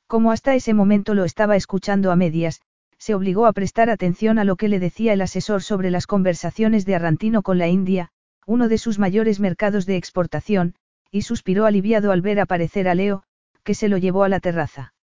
Como 0.08 0.32
hasta 0.32 0.56
ese 0.56 0.74
momento 0.74 1.14
lo 1.14 1.24
estaba 1.24 1.56
escuchando 1.56 2.12
a 2.12 2.16
medias, 2.16 2.62
se 2.98 3.16
obligó 3.16 3.48
a 3.48 3.54
prestar 3.54 3.90
atención 3.90 4.40
a 4.40 4.44
lo 4.44 4.56
que 4.56 4.70
le 4.70 4.80
decía 4.80 5.14
el 5.14 5.22
asesor 5.22 5.62
sobre 5.62 5.92
las 5.92 6.08
conversaciones 6.08 6.86
de 6.86 6.96
Arrantino 6.96 7.42
con 7.42 7.58
la 7.58 7.68
India, 7.68 8.10
uno 8.46 8.70
de 8.70 8.78
sus 8.78 9.00
mayores 9.00 9.40
mercados 9.40 9.86
de 9.86 9.98
exportación, 9.98 10.76
y 11.12 11.24
suspiró 11.24 11.66
aliviado 11.66 12.12
al 12.12 12.22
ver 12.22 12.40
aparecer 12.40 12.88
a 12.88 12.96
Leo, 12.96 13.24
que 13.64 13.76
se 13.76 13.90
lo 13.90 13.98
llevó 13.98 14.24
a 14.24 14.30
la 14.30 14.40
terraza. 14.40 14.94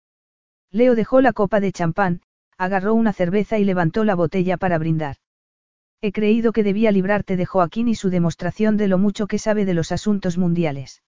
Leo 0.71 0.95
dejó 0.95 1.21
la 1.21 1.33
copa 1.33 1.61
de 1.61 1.73
champán, 1.73 2.23
agarró 2.57 2.95
una 2.95 3.13
cerveza 3.13 3.59
y 3.59 3.65
levantó 3.65 4.05
la 4.05 4.15
botella 4.15 4.57
para 4.57 4.79
brindar. 4.79 5.17
He 6.03 6.13
creído 6.13 6.53
que 6.53 6.63
debía 6.63 6.93
librarte 6.93 7.37
de 7.37 7.45
Joaquín 7.45 7.89
y 7.89 7.95
su 7.95 8.09
demostración 8.09 8.77
de 8.77 8.89
lo 8.89 8.97
mucho 8.97 9.27
que 9.27 9.39
sabe 9.39 9.65
de 9.65 9.75
los 9.75 9.93
asuntos 9.93 10.39
mundiales. 10.39 11.03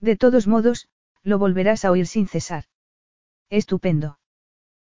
De 0.00 0.16
todos 0.16 0.46
modos, 0.46 0.88
lo 1.22 1.38
volverás 1.38 1.84
a 1.84 1.90
oír 1.90 2.06
sin 2.06 2.26
cesar. 2.26 2.64
Estupendo. 3.50 4.18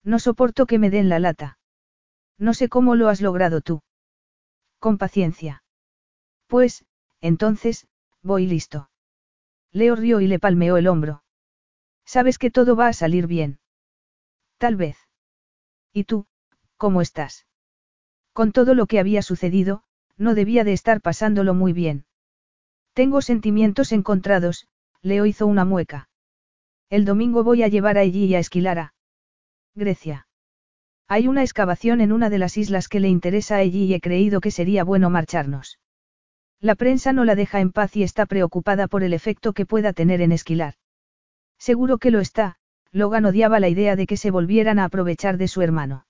No 0.03 0.19
soporto 0.19 0.65
que 0.65 0.79
me 0.79 0.89
den 0.89 1.09
la 1.09 1.19
lata. 1.19 1.59
No 2.37 2.53
sé 2.53 2.69
cómo 2.69 2.95
lo 2.95 3.09
has 3.09 3.19
logrado 3.19 3.59
tú. 3.59 3.81
Con 4.79 4.97
paciencia. 4.97 5.63
Pues, 6.47 6.85
entonces, 7.19 7.87
voy 8.21 8.47
listo. 8.47 8.89
Leo 9.71 9.95
rió 9.95 10.21
y 10.21 10.27
le 10.27 10.39
palmeó 10.39 10.77
el 10.77 10.87
hombro. 10.87 11.23
Sabes 12.05 12.37
que 12.37 12.49
todo 12.49 12.77
va 12.77 12.87
a 12.87 12.93
salir 12.93 13.27
bien. 13.27 13.59
Tal 14.57 14.77
vez. 14.77 14.97
¿Y 15.91 16.05
tú, 16.05 16.25
cómo 16.77 17.01
estás? 17.01 17.48
Con 18.33 18.51
todo 18.51 18.73
lo 18.73 18.85
que 18.85 18.99
había 18.99 19.21
sucedido, 19.21 19.83
no 20.17 20.35
debía 20.35 20.63
de 20.63 20.73
estar 20.73 21.01
pasándolo 21.01 21.53
muy 21.53 21.73
bien. 21.73 22.05
Tengo 22.93 23.21
sentimientos 23.21 23.91
encontrados, 23.91 24.67
Leo 25.01 25.25
hizo 25.25 25.47
una 25.47 25.65
mueca. 25.65 26.09
El 26.89 27.05
domingo 27.05 27.43
voy 27.43 27.63
a 27.63 27.67
llevar 27.67 27.97
a 27.97 28.01
allí 28.01 28.25
y 28.25 28.35
a 28.35 28.39
esquilar 28.39 28.79
a 28.79 28.93
Grecia. 29.75 30.27
Hay 31.07 31.27
una 31.27 31.41
excavación 31.41 32.01
en 32.01 32.11
una 32.11 32.29
de 32.29 32.37
las 32.37 32.57
islas 32.57 32.87
que 32.87 32.99
le 32.99 33.07
interesa 33.07 33.55
a 33.55 33.59
allí 33.59 33.85
y 33.85 33.93
he 33.93 34.01
creído 34.01 34.41
que 34.41 34.51
sería 34.51 34.83
bueno 34.83 35.09
marcharnos. 35.09 35.79
La 36.59 36.75
prensa 36.75 37.13
no 37.13 37.25
la 37.25 37.35
deja 37.35 37.61
en 37.61 37.71
paz 37.71 37.95
y 37.95 38.03
está 38.03 38.25
preocupada 38.25 38.87
por 38.87 39.03
el 39.03 39.13
efecto 39.13 39.53
que 39.53 39.65
pueda 39.65 39.93
tener 39.93 40.21
en 40.21 40.31
esquilar. 40.31 40.73
Seguro 41.57 41.97
que 41.97 42.11
lo 42.11 42.19
está, 42.19 42.57
Logan 42.91 43.25
odiaba 43.25 43.59
la 43.59 43.69
idea 43.69 43.95
de 43.95 44.05
que 44.07 44.17
se 44.17 44.31
volvieran 44.31 44.79
a 44.79 44.85
aprovechar 44.85 45.37
de 45.37 45.47
su 45.47 45.61
hermano. 45.61 46.05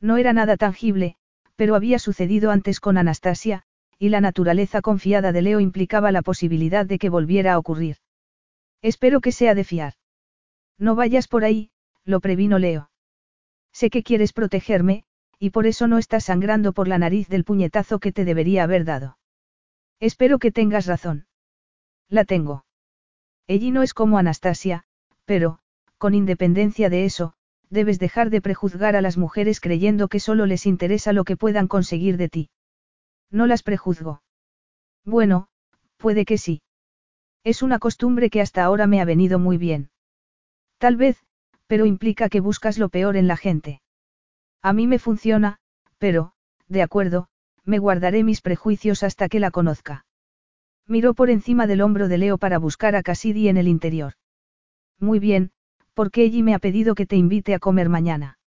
No 0.00 0.18
era 0.18 0.32
nada 0.32 0.56
tangible, 0.56 1.16
pero 1.62 1.76
había 1.76 2.00
sucedido 2.00 2.50
antes 2.50 2.80
con 2.80 2.98
Anastasia, 2.98 3.62
y 3.96 4.08
la 4.08 4.20
naturaleza 4.20 4.82
confiada 4.82 5.30
de 5.30 5.42
Leo 5.42 5.60
implicaba 5.60 6.10
la 6.10 6.20
posibilidad 6.20 6.84
de 6.84 6.98
que 6.98 7.08
volviera 7.08 7.52
a 7.52 7.58
ocurrir. 7.60 7.98
Espero 8.82 9.20
que 9.20 9.30
sea 9.30 9.54
de 9.54 9.62
fiar. 9.62 9.92
No 10.76 10.96
vayas 10.96 11.28
por 11.28 11.44
ahí, 11.44 11.70
lo 12.04 12.18
previno 12.18 12.58
Leo. 12.58 12.90
Sé 13.72 13.90
que 13.90 14.02
quieres 14.02 14.32
protegerme, 14.32 15.04
y 15.38 15.50
por 15.50 15.68
eso 15.68 15.86
no 15.86 15.98
estás 15.98 16.24
sangrando 16.24 16.72
por 16.72 16.88
la 16.88 16.98
nariz 16.98 17.28
del 17.28 17.44
puñetazo 17.44 18.00
que 18.00 18.10
te 18.10 18.24
debería 18.24 18.64
haber 18.64 18.84
dado. 18.84 19.18
Espero 20.00 20.40
que 20.40 20.50
tengas 20.50 20.86
razón. 20.86 21.28
La 22.08 22.24
tengo. 22.24 22.64
Ella 23.46 23.70
no 23.70 23.84
es 23.84 23.94
como 23.94 24.18
Anastasia, 24.18 24.82
pero, 25.26 25.60
con 25.96 26.14
independencia 26.14 26.90
de 26.90 27.04
eso, 27.04 27.34
debes 27.72 27.98
dejar 27.98 28.28
de 28.30 28.42
prejuzgar 28.42 28.96
a 28.96 29.00
las 29.00 29.16
mujeres 29.16 29.58
creyendo 29.58 30.08
que 30.08 30.20
solo 30.20 30.44
les 30.46 30.66
interesa 30.66 31.12
lo 31.12 31.24
que 31.24 31.38
puedan 31.38 31.68
conseguir 31.68 32.18
de 32.18 32.28
ti. 32.28 32.50
No 33.30 33.46
las 33.46 33.62
prejuzgo. 33.62 34.22
Bueno, 35.04 35.48
puede 35.96 36.26
que 36.26 36.36
sí. 36.36 36.60
Es 37.44 37.62
una 37.62 37.78
costumbre 37.78 38.28
que 38.28 38.42
hasta 38.42 38.62
ahora 38.62 38.86
me 38.86 39.00
ha 39.00 39.06
venido 39.06 39.38
muy 39.38 39.56
bien. 39.56 39.90
Tal 40.78 40.96
vez, 40.96 41.16
pero 41.66 41.86
implica 41.86 42.28
que 42.28 42.40
buscas 42.40 42.76
lo 42.76 42.90
peor 42.90 43.16
en 43.16 43.26
la 43.26 43.38
gente. 43.38 43.80
A 44.60 44.74
mí 44.74 44.86
me 44.86 44.98
funciona, 44.98 45.58
pero, 45.98 46.34
de 46.68 46.82
acuerdo, 46.82 47.28
me 47.64 47.78
guardaré 47.78 48.22
mis 48.22 48.42
prejuicios 48.42 49.02
hasta 49.02 49.28
que 49.28 49.40
la 49.40 49.50
conozca. 49.50 50.04
Miró 50.86 51.14
por 51.14 51.30
encima 51.30 51.66
del 51.66 51.80
hombro 51.80 52.08
de 52.08 52.18
Leo 52.18 52.36
para 52.36 52.58
buscar 52.58 52.96
a 52.96 53.02
Cassidy 53.02 53.48
en 53.48 53.56
el 53.56 53.66
interior. 53.66 54.14
Muy 54.98 55.18
bien, 55.18 55.52
porque 55.94 56.24
ella 56.24 56.42
me 56.42 56.54
ha 56.54 56.58
pedido 56.58 56.94
que 56.94 57.06
te 57.06 57.16
invite 57.16 57.54
a 57.54 57.58
comer 57.58 57.88
mañana. 57.88 58.38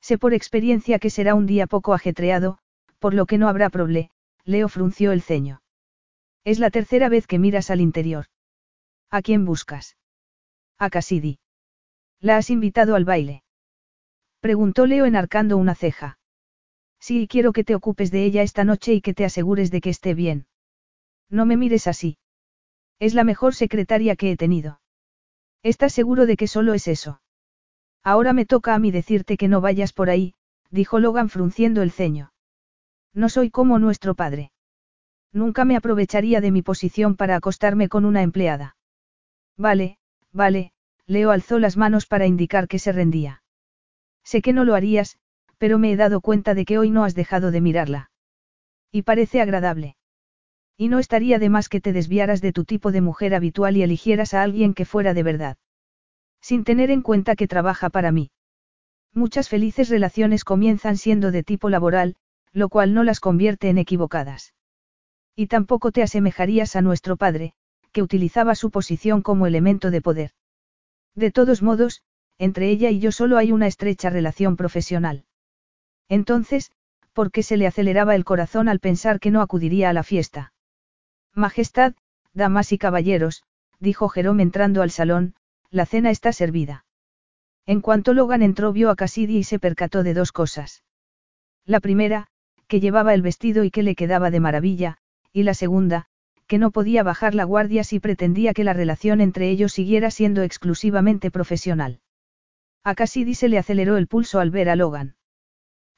Sé 0.00 0.18
por 0.18 0.34
experiencia 0.34 0.98
que 0.98 1.10
será 1.10 1.34
un 1.34 1.46
día 1.46 1.66
poco 1.66 1.94
ajetreado, 1.94 2.58
por 2.98 3.14
lo 3.14 3.26
que 3.26 3.38
no 3.38 3.48
habrá 3.48 3.70
problema, 3.70 4.10
Leo 4.44 4.68
frunció 4.68 5.12
el 5.12 5.22
ceño. 5.22 5.62
Es 6.44 6.58
la 6.58 6.70
tercera 6.70 7.08
vez 7.08 7.26
que 7.26 7.38
miras 7.38 7.70
al 7.70 7.80
interior. 7.80 8.26
¿A 9.10 9.22
quién 9.22 9.44
buscas? 9.44 9.96
A 10.78 10.90
Cassidy. 10.90 11.38
¿La 12.20 12.36
has 12.36 12.50
invitado 12.50 12.94
al 12.94 13.04
baile? 13.04 13.44
Preguntó 14.40 14.86
Leo 14.86 15.06
enarcando 15.06 15.56
una 15.56 15.74
ceja. 15.74 16.18
Sí, 17.00 17.26
quiero 17.28 17.52
que 17.52 17.64
te 17.64 17.74
ocupes 17.74 18.10
de 18.10 18.24
ella 18.24 18.42
esta 18.42 18.64
noche 18.64 18.92
y 18.92 19.00
que 19.00 19.14
te 19.14 19.24
asegures 19.24 19.70
de 19.70 19.80
que 19.80 19.90
esté 19.90 20.14
bien. 20.14 20.46
No 21.30 21.46
me 21.46 21.56
mires 21.56 21.86
así. 21.86 22.18
Es 22.98 23.14
la 23.14 23.24
mejor 23.24 23.54
secretaria 23.54 24.16
que 24.16 24.32
he 24.32 24.36
tenido. 24.36 24.80
¿Estás 25.64 25.94
seguro 25.94 26.26
de 26.26 26.36
que 26.36 26.46
solo 26.46 26.74
es 26.74 26.86
eso? 26.86 27.22
Ahora 28.02 28.34
me 28.34 28.44
toca 28.44 28.74
a 28.74 28.78
mí 28.78 28.90
decirte 28.90 29.38
que 29.38 29.48
no 29.48 29.62
vayas 29.62 29.94
por 29.94 30.10
ahí, 30.10 30.34
dijo 30.70 31.00
Logan 31.00 31.30
frunciendo 31.30 31.80
el 31.80 31.90
ceño. 31.90 32.32
No 33.14 33.30
soy 33.30 33.48
como 33.50 33.78
nuestro 33.78 34.14
padre. 34.14 34.52
Nunca 35.32 35.64
me 35.64 35.76
aprovecharía 35.76 36.42
de 36.42 36.50
mi 36.50 36.60
posición 36.60 37.16
para 37.16 37.36
acostarme 37.36 37.88
con 37.88 38.04
una 38.04 38.20
empleada. 38.20 38.76
Vale, 39.56 39.96
vale, 40.32 40.72
Leo 41.06 41.30
alzó 41.30 41.58
las 41.58 41.78
manos 41.78 42.04
para 42.06 42.26
indicar 42.26 42.68
que 42.68 42.78
se 42.78 42.92
rendía. 42.92 43.42
Sé 44.22 44.42
que 44.42 44.52
no 44.52 44.64
lo 44.64 44.74
harías, 44.74 45.18
pero 45.56 45.78
me 45.78 45.90
he 45.90 45.96
dado 45.96 46.20
cuenta 46.20 46.52
de 46.52 46.66
que 46.66 46.76
hoy 46.76 46.90
no 46.90 47.04
has 47.04 47.14
dejado 47.14 47.50
de 47.50 47.62
mirarla. 47.62 48.10
Y 48.92 49.02
parece 49.02 49.40
agradable. 49.40 49.96
Y 50.76 50.88
no 50.88 50.98
estaría 50.98 51.38
de 51.38 51.48
más 51.48 51.68
que 51.68 51.80
te 51.80 51.92
desviaras 51.92 52.40
de 52.40 52.52
tu 52.52 52.64
tipo 52.64 52.90
de 52.90 53.00
mujer 53.00 53.34
habitual 53.34 53.76
y 53.76 53.82
eligieras 53.82 54.34
a 54.34 54.42
alguien 54.42 54.74
que 54.74 54.84
fuera 54.84 55.14
de 55.14 55.22
verdad. 55.22 55.56
Sin 56.40 56.64
tener 56.64 56.90
en 56.90 57.02
cuenta 57.02 57.36
que 57.36 57.46
trabaja 57.46 57.90
para 57.90 58.10
mí. 58.10 58.30
Muchas 59.12 59.48
felices 59.48 59.88
relaciones 59.88 60.44
comienzan 60.44 60.96
siendo 60.96 61.30
de 61.30 61.44
tipo 61.44 61.70
laboral, 61.70 62.16
lo 62.52 62.68
cual 62.68 62.94
no 62.94 63.04
las 63.04 63.20
convierte 63.20 63.68
en 63.68 63.78
equivocadas. 63.78 64.54
Y 65.36 65.46
tampoco 65.46 65.92
te 65.92 66.02
asemejarías 66.02 66.74
a 66.74 66.82
nuestro 66.82 67.16
padre, 67.16 67.54
que 67.92 68.02
utilizaba 68.02 68.56
su 68.56 68.70
posición 68.70 69.22
como 69.22 69.46
elemento 69.46 69.92
de 69.92 70.00
poder. 70.00 70.30
De 71.14 71.30
todos 71.30 71.62
modos, 71.62 72.02
entre 72.38 72.68
ella 72.70 72.90
y 72.90 72.98
yo 72.98 73.12
solo 73.12 73.38
hay 73.38 73.52
una 73.52 73.68
estrecha 73.68 74.10
relación 74.10 74.56
profesional. 74.56 75.24
Entonces, 76.08 76.72
¿por 77.12 77.30
qué 77.30 77.44
se 77.44 77.56
le 77.56 77.68
aceleraba 77.68 78.16
el 78.16 78.24
corazón 78.24 78.68
al 78.68 78.80
pensar 78.80 79.20
que 79.20 79.30
no 79.30 79.40
acudiría 79.40 79.90
a 79.90 79.92
la 79.92 80.02
fiesta? 80.02 80.52
Majestad, 81.34 81.94
damas 82.32 82.70
y 82.70 82.78
caballeros, 82.78 83.42
dijo 83.80 84.08
Jerome 84.08 84.42
entrando 84.42 84.82
al 84.82 84.90
salón, 84.90 85.34
la 85.70 85.84
cena 85.84 86.10
está 86.10 86.32
servida. 86.32 86.84
En 87.66 87.80
cuanto 87.80 88.14
Logan 88.14 88.42
entró 88.42 88.72
vio 88.72 88.90
a 88.90 88.96
Cassidy 88.96 89.38
y 89.38 89.44
se 89.44 89.58
percató 89.58 90.02
de 90.02 90.14
dos 90.14 90.30
cosas. 90.30 90.84
La 91.64 91.80
primera, 91.80 92.28
que 92.68 92.78
llevaba 92.78 93.14
el 93.14 93.22
vestido 93.22 93.64
y 93.64 93.70
que 93.70 93.82
le 93.82 93.96
quedaba 93.96 94.30
de 94.30 94.38
maravilla, 94.38 94.98
y 95.32 95.42
la 95.42 95.54
segunda, 95.54 96.06
que 96.46 96.58
no 96.58 96.70
podía 96.70 97.02
bajar 97.02 97.34
la 97.34 97.44
guardia 97.44 97.84
si 97.84 98.00
pretendía 98.00 98.52
que 98.54 98.64
la 98.64 98.72
relación 98.72 99.20
entre 99.20 99.48
ellos 99.48 99.72
siguiera 99.72 100.10
siendo 100.10 100.42
exclusivamente 100.42 101.30
profesional. 101.30 102.00
A 102.84 102.94
Cassidy 102.94 103.34
se 103.34 103.48
le 103.48 103.58
aceleró 103.58 103.96
el 103.96 104.06
pulso 104.06 104.40
al 104.40 104.50
ver 104.50 104.68
a 104.68 104.76
Logan. 104.76 105.16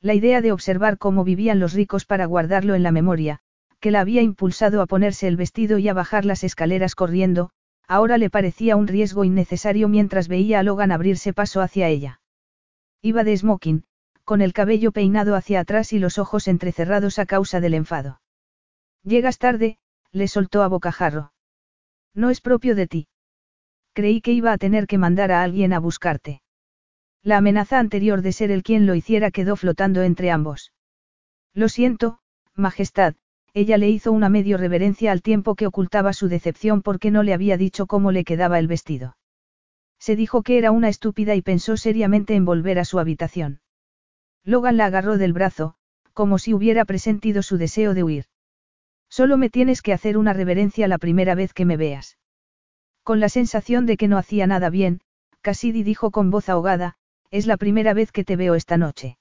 La 0.00 0.14
idea 0.14 0.40
de 0.40 0.52
observar 0.52 0.98
cómo 0.98 1.24
vivían 1.24 1.58
los 1.58 1.72
ricos 1.72 2.04
para 2.04 2.26
guardarlo 2.26 2.74
en 2.74 2.84
la 2.84 2.92
memoria, 2.92 3.40
que 3.80 3.90
la 3.90 4.00
había 4.00 4.22
impulsado 4.22 4.82
a 4.82 4.86
ponerse 4.86 5.28
el 5.28 5.36
vestido 5.36 5.78
y 5.78 5.88
a 5.88 5.94
bajar 5.94 6.24
las 6.24 6.44
escaleras 6.44 6.94
corriendo, 6.94 7.50
ahora 7.86 8.18
le 8.18 8.30
parecía 8.30 8.76
un 8.76 8.86
riesgo 8.86 9.24
innecesario 9.24 9.88
mientras 9.88 10.28
veía 10.28 10.60
a 10.60 10.62
Logan 10.62 10.92
abrirse 10.92 11.32
paso 11.32 11.60
hacia 11.60 11.88
ella. 11.88 12.20
Iba 13.02 13.24
de 13.24 13.36
smoking, 13.36 13.84
con 14.24 14.40
el 14.40 14.52
cabello 14.52 14.90
peinado 14.90 15.36
hacia 15.36 15.60
atrás 15.60 15.92
y 15.92 15.98
los 15.98 16.18
ojos 16.18 16.48
entrecerrados 16.48 17.18
a 17.18 17.26
causa 17.26 17.60
del 17.60 17.74
enfado. 17.74 18.20
Llegas 19.04 19.38
tarde, 19.38 19.78
le 20.10 20.26
soltó 20.26 20.62
a 20.62 20.68
bocajarro. 20.68 21.32
No 22.14 22.30
es 22.30 22.40
propio 22.40 22.74
de 22.74 22.86
ti. 22.88 23.08
Creí 23.92 24.20
que 24.20 24.32
iba 24.32 24.52
a 24.52 24.58
tener 24.58 24.86
que 24.86 24.98
mandar 24.98 25.30
a 25.30 25.42
alguien 25.42 25.72
a 25.72 25.78
buscarte. 25.78 26.42
La 27.22 27.36
amenaza 27.36 27.78
anterior 27.78 28.22
de 28.22 28.32
ser 28.32 28.50
el 28.50 28.62
quien 28.62 28.86
lo 28.86 28.94
hiciera 28.94 29.30
quedó 29.30 29.54
flotando 29.56 30.02
entre 30.02 30.30
ambos. 30.30 30.72
Lo 31.54 31.68
siento, 31.68 32.18
Majestad, 32.54 33.14
ella 33.56 33.78
le 33.78 33.88
hizo 33.88 34.12
una 34.12 34.28
medio 34.28 34.58
reverencia 34.58 35.12
al 35.12 35.22
tiempo 35.22 35.54
que 35.54 35.66
ocultaba 35.66 36.12
su 36.12 36.28
decepción 36.28 36.82
porque 36.82 37.10
no 37.10 37.22
le 37.22 37.32
había 37.32 37.56
dicho 37.56 37.86
cómo 37.86 38.12
le 38.12 38.22
quedaba 38.22 38.58
el 38.58 38.66
vestido. 38.66 39.16
Se 39.98 40.14
dijo 40.14 40.42
que 40.42 40.58
era 40.58 40.72
una 40.72 40.90
estúpida 40.90 41.34
y 41.34 41.40
pensó 41.40 41.78
seriamente 41.78 42.34
en 42.34 42.44
volver 42.44 42.78
a 42.78 42.84
su 42.84 42.98
habitación. 42.98 43.62
Logan 44.44 44.76
la 44.76 44.84
agarró 44.84 45.16
del 45.16 45.32
brazo, 45.32 45.74
como 46.12 46.38
si 46.38 46.52
hubiera 46.52 46.84
presentido 46.84 47.42
su 47.42 47.56
deseo 47.56 47.94
de 47.94 48.02
huir. 48.02 48.24
Solo 49.08 49.38
me 49.38 49.48
tienes 49.48 49.80
que 49.80 49.94
hacer 49.94 50.18
una 50.18 50.34
reverencia 50.34 50.86
la 50.86 50.98
primera 50.98 51.34
vez 51.34 51.54
que 51.54 51.64
me 51.64 51.78
veas. 51.78 52.18
Con 53.04 53.20
la 53.20 53.30
sensación 53.30 53.86
de 53.86 53.96
que 53.96 54.06
no 54.06 54.18
hacía 54.18 54.46
nada 54.46 54.68
bien, 54.68 55.00
Cassidy 55.40 55.82
dijo 55.82 56.10
con 56.10 56.30
voz 56.30 56.50
ahogada, 56.50 56.98
es 57.30 57.46
la 57.46 57.56
primera 57.56 57.94
vez 57.94 58.12
que 58.12 58.22
te 58.22 58.36
veo 58.36 58.54
esta 58.54 58.76
noche. 58.76 59.16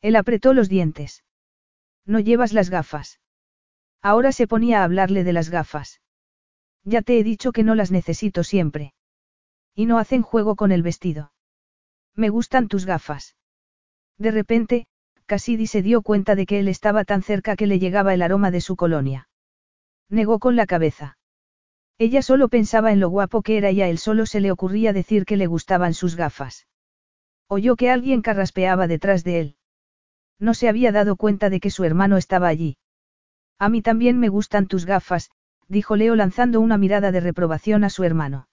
Él 0.00 0.14
apretó 0.14 0.54
los 0.54 0.68
dientes. 0.68 1.24
No 2.06 2.20
llevas 2.20 2.52
las 2.52 2.70
gafas. 2.70 3.18
Ahora 4.02 4.32
se 4.32 4.46
ponía 4.46 4.80
a 4.80 4.84
hablarle 4.84 5.24
de 5.24 5.32
las 5.32 5.50
gafas. 5.50 6.00
Ya 6.84 7.02
te 7.02 7.18
he 7.18 7.24
dicho 7.24 7.52
que 7.52 7.64
no 7.64 7.74
las 7.74 7.90
necesito 7.90 8.44
siempre. 8.44 8.94
Y 9.74 9.86
no 9.86 9.98
hacen 9.98 10.22
juego 10.22 10.56
con 10.56 10.72
el 10.72 10.82
vestido. 10.82 11.32
Me 12.14 12.30
gustan 12.30 12.68
tus 12.68 12.86
gafas. 12.86 13.36
De 14.18 14.30
repente, 14.30 14.86
Cassidy 15.26 15.66
se 15.66 15.82
dio 15.82 16.02
cuenta 16.02 16.34
de 16.34 16.46
que 16.46 16.58
él 16.58 16.68
estaba 16.68 17.04
tan 17.04 17.22
cerca 17.22 17.54
que 17.54 17.66
le 17.66 17.78
llegaba 17.78 18.14
el 18.14 18.22
aroma 18.22 18.50
de 18.50 18.60
su 18.60 18.76
colonia. 18.76 19.28
Negó 20.08 20.38
con 20.38 20.56
la 20.56 20.66
cabeza. 20.66 21.18
Ella 21.98 22.22
solo 22.22 22.48
pensaba 22.48 22.92
en 22.92 23.00
lo 23.00 23.10
guapo 23.10 23.42
que 23.42 23.58
era 23.58 23.70
y 23.70 23.82
a 23.82 23.88
él 23.88 23.98
solo 23.98 24.24
se 24.24 24.40
le 24.40 24.50
ocurría 24.50 24.92
decir 24.92 25.24
que 25.24 25.36
le 25.36 25.46
gustaban 25.46 25.94
sus 25.94 26.16
gafas. 26.16 26.66
Oyó 27.48 27.76
que 27.76 27.90
alguien 27.90 28.22
carraspeaba 28.22 28.86
detrás 28.86 29.24
de 29.24 29.40
él. 29.40 29.56
No 30.38 30.54
se 30.54 30.68
había 30.68 30.92
dado 30.92 31.16
cuenta 31.16 31.50
de 31.50 31.60
que 31.60 31.70
su 31.70 31.84
hermano 31.84 32.16
estaba 32.16 32.48
allí. 32.48 32.78
A 33.58 33.68
mí 33.68 33.82
también 33.82 34.18
me 34.18 34.28
gustan 34.28 34.66
tus 34.66 34.86
gafas, 34.86 35.30
dijo 35.68 35.96
Leo 35.96 36.14
lanzando 36.14 36.60
una 36.60 36.78
mirada 36.78 37.12
de 37.12 37.20
reprobación 37.20 37.84
a 37.84 37.90
su 37.90 38.04
hermano. 38.04 38.48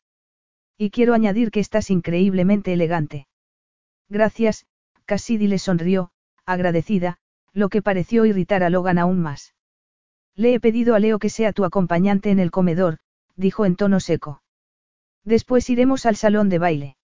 Y 0.78 0.90
quiero 0.90 1.14
añadir 1.14 1.52
que 1.52 1.60
estás 1.60 1.90
increíblemente 1.90 2.74
elegante. 2.74 3.28
Gracias, 4.10 4.66
Cassidy 5.06 5.48
le 5.48 5.60
sonrió, 5.60 6.12
agradecida, 6.46 7.18
lo 7.54 7.70
que 7.70 7.82
pareció 7.82 8.26
irritar 8.26 8.64
a 8.64 8.70
Logan 8.70 8.98
aún 8.98 9.22
más. 9.22 9.54
Le 10.36 10.54
he 10.54 10.60
pedido 10.60 10.96
a 10.96 11.00
Leo 11.00 11.20
que 11.20 11.30
sea 11.30 11.54
tu 11.54 11.64
acompañante 11.64 12.30
en 12.30 12.40
el 12.40 12.52
comedor, 12.52 12.98
dijo 13.36 13.66
en 13.66 13.76
tono 13.76 14.00
seco. 14.00 14.42
Después 15.24 15.70
iremos 15.70 16.06
al 16.06 16.18
salón 16.18 16.50
de 16.50 16.60
baile. 16.60 16.98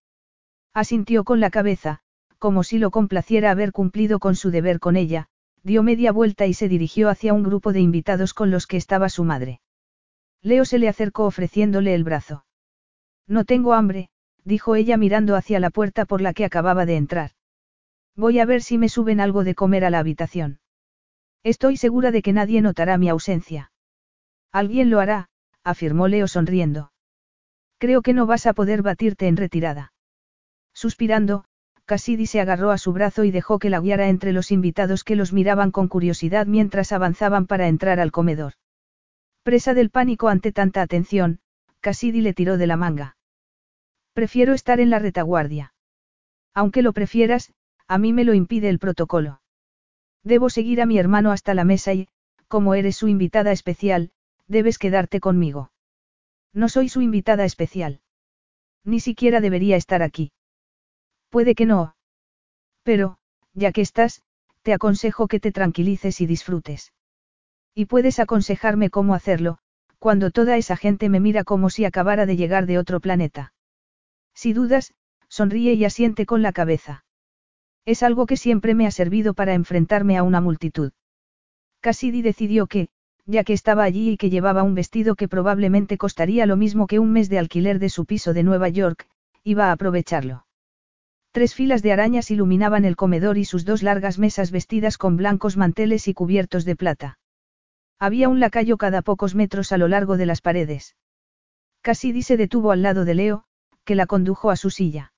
Asintió 0.74 1.24
con 1.24 1.40
la 1.40 1.50
cabeza, 1.50 2.00
como 2.38 2.64
si 2.64 2.78
lo 2.78 2.92
complaciera 2.92 3.52
haber 3.52 3.72
cumplido 3.72 4.20
con 4.20 4.36
su 4.36 4.52
deber 4.52 4.80
con 4.80 4.96
ella, 4.96 5.28
dio 5.64 5.84
media 5.84 6.12
vuelta 6.12 6.48
y 6.48 6.54
se 6.54 6.68
dirigió 6.68 7.10
hacia 7.10 7.34
un 7.34 7.44
grupo 7.44 7.74
de 7.74 7.80
invitados 7.80 8.34
con 8.34 8.52
los 8.52 8.68
que 8.68 8.78
estaba 8.78 9.10
su 9.10 9.24
madre. 9.24 9.62
Leo 10.42 10.66
se 10.66 10.80
le 10.80 10.90
acercó 10.90 11.26
ofreciéndole 11.26 11.94
el 11.94 12.04
brazo. 12.04 12.46
No 13.28 13.46
tengo 13.46 13.74
hambre, 13.74 14.10
dijo 14.44 14.76
ella 14.76 14.98
mirando 14.98 15.36
hacia 15.36 15.60
la 15.60 15.70
puerta 15.70 16.06
por 16.06 16.22
la 16.22 16.34
que 16.34 16.46
acababa 16.46 16.86
de 16.86 16.96
entrar. 16.96 17.32
Voy 18.16 18.40
a 18.40 18.46
ver 18.46 18.62
si 18.62 18.78
me 18.78 18.90
suben 18.90 19.20
algo 19.20 19.44
de 19.44 19.56
comer 19.56 19.86
a 19.86 19.90
la 19.90 20.00
habitación. 20.00 20.60
Estoy 21.44 21.78
segura 21.78 22.12
de 22.12 22.22
que 22.22 22.34
nadie 22.34 22.62
notará 22.62 22.98
mi 22.98 23.10
ausencia. 23.10 23.72
Alguien 24.52 24.90
lo 24.90 25.00
hará, 25.00 25.30
afirmó 25.64 26.08
Leo 26.08 26.28
sonriendo. 26.28 26.92
Creo 27.78 28.02
que 28.02 28.14
no 28.14 28.26
vas 28.26 28.46
a 28.46 28.54
poder 28.54 28.82
batirte 28.82 29.28
en 29.28 29.38
retirada. 29.38 29.94
Suspirando, 30.74 31.46
Cassidy 31.92 32.26
se 32.26 32.40
agarró 32.40 32.72
a 32.72 32.78
su 32.78 32.94
brazo 32.94 33.26
y 33.26 33.32
dejó 33.32 33.60
que 33.60 33.70
la 33.70 33.82
guiara 33.82 34.08
entre 34.08 34.32
los 34.32 34.54
invitados 34.54 35.04
que 35.04 35.18
los 35.18 35.34
miraban 35.34 35.72
con 35.72 35.90
curiosidad 35.90 36.48
mientras 36.48 36.94
avanzaban 36.94 37.48
para 37.48 37.68
entrar 37.68 38.00
al 38.00 38.14
comedor. 38.14 38.54
Presa 39.44 39.74
del 39.74 39.90
pánico 39.90 40.30
ante 40.30 40.54
tanta 40.54 40.82
atención, 40.82 41.42
Cassidy 41.82 42.22
le 42.22 42.34
tiró 42.34 42.58
de 42.58 42.66
la 42.66 42.78
manga. 42.78 43.18
Prefiero 44.14 44.54
estar 44.54 44.80
en 44.80 44.90
la 44.90 45.00
retaguardia. 45.00 45.74
Aunque 46.54 46.82
lo 46.82 46.94
prefieras, 46.94 47.52
a 47.90 47.98
mí 47.98 48.14
me 48.14 48.24
lo 48.24 48.34
impide 48.34 48.70
el 48.70 48.80
protocolo. 48.80 49.42
Debo 50.24 50.50
seguir 50.50 50.82
a 50.82 50.86
mi 50.86 50.98
hermano 50.98 51.34
hasta 51.34 51.54
la 51.54 51.66
mesa 51.66 51.94
y, 51.94 52.08
como 52.48 52.74
eres 52.74 52.96
su 52.96 53.10
invitada 53.10 53.52
especial, 53.52 54.12
debes 54.48 54.78
quedarte 54.78 55.20
conmigo. 55.20 55.74
No 56.54 56.70
soy 56.70 56.88
su 56.88 57.02
invitada 57.02 57.44
especial. 57.44 58.00
Ni 58.86 59.02
siquiera 59.02 59.42
debería 59.42 59.76
estar 59.76 60.02
aquí. 60.02 60.32
Puede 61.32 61.56
que 61.56 61.66
no. 61.66 61.96
Pero, 62.84 63.18
ya 63.54 63.72
que 63.72 63.82
estás, 63.82 64.22
te 64.64 64.74
aconsejo 64.74 65.28
que 65.28 65.40
te 65.40 65.54
tranquilices 65.54 66.20
y 66.20 66.26
disfrutes. 66.26 66.94
Y 67.74 67.86
puedes 67.86 68.20
aconsejarme 68.20 68.90
cómo 68.90 69.16
hacerlo, 69.16 69.58
cuando 69.98 70.32
toda 70.32 70.58
esa 70.58 70.76
gente 70.76 71.08
me 71.08 71.22
mira 71.22 71.46
como 71.46 71.70
si 71.70 71.86
acabara 71.86 72.26
de 72.26 72.36
llegar 72.36 72.66
de 72.66 72.78
otro 72.78 73.00
planeta. 73.00 73.54
Si 74.36 74.52
dudas, 74.52 74.94
sonríe 75.30 75.74
y 75.74 75.86
asiente 75.86 76.26
con 76.26 76.42
la 76.42 76.52
cabeza. 76.52 77.06
Es 77.86 78.04
algo 78.04 78.26
que 78.26 78.36
siempre 78.36 78.76
me 78.76 78.86
ha 78.86 78.92
servido 78.92 79.34
para 79.34 79.54
enfrentarme 79.54 80.18
a 80.18 80.24
una 80.24 80.42
multitud. 80.42 80.92
Cassidy 81.80 82.22
decidió 82.22 82.68
que, 82.68 82.90
ya 83.26 83.46
que 83.46 83.54
estaba 83.54 83.84
allí 83.84 84.12
y 84.12 84.18
que 84.18 84.30
llevaba 84.30 84.64
un 84.64 84.76
vestido 84.76 85.16
que 85.16 85.30
probablemente 85.30 85.98
costaría 85.98 86.46
lo 86.46 86.58
mismo 86.58 86.88
que 86.88 87.00
un 87.00 87.14
mes 87.14 87.30
de 87.30 87.40
alquiler 87.40 87.80
de 87.80 87.90
su 87.90 88.06
piso 88.06 88.34
de 88.34 88.44
Nueva 88.44 88.68
York, 88.68 89.08
iba 89.44 89.70
a 89.70 89.72
aprovecharlo. 89.72 90.46
Tres 91.32 91.56
filas 91.56 91.82
de 91.82 91.94
arañas 91.94 92.30
iluminaban 92.30 92.84
el 92.84 92.98
comedor 92.98 93.38
y 93.38 93.46
sus 93.46 93.64
dos 93.64 93.84
largas 93.84 94.20
mesas 94.20 94.52
vestidas 94.52 94.98
con 94.98 95.16
blancos 95.16 95.56
manteles 95.56 96.08
y 96.10 96.14
cubiertos 96.14 96.66
de 96.66 96.76
plata. 96.76 97.20
Había 98.00 98.28
un 98.28 98.40
lacayo 98.40 98.78
cada 98.78 99.02
pocos 99.02 99.34
metros 99.34 99.72
a 99.72 99.78
lo 99.78 99.88
largo 99.88 100.18
de 100.18 100.26
las 100.26 100.42
paredes. 100.42 100.96
Cassidy 101.82 102.22
se 102.22 102.36
detuvo 102.36 102.72
al 102.72 102.82
lado 102.82 103.06
de 103.06 103.16
Leo, 103.16 103.46
que 103.86 103.96
la 103.96 104.08
condujo 104.08 104.50
a 104.50 104.58
su 104.58 104.70
silla. 104.70 105.14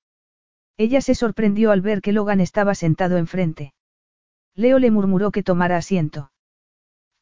Ella 0.76 1.00
se 1.00 1.14
sorprendió 1.14 1.72
al 1.72 1.80
ver 1.80 2.00
que 2.00 2.12
Logan 2.12 2.40
estaba 2.40 2.74
sentado 2.74 3.16
enfrente. 3.16 3.74
Leo 4.54 4.78
le 4.78 4.90
murmuró 4.90 5.32
que 5.32 5.42
tomara 5.42 5.76
asiento. 5.76 6.30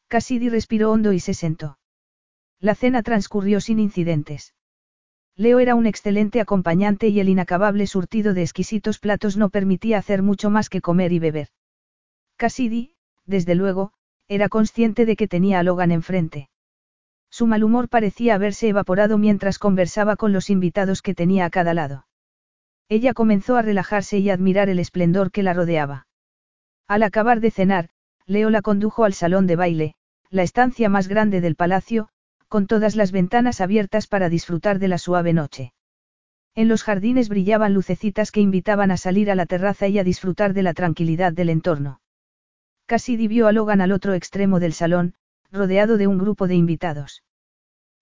Cassidy 0.07 0.49
respiró 0.49 0.91
hondo 0.91 1.13
y 1.13 1.19
se 1.19 1.33
sentó. 1.33 1.79
La 2.59 2.75
cena 2.75 3.01
transcurrió 3.01 3.59
sin 3.59 3.79
incidentes. 3.79 4.53
Leo 5.35 5.59
era 5.59 5.73
un 5.73 5.87
excelente 5.87 6.39
acompañante 6.41 7.07
y 7.07 7.19
el 7.19 7.27
inacabable 7.27 7.87
surtido 7.87 8.33
de 8.33 8.43
exquisitos 8.43 8.99
platos 8.99 9.35
no 9.35 9.49
permitía 9.49 9.97
hacer 9.97 10.21
mucho 10.21 10.51
más 10.51 10.69
que 10.69 10.81
comer 10.81 11.11
y 11.11 11.19
beber. 11.19 11.47
Cassidy, 12.37 12.95
desde 13.25 13.55
luego, 13.55 13.93
era 14.27 14.47
consciente 14.47 15.05
de 15.05 15.15
que 15.15 15.27
tenía 15.27 15.59
a 15.59 15.63
Logan 15.63 15.91
enfrente. 15.91 16.49
Su 17.31 17.47
mal 17.47 17.63
humor 17.63 17.89
parecía 17.89 18.35
haberse 18.35 18.67
evaporado 18.67 19.17
mientras 19.17 19.57
conversaba 19.57 20.15
con 20.17 20.33
los 20.33 20.51
invitados 20.51 21.01
que 21.01 21.15
tenía 21.15 21.45
a 21.45 21.49
cada 21.49 21.73
lado. 21.73 22.05
Ella 22.89 23.13
comenzó 23.13 23.55
a 23.55 23.63
relajarse 23.63 24.19
y 24.19 24.29
admirar 24.29 24.69
el 24.69 24.77
esplendor 24.77 25.31
que 25.31 25.41
la 25.41 25.53
rodeaba. 25.53 26.05
Al 26.87 27.01
acabar 27.01 27.39
de 27.39 27.49
cenar, 27.49 27.89
Leo 28.27 28.51
la 28.51 28.61
condujo 28.61 29.03
al 29.03 29.13
salón 29.13 29.47
de 29.47 29.55
baile, 29.55 29.95
la 30.29 30.43
estancia 30.43 30.89
más 30.89 31.07
grande 31.07 31.41
del 31.41 31.55
palacio, 31.55 32.09
con 32.53 32.67
todas 32.67 32.95
las 32.95 33.11
ventanas 33.11 33.61
abiertas 33.61 34.05
para 34.05 34.29
disfrutar 34.29 34.77
de 34.77 34.87
la 34.87 34.99
suave 34.99 35.33
noche. 35.33 35.73
En 36.53 36.67
los 36.67 36.83
jardines 36.83 37.27
brillaban 37.27 37.73
lucecitas 37.73 38.31
que 38.31 38.41
invitaban 38.41 38.91
a 38.91 38.97
salir 38.97 39.31
a 39.31 39.35
la 39.35 39.47
terraza 39.47 39.87
y 39.87 39.97
a 39.97 40.03
disfrutar 40.03 40.53
de 40.53 40.61
la 40.61 40.75
tranquilidad 40.75 41.33
del 41.33 41.49
entorno. 41.49 41.99
Cassidy 42.85 43.27
vio 43.27 43.47
a 43.47 43.53
Logan 43.53 43.81
al 43.81 43.91
otro 43.91 44.13
extremo 44.13 44.59
del 44.59 44.73
salón, 44.73 45.15
rodeado 45.51 45.97
de 45.97 46.05
un 46.05 46.19
grupo 46.19 46.47
de 46.47 46.53
invitados. 46.53 47.23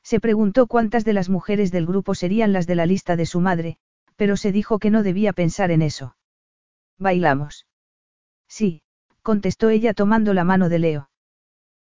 Se 0.03 0.19
preguntó 0.19 0.67
cuántas 0.67 1.05
de 1.05 1.13
las 1.13 1.29
mujeres 1.29 1.71
del 1.71 1.85
grupo 1.85 2.13
serían 2.13 2.51
las 2.51 2.67
de 2.67 2.75
la 2.75 2.85
lista 2.85 3.15
de 3.15 3.27
su 3.27 3.39
madre, 3.39 3.77
pero 4.17 4.35
se 4.35 4.51
dijo 4.51 4.79
que 4.79 4.89
no 4.89 5.01
debía 5.01 5.31
pensar 5.31 5.71
en 5.71 5.81
eso. 5.81 6.17
¿Bailamos? 6.97 7.67
Sí, 8.49 8.81
contestó 9.21 9.69
ella 9.69 9.93
tomando 9.93 10.33
la 10.33 10.43
mano 10.43 10.67
de 10.67 10.79
Leo. 10.79 11.09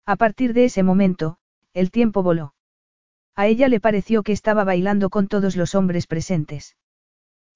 A 0.08 0.16
partir 0.16 0.54
de 0.54 0.66
ese 0.66 0.82
momento, 0.82 1.38
el 1.76 1.92
tiempo 1.92 2.24
voló. 2.24 2.55
A 3.36 3.48
ella 3.48 3.68
le 3.68 3.80
pareció 3.80 4.24
que 4.24 4.32
estaba 4.32 4.64
bailando 4.64 5.10
con 5.10 5.28
todos 5.28 5.56
los 5.56 5.76
hombres 5.76 6.08
presentes. 6.08 6.78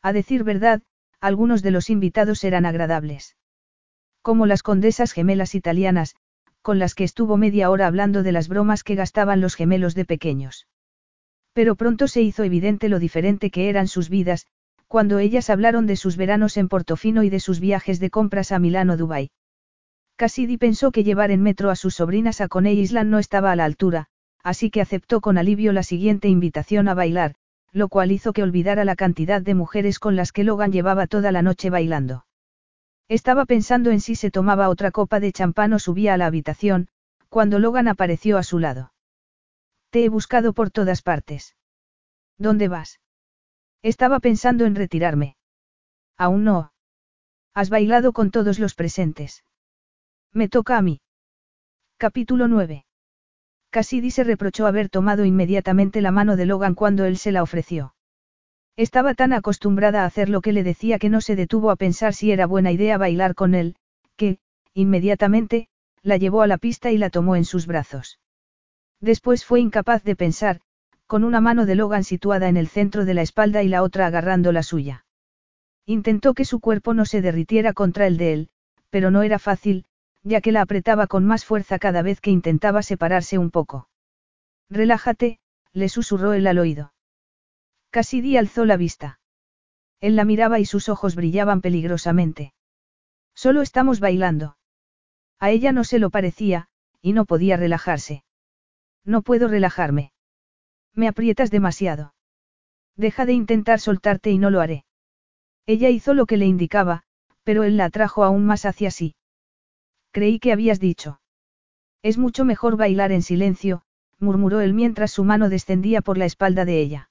A 0.01 0.11
decir 0.11 0.43
verdad, 0.43 0.81
algunos 1.21 1.61
de 1.61 1.71
los 1.71 1.89
invitados 1.89 2.43
eran 2.43 2.65
agradables. 2.65 3.37
Como 4.21 4.45
las 4.45 4.63
condesas 4.63 5.13
gemelas 5.13 5.55
italianas, 5.55 6.15
con 6.61 6.79
las 6.79 6.95
que 6.95 7.05
estuvo 7.05 7.37
media 7.37 7.69
hora 7.69 7.87
hablando 7.87 8.23
de 8.23 8.33
las 8.33 8.49
bromas 8.49 8.83
que 8.83 8.95
gastaban 8.95 9.39
los 9.39 9.55
gemelos 9.55 9.95
de 9.95 10.05
pequeños. 10.05 10.67
Pero 11.53 11.75
pronto 11.75 12.07
se 12.07 12.21
hizo 12.21 12.43
evidente 12.43 12.89
lo 12.89 12.99
diferente 12.99 13.49
que 13.49 13.69
eran 13.69 13.87
sus 13.87 14.09
vidas, 14.09 14.47
cuando 14.87 15.19
ellas 15.19 15.49
hablaron 15.49 15.85
de 15.85 15.95
sus 15.95 16.17
veranos 16.17 16.57
en 16.57 16.67
Portofino 16.67 17.23
y 17.23 17.29
de 17.29 17.39
sus 17.39 17.59
viajes 17.59 17.99
de 17.99 18.09
compras 18.09 18.51
a 18.51 18.59
Milán 18.59 18.89
o 18.89 18.97
Dubái. 18.97 19.31
Cassidy 20.17 20.57
pensó 20.57 20.91
que 20.91 21.03
llevar 21.03 21.31
en 21.31 21.41
metro 21.41 21.69
a 21.69 21.75
sus 21.75 21.95
sobrinas 21.95 22.41
a 22.41 22.49
Coney 22.49 22.77
Island 22.79 23.09
no 23.09 23.19
estaba 23.19 23.51
a 23.51 23.55
la 23.55 23.65
altura, 23.65 24.09
así 24.43 24.71
que 24.71 24.81
aceptó 24.81 25.21
con 25.21 25.37
alivio 25.37 25.73
la 25.73 25.83
siguiente 25.83 26.27
invitación 26.27 26.87
a 26.87 26.93
bailar, 26.93 27.35
lo 27.71 27.87
cual 27.89 28.11
hizo 28.11 28.33
que 28.33 28.43
olvidara 28.43 28.85
la 28.85 28.95
cantidad 28.95 29.41
de 29.41 29.55
mujeres 29.55 29.99
con 29.99 30.15
las 30.15 30.31
que 30.31 30.43
Logan 30.43 30.71
llevaba 30.71 31.07
toda 31.07 31.31
la 31.31 31.41
noche 31.41 31.69
bailando. 31.69 32.25
Estaba 33.07 33.45
pensando 33.45 33.91
en 33.91 34.01
si 34.01 34.15
se 34.15 34.31
tomaba 34.31 34.69
otra 34.69 34.91
copa 34.91 35.19
de 35.19 35.31
champán 35.31 35.73
o 35.73 35.79
subía 35.79 36.13
a 36.13 36.17
la 36.17 36.27
habitación, 36.27 36.87
cuando 37.27 37.59
Logan 37.59 37.87
apareció 37.87 38.37
a 38.37 38.43
su 38.43 38.59
lado. 38.59 38.93
Te 39.89 40.05
he 40.05 40.09
buscado 40.09 40.53
por 40.53 40.69
todas 40.69 41.01
partes. 41.01 41.55
¿Dónde 42.37 42.67
vas? 42.67 42.99
Estaba 43.81 44.19
pensando 44.19 44.65
en 44.65 44.75
retirarme. 44.75 45.37
Aún 46.17 46.43
no. 46.43 46.71
Has 47.53 47.69
bailado 47.69 48.13
con 48.13 48.29
todos 48.29 48.59
los 48.59 48.75
presentes. 48.75 49.43
Me 50.31 50.47
toca 50.47 50.77
a 50.77 50.81
mí. 50.81 51.01
Capítulo 51.97 52.47
9. 52.47 52.85
Cassidy 53.71 54.09
se 54.11 54.23
reprochó 54.23 54.65
haber 54.65 54.89
tomado 54.89 55.25
inmediatamente 55.25 56.01
la 56.01 56.11
mano 56.11 56.35
de 56.35 56.45
Logan 56.45 56.75
cuando 56.75 57.05
él 57.05 57.17
se 57.17 57.31
la 57.31 57.43
ofreció. 57.43 57.93
Estaba 58.75 59.13
tan 59.13 59.33
acostumbrada 59.33 60.03
a 60.03 60.05
hacer 60.05 60.29
lo 60.29 60.41
que 60.41 60.53
le 60.53 60.63
decía 60.63 60.99
que 60.99 61.09
no 61.09 61.21
se 61.21 61.35
detuvo 61.35 61.69
a 61.69 61.75
pensar 61.75 62.13
si 62.13 62.31
era 62.31 62.45
buena 62.45 62.71
idea 62.71 62.97
bailar 62.97 63.35
con 63.35 63.53
él, 63.53 63.75
que, 64.15 64.39
inmediatamente, 64.73 65.67
la 66.01 66.17
llevó 66.17 66.41
a 66.41 66.47
la 66.47 66.57
pista 66.57 66.91
y 66.91 66.97
la 66.97 67.09
tomó 67.09 67.35
en 67.35 67.45
sus 67.45 67.67
brazos. 67.67 68.19
Después 69.01 69.45
fue 69.45 69.59
incapaz 69.59 70.03
de 70.03 70.15
pensar, 70.15 70.61
con 71.07 71.23
una 71.23 71.41
mano 71.41 71.65
de 71.65 71.75
Logan 71.75 72.03
situada 72.03 72.49
en 72.49 72.57
el 72.57 72.67
centro 72.67 73.05
de 73.05 73.13
la 73.13 73.21
espalda 73.21 73.63
y 73.63 73.67
la 73.67 73.83
otra 73.83 74.07
agarrando 74.07 74.51
la 74.51 74.63
suya. 74.63 75.05
Intentó 75.85 76.33
que 76.33 76.45
su 76.45 76.59
cuerpo 76.59 76.93
no 76.93 77.05
se 77.05 77.21
derritiera 77.21 77.73
contra 77.73 78.07
el 78.07 78.17
de 78.17 78.33
él, 78.33 78.49
pero 78.89 79.11
no 79.11 79.23
era 79.23 79.39
fácil, 79.39 79.85
ya 80.29 80.41
que 80.41 80.51
la 80.51 80.61
apretaba 80.61 81.07
con 81.07 81.25
más 81.25 81.43
fuerza 81.43 81.79
cada 81.79 82.03
vez 82.03 82.21
que 82.21 82.29
intentaba 82.29 82.83
separarse 82.83 83.39
un 83.39 83.49
poco. 83.49 83.89
Relájate, 84.69 85.39
le 85.73 85.89
susurró 85.89 86.33
él 86.33 86.45
al 86.45 86.59
oído. 86.59 86.93
Cassidy 87.89 88.37
alzó 88.37 88.65
la 88.65 88.77
vista. 88.77 89.19
Él 89.99 90.15
la 90.15 90.25
miraba 90.25 90.59
y 90.59 90.65
sus 90.65 90.87
ojos 90.87 91.15
brillaban 91.15 91.61
peligrosamente. 91.61 92.53
Solo 93.33 93.63
estamos 93.63 93.99
bailando. 93.99 94.55
A 95.39 95.49
ella 95.49 95.71
no 95.71 95.83
se 95.83 95.97
lo 95.97 96.11
parecía, 96.11 96.67
y 97.01 97.13
no 97.13 97.25
podía 97.25 97.57
relajarse. 97.57 98.23
No 99.03 99.23
puedo 99.23 99.47
relajarme. 99.47 100.11
Me 100.93 101.07
aprietas 101.07 101.49
demasiado. 101.49 102.13
Deja 102.95 103.25
de 103.25 103.33
intentar 103.33 103.79
soltarte 103.79 104.29
y 104.29 104.37
no 104.37 104.51
lo 104.51 104.61
haré. 104.61 104.85
Ella 105.65 105.89
hizo 105.89 106.13
lo 106.13 106.27
que 106.27 106.37
le 106.37 106.45
indicaba, 106.45 107.03
pero 107.43 107.63
él 107.63 107.77
la 107.77 107.85
atrajo 107.85 108.23
aún 108.23 108.45
más 108.45 108.65
hacia 108.65 108.91
sí. 108.91 109.15
Creí 110.11 110.39
que 110.39 110.51
habías 110.51 110.79
dicho. 110.79 111.21
Es 112.01 112.17
mucho 112.17 112.45
mejor 112.45 112.77
bailar 112.77 113.11
en 113.11 113.21
silencio, 113.21 113.83
murmuró 114.19 114.61
él 114.61 114.73
mientras 114.73 115.11
su 115.11 115.23
mano 115.23 115.49
descendía 115.49 116.01
por 116.01 116.17
la 116.17 116.25
espalda 116.25 116.65
de 116.65 116.79
ella. 116.79 117.09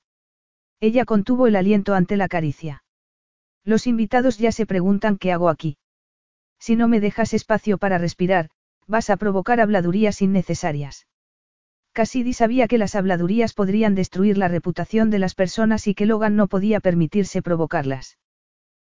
Ella 0.80 1.04
contuvo 1.04 1.46
el 1.46 1.56
aliento 1.56 1.94
ante 1.94 2.16
la 2.16 2.28
caricia. 2.28 2.84
Los 3.64 3.86
invitados 3.86 4.38
ya 4.38 4.52
se 4.52 4.66
preguntan 4.66 5.18
qué 5.18 5.32
hago 5.32 5.48
aquí. 5.48 5.76
Si 6.58 6.76
no 6.76 6.88
me 6.88 7.00
dejas 7.00 7.34
espacio 7.34 7.78
para 7.78 7.98
respirar, 7.98 8.50
vas 8.86 9.10
a 9.10 9.16
provocar 9.16 9.60
habladurías 9.60 10.22
innecesarias. 10.22 11.06
Cassidy 11.92 12.32
sabía 12.32 12.68
que 12.68 12.78
las 12.78 12.94
habladurías 12.94 13.54
podrían 13.54 13.94
destruir 13.94 14.38
la 14.38 14.48
reputación 14.48 15.10
de 15.10 15.18
las 15.18 15.34
personas 15.34 15.86
y 15.86 15.94
que 15.94 16.06
Logan 16.06 16.36
no 16.36 16.46
podía 16.46 16.80
permitirse 16.80 17.42
provocarlas. 17.42 18.18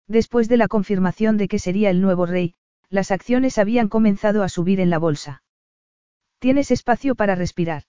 Después 0.08 0.48
de 0.48 0.56
la 0.56 0.68
confirmación 0.68 1.36
de 1.36 1.48
que 1.48 1.58
sería 1.58 1.90
el 1.90 2.00
nuevo 2.00 2.26
rey, 2.26 2.54
las 2.88 3.10
acciones 3.10 3.58
habían 3.58 3.88
comenzado 3.88 4.42
a 4.42 4.48
subir 4.48 4.80
en 4.80 4.90
la 4.90 4.98
bolsa. 4.98 5.42
Tienes 6.38 6.70
espacio 6.70 7.14
para 7.14 7.34
respirar. 7.34 7.84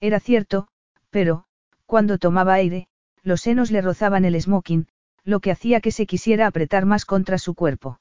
Era 0.00 0.20
cierto, 0.20 0.68
pero, 1.10 1.44
cuando 1.86 2.18
tomaba 2.18 2.54
aire, 2.54 2.88
los 3.22 3.40
senos 3.42 3.70
le 3.70 3.80
rozaban 3.80 4.24
el 4.24 4.40
smoking, 4.40 4.88
lo 5.24 5.40
que 5.40 5.50
hacía 5.50 5.80
que 5.80 5.92
se 5.92 6.06
quisiera 6.06 6.46
apretar 6.46 6.86
más 6.86 7.04
contra 7.04 7.38
su 7.38 7.54
cuerpo. 7.54 8.00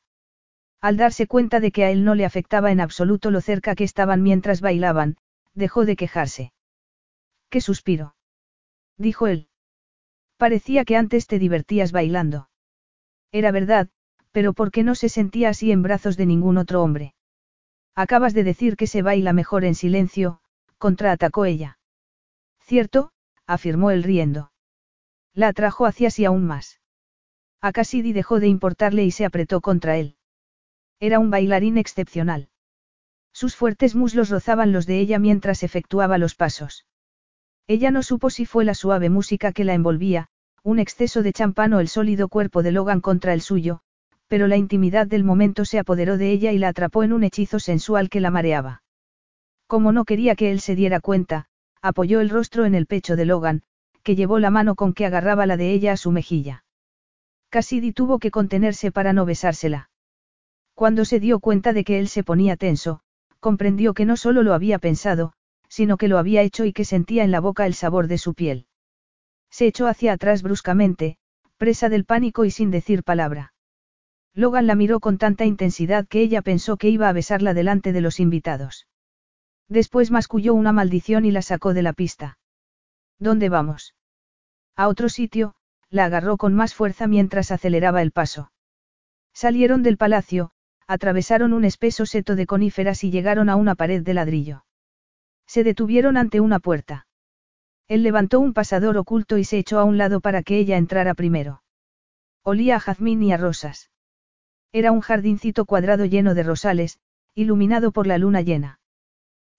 Al 0.80 0.96
darse 0.96 1.28
cuenta 1.28 1.60
de 1.60 1.72
que 1.72 1.84
a 1.84 1.92
él 1.92 2.04
no 2.04 2.16
le 2.16 2.26
afectaba 2.26 2.72
en 2.72 2.80
absoluto 2.80 3.32
lo 3.32 3.42
cerca 3.42 3.76
que 3.76 3.84
estaban 3.84 4.22
mientras 4.22 4.62
bailaban, 4.62 5.18
dejó 5.54 5.86
de 5.86 5.96
quejarse. 5.96 6.54
¡Qué 7.50 7.62
suspiro! 7.62 8.16
dijo 8.98 9.28
él. 9.28 9.50
Parecía 10.38 10.86
que 10.86 10.96
antes 10.96 11.28
te 11.28 11.40
divertías 11.40 11.92
bailando. 11.92 12.50
Era 13.32 13.52
verdad, 13.52 13.90
pero 14.38 14.54
¿por 14.54 14.70
qué 14.70 14.84
no 14.84 14.94
se 14.94 15.10
sentía 15.10 15.50
así 15.50 15.72
en 15.72 15.82
brazos 15.82 16.16
de 16.16 16.28
ningún 16.28 16.60
otro 16.60 16.84
hombre? 16.84 17.16
Acabas 17.96 18.36
de 18.36 18.44
decir 18.44 18.76
que 18.76 18.86
se 18.86 19.02
baila 19.02 19.34
mejor 19.34 19.66
en 19.66 19.74
silencio, 19.74 20.42
contraatacó 20.78 21.46
ella. 21.46 21.80
Cierto, 22.60 23.10
afirmó 23.48 23.90
él 23.90 24.04
riendo. 24.04 24.52
La 25.34 25.48
atrajo 25.48 25.88
hacia 25.88 26.12
sí 26.12 26.24
aún 26.24 26.46
más. 26.46 26.80
A 27.62 27.72
Cassidy 27.72 28.14
dejó 28.14 28.40
de 28.40 28.48
importarle 28.48 29.06
y 29.06 29.10
se 29.10 29.26
apretó 29.26 29.60
contra 29.60 29.98
él. 29.98 30.18
Era 31.00 31.18
un 31.18 31.32
bailarín 31.32 31.80
excepcional. 31.80 32.50
Sus 33.34 33.56
fuertes 33.56 33.96
muslos 33.96 34.30
rozaban 34.30 34.72
los 34.72 34.86
de 34.86 35.00
ella 35.00 35.18
mientras 35.18 35.64
efectuaba 35.64 36.20
los 36.20 36.36
pasos. 36.36 36.86
Ella 37.66 37.90
no 37.90 38.04
supo 38.04 38.30
si 38.30 38.46
fue 38.46 38.66
la 38.66 38.76
suave 38.76 39.10
música 39.10 39.52
que 39.52 39.64
la 39.64 39.74
envolvía, 39.74 40.28
un 40.62 40.78
exceso 40.78 41.24
de 41.24 41.34
champán 41.34 41.74
o 41.74 41.80
el 41.80 41.88
sólido 41.88 42.28
cuerpo 42.28 42.62
de 42.62 42.72
Logan 42.72 43.02
contra 43.02 43.34
el 43.34 43.42
suyo, 43.42 43.82
pero 44.28 44.48
la 44.48 44.58
intimidad 44.58 45.08
del 45.08 45.24
momento 45.24 45.66
se 45.66 45.80
apoderó 45.80 46.18
de 46.18 46.32
ella 46.32 46.52
y 46.52 46.58
la 46.58 46.70
atrapó 46.70 47.04
en 47.04 47.14
un 47.14 47.24
hechizo 47.24 47.60
sensual 47.60 48.10
que 48.10 48.22
la 48.22 48.32
mareaba. 48.32 48.84
Como 49.68 49.92
no 49.92 50.06
quería 50.06 50.36
que 50.36 50.52
él 50.52 50.60
se 50.60 50.76
diera 50.76 51.00
cuenta, 51.00 51.48
apoyó 51.82 52.20
el 52.22 52.30
rostro 52.30 52.66
en 52.66 52.76
el 52.76 52.86
pecho 52.86 53.16
de 53.16 53.26
Logan, 53.26 53.64
que 54.04 54.16
llevó 54.16 54.40
la 54.40 54.50
mano 54.50 54.76
con 54.76 54.94
que 54.94 55.06
agarraba 55.06 55.46
la 55.46 55.58
de 55.58 55.72
ella 55.72 55.94
a 55.94 55.98
su 55.98 56.12
mejilla. 56.12 56.64
Cassidy 57.50 57.94
tuvo 57.94 58.20
que 58.20 58.32
contenerse 58.32 58.92
para 58.92 59.14
no 59.14 59.26
besársela. 59.26 59.90
Cuando 60.74 61.06
se 61.06 61.20
dio 61.20 61.40
cuenta 61.40 61.74
de 61.74 61.84
que 61.84 62.00
él 62.00 62.08
se 62.08 62.24
ponía 62.24 62.56
tenso, 62.56 63.02
comprendió 63.40 63.94
que 63.94 64.06
no 64.06 64.18
solo 64.18 64.44
lo 64.44 64.54
había 64.54 64.80
pensado, 64.80 65.34
sino 65.70 65.98
que 65.98 66.08
lo 66.08 66.18
había 66.18 66.42
hecho 66.42 66.66
y 66.66 66.74
que 66.74 66.86
sentía 66.86 67.24
en 67.24 67.32
la 67.32 67.40
boca 67.40 67.66
el 67.66 67.74
sabor 67.74 68.08
de 68.08 68.18
su 68.18 68.34
piel. 68.34 68.68
Se 69.50 69.68
echó 69.68 69.88
hacia 69.88 70.14
atrás 70.14 70.44
bruscamente, 70.44 71.18
presa 71.58 71.90
del 71.90 72.06
pánico 72.06 72.46
y 72.46 72.52
sin 72.52 72.72
decir 72.72 73.04
palabra. 73.04 73.54
Logan 74.38 74.68
la 74.68 74.76
miró 74.76 75.00
con 75.00 75.18
tanta 75.18 75.46
intensidad 75.46 76.08
que 76.08 76.22
ella 76.22 76.44
pensó 76.44 76.78
que 76.78 76.90
iba 76.90 77.10
a 77.10 77.12
besarla 77.12 77.56
delante 77.56 77.92
de 77.92 78.02
los 78.02 78.20
invitados. 78.20 78.88
Después 79.68 80.12
masculló 80.12 80.54
una 80.54 80.72
maldición 80.72 81.26
y 81.26 81.32
la 81.32 81.42
sacó 81.42 81.74
de 81.74 81.82
la 81.82 81.92
pista. 81.92 82.38
¿Dónde 83.18 83.50
vamos? 83.50 83.96
A 84.76 84.90
otro 84.90 85.10
sitio, 85.10 85.56
la 85.90 86.06
agarró 86.06 86.38
con 86.38 86.54
más 86.54 86.76
fuerza 86.76 87.08
mientras 87.08 87.50
aceleraba 87.50 88.04
el 88.04 88.12
paso. 88.12 88.52
Salieron 89.34 89.82
del 89.82 89.98
palacio, 89.98 90.52
atravesaron 90.86 91.52
un 91.52 91.66
espeso 91.66 92.06
seto 92.06 92.36
de 92.36 92.46
coníferas 92.46 93.04
y 93.04 93.10
llegaron 93.10 93.50
a 93.50 93.56
una 93.56 93.74
pared 93.74 94.04
de 94.04 94.14
ladrillo. 94.14 94.66
Se 95.48 95.64
detuvieron 95.64 96.16
ante 96.16 96.42
una 96.42 96.60
puerta. 96.60 97.08
Él 97.88 98.04
levantó 98.04 98.40
un 98.40 98.54
pasador 98.54 98.98
oculto 98.98 99.40
y 99.40 99.46
se 99.46 99.58
echó 99.58 99.80
a 99.80 99.84
un 99.84 99.98
lado 99.98 100.22
para 100.22 100.44
que 100.44 100.60
ella 100.60 100.78
entrara 100.78 101.16
primero. 101.16 101.64
Olía 102.44 102.76
a 102.76 102.80
jazmín 102.80 103.24
y 103.24 103.34
a 103.34 103.38
rosas. 103.38 103.90
Era 104.72 104.92
un 104.92 105.02
jardincito 105.02 105.66
cuadrado 105.66 106.06
lleno 106.06 106.34
de 106.34 106.44
rosales, 106.44 107.00
iluminado 107.36 107.92
por 107.92 108.08
la 108.08 108.18
luna 108.18 108.42
llena. 108.42 108.80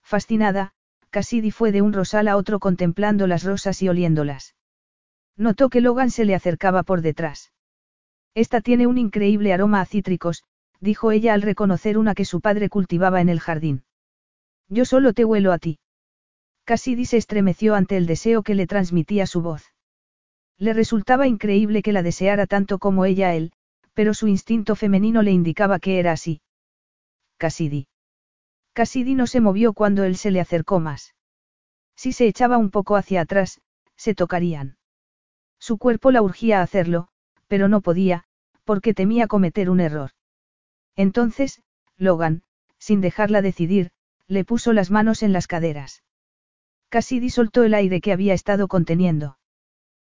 Fascinada, 0.03 0.73
Cassidy 1.09 1.51
fue 1.51 1.71
de 1.71 1.81
un 1.81 1.93
rosal 1.93 2.27
a 2.27 2.37
otro 2.37 2.59
contemplando 2.59 3.25
las 3.25 3.43
rosas 3.43 3.81
y 3.81 3.89
oliéndolas. 3.89 4.55
Notó 5.35 5.69
que 5.69 5.81
Logan 5.81 6.11
se 6.11 6.25
le 6.25 6.35
acercaba 6.35 6.83
por 6.83 7.01
detrás. 7.01 7.51
Esta 8.35 8.61
tiene 8.61 8.87
un 8.87 8.97
increíble 8.97 9.53
aroma 9.53 9.81
a 9.81 9.85
cítricos, 9.85 10.43
dijo 10.79 11.11
ella 11.11 11.33
al 11.33 11.41
reconocer 11.41 11.97
una 11.97 12.13
que 12.13 12.25
su 12.25 12.41
padre 12.41 12.69
cultivaba 12.69 13.21
en 13.21 13.29
el 13.29 13.39
jardín. 13.39 13.83
Yo 14.67 14.85
solo 14.85 15.13
te 15.13 15.25
huelo 15.25 15.51
a 15.51 15.57
ti. 15.57 15.79
Cassidy 16.63 17.05
se 17.05 17.17
estremeció 17.17 17.73
ante 17.73 17.97
el 17.97 18.05
deseo 18.05 18.43
que 18.43 18.53
le 18.53 18.67
transmitía 18.67 19.25
su 19.25 19.41
voz. 19.41 19.63
Le 20.57 20.73
resultaba 20.73 21.25
increíble 21.25 21.81
que 21.81 21.93
la 21.93 22.03
deseara 22.03 22.45
tanto 22.45 22.77
como 22.77 23.05
ella 23.05 23.29
a 23.29 23.35
él, 23.35 23.51
pero 23.99 24.13
su 24.13 24.29
instinto 24.29 24.77
femenino 24.77 25.23
le 25.23 25.31
indicaba 25.31 25.77
que 25.77 25.99
era 25.99 26.13
así. 26.13 26.39
Cassidy. 27.35 27.89
Cassidy 28.71 29.13
no 29.13 29.27
se 29.27 29.41
movió 29.41 29.73
cuando 29.73 30.05
él 30.05 30.15
se 30.15 30.31
le 30.31 30.39
acercó 30.39 30.79
más. 30.79 31.15
Si 31.97 32.13
se 32.13 32.25
echaba 32.25 32.57
un 32.57 32.71
poco 32.71 32.95
hacia 32.95 33.19
atrás, 33.19 33.59
se 33.97 34.15
tocarían. 34.15 34.77
Su 35.59 35.77
cuerpo 35.77 36.11
la 36.11 36.21
urgía 36.21 36.59
a 36.59 36.61
hacerlo, 36.61 37.09
pero 37.49 37.67
no 37.67 37.81
podía, 37.81 38.23
porque 38.63 38.93
temía 38.93 39.27
cometer 39.27 39.69
un 39.69 39.81
error. 39.81 40.11
Entonces, 40.95 41.61
Logan, 41.97 42.43
sin 42.77 43.01
dejarla 43.01 43.41
decidir, 43.41 43.91
le 44.27 44.45
puso 44.45 44.71
las 44.71 44.91
manos 44.91 45.23
en 45.23 45.33
las 45.33 45.45
caderas. 45.45 46.03
Cassidy 46.87 47.29
soltó 47.29 47.65
el 47.65 47.73
aire 47.73 47.99
que 47.99 48.13
había 48.13 48.33
estado 48.33 48.69
conteniendo. 48.69 49.39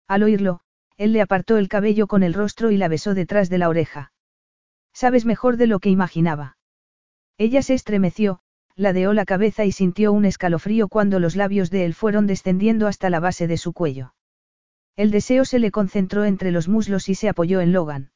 Al 0.09 0.23
oírlo, 0.23 0.59
él 0.97 1.13
le 1.13 1.21
apartó 1.21 1.57
el 1.57 1.69
cabello 1.69 2.07
con 2.07 2.23
el 2.23 2.33
rostro 2.33 2.71
y 2.71 2.77
la 2.77 2.87
besó 2.87 3.13
detrás 3.13 3.49
de 3.49 3.59
la 3.59 3.69
oreja. 3.69 4.11
Sabes 4.93 5.25
mejor 5.25 5.57
de 5.57 5.67
lo 5.67 5.79
que 5.79 5.89
imaginaba. 5.89 6.57
Ella 7.37 7.61
se 7.61 7.75
estremeció, 7.75 8.39
ladeó 8.75 9.13
la 9.13 9.25
cabeza 9.25 9.63
y 9.65 9.71
sintió 9.71 10.11
un 10.11 10.25
escalofrío 10.25 10.87
cuando 10.87 11.19
los 11.19 11.35
labios 11.35 11.69
de 11.69 11.85
él 11.85 11.93
fueron 11.93 12.25
descendiendo 12.25 12.87
hasta 12.87 13.09
la 13.09 13.19
base 13.19 13.47
de 13.47 13.57
su 13.57 13.73
cuello. 13.73 14.15
El 14.95 15.11
deseo 15.11 15.45
se 15.45 15.59
le 15.59 15.69
concentró 15.69 16.25
entre 16.25 16.51
los 16.51 16.67
muslos 16.67 17.09
y 17.09 17.15
se 17.15 17.29
apoyó 17.29 17.61
en 17.61 17.73
Logan. 17.73 18.11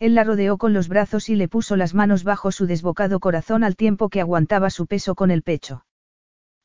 Él 0.00 0.16
la 0.16 0.24
rodeó 0.24 0.58
con 0.58 0.72
los 0.72 0.88
brazos 0.88 1.28
y 1.28 1.36
le 1.36 1.46
puso 1.46 1.76
las 1.76 1.94
manos 1.94 2.24
bajo 2.24 2.50
su 2.50 2.66
desbocado 2.66 3.20
corazón 3.20 3.62
al 3.62 3.76
tiempo 3.76 4.08
que 4.08 4.20
aguantaba 4.20 4.70
su 4.70 4.88
peso 4.88 5.14
con 5.14 5.30
el 5.30 5.44
pecho. 5.44 5.86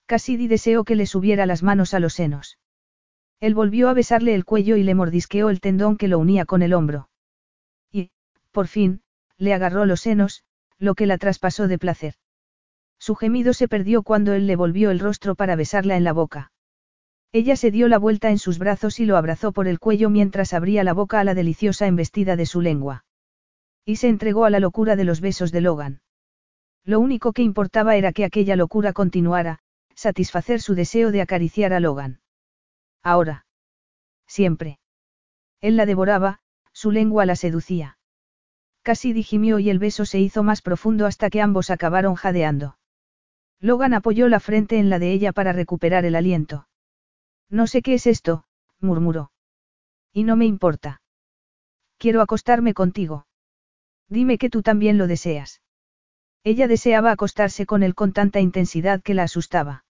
Cassidy 0.08 0.48
deseó 0.48 0.84
que 0.84 0.96
le 0.96 1.06
subiera 1.06 1.46
las 1.46 1.62
manos 1.62 1.94
a 1.94 2.00
los 2.00 2.14
senos. 2.14 2.58
Él 3.40 3.54
volvió 3.54 3.90
a 3.90 3.94
besarle 3.94 4.34
el 4.34 4.46
cuello 4.46 4.78
y 4.78 4.84
le 4.84 4.96
mordisqueó 4.96 5.50
el 5.50 5.62
tendón 5.62 5.98
que 5.98 6.08
lo 6.08 6.18
unía 6.18 6.46
con 6.46 6.62
el 6.62 6.74
hombro. 6.74 7.10
Y, 7.92 8.10
por 8.52 8.68
fin, 8.68 9.02
le 9.38 9.54
agarró 9.54 9.86
los 9.86 10.02
senos, 10.02 10.44
lo 10.80 10.96
que 10.96 11.06
la 11.06 11.18
traspasó 11.18 11.68
de 11.68 11.78
placer. 11.78 12.16
Su 13.00 13.16
gemido 13.16 13.54
se 13.54 13.68
perdió 13.68 14.02
cuando 14.02 14.34
él 14.34 14.48
le 14.48 14.56
volvió 14.56 14.90
el 14.90 15.00
rostro 15.00 15.36
para 15.36 15.56
besarla 15.56 15.98
en 15.98 16.04
la 16.04 16.14
boca. 16.14 16.52
Ella 17.32 17.56
se 17.56 17.70
dio 17.70 17.88
la 17.88 18.00
vuelta 18.00 18.32
en 18.32 18.40
sus 18.40 18.58
brazos 18.58 19.00
y 19.00 19.06
lo 19.06 19.18
abrazó 19.18 19.52
por 19.52 19.68
el 19.68 19.80
cuello 19.80 20.10
mientras 20.10 20.54
abría 20.54 20.84
la 20.84 20.94
boca 20.94 21.20
a 21.20 21.24
la 21.24 21.36
deliciosa 21.36 21.86
embestida 21.86 22.36
de 22.36 22.46
su 22.46 22.62
lengua. 22.62 23.06
Y 23.86 23.98
se 23.98 24.08
entregó 24.08 24.46
a 24.46 24.50
la 24.50 24.60
locura 24.60 24.96
de 24.96 25.04
los 25.04 25.22
besos 25.22 25.52
de 25.52 25.62
Logan. 25.62 26.02
Lo 26.84 27.00
único 27.00 27.34
que 27.34 27.44
importaba 27.44 27.96
era 27.98 28.14
que 28.14 28.26
aquella 28.26 28.56
locura 28.56 28.94
continuara, 28.94 29.60
satisfacer 29.94 30.62
su 30.62 30.74
deseo 30.74 31.12
de 31.12 31.22
acariciar 31.22 31.74
a 31.74 31.80
Logan. 31.80 32.22
Ahora. 33.04 33.46
Siempre. 34.28 34.80
Él 35.62 35.78
la 35.78 35.86
devoraba, 35.86 36.40
su 36.74 36.92
lengua 36.92 37.26
la 37.26 37.36
seducía. 37.36 37.98
Casi 38.84 39.14
digimió 39.14 39.60
y 39.60 39.70
el 39.70 39.80
beso 39.80 40.06
se 40.06 40.20
hizo 40.20 40.44
más 40.44 40.62
profundo 40.62 41.06
hasta 41.06 41.30
que 41.30 41.42
ambos 41.42 41.70
acabaron 41.70 42.16
jadeando. 42.16 42.78
Logan 43.60 43.94
apoyó 43.94 44.30
la 44.30 44.40
frente 44.40 44.78
en 44.78 44.90
la 44.90 45.00
de 45.00 45.12
ella 45.12 45.34
para 45.34 45.52
recuperar 45.52 46.06
el 46.06 46.16
aliento. 46.16 46.68
No 47.50 47.66
sé 47.68 47.82
qué 47.82 47.96
es 47.96 48.06
esto, 48.06 48.44
murmuró. 48.80 49.32
Y 50.14 50.24
no 50.24 50.36
me 50.36 50.46
importa. 50.46 51.02
Quiero 51.98 52.22
acostarme 52.22 52.74
contigo. 52.74 53.26
Dime 54.08 54.38
que 54.38 54.50
tú 54.50 54.62
también 54.62 54.98
lo 54.98 55.08
deseas. 55.08 55.62
Ella 56.44 56.68
deseaba 56.68 57.12
acostarse 57.12 57.66
con 57.66 57.84
él 57.84 57.96
con 57.96 58.14
tanta 58.14 58.40
intensidad 58.40 59.02
que 59.02 59.14
la 59.14 59.24
asustaba. 59.24 59.84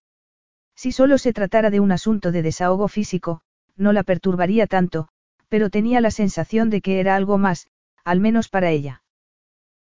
Si 0.77 0.91
solo 0.91 1.17
se 1.17 1.33
tratara 1.33 1.71
de 1.71 1.79
un 1.79 1.91
asunto 1.91 2.31
de 2.31 2.43
desahogo 2.43 2.87
físico, 2.87 3.41
no 3.75 3.93
la 3.93 4.03
perturbaría 4.03 4.67
tanto, 4.67 5.07
pero 5.49 5.71
tenía 5.71 6.01
la 6.01 6.11
sensación 6.11 6.69
de 6.69 6.81
que 6.81 6.99
era 6.99 7.15
algo 7.15 7.39
más, 7.39 7.67
al 8.03 8.19
menos 8.19 8.47
para 8.47 8.69
ella. 8.69 9.03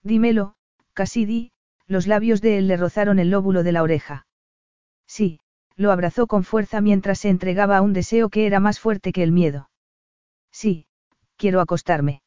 Dímelo, 0.02 0.54
Cassidy, 0.94 1.52
los 1.86 2.06
labios 2.06 2.40
de 2.40 2.58
él 2.58 2.66
le 2.66 2.76
rozaron 2.76 3.18
el 3.18 3.30
lóbulo 3.30 3.62
de 3.62 3.72
la 3.72 3.82
oreja. 3.82 4.26
Sí, 5.06 5.38
lo 5.76 5.92
abrazó 5.92 6.26
con 6.26 6.44
fuerza 6.44 6.80
mientras 6.80 7.18
se 7.18 7.28
entregaba 7.28 7.76
a 7.76 7.82
un 7.82 7.92
deseo 7.92 8.30
que 8.30 8.46
era 8.46 8.58
más 8.58 8.80
fuerte 8.80 9.12
que 9.12 9.22
el 9.22 9.32
miedo. 9.32 9.68
Sí, 10.50 10.86
quiero 11.36 11.60
acostarme. 11.60 12.22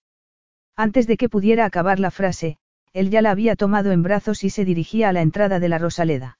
Antes 0.76 1.08
de 1.08 1.18
que 1.18 1.28
pudiera 1.28 1.66
acabar 1.66 2.00
la 2.00 2.12
frase, 2.12 2.58
él 2.94 3.10
ya 3.10 3.22
la 3.22 3.32
había 3.32 3.56
tomado 3.56 3.92
en 3.92 4.04
brazos 4.04 4.44
y 4.44 4.50
se 4.50 4.64
dirigía 4.64 5.10
a 5.10 5.14
la 5.14 5.22
entrada 5.22 5.60
de 5.60 5.70
la 5.70 5.80
Rosaleda. 5.80 6.39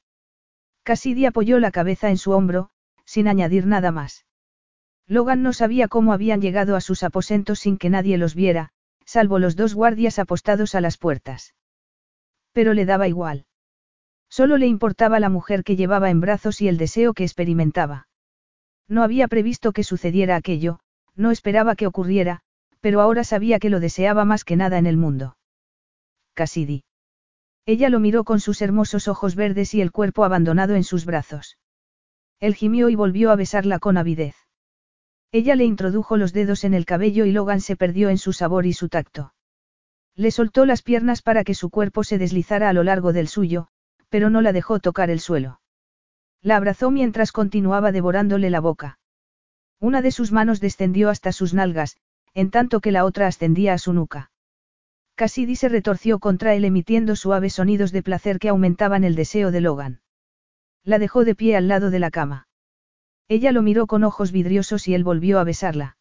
Cassidy 0.90 1.28
apoyó 1.28 1.60
la 1.60 1.70
cabeza 1.70 2.10
en 2.10 2.18
su 2.18 2.32
hombro, 2.32 2.72
sin 3.06 3.28
añadir 3.28 3.68
nada 3.68 3.92
más. 3.92 4.26
Logan 5.06 5.44
no 5.44 5.54
sabía 5.54 5.88
cómo 5.88 6.14
habían 6.14 6.42
llegado 6.42 6.76
a 6.76 6.82
sus 6.82 7.04
aposentos 7.04 7.60
sin 7.60 7.78
que 7.78 7.92
nadie 7.92 8.18
los 8.18 8.34
viera, 8.34 8.72
salvo 9.06 9.38
los 9.38 9.56
dos 9.56 9.76
guardias 9.76 10.18
apostados 10.18 10.74
a 10.74 10.82
las 10.82 10.98
puertas. 10.98 11.54
Pero 12.54 12.74
le 12.74 12.86
daba 12.86 13.08
igual. 13.08 13.46
Solo 14.30 14.58
le 14.58 14.66
importaba 14.66 15.20
la 15.20 15.30
mujer 15.30 15.64
que 15.64 15.76
llevaba 15.76 16.10
en 16.10 16.22
brazos 16.22 16.60
y 16.60 16.68
el 16.68 16.80
deseo 16.80 17.14
que 17.14 17.24
experimentaba. 17.24 18.08
No 18.88 19.04
había 19.04 19.28
previsto 19.28 19.74
que 19.74 19.84
sucediera 19.84 20.36
aquello, 20.38 20.80
no 21.16 21.30
esperaba 21.30 21.76
que 21.76 21.86
ocurriera, 21.86 22.40
pero 22.80 23.02
ahora 23.02 23.24
sabía 23.24 23.60
que 23.60 23.70
lo 23.70 23.80
deseaba 23.80 24.26
más 24.26 24.44
que 24.44 24.56
nada 24.56 24.80
en 24.80 24.88
el 24.88 24.98
mundo. 24.98 25.38
Cassidy. 26.34 26.82
Ella 27.66 27.90
lo 27.90 28.00
miró 28.00 28.24
con 28.24 28.40
sus 28.40 28.62
hermosos 28.62 29.08
ojos 29.08 29.36
verdes 29.36 29.74
y 29.74 29.82
el 29.82 29.92
cuerpo 29.92 30.24
abandonado 30.24 30.76
en 30.76 30.84
sus 30.84 31.06
brazos. 31.06 31.58
Él 32.40 32.56
gimió 32.56 32.90
y 32.90 32.96
volvió 32.96 33.32
a 33.32 33.36
besarla 33.36 33.80
con 33.80 33.98
avidez. 33.98 34.36
Ella 35.32 35.56
le 35.56 35.66
introdujo 35.66 36.18
los 36.18 36.34
dedos 36.34 36.64
en 36.64 36.74
el 36.74 36.86
cabello 36.86 37.26
y 37.26 37.32
Logan 37.32 37.62
se 37.62 37.76
perdió 37.76 38.10
en 38.10 38.18
su 38.18 38.34
sabor 38.34 38.66
y 38.66 38.74
su 38.74 38.90
tacto. 38.90 39.34
Le 40.16 40.32
soltó 40.32 40.66
las 40.66 40.82
piernas 40.82 41.22
para 41.22 41.44
que 41.44 41.54
su 41.54 41.70
cuerpo 41.70 42.04
se 42.04 42.18
deslizara 42.18 42.70
a 42.70 42.74
lo 42.74 42.84
largo 42.84 43.14
del 43.14 43.28
suyo, 43.28 43.68
pero 44.10 44.30
no 44.30 44.42
la 44.42 44.52
dejó 44.52 44.80
tocar 44.80 45.10
el 45.10 45.20
suelo. 45.20 45.62
La 46.42 46.56
abrazó 46.56 46.90
mientras 46.90 47.32
continuaba 47.32 47.92
devorándole 47.92 48.50
la 48.50 48.60
boca. 48.60 49.00
Una 49.80 50.02
de 50.02 50.12
sus 50.12 50.32
manos 50.32 50.60
descendió 50.60 51.10
hasta 51.10 51.32
sus 51.32 51.54
nalgas, 51.54 51.98
en 52.34 52.50
tanto 52.50 52.80
que 52.80 52.92
la 52.92 53.06
otra 53.06 53.28
ascendía 53.28 53.74
a 53.74 53.78
su 53.78 53.94
nuca. 53.94 54.32
Cassidy 55.20 55.58
se 55.58 55.68
retorció 55.68 56.20
contra 56.20 56.56
él 56.56 56.64
emitiendo 56.64 57.18
suaves 57.18 57.56
sonidos 57.56 57.92
de 57.92 58.02
placer 58.02 58.40
que 58.40 58.48
aumentaban 58.48 59.04
el 59.04 59.16
deseo 59.16 59.52
de 59.52 59.60
Logan. 59.60 60.00
La 60.86 60.98
dejó 60.98 61.26
de 61.26 61.36
pie 61.36 61.58
al 61.58 61.68
lado 61.68 61.90
de 61.90 62.00
la 62.00 62.10
cama. 62.10 62.48
Ella 63.28 63.52
lo 63.52 63.62
miró 63.62 63.86
con 63.86 64.06
ojos 64.06 64.32
vidriosos 64.32 64.88
y 64.88 64.94
él 64.94 65.04
volvió 65.04 65.40
a 65.40 65.44
besarla. 65.44 65.98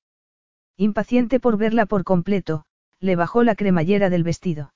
Impaciente 0.76 1.40
por 1.40 1.56
verla 1.56 1.84
por 1.84 2.04
completo, 2.04 2.64
le 3.00 3.16
bajó 3.16 3.42
la 3.42 3.56
cremallera 3.56 4.08
del 4.08 4.22
vestido. 4.22 4.72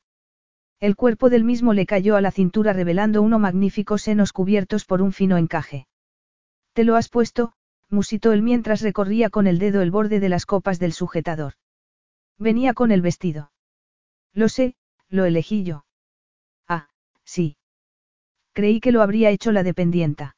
El 0.80 0.96
cuerpo 0.96 1.30
del 1.30 1.44
mismo 1.44 1.72
le 1.72 1.86
cayó 1.86 2.16
a 2.16 2.20
la 2.20 2.32
cintura 2.32 2.72
revelando 2.72 3.22
unos 3.22 3.38
magníficos 3.38 4.02
senos 4.02 4.32
cubiertos 4.32 4.84
por 4.86 5.02
un 5.02 5.12
fino 5.12 5.36
encaje. 5.36 5.86
Te 6.72 6.82
lo 6.82 6.96
has 6.96 7.08
puesto, 7.08 7.52
musitó 7.90 8.32
él 8.32 8.42
mientras 8.42 8.82
recorría 8.82 9.30
con 9.30 9.46
el 9.46 9.60
dedo 9.60 9.82
el 9.82 9.92
borde 9.92 10.18
de 10.18 10.28
las 10.28 10.46
copas 10.46 10.80
del 10.80 10.92
sujetador. 10.92 11.52
Venía 12.40 12.74
con 12.74 12.90
el 12.90 13.02
vestido. 13.02 13.51
Lo 14.34 14.48
sé, 14.48 14.74
lo 15.08 15.24
elegí 15.24 15.62
yo. 15.62 15.84
Ah, 16.68 16.88
sí. 17.24 17.56
Creí 18.52 18.80
que 18.80 18.92
lo 18.92 19.02
habría 19.02 19.30
hecho 19.30 19.52
la 19.52 19.62
dependienta. 19.62 20.36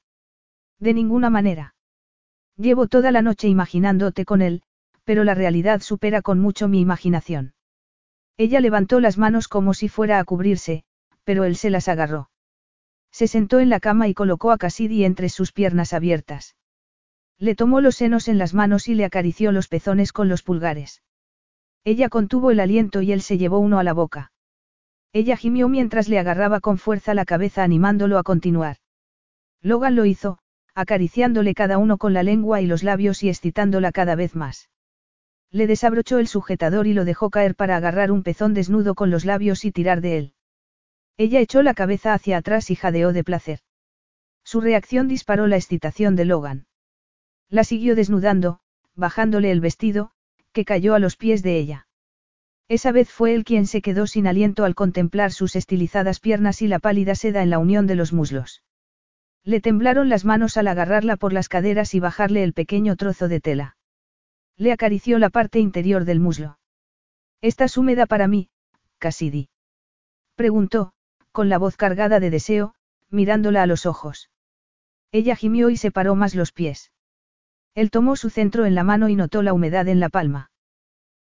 De 0.78 0.94
ninguna 0.94 1.30
manera. 1.30 1.74
Llevo 2.56 2.86
toda 2.86 3.10
la 3.10 3.22
noche 3.22 3.48
imaginándote 3.48 4.24
con 4.24 4.42
él, 4.42 4.62
pero 5.04 5.24
la 5.24 5.34
realidad 5.34 5.80
supera 5.80 6.22
con 6.22 6.40
mucho 6.40 6.68
mi 6.68 6.80
imaginación. 6.80 7.54
Ella 8.36 8.60
levantó 8.60 9.00
las 9.00 9.18
manos 9.18 9.48
como 9.48 9.74
si 9.74 9.88
fuera 9.88 10.18
a 10.18 10.24
cubrirse, 10.24 10.84
pero 11.24 11.44
él 11.44 11.56
se 11.56 11.70
las 11.70 11.88
agarró. 11.88 12.30
Se 13.12 13.28
sentó 13.28 13.60
en 13.60 13.70
la 13.70 13.78
cama 13.78 14.08
y 14.08 14.14
colocó 14.14 14.50
a 14.50 14.58
Cassidy 14.58 15.04
entre 15.04 15.28
sus 15.28 15.52
piernas 15.52 15.92
abiertas. 15.92 16.56
Le 17.38 17.54
tomó 17.54 17.80
los 17.80 17.96
senos 17.96 18.26
en 18.28 18.38
las 18.38 18.54
manos 18.54 18.88
y 18.88 18.94
le 18.94 19.04
acarició 19.04 19.52
los 19.52 19.68
pezones 19.68 20.12
con 20.12 20.28
los 20.28 20.42
pulgares. 20.42 21.02
Ella 21.84 22.08
contuvo 22.08 22.50
el 22.50 22.60
aliento 22.60 23.02
y 23.02 23.12
él 23.12 23.20
se 23.20 23.36
llevó 23.36 23.58
uno 23.58 23.78
a 23.78 23.84
la 23.84 23.92
boca. 23.92 24.32
Ella 25.12 25.36
gimió 25.36 25.68
mientras 25.68 26.08
le 26.08 26.18
agarraba 26.18 26.60
con 26.60 26.78
fuerza 26.78 27.14
la 27.14 27.24
cabeza 27.24 27.62
animándolo 27.62 28.18
a 28.18 28.22
continuar. 28.22 28.78
Logan 29.60 29.94
lo 29.94 30.06
hizo, 30.06 30.38
acariciándole 30.74 31.54
cada 31.54 31.78
uno 31.78 31.98
con 31.98 32.14
la 32.14 32.22
lengua 32.22 32.60
y 32.60 32.66
los 32.66 32.82
labios 32.82 33.22
y 33.22 33.28
excitándola 33.28 33.92
cada 33.92 34.16
vez 34.16 34.34
más. 34.34 34.70
Le 35.50 35.66
desabrochó 35.66 36.18
el 36.18 36.26
sujetador 36.26 36.86
y 36.86 36.94
lo 36.94 37.04
dejó 37.04 37.30
caer 37.30 37.54
para 37.54 37.76
agarrar 37.76 38.10
un 38.10 38.22
pezón 38.24 38.54
desnudo 38.54 38.94
con 38.94 39.10
los 39.10 39.24
labios 39.24 39.64
y 39.64 39.70
tirar 39.70 40.00
de 40.00 40.18
él. 40.18 40.34
Ella 41.16 41.38
echó 41.38 41.62
la 41.62 41.74
cabeza 41.74 42.12
hacia 42.12 42.38
atrás 42.38 42.70
y 42.70 42.74
jadeó 42.74 43.12
de 43.12 43.22
placer. 43.22 43.60
Su 44.42 44.60
reacción 44.60 45.06
disparó 45.06 45.46
la 45.46 45.56
excitación 45.56 46.16
de 46.16 46.24
Logan. 46.24 46.66
La 47.48 47.62
siguió 47.62 47.94
desnudando, 47.94 48.58
bajándole 48.96 49.52
el 49.52 49.60
vestido, 49.60 50.10
que 50.54 50.64
cayó 50.64 50.94
a 50.94 50.98
los 50.98 51.16
pies 51.16 51.42
de 51.42 51.58
ella. 51.58 51.86
Esa 52.68 52.92
vez 52.92 53.10
fue 53.10 53.34
él 53.34 53.44
quien 53.44 53.66
se 53.66 53.82
quedó 53.82 54.06
sin 54.06 54.26
aliento 54.26 54.64
al 54.64 54.74
contemplar 54.74 55.32
sus 55.32 55.56
estilizadas 55.56 56.20
piernas 56.20 56.62
y 56.62 56.68
la 56.68 56.78
pálida 56.78 57.14
seda 57.14 57.42
en 57.42 57.50
la 57.50 57.58
unión 57.58 57.86
de 57.86 57.96
los 57.96 58.14
muslos. 58.14 58.62
Le 59.42 59.60
temblaron 59.60 60.08
las 60.08 60.24
manos 60.24 60.56
al 60.56 60.68
agarrarla 60.68 61.16
por 61.16 61.34
las 61.34 61.50
caderas 61.50 61.94
y 61.94 62.00
bajarle 62.00 62.42
el 62.42 62.54
pequeño 62.54 62.96
trozo 62.96 63.28
de 63.28 63.40
tela. 63.40 63.76
Le 64.56 64.72
acarició 64.72 65.18
la 65.18 65.28
parte 65.28 65.58
interior 65.58 66.06
del 66.06 66.20
muslo. 66.20 66.58
¿Estás 67.42 67.76
húmeda 67.76 68.06
para 68.06 68.28
mí, 68.28 68.48
Cassidy? 68.98 69.50
Preguntó, 70.36 70.94
con 71.32 71.50
la 71.50 71.58
voz 71.58 71.76
cargada 71.76 72.20
de 72.20 72.30
deseo, 72.30 72.74
mirándola 73.10 73.62
a 73.62 73.66
los 73.66 73.84
ojos. 73.84 74.30
Ella 75.12 75.36
gimió 75.36 75.68
y 75.68 75.76
separó 75.76 76.14
más 76.14 76.34
los 76.34 76.52
pies. 76.52 76.93
Él 77.74 77.90
tomó 77.90 78.16
su 78.16 78.30
centro 78.30 78.66
en 78.66 78.74
la 78.74 78.84
mano 78.84 79.08
y 79.08 79.16
notó 79.16 79.42
la 79.42 79.52
humedad 79.52 79.88
en 79.88 80.00
la 80.00 80.08
palma. 80.08 80.50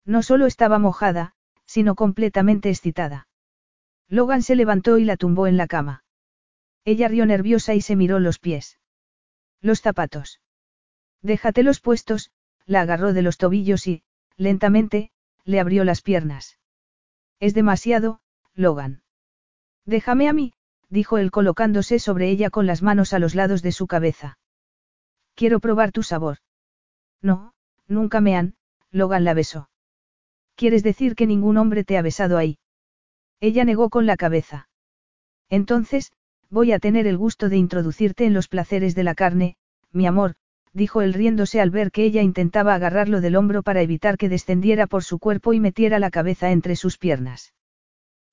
No 0.05 0.23
solo 0.23 0.47
estaba 0.47 0.79
mojada, 0.79 1.35
sino 1.67 1.95
completamente 1.95 2.71
excitada. 2.71 3.29
Logan 4.09 4.43
se 4.43 4.57
levantó 4.57 4.97
y 4.99 5.05
la 5.05 5.17
tumbó 5.17 5.47
en 5.47 5.59
la 5.59 5.67
cama. 5.67 6.05
Ella 6.85 7.09
rió 7.09 7.27
nerviosa 7.27 7.75
y 7.75 7.83
se 7.83 7.97
miró 7.97 8.19
los 8.19 8.39
pies. 8.39 8.79
Los 9.61 9.83
zapatos. 9.83 10.41
Déjatelos 11.21 11.81
puestos, 11.81 12.31
la 12.65 12.81
agarró 12.81 13.13
de 13.13 13.23
los 13.23 13.37
tobillos 13.37 13.87
y, 13.87 14.03
lentamente, 14.37 15.11
le 15.45 15.61
abrió 15.61 15.85
las 15.85 16.01
piernas. 16.01 16.59
Es 17.41 17.53
demasiado, 17.53 18.21
Logan. 18.55 19.03
Déjame 19.85 20.29
a 20.29 20.33
mí, 20.33 20.55
dijo 20.89 21.19
él 21.19 21.31
colocándose 21.31 21.99
sobre 21.99 22.31
ella 22.31 22.49
con 22.49 22.67
las 22.67 22.83
manos 22.83 23.13
a 23.13 23.19
los 23.19 23.35
lados 23.35 23.63
de 23.63 23.73
su 23.73 23.87
cabeza. 23.87 24.39
Quiero 25.39 25.61
probar 25.61 25.91
tu 25.93 26.03
sabor. 26.03 26.37
No, 27.23 27.55
nunca 27.87 28.21
me 28.21 28.37
han, 28.37 28.55
Logan 28.91 29.25
la 29.25 29.35
besó. 29.35 29.71
¿Quieres 30.57 30.83
decir 30.83 31.15
que 31.15 31.29
ningún 31.33 31.57
hombre 31.57 31.85
te 31.85 31.97
ha 31.97 32.03
besado 32.03 32.37
ahí? 32.37 32.59
Ella 33.41 33.65
negó 33.65 33.89
con 33.89 34.05
la 34.07 34.17
cabeza. 34.17 34.69
Entonces, 35.49 36.11
Voy 36.51 36.73
a 36.73 36.79
tener 36.79 37.07
el 37.07 37.19
gusto 37.19 37.51
de 37.51 37.59
introducirte 37.59 38.25
en 38.25 38.33
los 38.33 38.49
placeres 38.49 38.95
de 38.95 39.05
la 39.05 39.15
carne, 39.15 39.57
mi 39.93 40.07
amor, 40.07 40.35
dijo 40.73 41.03
él 41.03 41.13
riéndose 41.13 41.61
al 41.61 41.71
ver 41.71 41.91
que 41.91 42.05
ella 42.05 42.23
intentaba 42.23 42.75
agarrarlo 42.75 43.21
del 43.21 43.37
hombro 43.37 43.63
para 43.63 43.83
evitar 43.83 44.17
que 44.17 44.31
descendiera 44.31 44.87
por 44.87 45.05
su 45.05 45.19
cuerpo 45.19 45.53
y 45.53 45.61
metiera 45.61 45.99
la 45.99 46.11
cabeza 46.11 46.51
entre 46.51 46.75
sus 46.75 46.97
piernas. 46.97 47.53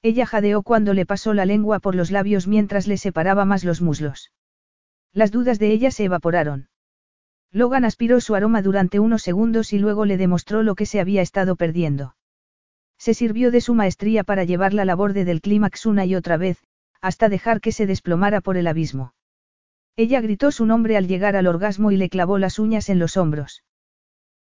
Ella 0.02 0.26
jadeó 0.26 0.64
cuando 0.64 0.94
le 0.94 1.06
pasó 1.06 1.34
la 1.34 1.46
lengua 1.46 1.80
por 1.80 1.94
los 1.94 2.10
labios 2.10 2.48
mientras 2.48 2.88
le 2.88 2.98
separaba 2.98 3.44
más 3.44 3.66
los 3.66 3.82
muslos. 3.82 4.32
Las 5.12 5.32
dudas 5.32 5.60
de 5.60 5.72
ella 5.72 5.92
se 5.92 6.06
evaporaron. 6.06 6.70
Logan 7.56 7.86
aspiró 7.86 8.20
su 8.20 8.36
aroma 8.36 8.62
durante 8.62 9.00
unos 9.00 9.22
segundos 9.22 9.72
y 9.72 9.80
luego 9.80 10.04
le 10.04 10.18
demostró 10.18 10.62
lo 10.62 10.76
que 10.76 10.86
se 10.86 11.00
había 11.00 11.22
estado 11.22 11.56
perdiendo. 11.56 12.18
Se 12.98 13.14
sirvió 13.14 13.50
de 13.50 13.62
su 13.62 13.74
maestría 13.74 14.26
para 14.26 14.44
llevarla 14.44 14.82
a 14.82 14.86
la 14.86 14.94
borde 14.94 15.24
del 15.24 15.40
clímax 15.40 15.86
una 15.86 16.04
y 16.04 16.16
otra 16.16 16.36
vez, 16.36 16.62
hasta 17.00 17.30
dejar 17.30 17.62
que 17.62 17.72
se 17.72 17.86
desplomara 17.86 18.42
por 18.42 18.58
el 18.58 18.68
abismo. 18.68 19.14
Ella 19.96 20.20
gritó 20.20 20.52
su 20.52 20.66
nombre 20.66 20.98
al 20.98 21.08
llegar 21.08 21.38
al 21.38 21.48
orgasmo 21.48 21.92
y 21.92 21.96
le 21.96 22.10
clavó 22.10 22.40
las 22.40 22.60
uñas 22.60 22.90
en 22.90 23.00
los 23.00 23.16
hombros. 23.16 23.64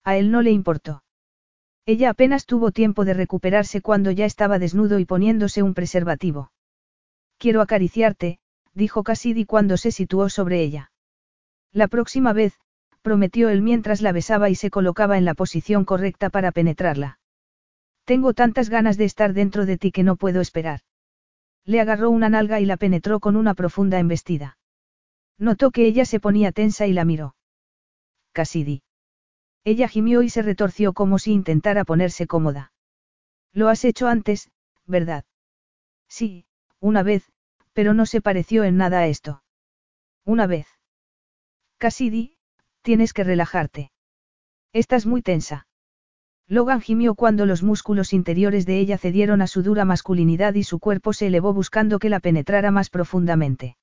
A 0.02 0.17
él 0.17 0.33
no 0.33 0.43
le 0.43 0.51
importó. 0.51 1.05
Ella 1.86 2.10
apenas 2.10 2.47
tuvo 2.47 2.73
tiempo 2.73 3.05
de 3.05 3.15
recuperarse 3.15 3.81
cuando 3.81 4.10
ya 4.10 4.25
estaba 4.25 4.59
desnudo 4.59 4.99
y 4.99 5.05
poniéndose 5.05 5.62
un 5.62 5.75
preservativo. 5.75 6.51
Quiero 7.39 7.60
acariciarte, 7.60 8.41
dijo 8.73 9.05
Cassidy 9.05 9.44
cuando 9.44 9.76
se 9.76 9.93
situó 9.93 10.28
sobre 10.31 10.62
ella. 10.62 10.91
La 11.70 11.86
próxima 11.86 12.33
vez, 12.33 12.59
prometió 13.05 13.50
él 13.50 13.60
mientras 13.60 14.00
la 14.00 14.12
besaba 14.12 14.49
y 14.49 14.55
se 14.55 14.70
colocaba 14.70 15.18
en 15.18 15.26
la 15.26 15.34
posición 15.34 15.84
correcta 15.84 16.31
para 16.31 16.52
penetrarla. 16.52 17.18
Tengo 18.07 18.33
tantas 18.33 18.70
ganas 18.70 18.97
de 18.97 19.05
estar 19.05 19.34
dentro 19.34 19.66
de 19.66 19.76
ti 19.76 19.92
que 19.92 20.02
no 20.02 20.16
puedo 20.16 20.41
esperar. 20.41 20.81
Le 21.66 21.81
agarró 21.81 22.08
una 22.08 22.31
nalga 22.31 22.60
y 22.60 22.65
la 22.65 22.78
penetró 22.78 23.20
con 23.20 23.36
una 23.36 23.52
profunda 23.52 23.99
embestida. 23.99 24.57
Notó 25.39 25.70
que 25.70 25.84
ella 25.84 26.07
se 26.07 26.18
ponía 26.18 26.50
tensa 26.50 26.86
y 26.86 26.94
la 26.94 27.05
miró. 27.05 27.36
Cassidy. 28.33 28.83
Ella 29.65 29.86
gimió 29.86 30.23
y 30.23 30.31
se 30.31 30.41
retorció 30.41 30.94
como 30.94 31.18
si 31.18 31.33
intentara 31.33 31.84
ponerse 31.84 32.26
cómoda. 32.26 32.73
Lo 33.52 33.68
has 33.68 33.84
hecho 33.84 34.08
antes, 34.08 34.50
¿verdad? 34.86 35.24
Sí, 36.08 36.47
una 36.81 37.02
vez, 37.02 37.31
pero 37.74 37.92
no 37.92 38.07
se 38.07 38.23
pareció 38.23 38.65
en 38.65 38.78
nada 38.78 39.00
a 39.00 39.07
esto. 39.08 39.42
Una 40.24 40.47
vez. 40.47 40.66
Cassidy, 41.76 42.34
tienes 42.85 43.15
que 43.15 43.25
relajarte. 43.25 43.91
Estás 44.73 45.07
muy 45.07 45.23
tensa. 45.23 45.67
Logan 46.47 46.83
gimió 46.83 47.15
cuando 47.15 47.47
los 47.47 47.63
músculos 47.63 48.13
interiores 48.13 48.67
de 48.67 48.79
ella 48.79 48.99
cedieron 48.99 49.41
a 49.41 49.47
su 49.47 49.63
dura 49.63 49.87
masculinidad 49.87 50.55
y 50.55 50.63
su 50.63 50.79
cuerpo 50.79 51.15
se 51.15 51.29
elevó 51.29 51.55
buscando 51.55 51.99
que 51.99 52.11
la 52.11 52.21
penetrara 52.21 52.71
más 52.71 52.91
profundamente. 52.91 53.79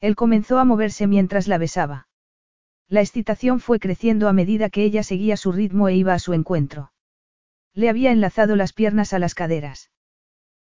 Él 0.00 0.16
comenzó 0.16 0.58
a 0.58 0.64
moverse 0.64 1.06
mientras 1.06 1.46
la 1.46 1.58
besaba. 1.58 2.08
La 2.88 3.00
excitación 3.00 3.60
fue 3.60 3.78
creciendo 3.78 4.28
a 4.28 4.32
medida 4.32 4.70
que 4.70 4.82
ella 4.82 5.04
seguía 5.04 5.36
su 5.36 5.52
ritmo 5.52 5.88
e 5.88 5.94
iba 5.94 6.12
a 6.12 6.18
su 6.18 6.34
encuentro. 6.34 6.92
Le 7.74 7.88
había 7.88 8.10
enlazado 8.10 8.56
las 8.56 8.72
piernas 8.72 9.12
a 9.12 9.20
las 9.20 9.34
caderas. 9.34 9.90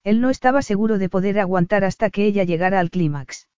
Él 0.04 0.22
no 0.22 0.30
estaba 0.30 0.62
seguro 0.62 1.00
de 1.00 1.10
poder 1.10 1.40
aguantar 1.40 1.84
hasta 1.84 2.12
que 2.12 2.26
ella 2.26 2.44
llegara 2.44 2.80
al 2.80 2.92
clímax. 2.92 3.50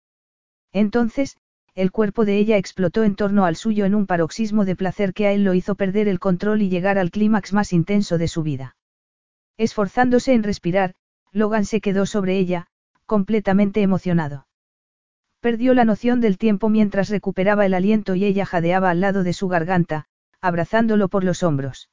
Entonces, 0.73 1.37
el 1.79 1.93
cuerpo 1.93 2.25
de 2.25 2.39
ella 2.39 2.57
explotó 2.57 3.05
en 3.05 3.15
torno 3.15 3.45
al 3.45 3.55
suyo 3.55 3.85
en 3.85 3.95
un 3.95 4.09
paroxismo 4.09 4.65
de 4.65 4.75
placer 4.75 5.15
que 5.15 5.29
a 5.29 5.33
él 5.33 5.45
lo 5.45 5.55
hizo 5.55 5.77
perder 5.77 6.09
el 6.09 6.19
control 6.19 6.61
y 6.61 6.69
llegar 6.69 6.99
al 6.99 7.13
clímax 7.13 7.53
más 7.53 7.73
intenso 7.73 8.19
de 8.19 8.27
su 8.27 8.43
vida. 8.43 8.75
Esforzándose 9.57 10.33
en 10.33 10.43
respirar, 10.43 10.97
Logan 11.31 11.65
se 11.65 11.81
quedó 11.81 12.05
sobre 12.05 12.37
ella, 12.37 12.67
completamente 13.07 13.81
emocionado. 13.81 14.49
Perdió 15.39 15.73
la 15.73 15.85
noción 15.85 16.21
del 16.21 16.37
tiempo 16.37 16.69
mientras 16.69 17.11
recuperaba 17.11 17.65
el 17.65 17.75
aliento 17.75 18.17
y 18.17 18.25
ella 18.25 18.45
jadeaba 18.45 18.91
al 18.91 19.01
lado 19.01 19.23
de 19.23 19.33
su 19.33 19.47
garganta, 19.47 20.07
abrazándolo 20.41 21.07
por 21.07 21.23
los 21.23 21.45
hombros. 21.45 21.91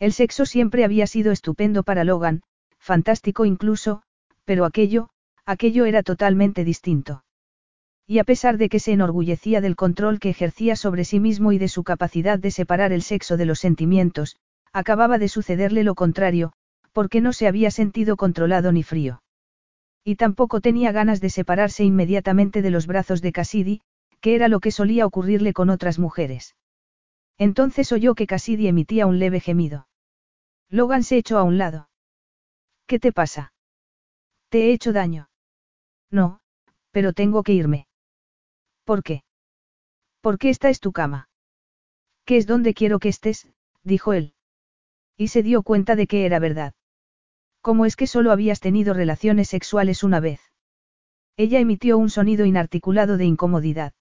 El 0.00 0.14
sexo 0.14 0.46
siempre 0.46 0.84
había 0.84 1.06
sido 1.06 1.30
estupendo 1.30 1.84
para 1.84 2.02
Logan, 2.02 2.42
fantástico 2.80 3.44
incluso, 3.44 4.02
pero 4.44 4.64
aquello, 4.64 5.10
aquello 5.44 5.84
era 5.84 6.02
totalmente 6.02 6.64
distinto. 6.64 7.22
Y 8.06 8.20
a 8.20 8.24
pesar 8.24 8.56
de 8.56 8.68
que 8.68 8.78
se 8.78 8.92
enorgullecía 8.92 9.60
del 9.60 9.74
control 9.74 10.20
que 10.20 10.30
ejercía 10.30 10.76
sobre 10.76 11.04
sí 11.04 11.18
mismo 11.18 11.50
y 11.52 11.58
de 11.58 11.68
su 11.68 11.82
capacidad 11.82 12.38
de 12.38 12.52
separar 12.52 12.92
el 12.92 13.02
sexo 13.02 13.36
de 13.36 13.46
los 13.46 13.58
sentimientos, 13.58 14.36
acababa 14.72 15.18
de 15.18 15.28
sucederle 15.28 15.82
lo 15.82 15.94
contrario, 15.94 16.52
porque 16.92 17.20
no 17.20 17.32
se 17.32 17.48
había 17.48 17.70
sentido 17.70 18.16
controlado 18.16 18.70
ni 18.70 18.84
frío. 18.84 19.22
Y 20.04 20.14
tampoco 20.14 20.60
tenía 20.60 20.92
ganas 20.92 21.20
de 21.20 21.30
separarse 21.30 21.82
inmediatamente 21.82 22.62
de 22.62 22.70
los 22.70 22.86
brazos 22.86 23.22
de 23.22 23.32
Cassidy, 23.32 23.80
que 24.20 24.36
era 24.36 24.46
lo 24.46 24.60
que 24.60 24.70
solía 24.70 25.04
ocurrirle 25.04 25.52
con 25.52 25.68
otras 25.68 25.98
mujeres. 25.98 26.54
Entonces 27.38 27.90
oyó 27.90 28.14
que 28.14 28.26
Cassidy 28.28 28.68
emitía 28.68 29.06
un 29.06 29.18
leve 29.18 29.40
gemido. 29.40 29.88
Logan 30.70 31.02
se 31.02 31.16
echó 31.16 31.38
a 31.38 31.42
un 31.42 31.58
lado. 31.58 31.88
¿Qué 32.86 33.00
te 33.00 33.12
pasa? 33.12 33.52
¿Te 34.48 34.68
he 34.68 34.72
hecho 34.72 34.92
daño? 34.92 35.28
No, 36.10 36.38
pero 36.92 37.12
tengo 37.12 37.42
que 37.42 37.52
irme. 37.52 37.88
¿Por 38.86 39.02
qué? 39.02 39.24
¿Por 40.20 40.38
qué 40.38 40.48
esta 40.48 40.70
es 40.70 40.78
tu 40.78 40.92
cama? 40.92 41.28
¿Qué 42.24 42.36
es 42.36 42.46
donde 42.46 42.72
quiero 42.72 43.00
que 43.00 43.08
estés? 43.08 43.48
dijo 43.82 44.12
él. 44.12 44.32
Y 45.16 45.28
se 45.28 45.42
dio 45.42 45.64
cuenta 45.64 45.96
de 45.96 46.06
que 46.06 46.24
era 46.24 46.38
verdad. 46.38 46.72
¿Cómo 47.60 47.84
es 47.84 47.96
que 47.96 48.06
solo 48.06 48.30
habías 48.30 48.60
tenido 48.60 48.94
relaciones 48.94 49.48
sexuales 49.48 50.04
una 50.04 50.20
vez? 50.20 50.40
Ella 51.36 51.58
emitió 51.58 51.98
un 51.98 52.10
sonido 52.10 52.46
inarticulado 52.46 53.16
de 53.16 53.24
incomodidad. 53.24 53.92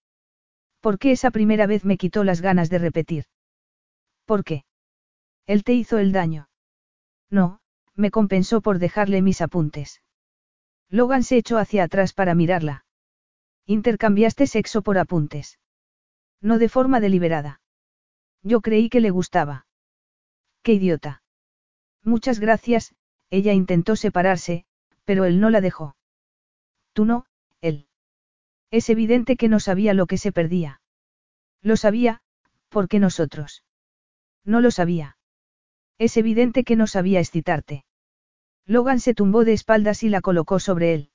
¿Por 0.81 0.99
qué 0.99 1.11
esa 1.11 1.31
primera 1.31 1.65
vez 1.65 1.83
me 1.83 1.97
quitó 1.97 2.23
las 2.23 2.41
ganas 2.41 2.69
de 2.69 2.77
repetir? 2.77 3.25
¿Por 4.25 4.43
qué? 4.43 4.65
Él 5.47 5.63
te 5.63 5.73
hizo 5.73 5.97
el 5.97 6.11
daño. 6.11 6.47
No, 7.31 7.59
me 7.95 8.11
compensó 8.11 8.61
por 8.61 8.77
dejarle 8.77 9.23
mis 9.23 9.41
apuntes. 9.41 10.03
Logan 10.89 11.23
se 11.23 11.37
echó 11.37 11.57
hacia 11.57 11.85
atrás 11.85 12.13
para 12.13 12.35
mirarla. 12.35 12.84
Intercambiaste 13.65 14.47
sexo 14.47 14.81
por 14.81 14.97
apuntes. 14.97 15.59
No 16.41 16.59
de 16.59 16.69
forma 16.69 16.99
deliberada. 16.99 17.61
Yo 18.43 18.61
creí 18.61 18.89
que 18.89 18.99
le 18.99 19.09
gustaba. 19.09 19.65
Qué 20.61 20.73
idiota. 20.73 21.23
Muchas 22.03 22.39
gracias, 22.39 22.93
ella 23.31 23.53
intentó 23.53 23.95
separarse, 23.95 24.65
pero 25.03 25.25
él 25.25 25.39
no 25.39 25.49
la 25.49 25.61
dejó. 25.61 25.95
Tú 26.93 27.05
no, 27.05 27.25
él. 27.61 27.87
Es 28.69 28.89
evidente 28.89 29.35
que 29.37 29.49
no 29.49 29.59
sabía 29.59 29.95
lo 29.95 30.05
que 30.05 30.17
se 30.17 30.31
perdía. 30.31 30.81
Lo 31.61 31.77
sabía, 31.77 32.21
porque 32.69 32.99
nosotros. 32.99 33.63
No 34.43 34.61
lo 34.61 34.69
sabía. 34.69 35.17
Es 35.97 36.17
evidente 36.17 36.63
que 36.63 36.75
no 36.75 36.85
sabía 36.85 37.19
excitarte. 37.19 37.85
Logan 38.67 38.99
se 38.99 39.15
tumbó 39.15 39.45
de 39.45 39.53
espaldas 39.53 40.03
y 40.03 40.09
la 40.09 40.21
colocó 40.21 40.59
sobre 40.59 40.93
él. 40.93 41.09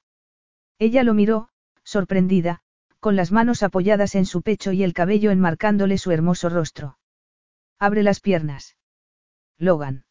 Ella 0.78 1.04
lo 1.04 1.14
miró, 1.14 1.49
sorprendida, 1.90 2.60
con 3.00 3.16
las 3.16 3.32
manos 3.32 3.62
apoyadas 3.62 4.14
en 4.14 4.24
su 4.24 4.42
pecho 4.42 4.70
y 4.72 4.84
el 4.84 4.94
cabello 4.94 5.30
enmarcándole 5.32 5.98
su 5.98 6.12
hermoso 6.12 6.48
rostro. 6.48 6.98
Abre 7.78 8.02
las 8.02 8.20
piernas. 8.20 8.76
Logan. 9.58 10.04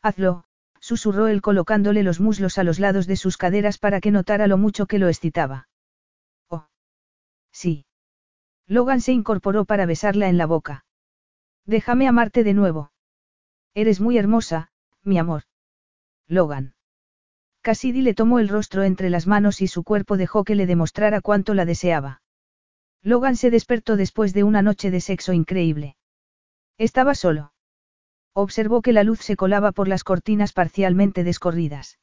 Hazlo, 0.00 0.44
susurró 0.80 1.26
él 1.28 1.42
colocándole 1.42 2.02
los 2.02 2.20
muslos 2.20 2.56
a 2.56 2.64
los 2.64 2.78
lados 2.78 3.06
de 3.06 3.16
sus 3.16 3.36
caderas 3.36 3.76
para 3.78 4.00
que 4.00 4.10
notara 4.10 4.46
lo 4.46 4.56
mucho 4.56 4.86
que 4.86 4.98
lo 4.98 5.08
excitaba. 5.08 5.68
Oh. 6.48 6.68
Sí. 7.52 7.84
Logan 8.66 9.02
se 9.02 9.12
incorporó 9.12 9.66
para 9.66 9.84
besarla 9.84 10.28
en 10.28 10.38
la 10.38 10.46
boca. 10.46 10.86
Déjame 11.66 12.08
amarte 12.08 12.44
de 12.44 12.54
nuevo. 12.54 12.92
Eres 13.74 14.00
muy 14.00 14.16
hermosa, 14.16 14.70
mi 15.02 15.18
amor. 15.18 15.42
Logan. 16.28 16.73
Cassidy 17.64 18.02
le 18.02 18.12
tomó 18.12 18.40
el 18.40 18.50
rostro 18.50 18.82
entre 18.82 19.08
las 19.08 19.26
manos 19.26 19.62
y 19.62 19.68
su 19.68 19.84
cuerpo 19.84 20.18
dejó 20.18 20.44
que 20.44 20.54
le 20.54 20.66
demostrara 20.66 21.22
cuánto 21.22 21.54
la 21.54 21.64
deseaba. 21.64 22.20
Logan 23.02 23.36
se 23.36 23.50
despertó 23.50 23.96
después 23.96 24.34
de 24.34 24.44
una 24.44 24.60
noche 24.60 24.90
de 24.90 25.00
sexo 25.00 25.32
increíble. 25.32 25.96
Estaba 26.76 27.14
solo. 27.14 27.54
Observó 28.34 28.82
que 28.82 28.92
la 28.92 29.02
luz 29.02 29.20
se 29.20 29.34
colaba 29.34 29.72
por 29.72 29.88
las 29.88 30.04
cortinas 30.04 30.52
parcialmente 30.52 31.24
descorridas. 31.24 31.98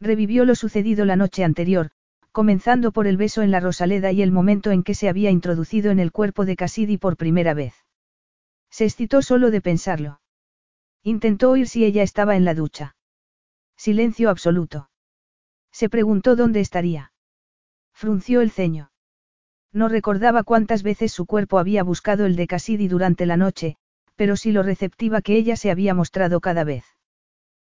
Revivió 0.00 0.44
lo 0.44 0.54
sucedido 0.54 1.06
la 1.06 1.16
noche 1.16 1.44
anterior, 1.44 1.90
comenzando 2.30 2.92
por 2.92 3.06
el 3.06 3.16
beso 3.16 3.40
en 3.40 3.52
la 3.52 3.60
Rosaleda 3.60 4.12
y 4.12 4.20
el 4.20 4.32
momento 4.32 4.70
en 4.70 4.82
que 4.82 4.94
se 4.94 5.08
había 5.08 5.30
introducido 5.30 5.92
en 5.92 5.98
el 5.98 6.12
cuerpo 6.12 6.44
de 6.44 6.56
Cassidy 6.56 6.98
por 6.98 7.16
primera 7.16 7.54
vez. 7.54 7.72
Se 8.68 8.84
excitó 8.84 9.22
solo 9.22 9.50
de 9.50 9.62
pensarlo. 9.62 10.20
Intentó 11.02 11.52
oír 11.52 11.68
si 11.68 11.86
ella 11.86 12.02
estaba 12.02 12.36
en 12.36 12.44
la 12.44 12.52
ducha. 12.52 12.96
Silencio 13.76 14.30
absoluto. 14.30 14.90
Se 15.72 15.88
preguntó 15.88 16.36
dónde 16.36 16.60
estaría. 16.60 17.12
Frunció 17.92 18.40
el 18.40 18.50
ceño. 18.50 18.90
No 19.72 19.88
recordaba 19.88 20.44
cuántas 20.44 20.82
veces 20.82 21.12
su 21.12 21.26
cuerpo 21.26 21.58
había 21.58 21.82
buscado 21.82 22.26
el 22.26 22.36
de 22.36 22.46
Cassidy 22.46 22.86
durante 22.86 23.26
la 23.26 23.36
noche, 23.36 23.76
pero 24.14 24.36
sí 24.36 24.52
lo 24.52 24.62
receptiva 24.62 25.20
que 25.20 25.36
ella 25.36 25.56
se 25.56 25.70
había 25.70 25.94
mostrado 25.94 26.40
cada 26.40 26.64
vez. 26.64 26.84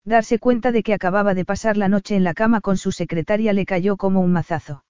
Darse 0.05 0.39
cuenta 0.39 0.73
de 0.73 0.83
que 0.83 0.95
acababa 0.95 1.35
de 1.35 1.45
pasar 1.45 1.77
la 1.77 1.89
noche 1.89 2.17
en 2.17 2.25
la 2.25 2.35
cama 2.35 2.61
con 2.61 2.77
su 2.77 2.93
secretaria 2.93 3.53
le 3.53 3.67
cayó 3.67 3.97
como 3.97 4.21
un 4.21 4.33
mazazo. 4.33 4.85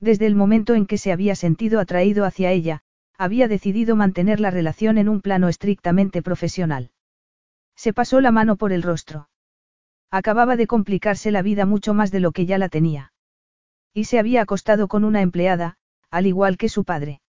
Desde 0.00 0.26
el 0.26 0.34
momento 0.34 0.74
en 0.74 0.86
que 0.86 0.98
se 0.98 1.12
había 1.12 1.36
sentido 1.36 1.78
atraído 1.78 2.24
hacia 2.24 2.50
ella, 2.50 2.82
había 3.16 3.46
decidido 3.46 3.94
mantener 3.94 4.40
la 4.40 4.50
relación 4.50 4.98
en 4.98 5.08
un 5.08 5.20
plano 5.20 5.48
estrictamente 5.48 6.22
profesional. 6.22 6.90
Se 7.76 7.92
pasó 7.92 8.20
la 8.20 8.32
mano 8.32 8.56
por 8.56 8.72
el 8.72 8.82
rostro. 8.82 9.28
Acababa 10.14 10.56
de 10.56 10.66
complicarse 10.66 11.30
la 11.30 11.40
vida 11.40 11.64
mucho 11.64 11.94
más 11.94 12.10
de 12.10 12.20
lo 12.20 12.32
que 12.32 12.44
ya 12.44 12.58
la 12.58 12.68
tenía. 12.68 13.14
Y 13.94 14.04
se 14.04 14.18
había 14.18 14.42
acostado 14.42 14.86
con 14.86 15.04
una 15.04 15.22
empleada, 15.22 15.78
al 16.10 16.26
igual 16.26 16.58
que 16.58 16.68
su 16.68 16.84
padre. 16.84 17.22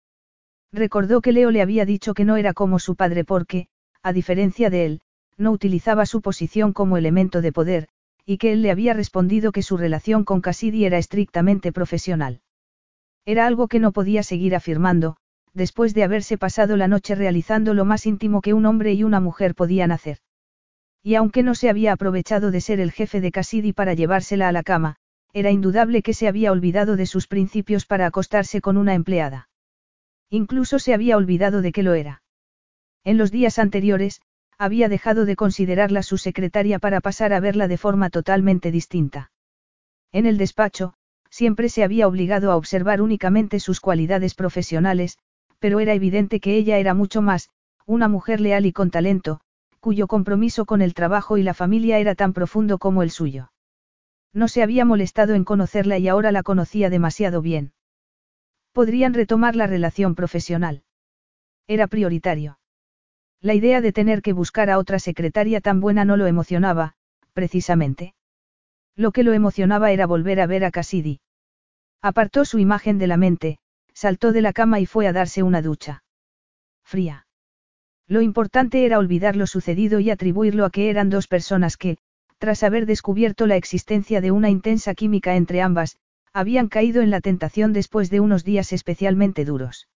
Recordó 0.73 1.20
que 1.20 1.31
Leo 1.31 1.52
le 1.52 1.62
había 1.62 1.85
dicho 1.85 2.12
que 2.12 2.25
no 2.25 2.36
era 2.36 2.55
como 2.55 2.81
su 2.81 2.97
padre 2.97 3.25
porque, 3.25 3.69
a 4.02 4.12
diferencia 4.12 4.69
de 4.69 4.85
él, 4.85 5.01
no 5.36 5.52
utilizaba 5.52 6.07
su 6.07 6.23
posición 6.23 6.73
como 6.73 6.97
elemento 6.97 7.41
de 7.41 7.52
poder, 7.52 7.89
y 8.27 8.39
que 8.39 8.52
él 8.52 8.62
le 8.62 8.73
había 8.73 8.94
respondido 8.94 9.52
que 9.52 9.62
su 9.62 9.77
relación 9.77 10.25
con 10.25 10.41
Cassidy 10.41 10.85
era 10.85 10.99
estrictamente 10.99 11.70
profesional. 11.70 12.41
Era 13.25 13.47
algo 13.47 13.69
que 13.69 13.78
no 13.78 13.93
podía 13.93 14.25
seguir 14.25 14.57
afirmando, 14.57 15.19
después 15.55 15.94
de 15.94 16.02
haberse 16.02 16.36
pasado 16.36 16.77
la 16.77 16.89
noche 16.89 17.15
realizando 17.15 17.75
lo 17.75 17.85
más 17.85 18.07
íntimo 18.07 18.41
que 18.41 18.55
un 18.55 18.67
hombre 18.67 18.93
y 18.93 19.05
una 19.05 19.20
mujer 19.20 19.55
podían 19.55 19.93
hacer. 19.93 20.19
Y 21.02 21.16
aunque 21.16 21.42
no 21.42 21.55
se 21.55 21.68
había 21.68 21.92
aprovechado 21.92 22.50
de 22.50 22.60
ser 22.60 22.78
el 22.78 22.92
jefe 22.92 23.20
de 23.20 23.32
Cassidy 23.32 23.72
para 23.72 23.94
llevársela 23.94 24.48
a 24.48 24.52
la 24.52 24.62
cama, 24.62 24.97
era 25.32 25.50
indudable 25.50 26.02
que 26.02 26.14
se 26.14 26.28
había 26.28 26.52
olvidado 26.52 26.97
de 26.97 27.06
sus 27.06 27.26
principios 27.26 27.86
para 27.86 28.06
acostarse 28.06 28.60
con 28.60 28.76
una 28.76 28.94
empleada. 28.94 29.48
Incluso 30.31 30.78
se 30.78 30.94
había 30.94 31.16
olvidado 31.16 31.62
de 31.62 31.72
que 31.72 31.82
lo 31.82 31.94
era. 31.94 32.22
En 33.05 33.18
los 33.18 33.31
días 33.31 33.58
anteriores, 33.58 34.20
había 34.58 34.89
dejado 34.89 35.24
de 35.24 35.34
considerarla 35.34 36.02
su 36.02 36.18
secretaria 36.18 36.78
para 36.78 37.00
pasar 37.00 37.32
a 37.32 37.40
verla 37.40 37.66
de 37.66 37.78
forma 37.78 38.10
totalmente 38.10 38.70
distinta. 38.70 39.32
En 40.12 40.26
el 40.26 40.39
despacho, 40.39 40.94
siempre 41.31 41.68
se 41.68 41.82
había 41.82 42.06
obligado 42.06 42.52
a 42.52 42.56
observar 42.56 43.00
únicamente 43.00 43.58
sus 43.58 43.81
cualidades 43.81 44.34
profesionales, 44.34 45.18
pero 45.58 45.81
era 45.81 45.94
evidente 45.94 46.39
que 46.39 46.55
ella 46.56 46.78
era 46.78 46.94
mucho 46.94 47.22
más, 47.22 47.48
una 47.86 48.06
mujer 48.06 48.40
leal 48.40 48.66
y 48.66 48.72
con 48.72 48.90
talento, 48.90 49.40
cuyo 49.83 50.07
compromiso 50.07 50.65
con 50.65 50.81
el 50.81 50.94
trabajo 50.94 51.39
y 51.39 51.43
la 51.43 51.55
familia 51.55 51.99
era 51.99 52.15
tan 52.15 52.33
profundo 52.33 52.78
como 52.78 53.02
el 53.02 53.11
suyo. 53.11 53.51
No 54.33 54.47
se 54.47 54.62
había 54.62 54.85
molestado 54.85 55.35
en 55.35 55.43
conocerla 55.43 55.99
y 55.99 56.07
ahora 56.07 56.31
la 56.31 56.44
conocía 56.44 56.89
demasiado 56.89 57.43
bien. 57.43 57.73
Podrían 58.70 59.12
retomar 59.12 59.57
la 59.57 59.67
relación 59.67 60.15
profesional. 60.15 60.85
Era 61.67 61.89
prioritario. 61.89 62.61
La 63.41 63.55
idea 63.55 63.81
de 63.81 63.93
tener 63.93 64.23
que 64.23 64.33
buscar 64.33 64.70
a 64.70 64.78
otra 64.78 65.01
secretaria 65.01 65.61
tan 65.61 65.81
buena 65.81 66.05
no 66.05 66.17
lo 66.17 66.28
emocionaba, 66.28 66.94
precisamente. 67.33 68.15
Lo 68.94 69.11
que 69.11 69.25
lo 69.25 69.33
emocionaba 69.33 69.91
era 69.91 70.07
volver 70.07 70.41
a 70.41 70.47
ver 70.47 70.65
a 70.65 70.70
Cassidy. 70.70 71.20
Apartó 72.01 72.44
su 72.44 72.61
imagen 72.61 72.99
de 72.99 73.09
la 73.09 73.17
mente, 73.17 73.59
saltó 73.93 74.31
de 74.31 74.43
la 74.43 74.52
cama 74.52 74.78
y 74.78 74.86
fue 74.86 75.09
a 75.09 75.12
darse 75.12 75.43
una 75.43 75.61
ducha. 75.61 76.05
Fría. 76.85 77.27
Lo 78.12 78.20
importante 78.20 78.84
era 78.84 78.99
olvidar 78.99 79.36
lo 79.36 79.47
sucedido 79.47 79.99
y 79.99 80.10
atribuirlo 80.10 80.66
a 80.66 80.70
que 80.70 80.91
eran 80.91 81.08
dos 81.08 81.28
personas 81.28 81.78
que, 81.78 81.97
tras 82.36 82.62
haber 82.62 82.84
descubierto 82.84 83.47
la 83.47 83.57
existencia 83.57 84.20
de 84.20 84.31
una 84.31 84.50
intensa 84.50 84.92
química 84.92 85.34
entre 85.34 85.62
ambas, 85.62 85.97
habían 86.34 86.68
caído 86.68 87.00
en 87.00 87.08
la 87.08 87.23
tentación 87.23 87.73
después 87.73 88.10
de 88.10 88.20
unos 88.20 88.44
días 88.44 88.74
especialmente 88.74 89.47
duros. 89.47 89.89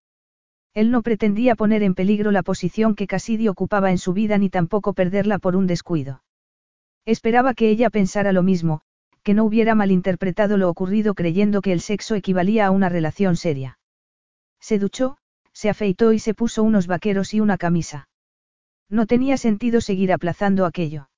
Él 0.72 0.90
no 0.90 1.02
pretendía 1.02 1.56
poner 1.56 1.82
en 1.82 1.94
peligro 1.94 2.30
la 2.30 2.42
posición 2.42 2.94
que 2.94 3.06
Cassidy 3.06 3.48
ocupaba 3.48 3.90
en 3.90 3.98
su 3.98 4.14
vida 4.14 4.38
ni 4.38 4.48
tampoco 4.48 4.94
perderla 4.94 5.38
por 5.38 5.54
un 5.54 5.66
descuido. 5.66 6.22
Esperaba 7.04 7.52
que 7.52 7.68
ella 7.68 7.90
pensara 7.90 8.32
lo 8.32 8.42
mismo, 8.42 8.80
que 9.24 9.34
no 9.34 9.44
hubiera 9.44 9.74
malinterpretado 9.74 10.56
lo 10.56 10.70
ocurrido 10.70 11.12
creyendo 11.12 11.60
que 11.60 11.72
el 11.72 11.82
sexo 11.82 12.14
equivalía 12.14 12.64
a 12.64 12.70
una 12.70 12.88
relación 12.88 13.36
seria. 13.36 13.78
Se 14.58 14.78
duchó, 14.78 15.18
se 15.56 15.70
afeitó 15.70 16.12
y 16.12 16.18
se 16.18 16.34
puso 16.34 16.62
unos 16.62 16.86
vaqueros 16.86 17.32
y 17.32 17.40
una 17.40 17.56
camisa. 17.56 18.10
No 18.90 19.06
tenía 19.06 19.38
sentido 19.38 19.80
seguir 19.80 20.12
aplazando 20.12 20.66
aquello. 20.66 21.08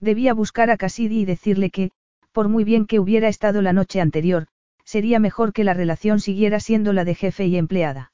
Debía 0.00 0.34
buscar 0.34 0.70
a 0.70 0.76
Cassidy 0.76 1.20
y 1.20 1.24
decirle 1.24 1.70
que, 1.70 1.90
por 2.30 2.50
muy 2.50 2.64
bien 2.64 2.84
que 2.84 3.00
hubiera 3.00 3.26
estado 3.28 3.62
la 3.62 3.72
noche 3.72 4.02
anterior, 4.02 4.48
sería 4.84 5.18
mejor 5.18 5.54
que 5.54 5.64
la 5.64 5.72
relación 5.72 6.20
siguiera 6.20 6.60
siendo 6.60 6.92
la 6.92 7.06
de 7.06 7.14
jefe 7.14 7.46
y 7.46 7.56
empleada. 7.56 8.12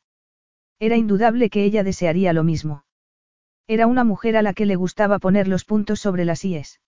Era 0.79 0.97
indudable 0.97 1.51
que 1.51 1.65
ella 1.65 1.83
desearía 1.83 2.33
lo 2.33 2.45
mismo. 2.45 2.85
Era 3.67 3.89
una 3.89 4.05
mujer 4.05 4.37
a 4.37 4.43
la 4.43 4.55
que 4.55 4.67
le 4.67 4.77
gustaba 4.77 5.19
poner 5.19 5.49
los 5.49 5.65
puntos 5.65 5.99
sobre 5.99 6.25
las 6.25 6.45
IES. 6.45 6.81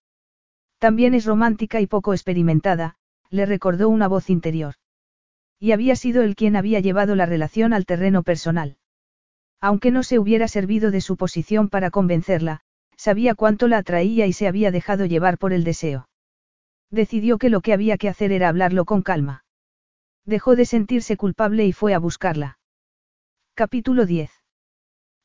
También 0.79 1.15
es 1.15 1.25
romántica 1.25 1.81
y 1.81 1.89
poco 1.89 2.13
experimentada, 2.13 2.95
le 3.29 3.45
recordó 3.45 3.89
una 3.89 4.07
voz 4.07 4.31
interior. 4.31 4.77
Y 5.63 5.71
había 5.71 5.95
sido 5.95 6.23
él 6.25 6.35
quien 6.35 6.57
había 6.57 6.81
llevado 6.81 7.15
la 7.15 7.25
relación 7.25 7.73
al 7.73 7.87
terreno 7.87 8.25
personal. 8.25 8.79
Aunque 9.61 9.93
no 9.93 10.03
se 10.03 10.19
hubiera 10.19 10.49
servido 10.49 10.91
de 10.91 11.01
su 11.01 11.17
posición 11.17 11.69
para 11.69 11.93
convencerla, 11.93 12.63
sabía 12.97 13.37
cuánto 13.37 13.69
la 13.69 13.79
atraía 13.79 14.27
y 14.27 14.33
se 14.33 14.49
había 14.49 14.73
dejado 14.73 15.07
llevar 15.07 15.39
por 15.39 15.53
el 15.53 15.63
deseo. 15.63 16.09
Decidió 16.91 17.39
que 17.39 17.49
lo 17.49 17.61
que 17.61 17.73
había 17.73 17.97
que 17.97 18.09
hacer 18.09 18.33
era 18.33 18.49
hablarlo 18.49 18.85
con 18.85 19.03
calma. 19.03 19.45
Dejó 20.25 20.57
de 20.57 20.65
sentirse 20.65 21.17
culpable 21.17 21.65
y 21.65 21.73
fue 21.73 21.95
a 21.95 22.01
buscarla. 22.01 22.59
Capítulo 23.55 24.05
10. 24.05 24.33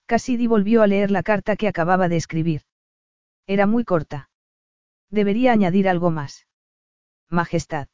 Cassidy 0.06 0.46
volvió 0.46 0.84
a 0.84 0.88
leer 0.88 1.10
la 1.10 1.24
carta 1.24 1.56
que 1.56 1.68
acababa 1.68 2.10
de 2.10 2.18
escribir. 2.18 2.62
Era 3.48 3.66
muy 3.66 3.84
corta. 3.84 4.30
Debería 5.10 5.52
añadir 5.52 5.90
algo 5.90 6.12
más. 6.12 6.46
Majestad. 7.28 7.88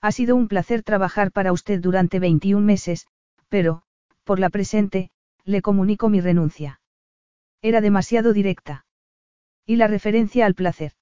Ha 0.00 0.12
sido 0.12 0.36
un 0.36 0.48
placer 0.48 0.82
trabajar 0.82 1.32
para 1.32 1.52
usted 1.52 1.80
durante 1.80 2.18
21 2.18 2.64
meses, 2.64 3.06
pero, 3.48 3.82
por 4.24 4.38
la 4.38 4.50
presente, 4.50 5.10
le 5.44 5.62
comunico 5.62 6.08
mi 6.08 6.20
renuncia. 6.20 6.80
Era 7.62 7.80
demasiado 7.80 8.32
directa. 8.32 8.84
Y 9.64 9.76
la 9.76 9.86
referencia 9.86 10.46
al 10.46 10.54
placer. 10.54 10.92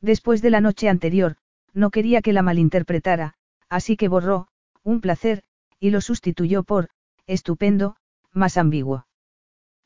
Después 0.00 0.42
de 0.42 0.50
la 0.50 0.60
noche 0.60 0.88
anterior, 0.88 1.36
no 1.72 1.90
quería 1.90 2.22
que 2.22 2.32
la 2.32 2.42
malinterpretara, 2.42 3.34
así 3.68 3.96
que 3.96 4.08
borró, 4.08 4.48
un 4.82 5.00
placer, 5.00 5.42
y 5.78 5.90
lo 5.90 6.00
sustituyó 6.00 6.62
por, 6.62 6.88
estupendo, 7.26 7.96
más 8.32 8.56
ambiguo. 8.56 9.06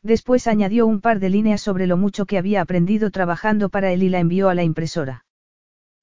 Después 0.02 0.46
añadió 0.46 0.86
un 0.86 1.00
par 1.00 1.18
de 1.18 1.30
líneas 1.30 1.62
sobre 1.62 1.86
lo 1.86 1.96
mucho 1.96 2.26
que 2.26 2.38
había 2.38 2.60
aprendido 2.60 3.10
trabajando 3.10 3.70
para 3.70 3.92
él 3.92 4.02
y 4.02 4.08
la 4.08 4.20
envió 4.20 4.48
a 4.48 4.54
la 4.54 4.62
impresora. 4.62 5.23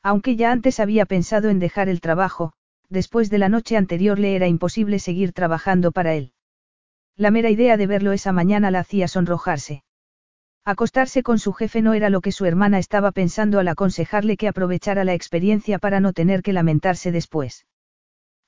Aunque 0.04 0.36
ya 0.36 0.52
antes 0.52 0.80
había 0.80 1.06
pensado 1.06 1.50
en 1.50 1.60
dejar 1.60 1.90
el 1.90 2.02
trabajo, 2.02 2.54
después 2.90 3.30
de 3.30 3.38
la 3.38 3.50
noche 3.50 3.78
anterior 3.78 4.20
le 4.20 4.36
era 4.36 4.48
imposible 4.48 5.00
seguir 5.00 5.32
trabajando 5.32 5.92
para 5.92 6.14
él. 6.16 6.34
La 7.16 7.32
mera 7.32 7.50
idea 7.50 7.78
de 7.78 7.88
verlo 7.88 8.12
esa 8.12 8.32
mañana 8.32 8.72
la 8.72 8.80
hacía 8.80 9.08
sonrojarse. 9.08 9.84
Acostarse 10.66 11.24
con 11.24 11.40
su 11.40 11.54
jefe 11.54 11.82
no 11.82 11.94
era 11.94 12.10
lo 12.10 12.22
que 12.22 12.32
su 12.32 12.46
hermana 12.46 12.78
estaba 12.78 13.12
pensando 13.12 13.60
al 13.60 13.68
aconsejarle 13.68 14.38
que 14.38 14.48
aprovechara 14.48 15.04
la 15.04 15.14
experiencia 15.14 15.80
para 15.80 16.00
no 16.00 16.14
tener 16.14 16.44
que 16.44 16.54
lamentarse 16.54 17.12
después. 17.12 17.66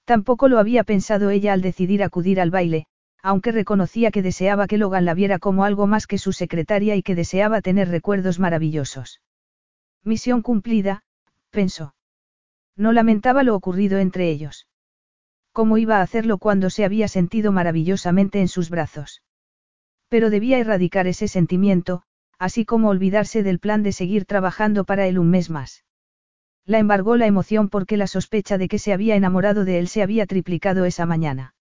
Tampoco 0.06 0.48
lo 0.48 0.60
había 0.60 0.84
pensado 0.84 1.30
ella 1.30 1.54
al 1.54 1.62
decidir 1.62 2.04
acudir 2.04 2.40
al 2.40 2.52
baile, 2.52 2.86
aunque 3.22 3.52
reconocía 3.52 4.12
que 4.12 4.22
deseaba 4.22 4.68
que 4.68 4.78
Logan 4.78 5.06
la 5.06 5.14
viera 5.14 5.40
como 5.40 5.64
algo 5.64 5.88
más 5.88 6.08
que 6.08 6.18
su 6.18 6.34
secretaria 6.34 6.96
y 6.96 7.04
que 7.04 7.16
deseaba 7.16 7.62
tener 7.62 7.90
recuerdos 7.90 8.38
maravillosos. 8.38 9.22
Misión 10.04 10.42
cumplida, 10.42 11.04
pensó. 11.54 11.96
No 12.76 12.92
lamentaba 12.92 13.44
lo 13.44 13.56
ocurrido 13.56 14.00
entre 14.00 14.30
ellos. 14.30 14.68
¿Cómo 15.54 15.78
iba 15.78 16.00
a 16.00 16.02
hacerlo 16.02 16.40
cuando 16.40 16.70
se 16.72 16.84
había 16.84 17.08
sentido 17.08 17.52
maravillosamente 17.52 18.42
en 18.42 18.48
sus 18.48 18.72
brazos? 18.72 19.22
Pero 20.10 20.32
debía 20.32 20.58
erradicar 20.58 21.06
ese 21.08 21.28
sentimiento, 21.28 22.02
así 22.40 22.66
como 22.66 22.90
olvidarse 22.90 23.44
del 23.44 23.60
plan 23.60 23.84
de 23.84 23.92
seguir 23.92 24.26
trabajando 24.26 24.84
para 24.84 25.08
él 25.08 25.20
un 25.20 25.30
mes 25.30 25.52
más. 25.52 25.86
La 26.66 26.80
embargó 26.80 27.18
la 27.18 27.28
emoción 27.28 27.70
porque 27.70 27.98
la 27.98 28.08
sospecha 28.08 28.58
de 28.58 28.68
que 28.68 28.80
se 28.80 28.92
había 28.92 29.16
enamorado 29.16 29.64
de 29.64 29.78
él 29.78 29.88
se 29.88 30.02
había 30.02 30.26
triplicado 30.26 30.86
esa 30.86 31.06
mañana. 31.06 31.54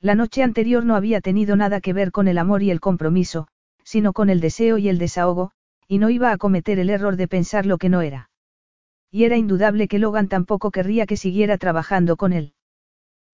La 0.00 0.14
noche 0.14 0.44
anterior 0.44 0.84
no 0.84 0.94
había 0.94 1.20
tenido 1.20 1.56
nada 1.56 1.80
que 1.80 1.92
ver 1.92 2.12
con 2.12 2.28
el 2.28 2.38
amor 2.38 2.62
y 2.62 2.70
el 2.70 2.78
compromiso, 2.78 3.48
sino 3.82 4.12
con 4.12 4.30
el 4.30 4.40
deseo 4.40 4.78
y 4.78 4.88
el 4.88 4.98
desahogo, 4.98 5.50
y 5.88 5.98
no 5.98 6.08
iba 6.08 6.30
a 6.30 6.36
cometer 6.36 6.78
el 6.78 6.90
error 6.90 7.16
de 7.16 7.26
pensar 7.26 7.66
lo 7.66 7.78
que 7.78 7.88
no 7.88 8.02
era. 8.02 8.27
Y 9.10 9.24
era 9.24 9.36
indudable 9.36 9.88
que 9.88 9.98
Logan 9.98 10.28
tampoco 10.28 10.70
querría 10.70 11.06
que 11.06 11.16
siguiera 11.16 11.58
trabajando 11.58 12.16
con 12.16 12.32
él. 12.32 12.54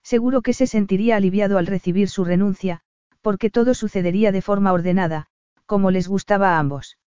Seguro 0.02 0.42
que 0.42 0.52
se 0.52 0.66
sentiría 0.66 1.16
aliviado 1.16 1.58
al 1.58 1.66
recibir 1.66 2.08
su 2.08 2.24
renuncia, 2.24 2.82
porque 3.22 3.50
todo 3.50 3.74
sucedería 3.74 4.32
de 4.32 4.42
forma 4.42 4.72
ordenada, 4.72 5.26
como 5.66 5.90
les 5.90 6.08
gustaba 6.08 6.56
a 6.56 6.58
ambos. 6.58 6.98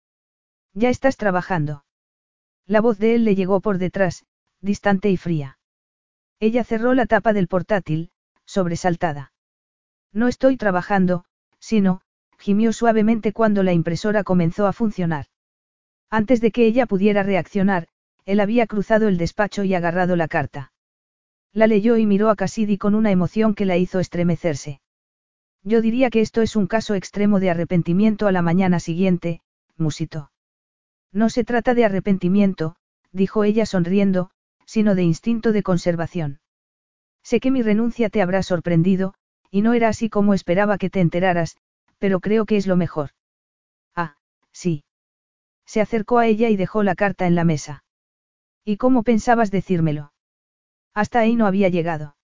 Ya 0.73 0.89
estás 0.89 1.15
trabajando. 1.15 1.85
La 2.65 2.81
voz 2.81 2.97
de 2.97 3.15
él 3.15 3.23
le 3.23 3.35
llegó 3.35 3.61
por 3.61 3.77
detrás, 3.77 4.25
distante 4.61 5.09
y 5.09 5.17
fría. 5.17 5.59
Ella 6.39 6.63
cerró 6.63 6.93
la 6.93 7.05
tapa 7.05 7.33
del 7.33 7.47
portátil, 7.47 8.11
sobresaltada. 8.45 9.31
No 10.11 10.27
estoy 10.27 10.57
trabajando, 10.57 11.25
sino, 11.59 12.01
gimió 12.37 12.73
suavemente 12.73 13.33
cuando 13.33 13.63
la 13.63 13.73
impresora 13.73 14.23
comenzó 14.23 14.67
a 14.67 14.73
funcionar. 14.73 15.27
Antes 16.09 16.41
de 16.41 16.51
que 16.51 16.65
ella 16.65 16.85
pudiera 16.85 17.23
reaccionar, 17.23 17.87
él 18.27 18.41
había 18.41 18.67
cruzado 18.67 19.07
el 19.07 19.17
despacho 19.17 19.64
y 19.64 19.73
agarrado 19.73 20.17
la 20.17 20.27
carta. 20.27 20.73
La 21.53 21.65
leyó 21.65 21.95
y 21.95 22.06
miró 22.06 22.30
a 22.30 22.35
Cassidy 22.35 22.77
con 22.77 22.93
una 22.93 23.09
emoción 23.09 23.56
que 23.56 23.65
la 23.65 23.77
hizo 23.77 24.01
estremecerse. 24.01 24.81
Yo 25.64 25.81
diría 25.81 26.09
que 26.09 26.19
esto 26.19 26.41
es 26.41 26.57
un 26.57 26.67
caso 26.67 26.93
extremo 26.93 27.39
de 27.39 27.49
arrepentimiento 27.49 28.27
a 28.27 28.33
la 28.33 28.41
mañana 28.41 28.81
siguiente, 28.81 29.39
musito. 29.77 30.30
No 31.14 31.30
se 31.30 31.45
trata 31.45 31.73
de 31.73 31.85
arrepentimiento, 31.85 32.75
dijo 33.14 33.45
ella 33.45 33.65
sonriendo, 33.65 34.30
sino 34.65 34.93
de 34.93 35.03
instinto 35.03 35.53
de 35.53 35.64
conservación. 35.64 36.41
Sé 37.23 37.39
que 37.39 37.49
mi 37.49 37.61
renuncia 37.61 38.09
te 38.09 38.22
habrá 38.22 38.43
sorprendido, 38.43 39.14
y 39.49 39.61
no 39.61 39.73
era 39.73 39.88
así 39.88 40.09
como 40.09 40.33
esperaba 40.33 40.77
que 40.77 40.89
te 40.89 40.99
enteraras, 40.99 41.56
pero 41.97 42.19
creo 42.19 42.45
que 42.45 42.57
es 42.57 42.67
lo 42.67 42.75
mejor. 42.75 43.11
Ah, 43.95 44.17
sí. 44.51 44.83
Se 45.65 45.80
acercó 45.80 46.17
a 46.17 46.27
ella 46.27 46.49
y 46.49 46.57
dejó 46.57 46.83
la 46.83 46.95
carta 46.95 47.25
en 47.25 47.35
la 47.35 47.45
mesa. 47.45 47.85
¿Y 48.69 48.75
cómo 48.75 49.03
pensabas 49.03 49.49
decírmelo? 49.49 50.11
Hasta 50.93 51.19
ahí 51.19 51.37
no 51.37 51.47
había 51.47 51.69
llegado. 51.69 52.17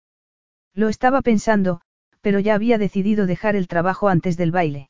Lo 0.73 0.89
estaba 0.89 1.22
pensando, 1.22 1.80
pero 2.19 2.38
ya 2.41 2.53
había 2.53 2.77
decidido 2.77 3.25
dejar 3.25 3.55
el 3.55 3.69
trabajo 3.69 4.09
antes 4.09 4.35
del 4.35 4.51
baile. 4.51 4.89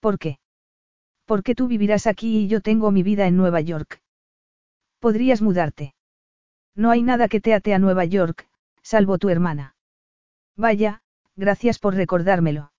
¿Por 0.00 0.18
qué? 0.18 0.38
Porque 1.26 1.54
tú 1.54 1.68
vivirás 1.68 2.06
aquí 2.06 2.38
y 2.38 2.48
yo 2.48 2.62
tengo 2.62 2.90
mi 2.90 3.02
vida 3.02 3.26
en 3.26 3.36
Nueva 3.36 3.60
York. 3.60 4.00
Podrías 4.98 5.42
mudarte. 5.42 5.94
No 6.74 6.90
hay 6.90 7.02
nada 7.02 7.28
que 7.28 7.42
te 7.42 7.52
ate 7.52 7.74
a 7.74 7.78
Nueva 7.78 8.06
York, 8.06 8.48
salvo 8.80 9.18
tu 9.18 9.28
hermana. 9.28 9.76
Vaya, 10.56 11.02
gracias 11.34 11.78
por 11.78 11.94
recordármelo. 11.96 12.72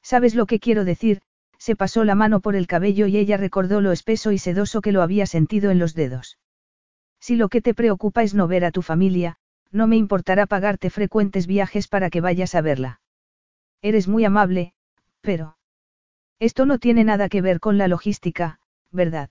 ¿Sabes 0.00 0.34
lo 0.34 0.46
que 0.46 0.58
quiero 0.58 0.86
decir? 0.86 1.20
Se 1.58 1.76
pasó 1.76 2.04
la 2.04 2.14
mano 2.14 2.40
por 2.40 2.56
el 2.56 2.66
cabello 2.66 3.06
y 3.06 3.18
ella 3.18 3.36
recordó 3.36 3.82
lo 3.82 3.92
espeso 3.92 4.32
y 4.32 4.38
sedoso 4.38 4.80
que 4.80 4.92
lo 4.92 5.02
había 5.02 5.26
sentido 5.26 5.70
en 5.70 5.78
los 5.78 5.92
dedos. 5.92 6.38
Si 7.26 7.36
lo 7.36 7.48
que 7.48 7.62
te 7.62 7.72
preocupa 7.72 8.22
es 8.22 8.34
no 8.34 8.46
ver 8.48 8.66
a 8.66 8.70
tu 8.70 8.82
familia, 8.82 9.38
no 9.70 9.86
me 9.86 9.96
importará 9.96 10.44
pagarte 10.44 10.90
frecuentes 10.90 11.46
viajes 11.46 11.88
para 11.88 12.10
que 12.10 12.20
vayas 12.20 12.54
a 12.54 12.60
verla. 12.60 13.00
Eres 13.80 14.08
muy 14.08 14.26
amable, 14.26 14.74
pero... 15.22 15.56
Esto 16.38 16.66
no 16.66 16.78
tiene 16.78 17.02
nada 17.02 17.30
que 17.30 17.40
ver 17.40 17.60
con 17.60 17.78
la 17.78 17.88
logística, 17.88 18.60
¿verdad? 18.90 19.30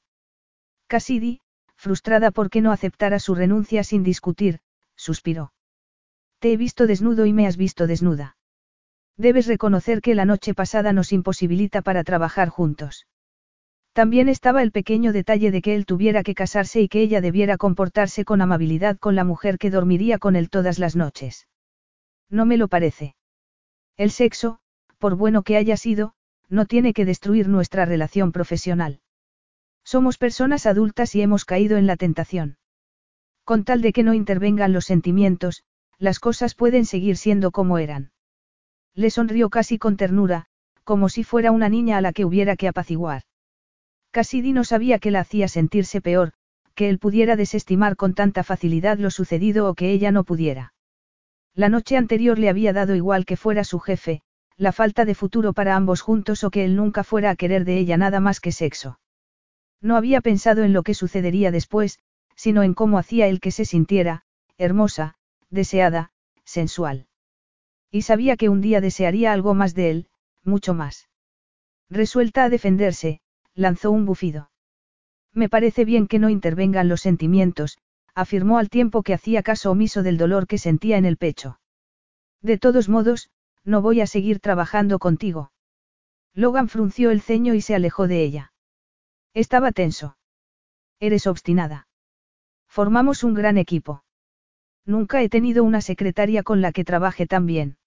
Cassidy, 0.88 1.40
frustrada 1.76 2.32
porque 2.32 2.62
no 2.62 2.72
aceptara 2.72 3.20
su 3.20 3.36
renuncia 3.36 3.84
sin 3.84 4.02
discutir, 4.02 4.62
suspiró. 4.96 5.54
Te 6.40 6.52
he 6.52 6.58
visto 6.58 6.88
desnudo 6.88 7.28
y 7.28 7.34
me 7.34 7.46
has 7.46 7.58
visto 7.58 7.86
desnuda. 7.86 8.38
Debes 9.18 9.46
reconocer 9.46 10.02
que 10.02 10.16
la 10.16 10.26
noche 10.26 10.56
pasada 10.56 10.94
nos 10.94 11.12
imposibilita 11.12 11.84
para 11.84 12.04
trabajar 12.04 12.50
juntos. 12.50 13.06
También 13.94 14.28
estaba 14.28 14.64
el 14.64 14.72
pequeño 14.72 15.14
detalle 15.14 15.52
de 15.52 15.62
que 15.62 15.76
él 15.76 15.86
tuviera 15.86 16.24
que 16.24 16.34
casarse 16.34 16.82
y 16.82 16.90
que 16.90 17.02
ella 17.02 17.22
debiera 17.22 17.58
comportarse 17.58 18.26
con 18.26 18.42
amabilidad 18.42 18.98
con 18.98 19.16
la 19.16 19.24
mujer 19.24 19.60
que 19.60 19.70
dormiría 19.70 20.18
con 20.18 20.36
él 20.36 20.50
todas 20.50 20.80
las 20.80 20.96
noches. 20.96 21.48
No 22.28 22.48
me 22.48 22.58
lo 22.58 22.68
parece. 22.68 23.16
El 23.96 24.10
sexo, 24.10 24.60
por 24.98 25.16
bueno 25.16 25.44
que 25.44 25.58
haya 25.58 25.78
sido, 25.78 26.16
no 26.50 26.66
tiene 26.66 26.94
que 26.94 27.06
destruir 27.06 27.48
nuestra 27.48 27.86
relación 27.86 28.32
profesional. 28.32 29.00
Somos 29.84 30.18
personas 30.18 30.66
adultas 30.66 31.14
y 31.14 31.22
hemos 31.22 31.46
caído 31.46 31.78
en 31.78 31.86
la 31.86 31.96
tentación. 31.96 32.58
Con 33.44 33.64
tal 33.64 33.82
de 33.82 33.94
que 33.94 34.04
no 34.04 34.16
intervengan 34.16 34.74
los 34.74 34.86
sentimientos, 34.86 35.64
las 36.00 36.20
cosas 36.20 36.56
pueden 36.56 36.86
seguir 36.86 37.18
siendo 37.18 37.52
como 37.52 37.78
eran. 37.78 38.12
Le 38.96 39.12
sonrió 39.12 39.50
casi 39.50 39.78
con 39.78 39.98
ternura, 39.98 40.46
como 40.84 41.10
si 41.10 41.24
fuera 41.24 41.52
una 41.52 41.70
niña 41.70 41.98
a 41.98 42.02
la 42.02 42.14
que 42.14 42.26
hubiera 42.26 42.56
que 42.56 42.68
apaciguar. 42.68 43.24
Cassidy 44.14 44.54
no 44.54 44.64
sabía 44.64 45.00
que 45.00 45.10
la 45.10 45.22
hacía 45.22 45.48
sentirse 45.48 46.00
peor, 46.00 46.34
que 46.76 46.88
él 46.88 47.00
pudiera 47.00 47.36
desestimar 47.36 47.96
con 47.96 48.14
tanta 48.14 48.44
facilidad 48.44 49.00
lo 49.00 49.10
sucedido 49.10 49.68
o 49.68 49.74
que 49.74 49.92
ella 49.92 50.12
no 50.12 50.24
pudiera. 50.24 50.76
La 51.56 51.68
noche 51.68 51.98
anterior 51.98 52.38
le 52.38 52.48
había 52.48 52.74
dado 52.74 52.94
igual 52.94 53.26
que 53.26 53.38
fuera 53.38 53.64
su 53.64 53.80
jefe, 53.80 54.22
la 54.56 54.72
falta 54.72 55.06
de 55.06 55.16
futuro 55.16 55.54
para 55.54 55.76
ambos 55.76 56.02
juntos 56.02 56.44
o 56.44 56.52
que 56.52 56.64
él 56.64 56.76
nunca 56.76 57.04
fuera 57.04 57.32
a 57.32 57.36
querer 57.36 57.66
de 57.66 57.80
ella 57.80 57.98
nada 57.98 58.20
más 58.20 58.40
que 58.40 58.52
sexo. 58.52 59.00
No 59.82 59.96
había 59.98 60.22
pensado 60.22 60.64
en 60.64 60.74
lo 60.74 60.84
que 60.84 60.94
sucedería 60.94 61.50
después, 61.50 61.98
sino 62.36 62.62
en 62.62 62.76
cómo 62.76 63.00
hacía 63.00 63.26
él 63.26 63.40
que 63.40 63.50
se 63.50 63.66
sintiera, 63.66 64.26
hermosa, 64.60 65.16
deseada, 65.50 66.12
sensual. 66.46 67.08
Y 67.90 68.04
sabía 68.04 68.38
que 68.38 68.50
un 68.50 68.62
día 68.62 68.80
desearía 68.80 69.34
algo 69.34 69.56
más 69.56 69.74
de 69.74 69.90
él, 69.90 70.08
mucho 70.44 70.76
más. 70.76 71.10
Resuelta 71.90 72.44
a 72.44 72.50
defenderse, 72.50 73.22
lanzó 73.56 73.92
un 73.92 74.06
bufido. 74.06 74.52
Me 75.34 75.50
parece 75.50 75.86
bien 75.86 76.08
que 76.08 76.20
no 76.20 76.30
intervengan 76.30 76.88
los 76.88 77.02
sentimientos, 77.02 77.78
afirmó 78.16 78.58
al 78.60 78.70
tiempo 78.70 79.04
que 79.04 79.14
hacía 79.14 79.44
caso 79.44 79.72
omiso 79.72 80.04
del 80.04 80.18
dolor 80.18 80.48
que 80.48 80.58
sentía 80.58 80.98
en 80.98 81.06
el 81.06 81.18
pecho. 81.18 81.60
De 82.42 82.58
todos 82.58 82.90
modos, 82.90 83.30
no 83.64 83.82
voy 83.82 84.02
a 84.02 84.08
seguir 84.08 84.40
trabajando 84.40 85.00
contigo. 85.00 85.52
Logan 86.34 86.68
frunció 86.68 87.12
el 87.12 87.22
ceño 87.22 87.54
y 87.54 87.62
se 87.62 87.76
alejó 87.76 88.08
de 88.08 88.24
ella. 88.24 88.54
Estaba 89.34 89.72
tenso. 89.72 90.18
Eres 91.00 91.28
obstinada. 91.28 91.88
Formamos 92.68 93.24
un 93.24 93.34
gran 93.34 93.58
equipo. 93.58 94.04
Nunca 94.86 95.22
he 95.22 95.30
tenido 95.30 95.64
una 95.64 95.82
secretaria 95.82 96.44
con 96.44 96.62
la 96.62 96.72
que 96.72 96.84
trabaje 96.84 97.26
tan 97.26 97.46
bien. 97.46 97.78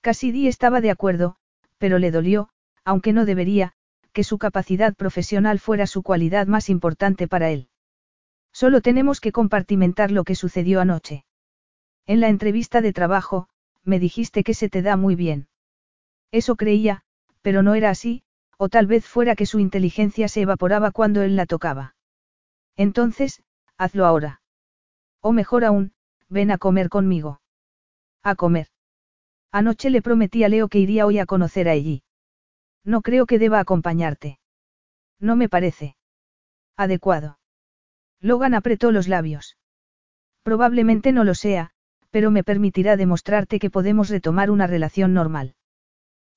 Cassidy 0.00 0.48
estaba 0.48 0.80
de 0.80 0.90
acuerdo, 0.90 1.36
pero 1.78 1.98
le 1.98 2.10
dolió, 2.10 2.50
aunque 2.84 3.12
no 3.12 3.24
debería, 3.24 3.74
que 4.12 4.24
su 4.24 4.38
capacidad 4.38 4.94
profesional 4.94 5.58
fuera 5.58 5.86
su 5.86 6.02
cualidad 6.02 6.46
más 6.46 6.68
importante 6.68 7.28
para 7.28 7.50
él. 7.50 7.68
Solo 8.52 8.80
tenemos 8.80 9.20
que 9.20 9.32
compartimentar 9.32 10.10
lo 10.10 10.24
que 10.24 10.34
sucedió 10.34 10.80
anoche. 10.80 11.24
En 12.06 12.20
la 12.20 12.28
entrevista 12.28 12.80
de 12.80 12.92
trabajo, 12.92 13.48
me 13.84 13.98
dijiste 13.98 14.42
que 14.42 14.54
se 14.54 14.68
te 14.68 14.82
da 14.82 14.96
muy 14.96 15.14
bien. 15.14 15.48
Eso 16.32 16.56
creía, 16.56 17.02
pero 17.42 17.62
no 17.62 17.74
era 17.74 17.90
así, 17.90 18.22
o 18.58 18.68
tal 18.68 18.86
vez 18.86 19.06
fuera 19.06 19.36
que 19.36 19.46
su 19.46 19.58
inteligencia 19.58 20.28
se 20.28 20.42
evaporaba 20.42 20.90
cuando 20.90 21.22
él 21.22 21.36
la 21.36 21.46
tocaba. 21.46 21.94
Entonces, 22.76 23.42
hazlo 23.78 24.06
ahora. 24.06 24.42
O 25.20 25.32
mejor 25.32 25.64
aún, 25.64 25.92
ven 26.28 26.50
a 26.50 26.58
comer 26.58 26.88
conmigo. 26.88 27.40
A 28.22 28.34
comer. 28.34 28.68
Anoche 29.52 29.90
le 29.90 30.02
prometí 30.02 30.44
a 30.44 30.48
Leo 30.48 30.68
que 30.68 30.78
iría 30.78 31.06
hoy 31.06 31.18
a 31.18 31.26
conocer 31.26 31.68
a 31.68 31.72
allí. 31.72 32.02
No 32.84 33.02
creo 33.02 33.26
que 33.26 33.38
deba 33.38 33.60
acompañarte. 33.60 34.38
No 35.18 35.36
me 35.36 35.48
parece. 35.48 35.96
Adecuado. 36.76 37.38
Logan 38.20 38.54
apretó 38.54 38.90
los 38.90 39.08
labios. 39.08 39.56
Probablemente 40.42 41.12
no 41.12 41.24
lo 41.24 41.34
sea, 41.34 41.70
pero 42.10 42.30
me 42.30 42.44
permitirá 42.44 42.96
demostrarte 42.96 43.58
que 43.58 43.70
podemos 43.70 44.08
retomar 44.08 44.50
una 44.50 44.66
relación 44.66 45.14
normal. 45.14 45.54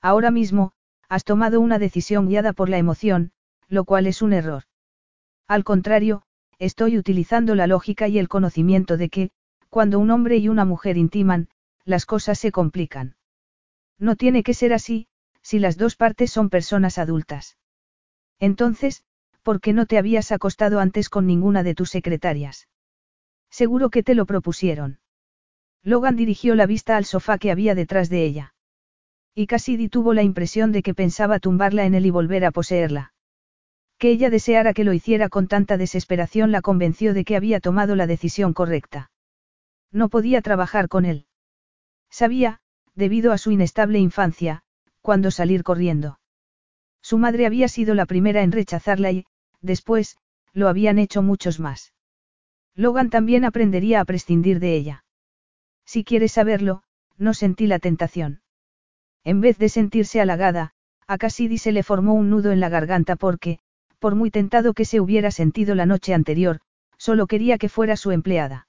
Ahora 0.01 0.31
mismo, 0.31 0.73
has 1.09 1.23
tomado 1.23 1.61
una 1.61 1.79
decisión 1.79 2.27
guiada 2.27 2.53
por 2.53 2.69
la 2.69 2.77
emoción, 2.77 3.31
lo 3.69 3.85
cual 3.85 4.07
es 4.07 4.21
un 4.21 4.33
error. 4.33 4.63
Al 5.47 5.63
contrario, 5.63 6.23
estoy 6.59 6.97
utilizando 6.97 7.55
la 7.55 7.67
lógica 7.67 8.07
y 8.07 8.19
el 8.19 8.27
conocimiento 8.27 8.97
de 8.97 9.09
que, 9.09 9.31
cuando 9.69 9.99
un 9.99 10.11
hombre 10.11 10.37
y 10.37 10.49
una 10.49 10.65
mujer 10.65 10.97
intiman, 10.97 11.49
las 11.85 12.05
cosas 12.05 12.39
se 12.39 12.51
complican. 12.51 13.15
No 13.97 14.15
tiene 14.15 14.43
que 14.43 14.53
ser 14.53 14.73
así, 14.73 15.07
si 15.43 15.59
las 15.59 15.77
dos 15.77 15.95
partes 15.95 16.31
son 16.31 16.49
personas 16.49 16.97
adultas. 16.97 17.57
Entonces, 18.39 19.03
¿por 19.43 19.61
qué 19.61 19.73
no 19.73 19.85
te 19.85 19.97
habías 19.97 20.31
acostado 20.31 20.79
antes 20.79 21.09
con 21.09 21.27
ninguna 21.27 21.61
de 21.61 21.75
tus 21.75 21.91
secretarias? 21.91 22.67
Seguro 23.49 23.89
que 23.89 24.01
te 24.01 24.15
lo 24.15 24.25
propusieron. 24.25 24.99
Logan 25.83 26.15
dirigió 26.15 26.55
la 26.55 26.65
vista 26.65 26.97
al 26.97 27.05
sofá 27.05 27.37
que 27.37 27.51
había 27.51 27.75
detrás 27.75 28.09
de 28.09 28.23
ella. 28.25 28.55
Y 29.35 29.47
Cassidy 29.47 29.89
tuvo 29.89 30.13
la 30.13 30.23
impresión 30.23 30.71
de 30.71 30.81
que 30.81 30.93
pensaba 30.93 31.39
tumbarla 31.39 31.85
en 31.85 31.93
él 31.93 32.05
y 32.05 32.09
volver 32.09 32.45
a 32.45 32.51
poseerla. 32.51 33.13
Que 33.97 34.11
ella 34.11 34.29
deseara 34.29 34.73
que 34.73 34.83
lo 34.83 34.93
hiciera 34.93 35.29
con 35.29 35.47
tanta 35.47 35.77
desesperación 35.77 36.51
la 36.51 36.61
convenció 36.61 37.13
de 37.13 37.25
que 37.25 37.35
había 37.35 37.59
tomado 37.59 37.95
la 37.95 38.07
decisión 38.07 38.53
correcta. 38.53 39.11
No 39.91 40.09
podía 40.09 40.41
trabajar 40.41 40.87
con 40.87 41.05
él. 41.05 41.27
Sabía, 42.09 42.59
debido 42.95 43.31
a 43.31 43.37
su 43.37 43.51
inestable 43.51 43.99
infancia, 43.99 44.63
cuándo 45.03 45.29
salir 45.29 45.63
corriendo. 45.63 46.17
Su 47.01 47.17
madre 47.19 47.45
había 47.45 47.67
sido 47.67 47.93
la 47.93 48.05
primera 48.05 48.41
en 48.41 48.53
rechazarla 48.53 49.11
y, 49.11 49.25
después, 49.61 50.17
lo 50.53 50.69
habían 50.69 50.97
hecho 50.97 51.21
muchos 51.21 51.59
más. 51.59 51.93
Logan 52.73 53.09
también 53.09 53.43
aprendería 53.43 53.99
a 53.99 54.05
prescindir 54.05 54.59
de 54.59 54.75
ella. 54.75 55.05
Si 55.85 56.05
quieres 56.05 56.31
saberlo, 56.31 56.83
no 57.17 57.33
sentí 57.33 57.67
la 57.67 57.79
tentación. 57.79 58.41
En 59.25 59.41
vez 59.41 59.57
de 59.57 59.67
sentirse 59.67 60.21
halagada, 60.21 60.71
a 61.05 61.17
Cassidy 61.17 61.57
se 61.57 61.73
le 61.73 61.83
formó 61.83 62.13
un 62.13 62.29
nudo 62.29 62.53
en 62.53 62.61
la 62.61 62.69
garganta 62.69 63.17
porque, 63.17 63.59
por 63.99 64.15
muy 64.15 64.31
tentado 64.31 64.73
que 64.73 64.85
se 64.85 65.01
hubiera 65.01 65.31
sentido 65.31 65.75
la 65.75 65.85
noche 65.85 66.13
anterior, 66.13 66.61
solo 66.97 67.27
quería 67.27 67.57
que 67.57 67.67
fuera 67.67 67.97
su 67.97 68.11
empleada. 68.11 68.67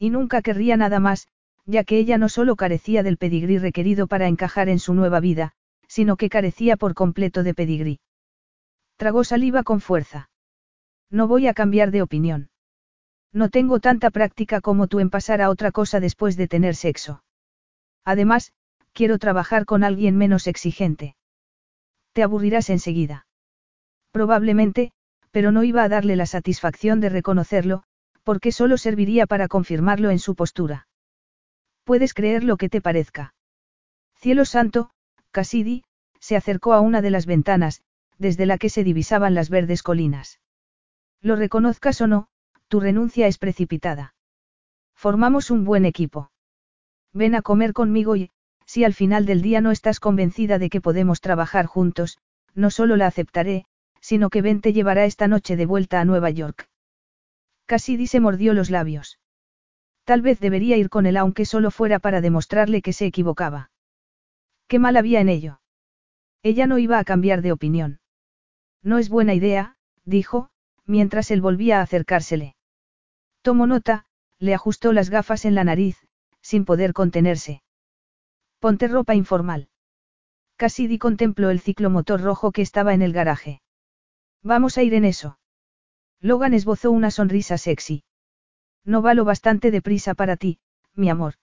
Y 0.00 0.10
nunca 0.10 0.42
querría 0.42 0.76
nada 0.76 0.98
más, 0.98 1.28
ya 1.66 1.84
que 1.84 1.98
ella 1.98 2.18
no 2.18 2.28
solo 2.28 2.56
carecía 2.56 3.02
del 3.02 3.16
pedigrí 3.16 3.58
requerido 3.58 4.06
para 4.06 4.28
encajar 4.28 4.68
en 4.68 4.78
su 4.78 4.94
nueva 4.94 5.20
vida, 5.20 5.52
sino 5.88 6.16
que 6.16 6.28
carecía 6.28 6.76
por 6.76 6.94
completo 6.94 7.42
de 7.42 7.54
pedigrí. 7.54 8.00
Tragó 8.96 9.24
saliva 9.24 9.62
con 9.62 9.80
fuerza. 9.80 10.30
No 11.10 11.28
voy 11.28 11.46
a 11.46 11.54
cambiar 11.54 11.90
de 11.90 12.02
opinión. 12.02 12.50
No 13.32 13.48
tengo 13.48 13.80
tanta 13.80 14.10
práctica 14.10 14.60
como 14.60 14.86
tú 14.86 15.00
en 15.00 15.10
pasar 15.10 15.42
a 15.42 15.50
otra 15.50 15.72
cosa 15.72 16.00
después 16.00 16.36
de 16.36 16.48
tener 16.48 16.76
sexo. 16.76 17.24
Además, 18.04 18.52
quiero 18.92 19.18
trabajar 19.18 19.64
con 19.64 19.82
alguien 19.82 20.16
menos 20.16 20.46
exigente. 20.46 21.16
Te 22.12 22.22
aburrirás 22.22 22.70
enseguida. 22.70 23.26
Probablemente, 24.12 24.92
pero 25.32 25.50
no 25.50 25.64
iba 25.64 25.82
a 25.82 25.88
darle 25.88 26.14
la 26.14 26.26
satisfacción 26.26 27.00
de 27.00 27.08
reconocerlo, 27.08 27.82
porque 28.22 28.52
solo 28.52 28.78
serviría 28.78 29.26
para 29.26 29.48
confirmarlo 29.48 30.10
en 30.10 30.20
su 30.20 30.36
postura. 30.36 30.86
Puedes 31.84 32.14
creer 32.14 32.44
lo 32.44 32.56
que 32.56 32.68
te 32.68 32.80
parezca. 32.80 33.34
Cielo 34.16 34.44
santo, 34.44 34.90
Cassidy, 35.30 35.84
se 36.18 36.36
acercó 36.36 36.72
a 36.72 36.80
una 36.80 37.02
de 37.02 37.10
las 37.10 37.26
ventanas, 37.26 37.82
desde 38.18 38.46
la 38.46 38.58
que 38.58 38.70
se 38.70 38.84
divisaban 38.84 39.34
las 39.34 39.50
verdes 39.50 39.82
colinas. 39.82 40.40
Lo 41.20 41.36
reconozcas 41.36 42.00
o 42.00 42.06
no, 42.06 42.28
tu 42.68 42.80
renuncia 42.80 43.26
es 43.26 43.38
precipitada. 43.38 44.14
Formamos 44.94 45.50
un 45.50 45.64
buen 45.64 45.84
equipo. 45.84 46.30
Ven 47.12 47.34
a 47.34 47.42
comer 47.42 47.72
conmigo 47.72 48.16
y, 48.16 48.30
si 48.64 48.84
al 48.84 48.94
final 48.94 49.26
del 49.26 49.42
día 49.42 49.60
no 49.60 49.70
estás 49.70 50.00
convencida 50.00 50.58
de 50.58 50.70
que 50.70 50.80
podemos 50.80 51.20
trabajar 51.20 51.66
juntos, 51.66 52.18
no 52.54 52.70
solo 52.70 52.96
la 52.96 53.06
aceptaré, 53.06 53.66
sino 54.00 54.30
que 54.30 54.42
Ben 54.42 54.60
te 54.60 54.72
llevará 54.72 55.04
esta 55.04 55.28
noche 55.28 55.56
de 55.56 55.66
vuelta 55.66 56.00
a 56.00 56.04
Nueva 56.04 56.30
York. 56.30 56.68
Cassidy 57.66 58.06
se 58.06 58.20
mordió 58.20 58.54
los 58.54 58.70
labios. 58.70 59.18
Tal 60.04 60.20
vez 60.22 60.38
debería 60.38 60.76
ir 60.76 60.90
con 60.90 61.06
él 61.06 61.16
aunque 61.16 61.46
solo 61.46 61.70
fuera 61.70 61.98
para 61.98 62.20
demostrarle 62.20 62.82
que 62.82 62.92
se 62.92 63.06
equivocaba. 63.06 63.70
Qué 64.68 64.78
mal 64.78 64.96
había 64.96 65.20
en 65.20 65.28
ello. 65.28 65.60
Ella 66.42 66.66
no 66.66 66.78
iba 66.78 66.98
a 66.98 67.04
cambiar 67.04 67.40
de 67.40 67.52
opinión. 67.52 68.00
No 68.82 68.98
es 68.98 69.08
buena 69.08 69.34
idea, 69.34 69.76
dijo, 70.04 70.50
mientras 70.84 71.30
él 71.30 71.40
volvía 71.40 71.80
a 71.80 71.82
acercársele. 71.82 72.54
Tomó 73.40 73.66
nota, 73.66 74.04
le 74.38 74.54
ajustó 74.54 74.92
las 74.92 75.08
gafas 75.08 75.46
en 75.46 75.54
la 75.54 75.64
nariz, 75.64 75.96
sin 76.42 76.66
poder 76.66 76.92
contenerse. 76.92 77.62
Ponte 78.58 78.88
ropa 78.88 79.14
informal. 79.14 79.68
Cassidy 80.56 80.98
contempló 80.98 81.50
el 81.50 81.60
ciclomotor 81.60 82.20
rojo 82.20 82.52
que 82.52 82.62
estaba 82.62 82.92
en 82.94 83.02
el 83.02 83.12
garaje. 83.12 83.62
Vamos 84.42 84.76
a 84.76 84.82
ir 84.82 84.92
en 84.94 85.06
eso. 85.06 85.38
Logan 86.20 86.54
esbozó 86.54 86.90
una 86.90 87.10
sonrisa 87.10 87.58
sexy. 87.58 88.04
No 88.84 89.02
va 89.02 89.14
lo 89.14 89.24
bastante 89.24 89.70
deprisa 89.70 90.14
para 90.14 90.36
ti, 90.36 90.58
mi 90.94 91.08
amor. 91.08 91.34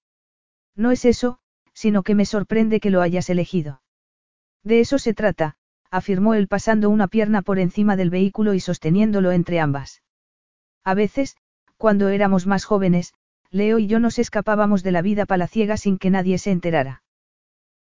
No 0.76 0.92
es 0.92 1.06
eso, 1.06 1.40
sino 1.74 2.04
que 2.04 2.16
me 2.16 2.26
sorprende 2.26 2.80
que 2.80 2.92
lo 2.92 3.02
hayas 3.02 3.30
elegido. 3.30 3.82
De 4.64 4.80
eso 4.80 5.00
se 5.00 5.14
trata, 5.14 5.56
afirmó 5.90 6.34
él 6.36 6.48
pasando 6.48 6.90
una 6.90 7.08
pierna 7.08 7.42
por 7.42 7.60
encima 7.60 7.96
del 7.96 8.10
vehículo 8.10 8.54
y 8.54 8.60
sosteniéndolo 8.60 9.32
entre 9.32 9.60
ambas. 9.60 10.04
A 10.84 10.94
veces, 10.94 11.36
cuando 11.78 12.10
éramos 12.10 12.46
más 12.48 12.64
jóvenes, 12.66 13.14
Leo 13.50 13.80
y 13.80 13.88
yo 13.88 14.00
nos 14.00 14.18
escapábamos 14.18 14.82
de 14.84 14.92
la 14.92 15.02
vida 15.02 15.26
palaciega 15.26 15.76
sin 15.76 15.98
que 15.98 16.10
nadie 16.10 16.38
se 16.38 16.52
enterara. 16.52 17.04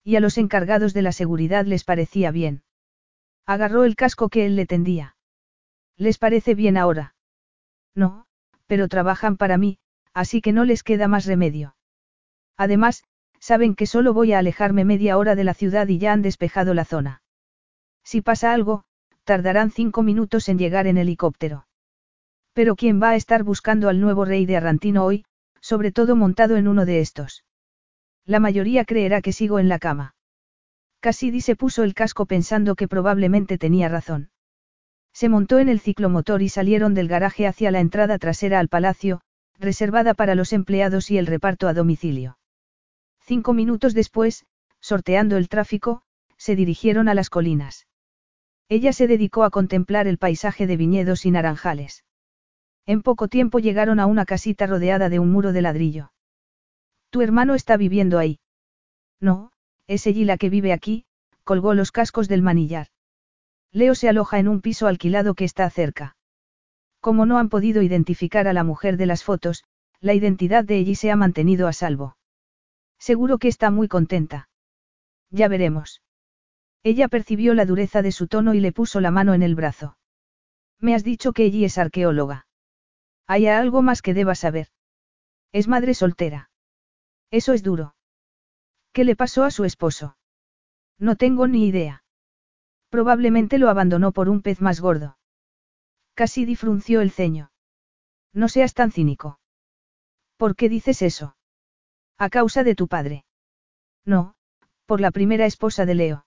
Y 0.03 0.15
a 0.15 0.19
los 0.19 0.37
encargados 0.37 0.93
de 0.93 1.01
la 1.01 1.11
seguridad 1.11 1.65
les 1.65 1.83
parecía 1.83 2.31
bien. 2.31 2.63
Agarró 3.45 3.85
el 3.85 3.95
casco 3.95 4.29
que 4.29 4.45
él 4.45 4.55
le 4.55 4.65
tendía. 4.65 5.15
¿Les 5.95 6.17
parece 6.17 6.55
bien 6.55 6.77
ahora? 6.77 7.15
No, 7.95 8.25
pero 8.71 8.87
trabajan 8.87 9.35
para 9.35 9.57
mí, 9.57 9.79
así 10.13 10.39
que 10.39 10.53
no 10.53 10.63
les 10.63 10.81
queda 10.81 11.09
más 11.09 11.25
remedio. 11.25 11.75
Además, 12.55 13.03
saben 13.37 13.75
que 13.75 13.85
solo 13.85 14.13
voy 14.13 14.31
a 14.31 14.39
alejarme 14.39 14.85
media 14.85 15.17
hora 15.17 15.35
de 15.35 15.43
la 15.43 15.53
ciudad 15.53 15.89
y 15.89 15.97
ya 15.97 16.13
han 16.13 16.21
despejado 16.21 16.73
la 16.73 16.85
zona. 16.85 17.21
Si 18.05 18.21
pasa 18.21 18.53
algo, 18.53 18.85
tardarán 19.25 19.71
cinco 19.71 20.03
minutos 20.03 20.47
en 20.47 20.57
llegar 20.57 20.87
en 20.87 20.97
helicóptero. 20.97 21.67
Pero 22.53 22.77
¿quién 22.77 23.03
va 23.03 23.09
a 23.09 23.17
estar 23.17 23.43
buscando 23.43 23.89
al 23.89 23.99
nuevo 23.99 24.23
rey 24.23 24.45
de 24.45 24.55
Arrantino 24.55 25.03
hoy, 25.03 25.25
sobre 25.59 25.91
todo 25.91 26.15
montado 26.15 26.55
en 26.55 26.69
uno 26.69 26.85
de 26.85 27.01
estos? 27.01 27.43
La 28.25 28.39
mayoría 28.39 28.85
creerá 28.85 29.21
que 29.21 29.33
sigo 29.33 29.59
en 29.59 29.67
la 29.67 29.79
cama. 29.79 30.15
Cassidy 31.01 31.41
se 31.41 31.57
puso 31.57 31.83
el 31.83 31.93
casco 31.93 32.25
pensando 32.25 32.75
que 32.75 32.87
probablemente 32.87 33.57
tenía 33.57 33.89
razón. 33.89 34.29
Se 35.13 35.29
montó 35.29 35.59
en 35.59 35.69
el 35.69 35.79
ciclomotor 35.79 36.41
y 36.41 36.49
salieron 36.49 36.93
del 36.93 37.07
garaje 37.07 37.47
hacia 37.47 37.71
la 37.71 37.79
entrada 37.79 38.17
trasera 38.17 38.59
al 38.59 38.69
palacio, 38.69 39.21
reservada 39.59 40.13
para 40.13 40.35
los 40.35 40.53
empleados 40.53 41.11
y 41.11 41.17
el 41.17 41.27
reparto 41.27 41.67
a 41.67 41.73
domicilio. 41.73 42.37
Cinco 43.19 43.53
minutos 43.53 43.93
después, 43.93 44.45
sorteando 44.79 45.37
el 45.37 45.47
tráfico, 45.47 46.01
se 46.37 46.55
dirigieron 46.55 47.07
a 47.07 47.13
las 47.13 47.29
colinas. 47.29 47.87
Ella 48.67 48.93
se 48.93 49.07
dedicó 49.07 49.43
a 49.43 49.51
contemplar 49.51 50.07
el 50.07 50.17
paisaje 50.17 50.65
de 50.65 50.77
viñedos 50.77 51.25
y 51.25 51.31
naranjales. 51.31 52.03
En 52.85 53.03
poco 53.03 53.27
tiempo 53.27 53.59
llegaron 53.59 53.99
a 53.99 54.05
una 54.05 54.25
casita 54.25 54.65
rodeada 54.65 55.09
de 55.09 55.19
un 55.19 55.31
muro 55.31 55.53
de 55.53 55.61
ladrillo. 55.61 56.11
¿Tu 57.11 57.21
hermano 57.21 57.53
está 57.53 57.77
viviendo 57.77 58.17
ahí? 58.17 58.39
No, 59.19 59.51
es 59.87 60.07
allí 60.07 60.25
la 60.25 60.37
que 60.37 60.49
vive 60.49 60.73
aquí, 60.73 61.05
colgó 61.43 61.73
los 61.73 61.91
cascos 61.91 62.27
del 62.27 62.41
manillar. 62.41 62.87
Leo 63.71 63.95
se 63.95 64.09
aloja 64.09 64.39
en 64.39 64.47
un 64.47 64.61
piso 64.61 64.87
alquilado 64.87 65.33
que 65.33 65.45
está 65.45 65.69
cerca. 65.69 66.15
Como 66.99 67.25
no 67.25 67.37
han 67.37 67.49
podido 67.49 67.81
identificar 67.81 68.47
a 68.47 68.53
la 68.53 68.63
mujer 68.63 68.97
de 68.97 69.05
las 69.05 69.23
fotos, 69.23 69.63
la 69.99 70.13
identidad 70.13 70.63
de 70.63 70.77
ella 70.77 70.95
se 70.95 71.11
ha 71.11 71.15
mantenido 71.15 71.67
a 71.67 71.73
salvo. 71.73 72.17
Seguro 72.99 73.37
que 73.37 73.47
está 73.47 73.71
muy 73.71 73.87
contenta. 73.87 74.49
Ya 75.29 75.47
veremos. 75.47 76.01
Ella 76.83 77.07
percibió 77.07 77.53
la 77.53 77.65
dureza 77.65 78.01
de 78.01 78.11
su 78.11 78.27
tono 78.27 78.53
y 78.53 78.59
le 78.59 78.71
puso 78.71 78.99
la 78.99 79.11
mano 79.11 79.33
en 79.33 79.43
el 79.43 79.55
brazo. 79.55 79.97
Me 80.79 80.95
has 80.95 81.03
dicho 81.03 81.31
que 81.31 81.45
ella 81.45 81.65
es 81.65 81.77
arqueóloga. 81.77 82.47
¿Hay 83.27 83.47
algo 83.47 83.81
más 83.81 84.01
que 84.01 84.13
deba 84.13 84.35
saber? 84.35 84.67
Es 85.51 85.67
madre 85.67 85.93
soltera. 85.93 86.49
Eso 87.29 87.53
es 87.53 87.63
duro. 87.63 87.95
¿Qué 88.91 89.05
le 89.05 89.15
pasó 89.15 89.43
a 89.43 89.51
su 89.51 89.63
esposo? 89.63 90.17
No 90.97 91.15
tengo 91.15 91.47
ni 91.47 91.67
idea. 91.67 92.03
Probablemente 92.91 93.57
lo 93.57 93.69
abandonó 93.69 94.11
por 94.11 94.27
un 94.27 94.41
pez 94.41 94.59
más 94.59 94.81
gordo. 94.81 95.17
Casi 96.13 96.43
difrunció 96.43 96.99
el 96.99 97.09
ceño. 97.09 97.51
No 98.33 98.49
seas 98.49 98.73
tan 98.73 98.91
cínico. 98.91 99.39
¿Por 100.35 100.57
qué 100.57 100.67
dices 100.67 101.01
eso? 101.01 101.37
A 102.17 102.29
causa 102.29 102.65
de 102.65 102.75
tu 102.75 102.89
padre. 102.89 103.23
No, 104.05 104.35
por 104.85 104.99
la 104.99 105.11
primera 105.11 105.45
esposa 105.45 105.85
de 105.85 105.95
Leo. 105.95 106.25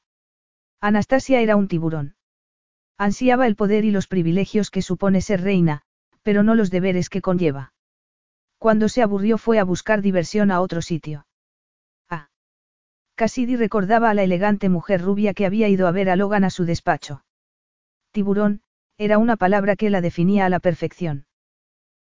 Anastasia 0.81 1.43
era 1.43 1.57
un 1.57 1.69
tiburón. 1.69 2.17
Ansiaba 2.97 3.47
el 3.47 3.57
poder 3.57 3.85
y 3.85 3.91
los 3.91 4.07
privilegios 4.07 4.71
que 4.71 4.81
supone 4.81 5.21
ser 5.21 5.43
reina, 5.43 5.83
pero 6.23 6.43
no 6.43 6.55
los 6.55 6.71
deberes 6.71 7.11
que 7.11 7.21
conlleva. 7.21 7.75
Cuando 8.57 8.89
se 8.89 9.03
aburrió 9.03 9.37
fue 9.37 9.59
a 9.59 9.65
buscar 9.65 10.01
diversión 10.01 10.51
a 10.51 10.63
otro 10.63 10.81
sitio. 10.81 11.27
Cassidy 13.17 13.57
recordaba 13.57 14.11
a 14.11 14.15
la 14.15 14.25
elegante 14.25 14.69
mujer 14.69 15.01
rubia 15.01 15.35
que 15.35 15.47
había 15.47 15.69
ido 15.69 15.87
a 15.87 15.93
ver 15.93 16.11
a 16.11 16.17
Logan 16.17 16.45
a 16.45 16.51
su 16.51 16.65
despacho. 16.65 17.25
Tiburón, 18.11 18.63
era 18.99 19.19
una 19.19 19.37
palabra 19.37 19.77
que 19.77 19.91
la 19.91 20.01
definía 20.01 20.47
a 20.47 20.49
la 20.49 20.61
perfección. 20.61 21.27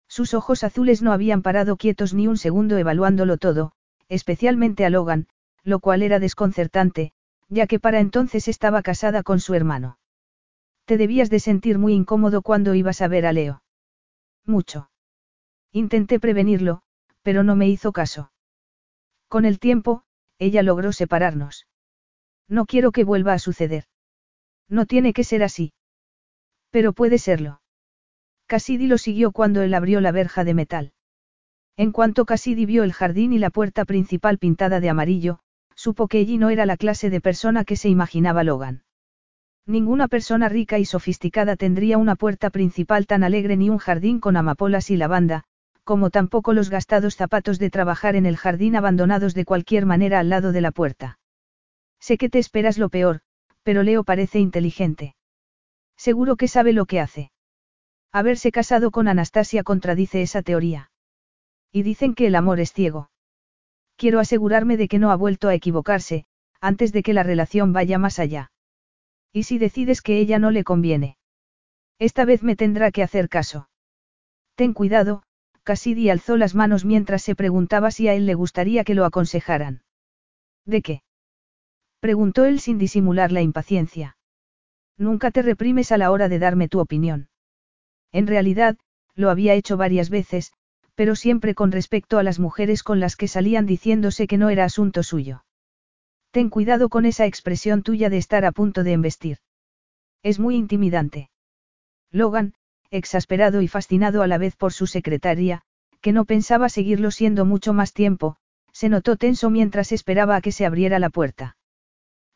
Sus 0.07 0.33
ojos 0.33 0.63
azules 0.63 1.01
no 1.01 1.11
habían 1.11 1.41
parado 1.41 1.77
quietos 1.77 2.13
ni 2.13 2.27
un 2.27 2.37
segundo 2.37 2.77
evaluándolo 2.77 3.37
todo, 3.37 3.73
especialmente 4.09 4.85
a 4.85 4.89
Logan, 4.89 5.27
lo 5.63 5.79
cual 5.79 6.03
era 6.03 6.19
desconcertante, 6.19 7.13
ya 7.47 7.67
que 7.67 7.79
para 7.79 7.99
entonces 7.99 8.47
estaba 8.47 8.81
casada 8.81 9.23
con 9.23 9.39
su 9.39 9.53
hermano. 9.53 9.97
Te 10.85 10.97
debías 10.97 11.29
de 11.29 11.39
sentir 11.39 11.77
muy 11.77 11.93
incómodo 11.93 12.41
cuando 12.41 12.75
ibas 12.75 13.01
a 13.01 13.07
ver 13.07 13.25
a 13.25 13.33
Leo. 13.33 13.63
Mucho. 14.45 14.89
Intenté 15.71 16.19
prevenirlo, 16.19 16.81
pero 17.21 17.43
no 17.43 17.55
me 17.55 17.69
hizo 17.69 17.91
caso. 17.91 18.31
Con 19.27 19.45
el 19.45 19.59
tiempo, 19.59 20.03
ella 20.39 20.63
logró 20.63 20.91
separarnos. 20.91 21.67
No 22.47 22.65
quiero 22.65 22.91
que 22.91 23.03
vuelva 23.03 23.33
a 23.33 23.39
suceder. 23.39 23.85
No 24.69 24.85
tiene 24.85 25.13
que 25.13 25.23
ser 25.23 25.43
así. 25.43 25.73
Pero 26.69 26.93
puede 26.93 27.17
serlo. 27.17 27.61
Cassidy 28.47 28.87
lo 28.87 28.97
siguió 28.97 29.31
cuando 29.31 29.61
él 29.61 29.73
abrió 29.73 30.01
la 30.01 30.11
verja 30.11 30.43
de 30.43 30.53
metal. 30.53 30.93
En 31.77 31.91
cuanto 31.91 32.25
Cassidy 32.25 32.65
vio 32.65 32.83
el 32.83 32.93
jardín 32.93 33.33
y 33.33 33.39
la 33.39 33.49
puerta 33.49 33.85
principal 33.85 34.37
pintada 34.37 34.79
de 34.79 34.89
amarillo, 34.89 35.39
supo 35.75 36.07
que 36.07 36.19
allí 36.19 36.37
no 36.37 36.49
era 36.49 36.65
la 36.65 36.77
clase 36.77 37.09
de 37.09 37.21
persona 37.21 37.65
que 37.65 37.75
se 37.75 37.89
imaginaba 37.89 38.43
Logan. 38.43 38.83
Ninguna 39.65 40.07
persona 40.07 40.49
rica 40.49 40.77
y 40.77 40.85
sofisticada 40.85 41.55
tendría 41.55 41.97
una 41.97 42.15
puerta 42.15 42.49
principal 42.49 43.07
tan 43.07 43.23
alegre 43.23 43.55
ni 43.57 43.69
un 43.69 43.77
jardín 43.77 44.19
con 44.19 44.35
amapolas 44.35 44.91
y 44.91 44.97
lavanda, 44.97 45.45
como 45.83 46.09
tampoco 46.09 46.53
los 46.53 46.69
gastados 46.69 47.15
zapatos 47.15 47.59
de 47.59 47.69
trabajar 47.69 48.15
en 48.15 48.25
el 48.25 48.37
jardín 48.37 48.75
abandonados 48.75 49.33
de 49.33 49.45
cualquier 49.45 49.85
manera 49.85 50.19
al 50.19 50.29
lado 50.29 50.51
de 50.51 50.61
la 50.61 50.71
puerta. 50.71 51.19
Sé 51.99 52.17
que 52.17 52.29
te 52.29 52.39
esperas 52.39 52.77
lo 52.77 52.89
peor, 52.89 53.21
pero 53.63 53.83
Leo 53.83 54.03
parece 54.03 54.39
inteligente. 54.39 55.15
Seguro 55.97 56.35
que 56.35 56.47
sabe 56.47 56.73
lo 56.73 56.85
que 56.85 56.99
hace. 56.99 57.31
Haberse 58.11 58.51
casado 58.51 58.91
con 58.91 59.07
Anastasia 59.07 59.63
contradice 59.63 60.21
esa 60.21 60.41
teoría. 60.41 60.91
Y 61.71 61.83
dicen 61.83 62.13
que 62.13 62.27
el 62.27 62.35
amor 62.35 62.59
es 62.59 62.71
ciego. 62.71 63.09
Quiero 63.95 64.19
asegurarme 64.19 64.77
de 64.77 64.87
que 64.87 64.99
no 64.99 65.11
ha 65.11 65.15
vuelto 65.15 65.47
a 65.47 65.55
equivocarse, 65.55 66.25
antes 66.61 66.93
de 66.93 67.03
que 67.03 67.13
la 67.13 67.23
relación 67.23 67.73
vaya 67.73 67.97
más 67.97 68.19
allá. 68.19 68.51
¿Y 69.31 69.43
si 69.43 69.57
decides 69.57 70.01
que 70.01 70.19
ella 70.19 70.39
no 70.39 70.51
le 70.51 70.63
conviene? 70.63 71.17
Esta 71.99 72.25
vez 72.25 72.43
me 72.43 72.55
tendrá 72.55 72.91
que 72.91 73.03
hacer 73.03 73.29
caso. 73.29 73.69
Ten 74.55 74.73
cuidado, 74.73 75.23
Cassidy 75.63 76.09
alzó 76.09 76.37
las 76.37 76.55
manos 76.55 76.85
mientras 76.85 77.21
se 77.21 77.35
preguntaba 77.35 77.91
si 77.91 78.07
a 78.07 78.13
él 78.13 78.25
le 78.25 78.33
gustaría 78.33 78.83
que 78.83 78.95
lo 78.95 79.05
aconsejaran. 79.05 79.83
¿De 80.65 80.81
qué? 80.81 81.03
preguntó 81.99 82.45
él 82.45 82.59
sin 82.59 82.77
disimular 82.77 83.31
la 83.31 83.41
impaciencia. 83.41 84.17
Nunca 84.97 85.31
te 85.31 85.41
reprimes 85.41 85.91
a 85.91 85.97
la 85.97 86.11
hora 86.11 86.27
de 86.27 86.39
darme 86.39 86.67
tu 86.67 86.79
opinión. 86.79 87.29
En 88.11 88.27
realidad, 88.27 88.77
lo 89.15 89.29
había 89.29 89.53
hecho 89.53 89.77
varias 89.77 90.09
veces, 90.09 90.51
pero 90.95 91.15
siempre 91.15 91.55
con 91.55 91.71
respecto 91.71 92.19
a 92.19 92.23
las 92.23 92.39
mujeres 92.39 92.83
con 92.83 92.99
las 92.99 93.15
que 93.15 93.27
salían 93.27 93.65
diciéndose 93.65 94.27
que 94.27 94.37
no 94.37 94.49
era 94.49 94.65
asunto 94.65 95.01
suyo. 95.01 95.45
Ten 96.31 96.49
cuidado 96.49 96.89
con 96.89 97.05
esa 97.05 97.25
expresión 97.25 97.83
tuya 97.83 98.09
de 98.09 98.17
estar 98.17 98.45
a 98.45 98.51
punto 98.51 98.83
de 98.83 98.93
embestir. 98.93 99.37
Es 100.23 100.39
muy 100.39 100.55
intimidante. 100.55 101.29
Logan, 102.11 102.53
exasperado 102.93 103.61
y 103.61 103.67
fascinado 103.67 104.21
a 104.21 104.27
la 104.27 104.37
vez 104.37 104.55
por 104.55 104.71
su 104.71 104.87
secretaria, 104.87 105.61
que 105.99 106.11
no 106.11 106.25
pensaba 106.25 106.69
seguirlo 106.69 107.11
siendo 107.11 107.43
mucho 107.43 107.73
más 107.73 107.93
tiempo, 107.93 108.37
se 108.71 108.87
notó 108.87 109.17
tenso 109.17 109.49
mientras 109.49 109.91
esperaba 109.91 110.35
a 110.35 110.41
que 110.41 110.51
se 110.51 110.65
abriera 110.65 110.99
la 110.99 111.09
puerta. 111.09 111.57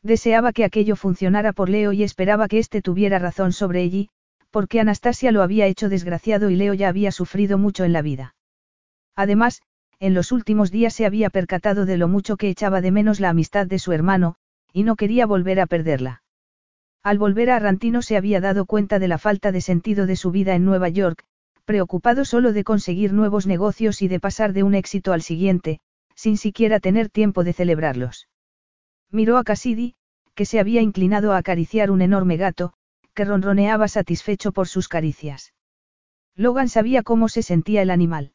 Deseaba 0.02 0.52
que 0.52 0.64
aquello 0.64 0.96
funcionara 0.96 1.52
por 1.52 1.68
Leo 1.68 1.92
y 1.92 2.02
esperaba 2.02 2.48
que 2.48 2.58
éste 2.58 2.82
tuviera 2.82 3.18
razón 3.18 3.52
sobre 3.52 3.82
ella, 3.82 4.08
porque 4.50 4.80
Anastasia 4.80 5.32
lo 5.32 5.42
había 5.42 5.66
hecho 5.66 5.88
desgraciado 5.88 6.50
y 6.50 6.56
Leo 6.56 6.74
ya 6.74 6.88
había 6.88 7.12
sufrido 7.12 7.58
mucho 7.58 7.84
en 7.84 7.92
la 7.92 8.02
vida. 8.02 8.34
Además, 9.14 9.62
en 10.00 10.14
los 10.14 10.32
últimos 10.32 10.70
días 10.70 10.94
se 10.94 11.06
había 11.06 11.30
percatado 11.30 11.84
de 11.84 11.98
lo 11.98 12.08
mucho 12.08 12.36
que 12.36 12.48
echaba 12.48 12.80
de 12.80 12.92
menos 12.92 13.20
la 13.20 13.30
amistad 13.30 13.66
de 13.66 13.78
su 13.78 13.92
hermano, 13.92 14.36
y 14.72 14.84
no 14.84 14.96
quería 14.96 15.26
volver 15.26 15.60
a 15.60 15.66
perderla. 15.66 16.22
Al 17.02 17.18
volver 17.18 17.50
a 17.50 17.56
Arrantino 17.56 18.02
se 18.02 18.16
había 18.16 18.40
dado 18.40 18.66
cuenta 18.66 18.98
de 18.98 19.08
la 19.08 19.18
falta 19.18 19.52
de 19.52 19.60
sentido 19.60 20.06
de 20.06 20.16
su 20.16 20.30
vida 20.30 20.54
en 20.54 20.64
Nueva 20.64 20.88
York, 20.88 21.24
preocupado 21.64 22.24
solo 22.24 22.52
de 22.52 22.64
conseguir 22.64 23.12
nuevos 23.12 23.46
negocios 23.46 24.02
y 24.02 24.08
de 24.08 24.20
pasar 24.20 24.52
de 24.52 24.62
un 24.62 24.74
éxito 24.74 25.12
al 25.12 25.22
siguiente, 25.22 25.80
sin 26.14 26.36
siquiera 26.36 26.80
tener 26.80 27.08
tiempo 27.10 27.44
de 27.44 27.52
celebrarlos. 27.52 28.28
Miró 29.10 29.38
a 29.38 29.44
Cassidy, 29.44 29.94
que 30.34 30.44
se 30.44 30.60
había 30.60 30.82
inclinado 30.82 31.32
a 31.32 31.36
acariciar 31.38 31.90
un 31.90 32.02
enorme 32.02 32.36
gato, 32.36 32.72
que 33.14 33.24
ronroneaba 33.24 33.88
satisfecho 33.88 34.52
por 34.52 34.68
sus 34.68 34.88
caricias. 34.88 35.52
Logan 36.34 36.68
sabía 36.68 37.02
cómo 37.02 37.28
se 37.28 37.42
sentía 37.42 37.82
el 37.82 37.90
animal. 37.90 38.32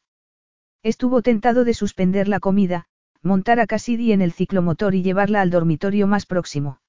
Estuvo 0.82 1.22
tentado 1.22 1.64
de 1.64 1.74
suspender 1.74 2.28
la 2.28 2.40
comida, 2.40 2.86
montar 3.22 3.60
a 3.60 3.66
Cassidy 3.66 4.12
en 4.12 4.20
el 4.20 4.32
ciclomotor 4.32 4.94
y 4.94 5.02
llevarla 5.02 5.40
al 5.40 5.50
dormitorio 5.50 6.06
más 6.06 6.26
próximo. 6.26 6.80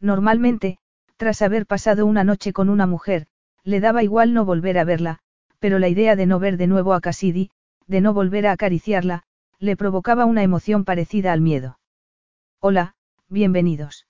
Normalmente, 0.00 0.78
tras 1.16 1.42
haber 1.42 1.66
pasado 1.66 2.06
una 2.06 2.24
noche 2.24 2.52
con 2.52 2.68
una 2.68 2.86
mujer, 2.86 3.26
le 3.64 3.80
daba 3.80 4.02
igual 4.02 4.34
no 4.34 4.44
volver 4.44 4.78
a 4.78 4.84
verla, 4.84 5.18
pero 5.58 5.78
la 5.78 5.88
idea 5.88 6.16
de 6.16 6.26
no 6.26 6.38
ver 6.38 6.56
de 6.56 6.66
nuevo 6.66 6.94
a 6.94 7.00
Cassidy, 7.00 7.50
de 7.86 8.00
no 8.00 8.12
volver 8.12 8.46
a 8.46 8.52
acariciarla, 8.52 9.22
le 9.58 9.76
provocaba 9.76 10.24
una 10.24 10.42
emoción 10.42 10.84
parecida 10.84 11.32
al 11.32 11.40
miedo. 11.40 11.78
Hola, 12.58 12.94
bienvenidos. 13.28 14.06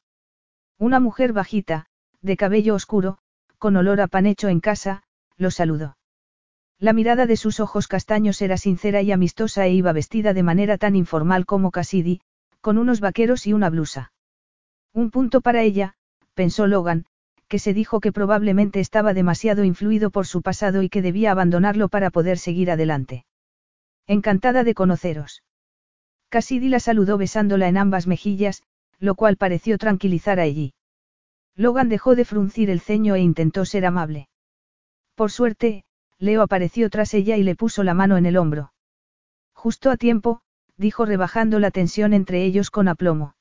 Una 0.79 0.99
mujer 0.99 1.33
bajita, 1.33 1.87
de 2.23 2.37
cabello 2.37 2.75
oscuro, 2.75 3.19
con 3.59 3.77
olor 3.77 4.01
a 4.01 4.07
pan 4.07 4.27
hecho 4.27 4.49
en 4.49 4.61
casa, 4.61 5.03
lo 5.37 5.51
saludó. 5.51 5.97
La 6.79 6.93
mirada 6.93 7.27
de 7.27 7.37
sus 7.37 7.61
ojos 7.61 7.87
castaños 7.87 8.43
era 8.43 8.57
sincera 8.57 9.03
y 9.03 9.13
amistosa 9.13 9.67
e 9.67 9.73
iba 9.73 9.93
vestida 9.93 10.33
de 10.33 10.43
manera 10.43 10.79
tan 10.79 10.97
informal 10.97 11.47
como 11.47 11.71
Cassidy, 11.71 12.21
con 12.61 12.79
unos 12.79 13.01
vaqueros 13.01 13.47
y 13.47 13.53
una 13.53 13.71
blusa. 13.71 14.13
Un 14.93 15.11
punto 15.11 15.41
para 15.41 15.63
ella, 15.63 15.95
pensó 16.35 16.67
Logan, 16.67 17.07
que 17.49 17.59
se 17.59 17.75
dijo 17.75 18.01
que 18.01 18.13
probablemente 18.13 18.81
estaba 18.81 19.15
demasiado 19.15 19.65
influido 19.65 20.11
por 20.11 20.27
su 20.27 20.43
pasado 20.43 20.83
y 20.83 20.89
que 20.89 21.03
debía 21.03 21.33
abandonarlo 21.33 21.89
para 21.89 22.11
poder 22.11 22.39
seguir 22.39 22.71
adelante. 22.71 23.27
Encantada 24.07 24.65
de 24.65 24.75
conoceros. 24.75 25.43
Cassidy 26.31 26.69
la 26.71 26.81
saludó 26.81 27.19
besándola 27.19 27.69
en 27.69 27.77
ambas 27.77 28.07
mejillas, 28.07 28.63
lo 28.99 29.15
cual 29.15 29.37
pareció 29.37 29.77
tranquilizar 29.77 30.41
a 30.41 30.45
ella. 30.45 30.71
Logan 31.55 31.91
dejó 31.91 32.15
de 32.15 32.25
fruncir 32.25 32.71
el 32.71 32.81
ceño 32.81 33.15
e 33.15 33.21
intentó 33.21 33.67
ser 33.67 33.85
amable. 33.85 34.29
Por 35.15 35.31
suerte, 35.31 35.85
Leo 36.19 36.41
apareció 36.41 36.89
tras 36.89 37.13
ella 37.13 37.37
y 37.37 37.43
le 37.43 37.55
puso 37.55 37.83
la 37.83 37.95
mano 37.95 38.17
en 38.17 38.25
el 38.25 38.37
hombro. 38.39 38.73
Justo 39.53 39.91
a 39.91 39.97
tiempo, 39.97 40.41
dijo 40.77 41.05
rebajando 41.05 41.59
la 41.59 41.71
tensión 41.71 42.15
entre 42.15 42.45
ellos 42.45 42.71
con 42.71 42.89
aplomo. 42.89 43.35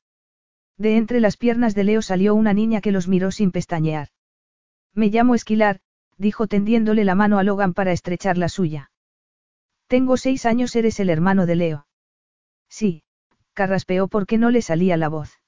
De 0.78 0.96
entre 0.96 1.20
las 1.20 1.36
piernas 1.36 1.74
de 1.74 1.84
Leo 1.84 2.02
salió 2.02 2.34
una 2.34 2.52
niña 2.52 2.80
que 2.80 2.92
los 2.92 3.08
miró 3.08 3.30
sin 3.30 3.52
pestañear. 3.52 4.08
Me 4.94 5.08
llamo 5.08 5.34
Esquilar, 5.34 5.80
dijo 6.18 6.46
tendiéndole 6.46 7.04
la 7.04 7.14
mano 7.14 7.38
a 7.38 7.42
Logan 7.42 7.74
para 7.74 7.92
estrechar 7.92 8.38
la 8.38 8.48
suya. 8.48 8.90
Tengo 9.86 10.16
seis 10.16 10.46
años, 10.46 10.74
eres 10.76 11.00
el 11.00 11.10
hermano 11.10 11.46
de 11.46 11.56
Leo. 11.56 11.86
Sí, 12.68 13.02
carraspeó 13.52 14.08
porque 14.08 14.38
no 14.38 14.50
le 14.50 14.62
salía 14.62 14.96
la 14.96 15.08
voz. 15.08 15.38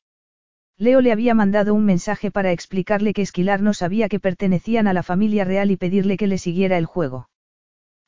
Leo 0.77 1.01
le 1.01 1.12
había 1.12 1.35
mandado 1.35 1.73
un 1.73 1.85
mensaje 1.85 2.31
para 2.31 2.53
explicarle 2.53 3.12
que 3.12 3.23
Esquilar 3.23 3.62
no 3.62 3.75
sabía 3.75 4.09
que 4.09 4.20
pertenecían 4.20 4.89
a 4.89 4.93
la 4.93 5.03
familia 5.03 5.44
real 5.44 5.70
y 5.70 5.77
pedirle 5.77 6.17
que 6.17 6.27
le 6.27 6.36
siguiera 6.36 6.77
el 6.77 6.85
juego. 6.85 7.28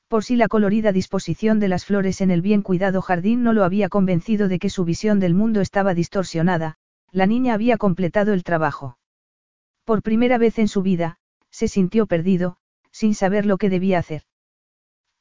Por 0.08 0.24
si 0.24 0.36
la 0.36 0.48
colorida 0.48 0.92
disposición 0.92 1.58
de 1.60 1.68
las 1.68 1.84
flores 1.84 2.20
en 2.20 2.30
el 2.30 2.42
bien 2.42 2.62
cuidado 2.62 3.02
jardín 3.02 3.42
no 3.42 3.52
lo 3.52 3.64
había 3.64 3.88
convencido 3.88 4.48
de 4.48 4.58
que 4.58 4.70
su 4.70 4.84
visión 4.84 5.20
del 5.20 5.34
mundo 5.34 5.60
estaba 5.60 5.94
distorsionada, 5.94 6.76
la 7.16 7.24
niña 7.26 7.54
había 7.54 7.78
completado 7.78 8.34
el 8.34 8.44
trabajo. 8.44 8.98
Por 9.84 10.02
primera 10.02 10.36
vez 10.36 10.58
en 10.58 10.68
su 10.68 10.82
vida, 10.82 11.16
se 11.50 11.66
sintió 11.66 12.06
perdido, 12.06 12.58
sin 12.90 13.14
saber 13.14 13.46
lo 13.46 13.56
que 13.56 13.70
debía 13.70 13.98
hacer. 13.98 14.24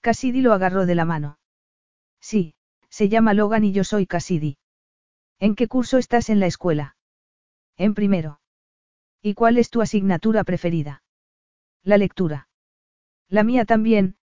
Cassidy 0.01 0.41
lo 0.41 0.51
agarró 0.51 0.85
de 0.85 0.95
la 0.95 1.05
mano. 1.05 1.39
Sí, 2.19 2.53
se 2.89 3.07
llama 3.07 3.33
Logan 3.33 3.63
y 3.63 3.71
yo 3.71 3.85
soy 3.85 4.07
Cassidy. 4.07 4.57
¿En 5.39 5.55
qué 5.55 5.69
curso 5.69 5.97
estás 5.97 6.29
en 6.29 6.41
la 6.41 6.47
escuela? 6.47 6.97
En 7.77 7.93
primero. 7.93 8.41
¿Y 9.21 9.33
cuál 9.33 9.57
es 9.57 9.69
tu 9.69 9.81
asignatura 9.81 10.43
preferida? 10.43 11.01
La 11.81 11.97
lectura. 11.97 12.49
La 13.29 13.45
mía 13.45 13.63
también, 13.63 14.17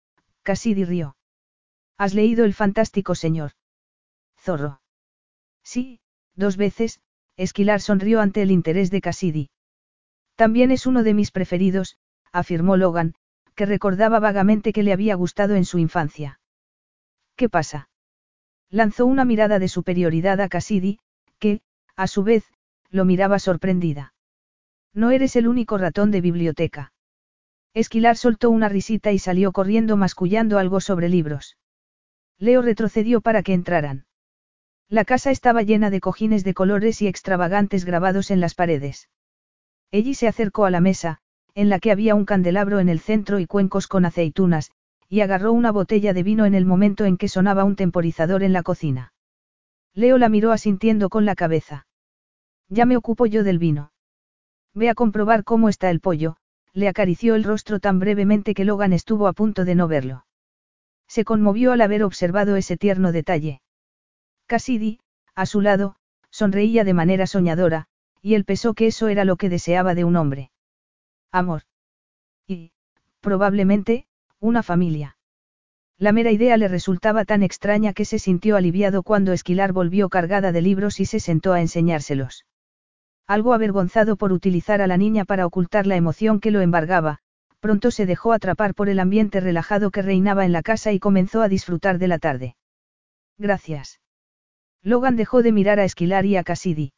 Cassidy 0.43 0.83
rió. 0.83 1.15
¿Has 1.97 2.13
leído 2.13 2.43
El 2.43 2.53
fantástico 2.53 3.15
señor? 3.15 3.53
Zorro. 4.35 4.81
Sí, 5.63 6.01
dos 6.35 6.57
veces, 6.57 6.99
Esquilar 7.37 7.81
sonrió 7.81 8.21
ante 8.21 8.41
el 8.41 8.51
interés 8.51 8.91
de 8.91 9.01
Cassidy. 9.01 9.49
También 10.35 10.71
es 10.71 10.85
uno 10.85 11.03
de 11.03 11.13
mis 11.13 11.31
preferidos, 11.31 11.97
afirmó 12.31 12.77
Logan, 12.77 13.15
que 13.55 13.65
recordaba 13.65 14.19
vagamente 14.19 14.73
que 14.73 14.83
le 14.83 14.93
había 14.93 15.15
gustado 15.15 15.55
en 15.55 15.65
su 15.65 15.77
infancia. 15.77 16.39
¿Qué 17.35 17.49
pasa? 17.49 17.89
Lanzó 18.69 19.05
una 19.05 19.25
mirada 19.25 19.59
de 19.59 19.67
superioridad 19.67 20.39
a 20.39 20.49
Cassidy, 20.49 20.99
que, 21.39 21.61
a 21.95 22.07
su 22.07 22.23
vez, 22.23 22.45
lo 22.89 23.05
miraba 23.05 23.39
sorprendida. 23.39 24.13
No 24.93 25.11
eres 25.11 25.35
el 25.35 25.47
único 25.47 25.77
ratón 25.77 26.11
de 26.11 26.21
biblioteca. 26.21 26.93
Esquilar 27.73 28.17
soltó 28.17 28.49
una 28.49 28.67
risita 28.67 29.11
y 29.11 29.19
salió 29.19 29.51
corriendo 29.51 29.95
mascullando 29.95 30.57
algo 30.57 30.81
sobre 30.81 31.07
libros. 31.07 31.57
Leo 32.37 32.61
retrocedió 32.61 33.21
para 33.21 33.43
que 33.43 33.53
entraran. 33.53 34.05
La 34.91 35.05
casa 35.05 35.31
estaba 35.31 35.61
llena 35.61 35.89
de 35.89 36.01
cojines 36.01 36.43
de 36.43 36.53
colores 36.53 37.01
y 37.01 37.07
extravagantes 37.07 37.85
grabados 37.85 38.29
en 38.29 38.41
las 38.41 38.55
paredes. 38.55 39.07
Ellie 39.89 40.15
se 40.15 40.27
acercó 40.27 40.65
a 40.65 40.69
la 40.69 40.81
mesa, 40.81 41.19
en 41.55 41.69
la 41.69 41.79
que 41.79 41.93
había 41.93 42.13
un 42.13 42.25
candelabro 42.25 42.81
en 42.81 42.89
el 42.89 42.99
centro 42.99 43.39
y 43.39 43.47
cuencos 43.47 43.87
con 43.87 44.03
aceitunas, 44.03 44.71
y 45.07 45.21
agarró 45.21 45.53
una 45.53 45.71
botella 45.71 46.11
de 46.11 46.23
vino 46.23 46.45
en 46.45 46.55
el 46.55 46.65
momento 46.65 47.05
en 47.05 47.15
que 47.15 47.29
sonaba 47.29 47.63
un 47.63 47.77
temporizador 47.77 48.43
en 48.43 48.51
la 48.51 48.63
cocina. 48.63 49.13
Leo 49.93 50.17
la 50.17 50.27
miró 50.27 50.51
asintiendo 50.51 51.07
con 51.07 51.25
la 51.25 51.35
cabeza. 51.35 51.87
Ya 52.67 52.85
me 52.85 52.97
ocupo 52.97 53.25
yo 53.25 53.45
del 53.45 53.59
vino. 53.59 53.93
Ve 54.73 54.89
a 54.89 54.93
comprobar 54.93 55.45
cómo 55.45 55.69
está 55.69 55.89
el 55.89 56.01
pollo, 56.01 56.35
le 56.73 56.89
acarició 56.89 57.35
el 57.35 57.45
rostro 57.45 57.79
tan 57.79 57.99
brevemente 57.99 58.53
que 58.53 58.65
Logan 58.65 58.91
estuvo 58.91 59.27
a 59.27 59.33
punto 59.33 59.63
de 59.63 59.75
no 59.75 59.87
verlo. 59.87 60.25
Se 61.07 61.23
conmovió 61.23 61.71
al 61.71 61.79
haber 61.79 62.03
observado 62.03 62.57
ese 62.57 62.75
tierno 62.75 63.13
detalle. 63.13 63.61
Cassidy, 64.51 64.99
a 65.33 65.45
su 65.45 65.61
lado, 65.61 65.95
sonreía 66.29 66.83
de 66.83 66.93
manera 66.93 67.25
soñadora, 67.25 67.85
y 68.21 68.33
él 68.33 68.43
pensó 68.43 68.73
que 68.73 68.87
eso 68.87 69.07
era 69.07 69.23
lo 69.23 69.37
que 69.37 69.47
deseaba 69.47 69.95
de 69.95 70.03
un 70.03 70.17
hombre. 70.17 70.51
Amor. 71.31 71.61
Y, 72.45 72.73
probablemente, 73.21 74.07
una 74.41 74.61
familia. 74.61 75.15
La 75.97 76.11
mera 76.11 76.31
idea 76.31 76.57
le 76.57 76.67
resultaba 76.67 77.23
tan 77.23 77.43
extraña 77.43 77.93
que 77.93 78.03
se 78.03 78.19
sintió 78.19 78.57
aliviado 78.57 79.03
cuando 79.03 79.31
Esquilar 79.31 79.71
volvió 79.71 80.09
cargada 80.09 80.51
de 80.51 80.61
libros 80.61 80.99
y 80.99 81.05
se 81.05 81.21
sentó 81.21 81.53
a 81.53 81.61
enseñárselos. 81.61 82.45
Algo 83.27 83.53
avergonzado 83.53 84.17
por 84.17 84.33
utilizar 84.33 84.81
a 84.81 84.87
la 84.87 84.97
niña 84.97 85.23
para 85.23 85.45
ocultar 85.45 85.87
la 85.87 85.95
emoción 85.95 86.41
que 86.41 86.51
lo 86.51 86.59
embargaba, 86.59 87.19
pronto 87.61 87.89
se 87.89 88.05
dejó 88.05 88.33
atrapar 88.33 88.75
por 88.75 88.89
el 88.89 88.99
ambiente 88.99 89.39
relajado 89.39 89.91
que 89.91 90.01
reinaba 90.01 90.43
en 90.43 90.51
la 90.51 90.61
casa 90.61 90.91
y 90.91 90.99
comenzó 90.99 91.41
a 91.41 91.47
disfrutar 91.47 91.99
de 91.99 92.09
la 92.09 92.19
tarde. 92.19 92.57
Gracias. 93.37 94.00
Logan 94.83 95.15
dejó 95.15 95.43
de 95.43 95.51
mirar 95.51 95.79
a 95.79 95.83
Esquilar 95.83 96.25
y 96.25 96.37
a 96.37 96.43
Cassidy. 96.43 96.93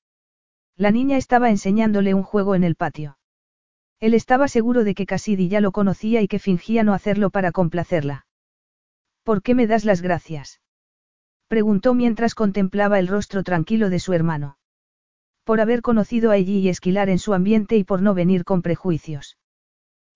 La 0.78 0.92
niña 0.92 1.18
estaba 1.18 1.50
enseñándole 1.50 2.14
un 2.14 2.24
juego 2.24 2.56
en 2.56 2.64
el 2.64 2.76
patio. 2.76 3.18
Él 4.00 4.14
estaba 4.14 4.48
seguro 4.48 4.84
de 4.84 4.96
que 4.96 5.06
Cassidy 5.06 5.48
ya 5.48 5.62
lo 5.62 5.72
conocía 5.72 6.22
y 6.22 6.28
que 6.28 6.40
fingía 6.40 6.84
no 6.84 6.94
hacerlo 6.94 7.30
para 7.30 7.52
complacerla. 7.52 8.26
¿Por 9.24 9.42
qué 9.42 9.56
me 9.56 9.68
das 9.68 9.86
las 9.86 10.02
gracias? 10.02 10.62
Preguntó 11.48 11.94
mientras 11.94 12.36
contemplaba 12.36 13.00
el 13.00 13.08
rostro 13.08 13.44
tranquilo 13.44 13.90
de 13.90 14.00
su 14.00 14.14
hermano. 14.14 14.58
Por 15.44 15.62
haber 15.62 15.82
conocido 15.82 16.32
a 16.32 16.38
Ellie 16.38 16.60
y 16.60 16.70
esquilar 16.70 17.10
en 17.10 17.20
su 17.20 17.34
ambiente 17.34 17.78
y 17.78 17.84
por 17.84 18.02
no 18.02 18.14
venir 18.14 18.44
con 18.44 18.62
prejuicios. 18.62 19.38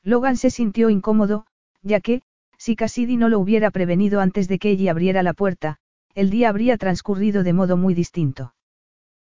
Logan 0.04 0.38
se 0.38 0.50
sintió 0.50 0.90
incómodo, 0.90 1.46
Ya 1.82 2.00
que, 2.00 2.22
si 2.58 2.76
Cassidy 2.76 3.18
no 3.18 3.30
lo 3.30 3.40
hubiera 3.40 3.72
prevenido 3.72 4.20
antes 4.20 4.48
de 4.48 4.58
que 4.58 4.72
ella 4.72 4.92
abriera 4.92 5.22
la 5.22 5.34
puerta, 5.34 5.80
el 6.18 6.32
día 6.32 6.50
habría 6.50 6.78
transcurrido 6.78 7.44
de 7.44 7.54
modo 7.54 7.78
muy 7.78 7.94
distinto. 7.94 8.56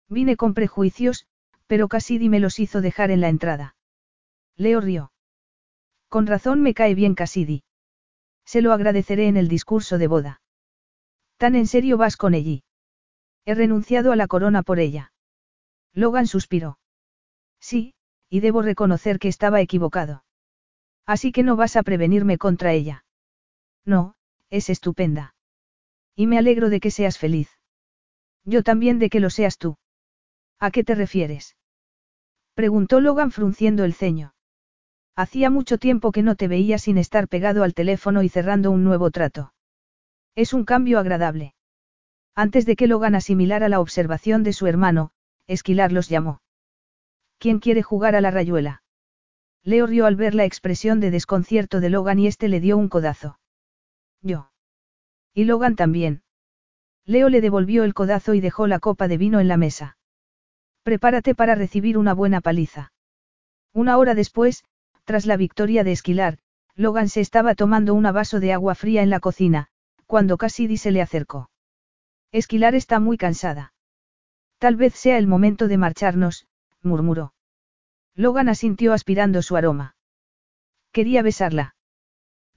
Vine 0.07 0.37
con 0.37 0.55
prejuicios, 0.55 1.27
pero 1.67 1.87
Cassidy 1.87 2.29
me 2.29 2.39
los 2.39 2.57
hizo 2.57 2.81
dejar 2.81 3.11
en 3.11 3.21
la 3.21 3.29
entrada. 3.29 3.75
Leo 4.55 4.81
rió. 4.81 5.11
Con 6.07 6.25
razón 6.25 6.63
me 6.63 6.73
cae 6.73 6.95
bien 6.95 7.13
Cassidy. 7.13 7.61
Se 8.43 8.63
lo 8.63 8.73
agradeceré 8.73 9.27
en 9.27 9.37
el 9.37 9.49
discurso 9.49 9.99
de 9.99 10.07
boda. 10.07 10.41
¿Tan 11.37 11.53
en 11.53 11.67
serio 11.67 11.95
vas 11.95 12.17
con 12.17 12.33
ella? 12.33 12.61
He 13.45 13.53
renunciado 13.53 14.11
a 14.11 14.15
la 14.15 14.25
corona 14.25 14.63
por 14.63 14.79
ella. 14.79 15.13
Logan 15.93 16.25
suspiró. 16.25 16.79
Sí, 17.59 17.93
y 18.29 18.39
debo 18.39 18.63
reconocer 18.63 19.19
que 19.19 19.27
estaba 19.27 19.61
equivocado. 19.61 20.23
Así 21.05 21.31
que 21.31 21.43
no 21.43 21.55
vas 21.55 21.75
a 21.75 21.83
prevenirme 21.83 22.39
contra 22.39 22.73
ella. 22.73 23.05
No, 23.85 24.15
es 24.49 24.71
estupenda. 24.71 25.35
Y 26.19 26.27
me 26.27 26.37
alegro 26.37 26.69
de 26.69 26.81
que 26.81 26.91
seas 26.91 27.17
feliz. 27.17 27.49
Yo 28.43 28.61
también 28.61 28.99
de 28.99 29.09
que 29.09 29.21
lo 29.21 29.29
seas 29.29 29.57
tú. 29.57 29.77
¿A 30.59 30.69
qué 30.69 30.83
te 30.83 30.93
refieres? 30.93 31.55
Preguntó 32.55 32.99
Logan 32.99 33.31
frunciendo 33.31 33.85
el 33.85 33.93
ceño. 33.93 34.33
Hacía 35.15 35.49
mucho 35.49 35.77
tiempo 35.77 36.11
que 36.11 36.21
no 36.21 36.35
te 36.35 36.49
veía 36.49 36.77
sin 36.77 36.97
estar 36.97 37.29
pegado 37.29 37.63
al 37.63 37.73
teléfono 37.73 38.21
y 38.21 38.27
cerrando 38.27 38.69
un 38.69 38.83
nuevo 38.83 39.11
trato. 39.11 39.53
Es 40.35 40.51
un 40.51 40.65
cambio 40.65 40.99
agradable. 40.99 41.53
Antes 42.35 42.65
de 42.65 42.75
que 42.75 42.87
Logan 42.87 43.15
asimilara 43.15 43.69
la 43.69 43.79
observación 43.79 44.43
de 44.43 44.51
su 44.51 44.67
hermano, 44.67 45.11
Esquilar 45.47 45.93
los 45.93 46.09
llamó. 46.09 46.41
¿Quién 47.37 47.59
quiere 47.59 47.81
jugar 47.81 48.17
a 48.17 48.21
la 48.21 48.31
rayuela? 48.31 48.83
Leo 49.63 49.87
rió 49.87 50.05
al 50.05 50.17
ver 50.17 50.35
la 50.35 50.43
expresión 50.43 50.99
de 50.99 51.11
desconcierto 51.11 51.79
de 51.79 51.89
Logan 51.89 52.19
y 52.19 52.27
este 52.27 52.49
le 52.49 52.59
dio 52.59 52.77
un 52.77 52.89
codazo. 52.89 53.39
Yo. 54.21 54.48
Y 55.33 55.45
Logan 55.45 55.75
también. 55.75 56.23
Leo 57.05 57.29
le 57.29 57.41
devolvió 57.41 57.83
el 57.83 57.93
codazo 57.93 58.33
y 58.33 58.41
dejó 58.41 58.67
la 58.67 58.79
copa 58.79 59.07
de 59.07 59.17
vino 59.17 59.39
en 59.39 59.47
la 59.47 59.57
mesa. 59.57 59.97
Prepárate 60.83 61.35
para 61.35 61.55
recibir 61.55 61.97
una 61.97 62.13
buena 62.13 62.41
paliza. 62.41 62.91
Una 63.73 63.97
hora 63.97 64.15
después, 64.15 64.63
tras 65.05 65.25
la 65.25 65.37
victoria 65.37 65.83
de 65.83 65.91
Esquilar, 65.91 66.37
Logan 66.75 67.09
se 67.09 67.21
estaba 67.21 67.55
tomando 67.55 67.93
un 67.93 68.03
vaso 68.03 68.39
de 68.39 68.53
agua 68.53 68.75
fría 68.75 69.01
en 69.01 69.09
la 69.09 69.19
cocina, 69.19 69.67
cuando 70.05 70.37
Cassidy 70.37 70.77
se 70.77 70.91
le 70.91 71.01
acercó. 71.01 71.49
Esquilar 72.31 72.75
está 72.75 72.99
muy 72.99 73.17
cansada. 73.17 73.73
Tal 74.59 74.75
vez 74.75 74.93
sea 74.93 75.17
el 75.17 75.27
momento 75.27 75.67
de 75.67 75.77
marcharnos, 75.77 76.47
murmuró. 76.81 77.33
Logan 78.15 78.49
asintió 78.49 78.93
aspirando 78.93 79.41
su 79.41 79.55
aroma. 79.55 79.95
Quería 80.91 81.21
besarla. 81.21 81.75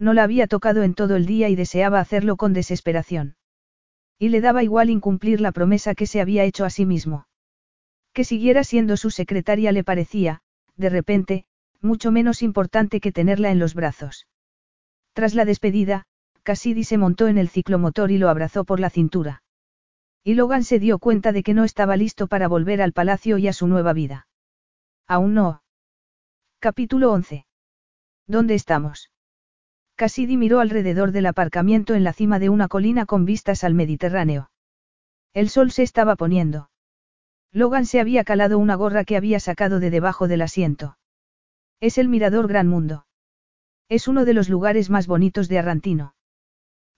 No 0.03 0.15
la 0.15 0.25
había 0.25 0.49
tocado 0.49 0.83
en 0.83 0.95
todo 0.95 1.15
el 1.15 1.27
día 1.27 1.49
y 1.49 1.55
deseaba 1.55 2.01
hacerlo 2.01 2.35
con 2.37 2.53
desesperación. 2.53 3.37
Y 4.19 4.31
le 4.31 4.41
daba 4.41 4.65
igual 4.65 4.91
incumplir 4.91 5.41
la 5.41 5.53
promesa 5.53 5.95
que 5.95 6.07
se 6.07 6.21
había 6.21 6.43
hecho 6.43 6.65
a 6.65 6.71
sí 6.71 6.85
mismo. 6.85 7.29
Que 8.13 8.25
siguiera 8.25 8.65
siendo 8.65 8.97
su 8.97 9.11
secretaria 9.11 9.71
le 9.71 9.85
parecía, 9.85 10.43
de 10.75 10.89
repente, 10.89 11.45
mucho 11.81 12.11
menos 12.11 12.43
importante 12.43 12.99
que 12.99 13.13
tenerla 13.13 13.53
en 13.53 13.61
los 13.61 13.75
brazos. 13.75 14.27
Tras 15.13 15.37
la 15.37 15.45
despedida, 15.45 16.07
Cassidy 16.43 16.83
se 16.83 16.99
montó 16.99 17.29
en 17.29 17.39
el 17.39 17.49
ciclomotor 17.49 18.11
y 18.11 18.19
lo 18.19 18.29
abrazó 18.29 18.65
por 18.65 18.81
la 18.81 18.91
cintura. 18.91 19.45
Y 20.25 20.35
Logan 20.35 20.65
se 20.65 20.81
dio 20.81 20.99
cuenta 20.99 21.31
de 21.31 21.45
que 21.45 21.55
no 21.55 21.63
estaba 21.63 21.97
listo 21.97 22.27
para 22.27 22.49
volver 22.49 22.83
al 22.83 22.93
palacio 22.93 23.39
y 23.39 23.47
a 23.47 23.53
su 23.53 23.69
nueva 23.69 23.93
vida. 23.93 24.27
Aún 25.07 25.35
no. 25.35 25.63
Capítulo 26.59 27.13
11. 27.13 27.47
¿Dónde 28.27 28.57
estamos? 28.57 29.12
Cassidy 30.03 30.37
miró 30.37 30.59
alrededor 30.59 31.13
del 31.13 31.27
aparcamiento 31.27 31.95
en 31.95 32.03
la 32.03 32.13
cima 32.13 32.41
de 32.41 32.49
una 32.49 32.67
colina 32.67 33.07
con 33.07 33.25
vistas 33.25 33.63
al 33.63 33.73
Mediterráneo. 33.73 34.51
El 35.33 35.49
sol 35.49 35.71
se 35.71 35.85
estaba 35.85 36.17
poniendo. 36.17 36.71
Logan 37.53 37.87
se 37.87 38.01
había 38.01 38.25
calado 38.25 38.59
una 38.59 38.75
gorra 38.75 39.05
que 39.05 39.17
había 39.17 39.39
sacado 39.39 39.79
de 39.79 39.91
debajo 39.91 40.27
del 40.27 40.43
asiento. 40.43 40.99
Es 41.79 41.99
el 41.99 42.09
mirador 42.09 42.49
Gran 42.49 42.67
Mundo. 42.67 43.07
Es 43.89 44.09
uno 44.09 44.25
de 44.25 44.35
los 44.35 44.49
lugares 44.49 44.91
más 44.91 45.07
bonitos 45.07 45.49
de 45.49 45.61
Arrantino. 45.61 46.17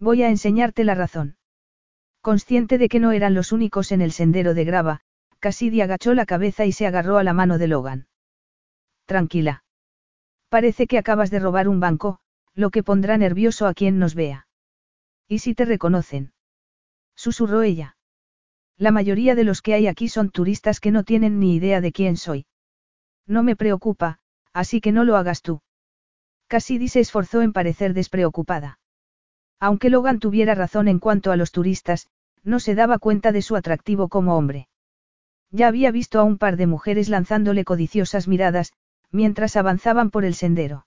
Voy 0.01 0.23
a 0.23 0.31
enseñarte 0.31 0.83
la 0.83 0.95
razón. 0.95 1.37
Consciente 2.23 2.79
de 2.79 2.89
que 2.89 3.01
no 3.01 3.13
eran 3.13 3.35
los 3.35 3.53
únicos 3.53 3.93
en 3.93 4.01
el 4.01 4.13
sendero 4.13 4.55
de 4.55 4.65
grava, 4.65 5.03
Cassidy 5.41 5.83
agachó 5.83 6.15
la 6.15 6.25
cabeza 6.25 6.65
y 6.65 6.73
se 6.73 6.87
agarró 6.87 7.19
a 7.19 7.23
la 7.23 7.35
mano 7.35 7.59
de 7.59 7.69
Logan. 7.69 8.07
Tranquila. 9.05 9.63
Parece 10.49 10.87
que 10.87 10.97
acabas 10.97 11.31
de 11.31 11.41
robar 11.41 11.69
un 11.69 11.81
banco, 11.81 12.21
lo 12.55 12.71
que 12.71 12.83
pondrá 12.83 13.19
nervioso 13.19 13.67
a 13.67 13.75
quien 13.75 13.99
nos 13.99 14.15
vea. 14.15 14.47
¿Y 15.29 15.41
si 15.41 15.55
te 15.55 15.65
reconocen? 15.65 16.33
Susurró 17.17 17.63
ella. 17.63 17.97
La 18.77 18.91
mayoría 18.91 19.35
de 19.35 19.45
los 19.45 19.63
que 19.63 19.75
hay 19.75 19.87
aquí 19.87 20.09
son 20.09 20.31
turistas 20.31 20.81
que 20.81 20.91
no 20.91 21.05
tienen 21.05 21.39
ni 21.39 21.55
idea 21.55 21.81
de 21.81 21.93
quién 21.93 22.17
soy. 22.17 22.47
No 23.27 23.43
me 23.43 23.57
preocupa, 23.57 24.19
así 24.53 24.81
que 24.81 24.93
no 24.93 25.05
lo 25.05 25.17
hagas 25.17 25.43
tú. 25.43 25.63
Cassidy 26.49 26.89
se 26.89 27.01
esforzó 27.01 27.43
en 27.43 27.53
parecer 27.53 27.95
despreocupada. 27.95 28.79
Aunque 29.61 29.91
Logan 29.91 30.19
tuviera 30.19 30.55
razón 30.55 30.89
en 30.89 30.99
cuanto 30.99 31.33
a 31.33 31.37
los 31.37 31.53
turistas, 31.53 32.09
no 32.43 32.61
se 32.61 32.75
daba 32.75 32.99
cuenta 32.99 33.33
de 33.33 33.43
su 33.43 33.57
atractivo 33.57 34.09
como 34.09 34.37
hombre. 34.37 34.69
Ya 35.51 35.69
había 35.69 35.91
visto 35.91 36.21
a 36.21 36.25
un 36.25 36.37
par 36.37 36.57
de 36.57 36.67
mujeres 36.67 37.09
lanzándole 37.09 37.65
codiciosas 37.65 38.29
miradas, 38.29 38.73
mientras 39.11 39.57
avanzaban 39.57 40.11
por 40.11 40.25
el 40.25 40.35
sendero. 40.35 40.87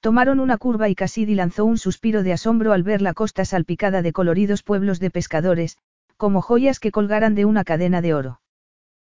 Tomaron 0.00 0.40
una 0.40 0.58
curva 0.58 0.88
y 0.88 0.94
Cassidy 0.94 1.34
lanzó 1.34 1.64
un 1.64 1.78
suspiro 1.78 2.22
de 2.22 2.32
asombro 2.32 2.72
al 2.72 2.82
ver 2.82 3.02
la 3.02 3.14
costa 3.14 3.44
salpicada 3.44 4.02
de 4.02 4.12
coloridos 4.12 4.62
pueblos 4.62 5.00
de 5.00 5.10
pescadores, 5.10 5.78
como 6.16 6.42
joyas 6.42 6.80
que 6.80 6.92
colgaran 6.92 7.34
de 7.34 7.44
una 7.44 7.64
cadena 7.64 8.00
de 8.00 8.14
oro. 8.14 8.40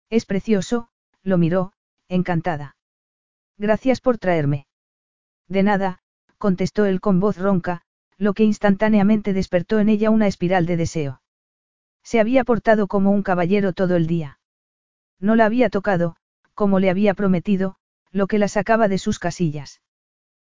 Es 0.09 0.25
precioso, 0.25 0.89
lo 1.23 1.37
miró, 1.37 1.73
encantada. 2.07 2.75
Gracias 3.57 4.01
por 4.01 4.17
traerme. 4.17 4.67
De 5.47 5.63
nada, 5.63 5.99
contestó 6.37 6.85
él 6.85 6.99
con 7.01 7.19
voz 7.19 7.37
ronca, 7.37 7.81
lo 8.17 8.33
que 8.33 8.43
instantáneamente 8.43 9.33
despertó 9.33 9.79
en 9.79 9.89
ella 9.89 10.09
una 10.09 10.27
espiral 10.27 10.65
de 10.65 10.77
deseo. 10.77 11.21
Se 12.03 12.19
había 12.19 12.43
portado 12.43 12.87
como 12.87 13.11
un 13.11 13.23
caballero 13.23 13.73
todo 13.73 13.95
el 13.95 14.07
día. 14.07 14.39
No 15.19 15.35
la 15.35 15.45
había 15.45 15.69
tocado, 15.69 16.15
como 16.53 16.79
le 16.79 16.89
había 16.89 17.13
prometido, 17.13 17.75
lo 18.11 18.27
que 18.27 18.37
la 18.37 18.47
sacaba 18.47 18.87
de 18.87 18.97
sus 18.97 19.19
casillas. 19.19 19.81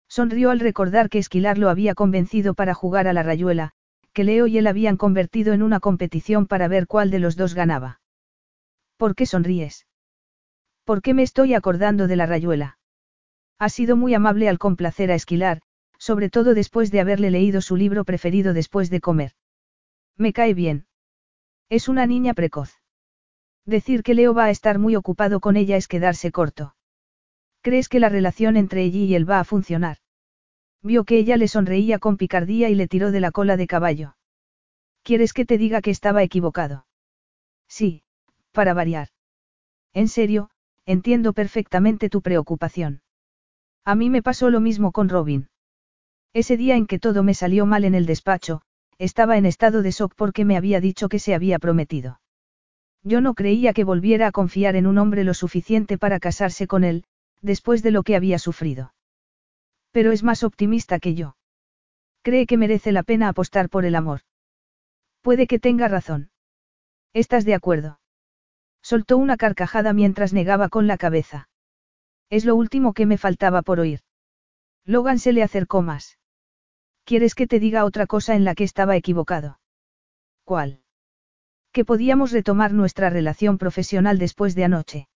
Sonrió 0.09 0.51
al 0.51 0.61
recordar 0.61 1.11
que 1.11 1.19
Esquilar 1.19 1.59
lo 1.59 1.69
había 1.69 1.95
convencido 1.95 2.55
para 2.55 2.75
jugar 2.75 3.07
a 3.09 3.13
la 3.13 3.23
rayuela, 3.23 3.73
que 4.13 4.25
Leo 4.25 4.47
y 4.47 4.59
él 4.59 4.67
habían 4.67 4.97
convertido 4.97 5.53
en 5.53 5.63
una 5.63 5.81
competición 5.81 6.47
para 6.47 6.67
ver 6.67 6.87
cuál 6.87 7.11
de 7.11 7.19
los 7.19 7.37
dos 7.37 7.55
ganaba. 7.55 8.01
¿Por 8.97 9.15
qué 9.15 9.27
sonríes? 9.27 9.87
¿Por 10.85 11.03
qué 11.03 11.15
me 11.15 11.23
estoy 11.23 11.55
acordando 11.55 12.09
de 12.09 12.17
la 12.17 12.27
rayuela? 12.27 12.79
Ha 13.59 13.69
sido 13.69 13.97
muy 13.97 14.15
amable 14.15 14.49
al 14.49 14.59
complacer 14.59 15.11
a 15.11 15.15
Esquilar, 15.15 15.61
sobre 15.99 16.31
todo 16.31 16.55
después 16.55 16.91
de 16.91 17.01
haberle 17.01 17.31
leído 17.31 17.61
su 17.61 17.77
libro 17.77 18.05
preferido 18.05 18.55
después 18.55 18.89
de 18.89 19.01
comer. 19.01 19.33
Me 20.17 20.33
cae 20.33 20.55
bien. 20.55 20.87
Es 21.69 21.89
una 21.89 22.07
niña 22.07 22.35
precoz. 22.35 22.73
Decir 23.67 24.03
que 24.03 24.15
Leo 24.15 24.33
va 24.33 24.45
a 24.45 24.51
estar 24.51 24.79
muy 24.79 24.97
ocupado 24.97 25.41
con 25.41 25.57
ella 25.57 25.77
es 25.77 25.89
quedarse 25.89 26.33
corto. 26.33 26.75
¿Crees 27.69 27.91
que 27.91 28.01
la 28.01 28.09
relación 28.09 28.57
entre 28.57 28.83
ella 28.83 29.01
y 29.01 29.15
él 29.15 29.29
va 29.29 29.41
a 29.41 29.45
funcionar? 29.45 29.99
Vio 30.83 31.05
que 31.05 31.19
ella 31.19 31.37
le 31.37 31.49
sonreía 31.49 31.99
con 31.99 32.17
picardía 32.17 32.71
y 32.71 32.75
le 32.75 32.89
tiró 32.89 33.11
de 33.11 33.21
la 33.21 33.31
cola 33.31 33.59
de 33.59 33.67
caballo. 33.67 34.17
¿Quieres 35.03 35.35
que 35.35 35.45
te 35.45 35.59
diga 35.59 35.83
que 35.83 35.91
estaba 35.91 36.23
equivocado? 36.23 36.87
Sí, 37.69 38.05
para 38.53 38.73
variar. 38.73 39.09
En 39.93 40.09
serio, 40.09 40.49
entiendo 40.87 41.35
perfectamente 41.35 42.09
tu 42.09 42.23
preocupación. 42.23 43.03
A 43.85 43.95
mí 43.95 44.09
me 44.09 44.23
pasó 44.23 44.49
lo 44.49 44.61
mismo 44.61 44.91
con 44.91 45.11
Robin. 45.11 45.51
Ese 46.33 46.57
día 46.57 46.75
en 46.75 46.87
que 46.87 46.99
todo 46.99 47.23
me 47.23 47.35
salió 47.35 47.67
mal 47.67 47.85
en 47.85 47.95
el 47.95 48.07
despacho, 48.07 48.63
estaba 48.97 49.37
en 49.37 49.45
estado 49.45 49.83
de 49.83 49.91
shock 49.91 50.15
porque 50.17 50.47
me 50.47 50.57
había 50.57 50.81
dicho 50.81 51.11
que 51.11 51.19
se 51.19 51.35
había 51.35 51.59
prometido. 51.59 52.19
Yo 53.03 53.21
no 53.21 53.35
creía 53.35 53.75
que 53.75 53.85
volviera 53.85 54.29
a 54.29 54.33
confiar 54.33 54.75
en 54.75 54.87
un 54.87 54.97
hombre 54.97 55.23
lo 55.23 55.35
suficiente 55.35 55.99
para 55.99 56.19
casarse 56.19 56.67
con 56.67 56.83
él, 56.83 57.05
después 57.43 57.83
de 57.83 57.91
lo 57.91 58.03
que 58.03 58.17
había 58.17 58.39
sufrido. 58.39 58.95
Pero 59.91 60.13
es 60.13 60.23
más 60.23 60.43
optimista 60.43 60.99
que 60.99 61.15
yo. 61.15 61.37
Cree 62.23 62.47
que 62.47 62.57
merece 62.57 62.93
la 62.93 63.03
pena 63.03 63.29
apostar 63.29 63.69
por 63.69 63.85
el 63.85 63.95
amor. 63.95 64.21
Puede 65.23 65.47
que 65.47 65.59
tenga 65.59 65.89
razón. 65.89 66.31
¿Estás 67.13 67.45
de 67.45 67.55
acuerdo? 67.55 68.01
Soltó 68.83 69.17
una 69.19 69.37
carcajada 69.37 69.93
mientras 69.93 70.33
negaba 70.33 70.69
con 70.69 70.87
la 70.87 70.99
cabeza. 70.99 71.49
Es 72.31 72.45
lo 72.45 72.57
último 72.57 72.93
que 72.93 73.07
me 73.07 73.19
faltaba 73.19 73.63
por 73.63 73.81
oír. 73.81 74.01
Logan 74.85 75.19
se 75.19 75.33
le 75.33 75.43
acercó 75.43 75.83
más. 75.83 76.19
¿Quieres 77.05 77.35
que 77.35 77.47
te 77.47 77.59
diga 77.59 77.85
otra 77.85 78.07
cosa 78.07 78.35
en 78.35 78.45
la 78.45 78.55
que 78.55 78.65
estaba 78.65 78.97
equivocado? 78.97 79.61
¿Cuál? 80.45 80.83
Que 81.73 81.85
podíamos 81.85 82.33
retomar 82.33 82.73
nuestra 82.73 83.11
relación 83.11 83.59
profesional 83.59 84.19
después 84.19 84.55
de 84.55 84.65
anoche. 84.65 85.09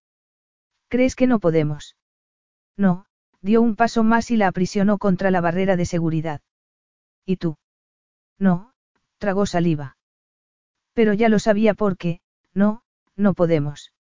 ¿Crees 0.89 1.17
que 1.17 1.26
no 1.26 1.39
podemos? 1.39 1.97
No, 2.76 3.07
dio 3.41 3.60
un 3.60 3.76
paso 3.76 4.02
más 4.02 4.31
y 4.31 4.36
la 4.36 4.49
aprisionó 4.49 4.99
contra 4.99 5.31
la 5.31 5.41
barrera 5.41 5.76
de 5.76 5.86
seguridad. 5.86 6.41
¿Y 7.25 7.36
tú? 7.36 7.57
No, 8.39 8.73
tragó 9.18 9.47
saliva. 9.47 9.97
Pero 10.94 11.12
ya 11.12 11.28
lo 11.28 11.39
sabía 11.39 11.75
porque, 11.75 12.20
no, 12.55 12.83
no 13.17 13.34
podemos. 13.34 13.92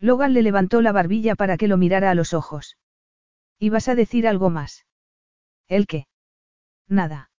Logan 0.00 0.32
le 0.32 0.42
levantó 0.42 0.80
la 0.80 0.92
barbilla 0.92 1.34
para 1.34 1.56
que 1.56 1.68
lo 1.68 1.76
mirara 1.76 2.10
a 2.10 2.14
los 2.14 2.34
ojos. 2.34 2.76
¿Ibas 3.58 3.88
a 3.88 3.94
decir 3.94 4.28
algo 4.28 4.50
más? 4.50 4.86
¿El 5.66 5.86
qué? 5.86 6.06
Nada. 6.88 7.30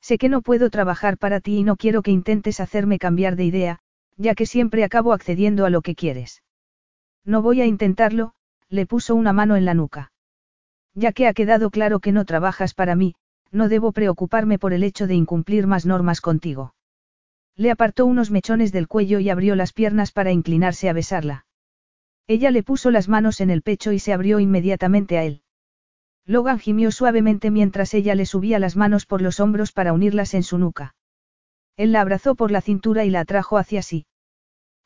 Sé 0.00 0.18
que 0.18 0.28
no 0.28 0.42
puedo 0.42 0.70
trabajar 0.70 1.18
para 1.18 1.40
ti 1.40 1.58
y 1.58 1.64
no 1.64 1.76
quiero 1.76 2.02
que 2.02 2.10
intentes 2.10 2.60
hacerme 2.60 2.98
cambiar 2.98 3.36
de 3.36 3.44
idea, 3.44 3.78
ya 4.16 4.34
que 4.34 4.46
siempre 4.46 4.84
acabo 4.84 5.12
accediendo 5.12 5.64
a 5.64 5.70
lo 5.70 5.82
que 5.82 5.94
quieres. 5.94 6.42
No 7.24 7.42
voy 7.42 7.60
a 7.60 7.66
intentarlo, 7.66 8.34
le 8.70 8.86
puso 8.86 9.14
una 9.14 9.32
mano 9.32 9.56
en 9.56 9.64
la 9.64 9.74
nuca. 9.74 10.12
Ya 10.94 11.12
que 11.12 11.26
ha 11.26 11.32
quedado 11.32 11.70
claro 11.70 12.00
que 12.00 12.12
no 12.12 12.24
trabajas 12.24 12.74
para 12.74 12.94
mí, 12.94 13.14
no 13.50 13.68
debo 13.68 13.92
preocuparme 13.92 14.58
por 14.58 14.72
el 14.72 14.82
hecho 14.82 15.06
de 15.06 15.14
incumplir 15.14 15.66
más 15.66 15.86
normas 15.86 16.20
contigo. 16.20 16.74
Le 17.56 17.70
apartó 17.70 18.06
unos 18.06 18.30
mechones 18.30 18.70
del 18.72 18.88
cuello 18.88 19.18
y 19.18 19.30
abrió 19.30 19.56
las 19.56 19.72
piernas 19.72 20.12
para 20.12 20.32
inclinarse 20.32 20.88
a 20.88 20.92
besarla. 20.92 21.46
Ella 22.26 22.50
le 22.50 22.62
puso 22.62 22.90
las 22.90 23.08
manos 23.08 23.40
en 23.40 23.50
el 23.50 23.62
pecho 23.62 23.90
y 23.92 23.98
se 23.98 24.12
abrió 24.12 24.38
inmediatamente 24.38 25.18
a 25.18 25.24
él. 25.24 25.42
Logan 26.26 26.58
gimió 26.58 26.90
suavemente 26.90 27.50
mientras 27.50 27.94
ella 27.94 28.14
le 28.14 28.26
subía 28.26 28.58
las 28.58 28.76
manos 28.76 29.06
por 29.06 29.22
los 29.22 29.40
hombros 29.40 29.72
para 29.72 29.94
unirlas 29.94 30.34
en 30.34 30.42
su 30.42 30.58
nuca. 30.58 30.94
Él 31.76 31.90
la 31.92 32.02
abrazó 32.02 32.34
por 32.34 32.50
la 32.50 32.60
cintura 32.60 33.06
y 33.06 33.10
la 33.10 33.20
atrajo 33.20 33.56
hacia 33.56 33.80
sí. 33.80 34.06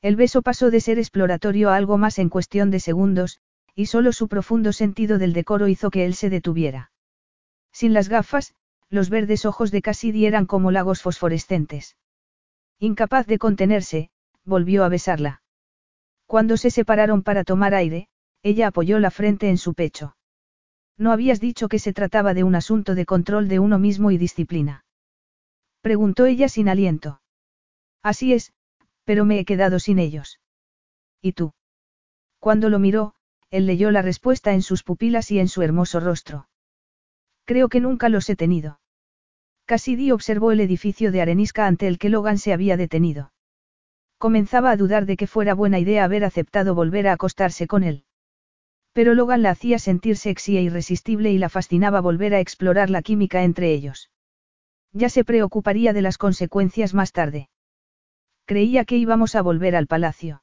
El 0.02 0.15
beso 0.15 0.43
pasó 0.43 0.70
de 0.70 0.81
ser 0.81 0.99
exploratorio 0.99 1.70
a 1.70 1.77
algo 1.77 1.99
más 1.99 2.19
en 2.19 2.28
cuestión 2.28 2.70
de 2.70 2.81
segundos, 2.81 3.41
y 3.75 3.86
solo 3.86 4.12
su 4.12 4.28
profundo 4.28 4.73
sentido 4.73 5.18
del 5.18 5.33
decoro 5.33 5.68
hizo 5.68 5.91
que 5.91 6.05
él 6.05 6.15
se 6.15 6.31
detuviera. 6.31 6.92
Sin 7.73 7.94
las 7.94 8.09
gafas, 8.09 8.55
los 8.91 9.09
verdes 9.09 9.47
ojos 9.47 9.70
de 9.70 9.83
Cassidy 9.83 10.26
eran 10.26 10.47
como 10.47 10.70
lagos 10.70 11.01
fosforescentes. 11.01 11.97
Incapaz 12.78 13.26
de 13.26 13.39
contenerse, 13.39 14.10
volvió 14.44 14.84
a 14.84 14.89
besarla. 14.89 15.42
Cuando 16.26 16.57
se 16.57 16.70
separaron 16.70 17.23
para 17.23 17.44
tomar 17.44 17.75
aire, 17.75 18.09
ella 18.42 18.68
apoyó 18.68 18.99
la 18.99 19.10
frente 19.10 19.49
en 19.49 19.59
su 19.59 19.75
pecho. 19.75 20.17
No 20.99 21.12
habías 21.12 21.41
dicho 21.41 21.68
que 21.68 21.78
se 21.78 21.92
trataba 21.92 22.34
de 22.34 22.44
un 22.44 22.55
asunto 22.55 22.94
de 22.94 23.07
control 23.07 23.49
de 23.49 23.59
uno 23.59 23.78
mismo 23.78 24.10
y 24.10 24.18
disciplina. 24.18 24.84
Preguntó 25.81 26.26
ella 26.26 26.49
sin 26.49 26.68
aliento. 26.68 27.20
Así 28.02 28.33
es, 28.34 28.52
pero 29.05 29.25
me 29.25 29.39
he 29.39 29.44
quedado 29.44 29.78
sin 29.78 29.99
ellos. 29.99 30.41
¿Y 31.20 31.33
tú? 31.33 31.55
Cuando 32.39 32.68
lo 32.68 32.78
miró, 32.78 33.15
él 33.53 33.67
leyó 33.67 33.91
la 33.91 34.01
respuesta 34.01 34.55
en 34.55 34.63
sus 34.63 34.83
pupilas 34.83 35.31
y 35.31 35.39
en 35.39 35.47
su 35.47 35.61
hermoso 35.61 36.01
rostro. 36.01 36.49
Creo 37.45 37.69
que 37.69 37.81
nunca 37.81 38.09
los 38.09 38.29
he 38.31 38.35
tenido. 38.35 38.81
Cassidy 39.67 40.11
observó 40.11 40.53
el 40.53 40.61
edificio 40.61 41.13
de 41.13 41.21
arenisca 41.21 41.67
ante 41.67 41.87
el 41.87 41.99
que 41.99 42.09
Logan 42.09 42.39
se 42.39 42.55
había 42.55 42.79
detenido. 42.79 43.33
Comenzaba 44.17 44.71
a 44.71 44.77
dudar 44.77 45.05
de 45.05 45.19
que 45.19 45.27
fuera 45.27 45.53
buena 45.53 45.79
idea 45.79 46.05
haber 46.05 46.25
aceptado 46.25 46.75
volver 46.75 47.07
a 47.07 47.13
acostarse 47.13 47.67
con 47.67 47.85
él. 47.85 48.05
Pero 48.95 49.15
Logan 49.15 49.43
la 49.43 49.51
hacía 49.51 49.79
sentir 49.79 50.17
sexy 50.17 50.57
e 50.57 50.63
irresistible 50.63 51.31
y 51.31 51.37
la 51.37 51.51
fascinaba 51.51 52.01
volver 52.01 52.35
a 52.35 52.41
explorar 52.41 52.89
la 52.89 53.03
química 53.03 53.43
entre 53.43 53.73
ellos. 53.73 54.11
Ya 54.93 55.11
se 55.11 55.25
preocuparía 55.25 55.93
de 55.93 56.03
las 56.03 56.17
consecuencias 56.17 56.95
más 56.95 57.13
tarde. 57.13 57.51
Creía 58.47 58.87
que 58.87 58.97
íbamos 58.97 59.35
a 59.35 59.43
volver 59.43 59.77
al 59.77 59.87
palacio. 59.87 60.42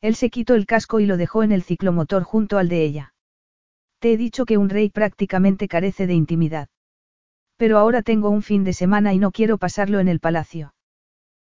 Él 0.00 0.14
se 0.14 0.30
quitó 0.30 0.54
el 0.54 0.66
casco 0.66 1.00
y 1.00 1.06
lo 1.06 1.16
dejó 1.16 1.42
en 1.42 1.52
el 1.52 1.62
ciclomotor 1.62 2.22
junto 2.22 2.58
al 2.58 2.68
de 2.68 2.84
ella. 2.84 3.14
Te 3.98 4.12
he 4.12 4.16
dicho 4.16 4.44
que 4.44 4.56
un 4.56 4.68
rey 4.68 4.90
prácticamente 4.90 5.66
carece 5.66 6.06
de 6.06 6.14
intimidad. 6.14 6.68
Pero 7.56 7.78
ahora 7.78 8.02
tengo 8.02 8.30
un 8.30 8.42
fin 8.42 8.62
de 8.62 8.72
semana 8.72 9.12
y 9.12 9.18
no 9.18 9.32
quiero 9.32 9.58
pasarlo 9.58 9.98
en 9.98 10.06
el 10.06 10.20
palacio. 10.20 10.74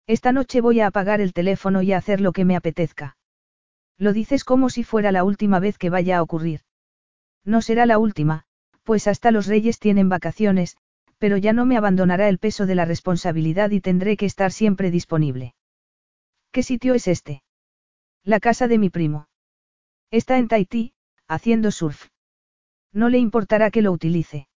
Esta 0.07 0.33
noche 0.33 0.63
voy 0.63 0.81
a 0.81 0.87
apagar 0.87 1.21
el 1.21 1.35
teléfono 1.35 1.83
y 1.83 1.93
a 1.93 1.99
hacer 1.99 2.23
lo 2.23 2.33
que 2.33 2.47
me 2.47 2.57
apetezca. 2.57 3.19
Lo 3.99 4.15
dices 4.15 4.45
como 4.45 4.71
si 4.71 4.85
fuera 4.85 5.13
la 5.13 5.25
última 5.25 5.61
vez 5.61 5.77
que 5.77 5.91
vaya 5.91 6.17
a 6.17 6.23
ocurrir. 6.23 6.61
No 7.45 7.61
será 7.61 7.85
la 7.85 7.99
última, 7.99 8.45
pues 8.85 9.07
hasta 9.07 9.31
los 9.31 9.47
reyes 9.47 9.79
tienen 9.79 10.09
vacaciones, 10.09 10.79
pero 11.19 11.37
ya 11.37 11.53
no 11.53 11.67
me 11.67 11.77
abandonará 11.77 12.29
el 12.31 12.39
peso 12.39 12.65
de 12.65 12.75
la 12.75 12.87
responsabilidad 12.87 13.71
y 13.71 13.83
tendré 13.83 14.17
que 14.17 14.25
estar 14.25 14.53
siempre 14.53 14.91
disponible. 14.91 15.55
¿Qué 16.53 16.63
sitio 16.63 16.95
es 16.95 17.09
este? 17.09 17.43
La 18.29 18.41
casa 18.41 18.69
de 18.69 18.77
mi 18.77 18.91
primo. 18.91 19.27
Está 20.11 20.37
en 20.37 20.49
Tahití, 20.49 20.93
haciendo 21.29 21.71
surf. 21.71 22.09
No 22.93 23.09
le 23.09 23.17
importará 23.17 23.71
que 23.71 23.81
lo 23.81 23.91
utilice. 23.91 24.49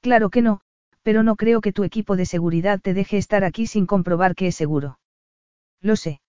Claro 0.00 0.30
que 0.30 0.40
no, 0.40 0.62
pero 1.02 1.22
no 1.22 1.36
creo 1.36 1.60
que 1.60 1.74
tu 1.74 1.84
equipo 1.84 2.16
de 2.16 2.24
seguridad 2.24 2.80
te 2.80 2.94
deje 2.94 3.18
estar 3.18 3.44
aquí 3.44 3.66
sin 3.66 3.84
comprobar 3.84 4.34
que 4.34 4.46
es 4.46 4.56
seguro. 4.56 4.98
Lo 5.82 5.94
sé. 5.94 6.22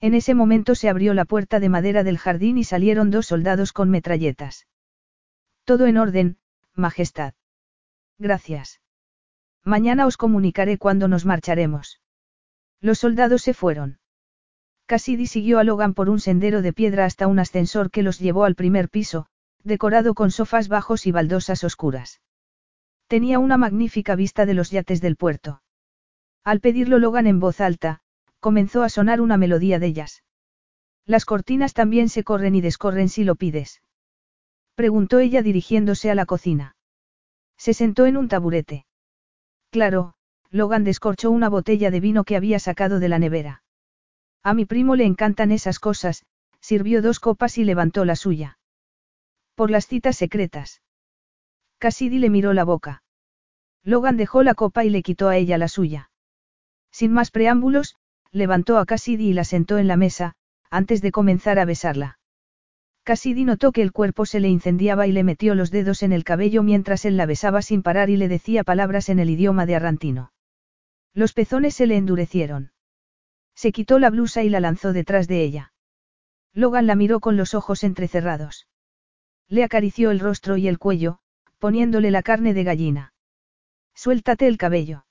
En 0.00 0.14
ese 0.14 0.34
momento 0.34 0.74
se 0.74 0.88
abrió 0.88 1.14
la 1.14 1.26
puerta 1.26 1.60
de 1.60 1.68
madera 1.68 2.02
del 2.02 2.18
jardín 2.18 2.58
y 2.58 2.64
salieron 2.64 3.12
dos 3.12 3.26
soldados 3.26 3.72
con 3.72 3.88
metralletas. 3.88 4.66
Todo 5.62 5.86
en 5.86 5.98
orden, 5.98 6.38
Majestad. 6.74 7.34
Gracias. 8.18 8.80
Mañana 9.62 10.06
os 10.06 10.16
comunicaré 10.16 10.76
cuándo 10.76 11.06
nos 11.06 11.24
marcharemos. 11.24 12.00
Los 12.80 12.98
soldados 12.98 13.42
se 13.42 13.54
fueron. 13.54 14.00
Cassidy 14.86 15.26
siguió 15.26 15.58
a 15.58 15.64
Logan 15.64 15.94
por 15.94 16.10
un 16.10 16.20
sendero 16.20 16.60
de 16.60 16.72
piedra 16.72 17.06
hasta 17.06 17.26
un 17.26 17.38
ascensor 17.38 17.90
que 17.90 18.02
los 18.02 18.18
llevó 18.18 18.44
al 18.44 18.54
primer 18.54 18.90
piso, 18.90 19.26
decorado 19.62 20.14
con 20.14 20.30
sofás 20.30 20.68
bajos 20.68 21.06
y 21.06 21.12
baldosas 21.12 21.64
oscuras. 21.64 22.20
Tenía 23.06 23.38
una 23.38 23.56
magnífica 23.56 24.14
vista 24.14 24.44
de 24.44 24.54
los 24.54 24.70
yates 24.70 25.00
del 25.00 25.16
puerto. 25.16 25.62
Al 26.44 26.60
pedirlo 26.60 26.98
Logan 26.98 27.26
en 27.26 27.40
voz 27.40 27.60
alta, 27.60 28.00
comenzó 28.40 28.82
a 28.82 28.90
sonar 28.90 29.22
una 29.22 29.38
melodía 29.38 29.78
de 29.78 29.86
ellas. 29.86 30.22
Las 31.06 31.24
cortinas 31.24 31.72
también 31.72 32.10
se 32.10 32.24
corren 32.24 32.54
y 32.54 32.60
descorren 32.60 33.08
si 33.08 33.24
lo 33.24 33.36
pides. 33.36 33.80
Preguntó 34.74 35.18
ella 35.18 35.42
dirigiéndose 35.42 36.10
a 36.10 36.14
la 36.14 36.26
cocina. 36.26 36.76
Se 37.56 37.72
sentó 37.72 38.04
en 38.04 38.18
un 38.18 38.28
taburete. 38.28 38.84
Claro, 39.70 40.14
Logan 40.50 40.84
descorchó 40.84 41.30
una 41.30 41.48
botella 41.48 41.90
de 41.90 42.00
vino 42.00 42.24
que 42.24 42.36
había 42.36 42.58
sacado 42.58 43.00
de 43.00 43.08
la 43.08 43.18
nevera. 43.18 43.63
A 44.44 44.52
mi 44.52 44.66
primo 44.66 44.94
le 44.94 45.06
encantan 45.06 45.50
esas 45.52 45.78
cosas, 45.78 46.26
sirvió 46.60 47.00
dos 47.00 47.18
copas 47.18 47.56
y 47.56 47.64
levantó 47.64 48.04
la 48.04 48.14
suya. 48.14 48.58
Por 49.54 49.70
las 49.70 49.86
citas 49.86 50.16
secretas. 50.16 50.82
Cassidy 51.78 52.18
le 52.18 52.28
miró 52.28 52.52
la 52.52 52.64
boca. 52.64 53.02
Logan 53.82 54.18
dejó 54.18 54.42
la 54.42 54.54
copa 54.54 54.84
y 54.84 54.90
le 54.90 55.02
quitó 55.02 55.28
a 55.28 55.38
ella 55.38 55.56
la 55.56 55.68
suya. 55.68 56.10
Sin 56.90 57.12
más 57.12 57.30
preámbulos, 57.30 57.96
levantó 58.32 58.76
a 58.76 58.84
Cassidy 58.84 59.30
y 59.30 59.32
la 59.32 59.44
sentó 59.44 59.78
en 59.78 59.88
la 59.88 59.96
mesa, 59.96 60.34
antes 60.70 61.00
de 61.00 61.10
comenzar 61.10 61.58
a 61.58 61.64
besarla. 61.64 62.18
Cassidy 63.02 63.44
notó 63.44 63.72
que 63.72 63.80
el 63.80 63.92
cuerpo 63.92 64.26
se 64.26 64.40
le 64.40 64.48
incendiaba 64.48 65.06
y 65.06 65.12
le 65.12 65.24
metió 65.24 65.54
los 65.54 65.70
dedos 65.70 66.02
en 66.02 66.12
el 66.12 66.24
cabello 66.24 66.62
mientras 66.62 67.06
él 67.06 67.16
la 67.16 67.26
besaba 67.26 67.62
sin 67.62 67.82
parar 67.82 68.10
y 68.10 68.18
le 68.18 68.28
decía 68.28 68.62
palabras 68.62 69.08
en 69.08 69.20
el 69.20 69.30
idioma 69.30 69.64
de 69.64 69.76
Arrantino. 69.76 70.32
Los 71.14 71.32
pezones 71.32 71.74
se 71.74 71.86
le 71.86 71.96
endurecieron. 71.96 72.73
Se 73.54 73.72
quitó 73.72 73.98
la 73.98 74.10
blusa 74.10 74.42
y 74.42 74.48
la 74.48 74.60
lanzó 74.60 74.92
detrás 74.92 75.28
de 75.28 75.42
ella. 75.42 75.72
Logan 76.52 76.86
la 76.86 76.94
miró 76.94 77.20
con 77.20 77.36
los 77.36 77.54
ojos 77.54 77.84
entrecerrados. 77.84 78.68
Le 79.48 79.64
acarició 79.64 80.10
el 80.10 80.20
rostro 80.20 80.56
y 80.56 80.68
el 80.68 80.78
cuello, 80.78 81.18
poniéndole 81.58 82.10
la 82.10 82.22
carne 82.22 82.54
de 82.54 82.64
gallina. 82.64 83.12
Suéltate 83.94 84.46
el 84.46 84.58
cabello. 84.58 85.06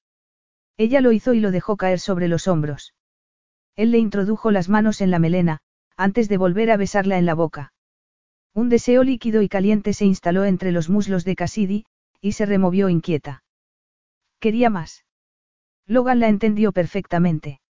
Ella 0.77 1.01
lo 1.01 1.11
hizo 1.11 1.33
y 1.33 1.39
lo 1.39 1.51
dejó 1.51 1.77
caer 1.77 1.99
sobre 1.99 2.27
los 2.27 2.47
hombros. 2.47 2.93
Él 3.75 3.91
le 3.91 3.97
introdujo 3.97 4.51
las 4.51 4.69
manos 4.69 5.01
en 5.01 5.11
la 5.11 5.19
melena, 5.19 5.59
antes 5.97 6.29
de 6.29 6.37
volver 6.37 6.71
a 6.71 6.77
besarla 6.77 7.17
en 7.17 7.25
la 7.25 7.33
boca. 7.33 7.73
Un 8.53 8.69
deseo 8.69 9.03
líquido 9.03 9.41
y 9.41 9.49
caliente 9.49 9.93
se 9.93 10.05
instaló 10.05 10.45
entre 10.45 10.71
los 10.71 10.89
muslos 10.89 11.25
de 11.25 11.35
Cassidy, 11.35 11.85
y 12.21 12.33
se 12.33 12.45
removió 12.45 12.89
inquieta. 12.89 13.43
Quería 14.39 14.69
más. 14.69 15.05
Logan 15.87 16.19
la 16.19 16.27
entendió 16.27 16.71
perfectamente. 16.71 17.61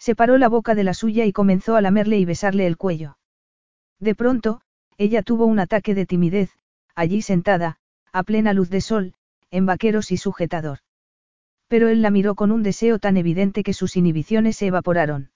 Separó 0.00 0.38
la 0.38 0.48
boca 0.48 0.74
de 0.74 0.82
la 0.82 0.94
suya 0.94 1.26
y 1.26 1.32
comenzó 1.32 1.76
a 1.76 1.82
lamerle 1.82 2.18
y 2.18 2.24
besarle 2.24 2.66
el 2.66 2.78
cuello. 2.78 3.18
De 3.98 4.14
pronto, 4.14 4.62
ella 4.96 5.22
tuvo 5.22 5.44
un 5.44 5.58
ataque 5.58 5.94
de 5.94 6.06
timidez, 6.06 6.50
allí 6.94 7.20
sentada, 7.20 7.76
a 8.10 8.22
plena 8.22 8.54
luz 8.54 8.70
de 8.70 8.80
sol, 8.80 9.12
en 9.50 9.66
vaqueros 9.66 10.10
y 10.10 10.16
sujetador. 10.16 10.78
Pero 11.68 11.88
él 11.88 12.00
la 12.00 12.10
miró 12.10 12.34
con 12.34 12.50
un 12.50 12.62
deseo 12.62 12.98
tan 12.98 13.18
evidente 13.18 13.62
que 13.62 13.74
sus 13.74 13.94
inhibiciones 13.94 14.56
se 14.56 14.68
evaporaron. 14.68 15.32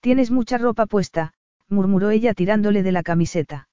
Tienes 0.00 0.30
mucha 0.30 0.58
ropa 0.58 0.86
puesta, 0.86 1.34
murmuró 1.68 2.10
ella 2.10 2.34
tirándole 2.34 2.84
de 2.84 2.92
la 2.92 3.02
camiseta. 3.02 3.68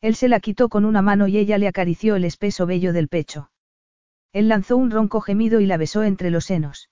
Él 0.00 0.14
se 0.14 0.28
la 0.28 0.38
quitó 0.38 0.68
con 0.68 0.84
una 0.84 1.02
mano 1.02 1.26
y 1.26 1.38
ella 1.38 1.58
le 1.58 1.66
acarició 1.66 2.14
el 2.14 2.24
espeso 2.24 2.66
vello 2.66 2.92
del 2.92 3.08
pecho. 3.08 3.50
Él 4.32 4.48
lanzó 4.48 4.76
un 4.76 4.92
ronco 4.92 5.20
gemido 5.20 5.58
y 5.58 5.66
la 5.66 5.76
besó 5.76 6.04
entre 6.04 6.30
los 6.30 6.44
senos. 6.44 6.88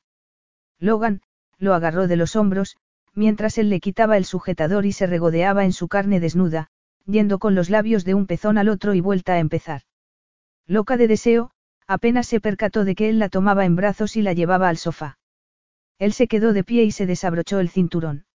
Logan, 0.78 1.22
lo 1.62 1.74
agarró 1.74 2.08
de 2.08 2.16
los 2.16 2.34
hombros, 2.34 2.76
mientras 3.14 3.56
él 3.56 3.70
le 3.70 3.78
quitaba 3.78 4.16
el 4.16 4.24
sujetador 4.24 4.84
y 4.84 4.90
se 4.92 5.06
regodeaba 5.06 5.64
en 5.64 5.72
su 5.72 5.86
carne 5.86 6.18
desnuda, 6.18 6.66
yendo 7.06 7.38
con 7.38 7.54
los 7.54 7.70
labios 7.70 8.04
de 8.04 8.14
un 8.14 8.26
pezón 8.26 8.58
al 8.58 8.68
otro 8.68 8.94
y 8.94 9.00
vuelta 9.00 9.34
a 9.34 9.38
empezar. 9.38 9.82
Loca 10.66 10.96
de 10.96 11.06
deseo, 11.06 11.52
apenas 11.86 12.26
se 12.26 12.40
percató 12.40 12.84
de 12.84 12.96
que 12.96 13.08
él 13.08 13.20
la 13.20 13.28
tomaba 13.28 13.64
en 13.64 13.76
brazos 13.76 14.16
y 14.16 14.22
la 14.22 14.32
llevaba 14.32 14.68
al 14.68 14.76
sofá. 14.76 15.18
Él 16.00 16.12
se 16.12 16.26
quedó 16.26 16.52
de 16.52 16.64
pie 16.64 16.82
y 16.82 16.90
se 16.90 17.06
desabrochó 17.06 17.60
el 17.60 17.68
cinturón. 17.68 18.26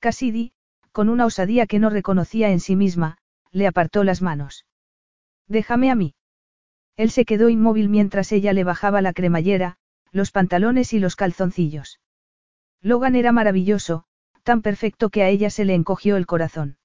Cassidy, 0.00 0.50
con 0.90 1.08
una 1.08 1.26
osadía 1.26 1.66
que 1.66 1.78
no 1.78 1.88
reconocía 1.88 2.50
en 2.50 2.58
sí 2.58 2.74
misma, 2.74 3.18
le 3.52 3.68
apartó 3.68 4.02
las 4.02 4.22
manos. 4.22 4.66
Déjame 5.46 5.88
a 5.90 5.94
mí. 5.94 6.14
Él 6.96 7.12
se 7.12 7.24
quedó 7.24 7.48
inmóvil 7.48 7.88
mientras 7.88 8.32
ella 8.32 8.52
le 8.52 8.64
bajaba 8.64 9.02
la 9.02 9.12
cremallera, 9.12 9.76
los 10.10 10.32
pantalones 10.32 10.92
y 10.92 10.98
los 10.98 11.14
calzoncillos. 11.14 11.99
Logan 12.82 13.14
era 13.14 13.32
maravilloso, 13.32 14.04
tan 14.42 14.62
perfecto 14.62 15.10
que 15.10 15.22
a 15.22 15.28
ella 15.28 15.50
se 15.50 15.64
le 15.64 15.74
encogió 15.74 16.16
el 16.16 16.26
corazón. 16.26 16.78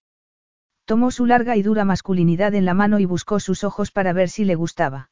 Tomó 0.86 1.10
su 1.10 1.26
larga 1.26 1.56
y 1.56 1.64
dura 1.64 1.86
masculinidad 1.86 2.54
en 2.54 2.66
la 2.66 2.74
mano 2.74 3.00
y 3.00 3.06
buscó 3.06 3.40
sus 3.40 3.64
ojos 3.64 3.92
para 3.92 4.14
ver 4.14 4.30
si 4.30 4.46
le 4.46 4.56
gustaba. 4.56 5.10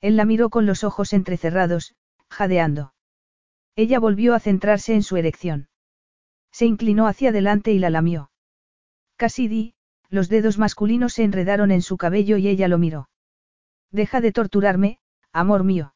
Él 0.00 0.16
la 0.16 0.24
miró 0.24 0.50
con 0.50 0.66
los 0.66 0.84
ojos 0.84 1.12
entrecerrados, 1.12 1.94
jadeando. 2.28 2.94
Ella 3.76 3.98
volvió 3.98 4.34
a 4.34 4.40
centrarse 4.40 4.94
en 4.94 5.02
su 5.02 5.16
erección. 5.16 5.68
Se 6.52 6.66
inclinó 6.66 7.08
hacia 7.08 7.30
adelante 7.30 7.72
y 7.72 7.78
la 7.78 7.90
lamió. 7.90 8.30
Cassidy, 9.16 9.74
los 10.10 10.28
dedos 10.28 10.58
masculinos 10.58 11.14
se 11.14 11.24
enredaron 11.24 11.72
en 11.72 11.82
su 11.82 11.96
cabello 11.96 12.36
y 12.36 12.46
ella 12.46 12.68
lo 12.68 12.78
miró. 12.78 13.08
Deja 13.90 14.20
de 14.20 14.32
torturarme, 14.32 14.98
amor 15.32 15.64
mío. 15.64 15.93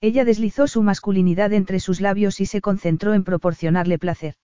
Ella 0.00 0.24
deslizó 0.24 0.68
su 0.68 0.82
masculinidad 0.82 1.52
entre 1.52 1.80
sus 1.80 2.00
labios 2.00 2.40
y 2.40 2.46
se 2.46 2.60
concentró 2.60 3.14
en 3.14 3.24
proporcionarle 3.24 3.98
placer. 3.98 4.34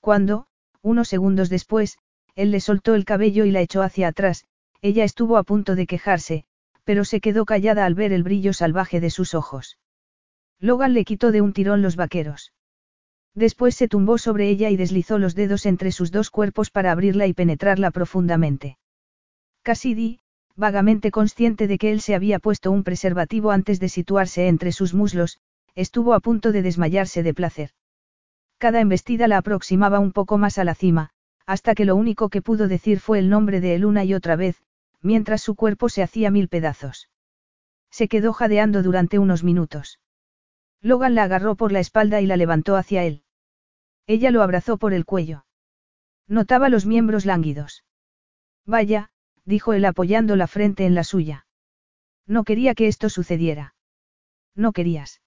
Cuando, 0.00 0.46
unos 0.82 1.08
segundos 1.08 1.48
después, 1.48 1.98
él 2.34 2.50
le 2.50 2.60
soltó 2.60 2.94
el 2.94 3.04
cabello 3.04 3.44
y 3.44 3.52
la 3.52 3.60
echó 3.60 3.82
hacia 3.82 4.08
atrás, 4.08 4.44
ella 4.82 5.04
estuvo 5.04 5.36
a 5.36 5.44
punto 5.44 5.76
de 5.76 5.86
quejarse, 5.86 6.44
pero 6.82 7.04
se 7.04 7.20
quedó 7.20 7.44
callada 7.44 7.86
al 7.86 7.94
ver 7.94 8.12
el 8.12 8.22
brillo 8.22 8.52
salvaje 8.52 9.00
de 9.00 9.10
sus 9.10 9.34
ojos. 9.34 9.78
Logan 10.58 10.92
le 10.92 11.04
quitó 11.04 11.30
de 11.32 11.40
un 11.40 11.52
tirón 11.52 11.80
los 11.80 11.96
vaqueros. 11.96 12.52
Después 13.34 13.74
se 13.74 13.88
tumbó 13.88 14.18
sobre 14.18 14.48
ella 14.48 14.70
y 14.70 14.76
deslizó 14.76 15.18
los 15.18 15.34
dedos 15.34 15.66
entre 15.66 15.92
sus 15.92 16.10
dos 16.10 16.30
cuerpos 16.30 16.70
para 16.70 16.92
abrirla 16.92 17.26
y 17.26 17.32
penetrarla 17.32 17.90
profundamente. 17.90 18.78
Cassidy, 19.62 20.20
vagamente 20.56 21.10
consciente 21.10 21.66
de 21.66 21.78
que 21.78 21.90
él 21.92 22.00
se 22.00 22.14
había 22.14 22.38
puesto 22.38 22.70
un 22.70 22.84
preservativo 22.84 23.50
antes 23.50 23.80
de 23.80 23.88
situarse 23.88 24.48
entre 24.48 24.72
sus 24.72 24.94
muslos, 24.94 25.38
estuvo 25.74 26.14
a 26.14 26.20
punto 26.20 26.52
de 26.52 26.62
desmayarse 26.62 27.22
de 27.22 27.34
placer. 27.34 27.70
Cada 28.58 28.80
embestida 28.80 29.28
la 29.28 29.38
aproximaba 29.38 29.98
un 29.98 30.12
poco 30.12 30.38
más 30.38 30.58
a 30.58 30.64
la 30.64 30.74
cima, 30.74 31.10
hasta 31.46 31.74
que 31.74 31.84
lo 31.84 31.96
único 31.96 32.28
que 32.28 32.42
pudo 32.42 32.68
decir 32.68 33.00
fue 33.00 33.18
el 33.18 33.28
nombre 33.28 33.60
de 33.60 33.74
él 33.74 33.84
una 33.84 34.04
y 34.04 34.14
otra 34.14 34.36
vez, 34.36 34.62
mientras 35.02 35.42
su 35.42 35.54
cuerpo 35.54 35.88
se 35.88 36.02
hacía 36.02 36.30
mil 36.30 36.48
pedazos. 36.48 37.10
Se 37.90 38.08
quedó 38.08 38.32
jadeando 38.32 38.82
durante 38.82 39.18
unos 39.18 39.44
minutos. 39.44 40.00
Logan 40.80 41.14
la 41.14 41.24
agarró 41.24 41.56
por 41.56 41.72
la 41.72 41.80
espalda 41.80 42.20
y 42.20 42.26
la 42.26 42.36
levantó 42.36 42.76
hacia 42.76 43.04
él. 43.04 43.22
Ella 44.06 44.30
lo 44.30 44.42
abrazó 44.42 44.76
por 44.76 44.92
el 44.92 45.04
cuello. 45.04 45.44
Notaba 46.26 46.68
los 46.68 46.86
miembros 46.86 47.26
lánguidos. 47.26 47.84
Vaya, 48.66 49.10
dijo 49.44 49.72
él 49.72 49.84
apoyando 49.84 50.36
la 50.36 50.46
frente 50.46 50.86
en 50.86 50.94
la 50.94 51.04
suya. 51.04 51.46
No 52.26 52.44
quería 52.44 52.74
que 52.74 52.88
esto 52.88 53.08
sucediera. 53.08 53.74
¿No 54.54 54.72
querías? 54.72 55.20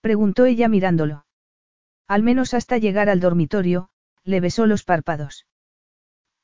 Preguntó 0.00 0.44
ella 0.44 0.68
mirándolo. 0.68 1.26
Al 2.06 2.22
menos 2.22 2.54
hasta 2.54 2.78
llegar 2.78 3.08
al 3.08 3.20
dormitorio, 3.20 3.88
le 4.22 4.40
besó 4.40 4.66
los 4.66 4.84
párpados. 4.84 5.46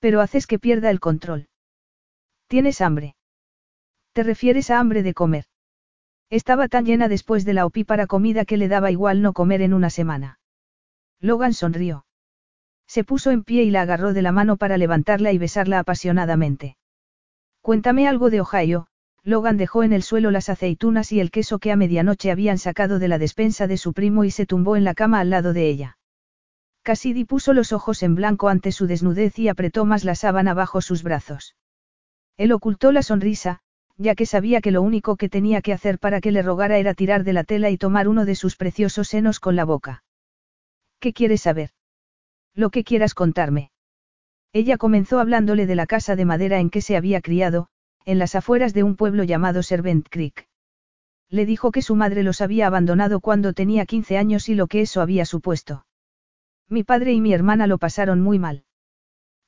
Pero 0.01 0.21
haces 0.21 0.47
que 0.47 0.59
pierda 0.59 0.91
el 0.91 0.99
control. 0.99 1.49
¿Tienes 2.49 2.81
hambre? 2.81 3.15
¿Te 4.13 4.25
refieres 4.25 4.71
a 4.71 4.81
hambre 4.81 5.03
de 5.03 5.15
comer? 5.15 5.47
Estaba 6.29 6.67
tan 6.69 6.85
llena 6.85 7.09
después 7.09 7.45
de 7.45 7.55
la 7.55 7.67
opípara 7.67 8.07
comida 8.07 8.45
que 8.45 8.57
le 8.57 8.69
daba 8.69 8.91
igual 8.91 9.23
no 9.23 9.33
comer 9.33 9.63
en 9.63 9.75
una 9.75 9.91
semana. 9.91 10.41
Logan 11.21 11.55
sonrió. 11.55 12.05
Se 12.87 13.05
puso 13.05 13.31
en 13.31 13.43
pie 13.45 13.63
y 13.65 13.71
la 13.71 13.83
agarró 13.83 14.13
de 14.13 14.23
la 14.23 14.33
mano 14.33 14.57
para 14.57 14.77
levantarla 14.77 15.33
y 15.33 15.39
besarla 15.39 15.79
apasionadamente. 15.79 16.77
Cuéntame 17.61 18.09
algo 18.09 18.29
de 18.29 18.41
Ohio, 18.41 18.87
Logan 19.25 19.57
dejó 19.57 19.85
en 19.85 19.93
el 19.93 20.03
suelo 20.03 20.31
las 20.33 20.49
aceitunas 20.49 21.13
y 21.13 21.21
el 21.21 21.31
queso 21.31 21.61
que 21.61 21.71
a 21.71 21.77
medianoche 21.77 22.33
habían 22.33 22.59
sacado 22.59 22.99
de 22.99 23.07
la 23.07 23.19
despensa 23.19 23.69
de 23.69 23.77
su 23.77 23.93
primo 23.93 24.25
y 24.25 24.33
se 24.33 24.47
tumbó 24.47 24.77
en 24.77 24.85
la 24.85 24.95
cama 24.95 25.21
al 25.21 25.31
lado 25.31 25.53
de 25.53 25.69
ella. 25.69 25.99
Cassidy 26.83 27.25
puso 27.25 27.53
los 27.53 27.73
ojos 27.73 28.03
en 28.03 28.17
blanco 28.17 28.49
ante 28.49 28.73
su 28.73 28.89
desnudez 28.89 29.39
y 29.39 29.49
apretó 29.49 29.85
más 29.85 30.03
la 30.03 30.17
sábana 30.17 30.55
bajo 30.55 30.81
sus 30.81 31.05
brazos. 31.05 31.55
Él 32.37 32.51
ocultó 32.51 32.91
la 32.91 33.03
sonrisa, 33.03 33.61
ya 33.97 34.17
que 34.17 34.27
sabía 34.27 34.61
que 34.61 34.73
lo 34.73 34.83
único 34.83 35.17
que 35.17 35.29
tenía 35.29 35.63
que 35.63 35.73
hacer 35.73 36.01
para 36.01 36.21
que 36.21 36.33
le 36.33 36.43
rogara 36.43 36.79
era 36.79 36.95
tirar 36.95 37.23
de 37.23 37.33
la 37.33 37.45
tela 37.45 37.71
y 37.71 37.79
tomar 37.79 38.09
uno 38.09 38.25
de 38.25 38.35
sus 38.35 38.57
preciosos 38.57 39.07
senos 39.07 39.39
con 39.39 39.55
la 39.55 39.65
boca. 39.65 40.03
¿Qué 40.99 41.13
quieres 41.13 41.43
saber? 41.43 41.71
Lo 42.55 42.71
que 42.71 42.85
quieras 42.85 43.15
contarme. 43.15 43.71
Ella 44.53 44.77
comenzó 44.77 45.19
hablándole 45.19 45.67
de 45.67 45.75
la 45.75 45.87
casa 45.87 46.17
de 46.17 46.25
madera 46.25 46.61
en 46.61 46.69
que 46.69 46.83
se 46.83 46.97
había 46.97 47.23
criado, 47.23 47.69
en 48.05 48.19
las 48.19 48.35
afueras 48.35 48.75
de 48.75 48.83
un 48.83 48.97
pueblo 48.97 49.25
llamado 49.25 49.63
Servent 49.63 50.07
Creek. 50.11 50.49
Le 51.31 51.47
dijo 51.47 51.73
que 51.73 51.81
su 51.81 51.97
madre 51.97 52.23
los 52.23 52.43
había 52.43 52.67
abandonado 52.67 53.21
cuando 53.21 53.55
tenía 53.55 53.87
15 53.87 54.19
años 54.19 54.51
y 54.51 54.55
lo 54.55 54.67
que 54.67 54.83
eso 54.83 55.01
había 55.01 55.25
supuesto. 55.25 55.87
Mi 56.69 56.85
padre 56.85 57.13
y 57.13 57.21
mi 57.23 57.33
hermana 57.33 57.67
lo 57.67 57.79
pasaron 57.79 58.21
muy 58.21 58.39
mal. 58.39 58.65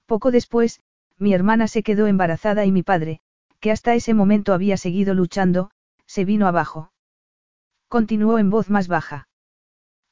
Poco 0.07 0.31
después, 0.31 0.81
mi 1.19 1.35
hermana 1.35 1.69
se 1.69 1.83
quedó 1.83 2.07
embarazada 2.07 2.65
y 2.65 2.73
mi 2.73 2.83
padre, 2.83 3.21
que 3.61 3.71
hasta 3.71 3.95
ese 3.95 4.15
momento 4.15 4.55
había 4.55 4.79
seguido 4.79 5.13
luchando, 5.13 5.71
se 6.07 6.25
vino 6.25 6.47
abajo. 6.47 6.93
Continuó 7.89 8.39
en 8.39 8.51
voz 8.51 8.71
más 8.71 8.89
baja. 8.89 9.29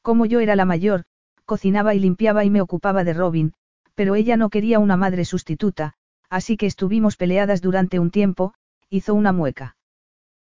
Como 0.02 0.26
yo 0.26 0.40
era 0.40 0.56
la 0.56 0.64
mayor, 0.64 1.04
cocinaba 1.52 1.94
y 1.94 1.98
limpiaba 1.98 2.47
y 2.47 2.50
me 2.50 2.62
ocupaba 2.62 3.05
de 3.05 3.12
Robin, 3.12 3.52
pero 3.94 4.14
ella 4.14 4.39
no 4.39 4.48
quería 4.48 4.78
una 4.78 4.97
madre 4.97 5.26
sustituta, 5.26 5.92
así 6.31 6.56
que 6.56 6.64
estuvimos 6.64 7.18
peleadas 7.18 7.60
durante 7.60 7.98
un 7.98 8.10
tiempo, 8.10 8.55
hizo 8.89 9.12
una 9.12 9.32
mueca. 9.32 9.76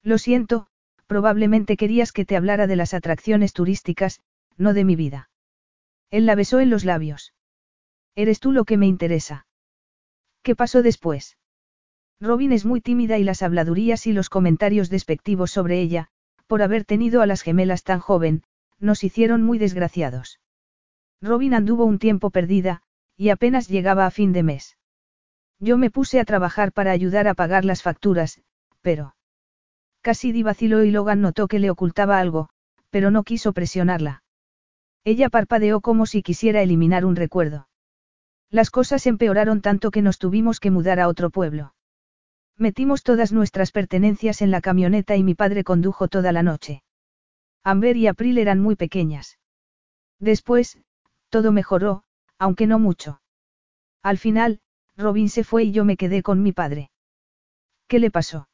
Lo 0.02 0.18
siento, 0.18 0.66
probablemente 1.06 1.76
querías 1.76 2.10
que 2.10 2.24
te 2.24 2.36
hablara 2.36 2.66
de 2.66 2.74
las 2.74 2.94
atracciones 2.94 3.52
turísticas, 3.52 4.22
no 4.56 4.74
de 4.74 4.84
mi 4.84 4.96
vida. 4.96 5.30
Él 6.10 6.26
la 6.26 6.34
besó 6.34 6.58
en 6.58 6.68
los 6.68 6.84
labios. 6.84 7.32
Eres 8.16 8.40
tú 8.40 8.50
lo 8.50 8.64
que 8.64 8.76
me 8.76 8.88
interesa. 8.88 9.46
¿Qué 10.42 10.56
pasó 10.56 10.82
después? 10.82 11.38
Robin 12.18 12.50
es 12.50 12.64
muy 12.64 12.80
tímida 12.80 13.18
y 13.18 13.22
las 13.22 13.44
habladurías 13.44 14.08
y 14.08 14.12
los 14.12 14.30
comentarios 14.30 14.90
despectivos 14.90 15.52
sobre 15.52 15.80
ella, 15.80 16.08
por 16.48 16.60
haber 16.60 16.84
tenido 16.84 17.22
a 17.22 17.26
las 17.26 17.42
gemelas 17.42 17.84
tan 17.84 18.00
joven, 18.00 18.42
nos 18.80 19.04
hicieron 19.04 19.44
muy 19.44 19.58
desgraciados. 19.58 20.40
Robin 21.20 21.54
anduvo 21.54 21.84
un 21.84 21.98
tiempo 21.98 22.30
perdida, 22.30 22.82
y 23.16 23.30
apenas 23.30 23.68
llegaba 23.68 24.06
a 24.06 24.10
fin 24.10 24.32
de 24.32 24.42
mes. 24.42 24.76
Yo 25.58 25.76
me 25.76 25.90
puse 25.90 26.20
a 26.20 26.24
trabajar 26.24 26.72
para 26.72 26.92
ayudar 26.92 27.26
a 27.26 27.34
pagar 27.34 27.64
las 27.64 27.82
facturas, 27.82 28.40
pero... 28.80 29.16
Cassidy 30.02 30.42
vaciló 30.42 30.84
y 30.84 30.90
Logan 30.90 31.20
notó 31.20 31.48
que 31.48 31.58
le 31.58 31.70
ocultaba 31.70 32.18
algo, 32.18 32.48
pero 32.90 33.10
no 33.10 33.24
quiso 33.24 33.52
presionarla. 33.52 34.22
Ella 35.04 35.28
parpadeó 35.28 35.80
como 35.80 36.06
si 36.06 36.22
quisiera 36.22 36.62
eliminar 36.62 37.04
un 37.04 37.16
recuerdo. 37.16 37.68
Las 38.50 38.70
cosas 38.70 39.06
empeoraron 39.06 39.60
tanto 39.60 39.90
que 39.90 40.02
nos 40.02 40.18
tuvimos 40.18 40.60
que 40.60 40.70
mudar 40.70 41.00
a 41.00 41.08
otro 41.08 41.30
pueblo. 41.30 41.74
Metimos 42.56 43.02
todas 43.02 43.32
nuestras 43.32 43.72
pertenencias 43.72 44.42
en 44.42 44.50
la 44.50 44.60
camioneta 44.60 45.16
y 45.16 45.22
mi 45.22 45.34
padre 45.34 45.64
condujo 45.64 46.08
toda 46.08 46.32
la 46.32 46.42
noche. 46.42 46.82
Amber 47.62 47.96
y 47.96 48.06
April 48.06 48.38
eran 48.38 48.60
muy 48.60 48.76
pequeñas. 48.76 49.38
Después, 50.18 50.78
todo 51.28 51.52
mejoró, 51.52 52.04
aunque 52.38 52.66
no 52.66 52.78
mucho. 52.78 53.20
Al 54.02 54.18
final, 54.18 54.60
Robin 54.96 55.28
se 55.28 55.44
fue 55.44 55.64
y 55.64 55.72
yo 55.72 55.84
me 55.84 55.96
quedé 55.96 56.22
con 56.22 56.42
mi 56.42 56.52
padre. 56.52 56.90
¿Qué 57.86 57.98
le 57.98 58.10
pasó? 58.10 58.48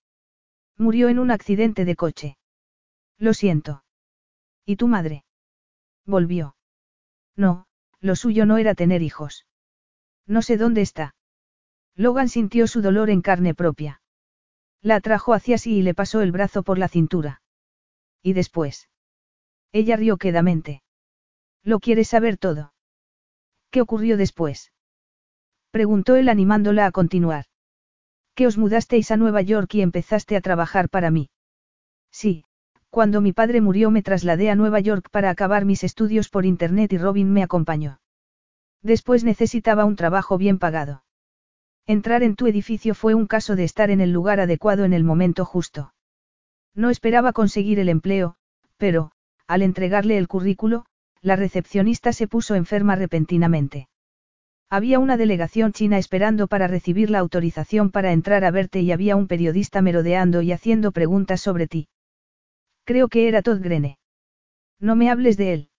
Murió 0.77 1.09
en 1.09 1.19
un 1.19 1.31
accidente 1.31 1.85
de 1.85 1.97
coche. 1.97 2.39
Lo 3.19 3.35
siento. 3.35 3.85
¿Y 4.65 4.77
tu 4.77 4.89
madre? 4.89 5.25
Volvió. 6.05 6.57
No, 7.37 7.67
lo 8.01 8.17
suyo 8.17 8.47
no 8.47 8.59
era 8.59 8.75
tener 8.75 9.03
hijos. 9.03 9.47
No 10.27 10.43
sé 10.43 10.57
dónde 10.57 10.83
está. 10.83 11.15
Logan 11.97 12.29
sintió 12.29 12.67
su 12.67 12.83
dolor 12.83 13.11
en 13.11 13.23
carne 13.23 13.55
propia. 13.55 14.01
La 14.81 14.97
atrajo 14.97 15.33
hacia 15.33 15.59
sí 15.59 15.79
y 15.79 15.83
le 15.83 15.95
pasó 15.95 16.21
el 16.21 16.33
brazo 16.33 16.63
por 16.63 16.79
la 16.79 16.89
cintura. 16.89 17.43
¿Y 18.23 18.33
después? 18.33 18.89
Ella 19.73 19.97
rió 19.97 20.17
quedamente. 20.17 20.84
¿Lo 21.65 21.81
quieres 21.81 22.09
saber 22.09 22.37
todo? 22.37 22.75
¿Qué 23.71 23.81
ocurrió 23.81 24.17
después? 24.17 24.73
Preguntó 25.71 26.15
él 26.15 26.29
animándola 26.29 26.87
a 26.87 26.93
continuar. 26.93 27.47
¿Que 28.35 28.47
os 28.47 28.59
mudasteis 28.59 29.11
a 29.11 29.17
Nueva 29.17 29.43
York 29.43 29.75
y 29.75 29.81
empezaste 29.81 30.37
a 30.37 30.41
trabajar 30.41 30.89
para 30.89 31.11
mí? 31.11 31.31
Sí, 32.13 32.45
cuando 32.91 33.21
mi 33.21 33.33
padre 33.33 33.61
murió 33.61 33.91
me 33.91 34.03
trasladé 34.03 34.51
a 34.51 34.55
Nueva 34.55 34.79
York 34.79 35.09
para 35.11 35.31
acabar 35.31 35.65
mis 35.65 35.83
estudios 35.83 36.29
por 36.29 36.45
Internet 36.45 36.93
y 36.93 36.99
Robin 36.99 37.33
me 37.33 37.43
acompañó. 37.43 37.99
Después 38.83 39.25
necesitaba 39.25 39.85
un 39.85 39.97
trabajo 39.97 40.37
bien 40.37 40.59
pagado. 40.59 41.05
Entrar 41.87 42.23
en 42.23 42.37
tu 42.37 42.47
edificio 42.47 42.95
fue 42.95 43.15
un 43.15 43.27
caso 43.27 43.57
de 43.57 43.65
estar 43.65 43.91
en 43.91 44.01
el 44.01 44.13
lugar 44.13 44.39
adecuado 44.39 44.85
en 44.85 44.93
el 44.93 45.03
momento 45.03 45.45
justo. 45.45 45.95
No 46.75 46.91
esperaba 46.91 47.33
conseguir 47.33 47.79
el 47.79 47.89
empleo, 47.89 48.37
pero, 48.77 49.11
al 49.47 49.63
entregarle 49.63 50.19
el 50.19 50.29
currículo, 50.29 50.87
la 51.25 51.37
recepcionista 51.37 52.13
se 52.13 52.29
puso 52.29 52.55
enferma 52.55 52.97
repentinamente. 52.97 53.89
Había 54.69 54.99
una 54.99 55.17
delegación 55.17 55.73
china 55.73 55.97
esperando 55.97 56.49
para 56.49 56.67
recibir 56.67 57.09
la 57.09 57.19
autorización 57.19 57.91
para 57.91 58.13
entrar 58.13 58.45
a 58.45 58.51
verte 58.51 58.81
y 58.83 58.93
había 58.93 59.17
un 59.17 59.27
periodista 59.27 59.81
merodeando 59.81 60.43
y 60.43 60.53
haciendo 60.53 60.93
preguntas 60.93 61.41
sobre 61.41 61.67
ti. 61.67 61.89
Creo 62.85 63.09
que 63.09 63.27
era 63.27 63.41
Todd 63.41 63.63
Grene. 63.63 63.99
No 64.79 64.97
me 64.97 65.11
hables 65.11 65.39
de 65.39 65.55
él. 65.55 65.71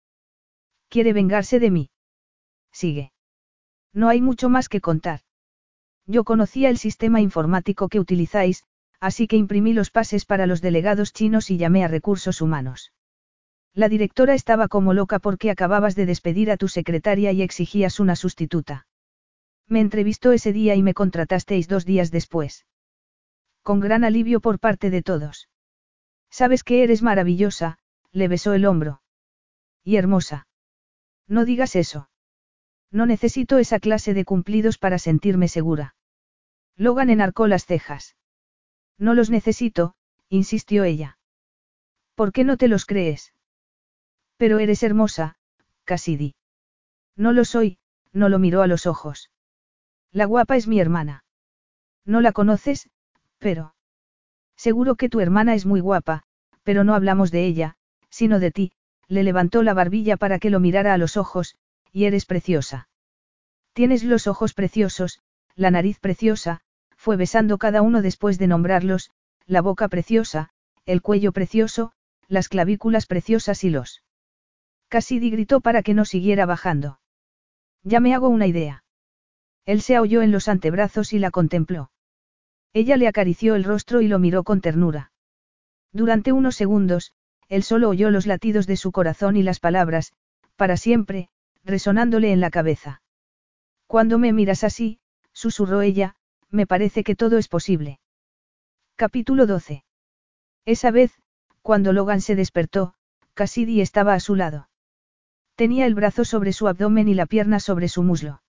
Quiere 0.90 1.14
vengarse 1.14 1.59
de 1.59 1.69
mí. 1.69 1.90
Sigue. 2.72 3.11
No 3.93 4.09
hay 4.09 4.22
mucho 4.22 4.49
más 4.49 4.67
que 4.67 4.82
contar. 4.82 5.19
Yo 6.07 6.24
conocía 6.24 6.69
el 6.69 6.80
sistema 6.80 7.22
informático 7.22 7.88
que 7.88 7.99
utilizáis, 7.99 8.64
así 8.99 9.27
que 9.27 9.38
imprimí 9.38 9.74
los 9.74 9.91
pases 9.91 10.25
para 10.25 10.48
los 10.48 10.61
delegados 10.61 11.14
chinos 11.14 11.51
y 11.51 11.57
llamé 11.57 11.83
a 11.83 11.88
recursos 11.88 12.41
humanos. 12.41 12.91
La 13.76 13.90
directora 13.90 14.34
estaba 14.34 14.70
como 14.70 14.94
loca 14.94 15.20
porque 15.20 15.52
acababas 15.52 15.95
de 15.95 16.06
despedir 16.06 16.50
a 16.50 16.56
tu 16.56 16.70
secretaria 16.70 17.34
y 17.34 17.42
exigías 17.42 18.00
una 18.00 18.16
sustituta. 18.16 18.88
Me 19.68 19.82
entrevistó 19.82 20.32
ese 20.32 20.54
día 20.54 20.76
y 20.76 20.82
me 20.82 20.94
contratasteis 20.94 21.68
dos 21.68 21.86
días 21.86 22.10
después. 22.10 22.66
Con 23.64 23.82
gran 23.82 24.06
alivio 24.06 24.40
por 24.40 24.60
parte 24.60 24.90
de 24.90 25.04
todos. 25.04 25.50
Sabes 26.30 26.64
que 26.64 26.84
eres 26.84 27.02
maravillosa, 27.02 27.78
le 28.14 28.30
besó 28.30 28.54
el 28.54 28.66
hombro. 28.66 29.02
Y 29.84 29.98
hermosa. 29.98 30.48
No 31.28 31.44
digas 31.44 31.76
eso. 31.76 32.10
No 32.92 33.06
necesito 33.06 33.58
esa 33.58 33.80
clase 33.80 34.14
de 34.14 34.24
cumplidos 34.24 34.78
para 34.78 35.00
sentirme 35.00 35.50
segura. 35.50 35.95
Logan 36.78 37.10
enarcó 37.10 37.48
las 37.48 37.66
cejas. 37.66 38.16
No 38.98 39.14
los 39.14 39.30
necesito, 39.30 39.95
insistió 40.30 40.86
ella. 40.86 41.18
¿Por 42.14 42.32
qué 42.32 42.45
no 42.45 42.56
te 42.56 42.70
los 42.70 42.86
crees? 42.86 43.34
Pero 44.38 44.60
eres 44.60 44.84
hermosa, 44.84 45.38
Cassidy. 45.86 46.36
No 47.16 47.32
lo 47.32 47.46
soy, 47.46 47.78
no 48.12 48.30
lo 48.30 48.40
miró 48.40 48.62
a 48.62 48.68
los 48.68 48.86
ojos. 48.86 49.30
La 50.12 50.26
guapa 50.26 50.58
es 50.58 50.68
mi 50.68 50.80
hermana. 50.80 51.24
No 52.06 52.22
la 52.22 52.32
conoces, 52.32 52.90
pero... 53.40 53.76
Seguro 54.56 54.96
que 54.96 55.10
tu 55.10 55.20
hermana 55.20 55.54
es 55.54 55.66
muy 55.66 55.82
guapa, 55.82 56.24
pero 56.64 56.84
no 56.84 56.96
hablamos 56.96 57.32
de 57.32 57.46
ella, 57.46 57.76
sino 58.10 58.40
de 58.40 58.52
ti, 58.52 58.72
le 59.08 59.24
levantó 59.24 59.64
la 59.64 59.74
barbilla 59.74 60.18
para 60.18 60.40
que 60.40 60.50
lo 60.50 60.60
mirara 60.60 60.94
a 60.94 60.98
los 60.98 61.18
ojos, 61.18 61.56
y 61.92 62.06
eres 62.06 62.26
preciosa. 62.26 62.88
Tienes 63.74 64.04
los 64.04 64.28
ojos 64.28 64.54
preciosos, 64.54 65.22
la 65.56 65.72
nariz 65.72 66.00
preciosa, 66.00 66.62
fue 66.96 67.18
besando 67.18 67.58
cada 67.58 67.82
uno 67.82 68.02
después 68.02 68.40
de 68.40 68.48
nombrarlos, 68.48 69.12
la 69.46 69.62
boca 69.62 69.90
preciosa, 69.90 70.50
el 70.86 71.02
cuello 71.02 71.32
precioso, 71.34 71.92
las 72.28 72.50
clavículas 72.50 73.06
preciosas 73.06 73.64
y 73.64 73.70
los 73.70 74.02
Cassidy 74.88 75.30
gritó 75.30 75.62
para 75.62 75.84
que 75.84 75.94
no 75.94 76.06
siguiera 76.06 76.46
bajando. 76.46 77.00
Ya 77.84 78.00
me 78.00 78.14
hago 78.14 78.30
una 78.30 78.48
idea. 78.48 78.84
Él 79.66 79.82
se 79.82 79.96
aholló 79.96 80.22
en 80.22 80.32
los 80.32 80.48
antebrazos 80.48 81.14
y 81.14 81.20
la 81.20 81.32
contempló. 81.32 81.92
Ella 82.74 82.98
le 82.98 83.08
acarició 83.08 83.56
el 83.56 83.64
rostro 83.64 84.02
y 84.02 84.08
lo 84.08 84.20
miró 84.20 84.44
con 84.44 84.62
ternura. 84.62 85.12
Durante 85.92 86.32
unos 86.32 86.56
segundos, 86.56 87.14
él 87.48 87.64
solo 87.64 87.90
oyó 87.90 88.10
los 88.12 88.26
latidos 88.26 88.68
de 88.68 88.78
su 88.78 88.92
corazón 88.92 89.38
y 89.38 89.44
las 89.44 89.60
palabras, 89.60 90.14
para 90.56 90.78
siempre, 90.78 91.30
resonándole 91.64 92.32
en 92.32 92.42
la 92.42 92.50
cabeza. 92.50 93.02
Cuando 93.88 94.18
me 94.20 94.34
miras 94.34 94.64
así, 94.64 95.00
susurró 95.32 95.82
ella, 95.82 96.16
me 96.50 96.68
parece 96.68 97.04
que 97.04 97.16
todo 97.16 97.38
es 97.38 97.48
posible. 97.48 98.00
Capítulo 98.96 99.46
12. 99.46 99.84
Esa 100.66 100.92
vez, 100.92 101.12
cuando 101.62 101.94
Logan 101.94 102.22
se 102.22 102.36
despertó, 102.36 102.96
Cassidy 103.34 103.82
estaba 103.82 104.14
a 104.14 104.20
su 104.20 104.36
lado. 104.36 104.70
Tenía 105.56 105.85
el 105.85 105.95
brazo 105.95 106.25
sobre 106.25 106.53
su 106.53 106.67
abdomen 106.67 107.08
y 107.08 107.14
la 107.14 107.25
pierna 107.25 107.59
sobre 107.59 107.88
su 107.88 108.03
muslo. 108.03 108.42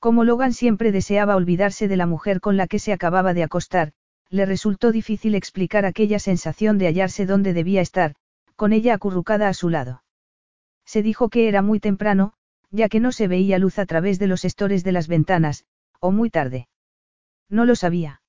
Como 0.00 0.24
Logan 0.24 0.52
siempre 0.52 0.92
deseaba 0.92 1.36
olvidarse 1.36 1.88
de 1.88 1.96
la 1.96 2.06
mujer 2.06 2.40
con 2.40 2.56
la 2.56 2.66
que 2.66 2.78
se 2.78 2.92
acababa 2.92 3.32
de 3.32 3.42
acostar, 3.42 3.92
le 4.28 4.44
resultó 4.44 4.92
difícil 4.92 5.34
explicar 5.34 5.86
aquella 5.86 6.18
sensación 6.18 6.78
de 6.78 6.86
hallarse 6.86 7.26
donde 7.26 7.52
debía 7.52 7.80
estar, 7.80 8.14
con 8.56 8.72
ella 8.72 8.94
acurrucada 8.94 9.48
a 9.48 9.54
su 9.54 9.70
lado. 9.70 10.02
Se 10.84 11.02
dijo 11.02 11.28
que 11.28 11.48
era 11.48 11.62
muy 11.62 11.80
temprano, 11.80 12.32
ya 12.70 12.88
que 12.88 13.00
no 13.00 13.12
se 13.12 13.28
veía 13.28 13.58
luz 13.58 13.78
a 13.78 13.86
través 13.86 14.18
de 14.18 14.26
los 14.26 14.44
estores 14.44 14.82
de 14.82 14.92
las 14.92 15.08
ventanas, 15.08 15.64
o 16.00 16.10
muy 16.10 16.30
tarde. 16.30 16.68
No 17.48 17.64
lo 17.64 17.76
sabía. 17.76 18.22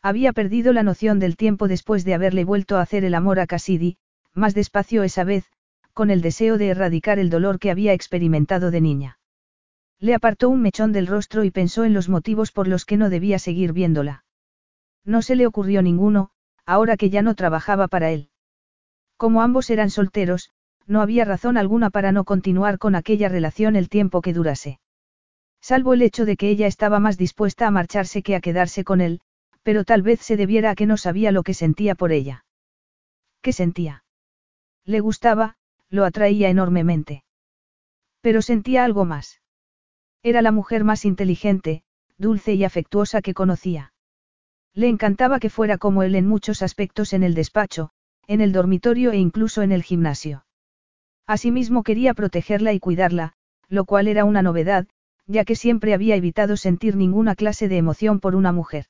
Había 0.00 0.32
perdido 0.32 0.72
la 0.72 0.84
noción 0.84 1.18
del 1.18 1.36
tiempo 1.36 1.66
después 1.66 2.04
de 2.04 2.14
haberle 2.14 2.44
vuelto 2.44 2.76
a 2.76 2.82
hacer 2.82 3.04
el 3.04 3.14
amor 3.14 3.40
a 3.40 3.46
Cassidy, 3.46 3.98
más 4.34 4.54
despacio 4.54 5.02
esa 5.02 5.24
vez, 5.24 5.50
con 5.96 6.10
el 6.10 6.20
deseo 6.20 6.58
de 6.58 6.68
erradicar 6.68 7.18
el 7.18 7.30
dolor 7.30 7.58
que 7.58 7.70
había 7.70 7.94
experimentado 7.94 8.70
de 8.70 8.82
niña. 8.82 9.18
Le 9.98 10.12
apartó 10.12 10.50
un 10.50 10.60
mechón 10.60 10.92
del 10.92 11.06
rostro 11.06 11.42
y 11.42 11.50
pensó 11.50 11.84
en 11.84 11.94
los 11.94 12.10
motivos 12.10 12.52
por 12.52 12.68
los 12.68 12.84
que 12.84 12.98
no 12.98 13.08
debía 13.08 13.38
seguir 13.38 13.72
viéndola. 13.72 14.22
No 15.06 15.22
se 15.22 15.36
le 15.36 15.46
ocurrió 15.46 15.80
ninguno, 15.80 16.28
ahora 16.66 16.98
que 16.98 17.08
ya 17.08 17.22
no 17.22 17.34
trabajaba 17.34 17.88
para 17.88 18.10
él. 18.10 18.28
Como 19.16 19.40
ambos 19.40 19.70
eran 19.70 19.88
solteros, 19.88 20.50
no 20.86 21.00
había 21.00 21.24
razón 21.24 21.56
alguna 21.56 21.88
para 21.88 22.12
no 22.12 22.24
continuar 22.24 22.76
con 22.76 22.94
aquella 22.94 23.30
relación 23.30 23.74
el 23.74 23.88
tiempo 23.88 24.20
que 24.20 24.34
durase. 24.34 24.80
Salvo 25.62 25.94
el 25.94 26.02
hecho 26.02 26.26
de 26.26 26.36
que 26.36 26.50
ella 26.50 26.66
estaba 26.66 27.00
más 27.00 27.16
dispuesta 27.16 27.66
a 27.66 27.70
marcharse 27.70 28.22
que 28.22 28.36
a 28.36 28.42
quedarse 28.42 28.84
con 28.84 29.00
él, 29.00 29.22
pero 29.62 29.82
tal 29.82 30.02
vez 30.02 30.20
se 30.20 30.36
debiera 30.36 30.72
a 30.72 30.74
que 30.74 30.84
no 30.84 30.98
sabía 30.98 31.32
lo 31.32 31.42
que 31.42 31.54
sentía 31.54 31.94
por 31.94 32.12
ella. 32.12 32.44
¿Qué 33.40 33.54
sentía? 33.54 34.04
Le 34.84 35.00
gustaba, 35.00 35.56
lo 35.90 36.04
atraía 36.04 36.48
enormemente. 36.48 37.24
Pero 38.20 38.42
sentía 38.42 38.84
algo 38.84 39.04
más. 39.04 39.40
Era 40.22 40.42
la 40.42 40.52
mujer 40.52 40.84
más 40.84 41.04
inteligente, 41.04 41.84
dulce 42.18 42.54
y 42.54 42.64
afectuosa 42.64 43.22
que 43.22 43.34
conocía. 43.34 43.92
Le 44.74 44.88
encantaba 44.88 45.38
que 45.38 45.50
fuera 45.50 45.78
como 45.78 46.02
él 46.02 46.14
en 46.14 46.26
muchos 46.26 46.62
aspectos 46.62 47.12
en 47.12 47.22
el 47.22 47.34
despacho, 47.34 47.90
en 48.26 48.40
el 48.40 48.52
dormitorio 48.52 49.12
e 49.12 49.16
incluso 49.16 49.62
en 49.62 49.72
el 49.72 49.82
gimnasio. 49.82 50.44
Asimismo 51.26 51.82
quería 51.82 52.14
protegerla 52.14 52.72
y 52.72 52.80
cuidarla, 52.80 53.34
lo 53.68 53.84
cual 53.84 54.08
era 54.08 54.24
una 54.24 54.42
novedad, 54.42 54.86
ya 55.26 55.44
que 55.44 55.56
siempre 55.56 55.94
había 55.94 56.16
evitado 56.16 56.56
sentir 56.56 56.96
ninguna 56.96 57.34
clase 57.34 57.68
de 57.68 57.76
emoción 57.78 58.20
por 58.20 58.34
una 58.34 58.52
mujer. 58.52 58.86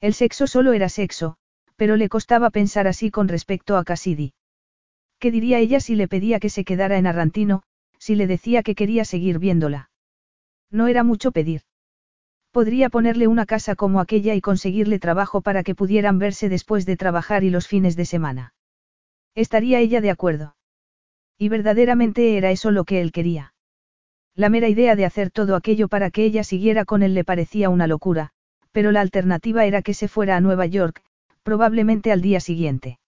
El 0.00 0.12
sexo 0.12 0.46
solo 0.46 0.72
era 0.72 0.88
sexo, 0.88 1.36
pero 1.76 1.96
le 1.96 2.08
costaba 2.08 2.50
pensar 2.50 2.86
así 2.86 3.10
con 3.10 3.28
respecto 3.28 3.76
a 3.76 3.84
Cassidy. 3.84 4.34
¿Qué 5.18 5.30
diría 5.30 5.58
ella 5.58 5.80
si 5.80 5.96
le 5.96 6.08
pedía 6.08 6.40
que 6.40 6.50
se 6.50 6.64
quedara 6.64 6.98
en 6.98 7.06
Arrantino, 7.06 7.62
si 7.98 8.14
le 8.14 8.26
decía 8.26 8.62
que 8.62 8.74
quería 8.74 9.04
seguir 9.04 9.38
viéndola? 9.38 9.90
No 10.70 10.86
era 10.88 11.04
mucho 11.04 11.32
pedir. 11.32 11.62
Podría 12.50 12.88
ponerle 12.88 13.26
una 13.26 13.46
casa 13.46 13.74
como 13.76 14.00
aquella 14.00 14.34
y 14.34 14.40
conseguirle 14.40 14.98
trabajo 14.98 15.40
para 15.40 15.62
que 15.62 15.74
pudieran 15.74 16.18
verse 16.18 16.48
después 16.48 16.86
de 16.86 16.96
trabajar 16.96 17.44
y 17.44 17.50
los 17.50 17.66
fines 17.66 17.96
de 17.96 18.04
semana. 18.04 18.54
¿Estaría 19.34 19.80
ella 19.80 20.00
de 20.00 20.10
acuerdo? 20.10 20.56
Y 21.38 21.48
verdaderamente 21.50 22.36
era 22.38 22.50
eso 22.50 22.70
lo 22.70 22.84
que 22.84 23.00
él 23.00 23.12
quería. 23.12 23.54
La 24.34 24.48
mera 24.48 24.68
idea 24.68 24.96
de 24.96 25.04
hacer 25.04 25.30
todo 25.30 25.54
aquello 25.54 25.88
para 25.88 26.10
que 26.10 26.24
ella 26.24 26.44
siguiera 26.44 26.84
con 26.84 27.02
él 27.02 27.14
le 27.14 27.24
parecía 27.24 27.68
una 27.68 27.86
locura, 27.86 28.30
pero 28.72 28.92
la 28.92 29.00
alternativa 29.00 29.64
era 29.64 29.82
que 29.82 29.94
se 29.94 30.08
fuera 30.08 30.36
a 30.36 30.40
Nueva 30.40 30.66
York, 30.66 31.02
probablemente 31.42 32.12
al 32.12 32.20
día 32.20 32.40
siguiente. 32.40 32.98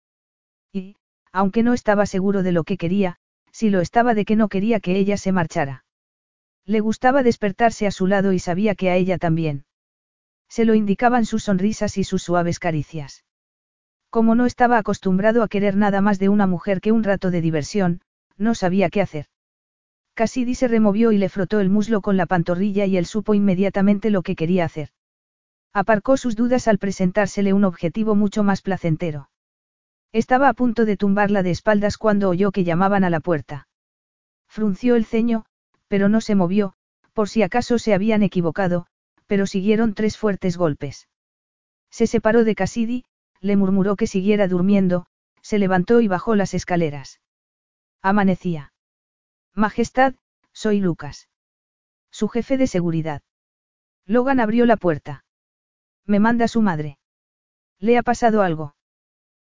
Aunque 1.32 1.62
no 1.62 1.74
estaba 1.74 2.06
seguro 2.06 2.42
de 2.42 2.52
lo 2.52 2.64
que 2.64 2.76
quería, 2.76 3.16
si 3.52 3.70
lo 3.70 3.80
estaba 3.80 4.14
de 4.14 4.24
que 4.24 4.36
no 4.36 4.48
quería 4.48 4.80
que 4.80 4.96
ella 4.96 5.16
se 5.16 5.32
marchara. 5.32 5.84
Le 6.64 6.80
gustaba 6.80 7.22
despertarse 7.22 7.86
a 7.86 7.90
su 7.90 8.06
lado 8.06 8.32
y 8.32 8.38
sabía 8.38 8.74
que 8.74 8.90
a 8.90 8.96
ella 8.96 9.18
también. 9.18 9.64
Se 10.48 10.64
lo 10.64 10.74
indicaban 10.74 11.26
sus 11.26 11.44
sonrisas 11.44 11.98
y 11.98 12.04
sus 12.04 12.22
suaves 12.22 12.58
caricias. 12.58 13.24
Como 14.10 14.34
no 14.34 14.46
estaba 14.46 14.78
acostumbrado 14.78 15.42
a 15.42 15.48
querer 15.48 15.76
nada 15.76 16.00
más 16.00 16.18
de 16.18 16.28
una 16.28 16.46
mujer 16.46 16.80
que 16.80 16.92
un 16.92 17.04
rato 17.04 17.30
de 17.30 17.40
diversión, 17.40 18.00
no 18.36 18.54
sabía 18.54 18.88
qué 18.88 19.02
hacer. 19.02 19.26
Cassidy 20.14 20.54
se 20.54 20.68
removió 20.68 21.12
y 21.12 21.18
le 21.18 21.28
frotó 21.28 21.60
el 21.60 21.68
muslo 21.68 22.00
con 22.00 22.16
la 22.16 22.26
pantorrilla 22.26 22.86
y 22.86 22.96
él 22.96 23.06
supo 23.06 23.34
inmediatamente 23.34 24.10
lo 24.10 24.22
que 24.22 24.34
quería 24.34 24.64
hacer. 24.64 24.90
Aparcó 25.72 26.16
sus 26.16 26.34
dudas 26.34 26.66
al 26.66 26.78
presentársele 26.78 27.52
un 27.52 27.64
objetivo 27.64 28.14
mucho 28.14 28.42
más 28.42 28.62
placentero. 28.62 29.30
Estaba 30.12 30.48
a 30.48 30.54
punto 30.54 30.84
de 30.84 30.96
tumbarla 30.96 31.42
de 31.42 31.50
espaldas 31.50 31.98
cuando 31.98 32.28
oyó 32.28 32.50
que 32.50 32.64
llamaban 32.64 33.04
a 33.04 33.10
la 33.10 33.20
puerta. 33.20 33.68
Frunció 34.48 34.96
el 34.96 35.04
ceño, 35.04 35.44
pero 35.88 36.08
no 36.08 36.20
se 36.20 36.34
movió, 36.34 36.74
por 37.12 37.28
si 37.28 37.42
acaso 37.42 37.78
se 37.78 37.94
habían 37.94 38.22
equivocado, 38.22 38.86
pero 39.26 39.46
siguieron 39.46 39.94
tres 39.94 40.16
fuertes 40.16 40.56
golpes. 40.56 41.08
Se 41.90 42.06
separó 42.06 42.44
de 42.44 42.54
Cassidy, 42.54 43.04
le 43.40 43.56
murmuró 43.56 43.96
que 43.96 44.06
siguiera 44.06 44.48
durmiendo, 44.48 45.06
se 45.42 45.58
levantó 45.58 46.00
y 46.00 46.08
bajó 46.08 46.34
las 46.34 46.54
escaleras. 46.54 47.20
Amanecía. 48.02 48.72
Majestad, 49.54 50.14
soy 50.52 50.80
Lucas. 50.80 51.28
Su 52.10 52.28
jefe 52.28 52.56
de 52.56 52.66
seguridad. 52.66 53.22
Logan 54.06 54.40
abrió 54.40 54.64
la 54.64 54.76
puerta. 54.76 55.24
Me 56.06 56.20
manda 56.20 56.48
su 56.48 56.62
madre. 56.62 56.98
¿Le 57.78 57.98
ha 57.98 58.02
pasado 58.02 58.42
algo? 58.42 58.74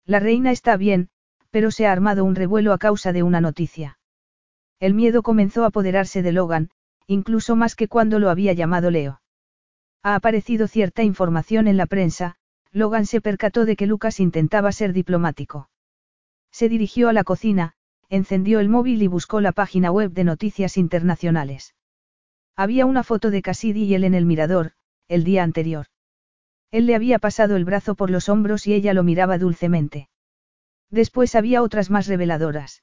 La 0.07 0.21
reina 0.21 0.53
está 0.53 0.77
bien, 0.77 1.09
pero 1.51 1.71
se 1.71 1.87
ha 1.87 1.93
armado 1.93 2.25
un 2.25 2.37
revuelo 2.37 2.73
a 2.73 2.79
causa 2.79 3.13
de 3.13 3.23
una 3.23 3.41
noticia. 3.41 3.99
El 4.79 4.95
miedo 4.95 5.23
comenzó 5.23 5.65
a 5.65 5.69
apoderarse 5.69 6.23
de 6.23 6.33
Logan, 6.33 6.71
incluso 7.07 7.57
más 7.57 7.75
que 7.75 7.89
cuando 7.89 8.19
lo 8.19 8.31
había 8.31 8.53
llamado 8.53 8.91
Leo. 8.91 9.21
Ha 10.03 10.15
aparecido 10.15 10.69
cierta 10.69 11.03
información 11.03 11.67
en 11.67 11.77
la 11.77 11.87
prensa, 11.87 12.37
Logan 12.73 13.07
se 13.07 13.21
percató 13.21 13.65
de 13.65 13.75
que 13.75 13.87
Lucas 13.87 14.21
intentaba 14.21 14.71
ser 14.71 14.93
diplomático. 14.93 15.71
Se 16.53 16.69
dirigió 16.69 17.09
a 17.09 17.13
la 17.13 17.25
cocina, 17.25 17.75
encendió 18.09 18.61
el 18.61 18.69
móvil 18.69 19.03
y 19.03 19.09
buscó 19.09 19.41
la 19.41 19.53
página 19.53 19.91
web 19.91 20.13
de 20.13 20.25
noticias 20.25 20.77
internacionales. 20.77 21.75
Había 22.55 22.87
una 22.87 23.03
foto 23.03 23.31
de 23.31 23.43
Cassidy 23.43 23.85
y 23.85 23.95
él 23.95 24.05
en 24.05 24.15
el 24.15 24.25
mirador, 24.25 24.73
el 25.09 25.25
día 25.25 25.43
anterior. 25.43 25.87
Él 26.71 26.87
le 26.87 26.95
había 26.95 27.19
pasado 27.19 27.57
el 27.57 27.65
brazo 27.65 27.95
por 27.95 28.11
los 28.11 28.29
hombros 28.29 28.67
y 28.67 28.75
ella 28.75 28.95
lo 28.95 29.03
miraba 29.03 29.39
dulcemente. 29.39 30.09
Después 30.91 31.35
había 31.35 31.63
otras 31.63 31.91
más 31.91 32.07
reveladoras. 32.07 32.83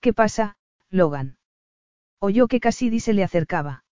¿Qué 0.00 0.12
pasa, 0.12 0.56
Logan? 0.90 1.38
Oyó 2.18 2.48
que 2.48 2.60
Cassidy 2.60 3.00
se 3.00 3.12
le 3.12 3.24
acercaba. 3.24 3.84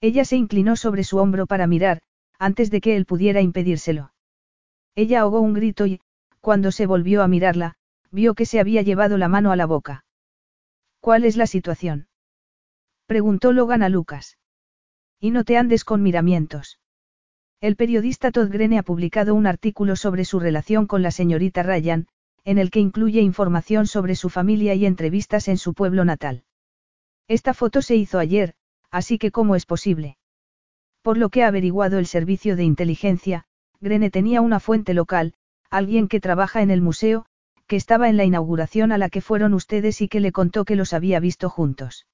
Ella 0.00 0.24
se 0.24 0.36
inclinó 0.36 0.76
sobre 0.76 1.04
su 1.04 1.18
hombro 1.18 1.46
para 1.46 1.66
mirar, 1.66 2.02
antes 2.38 2.70
de 2.70 2.80
que 2.80 2.96
él 2.96 3.06
pudiera 3.06 3.40
impedírselo. 3.40 4.12
Ella 4.94 5.20
ahogó 5.20 5.40
un 5.40 5.54
grito 5.54 5.86
y, 5.86 6.00
cuando 6.40 6.72
se 6.72 6.86
volvió 6.86 7.22
a 7.22 7.28
mirarla, 7.28 7.76
vio 8.10 8.34
que 8.34 8.46
se 8.46 8.60
había 8.60 8.82
llevado 8.82 9.16
la 9.16 9.28
mano 9.28 9.52
a 9.52 9.56
la 9.56 9.66
boca. 9.66 10.04
¿Cuál 11.00 11.24
es 11.24 11.36
la 11.36 11.46
situación? 11.46 12.08
Preguntó 13.06 13.52
Logan 13.52 13.82
a 13.82 13.88
Lucas. 13.88 14.38
Y 15.20 15.30
no 15.30 15.44
te 15.44 15.56
andes 15.56 15.84
con 15.84 16.02
miramientos. 16.02 16.80
El 17.62 17.76
periodista 17.76 18.32
Todd 18.32 18.50
Grene 18.50 18.76
ha 18.76 18.82
publicado 18.82 19.36
un 19.36 19.46
artículo 19.46 19.94
sobre 19.94 20.24
su 20.24 20.40
relación 20.40 20.88
con 20.88 21.00
la 21.00 21.12
señorita 21.12 21.62
Ryan, 21.62 22.08
en 22.44 22.58
el 22.58 22.72
que 22.72 22.80
incluye 22.80 23.20
información 23.20 23.86
sobre 23.86 24.16
su 24.16 24.30
familia 24.30 24.74
y 24.74 24.84
entrevistas 24.84 25.46
en 25.46 25.58
su 25.58 25.72
pueblo 25.72 26.04
natal. 26.04 26.42
Esta 27.28 27.54
foto 27.54 27.80
se 27.80 27.94
hizo 27.94 28.18
ayer, 28.18 28.54
así 28.90 29.16
que 29.16 29.30
¿cómo 29.30 29.54
es 29.54 29.64
posible? 29.64 30.16
Por 31.02 31.18
lo 31.18 31.28
que 31.28 31.44
ha 31.44 31.46
averiguado 31.46 32.00
el 32.00 32.06
servicio 32.06 32.56
de 32.56 32.64
inteligencia, 32.64 33.44
Grene 33.80 34.10
tenía 34.10 34.40
una 34.40 34.58
fuente 34.58 34.92
local, 34.92 35.34
alguien 35.70 36.08
que 36.08 36.18
trabaja 36.18 36.62
en 36.62 36.72
el 36.72 36.82
museo, 36.82 37.26
que 37.68 37.76
estaba 37.76 38.08
en 38.08 38.16
la 38.16 38.24
inauguración 38.24 38.90
a 38.90 38.98
la 38.98 39.08
que 39.08 39.20
fueron 39.20 39.54
ustedes 39.54 40.00
y 40.00 40.08
que 40.08 40.18
le 40.18 40.32
contó 40.32 40.64
que 40.64 40.74
los 40.74 40.92
había 40.92 41.20
visto 41.20 41.48
juntos. 41.48 42.08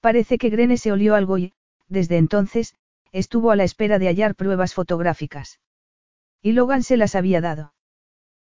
Parece 0.00 0.38
que 0.38 0.48
Grene 0.48 0.76
se 0.76 0.92
olió 0.92 1.16
algo 1.16 1.38
y, 1.38 1.54
desde 1.88 2.18
entonces, 2.18 2.76
estuvo 3.12 3.50
a 3.50 3.56
la 3.56 3.64
espera 3.64 3.98
de 3.98 4.06
hallar 4.06 4.34
pruebas 4.34 4.74
fotográficas. 4.74 5.60
Y 6.42 6.52
Logan 6.52 6.82
se 6.82 6.96
las 6.96 7.14
había 7.14 7.40
dado. 7.40 7.74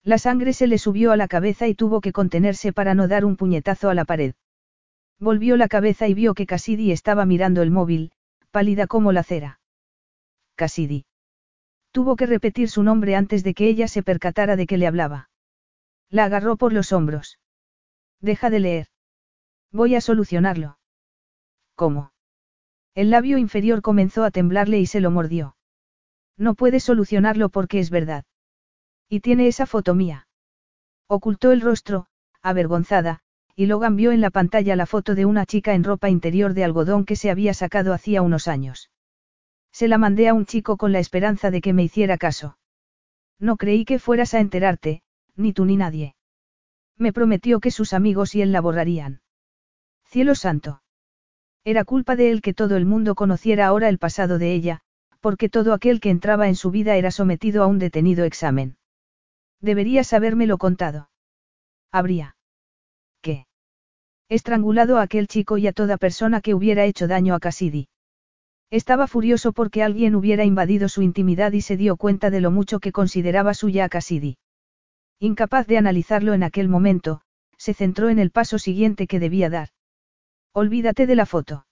La 0.02 0.18
sangre 0.18 0.52
se 0.52 0.66
le 0.66 0.78
subió 0.78 1.12
a 1.12 1.16
la 1.16 1.28
cabeza 1.28 1.66
y 1.66 1.74
tuvo 1.74 2.00
que 2.00 2.12
contenerse 2.12 2.72
para 2.72 2.94
no 2.94 3.08
dar 3.08 3.24
un 3.24 3.36
puñetazo 3.36 3.90
a 3.90 3.94
la 3.94 4.04
pared. 4.04 4.34
Volvió 5.18 5.56
la 5.56 5.68
cabeza 5.68 6.06
y 6.08 6.14
vio 6.14 6.34
que 6.34 6.46
Cassidy 6.46 6.92
estaba 6.92 7.26
mirando 7.26 7.62
el 7.62 7.70
móvil, 7.70 8.12
pálida 8.50 8.86
como 8.86 9.12
la 9.12 9.22
cera. 9.22 9.60
Cassidy. 10.54 11.04
Tuvo 11.90 12.16
que 12.16 12.26
repetir 12.26 12.68
su 12.68 12.82
nombre 12.82 13.16
antes 13.16 13.42
de 13.42 13.54
que 13.54 13.68
ella 13.68 13.88
se 13.88 14.02
percatara 14.02 14.56
de 14.56 14.66
que 14.66 14.78
le 14.78 14.86
hablaba. 14.86 15.30
La 16.10 16.24
agarró 16.24 16.56
por 16.56 16.72
los 16.72 16.92
hombros. 16.92 17.38
Deja 18.20 18.50
de 18.50 18.60
leer. 18.60 18.86
Voy 19.72 19.94
a 19.94 20.00
solucionarlo. 20.00 20.78
¿Cómo? 21.74 22.12
El 22.98 23.10
labio 23.10 23.38
inferior 23.38 23.80
comenzó 23.80 24.24
a 24.24 24.32
temblarle 24.32 24.80
y 24.80 24.86
se 24.86 24.98
lo 24.98 25.12
mordió. 25.12 25.54
No 26.36 26.56
puede 26.56 26.80
solucionarlo 26.80 27.48
porque 27.48 27.78
es 27.78 27.90
verdad. 27.90 28.24
Y 29.08 29.20
tiene 29.20 29.46
esa 29.46 29.66
foto 29.66 29.94
mía. 29.94 30.26
Ocultó 31.06 31.52
el 31.52 31.60
rostro, 31.60 32.08
avergonzada, 32.42 33.20
y 33.54 33.66
Logan 33.66 33.94
vio 33.94 34.10
en 34.10 34.20
la 34.20 34.30
pantalla 34.30 34.74
la 34.74 34.84
foto 34.84 35.14
de 35.14 35.26
una 35.26 35.46
chica 35.46 35.74
en 35.74 35.84
ropa 35.84 36.10
interior 36.10 36.54
de 36.54 36.64
algodón 36.64 37.04
que 37.04 37.14
se 37.14 37.30
había 37.30 37.54
sacado 37.54 37.92
hacía 37.92 38.20
unos 38.20 38.48
años. 38.48 38.90
Se 39.70 39.86
la 39.86 39.96
mandé 39.96 40.26
a 40.26 40.34
un 40.34 40.44
chico 40.44 40.76
con 40.76 40.90
la 40.90 40.98
esperanza 40.98 41.52
de 41.52 41.60
que 41.60 41.72
me 41.72 41.84
hiciera 41.84 42.18
caso. 42.18 42.58
No 43.38 43.58
creí 43.58 43.84
que 43.84 44.00
fueras 44.00 44.34
a 44.34 44.40
enterarte, 44.40 45.02
ni 45.36 45.52
tú 45.52 45.66
ni 45.66 45.76
nadie. 45.76 46.16
Me 46.96 47.12
prometió 47.12 47.60
que 47.60 47.70
sus 47.70 47.92
amigos 47.92 48.34
y 48.34 48.42
él 48.42 48.50
la 48.50 48.60
borrarían. 48.60 49.20
Cielo 50.02 50.34
santo. 50.34 50.82
Era 51.64 51.84
culpa 51.84 52.16
de 52.16 52.30
él 52.30 52.40
que 52.40 52.54
todo 52.54 52.76
el 52.76 52.86
mundo 52.86 53.14
conociera 53.14 53.66
ahora 53.66 53.88
el 53.88 53.98
pasado 53.98 54.38
de 54.38 54.54
ella, 54.54 54.80
porque 55.20 55.48
todo 55.48 55.72
aquel 55.72 56.00
que 56.00 56.10
entraba 56.10 56.48
en 56.48 56.54
su 56.54 56.70
vida 56.70 56.96
era 56.96 57.10
sometido 57.10 57.62
a 57.62 57.66
un 57.66 57.78
detenido 57.78 58.24
examen. 58.24 58.76
Deberías 59.60 60.12
habérmelo 60.12 60.58
contado. 60.58 61.10
Habría. 61.90 62.36
¿Qué? 63.20 63.46
Estrangulado 64.28 64.98
a 64.98 65.02
aquel 65.02 65.26
chico 65.26 65.58
y 65.58 65.66
a 65.66 65.72
toda 65.72 65.96
persona 65.96 66.40
que 66.40 66.54
hubiera 66.54 66.84
hecho 66.84 67.08
daño 67.08 67.34
a 67.34 67.40
Cassidy. 67.40 67.88
Estaba 68.70 69.06
furioso 69.06 69.52
porque 69.52 69.82
alguien 69.82 70.14
hubiera 70.14 70.44
invadido 70.44 70.88
su 70.88 71.02
intimidad 71.02 71.52
y 71.52 71.62
se 71.62 71.76
dio 71.76 71.96
cuenta 71.96 72.30
de 72.30 72.40
lo 72.40 72.50
mucho 72.50 72.80
que 72.80 72.92
consideraba 72.92 73.54
suya 73.54 73.86
a 73.86 73.88
Cassidy. 73.88 74.36
Incapaz 75.18 75.66
de 75.66 75.78
analizarlo 75.78 76.34
en 76.34 76.42
aquel 76.42 76.68
momento, 76.68 77.22
se 77.56 77.74
centró 77.74 78.10
en 78.10 78.18
el 78.18 78.30
paso 78.30 78.58
siguiente 78.58 79.06
que 79.06 79.18
debía 79.18 79.50
dar. 79.50 79.70
Olvídate 80.52 81.06
de 81.06 81.14
la 81.14 81.26
foto. 81.26 81.66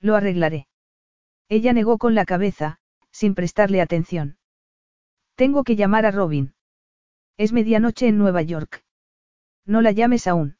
Lo 0.00 0.16
arreglaré. 0.16 0.66
Ella 1.48 1.72
negó 1.72 1.98
con 1.98 2.14
la 2.14 2.24
cabeza, 2.24 2.78
sin 3.10 3.34
prestarle 3.34 3.80
atención. 3.80 4.38
Tengo 5.34 5.64
que 5.64 5.76
llamar 5.76 6.06
a 6.06 6.10
Robin. 6.10 6.54
Es 7.36 7.52
medianoche 7.52 8.08
en 8.08 8.18
Nueva 8.18 8.42
York. 8.42 8.84
No 9.64 9.80
la 9.80 9.92
llames 9.92 10.26
aún. 10.26 10.58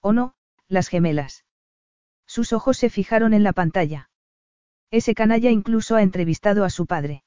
¿O 0.00 0.12
no, 0.12 0.34
las 0.68 0.88
gemelas? 0.88 1.44
Sus 2.26 2.52
ojos 2.52 2.76
se 2.78 2.90
fijaron 2.90 3.34
en 3.34 3.42
la 3.42 3.52
pantalla. 3.52 4.10
Ese 4.90 5.14
canalla 5.14 5.50
incluso 5.50 5.96
ha 5.96 6.02
entrevistado 6.02 6.64
a 6.64 6.70
su 6.70 6.86
padre. 6.86 7.24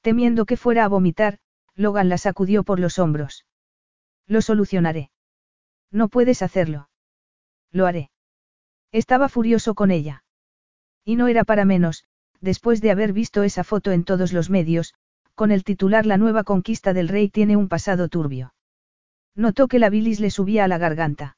Temiendo 0.00 0.44
que 0.44 0.56
fuera 0.56 0.84
a 0.84 0.88
vomitar, 0.88 1.38
Logan 1.74 2.08
la 2.08 2.18
sacudió 2.18 2.62
por 2.62 2.78
los 2.78 2.98
hombros. 2.98 3.46
Lo 4.26 4.42
solucionaré. 4.42 5.10
No 5.90 6.08
puedes 6.08 6.42
hacerlo. 6.42 6.88
Lo 7.70 7.86
haré. 7.86 8.10
Estaba 8.94 9.28
furioso 9.28 9.74
con 9.74 9.90
ella. 9.90 10.22
Y 11.04 11.16
no 11.16 11.26
era 11.26 11.42
para 11.42 11.64
menos, 11.64 12.04
después 12.40 12.80
de 12.80 12.92
haber 12.92 13.12
visto 13.12 13.42
esa 13.42 13.64
foto 13.64 13.90
en 13.90 14.04
todos 14.04 14.32
los 14.32 14.50
medios, 14.50 14.94
con 15.34 15.50
el 15.50 15.64
titular 15.64 16.06
La 16.06 16.16
nueva 16.16 16.44
conquista 16.44 16.92
del 16.92 17.08
rey 17.08 17.28
tiene 17.28 17.56
un 17.56 17.66
pasado 17.68 18.08
turbio. 18.08 18.54
Notó 19.34 19.66
que 19.66 19.80
la 19.80 19.90
bilis 19.90 20.20
le 20.20 20.30
subía 20.30 20.62
a 20.62 20.68
la 20.68 20.78
garganta. 20.78 21.36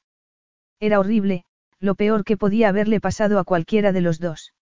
Era 0.80 1.00
horrible, 1.00 1.46
lo 1.80 1.94
peor 1.94 2.24
que 2.24 2.36
podía 2.36 2.68
haberle 2.68 3.00
pasado 3.00 3.38
a 3.38 3.44
cualquiera 3.44 3.90
de 3.92 4.02
los 4.02 4.20
dos. 4.20 4.52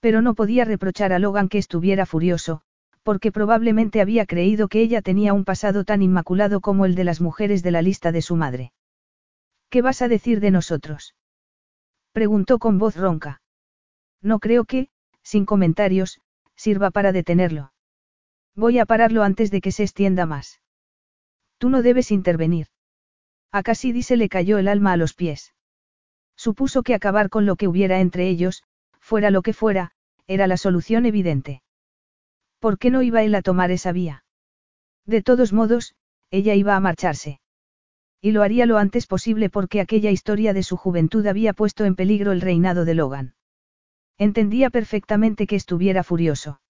Pero 0.00 0.22
no 0.22 0.34
podía 0.34 0.64
reprochar 0.64 1.12
a 1.12 1.18
Logan 1.18 1.50
que 1.50 1.58
estuviera 1.58 2.06
furioso, 2.06 2.62
porque 3.02 3.30
probablemente 3.30 4.00
había 4.00 4.24
creído 4.24 4.68
que 4.68 4.80
ella 4.80 5.02
tenía 5.02 5.34
un 5.34 5.44
pasado 5.44 5.84
tan 5.84 6.00
inmaculado 6.00 6.62
como 6.62 6.86
el 6.86 6.94
de 6.94 7.04
las 7.04 7.20
mujeres 7.20 7.62
de 7.62 7.72
la 7.72 7.82
lista 7.82 8.10
de 8.10 8.22
su 8.22 8.36
madre. 8.36 8.72
¿Qué 9.68 9.82
vas 9.82 10.00
a 10.00 10.08
decir 10.08 10.40
de 10.40 10.50
nosotros? 10.50 11.14
Preguntó 12.16 12.58
con 12.58 12.78
voz 12.78 12.96
ronca. 12.96 13.42
No 14.22 14.38
creo 14.38 14.64
que, 14.64 14.88
sin 15.22 15.44
comentarios, 15.44 16.18
sirva 16.54 16.90
para 16.90 17.12
detenerlo. 17.12 17.74
Voy 18.54 18.78
a 18.78 18.86
pararlo 18.86 19.22
antes 19.22 19.50
de 19.50 19.60
que 19.60 19.70
se 19.70 19.82
extienda 19.82 20.24
más. 20.24 20.62
Tú 21.58 21.68
no 21.68 21.82
debes 21.82 22.10
intervenir. 22.10 22.68
A 23.52 23.62
Cassidy 23.62 24.02
se 24.02 24.16
le 24.16 24.30
cayó 24.30 24.56
el 24.56 24.66
alma 24.66 24.94
a 24.94 24.96
los 24.96 25.12
pies. 25.12 25.52
Supuso 26.36 26.82
que 26.82 26.94
acabar 26.94 27.28
con 27.28 27.44
lo 27.44 27.56
que 27.56 27.68
hubiera 27.68 28.00
entre 28.00 28.30
ellos, 28.30 28.64
fuera 28.98 29.30
lo 29.30 29.42
que 29.42 29.52
fuera, 29.52 29.90
era 30.26 30.46
la 30.46 30.56
solución 30.56 31.04
evidente. 31.04 31.62
¿Por 32.60 32.78
qué 32.78 32.90
no 32.90 33.02
iba 33.02 33.24
él 33.24 33.34
a 33.34 33.42
tomar 33.42 33.70
esa 33.70 33.92
vía? 33.92 34.24
De 35.04 35.20
todos 35.20 35.52
modos, 35.52 35.94
ella 36.30 36.54
iba 36.54 36.76
a 36.76 36.80
marcharse. 36.80 37.40
Y 38.20 38.32
lo 38.32 38.42
haría 38.42 38.66
lo 38.66 38.78
antes 38.78 39.06
posible 39.06 39.50
porque 39.50 39.80
aquella 39.80 40.10
historia 40.10 40.52
de 40.52 40.62
su 40.62 40.76
juventud 40.76 41.26
había 41.26 41.52
puesto 41.52 41.84
en 41.84 41.94
peligro 41.94 42.32
el 42.32 42.40
reinado 42.40 42.84
de 42.84 42.94
Logan. 42.94 43.34
Entendía 44.18 44.70
perfectamente 44.70 45.46
que 45.46 45.56
estuviera 45.56 46.02
furioso. 46.02 46.60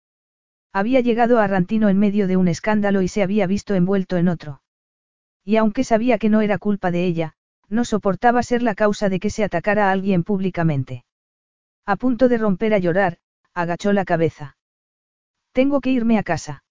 Había 0.73 1.01
llegado 1.01 1.39
a 1.39 1.47
Rantino 1.47 1.89
en 1.89 1.99
medio 1.99 2.27
de 2.27 2.37
un 2.37 2.49
escándalo 2.49 3.03
y 3.03 3.09
se 3.09 3.23
había 3.23 3.47
visto 3.47 3.75
envuelto 3.75 4.17
en 4.17 4.29
otro. 4.29 4.63
Y 5.45 5.57
aunque 5.57 5.85
sabía 5.85 6.19
que 6.19 6.29
no 6.29 6.41
era 6.41 6.59
culpa 6.59 6.91
de 6.91 7.05
ella, 7.05 7.35
no 7.69 7.85
soportaba 7.85 8.43
ser 8.43 8.63
la 8.63 8.75
causa 8.75 9.09
de 9.09 9.21
que 9.21 9.31
se 9.31 9.45
atacara 9.45 9.89
a 9.89 9.93
alguien 9.93 10.25
públicamente. 10.25 11.05
A 11.87 11.97
punto 11.97 12.29
de 12.29 12.39
romper 12.39 12.75
a 12.75 12.79
llorar, 12.79 13.19
agachó 13.55 13.93
la 13.93 14.05
cabeza. 14.05 14.57
Tengo 15.53 15.81
que 15.81 15.91
irme 15.91 16.19
a 16.19 16.23
casa. 16.23 16.65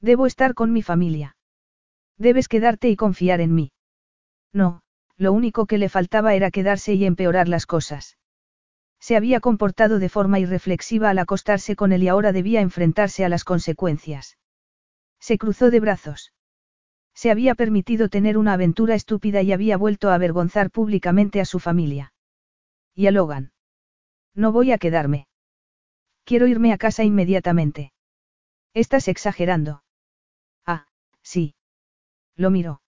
Debo 0.00 0.26
estar 0.26 0.54
con 0.54 0.72
mi 0.72 0.82
familia. 0.82 1.36
Debes 2.18 2.48
quedarte 2.48 2.88
y 2.90 2.96
confiar 2.96 3.40
en 3.40 3.54
mí. 3.54 3.72
No, 4.52 4.82
lo 5.16 5.32
único 5.32 5.66
que 5.66 5.78
le 5.78 5.88
faltaba 5.88 6.34
era 6.34 6.50
quedarse 6.50 6.94
y 6.94 7.04
empeorar 7.04 7.48
las 7.48 7.66
cosas. 7.66 8.18
Se 9.00 9.16
había 9.16 9.40
comportado 9.40 9.98
de 9.98 10.08
forma 10.08 10.38
irreflexiva 10.38 11.10
al 11.10 11.18
acostarse 11.18 11.74
con 11.74 11.92
él 11.92 12.02
y 12.02 12.08
ahora 12.08 12.32
debía 12.32 12.60
enfrentarse 12.60 13.24
a 13.24 13.28
las 13.28 13.44
consecuencias. 13.44 14.38
Se 15.18 15.38
cruzó 15.38 15.70
de 15.70 15.80
brazos. 15.80 16.32
Se 17.14 17.30
había 17.30 17.54
permitido 17.54 18.08
tener 18.08 18.38
una 18.38 18.54
aventura 18.54 18.94
estúpida 18.94 19.42
y 19.42 19.52
había 19.52 19.76
vuelto 19.76 20.10
a 20.10 20.14
avergonzar 20.14 20.70
públicamente 20.70 21.40
a 21.40 21.44
su 21.44 21.58
familia. 21.58 22.12
Y 22.94 23.06
a 23.06 23.10
Logan. 23.10 23.52
No 24.34 24.52
voy 24.52 24.72
a 24.72 24.78
quedarme. 24.78 25.26
Quiero 26.24 26.46
irme 26.46 26.72
a 26.72 26.78
casa 26.78 27.04
inmediatamente. 27.04 27.92
Estás 28.74 29.08
exagerando. 29.08 29.82
Ah, 30.64 30.86
sí. 31.22 31.54
Lo 32.36 32.50
miró. 32.50 32.81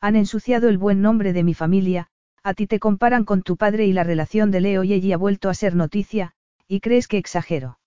Han 0.00 0.16
ensuciado 0.16 0.68
el 0.68 0.78
buen 0.78 1.02
nombre 1.02 1.32
de 1.32 1.44
mi 1.44 1.54
familia, 1.54 2.08
a 2.42 2.54
ti 2.54 2.66
te 2.66 2.78
comparan 2.78 3.24
con 3.24 3.42
tu 3.42 3.56
padre 3.56 3.86
y 3.86 3.92
la 3.92 4.04
relación 4.04 4.50
de 4.50 4.60
Leo 4.60 4.82
y 4.82 4.94
ella 4.94 5.14
ha 5.14 5.18
vuelto 5.18 5.50
a 5.50 5.54
ser 5.54 5.74
noticia, 5.74 6.32
y 6.66 6.80
crees 6.80 7.06
que 7.06 7.18
exagero. 7.18 7.78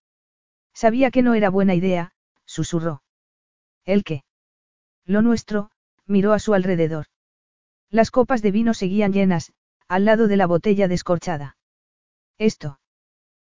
Sabía 0.73 1.09
que 1.09 1.23
no 1.23 1.33
era 1.33 1.49
buena 1.49 1.73
idea, 1.73 2.13
susurró. 2.45 3.01
¿El 3.85 4.03
qué? 4.03 4.23
Lo 5.05 5.21
nuestro, 5.21 5.71
miró 6.05 6.33
a 6.33 6.39
su 6.39 6.53
alrededor. 6.53 7.07
Las 7.89 8.11
copas 8.11 8.41
de 8.41 8.51
vino 8.51 8.73
seguían 8.73 9.11
llenas, 9.11 9.53
al 9.87 10.05
lado 10.05 10.27
de 10.27 10.37
la 10.37 10.45
botella 10.45 10.87
descorchada. 10.87 11.57
Esto. 12.37 12.79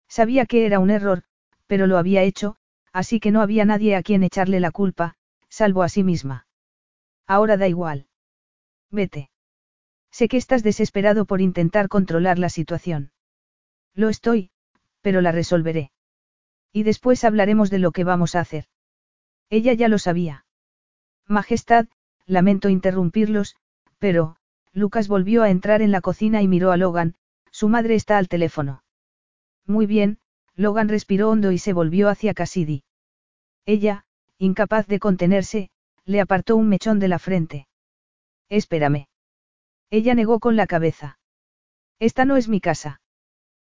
Sabía 0.08 0.46
que 0.46 0.66
era 0.66 0.80
un 0.80 0.90
error, 0.90 1.24
pero 1.68 1.88
lo 1.88 1.98
había 1.98 2.24
hecho, 2.24 2.58
así 2.92 3.20
que 3.20 3.32
no 3.32 3.42
había 3.42 3.64
nadie 3.64 3.96
a 3.96 4.04
quien 4.04 4.24
echarle 4.24 4.60
la 4.60 4.72
culpa, 4.72 5.16
salvo 5.50 5.84
a 5.84 5.90
sí 5.90 6.04
misma. 6.04 6.48
Ahora 7.26 7.58
da 7.58 7.68
igual. 7.68 8.09
Vete. 8.92 9.30
Sé 10.12 10.28
que 10.28 10.38
estás 10.38 10.64
desesperado 10.64 11.26
por 11.26 11.42
intentar 11.42 11.88
controlar 11.88 12.40
la 12.40 12.50
situación. 12.50 13.12
Lo 13.94 14.10
estoy, 14.10 14.52
pero 15.02 15.22
la 15.22 15.32
resolveré. 15.32 15.92
Y 16.74 16.84
después 16.84 17.24
hablaremos 17.24 17.70
de 17.70 17.80
lo 17.80 17.92
que 17.92 18.04
vamos 18.04 18.36
a 18.36 18.42
hacer. 18.42 18.66
Ella 19.50 19.74
ya 19.74 19.88
lo 19.88 19.98
sabía. 19.98 20.46
Majestad, 21.28 21.88
lamento 22.26 22.70
interrumpirlos, 22.70 23.56
pero, 23.98 24.36
Lucas 24.74 25.08
volvió 25.08 25.44
a 25.44 25.50
entrar 25.50 25.82
en 25.82 25.92
la 25.92 26.02
cocina 26.02 26.42
y 26.42 26.48
miró 26.48 26.72
a 26.72 26.78
Logan, 26.78 27.16
su 27.52 27.70
madre 27.70 27.96
está 27.96 28.18
al 28.18 28.28
teléfono. 28.28 28.84
Muy 29.66 29.86
bien, 29.86 30.20
Logan 30.56 30.90
respiró 30.90 31.30
hondo 31.30 31.52
y 31.52 31.58
se 31.58 31.74
volvió 31.74 32.10
hacia 32.10 32.34
Cassidy. 32.34 32.84
Ella, 33.66 34.06
incapaz 34.38 34.88
de 34.88 35.00
contenerse, 35.00 35.70
le 36.06 36.22
apartó 36.22 36.56
un 36.56 36.70
mechón 36.70 37.00
de 37.00 37.08
la 37.08 37.20
frente. 37.20 37.69
Espérame. 38.50 39.08
Ella 39.90 40.14
negó 40.16 40.40
con 40.40 40.56
la 40.56 40.68
cabeza. 40.68 41.20
Esta 42.00 42.26
no 42.26 42.38
es 42.38 42.48
mi 42.48 42.62
casa. 42.62 43.02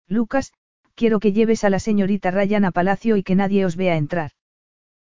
Lucas, 0.07 0.53
quiero 0.95 1.19
que 1.19 1.33
lleves 1.33 1.63
a 1.63 1.69
la 1.69 1.79
señorita 1.79 2.31
Ryan 2.31 2.65
a 2.65 2.71
palacio 2.71 3.17
y 3.17 3.23
que 3.23 3.35
nadie 3.35 3.65
os 3.65 3.75
vea 3.75 3.97
entrar. 3.97 4.31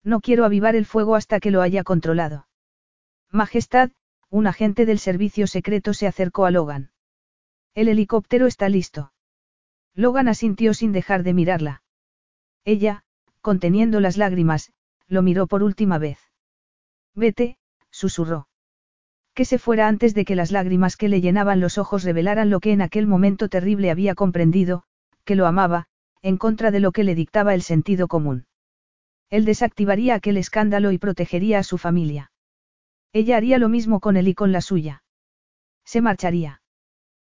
No 0.03 0.19
quiero 0.19 0.45
avivar 0.45 0.75
el 0.75 0.85
fuego 0.85 1.15
hasta 1.15 1.39
que 1.39 1.51
lo 1.51 1.61
haya 1.61 1.83
controlado. 1.83 2.47
Majestad, 3.31 3.91
un 4.29 4.47
agente 4.47 4.85
del 4.85 4.99
servicio 4.99 5.47
secreto 5.47 5.93
se 5.93 6.07
acercó 6.07 6.45
a 6.45 6.51
Logan. 6.51 6.91
El 7.73 7.87
helicóptero 7.87 8.47
está 8.47 8.69
listo. 8.69 9.13
Logan 9.95 10.27
asintió 10.27 10.73
sin 10.73 10.91
dejar 10.91 11.23
de 11.23 11.33
mirarla. 11.33 11.83
Ella, 12.65 13.03
conteniendo 13.41 13.99
las 13.99 14.17
lágrimas, 14.17 14.73
lo 15.07 15.21
miró 15.21 15.47
por 15.47 15.63
última 15.63 15.97
vez. 15.97 16.19
Vete, 17.13 17.57
susurró. 17.91 18.47
Que 19.33 19.45
se 19.45 19.57
fuera 19.57 19.87
antes 19.87 20.13
de 20.13 20.25
que 20.25 20.35
las 20.35 20.51
lágrimas 20.51 20.95
que 20.95 21.09
le 21.09 21.19
llenaban 21.19 21.59
los 21.59 21.77
ojos 21.77 22.03
revelaran 22.03 22.49
lo 22.49 22.59
que 22.59 22.71
en 22.71 22.81
aquel 22.81 23.07
momento 23.07 23.49
terrible 23.49 23.89
había 23.89 24.13
comprendido, 24.13 24.83
que 25.25 25.35
lo 25.35 25.47
amaba, 25.47 25.87
en 26.21 26.37
contra 26.37 26.69
de 26.69 26.79
lo 26.79 26.91
que 26.91 27.03
le 27.03 27.15
dictaba 27.15 27.55
el 27.55 27.63
sentido 27.63 28.07
común. 28.07 28.45
Él 29.31 29.45
desactivaría 29.45 30.13
aquel 30.13 30.37
escándalo 30.37 30.91
y 30.91 30.99
protegería 30.99 31.57
a 31.57 31.63
su 31.63 31.79
familia. 31.79 32.31
Ella 33.11 33.35
haría 33.37 33.57
lo 33.57 33.69
mismo 33.69 33.99
con 33.99 34.17
él 34.17 34.27
y 34.27 34.35
con 34.35 34.51
la 34.51 34.61
suya. 34.61 35.03
Se 35.83 36.01
marcharía. 36.01 36.61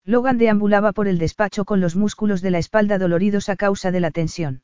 Logan 0.04 0.38
deambulaba 0.38 0.92
por 0.92 1.08
el 1.08 1.18
despacho 1.18 1.64
con 1.64 1.80
los 1.80 1.96
músculos 1.96 2.42
de 2.42 2.52
la 2.52 2.58
espalda 2.58 2.98
doloridos 2.98 3.48
a 3.48 3.56
causa 3.56 3.92
de 3.92 4.02
la 4.02 4.12
tensión. 4.12 4.64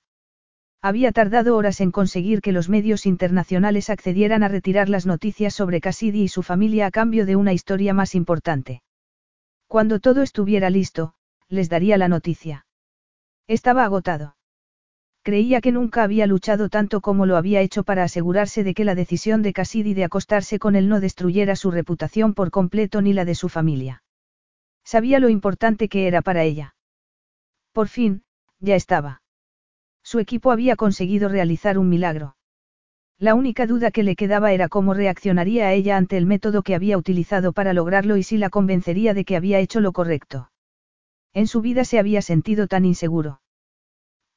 Había 0.83 1.11
tardado 1.11 1.55
horas 1.55 1.79
en 1.79 1.91
conseguir 1.91 2.41
que 2.41 2.51
los 2.51 2.67
medios 2.67 3.05
internacionales 3.05 3.91
accedieran 3.91 4.41
a 4.41 4.47
retirar 4.47 4.89
las 4.89 5.05
noticias 5.05 5.53
sobre 5.53 5.79
Cassidy 5.79 6.23
y 6.23 6.27
su 6.27 6.41
familia 6.41 6.87
a 6.87 6.91
cambio 6.91 7.27
de 7.27 7.35
una 7.35 7.53
historia 7.53 7.93
más 7.93 8.15
importante. 8.15 8.81
Cuando 9.67 9.99
todo 9.99 10.23
estuviera 10.23 10.71
listo, 10.71 11.13
les 11.49 11.69
daría 11.69 11.97
la 11.97 12.07
noticia. 12.07 12.65
Estaba 13.47 13.83
agotado. 13.83 14.35
Creía 15.23 15.61
que 15.61 15.71
nunca 15.71 16.01
había 16.01 16.25
luchado 16.25 16.67
tanto 16.67 16.99
como 16.99 17.27
lo 17.27 17.37
había 17.37 17.61
hecho 17.61 17.83
para 17.83 18.03
asegurarse 18.03 18.63
de 18.63 18.73
que 18.73 18.85
la 18.85 18.95
decisión 18.95 19.43
de 19.43 19.53
Cassidy 19.53 19.93
de 19.93 20.05
acostarse 20.05 20.57
con 20.57 20.75
él 20.75 20.89
no 20.89 20.99
destruyera 20.99 21.55
su 21.55 21.69
reputación 21.69 22.33
por 22.33 22.49
completo 22.49 23.03
ni 23.03 23.13
la 23.13 23.23
de 23.23 23.35
su 23.35 23.49
familia. 23.49 24.03
Sabía 24.83 25.19
lo 25.19 25.29
importante 25.29 25.89
que 25.89 26.07
era 26.07 26.23
para 26.23 26.43
ella. 26.43 26.75
Por 27.71 27.87
fin, 27.87 28.23
ya 28.59 28.75
estaba. 28.75 29.21
Su 30.11 30.19
equipo 30.19 30.51
había 30.51 30.75
conseguido 30.75 31.29
realizar 31.29 31.77
un 31.77 31.87
milagro. 31.87 32.35
La 33.17 33.33
única 33.33 33.65
duda 33.65 33.91
que 33.91 34.03
le 34.03 34.17
quedaba 34.17 34.51
era 34.51 34.67
cómo 34.67 34.93
reaccionaría 34.93 35.67
a 35.67 35.71
ella 35.71 35.95
ante 35.95 36.17
el 36.17 36.25
método 36.25 36.63
que 36.63 36.75
había 36.75 36.97
utilizado 36.97 37.53
para 37.53 37.71
lograrlo 37.71 38.17
y 38.17 38.23
si 38.23 38.37
la 38.37 38.49
convencería 38.49 39.13
de 39.13 39.23
que 39.23 39.37
había 39.37 39.59
hecho 39.59 39.79
lo 39.79 39.93
correcto. 39.93 40.51
En 41.31 41.47
su 41.47 41.61
vida 41.61 41.85
se 41.85 41.97
había 41.97 42.21
sentido 42.21 42.67
tan 42.67 42.83
inseguro. 42.83 43.41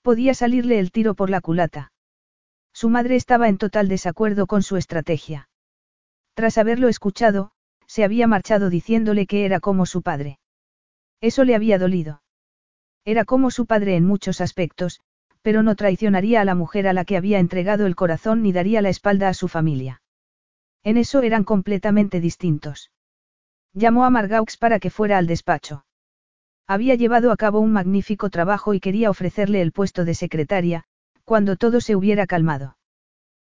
Podía 0.00 0.34
salirle 0.34 0.78
el 0.78 0.92
tiro 0.92 1.16
por 1.16 1.28
la 1.28 1.40
culata. 1.40 1.90
Su 2.72 2.88
madre 2.88 3.16
estaba 3.16 3.48
en 3.48 3.58
total 3.58 3.88
desacuerdo 3.88 4.46
con 4.46 4.62
su 4.62 4.76
estrategia. 4.76 5.48
Tras 6.34 6.56
haberlo 6.56 6.86
escuchado, 6.86 7.50
se 7.88 8.04
había 8.04 8.28
marchado 8.28 8.70
diciéndole 8.70 9.26
que 9.26 9.44
era 9.44 9.58
como 9.58 9.86
su 9.86 10.02
padre. 10.02 10.38
Eso 11.20 11.42
le 11.42 11.56
había 11.56 11.80
dolido. 11.80 12.22
Era 13.04 13.24
como 13.24 13.50
su 13.50 13.66
padre 13.66 13.96
en 13.96 14.04
muchos 14.04 14.40
aspectos, 14.40 15.00
pero 15.44 15.62
no 15.62 15.76
traicionaría 15.76 16.40
a 16.40 16.44
la 16.46 16.54
mujer 16.54 16.88
a 16.88 16.94
la 16.94 17.04
que 17.04 17.18
había 17.18 17.38
entregado 17.38 17.84
el 17.84 17.94
corazón 17.94 18.42
ni 18.42 18.50
daría 18.50 18.80
la 18.80 18.88
espalda 18.88 19.28
a 19.28 19.34
su 19.34 19.46
familia. 19.46 20.00
En 20.82 20.96
eso 20.96 21.20
eran 21.20 21.44
completamente 21.44 22.18
distintos. 22.18 22.90
Llamó 23.74 24.06
a 24.06 24.10
Margaux 24.10 24.56
para 24.56 24.80
que 24.80 24.88
fuera 24.88 25.18
al 25.18 25.26
despacho. 25.26 25.84
Había 26.66 26.94
llevado 26.94 27.30
a 27.30 27.36
cabo 27.36 27.60
un 27.60 27.72
magnífico 27.72 28.30
trabajo 28.30 28.72
y 28.72 28.80
quería 28.80 29.10
ofrecerle 29.10 29.60
el 29.60 29.72
puesto 29.72 30.06
de 30.06 30.14
secretaria, 30.14 30.84
cuando 31.24 31.56
todo 31.56 31.82
se 31.82 31.94
hubiera 31.94 32.26
calmado. 32.26 32.78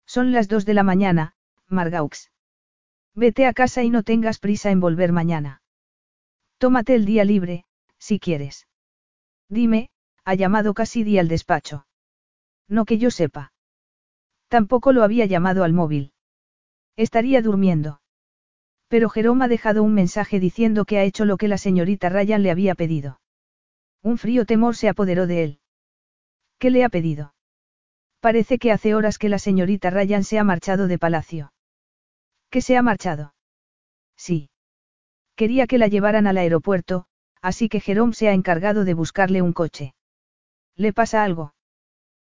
Son 0.06 0.32
las 0.32 0.48
dos 0.48 0.66
de 0.66 0.74
la 0.74 0.84
mañana, 0.84 1.34
Margaux. 1.68 2.32
Vete 3.16 3.48
a 3.48 3.52
casa 3.52 3.84
y 3.84 3.90
no 3.90 4.04
tengas 4.04 4.40
prisa 4.40 4.72
en 4.72 4.80
volver 4.80 5.12
mañana. 5.12 5.62
Tómate 6.58 6.96
el 6.96 7.04
día 7.04 7.26
libre, 7.26 7.66
si 7.98 8.18
quieres. 8.18 8.66
Dime, 9.50 9.91
ha 10.24 10.36
llamado 10.36 10.74
Cassidy 10.74 11.18
al 11.18 11.28
despacho. 11.28 11.86
No 12.68 12.86
que 12.86 12.98
yo 12.98 13.12
sepa. 13.12 13.54
Tampoco 14.48 14.92
lo 14.94 15.04
había 15.04 15.26
llamado 15.26 15.64
al 15.64 15.74
móvil. 15.74 16.14
Estaría 16.96 17.42
durmiendo. 17.42 18.02
Pero 18.88 19.10
Jerome 19.10 19.46
ha 19.46 19.48
dejado 19.48 19.84
un 19.84 19.94
mensaje 19.94 20.40
diciendo 20.40 20.86
que 20.86 20.98
ha 20.98 21.04
hecho 21.04 21.26
lo 21.26 21.38
que 21.38 21.48
la 21.48 21.58
señorita 21.58 22.10
Ryan 22.10 22.44
le 22.44 22.52
había 22.52 22.76
pedido. 22.76 23.22
Un 24.04 24.18
frío 24.18 24.46
temor 24.46 24.76
se 24.76 24.90
apoderó 24.90 25.28
de 25.28 25.44
él. 25.44 25.60
¿Qué 26.60 26.70
le 26.70 26.84
ha 26.84 26.90
pedido? 26.90 27.34
Parece 28.20 28.60
que 28.60 28.72
hace 28.72 28.94
horas 28.94 29.18
que 29.18 29.30
la 29.30 29.40
señorita 29.40 29.90
Ryan 29.90 30.24
se 30.24 30.38
ha 30.38 30.44
marchado 30.44 30.88
de 30.88 31.00
palacio. 31.00 31.54
¿Qué 32.50 32.62
se 32.62 32.78
ha 32.78 32.82
marchado? 32.82 33.34
Sí. 34.18 34.50
Quería 35.36 35.66
que 35.66 35.78
la 35.78 35.88
llevaran 35.88 36.28
al 36.28 36.38
aeropuerto, 36.38 37.06
así 37.42 37.70
que 37.70 37.80
Jerome 37.80 38.14
se 38.14 38.28
ha 38.28 38.34
encargado 38.34 38.86
de 38.86 38.94
buscarle 38.94 39.42
un 39.42 39.54
coche. 39.54 39.96
¿Le 40.76 40.94
pasa 40.94 41.24
algo? 41.24 41.54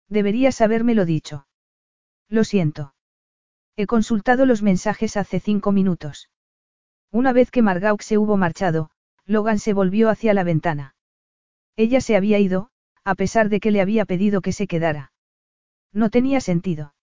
Deberías 0.10 0.62
habérmelo 0.62 1.06
dicho. 1.06 1.48
Lo 2.30 2.44
siento. 2.44 2.94
He 3.76 3.88
consultado 3.88 4.46
los 4.46 4.62
mensajes 4.62 5.18
hace 5.18 5.40
cinco 5.40 5.72
minutos. 5.72 6.30
Una 7.12 7.34
vez 7.34 7.52
que 7.52 7.62
Margaux 7.62 8.04
se 8.04 8.18
hubo 8.18 8.38
marchado, 8.38 8.90
Logan 9.26 9.60
se 9.60 9.74
volvió 9.74 10.10
hacia 10.10 10.34
la 10.34 10.44
ventana. 10.44 10.96
Ella 11.76 12.02
se 12.02 12.16
había 12.16 12.40
ido, 12.40 12.70
a 13.04 13.16
pesar 13.16 13.50
de 13.50 13.60
que 13.60 13.72
le 13.72 13.82
había 13.82 14.06
pedido 14.06 14.42
que 14.42 14.52
se 14.52 14.68
quedara. 14.68 15.12
No 15.92 16.10
tenía 16.10 16.42
sentido. 16.42 16.94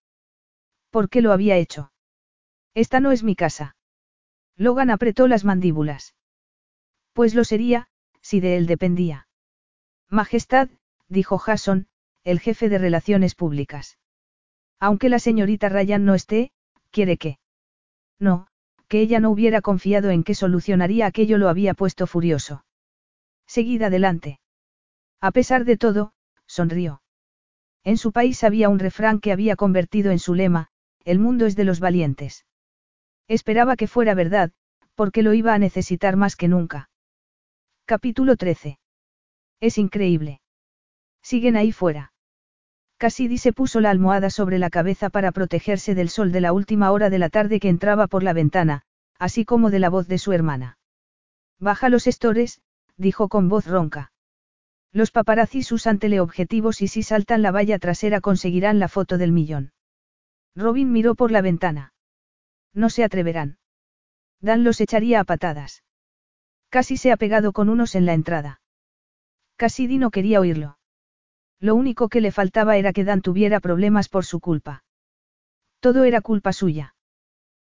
¿Por 0.89 1.09
qué 1.09 1.21
lo 1.21 1.31
había 1.31 1.57
hecho? 1.57 1.91
Esta 2.73 2.99
no 2.99 3.11
es 3.11 3.23
mi 3.23 3.35
casa. 3.35 3.75
Logan 4.55 4.89
apretó 4.89 5.27
las 5.27 5.43
mandíbulas. 5.43 6.15
Pues 7.13 7.35
lo 7.35 7.43
sería, 7.43 7.87
si 8.21 8.39
de 8.39 8.57
él 8.57 8.67
dependía. 8.67 9.27
Majestad, 10.09 10.69
dijo 11.11 11.37
Jason, 11.37 11.87
el 12.23 12.39
jefe 12.39 12.69
de 12.69 12.77
relaciones 12.77 13.35
públicas. 13.35 13.97
Aunque 14.79 15.09
la 15.09 15.19
señorita 15.19 15.69
Ryan 15.69 16.05
no 16.05 16.15
esté, 16.15 16.51
quiere 16.89 17.17
que. 17.17 17.37
No, 18.19 18.47
que 18.87 19.01
ella 19.01 19.19
no 19.19 19.29
hubiera 19.29 19.61
confiado 19.61 20.09
en 20.09 20.23
que 20.23 20.35
solucionaría 20.35 21.05
aquello 21.05 21.37
lo 21.37 21.49
había 21.49 21.73
puesto 21.73 22.07
furioso. 22.07 22.65
Seguid 23.45 23.81
adelante. 23.83 24.39
A 25.19 25.31
pesar 25.31 25.65
de 25.65 25.77
todo, 25.77 26.13
sonrió. 26.47 27.01
En 27.83 27.97
su 27.97 28.11
país 28.11 28.43
había 28.43 28.69
un 28.69 28.79
refrán 28.79 29.19
que 29.19 29.31
había 29.31 29.55
convertido 29.55 30.11
en 30.11 30.19
su 30.19 30.35
lema, 30.35 30.69
el 31.03 31.19
mundo 31.19 31.45
es 31.45 31.55
de 31.55 31.63
los 31.63 31.79
valientes. 31.79 32.45
Esperaba 33.27 33.75
que 33.75 33.87
fuera 33.87 34.13
verdad, 34.13 34.51
porque 34.95 35.23
lo 35.23 35.33
iba 35.33 35.53
a 35.53 35.59
necesitar 35.59 36.15
más 36.15 36.35
que 36.35 36.47
nunca. 36.47 36.89
Capítulo 37.85 38.35
13. 38.35 38.79
Es 39.59 39.77
increíble. 39.77 40.40
Siguen 41.21 41.55
ahí 41.55 41.71
fuera. 41.71 42.13
Cassidy 42.97 43.37
se 43.37 43.53
puso 43.53 43.81
la 43.81 43.89
almohada 43.89 44.29
sobre 44.29 44.59
la 44.59 44.69
cabeza 44.69 45.09
para 45.09 45.31
protegerse 45.31 45.95
del 45.95 46.09
sol 46.09 46.31
de 46.31 46.41
la 46.41 46.53
última 46.53 46.91
hora 46.91 47.09
de 47.09 47.19
la 47.19 47.29
tarde 47.29 47.59
que 47.59 47.69
entraba 47.69 48.07
por 48.07 48.21
la 48.21 48.33
ventana, 48.33 48.83
así 49.17 49.43
como 49.45 49.71
de 49.71 49.79
la 49.79 49.89
voz 49.89 50.07
de 50.07 50.17
su 50.17 50.33
hermana. 50.33 50.77
Baja 51.59 51.89
los 51.89 52.07
estores, 52.07 52.61
dijo 52.97 53.27
con 53.27 53.49
voz 53.49 53.65
ronca. 53.65 54.11
Los 54.91 55.11
paparazzis 55.11 55.71
usan 55.71 55.99
teleobjetivos 55.99 56.81
y 56.81 56.87
si 56.87 57.01
saltan 57.01 57.41
la 57.41 57.51
valla 57.51 57.79
trasera 57.79 58.19
conseguirán 58.19 58.79
la 58.79 58.87
foto 58.87 59.17
del 59.17 59.31
millón. 59.31 59.71
Robin 60.55 60.91
miró 60.91 61.15
por 61.15 61.31
la 61.31 61.41
ventana. 61.41 61.93
No 62.73 62.89
se 62.89 63.03
atreverán. 63.03 63.57
Dan 64.41 64.63
los 64.63 64.81
echaría 64.81 65.21
a 65.21 65.23
patadas. 65.23 65.83
Casi 66.69 66.97
se 66.97 67.11
ha 67.11 67.17
pegado 67.17 67.53
con 67.53 67.69
unos 67.69 67.95
en 67.95 68.05
la 68.05 68.13
entrada. 68.13 68.61
Cassidy 69.55 69.97
no 69.97 70.09
quería 70.09 70.39
oírlo. 70.39 70.77
Lo 71.61 71.75
único 71.75 72.09
que 72.09 72.21
le 72.21 72.31
faltaba 72.31 72.75
era 72.75 72.91
que 72.91 73.03
Dan 73.03 73.21
tuviera 73.21 73.59
problemas 73.59 74.09
por 74.09 74.25
su 74.25 74.39
culpa. 74.39 74.83
Todo 75.79 76.03
era 76.03 76.19
culpa 76.19 76.53
suya. 76.53 76.95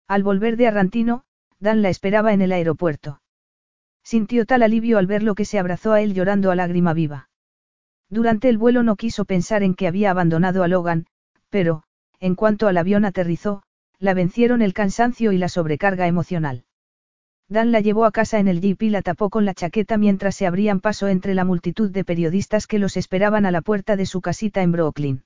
Al 0.08 0.24
volver 0.24 0.58
de 0.58 0.68
Arrantino, 0.68 1.24
Dan 1.60 1.84
la 1.84 1.90
esperaba 1.90 2.34
en 2.34 2.42
el 2.42 2.52
aeropuerto. 2.52 3.22
Sintió 4.04 4.46
tal 4.46 4.64
alivio 4.64 4.98
al 4.98 5.08
verlo 5.08 5.36
que 5.36 5.46
se 5.46 5.60
abrazó 5.60 5.94
a 5.94 6.02
él 6.02 6.14
llorando 6.14 6.52
a 6.52 6.56
lágrima 6.56 6.94
viva. 6.94 7.30
Durante 8.10 8.50
el 8.50 8.58
vuelo 8.58 8.84
no 8.84 8.96
quiso 8.96 9.26
pensar 9.26 9.64
en 9.64 9.76
que 9.76 9.88
había 9.88 10.12
abandonado 10.12 10.64
a 10.64 10.68
Logan, 10.68 11.06
pero, 11.50 11.84
en 12.20 12.36
cuanto 12.36 12.68
al 12.68 12.78
avión 12.78 13.06
aterrizó, 13.06 13.64
la 14.00 14.14
vencieron 14.14 14.62
el 14.62 14.74
cansancio 14.74 15.32
y 15.32 15.38
la 15.38 15.50
sobrecarga 15.50 16.08
emocional. 16.08 16.66
Dan 17.54 17.72
la 17.72 17.82
llevó 17.82 18.06
a 18.06 18.12
casa 18.12 18.40
en 18.40 18.48
el 18.48 18.62
jeep 18.62 18.82
y 18.82 18.90
la 18.90 19.04
tapó 19.04 19.30
con 19.30 19.46
la 19.46 19.54
chaqueta 19.54 20.00
mientras 20.00 20.34
se 20.34 20.48
abrían 20.48 20.80
paso 20.80 21.08
entre 21.08 21.36
la 21.36 21.46
multitud 21.46 21.92
de 21.92 22.04
periodistas 22.04 22.66
que 22.66 22.80
los 22.80 22.98
esperaban 22.98 23.46
a 23.46 23.52
la 23.52 23.62
puerta 23.62 23.96
de 23.96 24.08
su 24.08 24.22
casita 24.22 24.64
en 24.64 24.72
Brooklyn. 24.72 25.24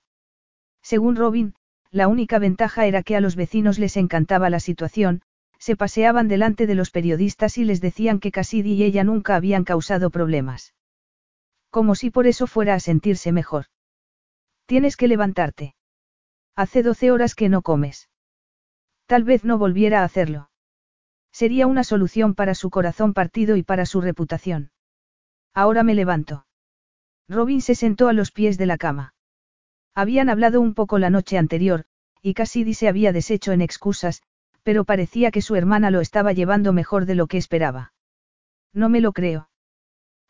Según 0.82 1.16
Robin, 1.16 1.56
la 1.90 2.10
única 2.10 2.38
ventaja 2.38 2.86
era 2.86 3.02
que 3.02 3.16
a 3.16 3.22
los 3.22 3.38
vecinos 3.38 3.80
les 3.80 3.96
encantaba 3.96 4.50
la 4.50 4.60
situación, 4.60 5.22
se 5.58 5.78
paseaban 5.78 6.28
delante 6.28 6.68
de 6.68 6.76
los 6.76 6.92
periodistas 6.92 7.58
y 7.58 7.64
les 7.64 7.80
decían 7.80 8.20
que 8.20 8.34
Cassidy 8.34 8.74
y 8.74 8.84
ella 8.84 9.06
nunca 9.06 9.38
habían 9.38 9.64
causado 9.64 10.10
problemas. 10.10 10.74
Como 11.70 11.96
si 11.96 12.10
por 12.10 12.28
eso 12.28 12.46
fuera 12.46 12.74
a 12.74 12.82
sentirse 12.82 13.32
mejor. 13.32 13.68
Tienes 14.66 14.98
que 14.98 15.08
levantarte. 15.08 15.76
Hace 16.58 16.84
doce 16.84 17.10
horas 17.10 17.36
que 17.36 17.48
no 17.48 17.62
comes. 17.62 18.10
Tal 19.06 19.24
vez 19.24 19.46
no 19.46 19.58
volviera 19.58 20.02
a 20.02 20.04
hacerlo. 20.04 20.47
Sería 21.32 21.68
una 21.68 21.84
solución 21.84 22.34
para 22.36 22.56
su 22.56 22.70
corazón 22.70 23.14
partido 23.14 23.56
y 23.58 23.64
para 23.64 23.86
su 23.86 24.02
reputación. 24.02 24.72
Ahora 25.54 25.84
me 25.84 25.96
levanto. 25.96 26.46
Robin 27.28 27.62
se 27.62 27.76
sentó 27.76 28.08
a 28.08 28.14
los 28.14 28.32
pies 28.32 28.58
de 28.58 28.66
la 28.66 28.78
cama. 28.78 29.14
Habían 29.94 30.30
hablado 30.30 30.62
un 30.62 30.74
poco 30.74 31.00
la 31.00 31.10
noche 31.10 31.38
anterior, 31.38 31.86
y 32.22 32.34
Cassidy 32.34 32.74
se 32.74 32.88
había 32.88 33.12
deshecho 33.12 33.52
en 33.52 33.62
excusas, 33.62 34.22
pero 34.64 34.86
parecía 34.86 35.32
que 35.32 35.42
su 35.42 35.56
hermana 35.56 35.92
lo 35.92 36.02
estaba 36.02 36.34
llevando 36.34 36.74
mejor 36.74 37.06
de 37.06 37.16
lo 37.16 37.28
que 37.28 37.38
esperaba. 37.38 37.94
No 38.74 38.90
me 38.90 39.02
lo 39.02 39.14
creo. 39.14 39.50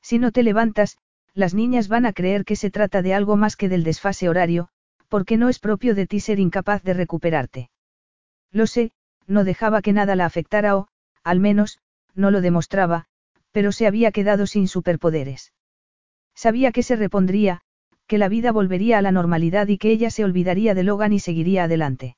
Si 0.01 0.19
no 0.19 0.31
te 0.31 0.43
levantas, 0.43 0.97
las 1.33 1.53
niñas 1.53 1.87
van 1.87 2.05
a 2.05 2.13
creer 2.13 2.45
que 2.45 2.55
se 2.55 2.71
trata 2.71 3.01
de 3.01 3.13
algo 3.13 3.35
más 3.35 3.55
que 3.55 3.69
del 3.69 3.83
desfase 3.83 4.29
horario, 4.29 4.69
porque 5.07 5.37
no 5.37 5.49
es 5.49 5.59
propio 5.59 5.95
de 5.95 6.07
ti 6.07 6.19
ser 6.19 6.39
incapaz 6.39 6.83
de 6.83 6.93
recuperarte. 6.93 7.69
Lo 8.51 8.67
sé, 8.67 8.91
no 9.27 9.43
dejaba 9.43 9.81
que 9.81 9.93
nada 9.93 10.15
la 10.15 10.25
afectara 10.25 10.75
o, 10.77 10.87
al 11.23 11.39
menos, 11.39 11.79
no 12.15 12.31
lo 12.31 12.41
demostraba, 12.41 13.05
pero 13.51 13.71
se 13.71 13.85
había 13.85 14.11
quedado 14.11 14.47
sin 14.47 14.67
superpoderes. 14.67 15.53
Sabía 16.33 16.71
que 16.71 16.83
se 16.83 16.95
repondría, 16.95 17.61
que 18.07 18.17
la 18.17 18.29
vida 18.29 18.51
volvería 18.51 18.97
a 18.97 19.01
la 19.01 19.11
normalidad 19.11 19.67
y 19.67 19.77
que 19.77 19.91
ella 19.91 20.09
se 20.09 20.23
olvidaría 20.23 20.73
de 20.73 20.83
Logan 20.83 21.13
y 21.13 21.19
seguiría 21.19 21.65
adelante. 21.65 22.15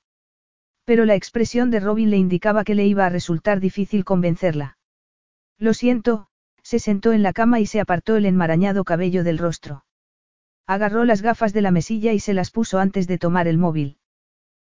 Pero 0.86 1.06
la 1.06 1.16
expresión 1.16 1.72
de 1.72 1.80
Robin 1.80 2.10
le 2.10 2.18
indicaba 2.18 2.64
que 2.64 2.76
le 2.76 2.86
iba 2.86 3.06
a 3.06 3.10
resultar 3.10 3.60
difícil 3.60 4.06
convencerla. 4.06 4.78
Lo 5.58 5.74
siento, 5.74 6.28
se 6.62 6.80
sentó 6.80 7.14
en 7.14 7.24
la 7.24 7.34
cama 7.34 7.60
y 7.60 7.66
se 7.66 7.80
apartó 7.80 8.16
el 8.16 8.26
enmarañado 8.26 8.84
cabello 8.84 9.24
del 9.24 9.38
rostro. 9.38 9.86
Agarró 10.68 11.04
las 11.04 11.22
gafas 11.22 11.52
de 11.52 11.62
la 11.62 11.72
mesilla 11.72 12.14
y 12.14 12.20
se 12.20 12.34
las 12.34 12.52
puso 12.52 12.80
antes 12.80 13.08
de 13.08 13.18
tomar 13.18 13.48
el 13.48 13.58
móvil. 13.58 13.98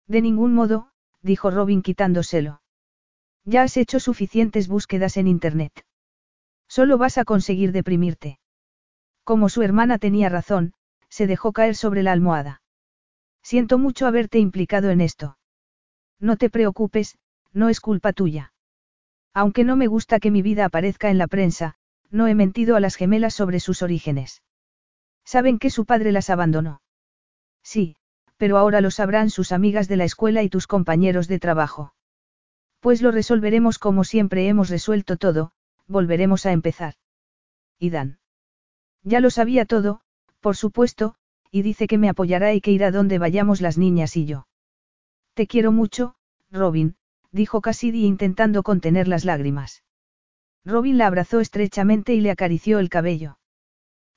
De 0.07 0.21
ningún 0.21 0.53
modo, 0.53 0.89
dijo 1.25 1.49
Robin 1.49 1.81
quitándoselo. 1.81 2.61
Ya 3.43 3.63
has 3.63 3.77
hecho 3.77 3.99
suficientes 3.99 4.67
búsquedas 4.67 5.17
en 5.17 5.27
Internet. 5.27 5.85
Solo 6.67 6.97
vas 6.97 7.17
a 7.17 7.25
conseguir 7.25 7.71
deprimirte. 7.71 8.39
Como 9.23 9.49
su 9.49 9.63
hermana 9.63 9.97
tenía 9.97 10.29
razón, 10.29 10.73
se 11.09 11.25
dejó 11.25 11.51
caer 11.51 11.75
sobre 11.75 12.03
la 12.03 12.11
almohada. 12.11 12.61
Siento 13.41 13.77
mucho 13.79 14.05
haberte 14.05 14.39
implicado 14.39 14.91
en 14.91 15.01
esto. 15.01 15.37
No 16.19 16.37
te 16.37 16.49
preocupes, 16.49 17.17
no 17.53 17.69
es 17.69 17.79
culpa 17.79 18.13
tuya. 18.13 18.53
Aunque 19.33 19.63
no 19.63 19.75
me 19.75 19.87
gusta 19.87 20.19
que 20.19 20.31
mi 20.31 20.41
vida 20.41 20.65
aparezca 20.65 21.09
en 21.09 21.17
la 21.17 21.27
prensa, 21.27 21.75
no 22.09 22.27
he 22.27 22.35
mentido 22.35 22.75
a 22.75 22.79
las 22.79 22.95
gemelas 22.95 23.33
sobre 23.33 23.59
sus 23.59 23.81
orígenes. 23.81 24.43
Saben 25.25 25.57
que 25.57 25.71
su 25.71 25.85
padre 25.85 26.11
las 26.11 26.29
abandonó. 26.29 26.81
Sí, 27.63 27.97
pero 28.37 28.57
ahora 28.57 28.81
lo 28.81 28.91
sabrán 28.91 29.29
sus 29.29 29.51
amigas 29.51 29.87
de 29.87 29.97
la 29.97 30.03
escuela 30.03 30.43
y 30.43 30.49
tus 30.49 30.67
compañeros 30.67 31.27
de 31.27 31.39
trabajo. 31.39 31.93
Pues 32.79 33.01
lo 33.01 33.11
resolveremos 33.11 33.79
como 33.79 34.03
siempre 34.03 34.47
hemos 34.47 34.69
resuelto 34.69 35.17
todo, 35.17 35.51
volveremos 35.87 36.45
a 36.45 36.51
empezar. 36.51 36.95
¿Y 37.79 37.89
Dan? 37.89 38.19
Ya 39.03 39.19
lo 39.19 39.29
sabía 39.29 39.65
todo, 39.65 40.01
por 40.39 40.55
supuesto, 40.55 41.15
y 41.51 41.61
dice 41.61 41.87
que 41.87 41.97
me 41.97 42.09
apoyará 42.09 42.53
y 42.53 42.61
que 42.61 42.71
irá 42.71 42.91
donde 42.91 43.17
vayamos 43.17 43.61
las 43.61 43.77
niñas 43.77 44.17
y 44.17 44.25
yo. 44.25 44.47
Te 45.33 45.47
quiero 45.47 45.71
mucho, 45.71 46.15
Robin, 46.51 46.95
dijo 47.31 47.61
Cassidy 47.61 48.05
intentando 48.05 48.63
contener 48.63 49.07
las 49.07 49.25
lágrimas. 49.25 49.83
Robin 50.63 50.97
la 50.97 51.07
abrazó 51.07 51.39
estrechamente 51.39 52.13
y 52.13 52.21
le 52.21 52.31
acarició 52.31 52.79
el 52.79 52.89
cabello. 52.89 53.37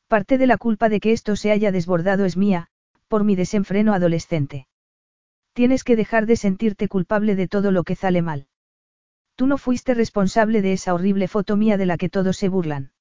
Parte 0.08 0.38
de 0.38 0.46
la 0.46 0.56
culpa 0.56 0.88
de 0.88 1.00
que 1.00 1.12
esto 1.12 1.36
se 1.36 1.50
haya 1.50 1.70
desbordado 1.70 2.24
es 2.24 2.36
mía, 2.36 2.68
por 3.08 3.24
mi 3.24 3.34
desenfreno 3.34 3.94
adolescente. 3.94 4.68
Tienes 5.52 5.82
que 5.82 5.96
dejar 5.96 6.26
de 6.26 6.36
sentirte 6.36 6.88
culpable 6.88 7.34
de 7.34 7.48
todo 7.48 7.72
lo 7.72 7.82
que 7.82 7.96
sale 7.96 8.22
mal. 8.22 8.46
Tú 9.34 9.46
no 9.46 9.58
fuiste 9.58 9.94
responsable 9.94 10.62
de 10.62 10.72
esa 10.72 10.94
horrible 10.94 11.26
foto 11.26 11.56
mía 11.56 11.76
de 11.76 11.86
la 11.86 11.96
que 11.96 12.08
todos 12.08 12.36
se 12.36 12.48
burlan. 12.48 12.92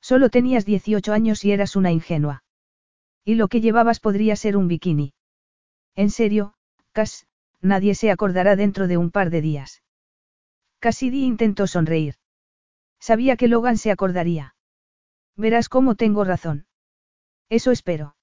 Solo 0.00 0.30
tenías 0.30 0.64
18 0.64 1.12
años 1.12 1.44
y 1.44 1.52
eras 1.52 1.76
una 1.76 1.90
ingenua. 1.90 2.44
Y 3.24 3.34
lo 3.36 3.48
que 3.48 3.60
llevabas 3.60 4.00
podría 4.00 4.36
ser 4.36 4.56
un 4.56 4.68
bikini. 4.68 5.14
En 5.94 6.10
serio, 6.10 6.54
Cass, 6.92 7.26
nadie 7.60 7.94
se 7.94 8.10
acordará 8.10 8.56
dentro 8.56 8.86
de 8.86 8.98
un 8.98 9.10
par 9.10 9.30
de 9.30 9.40
días. 9.40 9.82
Cassidy 10.80 11.24
intentó 11.24 11.66
sonreír. 11.66 12.16
Sabía 13.00 13.36
que 13.36 13.48
Logan 13.48 13.78
se 13.78 13.90
acordaría. 13.90 14.54
Verás 15.36 15.68
cómo 15.68 15.94
tengo 15.94 16.24
razón. 16.24 16.66
Eso 17.48 17.70
espero. 17.70 18.16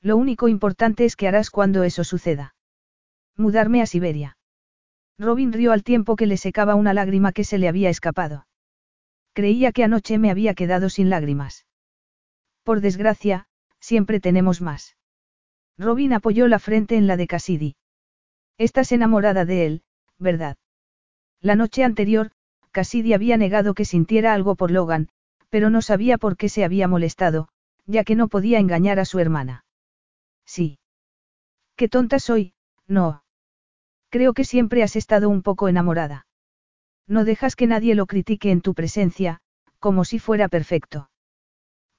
Lo 0.00 0.16
único 0.16 0.48
importante 0.48 1.04
es 1.04 1.16
que 1.16 1.28
harás 1.28 1.50
cuando 1.50 1.82
eso 1.82 2.04
suceda. 2.04 2.54
Mudarme 3.36 3.82
a 3.82 3.86
Siberia. 3.86 4.36
Robin 5.18 5.52
rió 5.52 5.72
al 5.72 5.82
tiempo 5.82 6.14
que 6.16 6.26
le 6.26 6.36
secaba 6.36 6.76
una 6.76 6.94
lágrima 6.94 7.32
que 7.32 7.44
se 7.44 7.58
le 7.58 7.68
había 7.68 7.90
escapado. 7.90 8.46
Creía 9.32 9.72
que 9.72 9.84
anoche 9.84 10.18
me 10.18 10.30
había 10.30 10.54
quedado 10.54 10.90
sin 10.90 11.10
lágrimas. 11.10 11.66
Por 12.62 12.80
desgracia, 12.80 13.46
siempre 13.80 14.20
tenemos 14.20 14.60
más. 14.60 14.96
Robin 15.76 16.12
apoyó 16.12 16.48
la 16.48 16.58
frente 16.58 16.96
en 16.96 17.06
la 17.06 17.16
de 17.16 17.26
Cassidy. 17.26 17.76
Estás 18.58 18.92
enamorada 18.92 19.44
de 19.44 19.66
él, 19.66 19.82
¿verdad? 20.18 20.56
La 21.40 21.54
noche 21.54 21.84
anterior, 21.84 22.32
Cassidy 22.72 23.14
había 23.14 23.36
negado 23.36 23.74
que 23.74 23.84
sintiera 23.84 24.34
algo 24.34 24.56
por 24.56 24.70
Logan, 24.70 25.08
pero 25.48 25.70
no 25.70 25.82
sabía 25.82 26.18
por 26.18 26.36
qué 26.36 26.48
se 26.48 26.64
había 26.64 26.88
molestado, 26.88 27.48
ya 27.86 28.04
que 28.04 28.16
no 28.16 28.28
podía 28.28 28.58
engañar 28.58 28.98
a 28.98 29.04
su 29.04 29.18
hermana. 29.20 29.64
Sí. 30.48 30.78
Qué 31.76 31.88
tonta 31.88 32.18
soy, 32.18 32.54
no. 32.86 33.22
Creo 34.08 34.32
que 34.32 34.44
siempre 34.44 34.82
has 34.82 34.96
estado 34.96 35.28
un 35.28 35.42
poco 35.42 35.68
enamorada. 35.68 36.26
No 37.06 37.24
dejas 37.24 37.54
que 37.54 37.66
nadie 37.66 37.94
lo 37.94 38.06
critique 38.06 38.50
en 38.50 38.62
tu 38.62 38.72
presencia, 38.72 39.40
como 39.78 40.04
si 40.04 40.18
fuera 40.18 40.48
perfecto. 40.48 41.10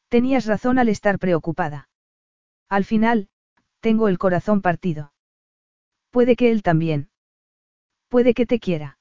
Tenías 0.07 0.47
razón 0.47 0.79
al 0.79 0.89
estar 0.89 1.19
preocupada. 1.19 1.89
Al 2.67 2.85
final, 2.85 3.29
tengo 3.81 4.07
el 4.07 4.17
corazón 4.17 4.61
partido. 4.61 5.13
Puede 6.09 6.35
que 6.35 6.49
él 6.49 6.63
también. 6.63 7.11
Puede 8.07 8.33
que 8.33 8.47
te 8.47 8.59
quiera. 8.59 8.97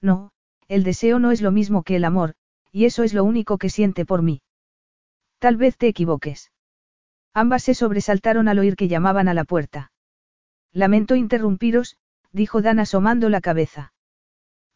No, 0.00 0.32
el 0.66 0.82
deseo 0.82 1.18
no 1.18 1.30
es 1.30 1.42
lo 1.42 1.52
mismo 1.52 1.82
que 1.82 1.96
el 1.96 2.04
amor, 2.04 2.34
y 2.72 2.86
eso 2.86 3.02
es 3.02 3.12
lo 3.12 3.24
único 3.24 3.58
que 3.58 3.68
siente 3.68 4.06
por 4.06 4.22
mí. 4.22 4.40
Tal 5.38 5.58
vez 5.58 5.76
te 5.76 5.88
equivoques. 5.88 6.50
Ambas 7.34 7.62
se 7.62 7.74
sobresaltaron 7.74 8.48
al 8.48 8.58
oír 8.58 8.76
que 8.76 8.88
llamaban 8.88 9.28
a 9.28 9.34
la 9.34 9.44
puerta. 9.44 9.92
Lamento 10.72 11.16
interrumpiros, 11.16 11.96
dijo 12.30 12.62
Dan 12.62 12.78
asomando 12.78 13.28
la 13.28 13.40
cabeza. 13.40 13.92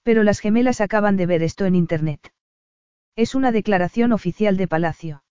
Pero 0.03 0.23
las 0.23 0.41
gemelas 0.41 0.81
acaban 0.81 1.17
de 1.17 1.27
ver 1.27 1.43
esto 1.43 1.65
en 1.65 1.75
Internet. 1.75 2.33
Es 3.17 3.35
una 3.35 3.51
declaración 3.51 4.13
oficial 4.13 4.57
de 4.57 4.69
Palacio. 4.69 5.23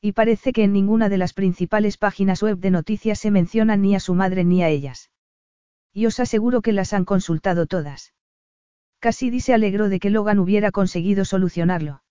Y 0.00 0.12
parece 0.12 0.52
que 0.52 0.64
en 0.64 0.72
ninguna 0.72 1.08
de 1.08 1.18
las 1.18 1.32
principales 1.32 1.96
páginas 1.96 2.42
web 2.42 2.58
de 2.58 2.70
noticias 2.70 3.18
se 3.20 3.30
mencionan 3.30 3.82
ni 3.82 3.94
a 3.94 4.00
su 4.00 4.14
madre 4.14 4.44
ni 4.44 4.62
a 4.62 4.68
ellas. 4.68 5.10
Y 5.92 6.06
os 6.06 6.18
aseguro 6.20 6.62
que 6.62 6.72
las 6.72 6.92
han 6.92 7.04
consultado 7.04 7.66
todas. 7.66 8.12
Cassidy 8.98 9.40
se 9.40 9.54
alegró 9.54 9.88
de 9.88 10.00
que 10.00 10.10
Logan 10.10 10.38
hubiera 10.38 10.70
conseguido 10.70 11.24
solucionarlo. 11.24 12.01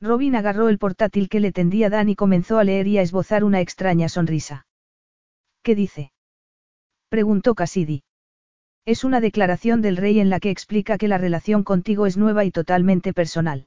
Robin 0.00 0.36
agarró 0.36 0.68
el 0.68 0.78
portátil 0.78 1.28
que 1.28 1.40
le 1.40 1.52
tendía 1.52 1.90
Dan 1.90 2.08
y 2.08 2.14
comenzó 2.14 2.58
a 2.58 2.64
leer 2.64 2.86
y 2.86 2.98
a 2.98 3.02
esbozar 3.02 3.42
una 3.42 3.60
extraña 3.60 4.08
sonrisa. 4.08 4.66
¿Qué 5.62 5.74
dice? 5.74 6.12
preguntó 7.08 7.54
Cassidy. 7.54 8.04
Es 8.84 9.04
una 9.04 9.20
declaración 9.20 9.82
del 9.82 9.96
rey 9.96 10.20
en 10.20 10.30
la 10.30 10.40
que 10.40 10.50
explica 10.50 10.98
que 10.98 11.08
la 11.08 11.18
relación 11.18 11.64
contigo 11.64 12.06
es 12.06 12.16
nueva 12.16 12.44
y 12.44 12.50
totalmente 12.50 13.12
personal. 13.12 13.66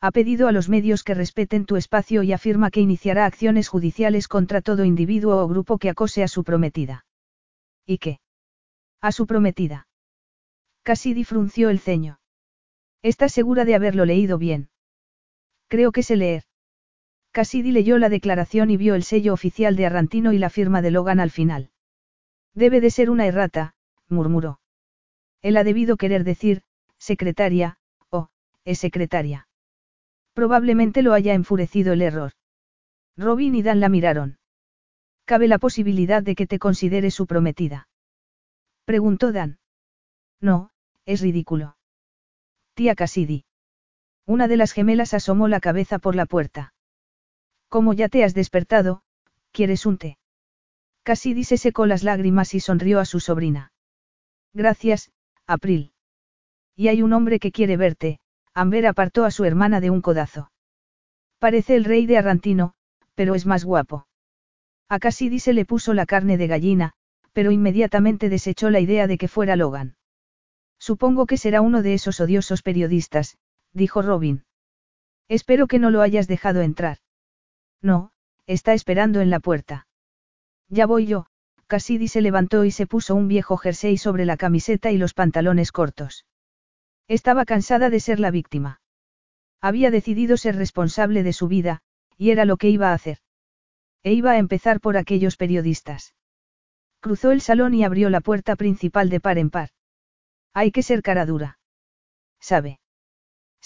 Ha 0.00 0.12
pedido 0.12 0.46
a 0.46 0.52
los 0.52 0.68
medios 0.68 1.02
que 1.02 1.14
respeten 1.14 1.64
tu 1.64 1.76
espacio 1.76 2.22
y 2.22 2.32
afirma 2.32 2.70
que 2.70 2.80
iniciará 2.80 3.26
acciones 3.26 3.68
judiciales 3.68 4.28
contra 4.28 4.60
todo 4.60 4.84
individuo 4.84 5.42
o 5.42 5.48
grupo 5.48 5.78
que 5.78 5.90
acose 5.90 6.22
a 6.22 6.28
su 6.28 6.44
prometida. 6.44 7.04
¿Y 7.84 7.98
qué? 7.98 8.20
A 9.00 9.10
su 9.10 9.26
prometida. 9.26 9.88
Cassidy 10.84 11.24
frunció 11.24 11.68
el 11.70 11.80
ceño. 11.80 12.20
¿Estás 13.02 13.32
segura 13.32 13.64
de 13.64 13.74
haberlo 13.74 14.04
leído 14.04 14.38
bien? 14.38 14.68
Creo 15.68 15.92
que 15.92 16.02
sé 16.02 16.16
leer. 16.16 16.44
Cassidy 17.30 17.72
leyó 17.72 17.98
la 17.98 18.08
declaración 18.08 18.70
y 18.70 18.76
vio 18.76 18.94
el 18.94 19.02
sello 19.04 19.32
oficial 19.32 19.76
de 19.76 19.86
Arrantino 19.86 20.32
y 20.32 20.38
la 20.38 20.50
firma 20.50 20.82
de 20.82 20.90
Logan 20.90 21.20
al 21.20 21.30
final. 21.30 21.70
Debe 22.54 22.80
de 22.80 22.90
ser 22.90 23.10
una 23.10 23.26
errata, 23.26 23.74
murmuró. 24.08 24.60
Él 25.42 25.56
ha 25.56 25.64
debido 25.64 25.96
querer 25.96 26.24
decir, 26.24 26.62
secretaria, 26.98 27.78
o, 28.10 28.30
es 28.64 28.78
secretaria. 28.78 29.46
Probablemente 30.32 31.02
lo 31.02 31.12
haya 31.12 31.34
enfurecido 31.34 31.92
el 31.92 32.02
error. 32.02 32.32
Robin 33.16 33.54
y 33.54 33.62
Dan 33.62 33.80
la 33.80 33.88
miraron. 33.88 34.38
¿Cabe 35.24 35.48
la 35.48 35.58
posibilidad 35.58 36.22
de 36.22 36.34
que 36.34 36.46
te 36.46 36.58
considere 36.58 37.10
su 37.10 37.26
prometida? 37.26 37.88
Preguntó 38.84 39.32
Dan. 39.32 39.58
No, 40.40 40.70
es 41.04 41.20
ridículo. 41.20 41.76
Tía 42.74 42.94
Cassidy. 42.94 43.44
Una 44.28 44.46
de 44.46 44.58
las 44.58 44.72
gemelas 44.72 45.14
asomó 45.14 45.48
la 45.48 45.58
cabeza 45.58 45.98
por 45.98 46.14
la 46.14 46.26
puerta. 46.26 46.74
Como 47.70 47.94
ya 47.94 48.10
te 48.10 48.24
has 48.24 48.34
despertado, 48.34 49.00
¿quieres 49.52 49.86
un 49.86 49.96
té? 49.96 50.18
Cassidy 51.02 51.44
se 51.44 51.56
secó 51.56 51.86
las 51.86 52.02
lágrimas 52.02 52.52
y 52.52 52.60
sonrió 52.60 53.00
a 53.00 53.06
su 53.06 53.20
sobrina. 53.20 53.72
Gracias, 54.52 55.10
April. 55.46 55.92
Y 56.76 56.88
hay 56.88 57.00
un 57.00 57.14
hombre 57.14 57.38
que 57.38 57.52
quiere 57.52 57.78
verte, 57.78 58.20
Amber 58.52 58.86
apartó 58.86 59.24
a 59.24 59.30
su 59.30 59.46
hermana 59.46 59.80
de 59.80 59.88
un 59.88 60.02
codazo. 60.02 60.52
Parece 61.38 61.74
el 61.74 61.84
rey 61.84 62.04
de 62.04 62.18
Arrantino, 62.18 62.74
pero 63.14 63.34
es 63.34 63.46
más 63.46 63.64
guapo. 63.64 64.08
A 64.90 64.98
Cassidy 64.98 65.38
se 65.38 65.54
le 65.54 65.64
puso 65.64 65.94
la 65.94 66.04
carne 66.04 66.36
de 66.36 66.48
gallina, 66.48 66.92
pero 67.32 67.50
inmediatamente 67.50 68.28
desechó 68.28 68.68
la 68.68 68.80
idea 68.80 69.06
de 69.06 69.16
que 69.16 69.28
fuera 69.28 69.56
Logan. 69.56 69.96
Supongo 70.78 71.24
que 71.24 71.38
será 71.38 71.62
uno 71.62 71.80
de 71.80 71.94
esos 71.94 72.20
odiosos 72.20 72.60
periodistas, 72.60 73.38
dijo 73.72 74.02
Robin. 74.02 74.44
Espero 75.28 75.66
que 75.66 75.78
no 75.78 75.90
lo 75.90 76.00
hayas 76.00 76.26
dejado 76.26 76.62
entrar. 76.62 76.98
No, 77.82 78.12
está 78.46 78.72
esperando 78.72 79.20
en 79.20 79.30
la 79.30 79.40
puerta. 79.40 79.86
Ya 80.68 80.86
voy 80.86 81.06
yo, 81.06 81.26
Cassidy 81.66 82.08
se 82.08 82.22
levantó 82.22 82.64
y 82.64 82.70
se 82.70 82.86
puso 82.86 83.14
un 83.14 83.28
viejo 83.28 83.56
jersey 83.58 83.98
sobre 83.98 84.24
la 84.24 84.36
camiseta 84.36 84.90
y 84.90 84.98
los 84.98 85.12
pantalones 85.12 85.70
cortos. 85.70 86.24
Estaba 87.08 87.44
cansada 87.44 87.90
de 87.90 88.00
ser 88.00 88.20
la 88.20 88.30
víctima. 88.30 88.80
Había 89.60 89.90
decidido 89.90 90.36
ser 90.36 90.56
responsable 90.56 91.22
de 91.22 91.32
su 91.32 91.48
vida, 91.48 91.80
y 92.16 92.30
era 92.30 92.44
lo 92.44 92.56
que 92.56 92.70
iba 92.70 92.90
a 92.90 92.94
hacer. 92.94 93.18
E 94.02 94.12
iba 94.12 94.32
a 94.32 94.38
empezar 94.38 94.80
por 94.80 94.96
aquellos 94.96 95.36
periodistas. 95.36 96.14
Cruzó 97.00 97.30
el 97.32 97.40
salón 97.40 97.74
y 97.74 97.84
abrió 97.84 98.10
la 98.10 98.20
puerta 98.20 98.56
principal 98.56 99.08
de 99.10 99.20
par 99.20 99.38
en 99.38 99.50
par. 99.50 99.70
Hay 100.54 100.72
que 100.72 100.82
ser 100.82 101.02
cara 101.02 101.26
dura. 101.26 101.58
¿Sabe? 102.40 102.80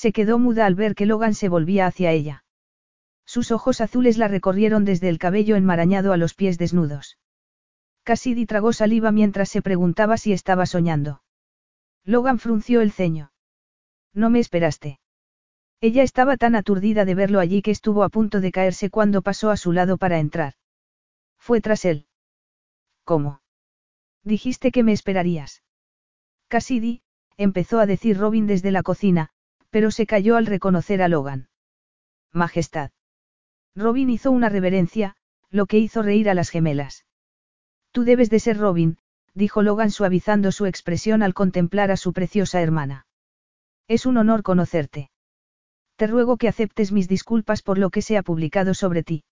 Se 0.02 0.12
quedó 0.12 0.40
muda 0.40 0.66
al 0.66 0.74
ver 0.74 0.96
que 0.96 1.06
Logan 1.06 1.32
se 1.32 1.48
volvía 1.48 1.86
hacia 1.86 2.10
ella. 2.10 2.44
Sus 3.24 3.52
ojos 3.52 3.80
azules 3.80 4.18
la 4.18 4.26
recorrieron 4.26 4.84
desde 4.84 5.08
el 5.08 5.20
cabello 5.20 5.54
enmarañado 5.54 6.12
a 6.12 6.16
los 6.16 6.34
pies 6.34 6.58
desnudos. 6.58 7.18
Cassidy 8.02 8.44
tragó 8.46 8.72
saliva 8.72 9.12
mientras 9.12 9.48
se 9.48 9.62
preguntaba 9.62 10.16
si 10.16 10.32
estaba 10.32 10.66
soñando. 10.66 11.22
Logan 12.02 12.40
frunció 12.40 12.80
el 12.80 12.90
ceño. 12.90 13.30
No 14.12 14.28
me 14.28 14.40
esperaste. 14.40 14.98
Ella 15.80 16.02
estaba 16.02 16.36
tan 16.36 16.56
aturdida 16.56 17.04
de 17.04 17.14
verlo 17.14 17.38
allí 17.38 17.62
que 17.62 17.70
estuvo 17.70 18.02
a 18.02 18.08
punto 18.08 18.40
de 18.40 18.50
caerse 18.50 18.90
cuando 18.90 19.22
pasó 19.22 19.50
a 19.50 19.56
su 19.56 19.70
lado 19.70 19.98
para 19.98 20.18
entrar. 20.18 20.54
Fue 21.38 21.60
tras 21.60 21.84
él. 21.84 22.08
¿Cómo? 23.04 23.40
Dijiste 24.24 24.72
que 24.72 24.82
me 24.82 24.94
esperarías. 24.94 25.62
Cassidy, 26.48 27.02
empezó 27.36 27.78
a 27.78 27.86
decir 27.86 28.18
Robin 28.18 28.48
desde 28.48 28.72
la 28.72 28.82
cocina, 28.82 29.30
pero 29.72 29.90
se 29.90 30.06
cayó 30.06 30.36
al 30.36 30.44
reconocer 30.44 31.00
a 31.00 31.08
Logan. 31.08 31.48
Majestad. 32.30 32.90
Robin 33.74 34.10
hizo 34.10 34.30
una 34.30 34.50
reverencia, 34.50 35.16
lo 35.48 35.64
que 35.64 35.78
hizo 35.78 36.02
reír 36.02 36.28
a 36.28 36.34
las 36.34 36.50
gemelas. 36.50 37.06
Tú 37.90 38.04
debes 38.04 38.28
de 38.28 38.38
ser 38.38 38.58
Robin, 38.58 38.98
dijo 39.32 39.62
Logan 39.62 39.90
suavizando 39.90 40.52
su 40.52 40.66
expresión 40.66 41.22
al 41.22 41.32
contemplar 41.32 41.90
a 41.90 41.96
su 41.96 42.12
preciosa 42.12 42.60
hermana. 42.60 43.06
Es 43.88 44.04
un 44.04 44.18
honor 44.18 44.42
conocerte. 44.42 45.10
Te 45.96 46.06
ruego 46.06 46.36
que 46.36 46.48
aceptes 46.48 46.92
mis 46.92 47.08
disculpas 47.08 47.62
por 47.62 47.78
lo 47.78 47.88
que 47.88 48.02
se 48.02 48.18
ha 48.18 48.22
publicado 48.22 48.74
sobre 48.74 49.02
ti. 49.02 49.24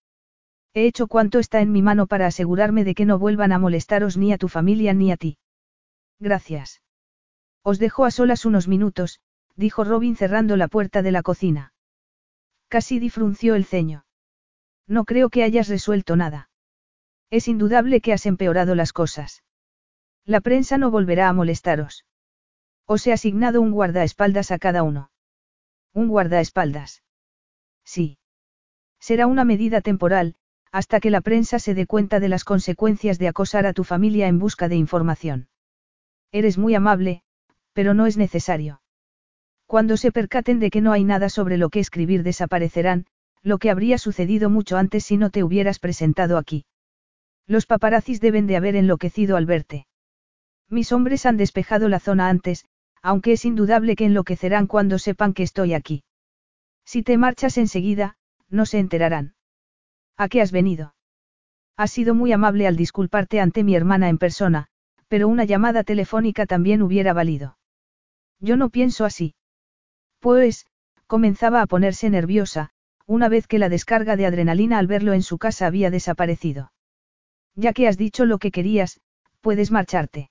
He 0.73 0.87
hecho 0.87 1.07
cuanto 1.07 1.39
está 1.39 1.61
en 1.61 1.71
mi 1.71 1.83
mano 1.83 2.07
para 2.07 2.27
asegurarme 2.27 2.85
de 2.85 2.95
que 2.95 3.05
no 3.05 3.19
vuelvan 3.19 3.53
a 3.53 3.59
molestaros 3.59 4.17
ni 4.17 4.33
a 4.33 4.39
tu 4.39 4.49
familia 4.49 4.95
ni 4.95 5.13
a 5.13 5.19
ti. 5.19 5.37
Gracias. 6.19 6.81
Os 7.63 7.79
dejo 7.79 8.07
a 8.07 8.11
solas 8.11 8.47
unos 8.47 8.69
minutos, 8.69 9.21
dijo 9.61 9.85
Robin 9.85 10.17
cerrando 10.17 10.57
la 10.57 10.67
puerta 10.67 11.03
de 11.03 11.13
la 11.13 11.23
cocina. 11.23 11.73
Cassidy 12.69 13.11
frunció 13.11 13.55
el 13.55 13.67
ceño. 13.67 14.07
No 14.89 15.05
creo 15.05 15.29
que 15.29 15.45
hayas 15.45 15.69
resuelto 15.69 16.17
nada. 16.17 16.51
Es 17.31 17.47
indudable 17.47 18.01
que 18.01 18.13
has 18.13 18.27
empeorado 18.27 18.75
las 18.75 18.93
cosas. 18.93 19.45
La 20.25 20.41
prensa 20.41 20.79
no 20.79 20.91
volverá 20.91 21.29
a 21.29 21.33
molestaros. 21.33 22.07
Os 22.87 23.07
he 23.07 23.13
asignado 23.13 23.61
un 23.61 23.71
guardaespaldas 23.71 24.51
a 24.51 24.59
cada 24.59 24.83
uno. 24.83 25.11
Un 25.93 26.09
guardaespaldas. 26.09 27.03
Sí. 27.85 28.19
Será 28.99 29.27
una 29.27 29.45
medida 29.45 29.81
temporal, 29.81 30.37
hasta 30.73 31.01
que 31.01 31.11
la 31.11 31.21
prensa 31.21 31.59
se 31.59 31.75
dé 31.75 31.87
cuenta 31.87 32.19
de 32.19 32.29
las 32.29 32.45
consecuencias 32.45 33.19
de 33.19 33.29
acosar 33.29 33.67
a 33.67 33.73
tu 33.73 33.85
familia 33.85 34.27
en 34.27 34.39
busca 34.39 34.69
de 34.69 34.77
información. 34.77 35.49
Eres 36.33 36.59
muy 36.59 36.75
amable, 36.75 37.23
pero 37.73 37.93
no 37.93 38.07
es 38.07 38.17
necesario. 38.17 38.80
Cuando 39.71 39.97
se 39.97 40.11
percaten 40.11 40.59
de 40.59 40.69
que 40.69 40.81
no 40.81 40.91
hay 40.91 41.05
nada 41.05 41.29
sobre 41.29 41.57
lo 41.57 41.69
que 41.69 41.79
escribir 41.79 42.25
desaparecerán, 42.25 43.07
lo 43.41 43.59
que 43.59 43.71
habría 43.71 43.99
sucedido 43.99 44.51
mucho 44.51 44.77
antes 44.77 45.05
si 45.05 45.17
no 45.17 45.31
te 45.31 45.45
hubieras 45.45 45.79
presentado 45.79 46.39
aquí. 46.39 46.65
Los 47.47 47.67
paparazzis 47.67 48.21
deben 48.21 48.49
de 48.49 48.57
haber 48.57 48.75
enloquecido 48.75 49.37
al 49.37 49.47
verte. 49.47 49.87
Mis 50.69 50.91
hombres 50.91 51.25
han 51.25 51.37
despejado 51.37 51.89
la 51.89 52.01
zona 52.01 52.29
antes, 52.29 52.65
aunque 53.01 53.31
es 53.31 53.45
indudable 53.45 53.95
que 53.95 54.07
enloquecerán 54.07 54.67
cuando 54.67 54.99
sepan 54.99 55.35
que 55.35 55.45
estoy 55.45 55.73
aquí. 55.73 56.03
Si 56.85 57.05
te 57.05 57.17
marchas 57.17 57.57
enseguida, 57.57 58.17
no 58.49 58.67
se 58.67 58.81
enterarán. 58.81 59.37
¿A 60.17 60.29
qué 60.29 60.41
has 60.41 60.51
venido? 60.51 60.97
Has 61.77 61.93
sido 61.93 62.17
muy 62.17 62.33
amable 62.33 62.67
al 62.67 62.75
disculparte 62.75 63.39
ante 63.39 63.63
mi 63.63 63.77
hermana 63.77 64.09
en 64.09 64.19
persona, 64.19 64.67
pero 65.07 65.29
una 65.29 65.45
llamada 65.45 65.85
telefónica 65.85 66.47
también 66.47 66.83
hubiera 66.83 67.13
valido. 67.13 67.57
Yo 68.41 68.57
no 68.57 68.71
pienso 68.71 69.05
así. 69.05 69.37
Pues, 70.21 70.67
comenzaba 71.07 71.63
a 71.63 71.67
ponerse 71.67 72.09
nerviosa, 72.11 72.71
una 73.07 73.29
vez 73.29 73.47
que 73.47 73.59
la 73.59 73.69
descarga 73.69 74.17
de 74.17 74.27
adrenalina 74.27 74.79
al 74.79 74.87
verlo 74.87 75.13
en 75.13 75.23
su 75.23 75.39
casa 75.39 75.67
había 75.67 75.91
desaparecido. 75.91 76.73
Ya 77.57 77.73
que 77.73 77.89
has 77.89 77.97
dicho 77.97 78.25
lo 78.25 78.39
que 78.39 78.53
querías, 78.53 79.01
puedes 79.41 79.71
marcharte. 79.71 80.31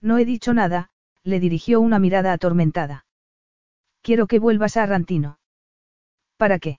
No 0.00 0.16
he 0.16 0.24
dicho 0.24 0.54
nada, 0.54 0.90
le 1.22 1.40
dirigió 1.40 1.80
una 1.80 1.98
mirada 1.98 2.32
atormentada. 2.32 3.04
Quiero 4.00 4.26
que 4.26 4.38
vuelvas 4.38 4.78
a 4.78 4.86
Rantino. 4.86 5.38
¿Para 6.38 6.58
qué? 6.58 6.78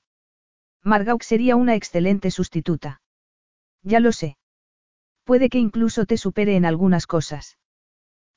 Margauk 0.84 1.22
sería 1.22 1.56
una 1.56 1.76
excelente 1.76 2.32
sustituta. 2.32 3.02
Ya 3.84 4.00
lo 4.00 4.12
sé. 4.12 4.38
Puede 5.24 5.50
que 5.50 5.60
incluso 5.60 6.06
te 6.08 6.18
supere 6.18 6.56
en 6.56 6.66
algunas 6.66 7.06
cosas. 7.06 7.58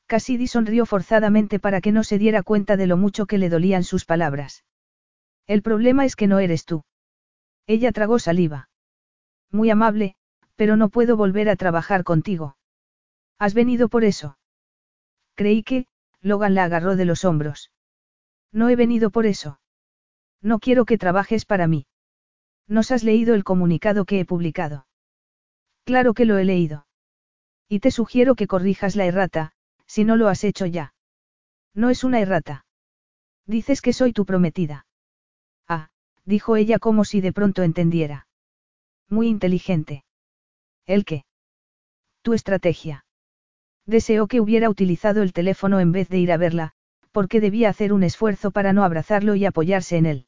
Cassidy 0.06 0.46
sonrió 0.46 0.86
forzadamente 0.86 1.58
para 1.58 1.80
que 1.80 1.92
no 1.92 2.04
se 2.04 2.18
diera 2.18 2.42
cuenta 2.42 2.76
de 2.76 2.86
lo 2.86 2.96
mucho 2.96 3.26
que 3.26 3.38
le 3.38 3.48
dolían 3.48 3.84
sus 3.84 4.04
palabras. 4.04 4.64
El 5.46 5.62
problema 5.62 6.04
es 6.04 6.16
que 6.16 6.26
no 6.26 6.38
eres 6.38 6.64
tú. 6.64 6.84
Ella 7.66 7.92
tragó 7.92 8.18
saliva. 8.18 8.68
Muy 9.50 9.70
amable, 9.70 10.16
pero 10.56 10.76
no 10.76 10.88
puedo 10.88 11.16
volver 11.16 11.48
a 11.48 11.56
trabajar 11.56 12.04
contigo. 12.04 12.56
¿Has 13.38 13.54
venido 13.54 13.88
por 13.88 14.04
eso? 14.04 14.38
Creí 15.34 15.62
que, 15.62 15.86
Logan 16.20 16.54
la 16.54 16.64
agarró 16.64 16.96
de 16.96 17.04
los 17.04 17.24
hombros. 17.24 17.70
No 18.52 18.68
he 18.68 18.76
venido 18.76 19.10
por 19.10 19.26
eso. 19.26 19.60
No 20.40 20.58
quiero 20.58 20.84
que 20.84 20.98
trabajes 20.98 21.44
para 21.44 21.66
mí. 21.66 21.86
¿Nos 22.68 22.90
has 22.90 23.02
leído 23.02 23.34
el 23.34 23.44
comunicado 23.44 24.04
que 24.04 24.20
he 24.20 24.24
publicado? 24.24 24.86
Claro 25.84 26.14
que 26.14 26.24
lo 26.24 26.38
he 26.38 26.44
leído. 26.44 26.86
Y 27.68 27.80
te 27.80 27.90
sugiero 27.90 28.34
que 28.34 28.46
corrijas 28.46 28.96
la 28.96 29.06
errata, 29.06 29.53
si 29.86 30.04
no 30.04 30.16
lo 30.16 30.28
has 30.28 30.44
hecho 30.44 30.66
ya. 30.66 30.94
No 31.74 31.90
es 31.90 32.04
una 32.04 32.20
errata. 32.20 32.66
Dices 33.46 33.82
que 33.82 33.92
soy 33.92 34.12
tu 34.12 34.24
prometida. 34.24 34.86
Ah, 35.68 35.90
dijo 36.24 36.56
ella 36.56 36.78
como 36.78 37.04
si 37.04 37.20
de 37.20 37.32
pronto 37.32 37.62
entendiera. 37.62 38.26
Muy 39.08 39.28
inteligente. 39.28 40.04
¿El 40.86 41.04
qué? 41.04 41.24
Tu 42.22 42.32
estrategia. 42.32 43.04
Deseó 43.86 44.26
que 44.26 44.40
hubiera 44.40 44.70
utilizado 44.70 45.22
el 45.22 45.32
teléfono 45.32 45.78
en 45.80 45.92
vez 45.92 46.08
de 46.08 46.18
ir 46.18 46.32
a 46.32 46.38
verla, 46.38 46.72
porque 47.12 47.40
debía 47.40 47.68
hacer 47.68 47.92
un 47.92 48.02
esfuerzo 48.02 48.50
para 48.50 48.72
no 48.72 48.82
abrazarlo 48.82 49.34
y 49.34 49.44
apoyarse 49.44 49.96
en 49.96 50.06
él. 50.06 50.26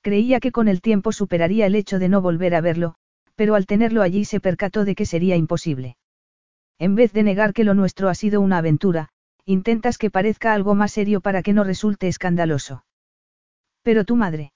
Creía 0.00 0.40
que 0.40 0.52
con 0.52 0.68
el 0.68 0.80
tiempo 0.80 1.12
superaría 1.12 1.66
el 1.66 1.74
hecho 1.74 1.98
de 1.98 2.08
no 2.08 2.22
volver 2.22 2.54
a 2.54 2.60
verlo, 2.60 2.94
pero 3.36 3.54
al 3.54 3.66
tenerlo 3.66 4.02
allí 4.02 4.24
se 4.24 4.40
percató 4.40 4.84
de 4.84 4.94
que 4.94 5.06
sería 5.06 5.36
imposible. 5.36 5.96
En 6.82 6.96
vez 6.96 7.12
de 7.12 7.22
negar 7.22 7.52
que 7.52 7.62
lo 7.62 7.74
nuestro 7.74 8.08
ha 8.08 8.14
sido 8.16 8.40
una 8.40 8.58
aventura, 8.58 9.08
intentas 9.44 9.98
que 9.98 10.10
parezca 10.10 10.52
algo 10.52 10.74
más 10.74 10.90
serio 10.90 11.20
para 11.20 11.44
que 11.44 11.52
no 11.52 11.62
resulte 11.62 12.08
escandaloso. 12.08 12.84
Pero 13.82 14.04
tu 14.04 14.16
madre. 14.16 14.52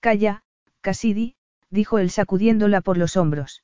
Calla, 0.00 0.42
Cassidy, 0.80 1.36
dijo 1.68 1.98
él 1.98 2.08
sacudiéndola 2.08 2.80
por 2.80 2.96
los 2.96 3.18
hombros. 3.18 3.62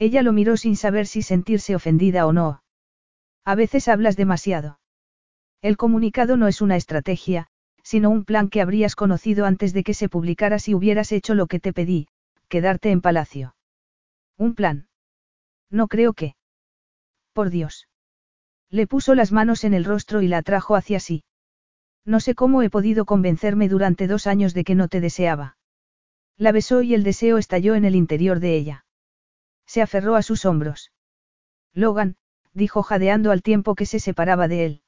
Ella 0.00 0.22
lo 0.22 0.32
miró 0.32 0.56
sin 0.56 0.74
saber 0.74 1.06
si 1.06 1.22
sentirse 1.22 1.76
ofendida 1.76 2.26
o 2.26 2.32
no. 2.32 2.64
A 3.44 3.54
veces 3.54 3.86
hablas 3.86 4.16
demasiado. 4.16 4.80
El 5.62 5.76
comunicado 5.76 6.36
no 6.36 6.48
es 6.48 6.60
una 6.60 6.74
estrategia, 6.74 7.46
sino 7.84 8.10
un 8.10 8.24
plan 8.24 8.48
que 8.48 8.60
habrías 8.60 8.96
conocido 8.96 9.46
antes 9.46 9.72
de 9.72 9.84
que 9.84 9.94
se 9.94 10.08
publicara 10.08 10.58
si 10.58 10.74
hubieras 10.74 11.12
hecho 11.12 11.36
lo 11.36 11.46
que 11.46 11.60
te 11.60 11.72
pedí, 11.72 12.08
quedarte 12.48 12.90
en 12.90 13.00
palacio. 13.02 13.54
¿Un 14.36 14.56
plan? 14.56 14.88
No 15.70 15.86
creo 15.86 16.12
que. 16.12 16.34
Por 17.38 17.50
Dios. 17.50 17.86
Le 18.68 18.88
puso 18.88 19.14
las 19.14 19.30
manos 19.30 19.62
en 19.62 19.72
el 19.72 19.84
rostro 19.84 20.22
y 20.22 20.26
la 20.26 20.38
atrajo 20.38 20.74
hacia 20.74 20.98
sí. 20.98 21.22
No 22.04 22.18
sé 22.18 22.34
cómo 22.34 22.62
he 22.64 22.68
podido 22.68 23.04
convencerme 23.04 23.68
durante 23.68 24.08
dos 24.08 24.26
años 24.26 24.54
de 24.54 24.64
que 24.64 24.74
no 24.74 24.88
te 24.88 25.00
deseaba. 25.00 25.56
La 26.36 26.50
besó 26.50 26.82
y 26.82 26.94
el 26.94 27.04
deseo 27.04 27.38
estalló 27.38 27.76
en 27.76 27.84
el 27.84 27.94
interior 27.94 28.40
de 28.40 28.56
ella. 28.56 28.86
Se 29.66 29.82
aferró 29.82 30.16
a 30.16 30.22
sus 30.22 30.44
hombros. 30.46 30.90
Logan, 31.74 32.16
dijo 32.54 32.82
jadeando 32.82 33.30
al 33.30 33.42
tiempo 33.42 33.76
que 33.76 33.86
se 33.86 34.00
separaba 34.00 34.48
de 34.48 34.64
él. 34.64 34.82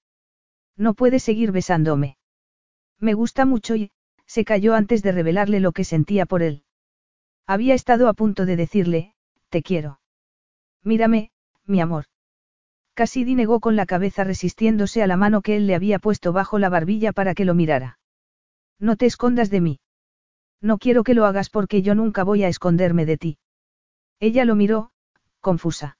No 0.77 0.95
puedes 0.95 1.23
seguir 1.23 1.53
besándome. 1.53 2.19
Me 2.99 3.15
gusta 3.15 3.45
mucho 3.45 3.77
y, 3.77 3.93
se 4.27 4.45
calló 4.45 4.75
antes 4.75 5.05
de 5.05 5.13
revelarle 5.13 5.61
lo 5.61 5.71
que 5.71 5.85
sentía 5.85 6.27
por 6.27 6.43
él. 6.43 6.65
Había 7.47 7.75
estado 7.75 8.09
a 8.09 8.15
punto 8.15 8.45
de 8.45 8.57
decirle, 8.57 9.15
te 9.51 9.63
quiero. 9.63 10.01
Mírame, 10.83 11.31
mi 11.65 11.81
amor. 11.81 12.10
Cassidy 13.01 13.35
negó 13.35 13.61
con 13.61 13.77
la 13.77 13.87
cabeza 13.87 14.25
resistiéndose 14.25 15.03
a 15.03 15.07
la 15.07 15.17
mano 15.17 15.41
que 15.41 15.57
él 15.57 15.67
le 15.67 15.75
había 15.75 15.99
puesto 15.99 16.35
bajo 16.35 16.59
la 16.59 16.69
barbilla 16.69 17.13
para 17.13 17.35
que 17.35 17.47
lo 17.47 17.55
mirara. 17.55 17.99
No 18.79 18.97
te 18.97 19.07
escondas 19.07 19.49
de 19.49 19.63
mí. 19.63 19.81
No 20.61 20.77
quiero 20.77 21.03
que 21.03 21.15
lo 21.15 21.25
hagas 21.25 21.49
porque 21.49 21.81
yo 21.81 21.95
nunca 21.95 22.25
voy 22.25 22.45
a 22.45 22.49
esconderme 22.49 23.07
de 23.07 23.17
ti. 23.17 23.39
Ella 24.19 24.45
lo 24.45 24.55
miró, 24.55 24.91
confusa. 25.41 25.97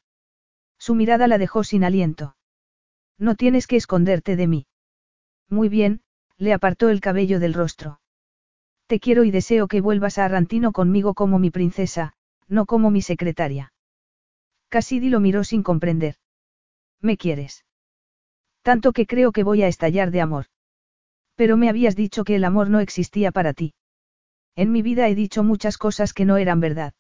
Su 0.79 0.95
mirada 0.95 1.27
la 1.27 1.39
dejó 1.39 1.65
sin 1.65 1.85
aliento. 1.85 2.37
No 3.17 3.35
tienes 3.35 3.67
que 3.67 3.77
esconderte 3.77 4.37
de 4.37 4.47
mí. 4.47 4.67
Muy 5.49 5.71
bien, 5.71 6.03
le 6.37 6.53
apartó 6.53 6.91
el 6.91 7.01
cabello 7.01 7.41
del 7.41 7.55
rostro. 7.55 8.03
Te 8.89 9.01
quiero 9.01 9.25
y 9.25 9.31
deseo 9.31 9.69
que 9.69 9.81
vuelvas 9.81 10.19
a 10.19 10.27
Arrantino 10.27 10.73
conmigo 10.73 11.15
como 11.15 11.39
mi 11.39 11.51
princesa, 11.51 12.13
no 12.47 12.67
como 12.67 12.91
mi 12.91 13.01
secretaria. 13.01 13.73
Cassidy 14.69 15.09
lo 15.09 15.21
miró 15.21 15.45
sin 15.45 15.63
comprender. 15.63 16.20
¿Me 17.01 17.17
quieres? 17.17 17.65
Tanto 18.63 18.93
que 18.93 19.07
creo 19.07 19.33
que 19.33 19.43
voy 19.43 19.63
a 19.63 19.69
estallar 19.69 20.11
de 20.11 20.21
amor. 20.21 20.47
Pero 21.35 21.57
me 21.57 21.69
habías 21.69 21.97
dicho 21.97 22.25
que 22.25 22.35
el 22.37 22.45
amor 22.45 22.69
no 22.69 22.81
existía 22.81 23.33
para 23.33 23.55
ti. 23.55 23.73
En 24.57 24.73
mi 24.73 24.83
vida 24.83 25.09
he 25.09 25.15
dicho 25.15 25.43
muchas 25.43 25.79
cosas 25.79 26.13
que 26.13 26.25
no 26.25 26.37
eran 26.37 26.61
verdad. 26.61 26.93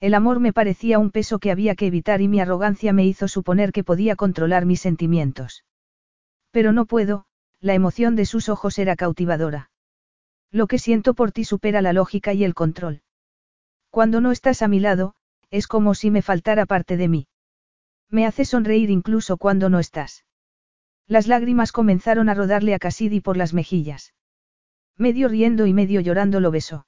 El 0.00 0.14
amor 0.14 0.40
me 0.40 0.52
parecía 0.52 0.98
un 0.98 1.12
peso 1.12 1.38
que 1.38 1.52
había 1.52 1.76
que 1.76 1.86
evitar 1.86 2.20
y 2.20 2.26
mi 2.26 2.40
arrogancia 2.40 2.92
me 2.92 3.06
hizo 3.06 3.28
suponer 3.28 3.70
que 3.70 3.84
podía 3.84 4.16
controlar 4.16 4.66
mis 4.66 4.80
sentimientos. 4.80 5.64
Pero 6.50 6.72
no 6.72 6.86
puedo, 6.86 7.26
la 7.60 7.74
emoción 7.74 8.16
de 8.16 8.26
sus 8.26 8.48
ojos 8.48 8.80
era 8.80 8.96
cautivadora. 8.96 9.70
Lo 10.50 10.66
que 10.66 10.80
siento 10.80 11.14
por 11.14 11.30
ti 11.30 11.44
supera 11.44 11.80
la 11.82 11.92
lógica 11.92 12.34
y 12.34 12.42
el 12.42 12.54
control. 12.54 13.02
Cuando 13.90 14.20
no 14.20 14.32
estás 14.32 14.62
a 14.62 14.68
mi 14.68 14.80
lado, 14.80 15.14
es 15.50 15.68
como 15.68 15.94
si 15.94 16.10
me 16.10 16.22
faltara 16.22 16.66
parte 16.66 16.96
de 16.96 17.08
mí. 17.08 17.26
Me 18.12 18.26
hace 18.26 18.44
sonreír 18.44 18.90
incluso 18.90 19.38
cuando 19.38 19.70
no 19.70 19.78
estás. 19.78 20.26
Las 21.08 21.26
lágrimas 21.26 21.72
comenzaron 21.72 22.28
a 22.28 22.34
rodarle 22.34 22.74
a 22.74 22.78
Cassidy 22.78 23.20
por 23.20 23.38
las 23.38 23.54
mejillas. 23.54 24.14
Medio 24.98 25.28
riendo 25.28 25.64
y 25.66 25.72
medio 25.72 26.02
llorando 26.02 26.38
lo 26.38 26.50
besó. 26.50 26.86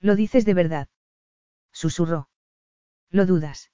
¿Lo 0.00 0.16
dices 0.16 0.44
de 0.44 0.52
verdad? 0.52 0.88
Susurró. 1.72 2.28
¿Lo 3.10 3.24
dudas? 3.24 3.72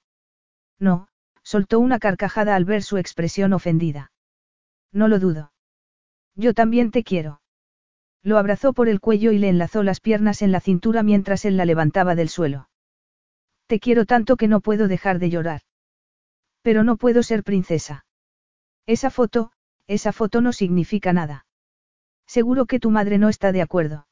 No, 0.79 1.09
soltó 1.43 1.77
una 1.79 1.99
carcajada 1.99 2.55
al 2.55 2.63
ver 2.63 2.83
su 2.83 2.97
expresión 2.97 3.51
ofendida. 3.51 4.13
No 4.93 5.09
lo 5.09 5.19
dudo. 5.19 5.51
Yo 6.35 6.53
también 6.53 6.91
te 6.91 7.03
quiero. 7.03 7.41
Lo 8.23 8.37
abrazó 8.37 8.71
por 8.71 8.87
el 8.87 9.01
cuello 9.01 9.33
y 9.33 9.39
le 9.39 9.49
enlazó 9.49 9.83
las 9.83 9.99
piernas 9.99 10.41
en 10.41 10.53
la 10.53 10.61
cintura 10.61 11.03
mientras 11.03 11.43
él 11.43 11.57
la 11.57 11.65
levantaba 11.65 12.15
del 12.15 12.29
suelo. 12.29 12.69
Te 13.67 13.81
quiero 13.81 14.05
tanto 14.05 14.37
que 14.37 14.47
no 14.47 14.61
puedo 14.61 14.87
dejar 14.87 15.19
de 15.19 15.29
llorar. 15.29 15.61
Pero 16.61 16.83
no 16.83 16.97
puedo 16.97 17.23
ser 17.23 17.43
princesa. 17.43 18.05
Esa 18.85 19.09
foto, 19.09 19.51
esa 19.87 20.13
foto 20.13 20.41
no 20.41 20.53
significa 20.53 21.13
nada. 21.13 21.45
Seguro 22.27 22.65
que 22.65 22.79
tu 22.79 22.91
madre 22.91 23.17
no 23.17 23.29
está 23.29 23.51
de 23.51 23.61
acuerdo. 23.61 24.07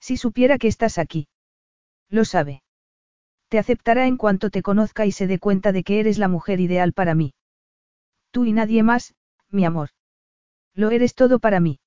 Si 0.00 0.16
supiera 0.16 0.58
que 0.58 0.68
estás 0.68 0.98
aquí. 0.98 1.28
Lo 2.08 2.24
sabe. 2.24 2.62
Te 3.48 3.58
aceptará 3.58 4.06
en 4.06 4.16
cuanto 4.16 4.50
te 4.50 4.62
conozca 4.62 5.06
y 5.06 5.12
se 5.12 5.26
dé 5.26 5.38
cuenta 5.38 5.72
de 5.72 5.84
que 5.84 6.00
eres 6.00 6.18
la 6.18 6.28
mujer 6.28 6.60
ideal 6.60 6.92
para 6.92 7.14
mí. 7.14 7.34
Tú 8.30 8.44
y 8.44 8.52
nadie 8.52 8.82
más, 8.82 9.14
mi 9.50 9.64
amor. 9.64 9.90
Lo 10.74 10.90
eres 10.90 11.14
todo 11.14 11.38
para 11.38 11.60
mí. 11.60 11.80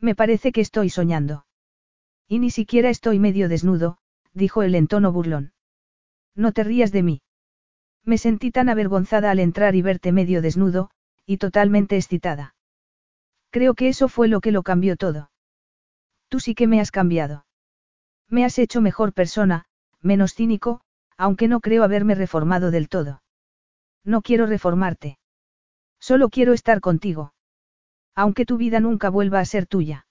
Me 0.00 0.14
parece 0.14 0.50
que 0.50 0.60
estoy 0.60 0.90
soñando. 0.90 1.46
Y 2.26 2.38
ni 2.38 2.50
siquiera 2.50 2.90
estoy 2.90 3.18
medio 3.18 3.48
desnudo, 3.48 3.98
dijo 4.32 4.62
él 4.62 4.74
en 4.74 4.88
tono 4.88 5.12
burlón. 5.12 5.52
No 6.34 6.52
te 6.52 6.64
rías 6.64 6.92
de 6.92 7.02
mí. 7.02 7.22
Me 8.04 8.18
sentí 8.18 8.50
tan 8.50 8.68
avergonzada 8.68 9.30
al 9.30 9.38
entrar 9.38 9.74
y 9.74 9.82
verte 9.82 10.12
medio 10.12 10.42
desnudo, 10.42 10.90
y 11.26 11.36
totalmente 11.36 11.96
excitada. 11.96 12.54
Creo 13.50 13.74
que 13.74 13.88
eso 13.88 14.08
fue 14.08 14.28
lo 14.28 14.40
que 14.40 14.52
lo 14.52 14.62
cambió 14.62 14.96
todo. 14.96 15.30
Tú 16.28 16.40
sí 16.40 16.54
que 16.54 16.66
me 16.66 16.80
has 16.80 16.90
cambiado. 16.90 17.44
Me 18.28 18.44
has 18.44 18.58
hecho 18.58 18.80
mejor 18.80 19.12
persona, 19.12 19.66
menos 20.00 20.34
cínico, 20.34 20.80
aunque 21.16 21.48
no 21.48 21.60
creo 21.60 21.84
haberme 21.84 22.14
reformado 22.14 22.70
del 22.70 22.88
todo. 22.88 23.22
No 24.04 24.22
quiero 24.22 24.46
reformarte. 24.46 25.18
Solo 25.98 26.30
quiero 26.30 26.54
estar 26.54 26.80
contigo. 26.80 27.34
Aunque 28.14 28.46
tu 28.46 28.56
vida 28.56 28.80
nunca 28.80 29.10
vuelva 29.10 29.40
a 29.40 29.44
ser 29.44 29.66
tuya. 29.66 30.06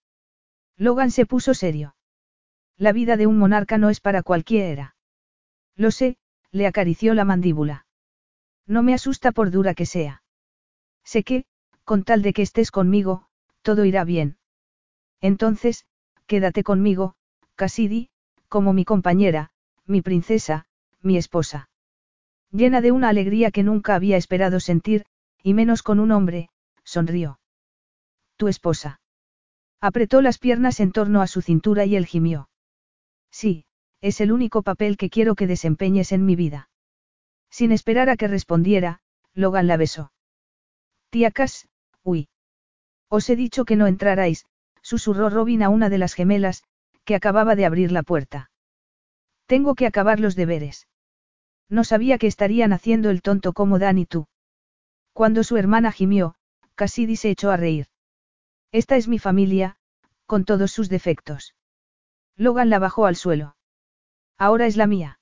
Logan 0.78 1.10
se 1.10 1.26
puso 1.26 1.54
serio. 1.54 1.96
La 2.78 2.92
vida 2.92 3.18
de 3.18 3.26
un 3.26 3.38
monarca 3.38 3.78
no 3.78 3.90
es 3.90 4.00
para 4.00 4.22
cualquiera. 4.22 4.96
Lo 5.76 5.92
sé, 5.92 6.18
le 6.52 6.68
acarició 6.68 7.14
la 7.14 7.26
mandíbula. 7.26 7.86
No 8.66 8.84
me 8.84 8.94
asusta 8.94 9.32
por 9.32 9.52
dura 9.52 9.74
que 9.74 9.86
sea. 9.86 10.24
Sé 11.04 11.24
que, 11.24 11.46
con 11.84 12.04
tal 12.04 12.22
de 12.22 12.34
que 12.34 12.42
estés 12.42 12.72
conmigo, 12.72 13.28
todo 13.62 13.86
irá 13.86 14.04
bien. 14.04 14.38
Entonces, 15.22 15.86
quédate 16.28 16.64
conmigo, 16.64 17.16
Cassidy, 17.56 18.10
como 18.48 18.74
mi 18.74 18.86
compañera, 18.86 19.52
mi 19.86 20.02
princesa, 20.02 20.66
mi 21.02 21.18
esposa. 21.18 21.70
Llena 22.52 22.82
de 22.82 22.92
una 22.92 23.10
alegría 23.10 23.52
que 23.52 23.64
nunca 23.64 23.96
había 23.96 24.18
esperado 24.18 24.60
sentir, 24.60 25.06
y 25.44 25.54
menos 25.54 25.84
con 25.84 26.00
un 26.00 26.12
hombre, 26.12 26.50
sonrió. 26.84 27.40
Tu 28.38 28.48
esposa. 28.48 29.02
Apretó 29.82 30.22
las 30.22 30.40
piernas 30.40 30.80
en 30.80 30.92
torno 30.92 31.22
a 31.22 31.28
su 31.28 31.42
cintura 31.42 31.86
y 31.86 31.96
él 31.96 32.06
gimió. 32.06 32.50
Sí, 33.32 33.66
es 34.02 34.22
el 34.22 34.32
único 34.32 34.62
papel 34.62 34.98
que 34.98 35.10
quiero 35.10 35.36
que 35.36 35.48
desempeñes 35.48 36.12
en 36.12 36.26
mi 36.26 36.36
vida. 36.36 36.70
Sin 37.50 37.72
esperar 37.72 38.10
a 38.10 38.18
que 38.18 38.28
respondiera, 38.28 39.02
Logan 39.34 39.68
la 39.68 39.78
besó. 39.78 40.12
Tía 41.10 41.32
Cass, 41.32 41.68
uy. 42.04 42.30
Os 43.10 43.30
he 43.30 43.36
dicho 43.36 43.66
que 43.66 43.76
no 43.76 43.88
entrarais, 43.88 44.46
susurró 44.82 45.30
Robin 45.30 45.64
a 45.64 45.70
una 45.70 45.90
de 45.90 45.98
las 45.98 46.14
gemelas, 46.14 46.64
que 47.04 47.16
acababa 47.16 47.56
de 47.56 47.66
abrir 47.66 47.92
la 47.92 48.04
puerta. 48.04 48.52
Tengo 49.48 49.74
que 49.74 49.88
acabar 49.88 50.20
los 50.20 50.36
deberes. 50.36 50.88
No 51.68 51.84
sabía 51.84 52.18
que 52.18 52.28
estarían 52.28 52.72
haciendo 52.72 53.10
el 53.10 53.22
tonto 53.22 53.54
como 53.54 53.80
Dan 53.80 53.98
y 53.98 54.06
tú. 54.06 54.28
Cuando 55.14 55.44
su 55.44 55.58
hermana 55.58 55.92
gimió, 55.92 56.36
Cassidy 56.76 57.16
se 57.16 57.32
echó 57.32 57.52
a 57.52 57.58
reír. 57.58 57.88
Esta 58.72 58.96
es 58.96 59.08
mi 59.08 59.18
familia, 59.18 59.78
con 60.28 60.46
todos 60.46 60.72
sus 60.72 60.90
defectos. 60.90 61.56
Logan 62.36 62.70
la 62.70 62.80
bajó 62.80 63.06
al 63.06 63.16
suelo. 63.16 63.56
Ahora 64.40 64.66
es 64.66 64.78
la 64.78 64.88
mía. 64.88 65.20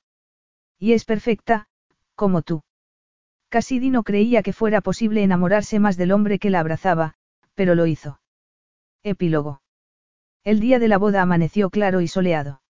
Y 0.78 0.94
es 0.94 1.04
perfecta, 1.04 1.68
como 2.16 2.44
tú. 2.44 2.64
Cassidy 3.50 3.90
no 3.90 4.04
creía 4.04 4.44
que 4.44 4.54
fuera 4.54 4.80
posible 4.82 5.24
enamorarse 5.24 5.80
más 5.80 5.98
del 5.98 6.12
hombre 6.12 6.38
que 6.38 6.52
la 6.52 6.60
abrazaba, 6.60 7.16
pero 7.56 7.74
lo 7.74 7.88
hizo. 7.88 8.22
Epílogo. 9.04 9.62
El 10.44 10.60
día 10.60 10.78
de 10.78 10.88
la 10.88 11.00
boda 11.00 11.24
amaneció 11.24 11.72
claro 11.72 12.02
y 12.02 12.08
soleado. 12.08 12.62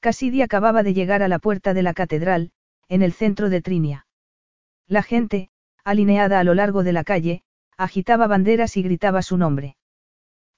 Cassidy 0.00 0.42
acababa 0.42 0.82
de 0.82 0.92
llegar 0.92 1.22
a 1.22 1.28
la 1.28 1.38
puerta 1.38 1.72
de 1.72 1.82
la 1.82 1.94
catedral, 1.94 2.50
en 2.88 3.02
el 3.02 3.12
centro 3.12 3.48
de 3.48 3.62
Trinia. 3.62 4.06
La 4.88 5.04
gente, 5.04 5.50
alineada 5.84 6.40
a 6.40 6.44
lo 6.44 6.54
largo 6.54 6.82
de 6.82 6.92
la 6.92 7.04
calle, 7.04 7.44
agitaba 7.76 8.26
banderas 8.26 8.76
y 8.76 8.82
gritaba 8.82 9.22
su 9.22 9.36
nombre. 9.36 9.76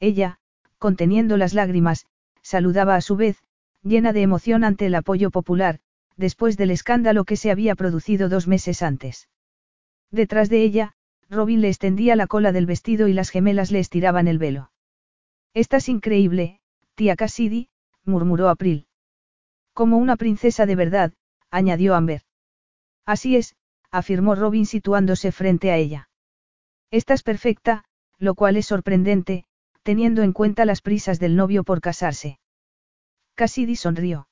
Ella, 0.01 0.39
conteniendo 0.79 1.37
las 1.37 1.53
lágrimas, 1.53 2.07
saludaba 2.41 2.95
a 2.95 3.01
su 3.03 3.17
vez, 3.17 3.43
llena 3.83 4.13
de 4.13 4.23
emoción 4.23 4.65
ante 4.65 4.87
el 4.87 4.95
apoyo 4.95 5.31
popular, 5.31 5.81
después 6.17 6.57
del 6.57 6.71
escándalo 6.71 7.25
que 7.25 7.37
se 7.37 7.51
había 7.51 7.75
producido 7.75 8.29
dos 8.29 8.47
meses 8.47 8.83
antes. 8.83 9.29
Detrás 10.11 10.49
de 10.49 10.63
ella, 10.63 10.93
Robin 11.29 11.61
le 11.61 11.69
extendía 11.69 12.17
la 12.17 12.27
cola 12.27 12.53
del 12.53 12.67
vestido 12.67 13.09
y 13.09 13.13
las 13.13 13.31
gemelas 13.31 13.71
le 13.71 13.79
estiraban 13.79 14.29
el 14.29 14.39
velo. 14.39 14.71
Estás 15.55 15.89
increíble, 15.89 16.61
tía 16.95 17.17
Cassidy, 17.17 17.69
murmuró 18.05 18.49
April. 18.49 18.87
Como 19.73 19.97
una 19.97 20.17
princesa 20.17 20.67
de 20.67 20.77
verdad, 20.77 21.13
añadió 21.51 21.95
Amber. 21.95 22.23
Así 23.07 23.37
es, 23.37 23.57
afirmó 23.91 24.35
Robin 24.35 24.67
situándose 24.67 25.33
frente 25.33 25.71
a 25.71 25.77
ella. 25.77 26.09
Estás 26.91 27.23
perfecta, 27.23 27.85
lo 28.19 28.35
cual 28.35 28.57
es 28.57 28.67
sorprendente, 28.67 29.45
teniendo 29.83 30.23
en 30.23 30.33
cuenta 30.33 30.65
las 30.67 30.83
prisas 30.83 31.19
del 31.19 31.37
novio 31.37 31.65
por 31.65 31.81
casarse. 31.81 32.39
Cassidy 33.35 33.77
sonrió. 33.77 34.29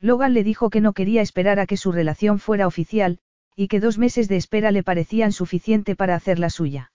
Logan 0.00 0.34
le 0.34 0.44
dijo 0.44 0.70
que 0.70 0.80
no 0.80 0.92
quería 0.92 1.22
esperar 1.22 1.60
a 1.60 1.66
que 1.66 1.76
su 1.76 1.92
relación 1.92 2.38
fuera 2.38 2.66
oficial, 2.66 3.18
y 3.56 3.68
que 3.68 3.80
dos 3.80 3.98
meses 3.98 4.28
de 4.28 4.36
espera 4.36 4.70
le 4.70 4.82
parecían 4.82 5.32
suficiente 5.32 5.94
para 5.94 6.14
hacer 6.14 6.38
la 6.38 6.50
suya. 6.50 6.92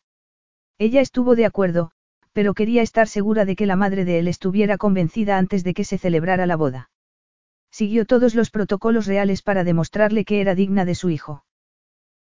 Ella 0.77 1.01
estuvo 1.01 1.35
de 1.35 1.45
acuerdo, 1.45 1.91
pero 2.33 2.53
quería 2.53 2.81
estar 2.81 3.07
segura 3.07 3.45
de 3.45 3.55
que 3.55 3.65
la 3.65 3.75
madre 3.75 4.05
de 4.05 4.19
él 4.19 4.27
estuviera 4.27 4.77
convencida 4.77 5.37
antes 5.37 5.63
de 5.63 5.73
que 5.73 5.83
se 5.83 5.97
celebrara 5.97 6.45
la 6.45 6.55
boda. 6.55 6.89
Siguió 7.71 8.05
todos 8.05 8.35
los 8.35 8.49
protocolos 8.49 9.07
reales 9.07 9.41
para 9.41 9.63
demostrarle 9.63 10.25
que 10.25 10.41
era 10.41 10.55
digna 10.55 10.85
de 10.85 10.95
su 10.95 11.09
hijo. 11.09 11.45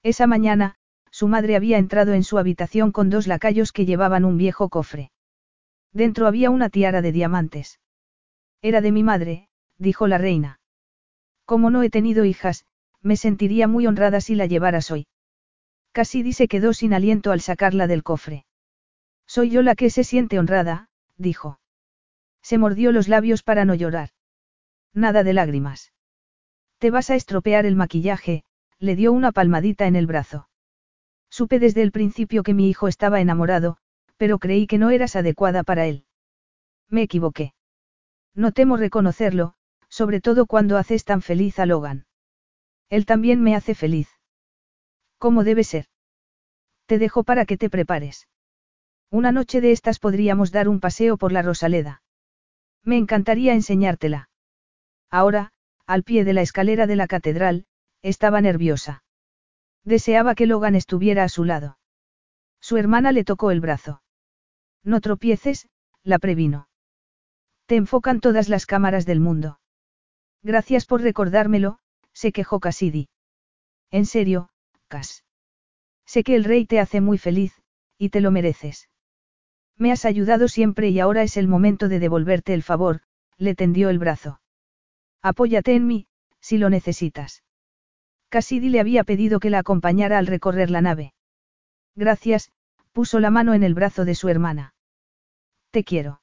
Esa 0.02 0.26
mañana, 0.26 0.76
su 1.10 1.28
madre 1.28 1.56
había 1.56 1.78
entrado 1.78 2.12
en 2.12 2.24
su 2.24 2.38
habitación 2.38 2.92
con 2.92 3.10
dos 3.10 3.26
lacayos 3.26 3.72
que 3.72 3.86
llevaban 3.86 4.24
un 4.24 4.36
viejo 4.36 4.68
cofre. 4.68 5.10
Dentro 5.92 6.26
había 6.26 6.50
una 6.50 6.70
tiara 6.70 7.02
de 7.02 7.12
diamantes. 7.12 7.80
Era 8.64 8.80
de 8.80 8.92
mi 8.92 9.02
madre, 9.02 9.50
dijo 9.76 10.06
la 10.06 10.16
reina. 10.16 10.58
Como 11.44 11.68
no 11.68 11.82
he 11.82 11.90
tenido 11.90 12.24
hijas, 12.24 12.64
me 13.02 13.18
sentiría 13.18 13.68
muy 13.68 13.86
honrada 13.86 14.22
si 14.22 14.34
la 14.34 14.46
llevaras 14.46 14.90
hoy. 14.90 15.06
Cassidy 15.92 16.32
se 16.32 16.48
quedó 16.48 16.72
sin 16.72 16.94
aliento 16.94 17.30
al 17.30 17.42
sacarla 17.42 17.86
del 17.86 18.02
cofre. 18.02 18.46
Soy 19.26 19.50
yo 19.50 19.60
la 19.60 19.74
que 19.74 19.90
se 19.90 20.02
siente 20.02 20.38
honrada, 20.38 20.88
dijo. 21.18 21.60
Se 22.40 22.56
mordió 22.56 22.90
los 22.90 23.06
labios 23.06 23.42
para 23.42 23.66
no 23.66 23.74
llorar. 23.74 24.08
Nada 24.94 25.24
de 25.24 25.34
lágrimas. 25.34 25.92
Te 26.78 26.90
vas 26.90 27.10
a 27.10 27.16
estropear 27.16 27.66
el 27.66 27.76
maquillaje, 27.76 28.44
le 28.78 28.96
dio 28.96 29.12
una 29.12 29.30
palmadita 29.30 29.86
en 29.86 29.94
el 29.94 30.06
brazo. 30.06 30.48
Supe 31.28 31.58
desde 31.58 31.82
el 31.82 31.92
principio 31.92 32.42
que 32.42 32.54
mi 32.54 32.70
hijo 32.70 32.88
estaba 32.88 33.20
enamorado, 33.20 33.76
pero 34.16 34.38
creí 34.38 34.66
que 34.66 34.78
no 34.78 34.88
eras 34.88 35.16
adecuada 35.16 35.64
para 35.64 35.84
él. 35.84 36.06
Me 36.88 37.02
equivoqué. 37.02 37.52
No 38.34 38.52
temo 38.52 38.76
reconocerlo, 38.76 39.54
sobre 39.88 40.20
todo 40.20 40.46
cuando 40.46 40.76
haces 40.76 41.04
tan 41.04 41.22
feliz 41.22 41.58
a 41.58 41.66
Logan. 41.66 42.06
Él 42.90 43.06
también 43.06 43.40
me 43.42 43.54
hace 43.54 43.74
feliz. 43.74 44.08
¿Cómo 45.18 45.44
debe 45.44 45.64
ser? 45.64 45.86
Te 46.86 46.98
dejo 46.98 47.24
para 47.24 47.46
que 47.46 47.56
te 47.56 47.70
prepares. 47.70 48.28
Una 49.10 49.32
noche 49.32 49.60
de 49.60 49.72
estas 49.72 49.98
podríamos 49.98 50.50
dar 50.50 50.68
un 50.68 50.80
paseo 50.80 51.16
por 51.16 51.32
la 51.32 51.42
Rosaleda. 51.42 52.02
Me 52.82 52.96
encantaría 52.96 53.54
enseñártela. 53.54 54.28
Ahora, 55.10 55.52
al 55.86 56.02
pie 56.02 56.24
de 56.24 56.32
la 56.32 56.42
escalera 56.42 56.86
de 56.86 56.96
la 56.96 57.06
catedral, 57.06 57.66
estaba 58.02 58.40
nerviosa. 58.40 59.04
Deseaba 59.84 60.34
que 60.34 60.46
Logan 60.46 60.74
estuviera 60.74 61.24
a 61.24 61.28
su 61.28 61.44
lado. 61.44 61.78
Su 62.60 62.76
hermana 62.76 63.12
le 63.12 63.24
tocó 63.24 63.50
el 63.50 63.60
brazo. 63.60 64.02
No 64.82 65.00
tropieces, 65.00 65.68
la 66.02 66.18
previno. 66.18 66.68
Te 67.66 67.76
enfocan 67.76 68.20
todas 68.20 68.48
las 68.48 68.66
cámaras 68.66 69.06
del 69.06 69.20
mundo. 69.20 69.58
Gracias 70.42 70.84
por 70.84 71.00
recordármelo, 71.00 71.78
se 72.12 72.32
quejó 72.32 72.60
Cassidy. 72.60 73.08
En 73.90 74.04
serio, 74.06 74.50
Cas. 74.88 75.24
Sé 76.04 76.22
que 76.22 76.34
el 76.34 76.44
rey 76.44 76.66
te 76.66 76.80
hace 76.80 77.00
muy 77.00 77.16
feliz, 77.16 77.62
y 77.96 78.10
te 78.10 78.20
lo 78.20 78.30
mereces. 78.30 78.88
Me 79.76 79.90
has 79.90 80.04
ayudado 80.04 80.48
siempre 80.48 80.90
y 80.90 81.00
ahora 81.00 81.22
es 81.22 81.36
el 81.36 81.48
momento 81.48 81.88
de 81.88 81.98
devolverte 81.98 82.54
el 82.54 82.62
favor, 82.62 83.00
le 83.38 83.54
tendió 83.54 83.88
el 83.88 83.98
brazo. 83.98 84.40
Apóyate 85.22 85.74
en 85.74 85.86
mí, 85.86 86.06
si 86.40 86.58
lo 86.58 86.68
necesitas. 86.68 87.42
Cassidy 88.28 88.68
le 88.68 88.80
había 88.80 89.04
pedido 89.04 89.40
que 89.40 89.50
la 89.50 89.60
acompañara 89.60 90.18
al 90.18 90.26
recorrer 90.26 90.70
la 90.70 90.82
nave. 90.82 91.14
Gracias, 91.96 92.52
puso 92.92 93.20
la 93.20 93.30
mano 93.30 93.54
en 93.54 93.62
el 93.62 93.74
brazo 93.74 94.04
de 94.04 94.14
su 94.14 94.28
hermana. 94.28 94.74
Te 95.70 95.82
quiero. 95.82 96.20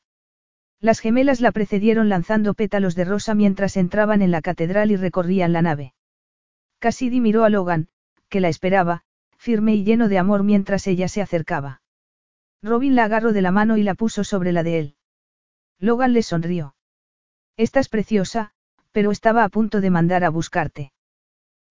Las 0.81 0.99
gemelas 0.99 1.41
la 1.41 1.51
precedieron 1.51 2.09
lanzando 2.09 2.55
pétalos 2.55 2.95
de 2.95 3.05
rosa 3.05 3.35
mientras 3.35 3.77
entraban 3.77 4.23
en 4.23 4.31
la 4.31 4.41
catedral 4.41 4.89
y 4.89 4.95
recorrían 4.95 5.53
la 5.53 5.61
nave. 5.61 5.93
Cassidy 6.79 7.21
miró 7.21 7.43
a 7.43 7.49
Logan, 7.49 7.87
que 8.29 8.39
la 8.39 8.49
esperaba, 8.49 9.03
firme 9.37 9.75
y 9.75 9.83
lleno 9.83 10.07
de 10.07 10.17
amor 10.17 10.41
mientras 10.41 10.87
ella 10.87 11.07
se 11.07 11.21
acercaba. 11.21 11.83
Robin 12.63 12.95
la 12.95 13.03
agarró 13.03 13.31
de 13.31 13.43
la 13.43 13.51
mano 13.51 13.77
y 13.77 13.83
la 13.83 13.93
puso 13.93 14.23
sobre 14.23 14.51
la 14.51 14.63
de 14.63 14.79
él. 14.79 14.95
Logan 15.77 16.13
le 16.13 16.23
sonrió. 16.23 16.75
Estás 17.57 17.87
preciosa, 17.87 18.51
pero 18.91 19.11
estaba 19.11 19.43
a 19.43 19.49
punto 19.49 19.81
de 19.81 19.91
mandar 19.91 20.23
a 20.23 20.29
buscarte. 20.29 20.93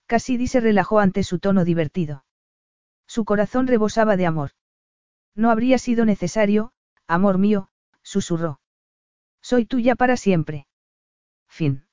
Cassidy 0.07 0.47
se 0.47 0.61
relajó 0.61 1.01
ante 1.01 1.25
su 1.25 1.41
tono 1.41 1.65
divertido. 1.65 2.25
Su 3.09 3.25
corazón 3.25 3.67
rebosaba 3.67 4.17
de 4.17 4.27
amor. 4.27 4.51
No 5.35 5.51
habría 5.51 5.79
sido 5.79 6.05
necesario, 6.05 6.73
amor 7.09 7.39
mío, 7.39 7.71
susurró. 8.03 8.61
Soy 9.43 9.65
tuya 9.67 9.97
para 9.97 10.17
siempre. 10.17 10.67
Fin. 11.49 11.87